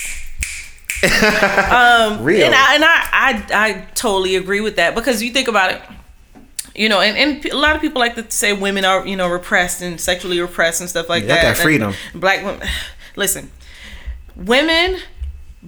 um, 1.06 2.24
Real. 2.24 2.46
and 2.46 2.56
I 2.56 2.76
and 2.76 2.86
I, 2.86 3.10
I 3.12 3.46
I 3.52 3.86
totally 3.96 4.36
agree 4.36 4.62
with 4.62 4.76
that 4.78 4.96
because 4.96 5.22
you 5.22 5.32
think 5.32 5.48
about 5.48 5.72
it. 5.72 5.82
You 6.78 6.90
know, 6.90 7.00
and, 7.00 7.18
and 7.18 7.46
a 7.54 7.58
lot 7.58 7.76
of 7.78 7.82
people 7.82 8.02
like 8.02 8.16
to 8.16 8.30
say 8.30 8.52
women 8.52 8.84
are, 8.84 9.08
you 9.08 9.16
know, 9.16 9.30
repressed 9.30 9.82
and 9.82 10.00
sexually 10.02 10.42
repressed 10.42 10.82
and 10.82 10.90
stuff 10.90 11.08
like 11.08 11.24
Yeah, 11.24 11.30
that. 11.30 11.42
that 11.44 11.48
And 11.52 11.58
freedom. 11.60 11.94
Black 12.14 12.44
women, 12.44 12.68
listen, 13.16 13.50
women, 14.36 14.98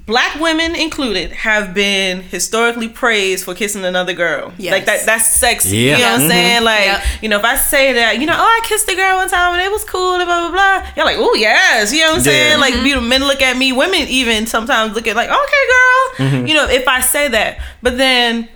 black 0.06 0.40
women 0.40 0.76
included, 0.76 1.32
have 1.32 1.74
been 1.74 2.22
historically 2.22 2.88
praised 2.88 3.44
for 3.46 3.54
kissing 3.56 3.84
another 3.84 4.14
girl. 4.14 4.54
Yes. 4.58 4.72
Like 4.72 4.86
that, 4.86 5.06
that's 5.06 5.26
sexy. 5.26 5.78
Yeah. 5.78 5.82
You 5.84 5.92
know 5.92 5.98
what 5.98 6.12
I'm 6.14 6.20
Mm-hmm. 6.20 6.30
saying? 6.30 6.64
Like, 6.64 6.86
Yep. 6.86 7.04
you 7.24 7.30
know, 7.30 7.38
if 7.40 7.44
I 7.46 7.56
say 7.58 7.94
that, 7.94 8.20
you 8.20 8.26
know, 8.28 8.36
oh, 8.38 8.40
I 8.40 8.62
kissed 8.68 8.88
a 8.90 8.96
girl 8.96 9.16
one 9.18 9.28
time 9.30 9.54
and 9.54 9.62
it 9.62 9.72
was 9.72 9.84
cool 9.84 10.16
and 10.16 10.26
blah, 10.26 10.42
blah, 10.42 10.52
blah. 10.52 10.88
You're 10.96 11.06
like, 11.06 11.18
oh, 11.18 11.34
yes. 11.36 11.92
You 11.94 12.02
know 12.02 12.12
what 12.12 12.20
I'm 12.20 12.26
Yeah. 12.26 12.32
saying? 12.32 12.60
Like, 12.60 12.74
you 12.86 12.96
know, 12.96 13.02
men 13.02 13.22
look 13.26 13.42
at 13.42 13.58
me, 13.58 13.72
women 13.74 14.02
even 14.08 14.46
sometimes 14.46 14.94
look 14.94 15.08
at 15.08 15.16
like, 15.16 15.30
okay, 15.30 15.38
girl. 15.38 16.28
Mm-hmm. 16.28 16.48
You 16.48 16.54
know, 16.54 16.68
if 16.70 16.88
I 16.88 17.02
say 17.02 17.28
that. 17.30 17.60
But 17.82 17.98
then 17.98 18.50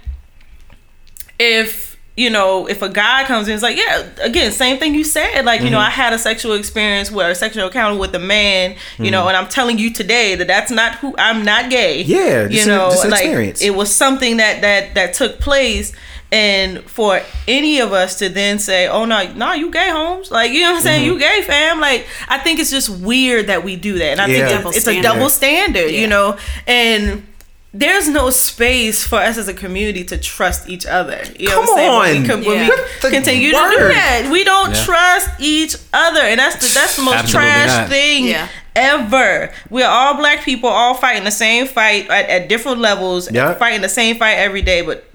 if 1.39 1.90
you 2.17 2.29
know 2.29 2.67
if 2.67 2.81
a 2.81 2.89
guy 2.89 3.23
comes 3.25 3.47
in 3.47 3.53
it's 3.53 3.63
like 3.63 3.77
yeah 3.77 4.05
again 4.21 4.51
same 4.51 4.77
thing 4.77 4.93
you 4.93 5.03
said 5.03 5.45
like 5.45 5.61
you 5.61 5.69
know 5.69 5.77
Mm-hmm. 5.77 5.88
i 5.88 5.89
had 5.89 6.11
a 6.13 6.19
sexual 6.19 6.53
experience 6.53 7.09
where 7.09 7.29
a 7.31 7.35
sexual 7.35 7.65
encounter 7.67 7.97
with 7.97 8.13
a 8.15 8.19
man 8.19 8.75
you 8.99 9.09
know 9.11 9.19
Mm-hmm. 9.21 9.27
and 9.29 9.38
i'm 9.38 9.47
telling 9.47 9.77
you 9.79 9.93
today 9.93 10.35
that 10.35 10.45
that's 10.47 10.71
not 10.71 10.95
who 10.95 11.15
i'm 11.17 11.43
not 11.45 11.69
gay 11.71 12.01
Yeah, 12.01 12.43
you 12.43 12.49
just 12.49 12.67
an- 12.67 12.75
know 12.77 12.89
just 12.89 13.05
an 13.05 13.11
like 13.11 13.21
experience. 13.23 13.61
it 13.61 13.69
was 13.75 13.93
something 13.95 14.38
that 14.38 14.61
that 14.61 14.93
that 14.95 15.13
took 15.13 15.39
place 15.39 15.93
and 16.33 16.81
for 16.83 17.21
any 17.47 17.79
of 17.79 17.91
us 17.93 18.19
to 18.19 18.29
then 18.29 18.59
say 18.59 18.88
oh 18.88 19.05
no 19.05 19.31
no 19.33 19.53
you 19.53 19.69
gay 19.71 19.89
homes 19.89 20.31
like 20.31 20.51
you 20.51 20.61
know 20.61 20.71
what 20.71 20.77
i'm 20.77 20.83
saying 20.83 21.05
you 21.05 21.17
gay 21.19 21.41
fam 21.43 21.79
like 21.79 22.05
i 22.27 22.38
think 22.38 22.59
it's 22.59 22.71
just 22.71 22.89
weird 22.89 23.47
that 23.47 23.63
we 23.63 23.75
do 23.77 23.97
that 23.99 24.11
and 24.11 24.21
i 24.21 24.25
Mm-hmm. 24.27 24.38
Yeah. 24.38 24.47
think 24.61 24.67
it's, 24.75 24.77
it's 24.77 24.88
a 24.88 25.01
double 25.01 25.29
standard 25.29 25.91
Yeah. 25.91 26.01
you 26.01 26.07
know 26.07 26.38
and 26.67 27.25
there's 27.73 28.10
no 28.10 28.30
space 28.30 29.06
for 29.06 29.15
us 29.19 29.38
as 29.38 29.48
a 29.48 29.53
community 29.53 30.03
to 30.06 30.18
trust 30.18 30.68
each 30.68 30.85
other. 30.85 31.22
You 31.39 31.48
know 31.48 31.53
Come 31.56 31.65
what 31.68 31.80
I'm 31.80 32.14
saying? 32.14 32.22
When 32.22 32.22
on. 32.22 32.22
we, 32.22 32.27
com- 32.27 32.43
Yeah. 32.43 32.61
we 32.64 32.68
What 32.69 32.89
the 33.02 33.10
continue 33.10 33.52
to 33.52 33.57
do 33.57 33.88
that, 33.88 34.30
we 34.31 34.43
don't 34.43 34.76
Yeah. 34.76 34.84
trust 34.84 35.30
each 35.39 35.76
other, 35.93 36.19
and 36.22 36.39
that's 36.39 36.56
the 36.56 36.73
that's 36.80 36.98
the 36.98 37.03
most 37.03 37.15
Absolutely 37.15 37.49
trash 37.52 37.68
not. 37.69 37.89
thing 37.89 38.26
Yeah. 38.26 38.48
ever. 38.76 39.52
We're 39.69 39.88
all 39.88 40.15
black 40.15 40.43
people, 40.43 40.69
all 40.69 40.95
fighting 40.95 41.23
the 41.23 41.31
same 41.31 41.65
fight 41.68 42.10
at, 42.10 42.30
at 42.30 42.49
different 42.49 42.80
levels, 42.80 43.31
Yeah. 43.31 43.53
fighting 43.53 43.81
the 43.81 43.89
same 43.89 44.18
fight 44.18 44.34
every 44.38 44.61
day, 44.61 44.81
but. 44.81 45.06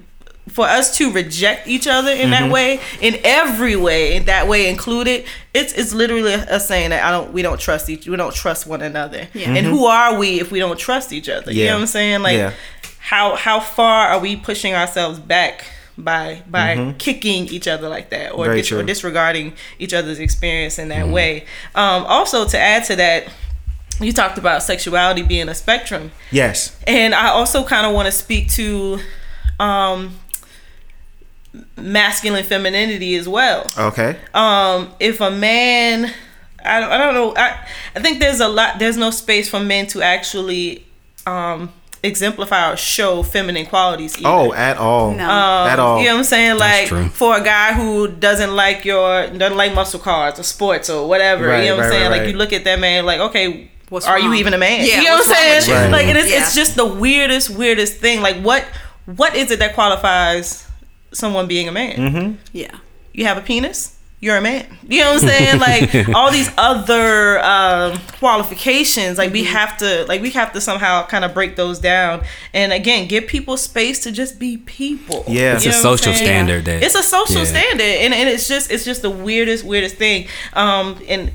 For 0.56 0.66
us 0.66 0.96
to 0.98 1.12
reject 1.12 1.68
each 1.68 1.86
other 1.86 2.10
in 2.10 2.30
Mm-hmm. 2.30 2.30
that 2.30 2.50
way, 2.50 2.80
in 3.00 3.14
every 3.24 3.76
way, 3.76 4.16
in 4.16 4.24
that 4.24 4.48
way 4.48 4.68
included, 4.70 5.24
it's 5.54 5.72
it's 5.74 5.92
literally 5.92 6.32
a 6.32 6.58
saying 6.58 6.90
that 6.90 7.04
I 7.04 7.10
don't 7.10 7.32
we 7.32 7.42
don't 7.42 7.60
trust 7.60 7.88
each 7.90 8.06
we 8.08 8.16
don't 8.16 8.34
trust 8.34 8.66
one 8.66 8.82
another. 8.82 9.28
Yeah. 9.34 9.50
And 9.56 9.66
who 9.66 9.84
are 9.86 10.18
we 10.18 10.40
if 10.40 10.50
we 10.50 10.58
don't 10.58 10.78
trust 10.78 11.12
each 11.12 11.28
other? 11.28 11.52
You 11.52 11.58
Mm-hmm. 11.58 11.64
Yeah. 11.64 11.70
know 11.70 11.74
what 11.76 11.80
I'm 11.82 11.86
saying? 11.98 12.22
Like 12.22 12.36
Yeah. 12.38 12.52
how 12.98 13.36
how 13.36 13.60
far 13.60 14.08
are 14.08 14.18
we 14.18 14.34
pushing 14.36 14.74
ourselves 14.74 15.18
back 15.20 15.66
by 15.98 16.42
by 16.50 16.94
kicking 16.98 17.46
each 17.48 17.68
other 17.68 17.88
like 17.88 18.08
that 18.10 18.32
or, 18.32 18.46
Mm-hmm. 18.46 18.56
Dis- 18.56 18.72
or 18.72 18.82
disregarding 18.82 19.52
each 19.78 19.92
other's 19.94 20.18
experience 20.18 20.78
in 20.78 20.88
that 20.88 21.04
Mm-hmm. 21.04 21.12
way 21.12 21.44
um, 21.74 22.04
also 22.06 22.46
to 22.46 22.58
add 22.58 22.84
to 22.84 22.96
that 22.96 23.28
you 24.00 24.12
talked 24.12 24.36
about 24.38 24.62
sexuality 24.62 25.22
being 25.22 25.48
a 25.48 25.54
spectrum 25.54 26.10
Yes. 26.30 26.76
and 26.86 27.14
i 27.14 27.28
also 27.28 27.64
kind 27.64 27.86
of 27.86 27.94
want 27.94 28.06
to 28.06 28.12
speak 28.12 28.44
to 28.60 28.98
um, 29.58 30.14
masculine 31.76 32.44
femininity 32.44 33.16
as 33.16 33.28
well 33.28 33.66
Okay. 33.78 34.16
um 34.34 34.90
if 35.00 35.20
a 35.20 35.30
man 35.30 36.12
I 36.64 36.80
don't, 36.80 36.90
I 36.90 36.98
don't 36.98 37.14
know 37.14 37.34
I, 37.36 37.66
I 37.94 38.00
think 38.00 38.18
there's 38.20 38.40
a 38.40 38.48
lot 38.48 38.78
there's 38.78 38.96
no 38.96 39.10
space 39.10 39.48
for 39.48 39.60
men 39.60 39.86
to 39.88 40.02
actually 40.02 40.84
um 41.26 41.72
exemplify 42.02 42.72
or 42.72 42.76
show 42.76 43.22
feminine 43.22 43.66
qualities 43.66 44.16
either. 44.18 44.28
Oh, 44.28 44.52
at 44.52 44.76
all. 44.76 45.12
No. 45.12 45.24
at 45.28 45.78
all. 45.80 45.98
You 45.98 46.06
know 46.06 46.12
what 46.12 46.18
I'm 46.18 46.24
saying? 46.24 46.58
Like 46.58 46.88
for 47.12 47.36
a 47.36 47.42
guy 47.42 47.72
who 47.72 48.06
doesn't 48.06 48.54
like 48.54 48.84
your 48.84 49.26
doesn't 49.28 49.56
like 49.56 49.74
muscle 49.74 49.98
cars 49.98 50.38
or 50.38 50.44
sports 50.44 50.88
or 50.88 51.08
whatever. 51.08 51.48
Right, 51.48 51.64
you 51.64 51.70
know 51.70 51.76
what 51.76 51.86
I'm 51.86 51.90
saying? 51.90 52.02
right, 52.02 52.10
like 52.10 52.20
right. 52.20 52.30
you 52.30 52.36
look 52.36 52.52
at 52.52 52.62
that 52.64 52.78
man 52.78 53.06
like, 53.06 53.20
okay, 53.20 53.70
What's 53.88 54.06
are 54.06 54.18
you 54.18 54.34
even 54.34 54.52
a 54.54 54.58
man? 54.58 54.84
Yeah, 54.86 54.98
you 55.00 55.04
know 55.04 55.16
what 55.16 55.28
I'm 55.28 55.62
saying? 55.62 55.70
Right. 55.70 55.90
Like 55.90 56.14
it's, 56.16 56.30
Yeah. 56.30 56.40
it's 56.40 56.54
just 56.54 56.76
the 56.76 56.86
weirdest, 56.86 57.50
weirdest 57.50 57.94
thing. 57.96 58.20
Like 58.20 58.36
what 58.42 58.64
what 59.06 59.34
is 59.34 59.50
it 59.50 59.58
that 59.60 59.74
qualifies 59.74 60.65
someone 61.16 61.46
being 61.46 61.68
a 61.68 61.72
man? 61.72 61.96
Mm-hmm. 61.96 62.34
Yeah. 62.52 62.76
you 63.12 63.24
have 63.24 63.38
a 63.38 63.40
penis, 63.40 63.92
you're 64.20 64.36
a 64.36 64.40
man. 64.40 64.66
You 64.88 65.00
know 65.00 65.14
what 65.14 65.22
I'm 65.24 65.28
saying? 65.28 65.58
Like 65.60 66.08
all 66.16 66.30
these 66.30 66.50
other 66.56 67.38
um, 67.40 67.98
qualifications, 68.18 69.18
like 69.18 69.32
we 69.32 69.42
Mm-hmm. 69.44 69.52
have 69.52 69.76
to, 69.78 70.04
like 70.08 70.20
we 70.22 70.30
have 70.30 70.52
to 70.52 70.60
somehow 70.60 71.06
kind 71.06 71.24
of 71.24 71.32
break 71.34 71.56
those 71.56 71.78
down, 71.78 72.22
and 72.54 72.72
again, 72.72 73.08
give 73.08 73.26
people 73.26 73.56
space 73.56 74.00
to 74.04 74.12
just 74.12 74.38
be 74.38 74.56
people. 74.58 75.24
Yeah. 75.28 75.54
It's 75.56 75.64
You 75.64 75.70
a 75.70 75.74
know 75.74 75.78
what 75.82 75.90
I'm 75.92 75.96
social 75.98 76.14
standard 76.14 76.64
that 76.64 76.82
It's 76.82 76.94
a 76.94 77.02
social 77.02 77.42
Yeah. 77.42 77.44
standard, 77.44 77.82
and, 77.82 78.14
and 78.14 78.28
it's 78.28 78.48
just 78.48 78.70
it's 78.70 78.84
just 78.84 79.02
the 79.02 79.10
weirdest 79.10 79.64
weirdest 79.64 79.96
thing. 79.96 80.28
Um, 80.54 81.00
and 81.08 81.32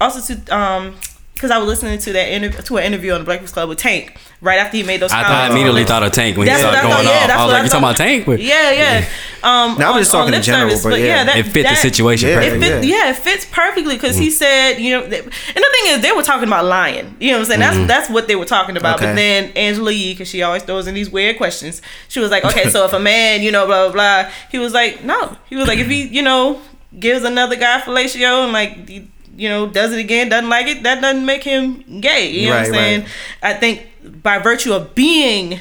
also 0.00 0.34
to 0.34 0.56
um. 0.56 0.96
Because 1.40 1.52
I 1.52 1.56
was 1.56 1.68
listening 1.68 1.98
to 1.98 2.12
that 2.12 2.28
interview 2.28 2.60
to 2.60 2.76
an 2.76 2.84
interview 2.84 3.12
on 3.12 3.20
the 3.20 3.24
Breakfast 3.24 3.54
Club 3.54 3.70
with 3.70 3.78
Tank 3.78 4.14
right 4.42 4.58
after 4.58 4.76
he 4.76 4.82
made 4.82 5.00
those. 5.00 5.10
I, 5.10 5.22
comments 5.22 5.50
I 5.50 5.50
immediately 5.54 5.84
thought 5.84 6.02
of 6.02 6.12
Tank 6.12 6.36
when 6.36 6.46
he 6.46 6.54
started 6.54 6.82
going 6.82 6.92
thought, 6.92 7.04
yeah, 7.04 7.24
off. 7.24 7.30
I 7.30 7.44
was 7.44 7.52
like, 7.52 7.60
I 7.60 7.64
"You 7.64 7.68
talking 7.70 7.84
about. 7.84 7.96
Tank?" 7.96 8.26
But 8.26 8.42
Yeah, 8.42 8.70
yeah. 8.72 9.08
Um, 9.42 9.78
Now, 9.78 9.94
I'm 9.94 9.98
just 10.00 10.10
talking 10.10 10.34
in 10.34 10.42
general, 10.42 10.68
service, 10.76 10.82
but 10.84 11.00
yeah. 11.00 11.24
that, 11.24 11.38
it 11.38 11.44
fit 11.44 11.62
the 11.62 11.76
situation 11.76 12.28
Yeah. 12.28 12.34
perfectly. 12.34 12.66
It 12.66 12.70
fit, 12.70 12.84
Yeah. 12.84 13.04
yeah. 13.04 13.10
it 13.10 13.16
fits 13.16 13.46
perfectly 13.46 13.94
because 13.94 14.18
he 14.18 14.30
said, 14.30 14.74
you 14.74 14.90
know, 14.90 15.06
that, 15.06 15.22
and 15.22 15.32
the 15.32 15.70
thing 15.72 15.92
is, 15.92 16.00
they 16.02 16.12
were 16.12 16.22
talking 16.22 16.46
about 16.46 16.66
lying. 16.66 17.16
You 17.18 17.28
know 17.32 17.38
what 17.38 17.40
I'm 17.40 17.46
saying? 17.46 17.60
That's 17.60 17.88
that's 17.88 18.10
what 18.10 18.28
they 18.28 18.36
were 18.36 18.44
talking 18.44 18.76
about. 18.76 18.96
Okay. 18.96 19.06
But 19.06 19.14
then 19.14 19.50
Angela 19.56 19.92
Yee, 19.92 20.12
because 20.12 20.28
she 20.28 20.42
always 20.42 20.62
throws 20.62 20.86
in 20.86 20.94
these 20.94 21.08
weird 21.08 21.38
questions, 21.38 21.80
she 22.08 22.20
was 22.20 22.30
like, 22.30 22.44
okay, 22.44 22.68
so 22.74 22.84
if 22.84 22.92
a 22.92 23.00
man, 23.00 23.40
you 23.40 23.50
know, 23.50 23.64
blah 23.64 23.88
blah 23.88 23.92
blah, 24.24 24.32
he 24.50 24.58
was 24.58 24.74
like, 24.74 25.04
no, 25.04 25.38
he 25.48 25.56
was 25.56 25.66
like, 25.66 25.78
if 25.78 25.86
he, 25.86 26.06
you 26.06 26.22
know, 26.22 26.60
gives 26.98 27.24
another 27.24 27.56
guy 27.56 27.80
fellatio 27.80 28.44
and 28.44 28.52
like. 28.52 29.09
You 29.36 29.48
know, 29.48 29.66
does 29.66 29.92
it 29.92 29.98
again, 29.98 30.28
doesn't 30.28 30.48
like 30.48 30.66
it, 30.66 30.82
that 30.82 31.00
doesn't 31.00 31.24
make 31.24 31.42
him 31.44 32.00
gay. 32.00 32.30
You 32.30 32.48
know 32.48 32.56
what 32.56 32.66
I'm 32.66 32.72
saying? 32.72 33.00
right. 33.02 33.10
I 33.42 33.54
think 33.54 34.22
by 34.22 34.38
virtue 34.38 34.72
of 34.72 34.94
being 34.94 35.58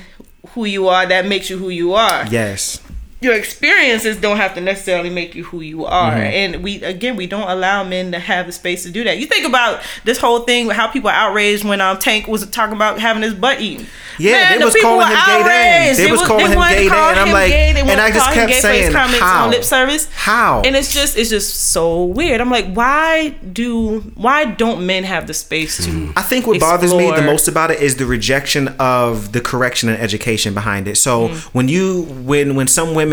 who 0.49 0.65
you 0.65 0.87
are, 0.87 1.05
that 1.05 1.25
makes 1.25 1.49
you 1.49 1.57
who 1.57 1.69
you 1.69 1.93
are 1.93 2.25
Yes. 2.27 2.81
Your 3.21 3.33
experiences 3.33 4.15
don't 4.17 4.37
have 4.37 4.53
to 4.55 4.61
necessarily 4.61 5.09
make 5.09 5.35
you 5.35 5.43
who 5.43 5.59
you 5.59 5.85
are 5.85 6.11
Mm-hmm. 6.13 6.19
and 6.55 6.63
we 6.63 6.81
again 6.83 7.15
we 7.17 7.27
don't 7.27 7.49
allow 7.49 7.83
men 7.83 8.11
to 8.13 8.19
have 8.19 8.45
the 8.45 8.51
space 8.53 8.83
to 8.83 8.91
do 8.91 9.03
that 9.03 9.17
you 9.17 9.25
think 9.25 9.45
about 9.45 9.81
this 10.05 10.17
whole 10.17 10.39
thing 10.41 10.67
with 10.67 10.75
how 10.77 10.87
people 10.87 11.09
are 11.09 11.13
outraged 11.29 11.65
when 11.65 11.81
um 11.81 11.97
tank 11.99 12.27
was 12.27 12.47
talking 12.49 12.75
about 12.75 12.99
having 12.99 13.21
his 13.21 13.33
butt 13.33 13.59
eaten 13.59 13.85
Yeah, 14.19 14.31
Man, 14.33 14.51
they 14.53 14.57
the 14.59 14.65
was 14.65 14.73
people 14.73 14.89
calling 14.89 14.99
were 14.99 15.05
him 15.05 15.25
gay 15.25 15.43
then. 15.43 15.81
outraged. 15.87 15.99
They 15.99 16.11
was 16.11 16.27
calling 16.27 16.47
him 16.51 16.55
wanted 16.57 16.75
to 16.75 16.81
gay 16.81 16.87
then, 16.89 16.95
call 16.97 17.09
and 17.11 17.19
I'm 17.19 17.27
him 17.27 17.33
like- 17.33 17.51
gay. 17.51 17.71
They 17.73 17.79
and 17.79 17.87
wanted 17.89 18.01
I 18.03 18.11
just 18.11 18.27
him 18.27 18.33
kept 18.33 18.51
gay 18.51 18.61
for 18.61 18.67
his 18.67 18.91
saying, 18.93 19.21
how? 19.21 19.45
on 19.45 19.51
lip 19.51 19.63
service. 19.63 20.09
How? 20.13 20.61
And 20.65 20.75
it's 20.75 20.93
just 20.93 21.17
it's 21.17 21.29
just 21.29 21.55
so 21.71 22.03
weird. 22.03 22.41
I'm 22.41 22.49
like, 22.51 22.67
why 22.73 23.29
do 23.53 24.01
why 24.15 24.43
don't 24.45 24.85
men 24.85 25.03
have 25.05 25.25
the 25.27 25.33
space 25.33 25.77
to? 25.85 26.11
I 26.17 26.21
think 26.21 26.47
what 26.47 26.59
bothers 26.59 26.93
me 26.93 27.09
the 27.11 27.21
most 27.21 27.47
about 27.47 27.71
it 27.71 27.79
is 27.81 27.95
the 27.95 28.05
rejection 28.05 28.67
of 28.79 29.31
the 29.31 29.39
correction 29.41 29.87
and 29.87 29.97
education 30.01 30.53
behind 30.53 30.87
it. 30.89 30.97
So 30.97 31.29
Mm. 31.29 31.35
when 31.53 31.67
you 31.69 32.03
when 32.25 32.55
when 32.55 32.67
some 32.67 32.93
women 32.95 33.08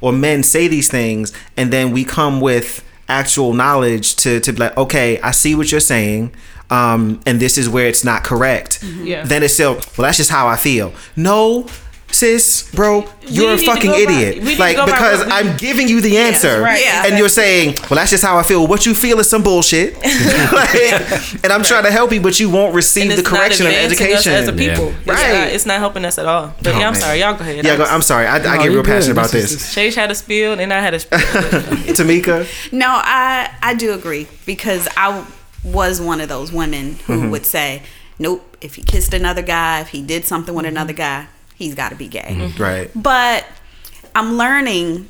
or 0.00 0.12
men 0.12 0.42
say 0.42 0.68
these 0.68 0.88
things 0.88 1.32
and 1.56 1.72
then 1.72 1.92
we 1.92 2.04
come 2.04 2.40
with 2.40 2.84
actual 3.08 3.52
knowledge 3.52 4.16
to 4.16 4.40
to 4.40 4.52
be 4.52 4.58
like, 4.58 4.76
okay, 4.76 5.20
I 5.20 5.32
see 5.32 5.54
what 5.54 5.70
you're 5.70 5.80
saying. 5.80 6.34
Um, 6.70 7.20
and 7.26 7.38
this 7.38 7.58
is 7.58 7.68
where 7.68 7.86
it's 7.86 8.02
not 8.02 8.24
correct. 8.24 8.80
Mm-hmm. 8.80 9.06
Yeah. 9.06 9.24
Then 9.24 9.42
it's 9.42 9.52
still, 9.52 9.74
well, 9.74 10.06
that's 10.06 10.16
just 10.16 10.30
how 10.30 10.48
I 10.48 10.56
feel. 10.56 10.94
No, 11.16 11.66
sis, 12.12 12.70
bro, 12.74 13.04
you're 13.26 13.54
a 13.54 13.58
fucking 13.58 13.90
idiot. 13.92 14.38
we 14.38 14.44
need 14.44 14.54
to 14.54 14.60
like 14.60 14.76
go 14.76 14.86
by 14.86 14.92
because 14.92 15.22
I'm 15.28 15.56
giving 15.56 15.88
you 15.88 16.00
the 16.00 16.18
answer, 16.18 16.60
right, 16.60 16.80
Yeah. 16.80 17.06
and 17.06 17.18
you're 17.18 17.28
saying, 17.28 17.76
well, 17.90 17.96
that's 17.98 18.10
just 18.10 18.22
how 18.24 18.36
I 18.36 18.42
feel. 18.42 18.66
What 18.66 18.86
you 18.86 18.94
feel 18.94 19.18
is 19.20 19.28
some 19.28 19.42
bullshit. 19.42 19.94
like, 20.52 21.44
and 21.44 21.52
I'm 21.52 21.62
trying 21.62 21.84
to 21.84 21.90
help 21.90 22.12
you, 22.12 22.20
but 22.20 22.38
you 22.38 22.50
won't 22.50 22.74
receive 22.74 23.16
the 23.16 23.22
correction 23.22 23.66
and 23.66 23.74
advancing 23.92 24.06
us 24.14 24.26
education. 24.26 24.32
as 24.32 24.48
a 24.48 24.52
people. 24.52 24.86
Yeah. 24.86 24.94
It's 24.98 25.06
Right. 25.22 25.32
not, 25.32 25.48
it's 25.48 25.66
not 25.66 25.78
helping 25.78 26.04
us 26.04 26.18
at 26.18 26.26
all. 26.26 26.54
But 26.62 26.74
Oh, 26.74 26.78
yeah, 26.78 26.86
I'm 26.86 26.92
man. 26.92 27.00
sorry. 27.00 27.20
Y'all 27.20 27.34
go 27.34 27.40
ahead. 27.40 27.64
Yeah, 27.64 27.76
go, 27.76 27.84
I- 27.84 27.94
I'm 27.94 28.02
sorry. 28.02 28.26
I, 28.26 28.36
I 28.36 28.58
get 28.58 28.68
real 28.68 28.82
passionate 28.84 29.12
about 29.12 29.30
This 29.30 29.50
this. 29.52 29.74
Chase 29.74 29.94
had 29.94 30.10
a 30.10 30.14
spill, 30.14 30.58
and 30.60 30.72
I 30.72 30.80
had 30.80 30.94
a 30.94 30.98
spiel. 31.00 31.18
Tamika, 31.96 32.46
No, 32.72 32.86
I 32.88 33.50
I 33.62 33.74
do 33.74 33.92
agree 33.92 34.26
because 34.46 34.88
I 34.96 35.24
was 35.64 36.00
one 36.00 36.20
of 36.20 36.28
those 36.28 36.52
women 36.52 36.96
who 37.06 37.12
Mm-hmm. 37.14 37.30
would 37.30 37.46
say, 37.46 37.82
"Nope, 38.18 38.56
if 38.60 38.74
he 38.76 38.82
kissed 38.82 39.14
another 39.14 39.42
guy, 39.42 39.80
if 39.80 39.88
he 39.88 40.02
did 40.02 40.24
something 40.24 40.54
with 40.54 40.66
another 40.66 40.92
guy, 40.92 41.26
he's 41.56 41.74
got 41.74 41.90
to 41.90 41.96
be 41.96 42.08
gay." 42.08 42.34
Mm-hmm. 42.38 42.62
right? 42.62 42.90
But 42.94 43.46
I'm 44.14 44.36
learning, 44.36 45.08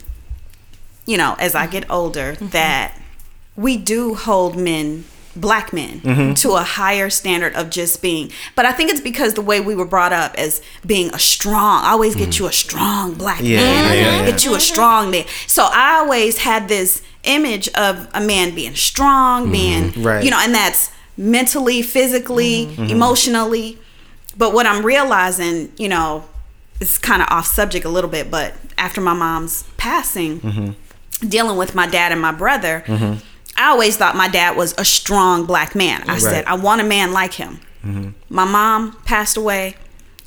you 1.06 1.16
know, 1.16 1.34
as 1.38 1.54
I 1.54 1.66
get 1.66 1.90
older, 1.90 2.32
Mm-hmm. 2.34 2.48
that 2.48 2.98
we 3.56 3.76
do 3.76 4.14
hold 4.14 4.56
men, 4.56 5.04
black 5.36 5.72
men, 5.72 6.00
Mm-hmm. 6.00 6.34
to 6.34 6.52
a 6.52 6.62
higher 6.62 7.10
standard 7.10 7.54
of 7.54 7.68
just 7.70 8.00
being. 8.00 8.30
But 8.54 8.64
I 8.66 8.72
think 8.72 8.90
it's 8.90 9.00
because 9.00 9.34
the 9.34 9.42
way 9.42 9.60
we 9.60 9.74
were 9.74 9.84
brought 9.84 10.12
up 10.12 10.34
as 10.38 10.62
being 10.86 11.12
a 11.14 11.18
strong, 11.18 11.84
I 11.84 11.90
always 11.90 12.14
get 12.14 12.38
you 12.38 12.46
a 12.46 12.52
strong 12.52 13.14
black 13.14 13.40
Mm. 13.40 13.48
Yeah, 13.48 13.56
man, 13.58 13.84
yeah, 13.84 13.94
yeah, 13.94 14.20
yeah. 14.20 14.30
get 14.30 14.44
you 14.44 14.54
a 14.54 14.60
strong 14.60 15.10
man. 15.10 15.24
So 15.46 15.64
I 15.70 15.98
always 15.98 16.38
had 16.38 16.68
this 16.68 17.02
image 17.24 17.68
of 17.74 18.08
a 18.14 18.20
man 18.20 18.54
being 18.54 18.74
strong, 18.74 19.50
being, 19.50 19.90
Mm-hmm. 19.90 20.02
Right. 20.02 20.24
you 20.24 20.30
know, 20.30 20.38
and 20.40 20.54
that's 20.54 20.90
mentally, 21.16 21.82
physically, 21.82 22.66
Mm-hmm. 22.66 22.84
emotionally. 22.90 23.78
But 24.36 24.54
what 24.54 24.66
I'm 24.66 24.84
realizing, 24.84 25.72
you 25.76 25.88
know, 25.90 26.24
it's 26.80 26.98
kind 26.98 27.22
of 27.22 27.28
off 27.30 27.46
subject 27.46 27.84
a 27.84 27.88
little 27.88 28.10
bit, 28.10 28.30
but 28.30 28.54
after 28.78 29.00
my 29.00 29.12
mom's 29.14 29.64
passing, 29.76 30.40
Mm-hmm. 30.40 31.28
dealing 31.28 31.56
with 31.56 31.74
my 31.74 31.86
dad 31.86 32.10
and 32.12 32.20
my 32.20 32.32
brother, 32.32 32.82
I 33.56 33.68
always 33.68 33.96
thought 33.96 34.16
my 34.16 34.28
dad 34.28 34.56
was 34.56 34.74
a 34.78 34.84
strong 34.84 35.44
black 35.46 35.74
man. 35.74 36.02
I 36.08 36.18
said, 36.18 36.44
I 36.46 36.54
want 36.56 36.80
a 36.80 36.84
man 36.84 37.12
like 37.12 37.34
him. 37.34 37.60
Mm-hmm. 37.84 38.10
My 38.28 38.44
mom 38.44 38.92
passed 39.04 39.36
away. 39.36 39.76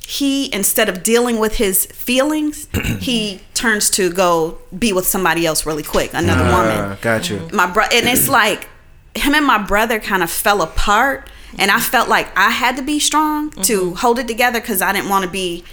He, 0.00 0.54
instead 0.54 0.88
of 0.88 1.02
dealing 1.02 1.38
with 1.40 1.56
his 1.56 1.84
feelings, 1.86 2.68
he 3.00 3.40
turns 3.54 3.90
to 3.90 4.08
go 4.10 4.58
be 4.78 4.92
with 4.92 5.06
somebody 5.06 5.44
else 5.44 5.66
really 5.66 5.82
quick, 5.82 6.10
another 6.14 6.44
woman 6.44 6.78
Uh, 6.78 6.96
got 7.02 7.28
you. 7.28 7.48
my 7.52 7.66
bro 7.66 7.84
and 7.92 8.06
it's 8.06 8.28
like 8.42 8.68
him 9.16 9.34
and 9.34 9.44
my 9.44 9.58
brother 9.58 9.98
kind 9.98 10.22
of 10.22 10.30
fell 10.30 10.60
apart 10.62 11.26
and 11.58 11.70
i 11.70 11.80
felt 11.80 12.06
like 12.06 12.28
i 12.36 12.50
had 12.50 12.76
to 12.76 12.82
be 12.82 13.00
strong 13.00 13.50
to 13.50 13.94
hold 13.94 14.18
it 14.18 14.28
together 14.28 14.60
because 14.60 14.82
i 14.82 14.92
didn't 14.92 15.08
want 15.08 15.24
to 15.24 15.30
be 15.30 15.64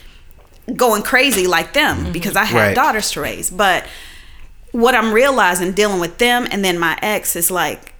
going 0.76 1.03
crazy 1.03 1.48
like 1.48 1.73
them 1.73 1.98
mm-hmm. 1.98 2.11
because 2.11 2.35
i 2.35 2.44
had 2.45 2.68
Right. 2.68 2.76
daughters 2.76 3.11
to 3.11 3.22
raise 3.22 3.49
but 3.49 3.85
what 4.72 4.95
i'm 4.95 5.14
realizing 5.14 5.73
dealing 5.73 5.99
with 5.99 6.18
them 6.18 6.48
and 6.52 6.64
then 6.64 6.80
my 6.80 6.98
ex 7.02 7.35
is 7.35 7.52
like 7.52 7.94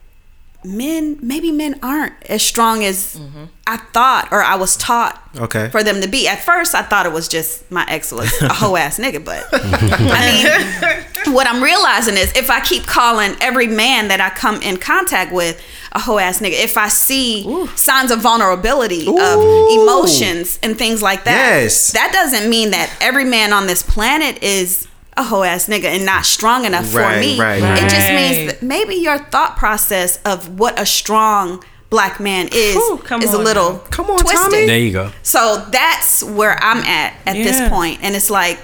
men 0.64 1.18
maybe 1.22 1.52
men 1.52 1.77
aren't 1.84 2.14
as 2.30 2.41
strong 2.41 2.85
as 2.85 3.18
mm-hmm. 3.18 3.45
i 3.68 3.76
thought 3.76 4.30
or 4.31 4.41
i 4.41 4.56
was 4.56 4.77
taught 4.77 5.19
Okay. 5.35 5.68
for 5.69 5.84
them 5.84 5.99
to 6.02 6.07
be 6.07 6.27
at 6.27 6.41
first 6.41 6.73
i 6.73 6.81
thought 6.81 7.06
it 7.06 7.11
was 7.11 7.27
just 7.27 7.69
my 7.69 7.85
ex 7.90 8.11
was 8.11 8.31
a 8.41 8.53
hoe 8.53 8.77
ass 8.77 8.98
nigga 8.98 9.23
but 9.23 9.45
i 9.52 10.95
mean 10.95 11.06
what 11.34 11.48
I'm 11.48 11.64
realizing 11.64 12.15
is 12.15 12.31
if 12.35 12.49
I 12.49 12.60
keep 12.60 12.85
calling 12.85 13.35
every 13.40 13.68
man 13.68 14.10
that 14.10 14.19
I 14.19 14.30
come 14.30 14.61
in 14.61 14.77
contact 14.77 15.31
with 15.31 15.61
a 15.95 15.99
hoe 15.99 16.18
ass 16.18 16.40
nigga, 16.40 16.53
if 16.64 16.76
I 16.78 16.88
see 16.88 17.44
signs 17.76 18.10
of 18.11 18.20
vulnerability, 18.20 19.07
of 19.07 19.40
emotions 19.72 20.60
and 20.64 20.78
things 20.78 21.02
like 21.02 21.24
that, 21.26 21.61
Yes. 21.61 21.91
that 21.91 22.11
doesn't 22.11 22.49
mean 22.49 22.72
that 22.72 22.90
every 22.99 23.26
man 23.26 23.53
on 23.53 23.68
this 23.68 23.84
planet 23.84 24.41
is 24.44 24.88
a 25.15 25.24
hoe 25.24 25.44
ass 25.44 25.68
nigga 25.68 25.86
and 25.86 26.06
not 26.06 26.26
strong 26.26 26.65
enough 26.65 26.88
for 26.88 27.07
me. 27.20 27.40
right, 27.40 27.61
It 27.61 27.90
just 27.90 28.10
means 28.10 28.52
that 28.52 28.64
maybe 28.64 28.95
your 28.95 29.20
thought 29.20 29.56
process 29.57 30.18
of 30.26 30.57
what 30.60 30.80
a 30.80 30.86
strong 30.86 31.64
black 31.91 32.20
man 32.20 32.49
is 32.52 32.74
Whew, 32.76 32.98
come 33.03 33.22
is 33.22 33.32
a 33.32 33.38
little 33.38 33.74
now. 33.74 33.78
Come 33.91 34.10
on, 34.10 34.18
twisted. 34.18 34.52
Tommy. 34.52 34.65
There 34.65 34.80
you 34.80 34.91
go. 34.91 35.11
So 35.22 35.64
that's 35.70 36.24
where 36.24 36.57
I'm 36.64 36.80
at 36.80 37.14
at 37.28 37.36
Yeah. 37.36 37.44
this 37.44 37.70
point, 37.70 37.99
and 38.02 38.15
it's 38.15 38.32
like, 38.32 38.57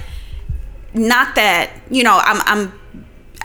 not 0.95 1.35
that 1.35 1.69
you 1.91 2.03
know, 2.03 2.17
I'm 2.23 2.41
I'm 2.45 2.73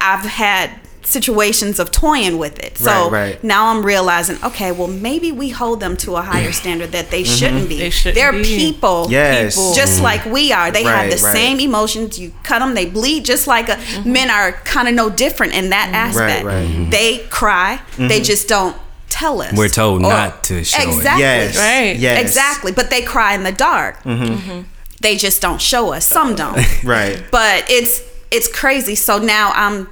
I've 0.01 0.24
had 0.24 0.70
situations 1.06 1.78
of 1.78 1.90
toying 1.90 2.39
with 2.39 2.59
it. 2.59 2.78
So 2.78 3.10
Right, 3.10 3.10
right. 3.35 3.44
now 3.44 3.66
I'm 3.68 3.85
realizing, 3.85 4.36
okay, 4.44 4.72
well 4.72 4.89
maybe 4.89 5.31
we 5.32 5.51
hold 5.51 5.81
them 5.81 5.97
to 5.98 6.16
a 6.16 6.22
higher 6.22 6.52
standard 6.62 6.93
that 6.93 7.10
they 7.10 7.22
Mm-hmm. 7.22 7.35
shouldn't 7.36 7.68
be. 7.68 7.78
They 7.78 7.90
shouldn't 7.90 8.14
They're 8.16 8.32
be. 8.32 8.44
people, 8.44 9.06
Yes. 9.10 9.55
People. 9.56 9.74
just 9.74 10.02
like 10.02 10.24
we 10.26 10.52
are. 10.52 10.70
They 10.70 10.82
have 10.85 11.10
the 11.10 11.22
right. 11.24 11.32
same 11.36 11.60
emotions. 11.60 12.18
You 12.18 12.32
cut 12.43 12.59
them, 12.60 12.74
they 12.74 12.86
bleed. 12.86 13.24
Just 13.24 13.47
like 13.47 13.68
a, 13.68 13.78
men 14.05 14.31
are 14.31 14.52
kind 14.52 14.89
of 14.89 14.94
no 14.94 15.10
different 15.10 15.55
in 15.55 15.70
that 15.70 15.90
aspect. 15.93 16.44
right. 16.44 16.66
Mhm. 16.68 16.90
They 16.90 17.18
cry. 17.31 17.81
They 17.98 18.20
just 18.20 18.48
don't 18.48 18.76
tell 19.10 19.40
us. 19.43 19.52
We're 19.56 19.68
told 19.68 20.05
Or- 20.05 20.09
not 20.10 20.44
to 20.44 20.64
show 20.64 20.82
it. 20.82 20.89
exactly. 20.89 21.22
Yes. 21.22 21.56
Right. 21.56 21.97
Yes. 21.97 22.20
Exactly. 22.20 22.72
But 22.72 22.90
they 22.90 23.02
cry 23.02 23.35
in 23.35 23.43
the 23.44 23.52
dark. 23.52 24.02
Mm-hmm. 24.02 24.62
They 25.01 25.16
just 25.16 25.40
don't 25.40 25.60
show 25.60 25.93
us. 25.93 26.05
Some 26.06 26.35
don't. 26.35 26.59
Right. 26.85 27.22
but 27.31 27.64
it's 27.70 28.01
it's 28.31 28.48
crazy. 28.48 28.94
So 28.97 29.18
now 29.18 29.52
I'm 29.55 29.89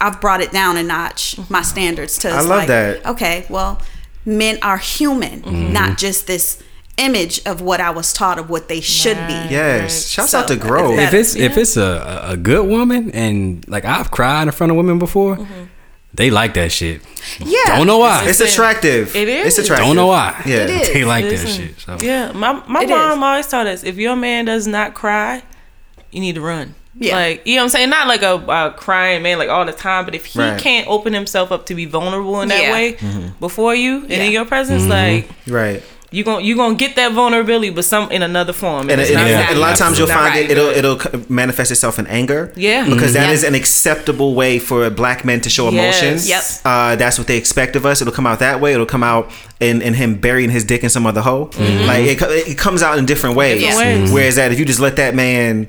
I've 0.00 0.20
brought 0.20 0.40
it 0.40 0.52
down 0.52 0.76
a 0.76 0.82
notch, 0.82 1.36
my 1.50 1.62
standards 1.62 2.18
to 2.20 2.30
I 2.30 2.40
love 2.40 2.48
like, 2.48 2.68
that. 2.68 3.06
Okay, 3.06 3.46
well, 3.48 3.80
men 4.24 4.58
are 4.62 4.78
human, 4.78 5.42
Mm-hmm. 5.42 5.72
not 5.72 5.98
just 5.98 6.26
this 6.26 6.62
image 6.98 7.40
of 7.46 7.60
what 7.62 7.80
I 7.80 7.90
was 7.90 8.12
taught 8.12 8.38
of 8.38 8.50
what 8.50 8.68
they 8.68 8.80
should 8.80 9.16
be. 9.26 9.32
Yes. 9.32 10.08
Shouts 10.08 10.30
So, 10.32 10.40
out 10.40 10.48
to 10.48 10.56
Grove. 10.56 10.98
if 10.98 11.08
If 11.08 11.14
it's 11.14 11.36
if 11.36 11.56
it's 11.56 11.76
a, 11.76 11.82
a 11.82 12.32
a 12.32 12.36
good 12.36 12.68
woman 12.68 13.10
and 13.12 13.66
like 13.68 13.84
I've 13.84 14.10
cried 14.10 14.42
in 14.48 14.52
front 14.52 14.70
of 14.70 14.76
women 14.76 14.98
before, 14.98 15.38
they 16.14 16.30
like 16.30 16.52
that 16.54 16.70
shit. 16.70 17.00
Yeah. 17.38 17.76
Don't 17.78 17.86
know 17.86 17.98
why. 17.98 18.26
It's 18.28 18.40
attractive. 18.40 19.16
It 19.16 19.26
is. 19.28 19.46
It's 19.46 19.58
attractive. 19.66 19.86
Don't 19.86 19.96
know 19.96 20.08
why. 20.08 20.40
Yeah. 20.44 20.64
It 20.64 20.70
is. 20.82 20.92
They 20.92 21.04
like 21.04 21.24
that 21.24 21.30
Listen, 21.32 21.68
shit. 21.68 21.80
So. 21.80 21.96
Yeah, 22.02 22.32
my 22.32 22.52
my 22.68 22.82
It 22.82 22.88
mom 22.90 23.18
is. 23.18 23.24
always 23.24 23.46
taught 23.48 23.66
us 23.66 23.84
if 23.84 23.96
your 23.96 24.14
man 24.16 24.44
does 24.44 24.66
not 24.66 24.92
cry, 24.94 25.42
you 26.10 26.20
need 26.20 26.34
to 26.34 26.42
run. 26.42 26.74
Yeah. 26.98 27.16
Like 27.16 27.46
you 27.46 27.54
know 27.56 27.62
what 27.62 27.64
I'm 27.64 27.70
saying? 27.70 27.90
Not 27.90 28.06
like 28.08 28.22
a, 28.22 28.34
a 28.34 28.74
crying 28.76 29.22
man 29.22 29.38
like 29.38 29.48
all 29.48 29.64
the 29.64 29.72
time, 29.72 30.04
but 30.04 30.14
if 30.14 30.26
he 30.26 30.38
Right. 30.38 30.60
can't 30.60 30.86
open 30.88 31.12
himself 31.14 31.50
up 31.50 31.66
to 31.66 31.74
be 31.74 31.86
vulnerable 31.86 32.40
in 32.42 32.48
that 32.48 32.62
Yeah. 32.62 32.72
way 32.72 32.96
before 33.40 33.74
you 33.74 34.02
and 34.02 34.12
in 34.12 34.30
your 34.32 34.44
presence, 34.44 34.84
like 34.84 35.26
Right. 35.46 35.82
you 36.10 36.22
gon' 36.22 36.44
you 36.44 36.54
gonna 36.54 36.74
get 36.74 36.94
that 36.96 37.12
vulnerability, 37.12 37.70
but 37.70 37.86
some 37.86 38.10
in 38.10 38.22
another 38.22 38.52
form. 38.52 38.90
And, 38.90 39.00
it's 39.00 39.08
and- 39.10 39.18
not 39.18 39.26
and 39.26 39.56
a 39.56 39.60
lot 39.60 39.72
of 39.72 39.78
times 39.78 39.98
you'll 39.98 40.06
find 40.06 40.34
right. 40.34 40.44
it, 40.44 40.50
it'll 40.50 40.68
it'll 40.68 41.00
manifest 41.30 41.70
itself 41.70 41.98
in 41.98 42.06
anger. 42.08 42.52
Yeah. 42.56 42.84
because 42.86 43.14
that 43.14 43.30
Mhm. 43.30 43.32
is 43.32 43.42
an 43.44 43.54
acceptable 43.54 44.34
way 44.34 44.58
for 44.58 44.84
a 44.84 44.90
black 44.90 45.24
men 45.24 45.40
to 45.40 45.48
show 45.48 45.70
Yes. 45.70 46.02
emotion. 46.02 46.28
Yep. 46.28 46.42
Uh, 46.66 46.96
that's 46.96 47.16
what 47.16 47.26
they 47.26 47.38
expect 47.38 47.74
of 47.74 47.86
us. 47.86 48.02
It'll 48.02 48.12
come 48.12 48.26
out 48.26 48.38
that 48.40 48.60
way. 48.60 48.74
It'll 48.74 48.84
come 48.84 49.02
out 49.02 49.30
in, 49.60 49.80
in 49.80 49.94
him 49.94 50.16
burying 50.16 50.50
his 50.50 50.62
dick 50.64 50.82
in 50.82 50.90
some 50.90 51.06
other 51.06 51.22
hole. 51.22 51.50
Like 51.58 52.04
it, 52.04 52.20
it 52.22 52.58
comes 52.58 52.82
out 52.82 52.98
in 52.98 53.06
different 53.06 53.34
ways. 53.34 53.62
Different 53.62 54.00
ways. 54.02 54.10
Mhm. 54.10 54.12
Whereas 54.12 54.36
that 54.36 54.52
if 54.52 54.58
you 54.58 54.66
just 54.66 54.80
let 54.80 54.96
that 54.96 55.14
man 55.14 55.68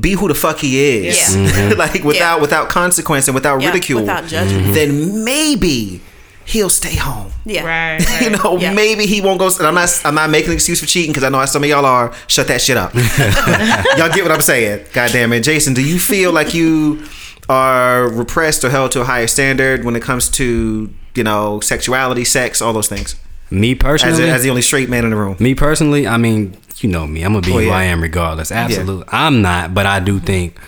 be 0.00 0.12
who 0.12 0.28
the 0.28 0.34
fuck 0.34 0.58
he 0.58 0.78
is, 1.06 1.16
Yeah. 1.16 1.24
Mm-hmm. 1.48 1.78
like 1.84 2.04
without 2.04 2.40
without 2.40 2.68
consequence 2.68 3.28
and 3.28 3.34
without 3.34 3.60
Yeah, 3.60 3.68
ridicule, 3.68 4.00
without 4.02 4.26
judgment. 4.26 4.64
Mm-hmm. 4.64 4.72
then 4.74 5.24
maybe 5.24 6.00
he'll 6.44 6.70
stay 6.70 6.94
home. 6.96 7.32
Yeah. 7.44 7.64
Right, 7.98 8.20
You 8.22 8.30
know, 8.30 8.58
Yeah. 8.58 8.72
maybe 8.72 9.06
he 9.06 9.20
won't 9.20 9.38
go. 9.38 9.46
And 9.58 9.66
I'm 9.66 9.74
not. 9.74 9.88
I'm 10.04 10.14
not 10.14 10.30
making 10.30 10.50
an 10.50 10.54
excuse 10.54 10.80
for 10.80 10.86
cheating 10.86 11.10
because 11.12 11.24
I 11.24 11.28
know 11.28 11.38
how 11.38 11.46
some 11.46 11.62
of 11.64 11.68
y'all 11.68 11.84
are. 11.86 12.12
Shut 12.28 12.48
that 12.48 12.60
shit 12.60 12.76
up. 12.76 12.94
y'all 13.96 14.12
get 14.12 14.22
what 14.22 14.32
I'm 14.32 14.40
saying? 14.40 14.86
God 14.92 15.10
damn 15.12 15.32
it, 15.32 15.40
Jason. 15.42 15.74
Do 15.74 15.82
you 15.82 15.98
feel 15.98 16.32
like 16.32 16.54
you 16.54 17.04
are 17.48 18.08
repressed 18.08 18.64
or 18.64 18.70
held 18.70 18.90
to 18.92 19.00
a 19.00 19.04
higher 19.04 19.26
standard 19.28 19.84
when 19.84 19.94
it 19.96 20.02
comes 20.02 20.28
to 20.30 20.92
you 21.14 21.24
know 21.24 21.60
sexuality, 21.60 22.24
sex, 22.24 22.60
all 22.60 22.72
those 22.72 22.88
things? 22.88 23.16
Me 23.50 23.72
As, 23.72 23.78
personally, 23.78 24.28
a, 24.28 24.32
as 24.34 24.42
the 24.42 24.50
only 24.50 24.62
straight 24.62 24.88
man 24.90 25.04
in 25.04 25.10
the 25.10 25.16
room. 25.16 25.36
me 25.38 25.54
personally, 25.54 26.04
I 26.06 26.16
mean, 26.16 26.56
you 26.82 26.88
know 26.90 27.06
me. 27.06 27.22
I'm 27.22 27.32
gonna 27.32 27.46
be 27.46 27.52
Oh, 27.52 27.58
who. 27.60 27.70
I 27.70 27.84
am 27.84 28.02
regardless. 28.02 28.50
Absolutely, 28.52 29.04
I'm 29.08 29.42
not, 29.42 29.74
but 29.74 29.86
I 29.86 30.00
do 30.00 30.18
think 30.20 30.58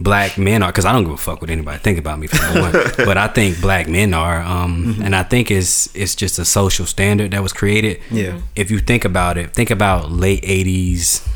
black 0.00 0.36
men 0.36 0.62
are 0.64 0.70
because 0.72 0.84
I 0.84 0.90
don't 0.92 1.04
give 1.04 1.12
a 1.12 1.16
fuck 1.16 1.40
what 1.40 1.50
anybody 1.50 1.78
think 1.78 1.98
about 1.98 2.18
me 2.18 2.26
for 2.26 2.38
one, 2.60 2.72
but 2.96 3.16
I 3.16 3.28
think 3.28 3.60
black 3.60 3.88
men 3.88 4.14
are, 4.14 4.40
um, 4.40 4.98
and 5.02 5.14
I 5.14 5.22
think 5.22 5.50
it's 5.50 5.94
it's 5.94 6.14
just 6.14 6.38
a 6.38 6.44
social 6.44 6.86
standard 6.86 7.30
that 7.32 7.42
was 7.42 7.52
created. 7.52 8.00
Yeah. 8.10 8.40
If 8.56 8.70
you 8.70 8.78
think 8.78 9.04
about 9.04 9.38
it, 9.38 9.52
think 9.54 9.70
about 9.70 10.10
late 10.10 10.42
'80s, 10.42 11.26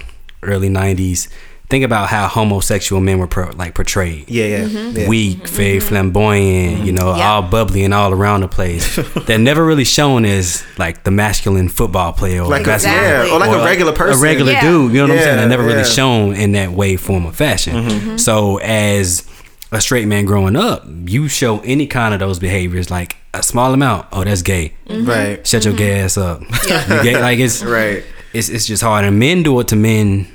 early 0.43 0.69
'90s. 0.69 1.29
Think 1.69 1.85
about 1.85 2.09
how 2.09 2.29
homosexual 2.29 3.03
men 3.03 3.19
were 3.19 3.27
pro- 3.27 3.51
like 3.51 3.75
portrayed 3.75 4.29
Yeah, 4.31 4.45
yeah. 4.47 4.65
Mm-hmm. 4.67 4.97
yeah. 4.99 5.09
weak, 5.09 5.49
very 5.49 5.79
mm-hmm. 5.79 5.89
flamboyant, 5.89 6.85
you 6.87 6.93
know, 6.93 7.17
Yeah. 7.17 7.29
all 7.29 7.43
bubbly 7.43 7.83
and 7.85 7.93
all 7.93 8.13
around 8.13 8.43
the 8.43 8.49
place. 8.49 8.95
They're 9.27 9.39
never 9.39 9.65
really 9.65 9.85
shown 9.85 10.25
as 10.25 10.65
like 10.79 11.03
the 11.03 11.11
masculine 11.11 11.69
football 11.69 12.13
player 12.13 12.43
or 12.43 12.49
like 12.49 12.67
a, 12.69 12.75
Exactly. 12.75 13.29
yeah, 13.29 13.35
or 13.35 13.41
like 13.41 13.51
a 13.51 13.65
regular 13.65 13.93
person. 13.93 14.21
a 14.21 14.23
regular 14.23 14.53
Yeah. 14.53 14.61
dude. 14.63 14.93
You 14.93 14.99
know 14.99 15.05
what 15.05 15.11
I'm 15.13 15.19
saying? 15.19 15.29
Yeah, 15.29 15.37
They're 15.41 15.49
never 15.49 15.65
really 15.65 15.85
shown 15.85 16.35
in 16.35 16.53
that 16.53 16.71
way, 16.71 16.97
form, 16.97 17.27
or 17.27 17.33
fashion. 17.33 17.75
Mm-hmm. 17.75 17.89
mm-hmm. 17.89 18.17
So 18.19 18.59
as 18.59 19.29
a 19.73 19.81
straight 19.81 20.07
man 20.07 20.25
growing 20.25 20.55
up, 20.55 20.85
you 20.87 21.27
show 21.27 21.59
any 21.61 21.89
kind 21.89 22.15
of 22.15 22.21
those 22.21 22.39
behaviors, 22.39 22.91
like 22.93 23.17
a 23.35 23.43
small 23.43 23.75
amount. 23.75 24.07
Oh, 24.13 24.23
that's 24.23 24.43
gay. 24.43 24.75
Right. 24.89 25.45
Shut 25.45 25.65
your 25.65 25.75
gay 25.75 26.01
ass 26.01 26.17
up. 26.17 26.43
You 26.69 27.03
gay? 27.03 27.21
Like 27.21 27.41
it's 27.41 27.63
Right. 27.65 28.05
It's 28.33 28.49
it's 28.49 28.67
just 28.67 28.83
hard, 28.83 29.05
and 29.05 29.19
men 29.19 29.43
do 29.43 29.59
it 29.61 29.69
to 29.69 29.77
men. 29.77 30.29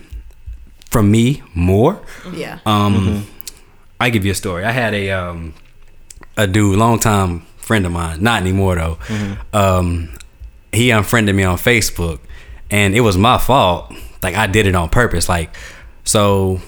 From 0.91 1.09
me, 1.09 1.41
more. 1.55 2.01
Yeah. 2.33 2.59
Um, 2.65 3.25
I 3.99 4.09
give 4.09 4.25
you 4.25 4.31
a 4.31 4.35
story. 4.35 4.65
I 4.65 4.71
had 4.71 4.93
a 4.93 5.11
um, 5.11 5.53
a 6.37 6.47
dude, 6.47 6.77
long 6.77 6.99
time 6.99 7.41
friend 7.57 7.85
of 7.85 7.91
mine, 7.91 8.21
not 8.21 8.41
anymore 8.41 8.75
though. 8.75 8.97
Um, 9.53 10.13
he 10.73 10.91
unfriended 10.91 11.35
me 11.35 11.43
on 11.43 11.57
Facebook, 11.57 12.19
and 12.69 12.93
it 12.95 13.01
was 13.01 13.17
my 13.17 13.37
fault. 13.37 13.93
Like 14.21 14.35
I 14.35 14.47
did 14.47 14.65
it 14.67 14.75
on 14.75 14.89
purpose. 14.89 15.29
Like 15.29 15.55
so, 16.03 16.59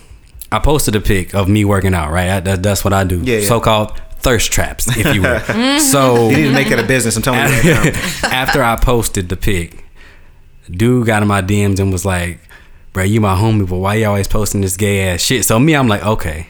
I 0.51 0.59
posted 0.59 0.95
a 0.95 1.01
pic 1.01 1.33
of 1.33 1.49
me 1.49 1.65
working 1.65 1.93
out. 1.93 2.11
Right, 2.11 2.29
I, 2.29 2.39
that, 2.39 2.63
that's 2.63 2.83
what 2.83 2.93
I 2.93 3.03
do. 3.03 3.21
Yeah, 3.21 3.39
yeah. 3.39 3.47
So 3.47 3.59
called 3.59 3.99
thirst 4.19 4.51
traps, 4.53 4.87
if 4.95 5.13
you 5.13 5.21
will. 5.21 5.39
so 5.79 6.29
You 6.29 6.37
need 6.37 6.43
to 6.43 6.53
make 6.53 6.71
it 6.71 6.79
a 6.79 6.83
business. 6.83 7.17
I'm 7.17 7.21
telling 7.23 7.39
you 7.41 7.73
right 7.73 7.93
now. 7.93 7.99
after 8.29 8.63
I 8.63 8.77
posted 8.77 9.27
the 9.27 9.35
pic, 9.35 9.83
dude 10.71 11.05
got 11.07 11.21
in 11.21 11.27
my 11.27 11.41
DMs 11.41 11.79
and 11.79 11.91
was 11.91 12.05
like, 12.05 12.39
"Bro, 12.93 13.03
you 13.03 13.19
my 13.21 13.35
homie, 13.35 13.67
but 13.67 13.77
why 13.77 13.95
you 13.95 14.05
always 14.07 14.27
posting 14.27 14.61
this 14.61 14.77
gay 14.77 15.09
ass 15.09 15.21
shit?" 15.21 15.43
So 15.45 15.59
me, 15.59 15.75
I'm 15.75 15.87
like, 15.87 16.03
okay. 16.05 16.47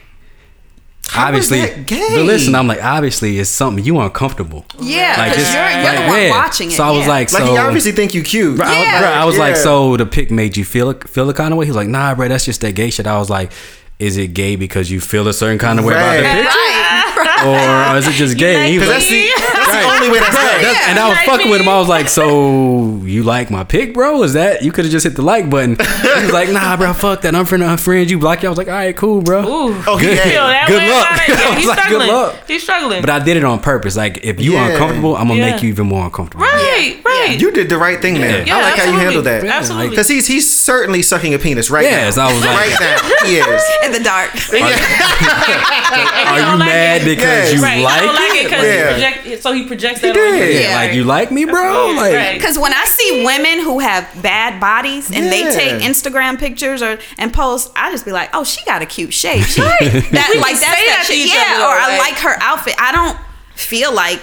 How 1.10 1.34
is 1.34 1.52
obviously, 1.52 1.84
gay? 1.84 2.08
but 2.16 2.24
listen, 2.24 2.56
I'm 2.56 2.66
like, 2.66 2.82
obviously, 2.82 3.38
it's 3.38 3.50
something 3.50 3.84
you 3.84 3.98
are 3.98 4.06
uncomfortable. 4.06 4.66
yeah. 4.80 5.16
Like, 5.18 5.32
Because 5.32 5.44
just- 5.44 5.54
you're, 5.54 5.70
you're 5.70 5.84
like, 5.84 5.98
the 6.00 6.08
one 6.08 6.22
yeah. 6.22 6.30
watching 6.32 6.72
it. 6.72 6.76
So 6.76 6.84
I 6.84 6.92
was 6.92 7.02
yeah. 7.02 7.08
like, 7.10 7.32
Like 7.32 7.44
so 7.44 7.52
he 7.52 7.58
obviously 7.58 7.92
think 7.92 8.14
you 8.14 8.24
cute. 8.24 8.60
I 8.60 8.64
was, 8.70 8.78
Yeah. 8.78 9.00
bro, 9.02 9.10
I 9.10 9.26
was 9.26 9.38
like, 9.38 9.56
so 9.58 9.98
the 9.98 10.06
pic 10.06 10.32
made 10.32 10.56
you 10.58 10.64
feel 10.66 10.94
feel 10.94 11.28
the 11.28 11.34
kind 11.34 11.52
of 11.54 11.58
way. 11.60 11.66
He 11.66 11.70
was 11.72 11.76
like, 11.76 11.90
nah, 11.90 12.16
bro, 12.16 12.30
that's 12.30 12.46
just 12.46 12.62
that 12.62 12.74
gay 12.74 12.90
shit. 12.90 13.06
I 13.06 13.18
was 13.20 13.30
like, 13.30 13.52
is 14.00 14.18
it 14.18 14.28
gay 14.34 14.56
because 14.56 14.90
you 14.90 15.02
feel 15.02 15.28
a 15.28 15.34
certain 15.34 15.60
kind 15.60 15.78
of 15.78 15.86
way 15.86 15.94
about 15.94 16.16
the 16.16 16.24
Right. 16.24 16.44
picture, 16.44 17.46
right. 17.48 17.94
or 17.94 17.98
is 17.98 18.08
it 18.08 18.14
just 18.14 18.38
gay? 18.46 18.56
like 18.56 18.72
he 18.72 18.80
was 18.80 18.88
Because 18.88 19.04
like, 19.04 19.10
that's 19.10 19.58
the, 19.60 19.63
that's 19.74 19.86
the 19.88 19.94
only 20.06 20.10
way 20.12 20.20
that's 20.20 20.36
Right, 20.36 20.58
gay. 20.58 20.64
that's- 20.64 20.84
and 20.90 21.00
I 21.00 21.08
was 21.10 21.18
Like 21.18 21.26
fucking 21.28 21.50
with 21.52 21.62
him. 21.62 21.70
I 21.70 21.78
was 21.80 21.88
like, 21.88 22.10
"So 22.10 23.00
you 23.04 23.24
like 23.24 23.50
my 23.52 23.64
pic, 23.64 23.94
bro? 23.94 24.24
Is 24.24 24.34
that 24.34 24.64
you 24.64 24.72
could 24.72 24.86
have 24.86 24.92
just 24.92 25.04
hit 25.06 25.16
the 25.16 25.22
like 25.22 25.50
button?" 25.50 25.76
He 25.80 26.24
was 26.24 26.32
like, 26.34 26.50
"Nah, 26.50 26.78
bro, 26.78 26.94
fuck 26.94 27.22
that. 27.22 27.36
I'm 27.36 27.46
finna 27.46 27.68
unfriend 27.76 28.10
you, 28.10 28.20
block 28.20 28.42
you." 28.44 28.48
I 28.48 28.52
was 28.52 28.58
like, 28.58 28.68
"All 28.68 28.74
right, 28.74 28.96
cool, 28.96 29.22
bro." 29.22 29.42
Ooh. 29.44 29.84
Oh, 29.88 29.98
Good. 30.00 30.18
gay. 30.18 30.32
Feel 30.32 30.48
that 30.48 30.68
Good 30.68 30.84
luck. 30.90 31.12
about 31.12 31.30
it? 31.30 31.32
I 31.32 31.50
Yeah, 31.50 31.56
he's 31.56 31.68
like, 31.68 31.78
good 31.78 31.84
struggling. 31.86 32.08
luck. 32.10 32.36
He's 32.48 32.64
struggling. 32.64 33.02
But 33.02 33.10
I 33.10 33.20
did 33.20 33.38
it 33.38 33.44
on 33.44 33.60
purpose. 33.60 33.96
Like, 33.98 34.20
if 34.24 34.40
you 34.42 34.54
Yeah. 34.54 34.68
uncomfortable, 34.70 35.16
I'm 35.18 35.28
gonna 35.28 35.40
Yeah. 35.40 35.52
make 35.52 35.64
you 35.64 35.70
even 35.70 35.88
more 35.88 36.06
uncomfortable. 36.06 36.44
right, 36.46 36.98
right. 37.06 37.38
You 37.40 37.52
did 37.52 37.70
the 37.70 37.78
right 37.78 38.02
thing 38.02 38.16
there. 38.20 38.44
Yeah, 38.46 38.58
I 38.58 38.62
like 38.62 38.76
how 38.78 38.86
you 38.86 38.98
handled 38.98 39.26
that. 39.26 39.44
Absolutely. 39.44 39.90
Because 39.90 40.08
he's 40.08 40.28
he's 40.28 40.50
certainly 40.52 41.02
sucking 41.02 41.34
a 41.34 41.40
penis 41.40 41.70
right 41.70 41.84
Yes, 41.86 42.18
now. 42.18 42.28
I 42.30 42.34
was 42.34 42.42
like- 42.46 42.58
right 42.58 42.80
now. 42.80 43.26
He 43.28 43.38
is. 43.38 43.64
in 43.86 43.92
the 43.92 44.00
dark. 44.00 44.30
Are 44.54 46.40
you 46.40 46.58
mad 46.58 47.06
because 47.06 47.54
you 47.54 47.62
right. 47.62 47.84
like 47.84 48.02
I 48.02 48.06
don't 48.06 48.16
like 48.16 48.36
it 48.36 48.44
because 48.46 48.64
Yeah. 49.02 49.12
he. 49.22 49.38
So 49.38 49.52
he 49.54 49.63
projects 49.64 50.02
that 50.02 50.16
on 50.18 50.24
you. 50.36 50.40
did. 50.46 50.62
Yeah. 50.64 50.76
Like, 50.76 50.94
you 50.94 51.04
like 51.04 51.32
me, 51.32 51.46
bro? 51.46 51.88
Yeah, 51.92 52.00
Like, 52.02 52.14
right. 52.14 52.34
Because 52.38 52.58
when 52.60 52.74
I 52.74 52.84
see 52.86 53.24
women 53.26 53.60
who 53.64 53.80
have 53.80 54.08
bad 54.22 54.60
bodies 54.60 55.10
and 55.12 55.32
they 55.32 55.44
take 55.54 55.82
Instagram 55.82 56.38
pictures 56.40 56.82
or 56.82 56.98
and 57.18 57.34
post, 57.34 57.72
I 57.76 57.92
just 57.92 58.06
be 58.06 58.12
like, 58.12 58.30
"Oh, 58.34 58.44
she 58.44 58.64
got 58.66 58.82
a 58.82 58.86
cute 58.86 59.14
shape." 59.14 59.44
She, 59.46 59.62
that 59.62 59.82
We 59.82 60.40
like 60.40 60.54
can 60.54 60.62
that's 60.62 60.62
that 60.62 60.62
that 60.62 61.06
shit. 61.08 61.28
Yeah, 61.28 61.56
other, 61.56 61.64
or 61.66 61.78
I 61.80 61.98
like- 61.98 62.12
like 62.14 62.20
her 62.22 62.36
outfit. 62.42 62.76
I 62.80 62.92
don't 62.92 63.18
feel 63.56 63.94
like 63.94 64.20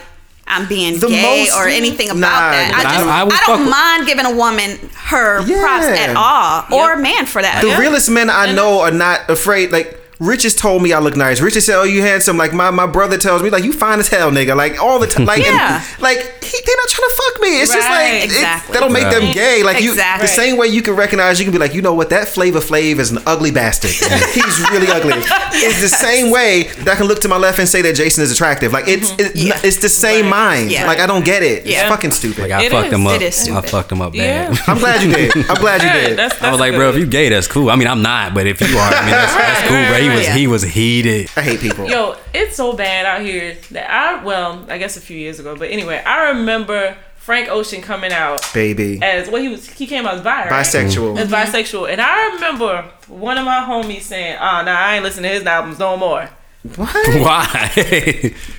I'm 0.47 0.67
being 0.67 0.99
The 0.99 1.07
gay 1.09 1.23
most- 1.47 1.57
or 1.57 1.69
anything 1.69 2.09
about 2.11 2.19
Nah, 2.21 2.51
that. 2.51 2.73
I 2.75 2.81
I- 2.81 2.83
just 2.95 3.07
I 3.07 3.21
I, 3.21 3.25
would 3.25 3.33
fuck 3.35 3.47
don't 3.47 3.71
mind 3.71 4.07
giving 4.07 4.27
a 4.27 4.35
woman 4.35 4.79
her 4.97 5.43
props 5.45 5.87
at 5.87 6.17
all, 6.17 6.65
or 6.77 6.95
a 6.95 6.99
man 6.99 7.27
for 7.27 7.41
that. 7.41 7.63
The 7.63 7.69
Yeah. 7.69 7.79
realest 7.79 8.11
men 8.11 8.29
I 8.31 8.51
know 8.53 8.81
are 8.81 8.91
not 8.91 9.29
afraid. 9.31 9.71
Like 9.71 9.97
Rich 10.21 10.43
has 10.43 10.55
told 10.55 10.83
me 10.83 10.93
I 10.93 10.99
look 11.01 11.17
nice. 11.17 11.41
Rich 11.41 11.55
has 11.55 11.65
said, 11.65 11.79
"Oh, 11.81 11.83
you 11.85 12.03
handsome." 12.03 12.37
Like 12.37 12.53
my, 12.53 12.71
my 12.71 12.87
brother 12.87 13.17
tells 13.17 13.43
me, 13.43 13.49
like 13.49 13.65
you 13.65 13.73
fine 13.73 13.99
as 14.01 14.09
hell, 14.09 14.31
nigga. 14.31 14.55
Like 14.55 14.79
all 14.81 14.99
the 14.99 15.07
time. 15.07 15.25
Like 15.25 15.43
Yeah. 15.45 15.83
and, 15.83 16.03
like 16.03 16.19
he, 16.45 16.59
they're 16.67 16.77
not 16.77 16.89
trying 16.91 17.09
to 17.09 17.15
fuck 17.17 17.41
me. 17.41 17.61
It's 17.63 17.73
just 17.73 17.89
Right. 17.89 18.21
like 18.21 18.31
it- 18.31 18.73
that'll 18.73 18.91
make 18.91 19.05
them 19.11 19.33
gay. 19.33 19.63
Like 19.63 19.81
you, 19.83 19.93
Exactly. 19.93 20.27
the 20.27 20.33
same 20.33 20.57
way 20.59 20.67
you 20.69 20.83
can 20.83 20.95
recognize, 20.95 21.39
you 21.39 21.45
can 21.47 21.53
be 21.53 21.59
like, 21.59 21.73
you 21.75 21.81
know 21.81 21.95
what, 21.95 22.11
that 22.11 22.29
Flavor 22.29 22.61
Flav 22.61 22.99
is 22.99 23.11
an 23.11 23.19
ugly 23.27 23.51
bastard. 23.51 23.91
He's 24.35 24.61
really 24.71 24.89
ugly. 24.89 25.23
It's 25.63 25.81
the 25.81 25.89
same 25.89 26.31
way 26.31 26.65
that 26.85 26.89
I 26.89 26.95
can 26.97 27.07
look 27.07 27.21
to 27.21 27.29
my 27.29 27.37
left 27.37 27.59
and 27.59 27.69
say 27.69 27.83
that 27.83 27.95
Jason 27.95 28.23
is 28.25 28.31
attractive. 28.33 28.73
Like 28.73 28.89
it's 28.89 29.11
mm-hmm. 29.13 29.21
it, 29.21 29.37
Yeah. 29.37 29.61
it's 29.65 29.79
the 29.79 29.89
same 29.89 30.29
mind. 30.29 30.71
Yeah. 30.71 30.87
Like 30.87 30.99
I 31.01 31.07
don't 31.07 31.25
get 31.25 31.43
it. 31.43 31.67
It's 31.67 31.83
fucking 31.83 32.13
stupid. 32.13 32.43
like 32.43 32.51
I 32.53 32.65
It 32.65 32.73
fucked 32.73 32.89
is. 33.23 33.47
him 33.47 33.57
up. 33.57 33.65
I 33.65 33.69
fucked 33.69 33.93
him 33.93 34.01
up 34.03 34.15
Yeah. 34.15 34.51
bad. 34.51 34.59
I'm 34.69 34.79
glad 34.79 35.03
you 35.03 35.13
did. 35.15 35.51
I'm 35.51 35.57
glad 35.61 35.83
you 35.83 36.09
did. 36.09 36.19
that's, 36.19 36.35
that's 36.35 36.45
I 36.45 36.51
was 36.51 36.61
like, 36.61 36.75
bro, 36.75 36.91
if 36.91 36.97
you 36.97 37.07
gay, 37.07 37.29
that's 37.31 37.47
cool. 37.49 37.71
I 37.71 37.77
mean, 37.77 37.89
I'm 37.89 38.03
not, 38.03 38.35
but 38.35 38.47
if 38.47 38.61
you 38.61 38.77
are, 38.79 38.93
I 38.93 39.01
mean, 39.03 39.11
that's, 39.11 39.35
that's 39.35 39.61
Right, 39.61 39.69
cool, 39.69 39.87
bro. 39.89 40.10
He 40.11 40.17
was 40.17 40.27
right. 40.27 40.37
he 40.37 40.47
was 40.47 40.63
heated. 40.63 41.31
I 41.37 41.43
hate 41.43 41.61
people. 41.61 41.87
Yo, 41.89 42.17
it's 42.35 42.57
so 42.57 42.75
bad 42.75 43.07
out 43.07 43.23
here 43.23 43.57
that 43.71 43.91
I 43.91 44.25
well, 44.25 44.67
I 44.69 44.79
guess 44.79 44.97
a 44.97 45.01
few 45.01 45.17
years 45.17 45.39
ago, 45.39 45.57
but 45.57 45.71
anyway, 45.71 46.03
I 46.05 46.31
remember 46.31 46.97
Frank 47.17 47.49
Ocean 47.49 47.83
coming 47.83 48.13
out 48.13 48.43
Baby. 48.55 48.99
as 49.03 49.29
what 49.29 49.43
he 49.43 49.49
was. 49.49 49.69
He 49.69 49.87
came 49.87 50.07
out 50.07 50.15
as 50.15 50.23
bi, 50.23 50.49
right? 50.49 50.51
Bisexual. 50.51 51.19
As 51.19 51.29
mm-hmm. 51.29 51.35
bisexual, 51.35 51.91
and 51.91 52.01
I 52.01 52.35
remember 52.35 52.91
one 53.09 53.39
of 53.39 53.45
my 53.45 53.61
homies 53.61 54.03
saying, 54.03 54.37
"Oh, 54.41 54.63
nah, 54.65 54.71
I 54.71 54.97
ain't 54.97 55.05
listening 55.05 55.31
to 55.31 55.39
his 55.39 55.47
albums 55.47 55.79
no 55.79 55.97
more." 55.97 56.29
What? 56.77 56.89
Why? 57.21 57.71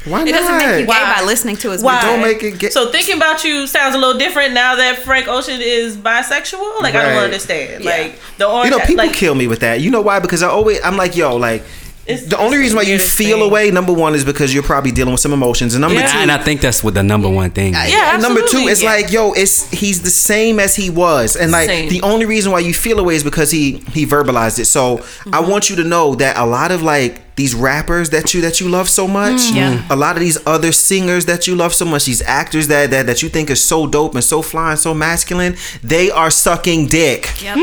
Why 0.05 0.23
It 0.25 0.31
doesn't 0.31 0.57
make 0.57 0.79
you 0.79 0.85
gay 0.85 0.85
by 0.87 1.21
listening 1.23 1.55
to 1.57 1.69
his 1.71 1.83
Why? 1.83 1.93
music. 1.93 2.09
Don't 2.09 2.21
make 2.21 2.43
it 2.43 2.59
get. 2.59 2.73
So 2.73 2.91
thinking 2.91 3.17
about 3.17 3.43
you 3.43 3.67
sounds 3.67 3.93
a 3.93 3.97
little 3.99 4.17
different 4.17 4.53
now 4.55 4.75
that 4.75 4.99
Frank 4.99 5.27
Ocean 5.27 5.59
is 5.61 5.97
bisexual. 5.97 6.81
Like 6.81 6.95
I 6.95 7.03
Right. 7.05 7.13
don't 7.13 7.23
understand. 7.25 7.83
Yeah. 7.83 7.89
Like 7.91 8.19
the 8.39 8.47
orange, 8.47 8.71
You 8.71 8.79
know, 8.79 8.85
people 8.85 9.05
like, 9.05 9.13
kill 9.15 9.35
me 9.35 9.45
with 9.47 9.59
that. 9.59 9.81
You 9.81 9.91
know 9.91 10.01
why? 10.01 10.19
Because 10.19 10.41
I 10.41 10.47
always, 10.47 10.79
I'm 10.83 10.97
like, 10.97 11.15
yo, 11.15 11.35
like, 11.35 11.63
It's- 12.07 12.25
the 12.27 12.37
only 12.39 12.57
it's 12.57 12.61
reason 12.63 12.77
why 12.77 12.83
the 12.85 12.89
you 12.89 12.95
weirdest 12.95 13.15
feel 13.15 13.37
thing. 13.37 13.45
away, 13.47 13.69
number 13.69 13.93
one, 13.93 14.15
is 14.15 14.25
because 14.25 14.51
you're 14.51 14.63
probably 14.63 14.89
dealing 14.91 15.11
with 15.11 15.21
some 15.21 15.33
emotions, 15.33 15.75
and 15.75 15.81
number 15.81 15.99
Yeah. 15.99 16.11
two, 16.11 16.17
and 16.17 16.31
I 16.31 16.39
think 16.39 16.59
that's 16.61 16.83
what 16.83 16.95
the 16.95 17.03
number 17.03 17.29
one 17.29 17.51
thing. 17.51 17.75
Is. 17.75 17.91
Yeah, 17.91 18.13
and 18.15 18.21
number 18.23 18.39
two, 18.39 18.45
absolutely. 18.45 18.71
it's 18.71 18.81
Yeah. 18.81 18.89
like, 18.93 19.11
yo, 19.11 19.33
it's 19.33 19.69
he's 19.69 20.01
the 20.01 20.09
same 20.09 20.59
as 20.59 20.75
he 20.75 20.89
was, 20.89 21.35
and 21.35 21.51
like 21.51 21.67
Same. 21.69 21.89
the 21.89 22.01
only 22.01 22.25
reason 22.25 22.51
why 22.51 22.59
you 22.59 22.73
feel 22.73 22.99
away 22.99 23.13
is 23.13 23.23
because 23.23 23.51
he 23.51 23.83
he 23.93 24.07
verbalized 24.07 24.57
it. 24.57 24.65
So 24.65 24.97
I 25.31 25.37
Mm-hmm. 25.37 25.51
want 25.51 25.69
you 25.69 25.75
to 25.75 25.83
know 25.83 26.15
that 26.15 26.37
a 26.37 26.45
lot 26.45 26.71
of 26.71 26.81
like 26.81 27.21
these 27.41 27.53
rappers 27.69 28.07
that 28.15 28.25
you 28.33 28.39
that 28.47 28.55
you 28.61 28.67
love 28.77 28.87
so 28.99 29.05
much, 29.07 29.39
Mm. 29.51 29.55
Yeah. 29.61 29.95
a 29.95 29.97
lot 30.05 30.13
of 30.17 30.21
these 30.27 30.37
other 30.55 30.71
singers 30.89 31.23
that 31.31 31.41
you 31.47 31.53
love 31.63 31.73
so 31.81 31.85
much, 31.85 32.03
these 32.11 32.23
actors 32.41 32.65
that 32.71 32.83
that 32.93 33.03
that 33.09 33.19
you 33.23 33.29
think 33.35 33.45
are 33.53 33.61
so 33.73 33.77
dope 33.97 34.13
and 34.17 34.23
so 34.33 34.41
fly 34.51 34.69
and 34.73 34.79
so 34.79 34.91
masculine, 34.93 35.53
they 35.93 36.07
are 36.21 36.29
sucking 36.45 36.81
dick. 36.99 37.21
Yep. 37.43 37.57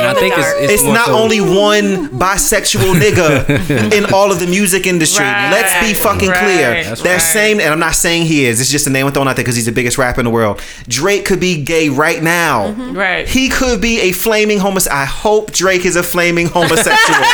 And 0.00 0.08
I 0.08 0.14
think 0.20 0.32
it's, 0.38 0.48
it's, 0.62 0.72
It's 0.74 0.82
not 0.98 1.06
so- 1.12 1.18
only 1.22 1.40
one 1.68 1.88
bisexual 2.24 2.90
nigga 3.04 3.28
in 3.98 4.02
all 4.16 4.28
of 4.32 4.38
the 4.42 4.46
music 4.46 4.86
industry. 4.86 5.26
Right. 5.26 5.50
Let's 5.56 5.74
be 5.86 5.92
fucking 6.06 6.32
clear. 6.42 6.66
Right. 6.70 6.84
That's 6.88 7.02
That's 7.02 7.24
right. 7.24 7.32
same, 7.40 7.56
and 7.60 7.68
I'm 7.74 7.78
not 7.88 7.94
saying 7.94 8.20
he 8.24 8.38
is. 8.48 8.54
It's 8.62 8.70
just 8.76 8.86
a 8.86 8.90
name 8.90 9.04
I'm 9.06 9.12
throwing 9.12 9.28
out 9.28 9.36
there 9.36 9.44
because 9.44 9.56
he's 9.60 9.66
the 9.72 9.76
biggest 9.80 9.98
rapper 9.98 10.20
in 10.22 10.24
the 10.24 10.30
world. 10.40 10.56
Drake 10.88 11.24
could 11.28 11.38
be 11.40 11.54
gay 11.74 11.86
right 11.90 12.22
now. 12.22 12.56
Mm-hmm. 12.68 12.96
Right. 13.04 13.28
He 13.28 13.44
could 13.50 13.78
be 13.82 13.94
a 14.08 14.12
flaming 14.12 14.58
homosexual. 14.58 15.02
I 15.02 15.04
hope 15.04 15.44
Drake 15.62 15.84
is 15.84 15.96
a 15.96 16.02
flaming 16.14 16.46
homosexual. 16.48 17.20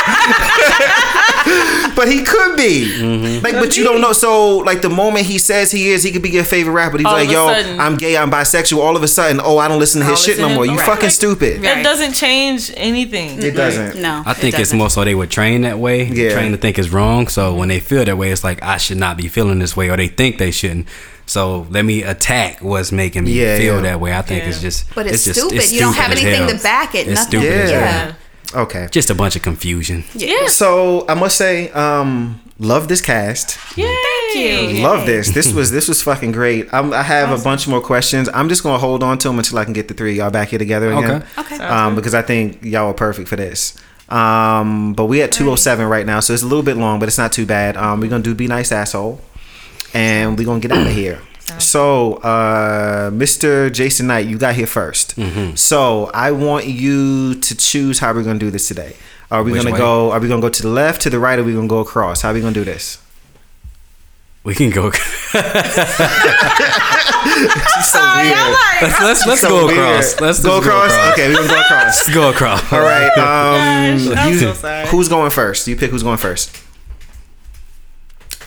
but 1.95 2.07
he 2.07 2.23
could 2.23 2.55
be. 2.57 2.91
Mm-hmm. 2.97 3.43
Like, 3.43 3.53
but 3.55 3.75
you 3.77 3.83
don't 3.83 4.01
know. 4.01 4.13
So, 4.13 4.57
like, 4.57 4.81
the 4.81 4.89
moment 4.89 5.25
he 5.25 5.37
says 5.37 5.71
he 5.71 5.89
is, 5.89 6.03
he 6.03 6.11
could 6.11 6.21
be 6.21 6.29
your 6.29 6.43
favorite 6.43 6.73
rapper. 6.73 6.97
He's 6.97 7.05
All 7.05 7.13
like, 7.13 7.29
yo, 7.29 7.47
sudden- 7.47 7.79
I'm 7.79 7.95
gay, 7.97 8.15
I'm 8.17 8.29
bisexual. 8.31 8.77
All 8.79 8.95
of 8.95 9.03
a 9.03 9.07
sudden, 9.07 9.39
oh, 9.43 9.57
I 9.57 9.67
don't 9.67 9.79
listen 9.79 10.01
to 10.01 10.07
his 10.07 10.21
shit 10.23 10.37
no 10.39 10.49
more. 10.49 10.65
You 10.65 10.77
Right. 10.77 10.85
fucking 10.85 11.09
stupid. 11.09 11.61
That 11.63 11.83
doesn't 11.83 12.13
change 12.13 12.71
anything. 12.75 13.41
It 13.41 13.51
doesn't. 13.51 14.01
No, 14.01 14.23
I 14.25 14.31
it 14.31 14.37
think 14.37 14.59
it's 14.59 14.73
more 14.73 14.89
so 14.89 15.03
they 15.03 15.15
were 15.15 15.27
trained 15.27 15.63
that 15.65 15.79
way, 15.79 16.03
Yeah. 16.05 16.33
trained 16.33 16.53
to 16.53 16.57
think 16.59 16.77
it's 16.77 16.89
wrong. 16.89 17.27
So 17.27 17.53
when 17.53 17.69
they 17.69 17.79
feel 17.79 18.05
that 18.05 18.17
way, 18.17 18.31
it's 18.31 18.43
like 18.43 18.61
I 18.63 18.77
should 18.77 18.97
not 18.97 19.17
be 19.17 19.27
feeling 19.27 19.59
this 19.59 19.75
way, 19.75 19.89
or 19.89 19.97
they 19.97 20.07
think 20.07 20.37
they 20.37 20.51
shouldn't. 20.51 20.87
So 21.25 21.67
let 21.71 21.83
me 21.83 22.03
attack 22.03 22.59
what's 22.61 22.91
making 22.93 23.25
me 23.25 23.31
Yeah, 23.33 23.57
feel 23.57 23.75
yeah. 23.77 23.81
that 23.81 23.99
way. 23.99 24.13
I 24.13 24.21
think 24.21 24.43
Yeah. 24.43 24.49
it's 24.49 24.61
just, 24.61 24.85
But 24.95 25.07
it's, 25.07 25.25
just, 25.25 25.39
stupid. 25.39 25.57
it's 25.57 25.71
you 25.73 25.81
don't 25.81 25.93
have 25.95 26.11
anything 26.11 26.47
hell. 26.47 26.49
to 26.49 26.63
back 26.63 26.95
it. 26.95 27.07
It's 27.07 27.19
nothing. 27.19 27.39
stupid 27.41 27.51
as 27.65 27.71
Yeah. 27.71 28.11
Hell. 28.53 28.61
Okay. 28.63 28.87
Just 28.91 29.09
a 29.09 29.15
bunch 29.15 29.35
of 29.35 29.41
confusion. 29.41 30.03
Yeah. 30.13 30.47
So 30.47 31.05
I 31.07 31.13
must 31.13 31.37
say, 31.37 31.69
um, 31.71 32.39
love 32.59 32.87
this 32.87 33.01
cast. 33.01 33.57
Yay. 33.77 33.85
Thank 33.85 34.35
you. 34.75 34.83
Love 34.83 35.05
this. 35.05 35.29
This 35.31 35.53
was 35.53 35.71
this 35.71 35.87
was 35.87 36.01
fucking 36.01 36.31
great. 36.31 36.73
I'm, 36.73 36.93
I 36.93 37.03
have 37.03 37.37
a 37.37 37.41
bunch 37.43 37.67
more 37.67 37.81
questions. 37.81 38.29
I'm 38.33 38.49
just 38.49 38.63
gonna 38.63 38.77
hold 38.77 39.03
on 39.03 39.17
to 39.19 39.27
them 39.29 39.37
until 39.39 39.57
I 39.57 39.63
can 39.63 39.73
get 39.73 39.87
the 39.87 39.93
three 39.93 40.11
of 40.11 40.17
y'all 40.17 40.31
back 40.31 40.49
here 40.49 40.59
together 40.59 40.91
again. 40.91 41.23
Okay. 41.37 41.55
Okay. 41.55 41.63
Um, 41.63 41.95
because 41.95 42.13
I 42.13 42.21
think 42.21 42.63
y'all 42.63 42.87
are 42.87 42.93
perfect 42.93 43.27
for 43.29 43.35
this. 43.35 43.77
Um, 44.09 44.93
but 44.93 45.05
we 45.05 45.21
at 45.21 45.31
207 45.33 45.85
right 45.85 46.05
now, 46.05 46.21
so 46.21 46.33
it's 46.33 46.43
a 46.43 46.47
little 46.47 46.63
bit 46.63 46.77
long, 46.77 46.99
but 46.99 47.09
it's 47.09 47.17
not 47.17 47.33
too 47.33 47.45
bad. 47.45 47.75
Um, 47.75 47.99
we're 47.99 48.09
gonna 48.09 48.23
do 48.23 48.33
be 48.33 48.47
nice 48.47 48.71
asshole, 48.71 49.19
and 49.93 50.37
we're 50.37 50.45
gonna 50.45 50.61
get 50.61 50.71
out 50.71 50.87
of 50.87 50.93
here. 50.93 51.19
So, 51.59 52.15
uh, 52.15 53.09
Mr. 53.11 53.71
Jason 53.71 54.07
Knight, 54.07 54.27
you 54.27 54.37
got 54.37 54.55
here 54.55 54.65
1st 54.67 55.57
So 55.57 56.11
I 56.13 56.31
want 56.31 56.65
you 56.67 57.35
to 57.35 57.55
choose 57.55 57.99
how 57.99 58.13
we're 58.13 58.23
gonna 58.23 58.37
do 58.39 58.51
this 58.51 58.67
today. 58.67 58.95
Are 59.31 59.43
we 59.43 59.51
Which 59.51 59.61
gonna 59.63 59.73
way? 59.73 59.77
go? 59.79 60.11
Are 60.11 60.19
we 60.19 60.27
gonna 60.27 60.41
go 60.41 60.49
to 60.49 60.61
the 60.61 60.69
left, 60.69 61.01
to 61.03 61.09
the 61.09 61.19
right, 61.19 61.37
or 61.39 61.41
are 61.41 61.45
we 61.45 61.53
gonna 61.53 61.67
go 61.67 61.79
across? 61.79 62.21
How 62.21 62.29
are 62.31 62.33
we 62.33 62.41
gonna 62.41 62.53
do 62.53 62.63
this? 62.63 62.99
We 64.43 64.55
can 64.55 64.69
go. 64.69 64.91
So 67.83 67.99
weird. 68.15 68.37
let's 68.81 68.99
let's, 69.01 69.25
let's 69.27 69.41
So 69.41 69.49
go 69.49 69.65
weird. 69.67 69.77
across. 69.79 70.19
Let's 70.21 70.39
go 70.43 70.57
just 70.57 70.67
across. 70.67 70.91
Okay, 71.13 71.29
we're 71.29 71.35
gonna 71.35 71.47
go 71.49 71.59
across. 71.61 71.97
Let's 71.97 72.09
go 72.13 72.29
across. 72.29 72.73
All 72.73 72.79
right. 72.81 73.07
Um, 73.17 74.07
Gosh, 74.07 74.17
I'm 74.17 74.33
you- 74.33 74.39
so 74.39 74.53
sorry. 74.63 74.87
Who's 74.87 75.09
going 75.09 75.31
first? 75.31 75.67
You 75.67 75.75
pick 75.75 75.91
who's 75.91 76.03
going 76.03 76.17
first. 76.17 76.55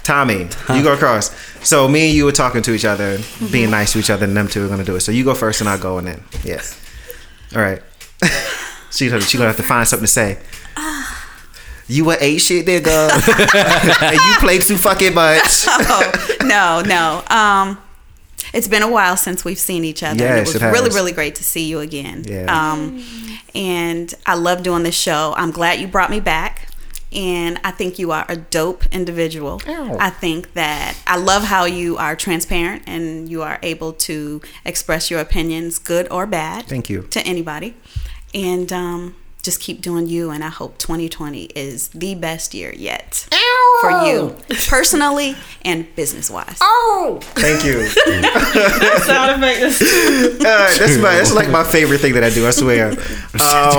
Tommy, 0.02 0.48
you 0.74 0.82
go 0.82 0.93
across. 0.94 1.31
So 1.62 1.87
me 1.89 2.07
and 2.09 2.16
you 2.16 2.24
were 2.24 2.32
talking 2.32 2.62
to 2.62 2.73
each 2.74 2.85
other, 2.85 3.19
being 3.53 3.70
nice 3.70 3.93
to 3.93 3.99
each 3.99 4.11
other, 4.11 4.24
and 4.24 4.37
them 4.37 4.49
two 4.49 4.65
are 4.65 4.69
gonna 4.69 4.85
do 4.85 4.97
it. 4.97 5.01
So 5.01 5.12
you 5.12 5.24
go 5.24 5.35
first, 5.35 5.61
and 5.61 5.69
I'll 5.69 5.78
go, 5.78 5.99
and 5.99 6.07
then 6.07 6.24
yeah. 6.45 6.62
All 7.55 7.62
right. 7.62 7.82
she 8.91 9.09
gonna 9.09 9.20
she 9.23 9.37
gonna 9.39 9.49
have 9.49 9.57
to 9.57 9.62
find 9.62 9.87
something 9.87 10.05
to 10.05 10.09
say. 10.12 10.39
You 11.89 12.05
were 12.05 12.15
a 12.15 12.24
eight 12.24 12.39
shit 12.39 12.66
nigga, 12.66 13.11
and 14.03 14.15
you 14.15 14.35
play 14.39 14.59
too 14.61 14.77
fucking 14.77 15.12
much. 15.12 15.43
Oh, 15.69 16.37
no, 16.45 16.82
no. 16.82 17.24
Um, 17.28 17.78
it's 18.55 18.69
been 18.69 18.82
a 18.82 18.89
while 18.91 19.16
since 19.16 19.45
we've 19.45 19.59
seen 19.59 19.85
each 19.85 20.05
other. 20.05 20.12
and 20.12 20.20
Yes, 20.20 20.51
it 20.51 20.55
was 20.55 20.62
it 20.62 20.66
really, 20.66 20.91
really 20.91 21.11
great 21.11 21.35
to 21.37 21.45
see 21.45 21.66
you 21.66 21.81
again. 21.81 22.23
Yeah. 22.28 22.45
Um, 22.47 23.05
and 23.57 24.15
I 24.24 24.35
love 24.37 24.62
doing 24.62 24.85
this 24.85 24.95
show. 24.95 25.35
I'm 25.37 25.51
glad 25.51 25.81
you 25.81 25.89
brought 25.89 26.11
me 26.11 26.20
back. 26.20 26.69
And 27.12 27.61
I 27.65 27.73
think 27.73 27.99
you 27.99 28.12
are 28.12 28.24
a 28.28 28.37
dope 28.37 28.87
individual. 28.93 29.61
I 29.66 30.11
think 30.11 30.53
that 30.55 30.97
I 31.07 31.16
love 31.16 31.43
how 31.43 31.65
you 31.65 31.97
are 31.97 32.15
transparent 32.15 32.85
and 32.87 33.28
you 33.28 33.43
are 33.43 33.59
able 33.62 33.93
to 33.95 34.41
express 34.65 35.11
your 35.11 35.20
opinions, 35.20 35.78
good 35.78 36.11
or 36.11 36.24
bad. 36.27 36.66
Thank 36.66 36.89
you. 36.89 37.03
To 37.03 37.20
anybody. 37.27 37.74
And 38.32 38.73
um, 38.73 39.16
just 39.43 39.61
keep 39.61 39.81
doing 39.81 40.07
you. 40.07 40.31
And 40.31 40.43
I 40.45 40.49
hope 40.49 40.79
2020 40.79 41.45
is 41.57 41.89
the 41.89 42.15
best 42.15 42.55
year 42.55 42.73
yet 42.77 43.27
for 43.81 43.91
you, 44.07 44.37
personally 44.69 45.35
and 45.62 45.87
business 45.97 46.31
wise. 46.31 46.59
Oh, 46.61 47.19
thank 47.23 47.65
you. 47.65 47.87
Sound 47.87 49.43
effect 49.43 49.61
is- 49.61 49.81
Uh, 50.41 50.77
that's 50.79 50.97
my 50.99 51.15
that's 51.17 51.33
like 51.35 51.51
my 51.51 51.62
favorite 51.65 51.99
thing 52.01 52.15
that 52.15 52.25
I 52.25 52.31
do. 52.31 52.47
I 52.47 52.51
swear. 52.51 52.89
Um, 52.91 52.97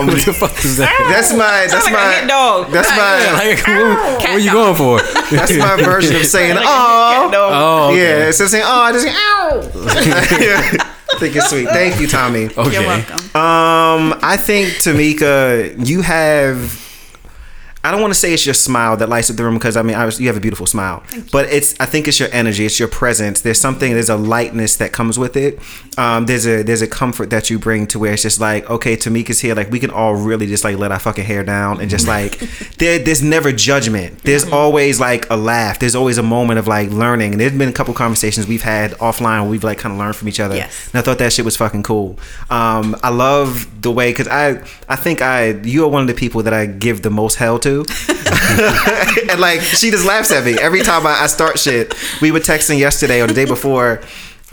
what 0.08 0.26
the 0.26 0.34
fuck 0.38 0.64
is 0.64 0.78
that? 0.78 0.90
that's 1.12 1.32
my 1.34 1.68
that's 1.70 1.86
like 1.86 1.94
my 1.94 2.28
dog. 2.28 2.72
that's 2.72 2.90
my 2.90 3.32
Like, 3.34 3.66
what, 3.68 4.22
what 4.22 4.30
are 4.30 4.40
you 4.40 4.52
going 4.52 4.76
for? 4.76 5.02
That's 5.36 5.56
my 5.58 5.76
version 5.82 6.16
of 6.16 6.26
saying, 6.26 6.56
Like 6.56 6.66
"Oh, 6.68 7.30
cat. 7.32 7.34
Oh, 7.36 7.90
okay. 7.92 8.20
yeah." 8.20 8.28
Instead 8.28 8.44
of 8.46 8.50
saying, 8.52 8.64
"Oh," 8.66 8.82
I 8.82 8.92
just 8.92 9.06
say, 9.06 9.14
"Ow." 9.14 10.88
I 11.14 11.20
think 11.20 11.36
it's 11.36 11.50
sweet. 11.50 11.68
Thank 11.70 12.00
you, 12.00 12.08
Tommy. 12.08 12.46
Okay. 12.46 12.72
You're 12.74 12.84
welcome. 12.86 13.18
Um, 13.36 14.20
I 14.22 14.38
think 14.38 14.70
Tamika, 14.70 15.88
you 15.88 16.02
have. 16.02 16.90
I 17.84 17.91
don't 17.91 18.02
want 18.02 18.14
to 18.14 18.20
say 18.20 18.34
it's 18.34 18.45
your 18.45 18.53
smile 18.53 18.95
that 18.98 19.10
lights 19.10 19.30
up 19.30 19.38
the 19.38 19.44
room 19.44 19.56
because 19.56 19.76
I 19.76 19.82
mean 19.82 19.95
I 19.95 20.06
was, 20.06 20.20
you 20.20 20.28
have 20.28 20.38
a 20.38 20.41
beautiful 20.41 20.66
smile, 20.66 21.03
but 21.32 21.48
it's 21.49 21.80
I 21.80 21.86
think 21.86 22.08
it's 22.08 22.20
your 22.20 22.30
energy, 22.32 22.66
it's 22.66 22.80
your 22.80 22.88
presence. 22.88 23.41
There's 23.41 23.60
something, 23.60 23.94
there's 23.94 24.10
a 24.10 24.18
lightness 24.18 24.78
that 24.78 24.91
comes 24.91 25.18
with 25.18 25.36
it. 25.36 25.60
Um, 25.98 26.26
there's 26.26 26.45
a 26.45 26.64
there's 26.64 26.82
a 26.82 26.88
comfort 26.88 27.30
that 27.32 27.49
you 27.49 27.60
bring 27.60 27.88
to 27.88 27.99
where 27.99 28.14
it's 28.14 28.22
just 28.22 28.40
like 28.40 28.70
okay, 28.70 28.95
Tamika's 28.95 29.40
here, 29.40 29.56
like 29.56 29.72
we 29.72 29.80
can 29.80 29.90
all 29.90 30.16
really 30.16 30.48
just 30.48 30.64
like 30.64 30.78
let 30.78 30.91
our 30.91 30.99
fucking 30.99 31.26
hair 31.26 31.44
down 31.44 31.82
and 31.82 31.90
just 31.90 32.08
like 32.08 32.40
there 32.78 32.99
there's 32.99 33.24
never 33.24 33.52
judgment. 33.52 34.24
There's 34.24 34.48
always 34.52 34.99
like 34.99 35.30
a 35.30 35.36
laugh. 35.36 35.80
There's 35.80 35.95
always 35.95 36.18
a 36.18 36.24
moment 36.24 36.60
of 36.60 36.68
like 36.68 36.90
learning. 36.91 37.34
And 37.34 37.41
there's 37.41 37.52
been 37.52 37.70
a 37.70 37.74
couple 37.74 37.94
conversations 37.94 38.48
we've 38.48 38.62
had 38.62 38.91
offline 38.94 39.41
where 39.41 39.52
we've 39.52 39.64
like 39.64 39.80
kind 39.80 39.94
of 39.94 39.99
learned 39.99 40.16
from 40.16 40.28
each 40.28 40.40
other. 40.40 40.56
Yes. 40.56 40.90
And 40.94 40.99
I 40.99 41.02
thought 41.02 41.18
that 41.18 41.34
shit 41.34 41.45
was 41.45 41.58
fucking 41.58 41.84
cool. 41.84 42.20
Um, 42.49 42.95
I 43.03 43.10
love 43.10 43.82
the 43.82 43.91
way 43.91 44.12
because 44.12 44.28
I 44.28 44.64
I 44.88 44.95
think 44.95 45.22
I 45.22 45.49
you 45.64 45.84
are 45.86 45.90
one 45.90 46.02
of 46.02 46.08
the 46.08 46.14
people 46.14 46.44
that 46.44 46.53
I 46.53 46.66
give 46.66 47.02
the 47.02 47.10
most 47.10 47.36
hell 47.36 47.60
to, 47.60 47.70
and 49.30 49.39
like 49.39 49.61
she 49.61 49.91
just 49.91 50.06
laughs 50.06 50.31
at 50.31 50.43
me 50.45 50.53
every 50.60 50.81
time 50.81 51.06
I, 51.07 51.22
I 51.23 51.27
start 51.27 51.57
shit. 51.60 51.93
We 52.22 52.31
were 52.31 52.39
texting 52.39 52.80
yesterday 52.80 53.22
or 53.22 53.27
the 53.27 53.34
day 53.34 53.45
before. 53.45 54.02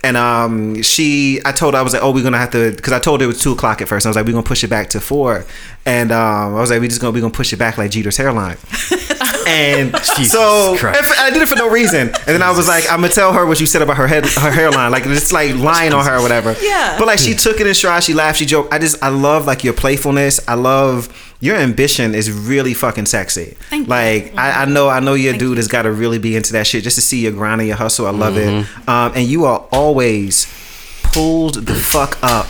And 0.05 0.17
um, 0.17 0.81
she, 0.83 1.41
I 1.45 1.51
told 1.51 1.75
her 1.75 1.81
I 1.81 1.83
was 1.83 1.93
like, 1.93 2.05
oh, 2.05 2.13
we're 2.13 2.23
gonna 2.23 2.39
have 2.39 2.53
to, 2.53 2.71
because 2.71 2.93
I 2.93 3.01
told 3.01 3.21
her 3.21 3.25
it 3.25 3.27
was 3.27 3.41
two 3.43 3.51
o'clock 3.53 3.83
at 3.83 3.89
first. 3.89 4.07
I 4.07 4.09
was 4.09 4.15
like, 4.15 4.27
we're 4.27 4.31
gonna 4.33 4.45
push 4.45 4.63
it 4.63 4.71
back 4.71 4.91
to 4.91 5.01
four, 5.01 5.45
and 5.85 6.13
um, 6.13 6.55
I 6.55 6.61
was 6.61 6.71
like, 6.71 6.81
we 6.81 6.87
just 6.87 7.01
gonna 7.01 7.11
we 7.11 7.21
gonna 7.21 7.33
push 7.33 7.53
it 7.53 7.57
back 7.59 7.79
like 7.79 7.91
Jeter's 7.91 8.17
hairline. 8.17 8.59
And 9.49 9.97
so 9.97 10.77
Christ. 10.79 11.01
if- 11.11 11.19
I 11.19 11.31
did 11.31 11.41
it 11.41 11.49
for 11.49 11.55
no 11.57 11.71
reason. 11.71 12.09
And 12.09 12.27
then 12.27 12.43
I 12.43 12.51
was 12.51 12.69
like, 12.69 12.85
I'm 12.93 13.01
gonna 13.01 13.13
tell 13.15 13.33
her 13.33 13.47
what 13.47 13.59
you 13.59 13.65
said 13.65 13.81
about 13.81 13.97
her 13.97 14.07
head, 14.07 14.27
her 14.27 14.51
hairline, 14.51 14.91
like 14.93 15.07
it's 15.07 15.33
like 15.33 15.55
lying 15.57 15.95
on 15.95 16.05
her 16.05 16.19
or 16.19 16.23
whatever. 16.23 16.55
Yeah. 16.61 16.97
But 16.99 17.07
like 17.07 17.19
she 17.19 17.33
took 17.35 17.59
it 17.59 17.67
in 17.67 17.73
stride. 17.75 18.05
She 18.05 18.13
laughed. 18.13 18.39
She 18.39 18.45
joked. 18.45 18.75
I 18.75 18.79
just 18.79 19.03
I 19.03 19.09
love 19.09 19.47
like 19.47 19.65
your 19.65 19.73
playfulness. 19.73 20.39
I 20.47 20.53
love 20.55 21.09
your 21.41 21.57
ambition 21.57 22.15
is 22.15 22.31
really 22.31 22.75
fucking 22.75 23.07
sexy. 23.07 23.57
Thank 23.71 23.87
you. 23.87 23.91
like 23.91 24.35
I, 24.37 24.63
I 24.63 24.65
know 24.65 24.89
I 24.89 25.01
know 25.01 25.15
your 25.15 25.35
dude 25.37 25.57
has 25.59 25.69
got 25.69 25.83
to 25.83 25.93
really 25.93 26.19
be 26.19 26.37
into 26.37 26.53
that 26.55 26.67
shit 26.67 26.83
just 26.85 26.97
to 26.97 27.03
see 27.03 27.21
your 27.23 27.33
grind 27.33 27.61
and 27.61 27.69
your 27.69 27.77
hustle. 27.77 28.07
I 28.07 28.11
love 28.11 28.35
Mm-hmm. 28.35 28.81
it. 28.83 28.89
Um, 28.89 29.13
and 29.15 29.27
you 29.27 29.45
are 29.45 29.61
always 29.71 30.47
pulled 31.03 31.55
the 31.67 31.75
fuck 31.75 32.19
up. 32.23 32.47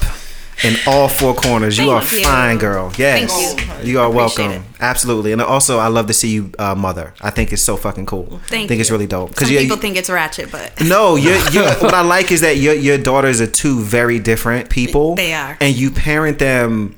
In 0.64 0.74
all 0.88 1.08
four 1.08 1.34
corners, 1.36 1.78
you 1.78 1.84
Thank 1.86 2.12
are 2.12 2.16
you. 2.16 2.24
fine, 2.24 2.58
girl. 2.58 2.92
Yes, 2.98 3.54
Thank 3.54 3.86
you. 3.86 4.00
are 4.00 4.08
Appreciate 4.10 4.48
welcome. 4.48 4.64
Absolutely, 4.80 5.30
and 5.30 5.40
also 5.40 5.78
I 5.78 5.86
love 5.86 6.08
to 6.08 6.12
see 6.12 6.30
you 6.30 6.50
uh, 6.58 6.74
mother. 6.74 7.14
I 7.20 7.30
think 7.30 7.52
it's 7.52 7.62
so 7.62 7.76
fucking 7.76 8.06
cool. 8.06 8.40
Thank 8.48 8.64
I 8.64 8.66
think 8.66 8.80
it's 8.80 8.90
really 8.90 9.06
dope 9.06 9.36
Some 9.38 9.48
you 9.52 9.60
people 9.60 9.76
think 9.76 9.96
it's 9.96 10.10
ratchet, 10.10 10.50
but 10.50 10.72
no, 10.84 11.14
you're, 11.14 11.38
you're, 11.52 11.72
what 11.74 11.94
I 11.94 12.00
like 12.00 12.32
is 12.32 12.40
that 12.40 12.56
your 12.56 12.74
your 12.74 12.98
daughters 12.98 13.40
are 13.40 13.46
two 13.46 13.78
very 13.82 14.18
different 14.18 14.68
people. 14.68 15.14
They 15.14 15.32
are. 15.32 15.56
and 15.60 15.76
you 15.76 15.92
parent 15.92 16.40
them 16.40 16.96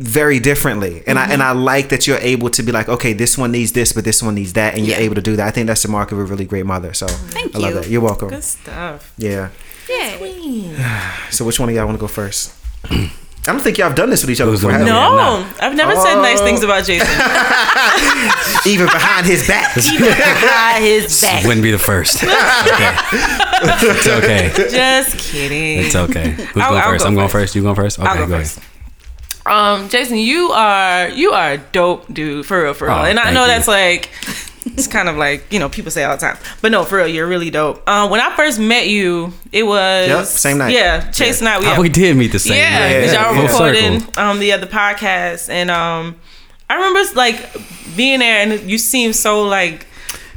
very 0.00 0.40
differently. 0.40 1.02
And 1.06 1.18
I 1.18 1.24
and 1.24 1.42
mm-hmm. 1.42 1.42
I 1.42 1.52
like 1.52 1.90
that 1.90 2.06
you're 2.06 2.18
able 2.18 2.48
to 2.50 2.62
be 2.62 2.72
like, 2.72 2.88
okay, 2.88 3.12
this 3.12 3.36
one 3.36 3.52
needs 3.52 3.72
this, 3.72 3.92
but 3.92 4.04
this 4.04 4.22
one 4.22 4.34
needs 4.34 4.54
that, 4.54 4.74
and 4.74 4.86
you're 4.86 4.96
Yeah. 4.96 5.04
able 5.04 5.14
to 5.16 5.22
do 5.22 5.36
that. 5.36 5.46
I 5.46 5.50
think 5.50 5.66
that's 5.66 5.82
the 5.82 5.88
mark 5.88 6.10
of 6.12 6.18
a 6.18 6.24
really 6.24 6.46
great 6.46 6.64
mother. 6.66 6.92
So 6.94 7.06
Thank 7.06 7.54
I 7.54 7.58
love 7.58 7.74
you. 7.74 7.80
that. 7.80 7.88
You're 7.90 8.00
welcome. 8.00 8.28
Good 8.30 8.42
stuff. 8.44 9.12
Yeah. 9.18 9.50
yeah. 9.88 11.16
So 11.30 11.44
which 11.44 11.60
one 11.60 11.68
of 11.68 11.74
y'all 11.74 11.86
want 11.86 11.96
to 11.98 12.00
go 12.00 12.08
first? 12.08 12.52
I 12.90 13.52
don't 13.52 13.60
think 13.62 13.78
y'all 13.78 13.88
have 13.88 13.96
done 13.96 14.10
this 14.10 14.22
with 14.22 14.30
each 14.30 14.40
other 14.40 14.52
before. 14.52 14.72
are? 14.72 14.78
No. 14.84 15.46
I've 15.60 15.74
never 15.74 15.96
said 15.96 16.16
nice 16.16 16.40
things 16.42 16.62
about 16.62 16.84
Jason. 16.84 17.06
Even 18.66 18.86
behind 18.86 19.26
his 19.26 19.46
back. 19.48 19.76
Even 19.78 20.08
Behind 20.08 20.84
his 20.84 21.20
back. 21.20 21.44
Wouldn't 21.46 21.62
be 21.62 21.70
the 21.70 21.78
first. 21.78 22.22
Okay. 23.60 23.90
it's 23.90 24.08
okay. 24.08 24.50
Just 24.70 25.18
kidding. 25.18 25.80
It's 25.84 25.94
okay. 25.94 26.30
Who's 26.30 26.62
I'll- 26.62 26.70
going 26.70 26.82
I'll 26.82 26.90
first? 26.90 27.02
go 27.04 27.08
I'm 27.08 27.14
going 27.14 27.28
first. 27.28 27.42
first. 27.52 27.54
You 27.56 27.62
going 27.62 27.76
first? 27.76 27.98
Okay, 27.98 28.08
I'll 28.08 28.16
go 28.16 28.26
go 28.26 28.38
first. 28.38 28.56
ahead. 28.58 28.69
Um, 29.46 29.88
Jason, 29.88 30.18
you 30.18 30.50
are 30.52 31.08
you 31.08 31.32
are 31.32 31.52
a 31.52 31.58
dope 31.58 32.12
dude 32.12 32.46
for 32.46 32.62
real, 32.62 32.74
for 32.74 32.86
real. 32.88 32.96
Oh, 32.96 33.04
and 33.04 33.18
I 33.18 33.32
know 33.32 33.42
you. 33.42 33.46
that's 33.48 33.66
like 33.68 34.10
it's 34.66 34.86
kind 34.86 35.08
of 35.08 35.16
like 35.16 35.50
you 35.52 35.58
know 35.58 35.68
people 35.68 35.90
say 35.90 36.04
all 36.04 36.14
the 36.16 36.20
time, 36.20 36.36
but 36.60 36.70
no, 36.70 36.84
for 36.84 36.96
real, 36.98 37.08
you're 37.08 37.26
really 37.26 37.50
dope. 37.50 37.86
Um, 37.88 38.10
when 38.10 38.20
I 38.20 38.34
first 38.36 38.58
met 38.58 38.88
you, 38.88 39.32
it 39.52 39.62
was 39.64 40.08
Yep, 40.08 40.24
same 40.26 40.58
night. 40.58 40.72
Yeah, 40.74 41.10
Chase 41.10 41.40
and 41.40 41.48
I. 41.48 41.58
We, 41.58 41.66
Oh, 41.66 41.80
we 41.80 41.88
did 41.88 42.16
meet 42.16 42.32
the 42.32 42.38
same. 42.38 42.56
yeah, 42.56 42.78
night. 42.78 42.94
because 43.00 43.12
y'all 43.14 43.34
were 43.34 43.42
recording 43.42 44.06
um 44.18 44.38
the 44.40 44.52
other 44.52 44.66
podcast, 44.66 45.48
and 45.48 45.70
um, 45.70 46.16
I 46.68 46.74
remember 46.76 47.00
like 47.16 47.50
being 47.96 48.18
there, 48.20 48.38
and 48.42 48.70
you 48.70 48.76
seemed 48.78 49.16
so 49.16 49.42
like 49.42 49.86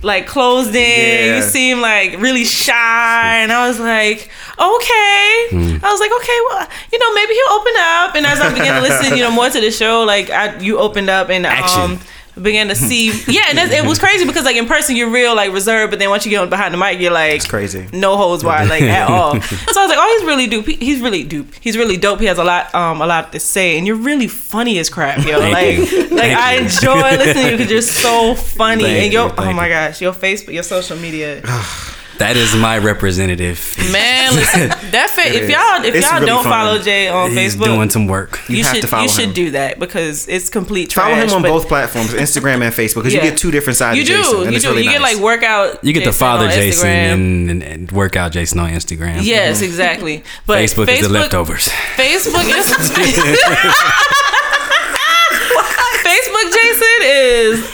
like 0.03 0.27
closed 0.27 0.75
in. 0.75 1.25
Yeah. 1.27 1.35
You 1.37 1.41
seem 1.41 1.81
like 1.81 2.19
really 2.19 2.45
shy, 2.45 3.37
and 3.37 3.51
I 3.51 3.67
was 3.67 3.79
like, 3.79 4.29
okay. 4.59 5.47
Hmm. 5.49 5.77
I 5.83 5.91
was 5.91 5.99
like, 5.99 6.11
okay, 6.11 6.39
well, 6.49 6.67
you 6.91 6.99
know, 6.99 7.13
maybe 7.13 7.33
he'll 7.33 7.53
open 7.59 7.73
up. 7.77 8.15
And 8.15 8.25
as 8.25 8.39
I 8.39 8.53
began 8.53 8.75
to 8.75 8.81
listen, 8.81 9.17
you 9.17 9.23
know, 9.23 9.31
more 9.31 9.49
to 9.49 9.59
the 9.59 9.71
show, 9.71 10.03
like 10.03 10.29
I, 10.29 10.57
you 10.59 10.77
opened 10.77 11.09
up 11.09 11.29
and 11.29 11.45
Action. 11.45 11.81
um 11.81 11.99
began 12.41 12.67
to 12.69 12.75
see, 12.75 13.07
yeah, 13.27 13.43
and 13.49 13.57
that's, 13.57 13.71
it 13.71 13.85
was 13.85 13.99
crazy 13.99 14.25
because 14.25 14.43
like 14.45 14.55
in 14.55 14.65
person 14.65 14.95
you're 14.95 15.09
real 15.11 15.35
like 15.35 15.51
reserved, 15.53 15.91
but 15.91 15.99
then 15.99 16.09
once 16.09 16.25
you 16.25 16.31
get 16.31 16.41
on 16.41 16.49
behind 16.49 16.73
the 16.73 16.77
mic, 16.77 16.99
you're 16.99 17.11
like 17.11 17.35
It's 17.35 17.47
crazy. 17.47 17.87
no 17.93 18.17
holds 18.17 18.43
barred 18.47 18.69
like 18.69 18.81
at 18.83 19.09
all. 19.09 19.39
so 19.39 19.79
I 19.79 19.83
was 19.85 19.89
like, 19.89 19.97
oh, 19.99 20.17
he's 20.17 20.27
really 20.27 20.47
dope. 20.47 20.65
He's 20.65 20.99
really 21.01 21.23
dope. 21.23 21.47
He's 21.61 21.77
really 21.77 21.97
dope. 21.97 22.19
He 22.19 22.25
has 22.25 22.37
a 22.39 22.43
lot, 22.43 22.73
um, 22.73 23.01
a 23.01 23.05
lot 23.05 23.31
to 23.33 23.39
say, 23.39 23.77
and 23.77 23.85
you're 23.85 23.95
really 23.97 24.27
funny 24.27 24.79
as 24.79 24.89
crap, 24.89 25.25
yo. 25.25 25.39
Like, 25.39 25.77
like 25.77 25.87
Thank 26.09 26.37
I 26.39 26.55
you. 26.55 26.61
enjoy 26.63 27.01
listening 27.17 27.33
to 27.45 27.51
you 27.51 27.57
because 27.57 27.71
you're 27.71 27.81
so 27.81 28.35
funny, 28.59 28.83
Thank 28.83 29.03
and 29.05 29.13
your, 29.13 29.27
you, 29.27 29.33
oh 29.37 29.53
my 29.53 29.69
gosh, 29.69 30.01
your 30.01 30.13
Facebook, 30.13 30.53
your 30.53 30.63
social 30.63 30.97
media, 30.97 31.41
That 32.23 32.37
is 32.37 32.55
my 32.55 32.77
representative. 32.77 33.75
man. 33.91 34.33
Listen, 34.33 34.69
that 34.91 35.09
fit. 35.09 35.35
If 35.35 35.49
y'all, 35.49 35.83
if 35.83 35.93
It's 35.93 36.05
y'all 36.05 36.15
really 36.15 36.27
don't 36.27 36.43
fun. 36.43 36.51
follow 36.53 36.79
Jay 36.79 37.07
on 37.09 37.31
He's 37.31 37.55
Facebook, 37.55 37.65
doing 37.65 37.89
some 37.89 38.07
work. 38.07 38.39
you, 38.47 38.57
You 38.57 38.63
have 38.63 38.75
should 38.75 38.81
to 38.83 38.87
follow 38.87 39.03
you 39.03 39.09
should 39.09 39.25
him. 39.25 39.33
do 39.33 39.51
that 39.51 39.77
because 39.79 40.27
it's 40.27 40.49
complete 40.49 40.89
trash. 40.89 41.09
Follow 41.11 41.21
him 41.21 41.33
on 41.33 41.41
both 41.41 41.67
platforms, 41.67 42.13
Instagram 42.13 42.61
and 42.61 42.73
Facebook, 42.73 42.95
because 43.03 43.13
Yeah. 43.13 43.23
you 43.23 43.29
get 43.31 43.37
two 43.37 43.51
different 43.51 43.77
sides. 43.77 43.97
You 43.97 44.03
of 44.03 44.07
do, 44.07 44.17
Jason, 44.17 44.41
and 44.43 44.51
you 44.51 44.55
it's 44.55 44.63
do. 44.65 44.71
really 44.71 44.83
you 44.83 44.89
get 44.91 45.01
like 45.01 45.17
workout. 45.17 45.83
You 45.83 45.91
get 45.93 46.05
the 46.05 46.13
father 46.13 46.47
Jason 46.49 46.87
and, 46.89 47.49
and, 47.49 47.63
and 47.63 47.91
workout 47.91 48.31
Jason 48.31 48.59
on 48.59 48.69
Instagram. 48.71 49.19
Yes, 49.23 49.57
mm-hmm. 49.57 49.65
exactly. 49.65 50.23
But 50.45 50.59
Facebook, 50.59 50.87
is 50.87 51.01
the 51.01 51.09
leftovers. 51.09 51.67
Facebook 51.97 52.45
is 52.45 52.71
Facebook 52.71 53.35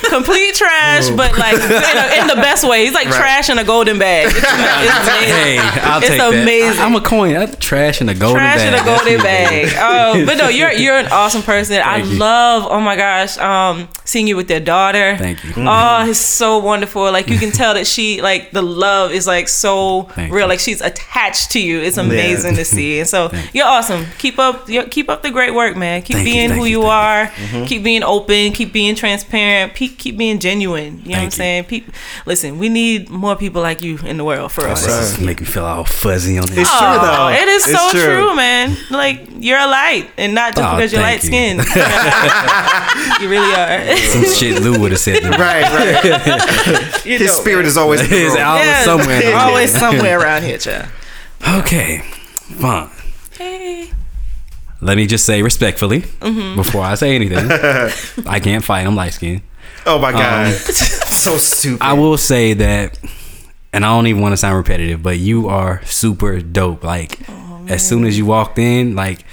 complete 0.10 0.56
trash, 0.56 1.10
but 1.10 1.38
like 1.38 1.56
in, 1.56 1.62
a, 1.62 2.22
in 2.22 2.28
the 2.28 2.36
best 2.36 2.68
way. 2.68 2.84
He's 2.86 2.94
like 2.94 3.08
Right. 3.08 3.16
trash 3.20 3.50
in 3.50 3.58
a 3.58 3.64
golden 3.64 3.98
bag. 4.00 4.28
It's, 4.28 4.38
it's 4.44 5.08
amazing. 5.08 5.34
Hey, 5.34 5.58
I'll 5.84 6.00
It's 6.00 6.08
take 6.10 6.18
that. 6.20 6.34
amazing. 6.34 6.80
I, 6.82 6.86
am 6.86 6.96
a 6.96 7.02
coin. 7.02 7.34
That's 7.34 7.56
trash 7.58 8.02
in 8.02 8.10
a 8.10 8.14
golden 8.16 8.40
trash 8.40 8.58
bag. 8.60 8.68
in 8.68 8.74
a 8.80 8.84
golden 8.86 9.18
bag. 9.24 9.66
is. 9.66 9.74
Oh, 9.78 10.26
but 10.26 10.38
no, 10.38 10.50
you're 10.50 10.72
you're 10.72 10.98
an 10.98 11.08
awesome 11.12 11.42
person. 11.42 11.82
I 11.84 11.98
you. 11.98 12.18
love. 12.18 12.68
Oh 12.70 12.80
my 12.80 12.96
gosh, 12.96 13.38
um, 13.38 13.88
seeing 14.10 14.28
you 14.28 14.36
with 14.36 14.48
their 14.48 14.60
daughter. 14.60 15.16
Thank 15.18 15.44
you. 15.44 15.54
Oh, 15.58 16.10
it's 16.10 16.20
so 16.20 16.58
wonderful. 16.58 17.04
Like 17.12 17.28
you 17.28 17.38
can 17.38 17.52
tell 17.52 17.74
that 17.76 17.88
she 17.88 18.22
like 18.22 18.52
the 18.52 18.62
love 18.62 19.12
is 19.12 19.28
like 19.28 19.48
so 19.48 20.04
Thank 20.14 20.34
real. 20.34 20.46
you. 20.46 20.50
Like 20.50 20.60
she's 20.60 20.82
attached 20.82 21.52
to 21.52 21.60
you. 21.62 21.80
It's 21.80 21.98
amazing 21.98 22.56
to 22.56 22.66
see. 22.66 23.00
And 23.00 23.08
so 23.08 23.32
you're 23.54 23.66
awesome. 23.68 24.06
Keep 24.18 24.40
up. 24.40 24.68
you 24.68 24.84
keep 24.84 25.10
up 25.10 25.22
the 25.24 25.32
great 25.32 25.54
work, 25.54 25.78
man. 25.78 26.02
Keep 26.02 26.18
Thank 26.18 26.26
being 26.26 26.50
thank 26.50 26.60
who 26.60 26.66
you, 26.68 26.80
you, 26.82 26.82
thank 26.82 26.94
are. 26.94 27.26
Mm-hmm. 27.28 27.66
Keep 27.66 27.84
being 27.84 28.04
open. 28.04 28.52
Keep 28.54 28.74
being 28.74 28.96
transparent. 28.96 29.76
Keep 29.76 29.98
keep 29.98 30.18
being 30.18 30.40
genuine. 30.40 31.00
You 31.04 31.12
know 31.12 31.18
what 31.18 31.24
I'm 31.26 31.32
saying? 31.32 31.64
Peop 31.66 31.86
listen, 32.26 32.58
we 32.58 32.70
need 32.70 33.10
more 33.10 33.36
people 33.36 33.62
like 33.62 33.82
you 33.82 33.98
in 34.06 34.18
the 34.18 34.24
world 34.26 34.52
for 34.52 34.66
us. 34.68 34.86
This 34.86 35.14
is 35.20 35.20
make 35.26 35.40
me 35.40 35.46
feel 35.46 35.66
all 35.66 35.84
fuzzy 35.86 36.38
on 36.38 36.46
this. 36.48 36.58
It's 36.60 36.70
true 36.70 36.80
Oh, 36.82 37.02
though. 37.02 37.30
It 37.30 37.48
is 37.48 37.68
It's 37.68 37.80
so 37.80 37.92
true. 37.92 38.36
man. 38.36 38.76
Like 38.90 39.28
you're 39.40 39.60
a 39.60 39.68
light, 39.68 40.10
and 40.18 40.34
not 40.34 40.56
just 40.56 40.68
Oh, 40.68 40.76
because 40.76 40.92
you're 40.92 41.02
light 41.02 41.24
you. 41.24 41.30
skinned. 41.30 41.60
you 43.22 43.30
really 43.30 43.54
are. 43.54 43.80
Some 44.12 44.24
shit 44.26 44.62
Lou 44.62 44.80
would 44.80 44.92
have 44.92 45.00
said. 45.00 45.20
to 45.22 45.30
me. 45.30 45.38
Right, 45.38 45.64
right. 45.64 47.02
You 47.06 47.18
His 47.18 47.28
know, 47.28 47.34
spirit 47.42 47.66
is 47.66 47.78
always 47.78 48.02
in 48.02 48.10
the 48.10 48.16
It's 48.26 48.36
always 48.36 48.66
Yeah, 48.66 48.84
somewhere. 48.84 49.16
in 49.22 49.26
the 49.26 49.34
always 49.34 49.72
somewhere 49.80 50.20
around 50.20 50.44
here, 50.44 50.58
child. 50.58 50.88
Okay, 51.60 52.00
fine. 52.00 52.90
Hey. 53.38 53.92
Let 54.82 54.96
me 54.98 55.08
just 55.08 55.26
say 55.26 55.42
respectfully 55.42 56.02
Mm-hmm. 56.02 56.56
before 56.56 56.82
I 56.84 56.96
say 56.96 57.16
anything. 57.16 57.50
I 58.28 58.40
can't 58.40 58.64
fight. 58.64 58.86
I'm 58.86 58.96
light 58.96 59.14
skinned. 59.14 59.42
Oh 59.86 59.98
my 60.00 60.12
god, 60.12 60.54
so 60.54 61.38
stupid. 61.38 61.82
I 61.82 61.94
will 61.94 62.18
say 62.18 62.54
that, 62.54 63.00
and 63.74 63.86
I 63.86 63.90
don't 63.90 64.08
even 64.08 64.22
want 64.22 64.34
to 64.34 64.38
sound 64.38 64.58
repetitive, 64.58 65.02
but 65.02 65.18
you 65.18 65.48
are 65.48 65.82
super 65.86 66.42
dope. 66.42 66.84
Like, 66.84 67.18
Oh, 67.30 67.66
as 67.70 67.88
soon 67.88 68.06
as 68.06 68.18
you 68.18 68.26
walked 68.26 68.60
in, 68.60 68.96
like, 68.96 69.24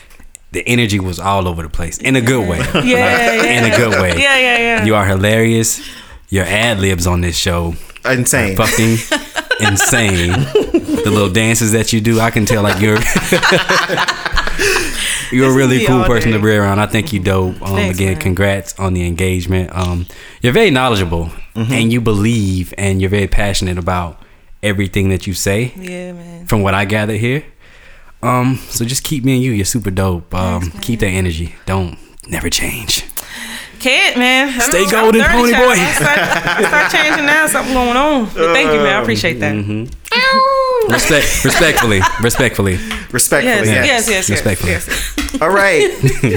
the 0.52 0.66
energy 0.66 1.01
was 1.01 1.18
all 1.18 1.48
over 1.48 1.62
the 1.62 1.68
place 1.68 1.98
in 1.98 2.16
a 2.16 2.20
good 2.20 2.48
way. 2.48 2.59
Yeah, 2.74 2.82
yeah, 2.85 3.43
in 3.44 3.73
a 3.73 3.77
good 3.77 4.01
way. 4.01 4.10
Yeah, 4.10 4.39
yeah, 4.39 4.59
yeah. 4.59 4.85
You 4.85 4.94
are 4.94 5.06
hilarious. 5.06 5.86
Your 6.28 6.44
ad 6.44 6.81
libs 6.81 7.06
on 7.06 7.20
this 7.20 7.36
show 7.36 7.74
Insane. 8.05 8.56
fucking 8.56 8.97
insane. 9.60 10.32
The 10.32 11.10
little 11.10 11.31
dances 11.31 11.73
that 11.73 11.93
you 11.93 12.01
do, 12.01 12.20
I 12.20 12.31
can 12.31 12.44
tell 12.47 12.62
like 12.62 12.81
you're 12.81 12.98
you're 15.32 15.51
a 15.51 15.55
really 15.55 15.85
cool 15.86 16.05
person 16.05 16.31
day. 16.32 16.39
to 16.39 16.43
be 16.43 16.51
around. 16.55 16.78
I 16.81 16.86
think 16.86 17.12
you 17.12 17.20
dope. 17.20 17.60
Um, 17.62 17.77
Thanks, 17.77 17.98
again, 17.98 18.14
man. 18.14 18.20
congrats 18.23 18.78
on 18.78 18.94
the 18.94 19.06
engagement. 19.06 19.70
Um, 19.74 20.06
you're 20.43 20.52
very 20.52 20.70
knowledgeable 20.70 21.31
Mm-hmm. 21.56 21.73
and 21.73 21.90
you 21.90 22.02
believe 22.02 22.74
and 22.77 23.01
you're 23.01 23.09
very 23.09 23.28
passionate 23.28 23.78
about 23.78 24.20
everything 24.62 25.09
that 25.09 25.27
you 25.27 25.32
say. 25.32 25.73
yeah, 25.74 26.12
man. 26.12 26.47
From 26.47 26.60
what 26.60 26.74
I 26.74 26.85
gather 26.85 27.14
here, 27.14 27.44
um, 28.26 28.56
so 28.68 28.84
just 28.84 29.02
keep 29.04 29.24
me 29.24 29.34
and 29.34 29.42
you. 29.42 29.52
You're 29.52 29.64
super 29.64 29.90
dope. 29.90 30.34
Um, 30.34 30.70
keep 30.82 31.00
that 31.00 31.08
energy. 31.08 31.54
Don't 31.66 31.98
never 32.28 32.50
change. 32.50 33.04
Can't, 33.78 34.16
man. 34.18 34.58
Stay 34.62 34.84
I'm 34.84 34.90
golden, 34.90 35.22
pony 35.24 35.52
child. 35.52 35.64
boy. 35.66 35.74
I 35.76 35.92
Start, 35.92 36.66
start 36.66 36.92
changing 36.92 37.26
now. 37.26 37.46
Something 37.46 37.74
going 37.74 37.96
on. 37.96 38.24
But 38.26 38.52
thank 38.54 38.70
you, 38.72 38.78
man. 38.78 38.96
I 38.96 39.02
appreciate 39.02 39.34
that. 39.40 39.54
Mm-hmm. 39.54 40.92
Respect, 40.92 41.44
respectfully, 41.44 42.00
respectfully. 42.22 42.78
Respectfully, 43.12 43.44
Yes, 43.44 43.66
yes. 43.66 43.86
yes, 43.86 44.08
yes, 44.08 44.08
yes, 44.08 44.30
Respectfully. 44.30 44.72
yes. 44.72 45.40
All 45.42 45.50
right. 45.50 45.90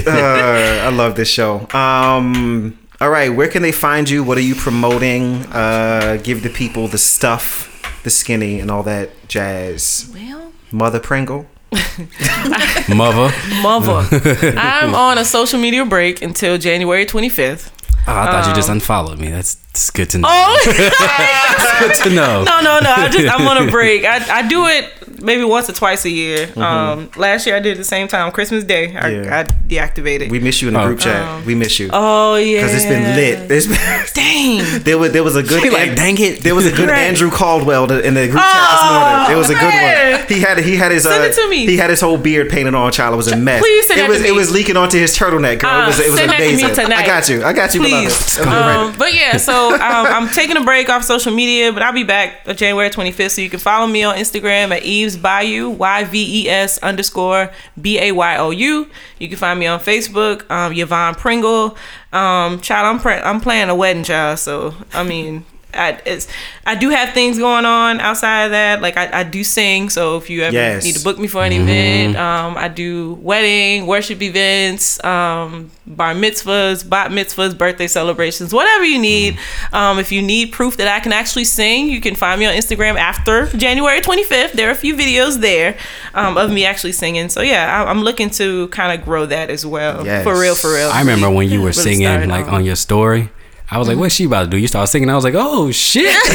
Uh, 0.08 0.86
I 0.86 0.90
love 0.90 1.16
this 1.16 1.30
show. 1.30 1.68
Um, 1.72 2.78
all 3.00 3.10
right. 3.10 3.30
Where 3.30 3.48
can 3.48 3.62
they 3.62 3.72
find 3.72 4.10
you? 4.10 4.24
What 4.24 4.38
are 4.38 4.42
you 4.42 4.56
promoting? 4.56 5.46
Uh, 5.48 6.20
give 6.24 6.44
the 6.44 6.50
people 6.50 6.88
the 6.88 6.98
stuff, 6.98 8.02
the 8.04 8.10
skinny, 8.10 8.60
and 8.60 8.70
all 8.70 8.84
that 8.84 9.10
jazz. 9.28 10.10
Well, 10.14 10.52
Mother 10.72 11.00
Pringle. 11.00 11.46
Mother. 12.90 13.32
mother. 13.62 14.54
I'm 14.58 14.96
on 14.96 15.18
a 15.18 15.26
social 15.26 15.60
media 15.60 15.86
break 15.86 16.22
until 16.22 16.58
January 16.58 17.06
25th. 17.06 17.72
Oh, 18.08 18.16
I 18.16 18.26
thought 18.26 18.48
you 18.48 18.56
just 18.56 18.70
um, 18.70 18.78
unfollowed 18.78 19.20
me. 19.20 19.30
That's, 19.30 19.56
that's 19.56 19.92
good 19.92 20.10
to 20.12 20.18
know. 20.20 20.28
Oh, 20.30 20.60
good 21.80 21.96
to 22.04 22.10
know. 22.10 22.44
no, 22.44 22.62
no, 22.62 22.80
no. 22.80 22.92
I 22.92 23.10
just 23.12 23.28
I'm 23.28 23.48
on 23.48 23.68
a 23.68 23.70
break. 23.70 24.04
I, 24.04 24.40
I 24.40 24.48
do 24.48 24.66
it 24.66 24.92
maybe 25.22 25.44
once 25.44 25.70
or 25.70 25.74
twice 25.74 26.06
a 26.06 26.10
year. 26.10 26.50
Um, 26.56 27.10
last 27.18 27.46
year 27.46 27.56
I 27.56 27.60
did 27.60 27.74
it 27.74 27.78
the 27.78 27.84
same 27.84 28.08
time, 28.08 28.32
Christmas 28.32 28.64
Day. 28.64 28.96
I, 28.96 29.08
Yeah. 29.10 29.40
I 29.40 29.44
deactivated. 29.68 30.30
We 30.30 30.40
miss 30.40 30.62
you 30.62 30.68
in 30.68 30.74
the 30.74 30.82
Oh. 30.82 30.86
group 30.88 31.00
chat. 31.00 31.46
we 31.46 31.56
miss 31.56 31.80
you. 31.80 31.90
oh 31.94 32.36
yeah, 32.36 32.62
Because 32.62 32.76
it's 32.76 32.86
been 32.86 33.16
lit. 33.16 33.52
It's 33.52 33.68
been, 33.68 33.78
Dang. 34.14 34.84
there 34.84 34.98
was 34.98 35.12
there 35.12 35.24
was 35.24 35.36
a 35.36 35.44
good 35.44 35.62
She 35.62 35.70
like, 35.70 35.96
dang 35.96 36.18
it. 36.20 36.44
There 36.44 36.56
was 36.56 36.66
a 36.66 36.72
good 36.72 36.90
Right. 36.90 37.00
Andrew 37.00 37.30
Caldwell 37.32 37.88
to- 37.88 38.02
in 38.06 38.14
the 38.14 38.28
group 38.28 38.42
chat 38.42 38.70
this 38.72 38.90
morning. 38.90 39.28
There 39.30 39.38
was 39.38 39.50
a 39.50 39.54
good 39.54 39.64
one. 39.64 40.28
He 40.28 40.40
had 40.42 40.58
he 40.60 40.76
had 40.76 40.92
his 40.92 41.04
Send 41.04 41.24
uh, 41.24 41.28
it 41.28 41.34
to 41.36 41.50
me. 41.50 41.66
he 41.66 41.78
had 41.78 41.90
his 41.90 42.02
whole 42.02 42.18
beard 42.18 42.50
painted 42.50 42.74
on. 42.76 42.92
Child, 42.92 43.14
it 43.14 43.18
was 43.18 43.32
a 43.32 43.36
mess. 43.36 43.62
please 43.62 43.88
send 43.88 44.00
it 44.00 44.04
that 44.04 44.10
was 44.10 44.22
to 44.22 44.28
it 44.28 44.32
was 44.34 44.52
leaking 44.52 44.78
onto 44.78 44.98
his 44.98 45.18
turtleneck. 45.18 45.60
Girl. 45.60 45.70
Uh, 45.70 45.84
it 45.84 45.88
was 45.88 46.00
it 46.00 46.10
was 46.10 46.20
send 46.20 46.32
that 46.32 46.38
to 46.38 46.88
me 46.88 46.96
I 46.96 47.06
got 47.06 47.30
you. 47.30 47.44
I 47.44 47.54
got 47.54 47.74
you. 47.74 47.82
Please. 47.82 48.38
I'll 48.40 48.46
be 48.46 48.52
ready. 48.52 48.80
Um, 48.90 48.96
but 48.98 49.14
yeah, 49.14 49.38
so 49.38 49.74
um, 49.74 49.80
I'm 49.82 50.28
taking 50.30 50.58
a 50.58 50.64
break 50.64 50.90
off 50.90 51.04
social 51.04 51.34
media, 51.34 51.72
but 51.72 51.82
I'll 51.84 51.94
be 51.94 52.04
back 52.04 52.46
January 52.56 52.90
25th. 52.90 53.32
So 53.32 53.42
you 53.42 53.50
can 53.50 53.60
follow 53.60 53.88
me 53.88 54.04
on 54.04 54.16
Instagram 54.16 54.72
at 54.76 54.84
Eves 55.10 55.18
Bayou, 55.18 55.70
Y 55.70 56.04
V 56.04 56.44
E 56.44 56.50
S 56.50 56.78
underscore 56.80 57.52
B 57.82 58.00
A 58.00 58.12
Y 58.12 58.38
O 58.38 58.52
U. 58.52 58.88
You 59.18 59.28
can 59.28 59.38
find 59.38 59.60
me 59.60 59.66
on 59.68 59.80
Facebook, 59.80 60.50
um, 60.52 60.72
Yvonne 60.74 61.16
Pringle. 61.16 61.76
Um, 62.14 62.60
child, 62.62 62.86
I'm 62.88 63.00
pre- 63.00 63.14
I'm 63.14 63.42
playing 63.42 63.70
a 63.70 63.76
wedding 63.76 64.04
child, 64.04 64.40
so 64.40 64.74
I 64.94 65.04
mean. 65.04 65.46
I, 65.74 66.00
it's, 66.06 66.28
I 66.66 66.74
do 66.76 66.90
have 66.90 67.14
things 67.14 67.38
going 67.38 67.64
on 67.66 68.00
outside 68.00 68.46
of 68.46 68.52
that. 68.52 68.82
Like 68.82 68.98
I, 68.98 69.20
I 69.20 69.24
do 69.24 69.44
sing, 69.44 69.90
so 69.90 70.18
if 70.18 70.30
you 70.30 70.42
ever 70.42 70.54
Yes. 70.54 70.84
need 70.84 70.96
to 70.96 71.04
book 71.04 71.20
me 71.20 71.28
for 71.28 71.44
an 71.44 71.52
event, 71.54 72.16
um, 72.18 72.58
I 72.58 72.68
do 72.70 73.14
wedding, 73.22 73.86
worship 73.86 74.22
events, 74.22 75.02
um, 75.04 75.70
bar 75.86 76.14
mitzvahs, 76.16 76.88
bat 76.90 77.12
mitzvahs, 77.12 77.56
birthday 77.58 77.88
celebrations, 77.88 78.52
whatever 78.54 78.84
you 78.84 78.98
need. 79.00 79.38
Um, 79.72 80.00
if 80.00 80.12
you 80.12 80.22
need 80.24 80.52
proof 80.52 80.78
that 80.78 80.88
I 80.88 81.00
can 81.02 81.14
actually 81.14 81.46
sing, 81.46 81.88
you 81.90 82.02
can 82.02 82.16
find 82.16 82.40
me 82.40 82.48
on 82.48 82.54
Instagram 82.56 82.96
after 82.98 83.46
January 83.56 84.02
25th. 84.02 84.54
There 84.54 84.68
are 84.70 84.72
a 84.72 84.76
few 84.76 84.96
videos 84.96 85.40
there 85.40 85.78
um, 86.16 86.38
of 86.38 86.50
me 86.52 86.66
actually 86.66 86.94
singing. 86.94 87.30
So 87.30 87.42
yeah, 87.42 87.84
I, 87.86 87.90
I'm 87.90 88.02
looking 88.02 88.32
to 88.32 88.68
kind 88.70 88.98
of 88.98 89.06
grow 89.06 89.28
that 89.28 89.50
as 89.52 89.66
well. 89.68 90.04
Yes. 90.04 90.24
For 90.24 90.40
real, 90.40 90.56
for 90.56 90.74
real. 90.74 90.90
I 90.90 91.00
remember 91.02 91.30
when 91.30 91.48
you 91.48 91.60
were 91.62 91.68
Really 91.70 91.74
singing 91.84 92.30
like 92.30 92.48
on. 92.48 92.56
on 92.56 92.66
your 92.66 92.76
story. 92.76 93.30
I 93.72 93.78
was 93.78 93.88
like, 93.88 93.98
"What's 93.98 94.16
she 94.16 94.24
about 94.26 94.44
to 94.46 94.50
do?" 94.50 94.58
You 94.58 94.68
start 94.68 94.90
singing. 94.90 95.10
I 95.10 95.16
was 95.16 95.24
like, 95.24 95.36
"Oh 95.38 95.72
shit!" 95.72 96.06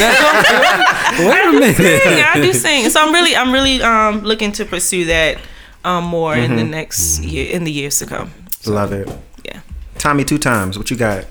Wait 1.19 1.45
a 1.47 1.53
minute. 1.53 1.79
yeah, 1.79 2.33
I 2.35 2.41
do 2.41 2.53
sing. 2.53 2.89
So 2.91 3.01
I'm 3.05 3.13
really, 3.13 3.35
I'm 3.35 3.53
really 3.53 3.83
um, 3.83 4.21
looking 4.21 4.53
to 4.53 4.65
pursue 4.65 5.07
that 5.07 5.39
um, 5.85 6.05
more 6.05 6.35
in 6.37 6.57
the 6.57 6.65
next 6.65 7.21
year, 7.23 7.51
in 7.51 7.65
the 7.65 7.73
years 7.73 7.99
to 7.99 8.07
come. 8.07 8.31
Love 8.67 8.93
it. 8.93 9.09
Yeah. 9.45 9.61
Tommy, 9.99 10.25
two 10.25 10.39
times. 10.39 10.79
What 10.79 10.91
you 10.91 10.97
got? 10.97 11.25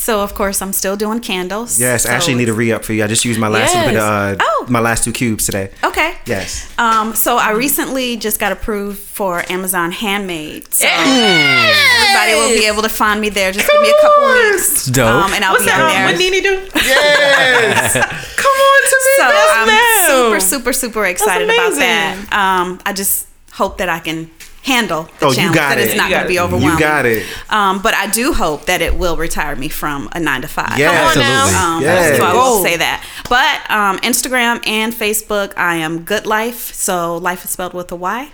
So 0.00 0.20
of 0.22 0.32
course 0.34 0.62
I'm 0.62 0.72
still 0.72 0.96
doing 0.96 1.18
candles. 1.20 1.78
Yes, 1.80 2.04
so 2.04 2.10
I 2.10 2.12
actually 2.14 2.36
need 2.36 2.48
a 2.48 2.52
re 2.54 2.70
up 2.72 2.84
for 2.84 2.92
you. 2.92 3.02
I 3.02 3.08
just 3.08 3.24
used 3.24 3.38
my 3.40 3.48
last 3.48 3.74
Yes. 3.74 3.86
bit 3.90 3.96
of, 3.96 4.38
uh, 4.40 4.44
Oh. 4.44 4.66
my 4.68 4.78
last 4.78 5.02
two 5.04 5.12
cubes 5.12 5.44
today. 5.44 5.70
Okay. 5.82 6.14
Yes. 6.24 6.66
Um, 6.78 7.14
so 7.16 7.36
I 7.36 7.50
recently 7.50 8.16
just 8.16 8.38
got 8.38 8.52
approved 8.52 9.00
for 9.00 9.44
Amazon 9.50 9.90
Handmade. 9.90 10.72
So 10.72 10.86
everybody 10.86 12.34
will 12.40 12.56
be 12.56 12.66
able 12.66 12.82
to 12.82 12.88
find 12.88 13.20
me 13.20 13.28
there. 13.28 13.50
Just 13.52 13.68
give 13.70 13.82
me 13.82 13.90
a 13.90 14.00
couple 14.00 14.24
weeks. 14.28 14.86
Dope. 14.86 15.08
Um, 15.24 15.32
and 15.34 15.44
I'll 15.44 15.52
What's 15.52 15.64
be 15.64 15.70
that? 15.70 15.80
on 15.80 15.90
Um, 15.90 15.96
there. 15.96 16.06
what 16.06 16.18
Nene 16.18 16.42
do? 16.42 16.54
Yes. 16.86 17.92
Come 18.36 18.58
on 18.70 18.80
to 18.90 18.96
me. 19.04 19.16
so 19.16 19.24
I'm 19.26 19.68
Yes, 19.68 20.06
super, 20.06 20.40
super, 20.40 20.72
super 20.72 21.04
excited 21.06 21.50
about 21.50 21.74
that. 21.74 22.16
Um, 22.32 22.78
I 22.86 22.92
just 22.92 23.26
hope 23.52 23.78
that 23.78 23.88
I 23.88 23.98
can 23.98 24.30
handle 24.68 25.02
the 25.18 25.26
Oh, 25.26 25.30
you 25.30 25.36
challenge. 25.36 25.54
got 25.54 25.68
that 25.70 25.78
it. 25.78 25.86
it's 25.88 25.96
not 25.96 26.10
going 26.10 26.22
to 26.22 26.28
be 26.28 26.36
it. 26.36 26.40
overwhelming. 26.40 26.72
You 26.74 26.78
got 26.78 27.04
it. 27.06 27.26
Um, 27.50 27.80
but 27.82 27.94
I 27.94 28.06
do 28.20 28.32
hope 28.32 28.66
that 28.66 28.80
it 28.80 28.96
will 28.96 29.16
retire 29.16 29.56
me 29.56 29.68
from 29.68 30.08
a 30.12 30.20
nine 30.20 30.42
to 30.42 30.48
five. 30.48 30.78
Yeah. 30.78 30.92
Come 30.92 31.08
on 31.08 31.18
now. 31.18 31.44
Absolutely. 31.46 31.76
Um, 31.76 31.82
Yes. 31.82 32.18
So 32.18 32.24
I 32.24 32.32
will 32.34 32.62
say 32.62 32.76
that. 32.76 33.04
But 33.28 33.70
um, 33.70 33.98
Instagram 34.10 34.56
and 34.66 34.92
Facebook, 34.92 35.52
I 35.56 35.76
am 35.76 36.02
Good 36.02 36.26
Life. 36.26 36.72
So 36.74 37.16
life 37.16 37.44
is 37.44 37.50
spelled 37.50 37.74
with 37.74 37.90
a 37.92 37.96
Y, 37.96 38.30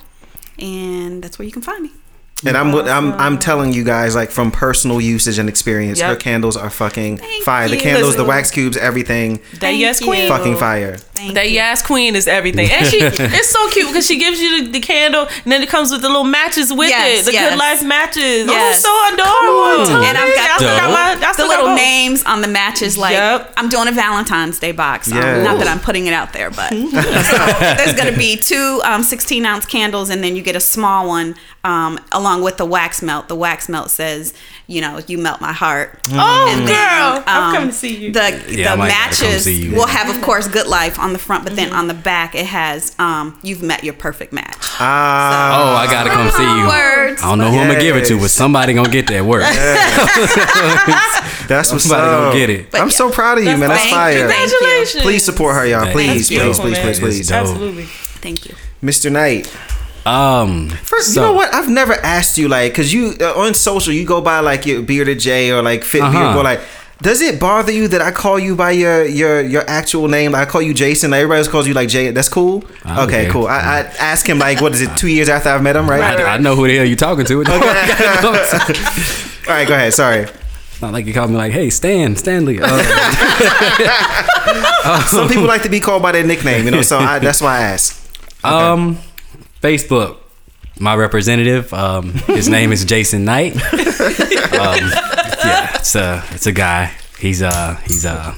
and 0.58 1.22
that's 1.22 1.38
where 1.38 1.46
you 1.46 1.52
can 1.52 1.62
find 1.62 1.82
me. 1.82 1.90
And 2.46 2.56
I'm 2.56 2.74
I'm 2.74 3.12
I'm 3.14 3.38
telling 3.38 3.72
you 3.72 3.84
guys 3.84 4.14
like 4.14 4.30
from 4.30 4.50
personal 4.50 5.00
usage 5.00 5.38
and 5.38 5.48
experience, 5.48 5.98
Yep. 5.98 6.08
her 6.10 6.16
candles 6.16 6.56
are 6.56 6.70
fucking 6.70 7.18
Thank 7.18 7.44
fire. 7.44 7.68
The 7.68 7.76
you. 7.76 7.82
candles, 7.82 8.16
the 8.16 8.24
wax 8.24 8.50
cubes, 8.50 8.76
everything, 8.76 9.36
That 9.52 9.60
Thank 9.60 9.80
yes 9.80 10.00
queen. 10.02 10.28
fucking 10.28 10.56
fire. 10.58 10.96
Thank 11.14 11.34
That 11.34 11.48
you. 11.48 11.54
yes 11.54 11.82
queen 11.82 12.16
is 12.16 12.26
everything, 12.28 12.70
and 12.70 12.86
she 12.86 12.98
it's 13.02 13.50
so 13.50 13.70
cute 13.70 13.88
because 13.88 14.06
she 14.06 14.18
gives 14.18 14.40
you 14.40 14.64
the, 14.64 14.72
the 14.72 14.80
candle, 14.80 15.26
and 15.44 15.52
then 15.52 15.62
it 15.62 15.68
comes 15.68 15.90
with 15.90 16.02
the 16.02 16.08
little 16.08 16.24
matches 16.24 16.72
with 16.72 16.90
Yes, 16.90 17.20
it, 17.20 17.24
the 17.26 17.32
yes. 17.32 17.50
good 17.50 17.58
life 17.58 17.82
matches. 17.84 18.46
Yes. 18.46 18.84
Oh, 18.86 19.08
so 19.08 19.14
adorable. 19.14 20.04
And 20.04 20.18
I've 20.18 20.34
got 20.34 20.60
I 20.62 20.76
got 20.78 20.90
my, 20.90 21.12
I 21.12 21.14
the 21.28 21.32
still 21.32 21.46
got 21.46 21.50
little 21.50 21.64
little 21.64 21.74
Oh. 21.74 21.76
names 21.76 22.24
on 22.24 22.40
the 22.42 22.48
matches. 22.48 22.98
Like 22.98 23.12
Yep. 23.12 23.54
I'm 23.56 23.68
doing 23.68 23.88
a 23.88 23.92
Valentine's 23.92 24.58
Day 24.58 24.72
box. 24.72 25.10
Um, 25.10 25.18
not 25.44 25.58
that 25.60 25.68
I'm 25.68 25.80
putting 25.80 26.06
it 26.06 26.12
out 26.12 26.32
there, 26.32 26.50
but 26.50 26.70
so 26.70 26.76
there's 26.90 27.94
going 27.94 28.12
to 28.12 28.18
be 28.18 28.36
two 28.36 28.80
um, 28.84 29.02
16 29.02 29.46
ounce 29.46 29.64
candles, 29.66 30.10
and 30.10 30.22
then 30.22 30.36
you 30.36 30.42
get 30.42 30.56
a 30.56 30.60
small 30.60 31.06
one 31.08 31.36
um, 31.64 31.98
along 32.12 32.42
with 32.44 32.58
the 32.58 32.64
wax 32.66 33.02
melt. 33.02 33.28
The 33.28 33.34
wax 33.34 33.68
melt 33.68 33.90
says, 33.90 34.34
you 34.66 34.80
know, 34.80 35.00
you 35.06 35.18
melt 35.18 35.40
my 35.40 35.52
heart. 35.52 35.98
Oh, 36.12 36.48
And 36.50 36.60
girl, 36.60 36.66
then, 36.68 37.24
I'm 37.26 37.42
um, 37.48 37.54
coming 37.54 37.68
to 37.70 37.74
see 37.74 37.96
you. 37.96 38.12
The, 38.12 38.20
Yeah, 38.48 38.72
the 38.72 38.76
might 38.76 38.88
gotta 38.90 39.16
come 39.16 39.28
matches 39.30 39.44
see 39.44 39.62
you. 39.64 39.74
will 39.74 39.86
have, 39.86 40.14
of 40.14 40.22
course, 40.22 40.46
good 40.46 40.66
life 40.66 40.98
on 40.98 41.12
the 41.12 41.18
front, 41.18 41.44
but 41.44 41.56
then 41.56 41.72
on 41.72 41.88
the 41.88 41.94
back 41.94 42.34
it 42.34 42.46
has 42.46 42.94
um, 42.98 43.38
you've 43.42 43.62
met 43.62 43.82
your 43.82 43.94
perfect 43.94 44.32
match. 44.32 44.56
Ah, 44.78 45.72
Oh, 45.72 45.76
I 45.76 45.86
gotta 45.86 46.10
come 46.10 46.30
see 46.30 46.42
you. 46.42 46.68
Words. 46.68 47.22
I 47.22 47.28
don't 47.30 47.38
know 47.38 47.50
who 47.50 47.58
I'm 47.58 47.68
gonna 47.68 47.80
give 47.80 47.96
it 47.96 48.04
to, 48.06 48.18
but 48.20 48.30
somebody 48.30 48.74
gonna 48.74 48.90
get 48.90 49.06
that 49.08 49.24
work. 49.24 49.42
that's 51.48 51.72
what's 51.72 51.84
Somebody 51.84 52.06
up. 52.08 52.20
gonna 52.32 52.38
get 52.38 52.50
it. 52.50 52.70
But 52.70 52.80
I'm 52.80 52.90
so 52.90 53.10
proud 53.10 53.38
of 53.38 53.44
you, 53.44 53.56
man. 53.56 53.68
That's 53.68 53.90
fire. 53.90 54.28
Congratulations. 54.28 55.02
Please 55.02 55.24
support 55.24 55.56
her, 55.56 55.66
y'all. 55.66 55.82
Thank 55.84 55.94
Please, 55.94 56.28
please, 56.28 56.58
please, 56.58 56.78
please, 56.78 57.00
please. 57.00 57.32
Absolutely. 57.32 57.84
Thank 57.84 58.46
you. 58.48 58.54
Mr. 58.82 59.10
Knight. 59.10 59.54
Um, 60.06 60.68
First, 60.68 61.14
so- 61.14 61.20
you 61.20 61.26
know 61.28 61.32
what? 61.34 61.52
I've 61.54 61.68
never 61.70 61.94
asked 61.94 62.36
you 62.38 62.48
like, 62.48 62.74
cause 62.74 62.92
you 62.92 63.14
uh, 63.20 63.34
on 63.40 63.54
social 63.54 63.92
you 63.92 64.04
go 64.06 64.20
by 64.20 64.40
like 64.40 64.66
your 64.66 64.82
bearded 64.82 65.18
J 65.20 65.50
or 65.52 65.62
like 65.62 65.82
fit 65.84 66.00
beard. 66.02 66.14
Uh-huh. 66.14 66.34
Go 66.34 66.42
like, 66.42 66.60
does 67.02 67.20
it 67.20 67.40
bother 67.40 67.72
you 67.72 67.88
that 67.88 68.00
I 68.02 68.10
call 68.12 68.38
you 68.38 68.54
by 68.54 68.70
your 68.72 69.04
your 69.04 69.40
your 69.40 69.62
actual 69.68 70.06
name? 70.08 70.32
Like 70.32 70.48
I 70.48 70.50
call 70.50 70.62
you 70.62 70.74
Jason. 70.74 71.10
Like 71.10 71.18
everybody 71.18 71.38
else 71.38 71.48
calls 71.48 71.66
you 71.66 71.74
like 71.74 71.88
Jay. 71.88 72.10
That's 72.10 72.28
cool. 72.28 72.64
I 72.84 72.96
don't 72.96 73.08
Okay, 73.08 73.28
cool. 73.30 73.46
I, 73.46 73.56
I 73.58 73.80
ask 73.98 74.26
him 74.28 74.38
like, 74.38 74.60
what 74.60 74.72
is 74.72 74.80
it? 74.82 74.94
Two 74.96 75.08
years 75.08 75.28
after 75.28 75.48
I've 75.48 75.62
met 75.62 75.74
him, 75.76 75.88
right? 75.88 76.02
I, 76.20 76.34
I 76.34 76.38
know 76.38 76.54
who 76.54 76.66
the 76.66 76.76
hell 76.76 76.84
you're 76.86 76.96
talking 76.96 77.24
to. 77.26 77.38
All 79.48 79.54
right, 79.54 79.66
go 79.68 79.74
ahead. 79.74 79.92
Sorry. 79.92 80.26
Not 80.82 80.92
like 80.92 81.06
you 81.06 81.14
called 81.14 81.30
me 81.30 81.36
like, 81.36 81.52
hey, 81.52 81.70
Stan, 81.70 82.16
Stanley. 82.16 82.58
Uh, 82.60 82.68
Some 85.06 85.28
people 85.28 85.44
like 85.44 85.62
to 85.62 85.68
be 85.68 85.80
called 85.80 86.02
by 86.02 86.12
their 86.12 86.24
nickname, 86.26 86.64
you 86.64 86.70
know. 86.70 86.82
So 86.82 86.98
I, 86.98 87.18
that's 87.18 87.40
why 87.40 87.58
I 87.58 87.60
ask. 87.62 88.00
Um, 88.44 88.98
Facebook. 89.64 90.18
My 90.78 90.94
representative. 90.94 91.72
Um, 91.72 92.12
his 92.26 92.48
name 92.48 92.72
is 92.72 92.84
Jason 92.84 93.24
Knight. 93.24 93.56
Um, 94.54 94.78
yeah, 94.78 95.74
it's 95.76 95.94
a 95.96 96.22
it's 96.30 96.46
a 96.46 96.52
guy. 96.52 96.92
He's 97.18 97.42
uh 97.42 97.74
he's 97.86 98.06
uh 98.06 98.34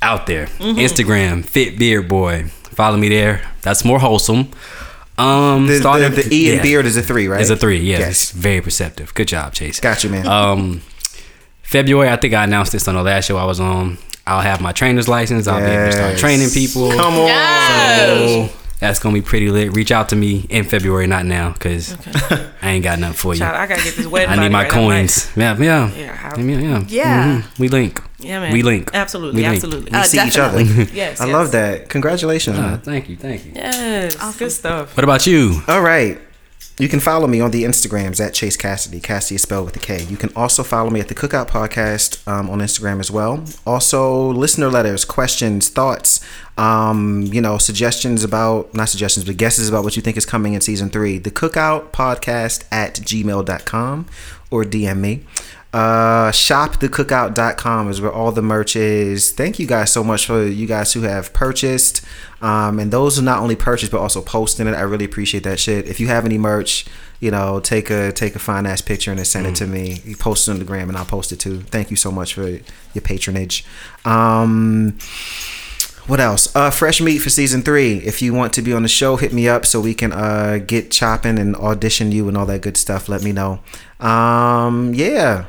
out 0.00 0.26
there. 0.26 0.46
Mm-hmm. 0.46 0.78
Instagram, 0.78 1.44
Fit 1.44 1.76
Beard 1.78 2.08
Boy. 2.08 2.44
Follow 2.70 2.96
me 2.96 3.08
there. 3.08 3.42
That's 3.62 3.84
more 3.84 3.98
wholesome. 3.98 4.50
Um, 5.18 5.66
The, 5.66 5.72
the, 5.74 5.78
started- 5.80 6.12
the 6.12 6.32
E 6.34 6.50
in 6.50 6.56
yeah. 6.56 6.62
beard 6.62 6.86
is 6.86 6.96
a 6.96 7.02
three, 7.02 7.26
right? 7.26 7.40
It's 7.40 7.50
a 7.50 7.56
three. 7.56 7.78
Yes, 7.80 7.98
Yes. 7.98 8.08
it's 8.10 8.30
very 8.30 8.60
perceptive. 8.60 9.12
Good 9.14 9.26
job, 9.28 9.54
Chase. 9.54 9.80
Got 9.80 10.04
you, 10.04 10.10
man. 10.10 10.26
Um, 10.26 10.82
February, 11.62 12.08
I 12.10 12.16
think 12.16 12.32
I 12.34 12.44
announced 12.44 12.70
this 12.72 12.86
on 12.86 12.94
the 12.94 13.02
last 13.02 13.24
show 13.26 13.36
I 13.36 13.44
was 13.44 13.58
on. 13.58 13.98
I'll 14.26 14.40
have 14.42 14.60
my 14.60 14.72
trainer's 14.72 15.08
license. 15.08 15.48
I'll 15.48 15.58
be 15.60 15.66
able 15.66 15.86
to 15.86 15.92
start 15.92 16.16
training 16.18 16.50
people. 16.50 16.92
Come 16.92 17.14
on. 17.14 17.28
So 17.28 18.48
that's 18.80 18.98
gonna 18.98 19.14
be 19.14 19.22
pretty 19.22 19.50
lit. 19.50 19.72
Reach 19.72 19.90
out 19.92 20.08
to 20.10 20.16
me 20.16 20.46
in 20.48 20.64
February, 20.64 21.06
not 21.06 21.24
now, 21.26 21.52
cause 21.54 21.96
I 22.62 22.70
ain't 22.70 22.84
got 22.84 22.98
nothing 22.98 23.14
for 23.16 23.34
you. 23.34 23.40
Child, 23.40 23.56
I 23.56 23.66
gotta 23.66 23.82
get 23.82 23.94
this 23.96 24.06
wedding. 24.06 24.30
I 24.38 24.42
need 24.42 24.52
my 24.52 24.62
right. 24.64 24.72
I'm 24.72 24.82
like, 24.84 24.88
coins. 24.98 25.30
Yeah, 25.36 25.56
yeah, 25.58 25.90
Yeah, 25.94 26.14
how- 26.14 26.36
yeah, 26.36 26.58
yeah. 26.58 26.84
Yeah. 26.88 27.42
Mhm. 27.42 27.58
We 27.58 27.68
link. 27.68 28.02
Yeah, 28.20 28.40
man. 28.40 28.52
We 28.52 28.62
link. 28.62 28.90
Absolutely, 28.94 29.42
We 29.42 29.48
link. 29.48 29.54
absolutely. 29.62 29.90
We 29.92 29.96
Uh, 29.98 30.02
see 30.02 30.18
each 30.26 30.38
other. 30.38 30.58
definitely. 30.64 30.94
Yes, 30.96 31.20
I 31.20 31.26
yes. 31.26 31.32
love 31.32 31.52
that. 31.52 31.88
Congratulations, 31.88 32.58
Uh, 32.58 32.78
thank 32.82 33.08
you, 33.08 33.16
thank 33.16 33.44
you. 33.46 33.52
Yes, 33.54 34.36
good 34.38 34.50
stuff. 34.52 34.96
What 34.96 35.04
about 35.04 35.26
you? 35.26 35.60
All 35.68 35.82
right. 35.82 36.20
You 36.78 36.88
can 36.88 37.00
follow 37.00 37.26
me 37.26 37.40
on 37.40 37.50
the 37.50 37.64
Instagrams 37.64 38.24
at 38.24 38.34
Chase 38.34 38.56
Kassidy. 38.56 39.00
Kassidy 39.00 39.34
is 39.34 39.42
spelled 39.42 39.66
with 39.66 39.74
a 39.74 39.80
K. 39.80 40.04
You 40.04 40.16
can 40.16 40.30
also 40.36 40.62
follow 40.62 40.90
me 40.90 41.00
at 41.00 41.08
the 41.08 41.14
Cookout 41.14 41.48
Podcast 41.48 42.26
um, 42.28 42.48
on 42.48 42.60
Instagram 42.60 43.00
as 43.00 43.10
well. 43.10 43.44
Also, 43.66 44.28
listener 44.28 44.68
letters, 44.68 45.04
questions, 45.04 45.70
thoughts, 45.70 46.20
um, 46.56 47.22
you 47.32 47.40
know, 47.40 47.58
suggestions 47.58 48.22
about, 48.22 48.72
not 48.74 48.88
suggestions, 48.88 49.26
but 49.26 49.36
guesses 49.36 49.68
about 49.68 49.82
what 49.82 49.96
you 49.96 50.02
think 50.02 50.16
is 50.16 50.24
coming 50.24 50.54
in 50.54 50.60
season 50.60 50.88
three. 50.88 51.18
The 51.18 51.32
Cookout 51.32 51.90
Podcast 51.90 52.64
at 52.70 52.94
gmail.com 52.94 54.06
or 54.50 54.64
DM 54.64 54.98
me. 54.98 55.24
Uh, 55.70 56.30
shopthecookout.com 56.30 57.90
is 57.90 58.00
where 58.00 58.10
all 58.10 58.32
the 58.32 58.40
merch 58.40 58.74
is. 58.74 59.32
Thank 59.32 59.58
you 59.58 59.66
guys 59.66 59.92
so 59.92 60.02
much 60.02 60.24
for 60.24 60.44
you 60.46 60.66
guys 60.66 60.94
who 60.94 61.02
have 61.02 61.32
purchased. 61.34 62.02
Um, 62.40 62.78
and 62.78 62.90
those 62.90 63.16
who 63.16 63.22
not 63.22 63.40
only 63.40 63.56
purchased 63.56 63.92
but 63.92 64.00
also 64.00 64.22
posting 64.22 64.66
it. 64.66 64.74
I 64.74 64.80
really 64.80 65.04
appreciate 65.04 65.42
that 65.44 65.58
shit. 65.60 65.86
If 65.86 66.00
you 66.00 66.06
have 66.06 66.24
any 66.24 66.38
merch, 66.38 66.86
you 67.20 67.30
know, 67.30 67.60
take 67.60 67.90
a 67.90 68.12
take 68.12 68.34
a 68.34 68.38
fine 68.38 68.64
ass 68.64 68.80
picture 68.80 69.10
and 69.10 69.18
then 69.18 69.26
send 69.26 69.46
it 69.46 69.56
to 69.56 69.66
me. 69.66 70.00
You 70.04 70.16
post 70.16 70.48
it 70.48 70.52
on 70.52 70.58
the 70.58 70.64
gram 70.64 70.88
and 70.88 70.96
I'll 70.96 71.04
post 71.04 71.32
it 71.32 71.40
too. 71.40 71.60
Thank 71.60 71.90
you 71.90 71.96
so 71.96 72.10
much 72.10 72.34
for 72.34 72.48
your 72.48 73.02
patronage. 73.02 73.64
Um 74.04 74.98
what 76.06 76.20
else? 76.20 76.56
Uh, 76.56 76.70
fresh 76.70 77.02
meat 77.02 77.18
for 77.18 77.28
season 77.28 77.60
three. 77.60 77.98
If 77.98 78.22
you 78.22 78.32
want 78.32 78.54
to 78.54 78.62
be 78.62 78.72
on 78.72 78.80
the 78.80 78.88
show, 78.88 79.16
hit 79.16 79.34
me 79.34 79.46
up 79.46 79.66
so 79.66 79.78
we 79.78 79.92
can 79.92 80.10
uh, 80.10 80.58
get 80.66 80.90
chopping 80.90 81.38
and 81.38 81.54
audition 81.54 82.12
you 82.12 82.28
and 82.28 82.36
all 82.36 82.46
that 82.46 82.62
good 82.62 82.78
stuff. 82.78 83.10
Let 83.10 83.22
me 83.22 83.30
know. 83.30 83.60
Um, 84.00 84.94
yeah, 84.94 85.44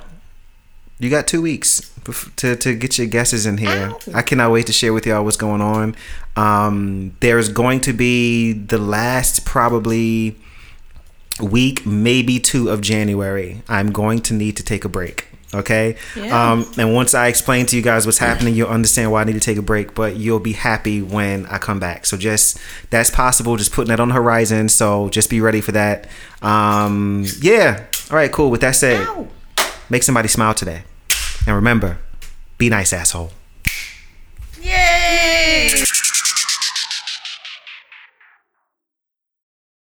you 0.99 1.09
got 1.09 1.27
two 1.27 1.41
weeks 1.41 1.91
to 2.37 2.55
to 2.55 2.75
get 2.75 2.97
your 2.97 3.07
guesses 3.07 3.45
in 3.45 3.57
here. 3.57 3.93
I 4.13 4.21
cannot 4.21 4.51
wait 4.51 4.67
to 4.67 4.73
share 4.73 4.93
with 4.93 5.05
y'all 5.05 5.23
what's 5.23 5.37
going 5.37 5.61
on. 5.61 5.95
Um, 6.35 7.15
there's 7.19 7.49
going 7.49 7.81
to 7.81 7.93
be 7.93 8.53
the 8.53 8.77
last 8.77 9.45
probably 9.45 10.35
week, 11.41 11.85
maybe 11.85 12.39
two 12.39 12.69
of 12.69 12.81
January. 12.81 13.61
I'm 13.67 13.91
going 13.91 14.19
to 14.23 14.33
need 14.33 14.57
to 14.57 14.63
take 14.63 14.85
a 14.85 14.89
break. 14.89 15.27
Okay. 15.53 15.95
Yeah. 16.15 16.51
Um, 16.51 16.71
and 16.77 16.93
once 16.93 17.15
I 17.15 17.27
explain 17.27 17.65
to 17.67 17.75
you 17.75 17.81
guys 17.81 18.05
what's 18.05 18.19
happening, 18.19 18.53
you'll 18.53 18.69
understand 18.69 19.11
why 19.11 19.21
I 19.21 19.23
need 19.23 19.33
to 19.33 19.39
take 19.39 19.57
a 19.57 19.63
break. 19.63 19.95
But 19.95 20.15
you'll 20.15 20.39
be 20.39 20.53
happy 20.53 21.01
when 21.01 21.47
I 21.47 21.57
come 21.57 21.79
back. 21.79 22.05
So 22.05 22.17
just 22.17 22.59
that's 22.91 23.09
possible. 23.09 23.55
Just 23.57 23.71
putting 23.71 23.89
that 23.89 23.99
on 23.99 24.09
the 24.09 24.13
horizon. 24.13 24.69
So 24.69 25.09
just 25.09 25.29
be 25.29 25.41
ready 25.41 25.61
for 25.61 25.71
that. 25.71 26.07
Um, 26.41 27.25
yeah. 27.41 27.85
All 28.11 28.17
right. 28.17 28.31
Cool. 28.31 28.51
With 28.51 28.61
that 28.61 28.75
said, 28.75 29.07
make 29.89 30.03
somebody 30.03 30.27
smile 30.27 30.53
today, 30.53 30.83
and 31.45 31.55
remember, 31.55 31.97
be 32.57 32.69
nice, 32.69 32.93
asshole. 32.93 33.31
Yay! 34.61 35.83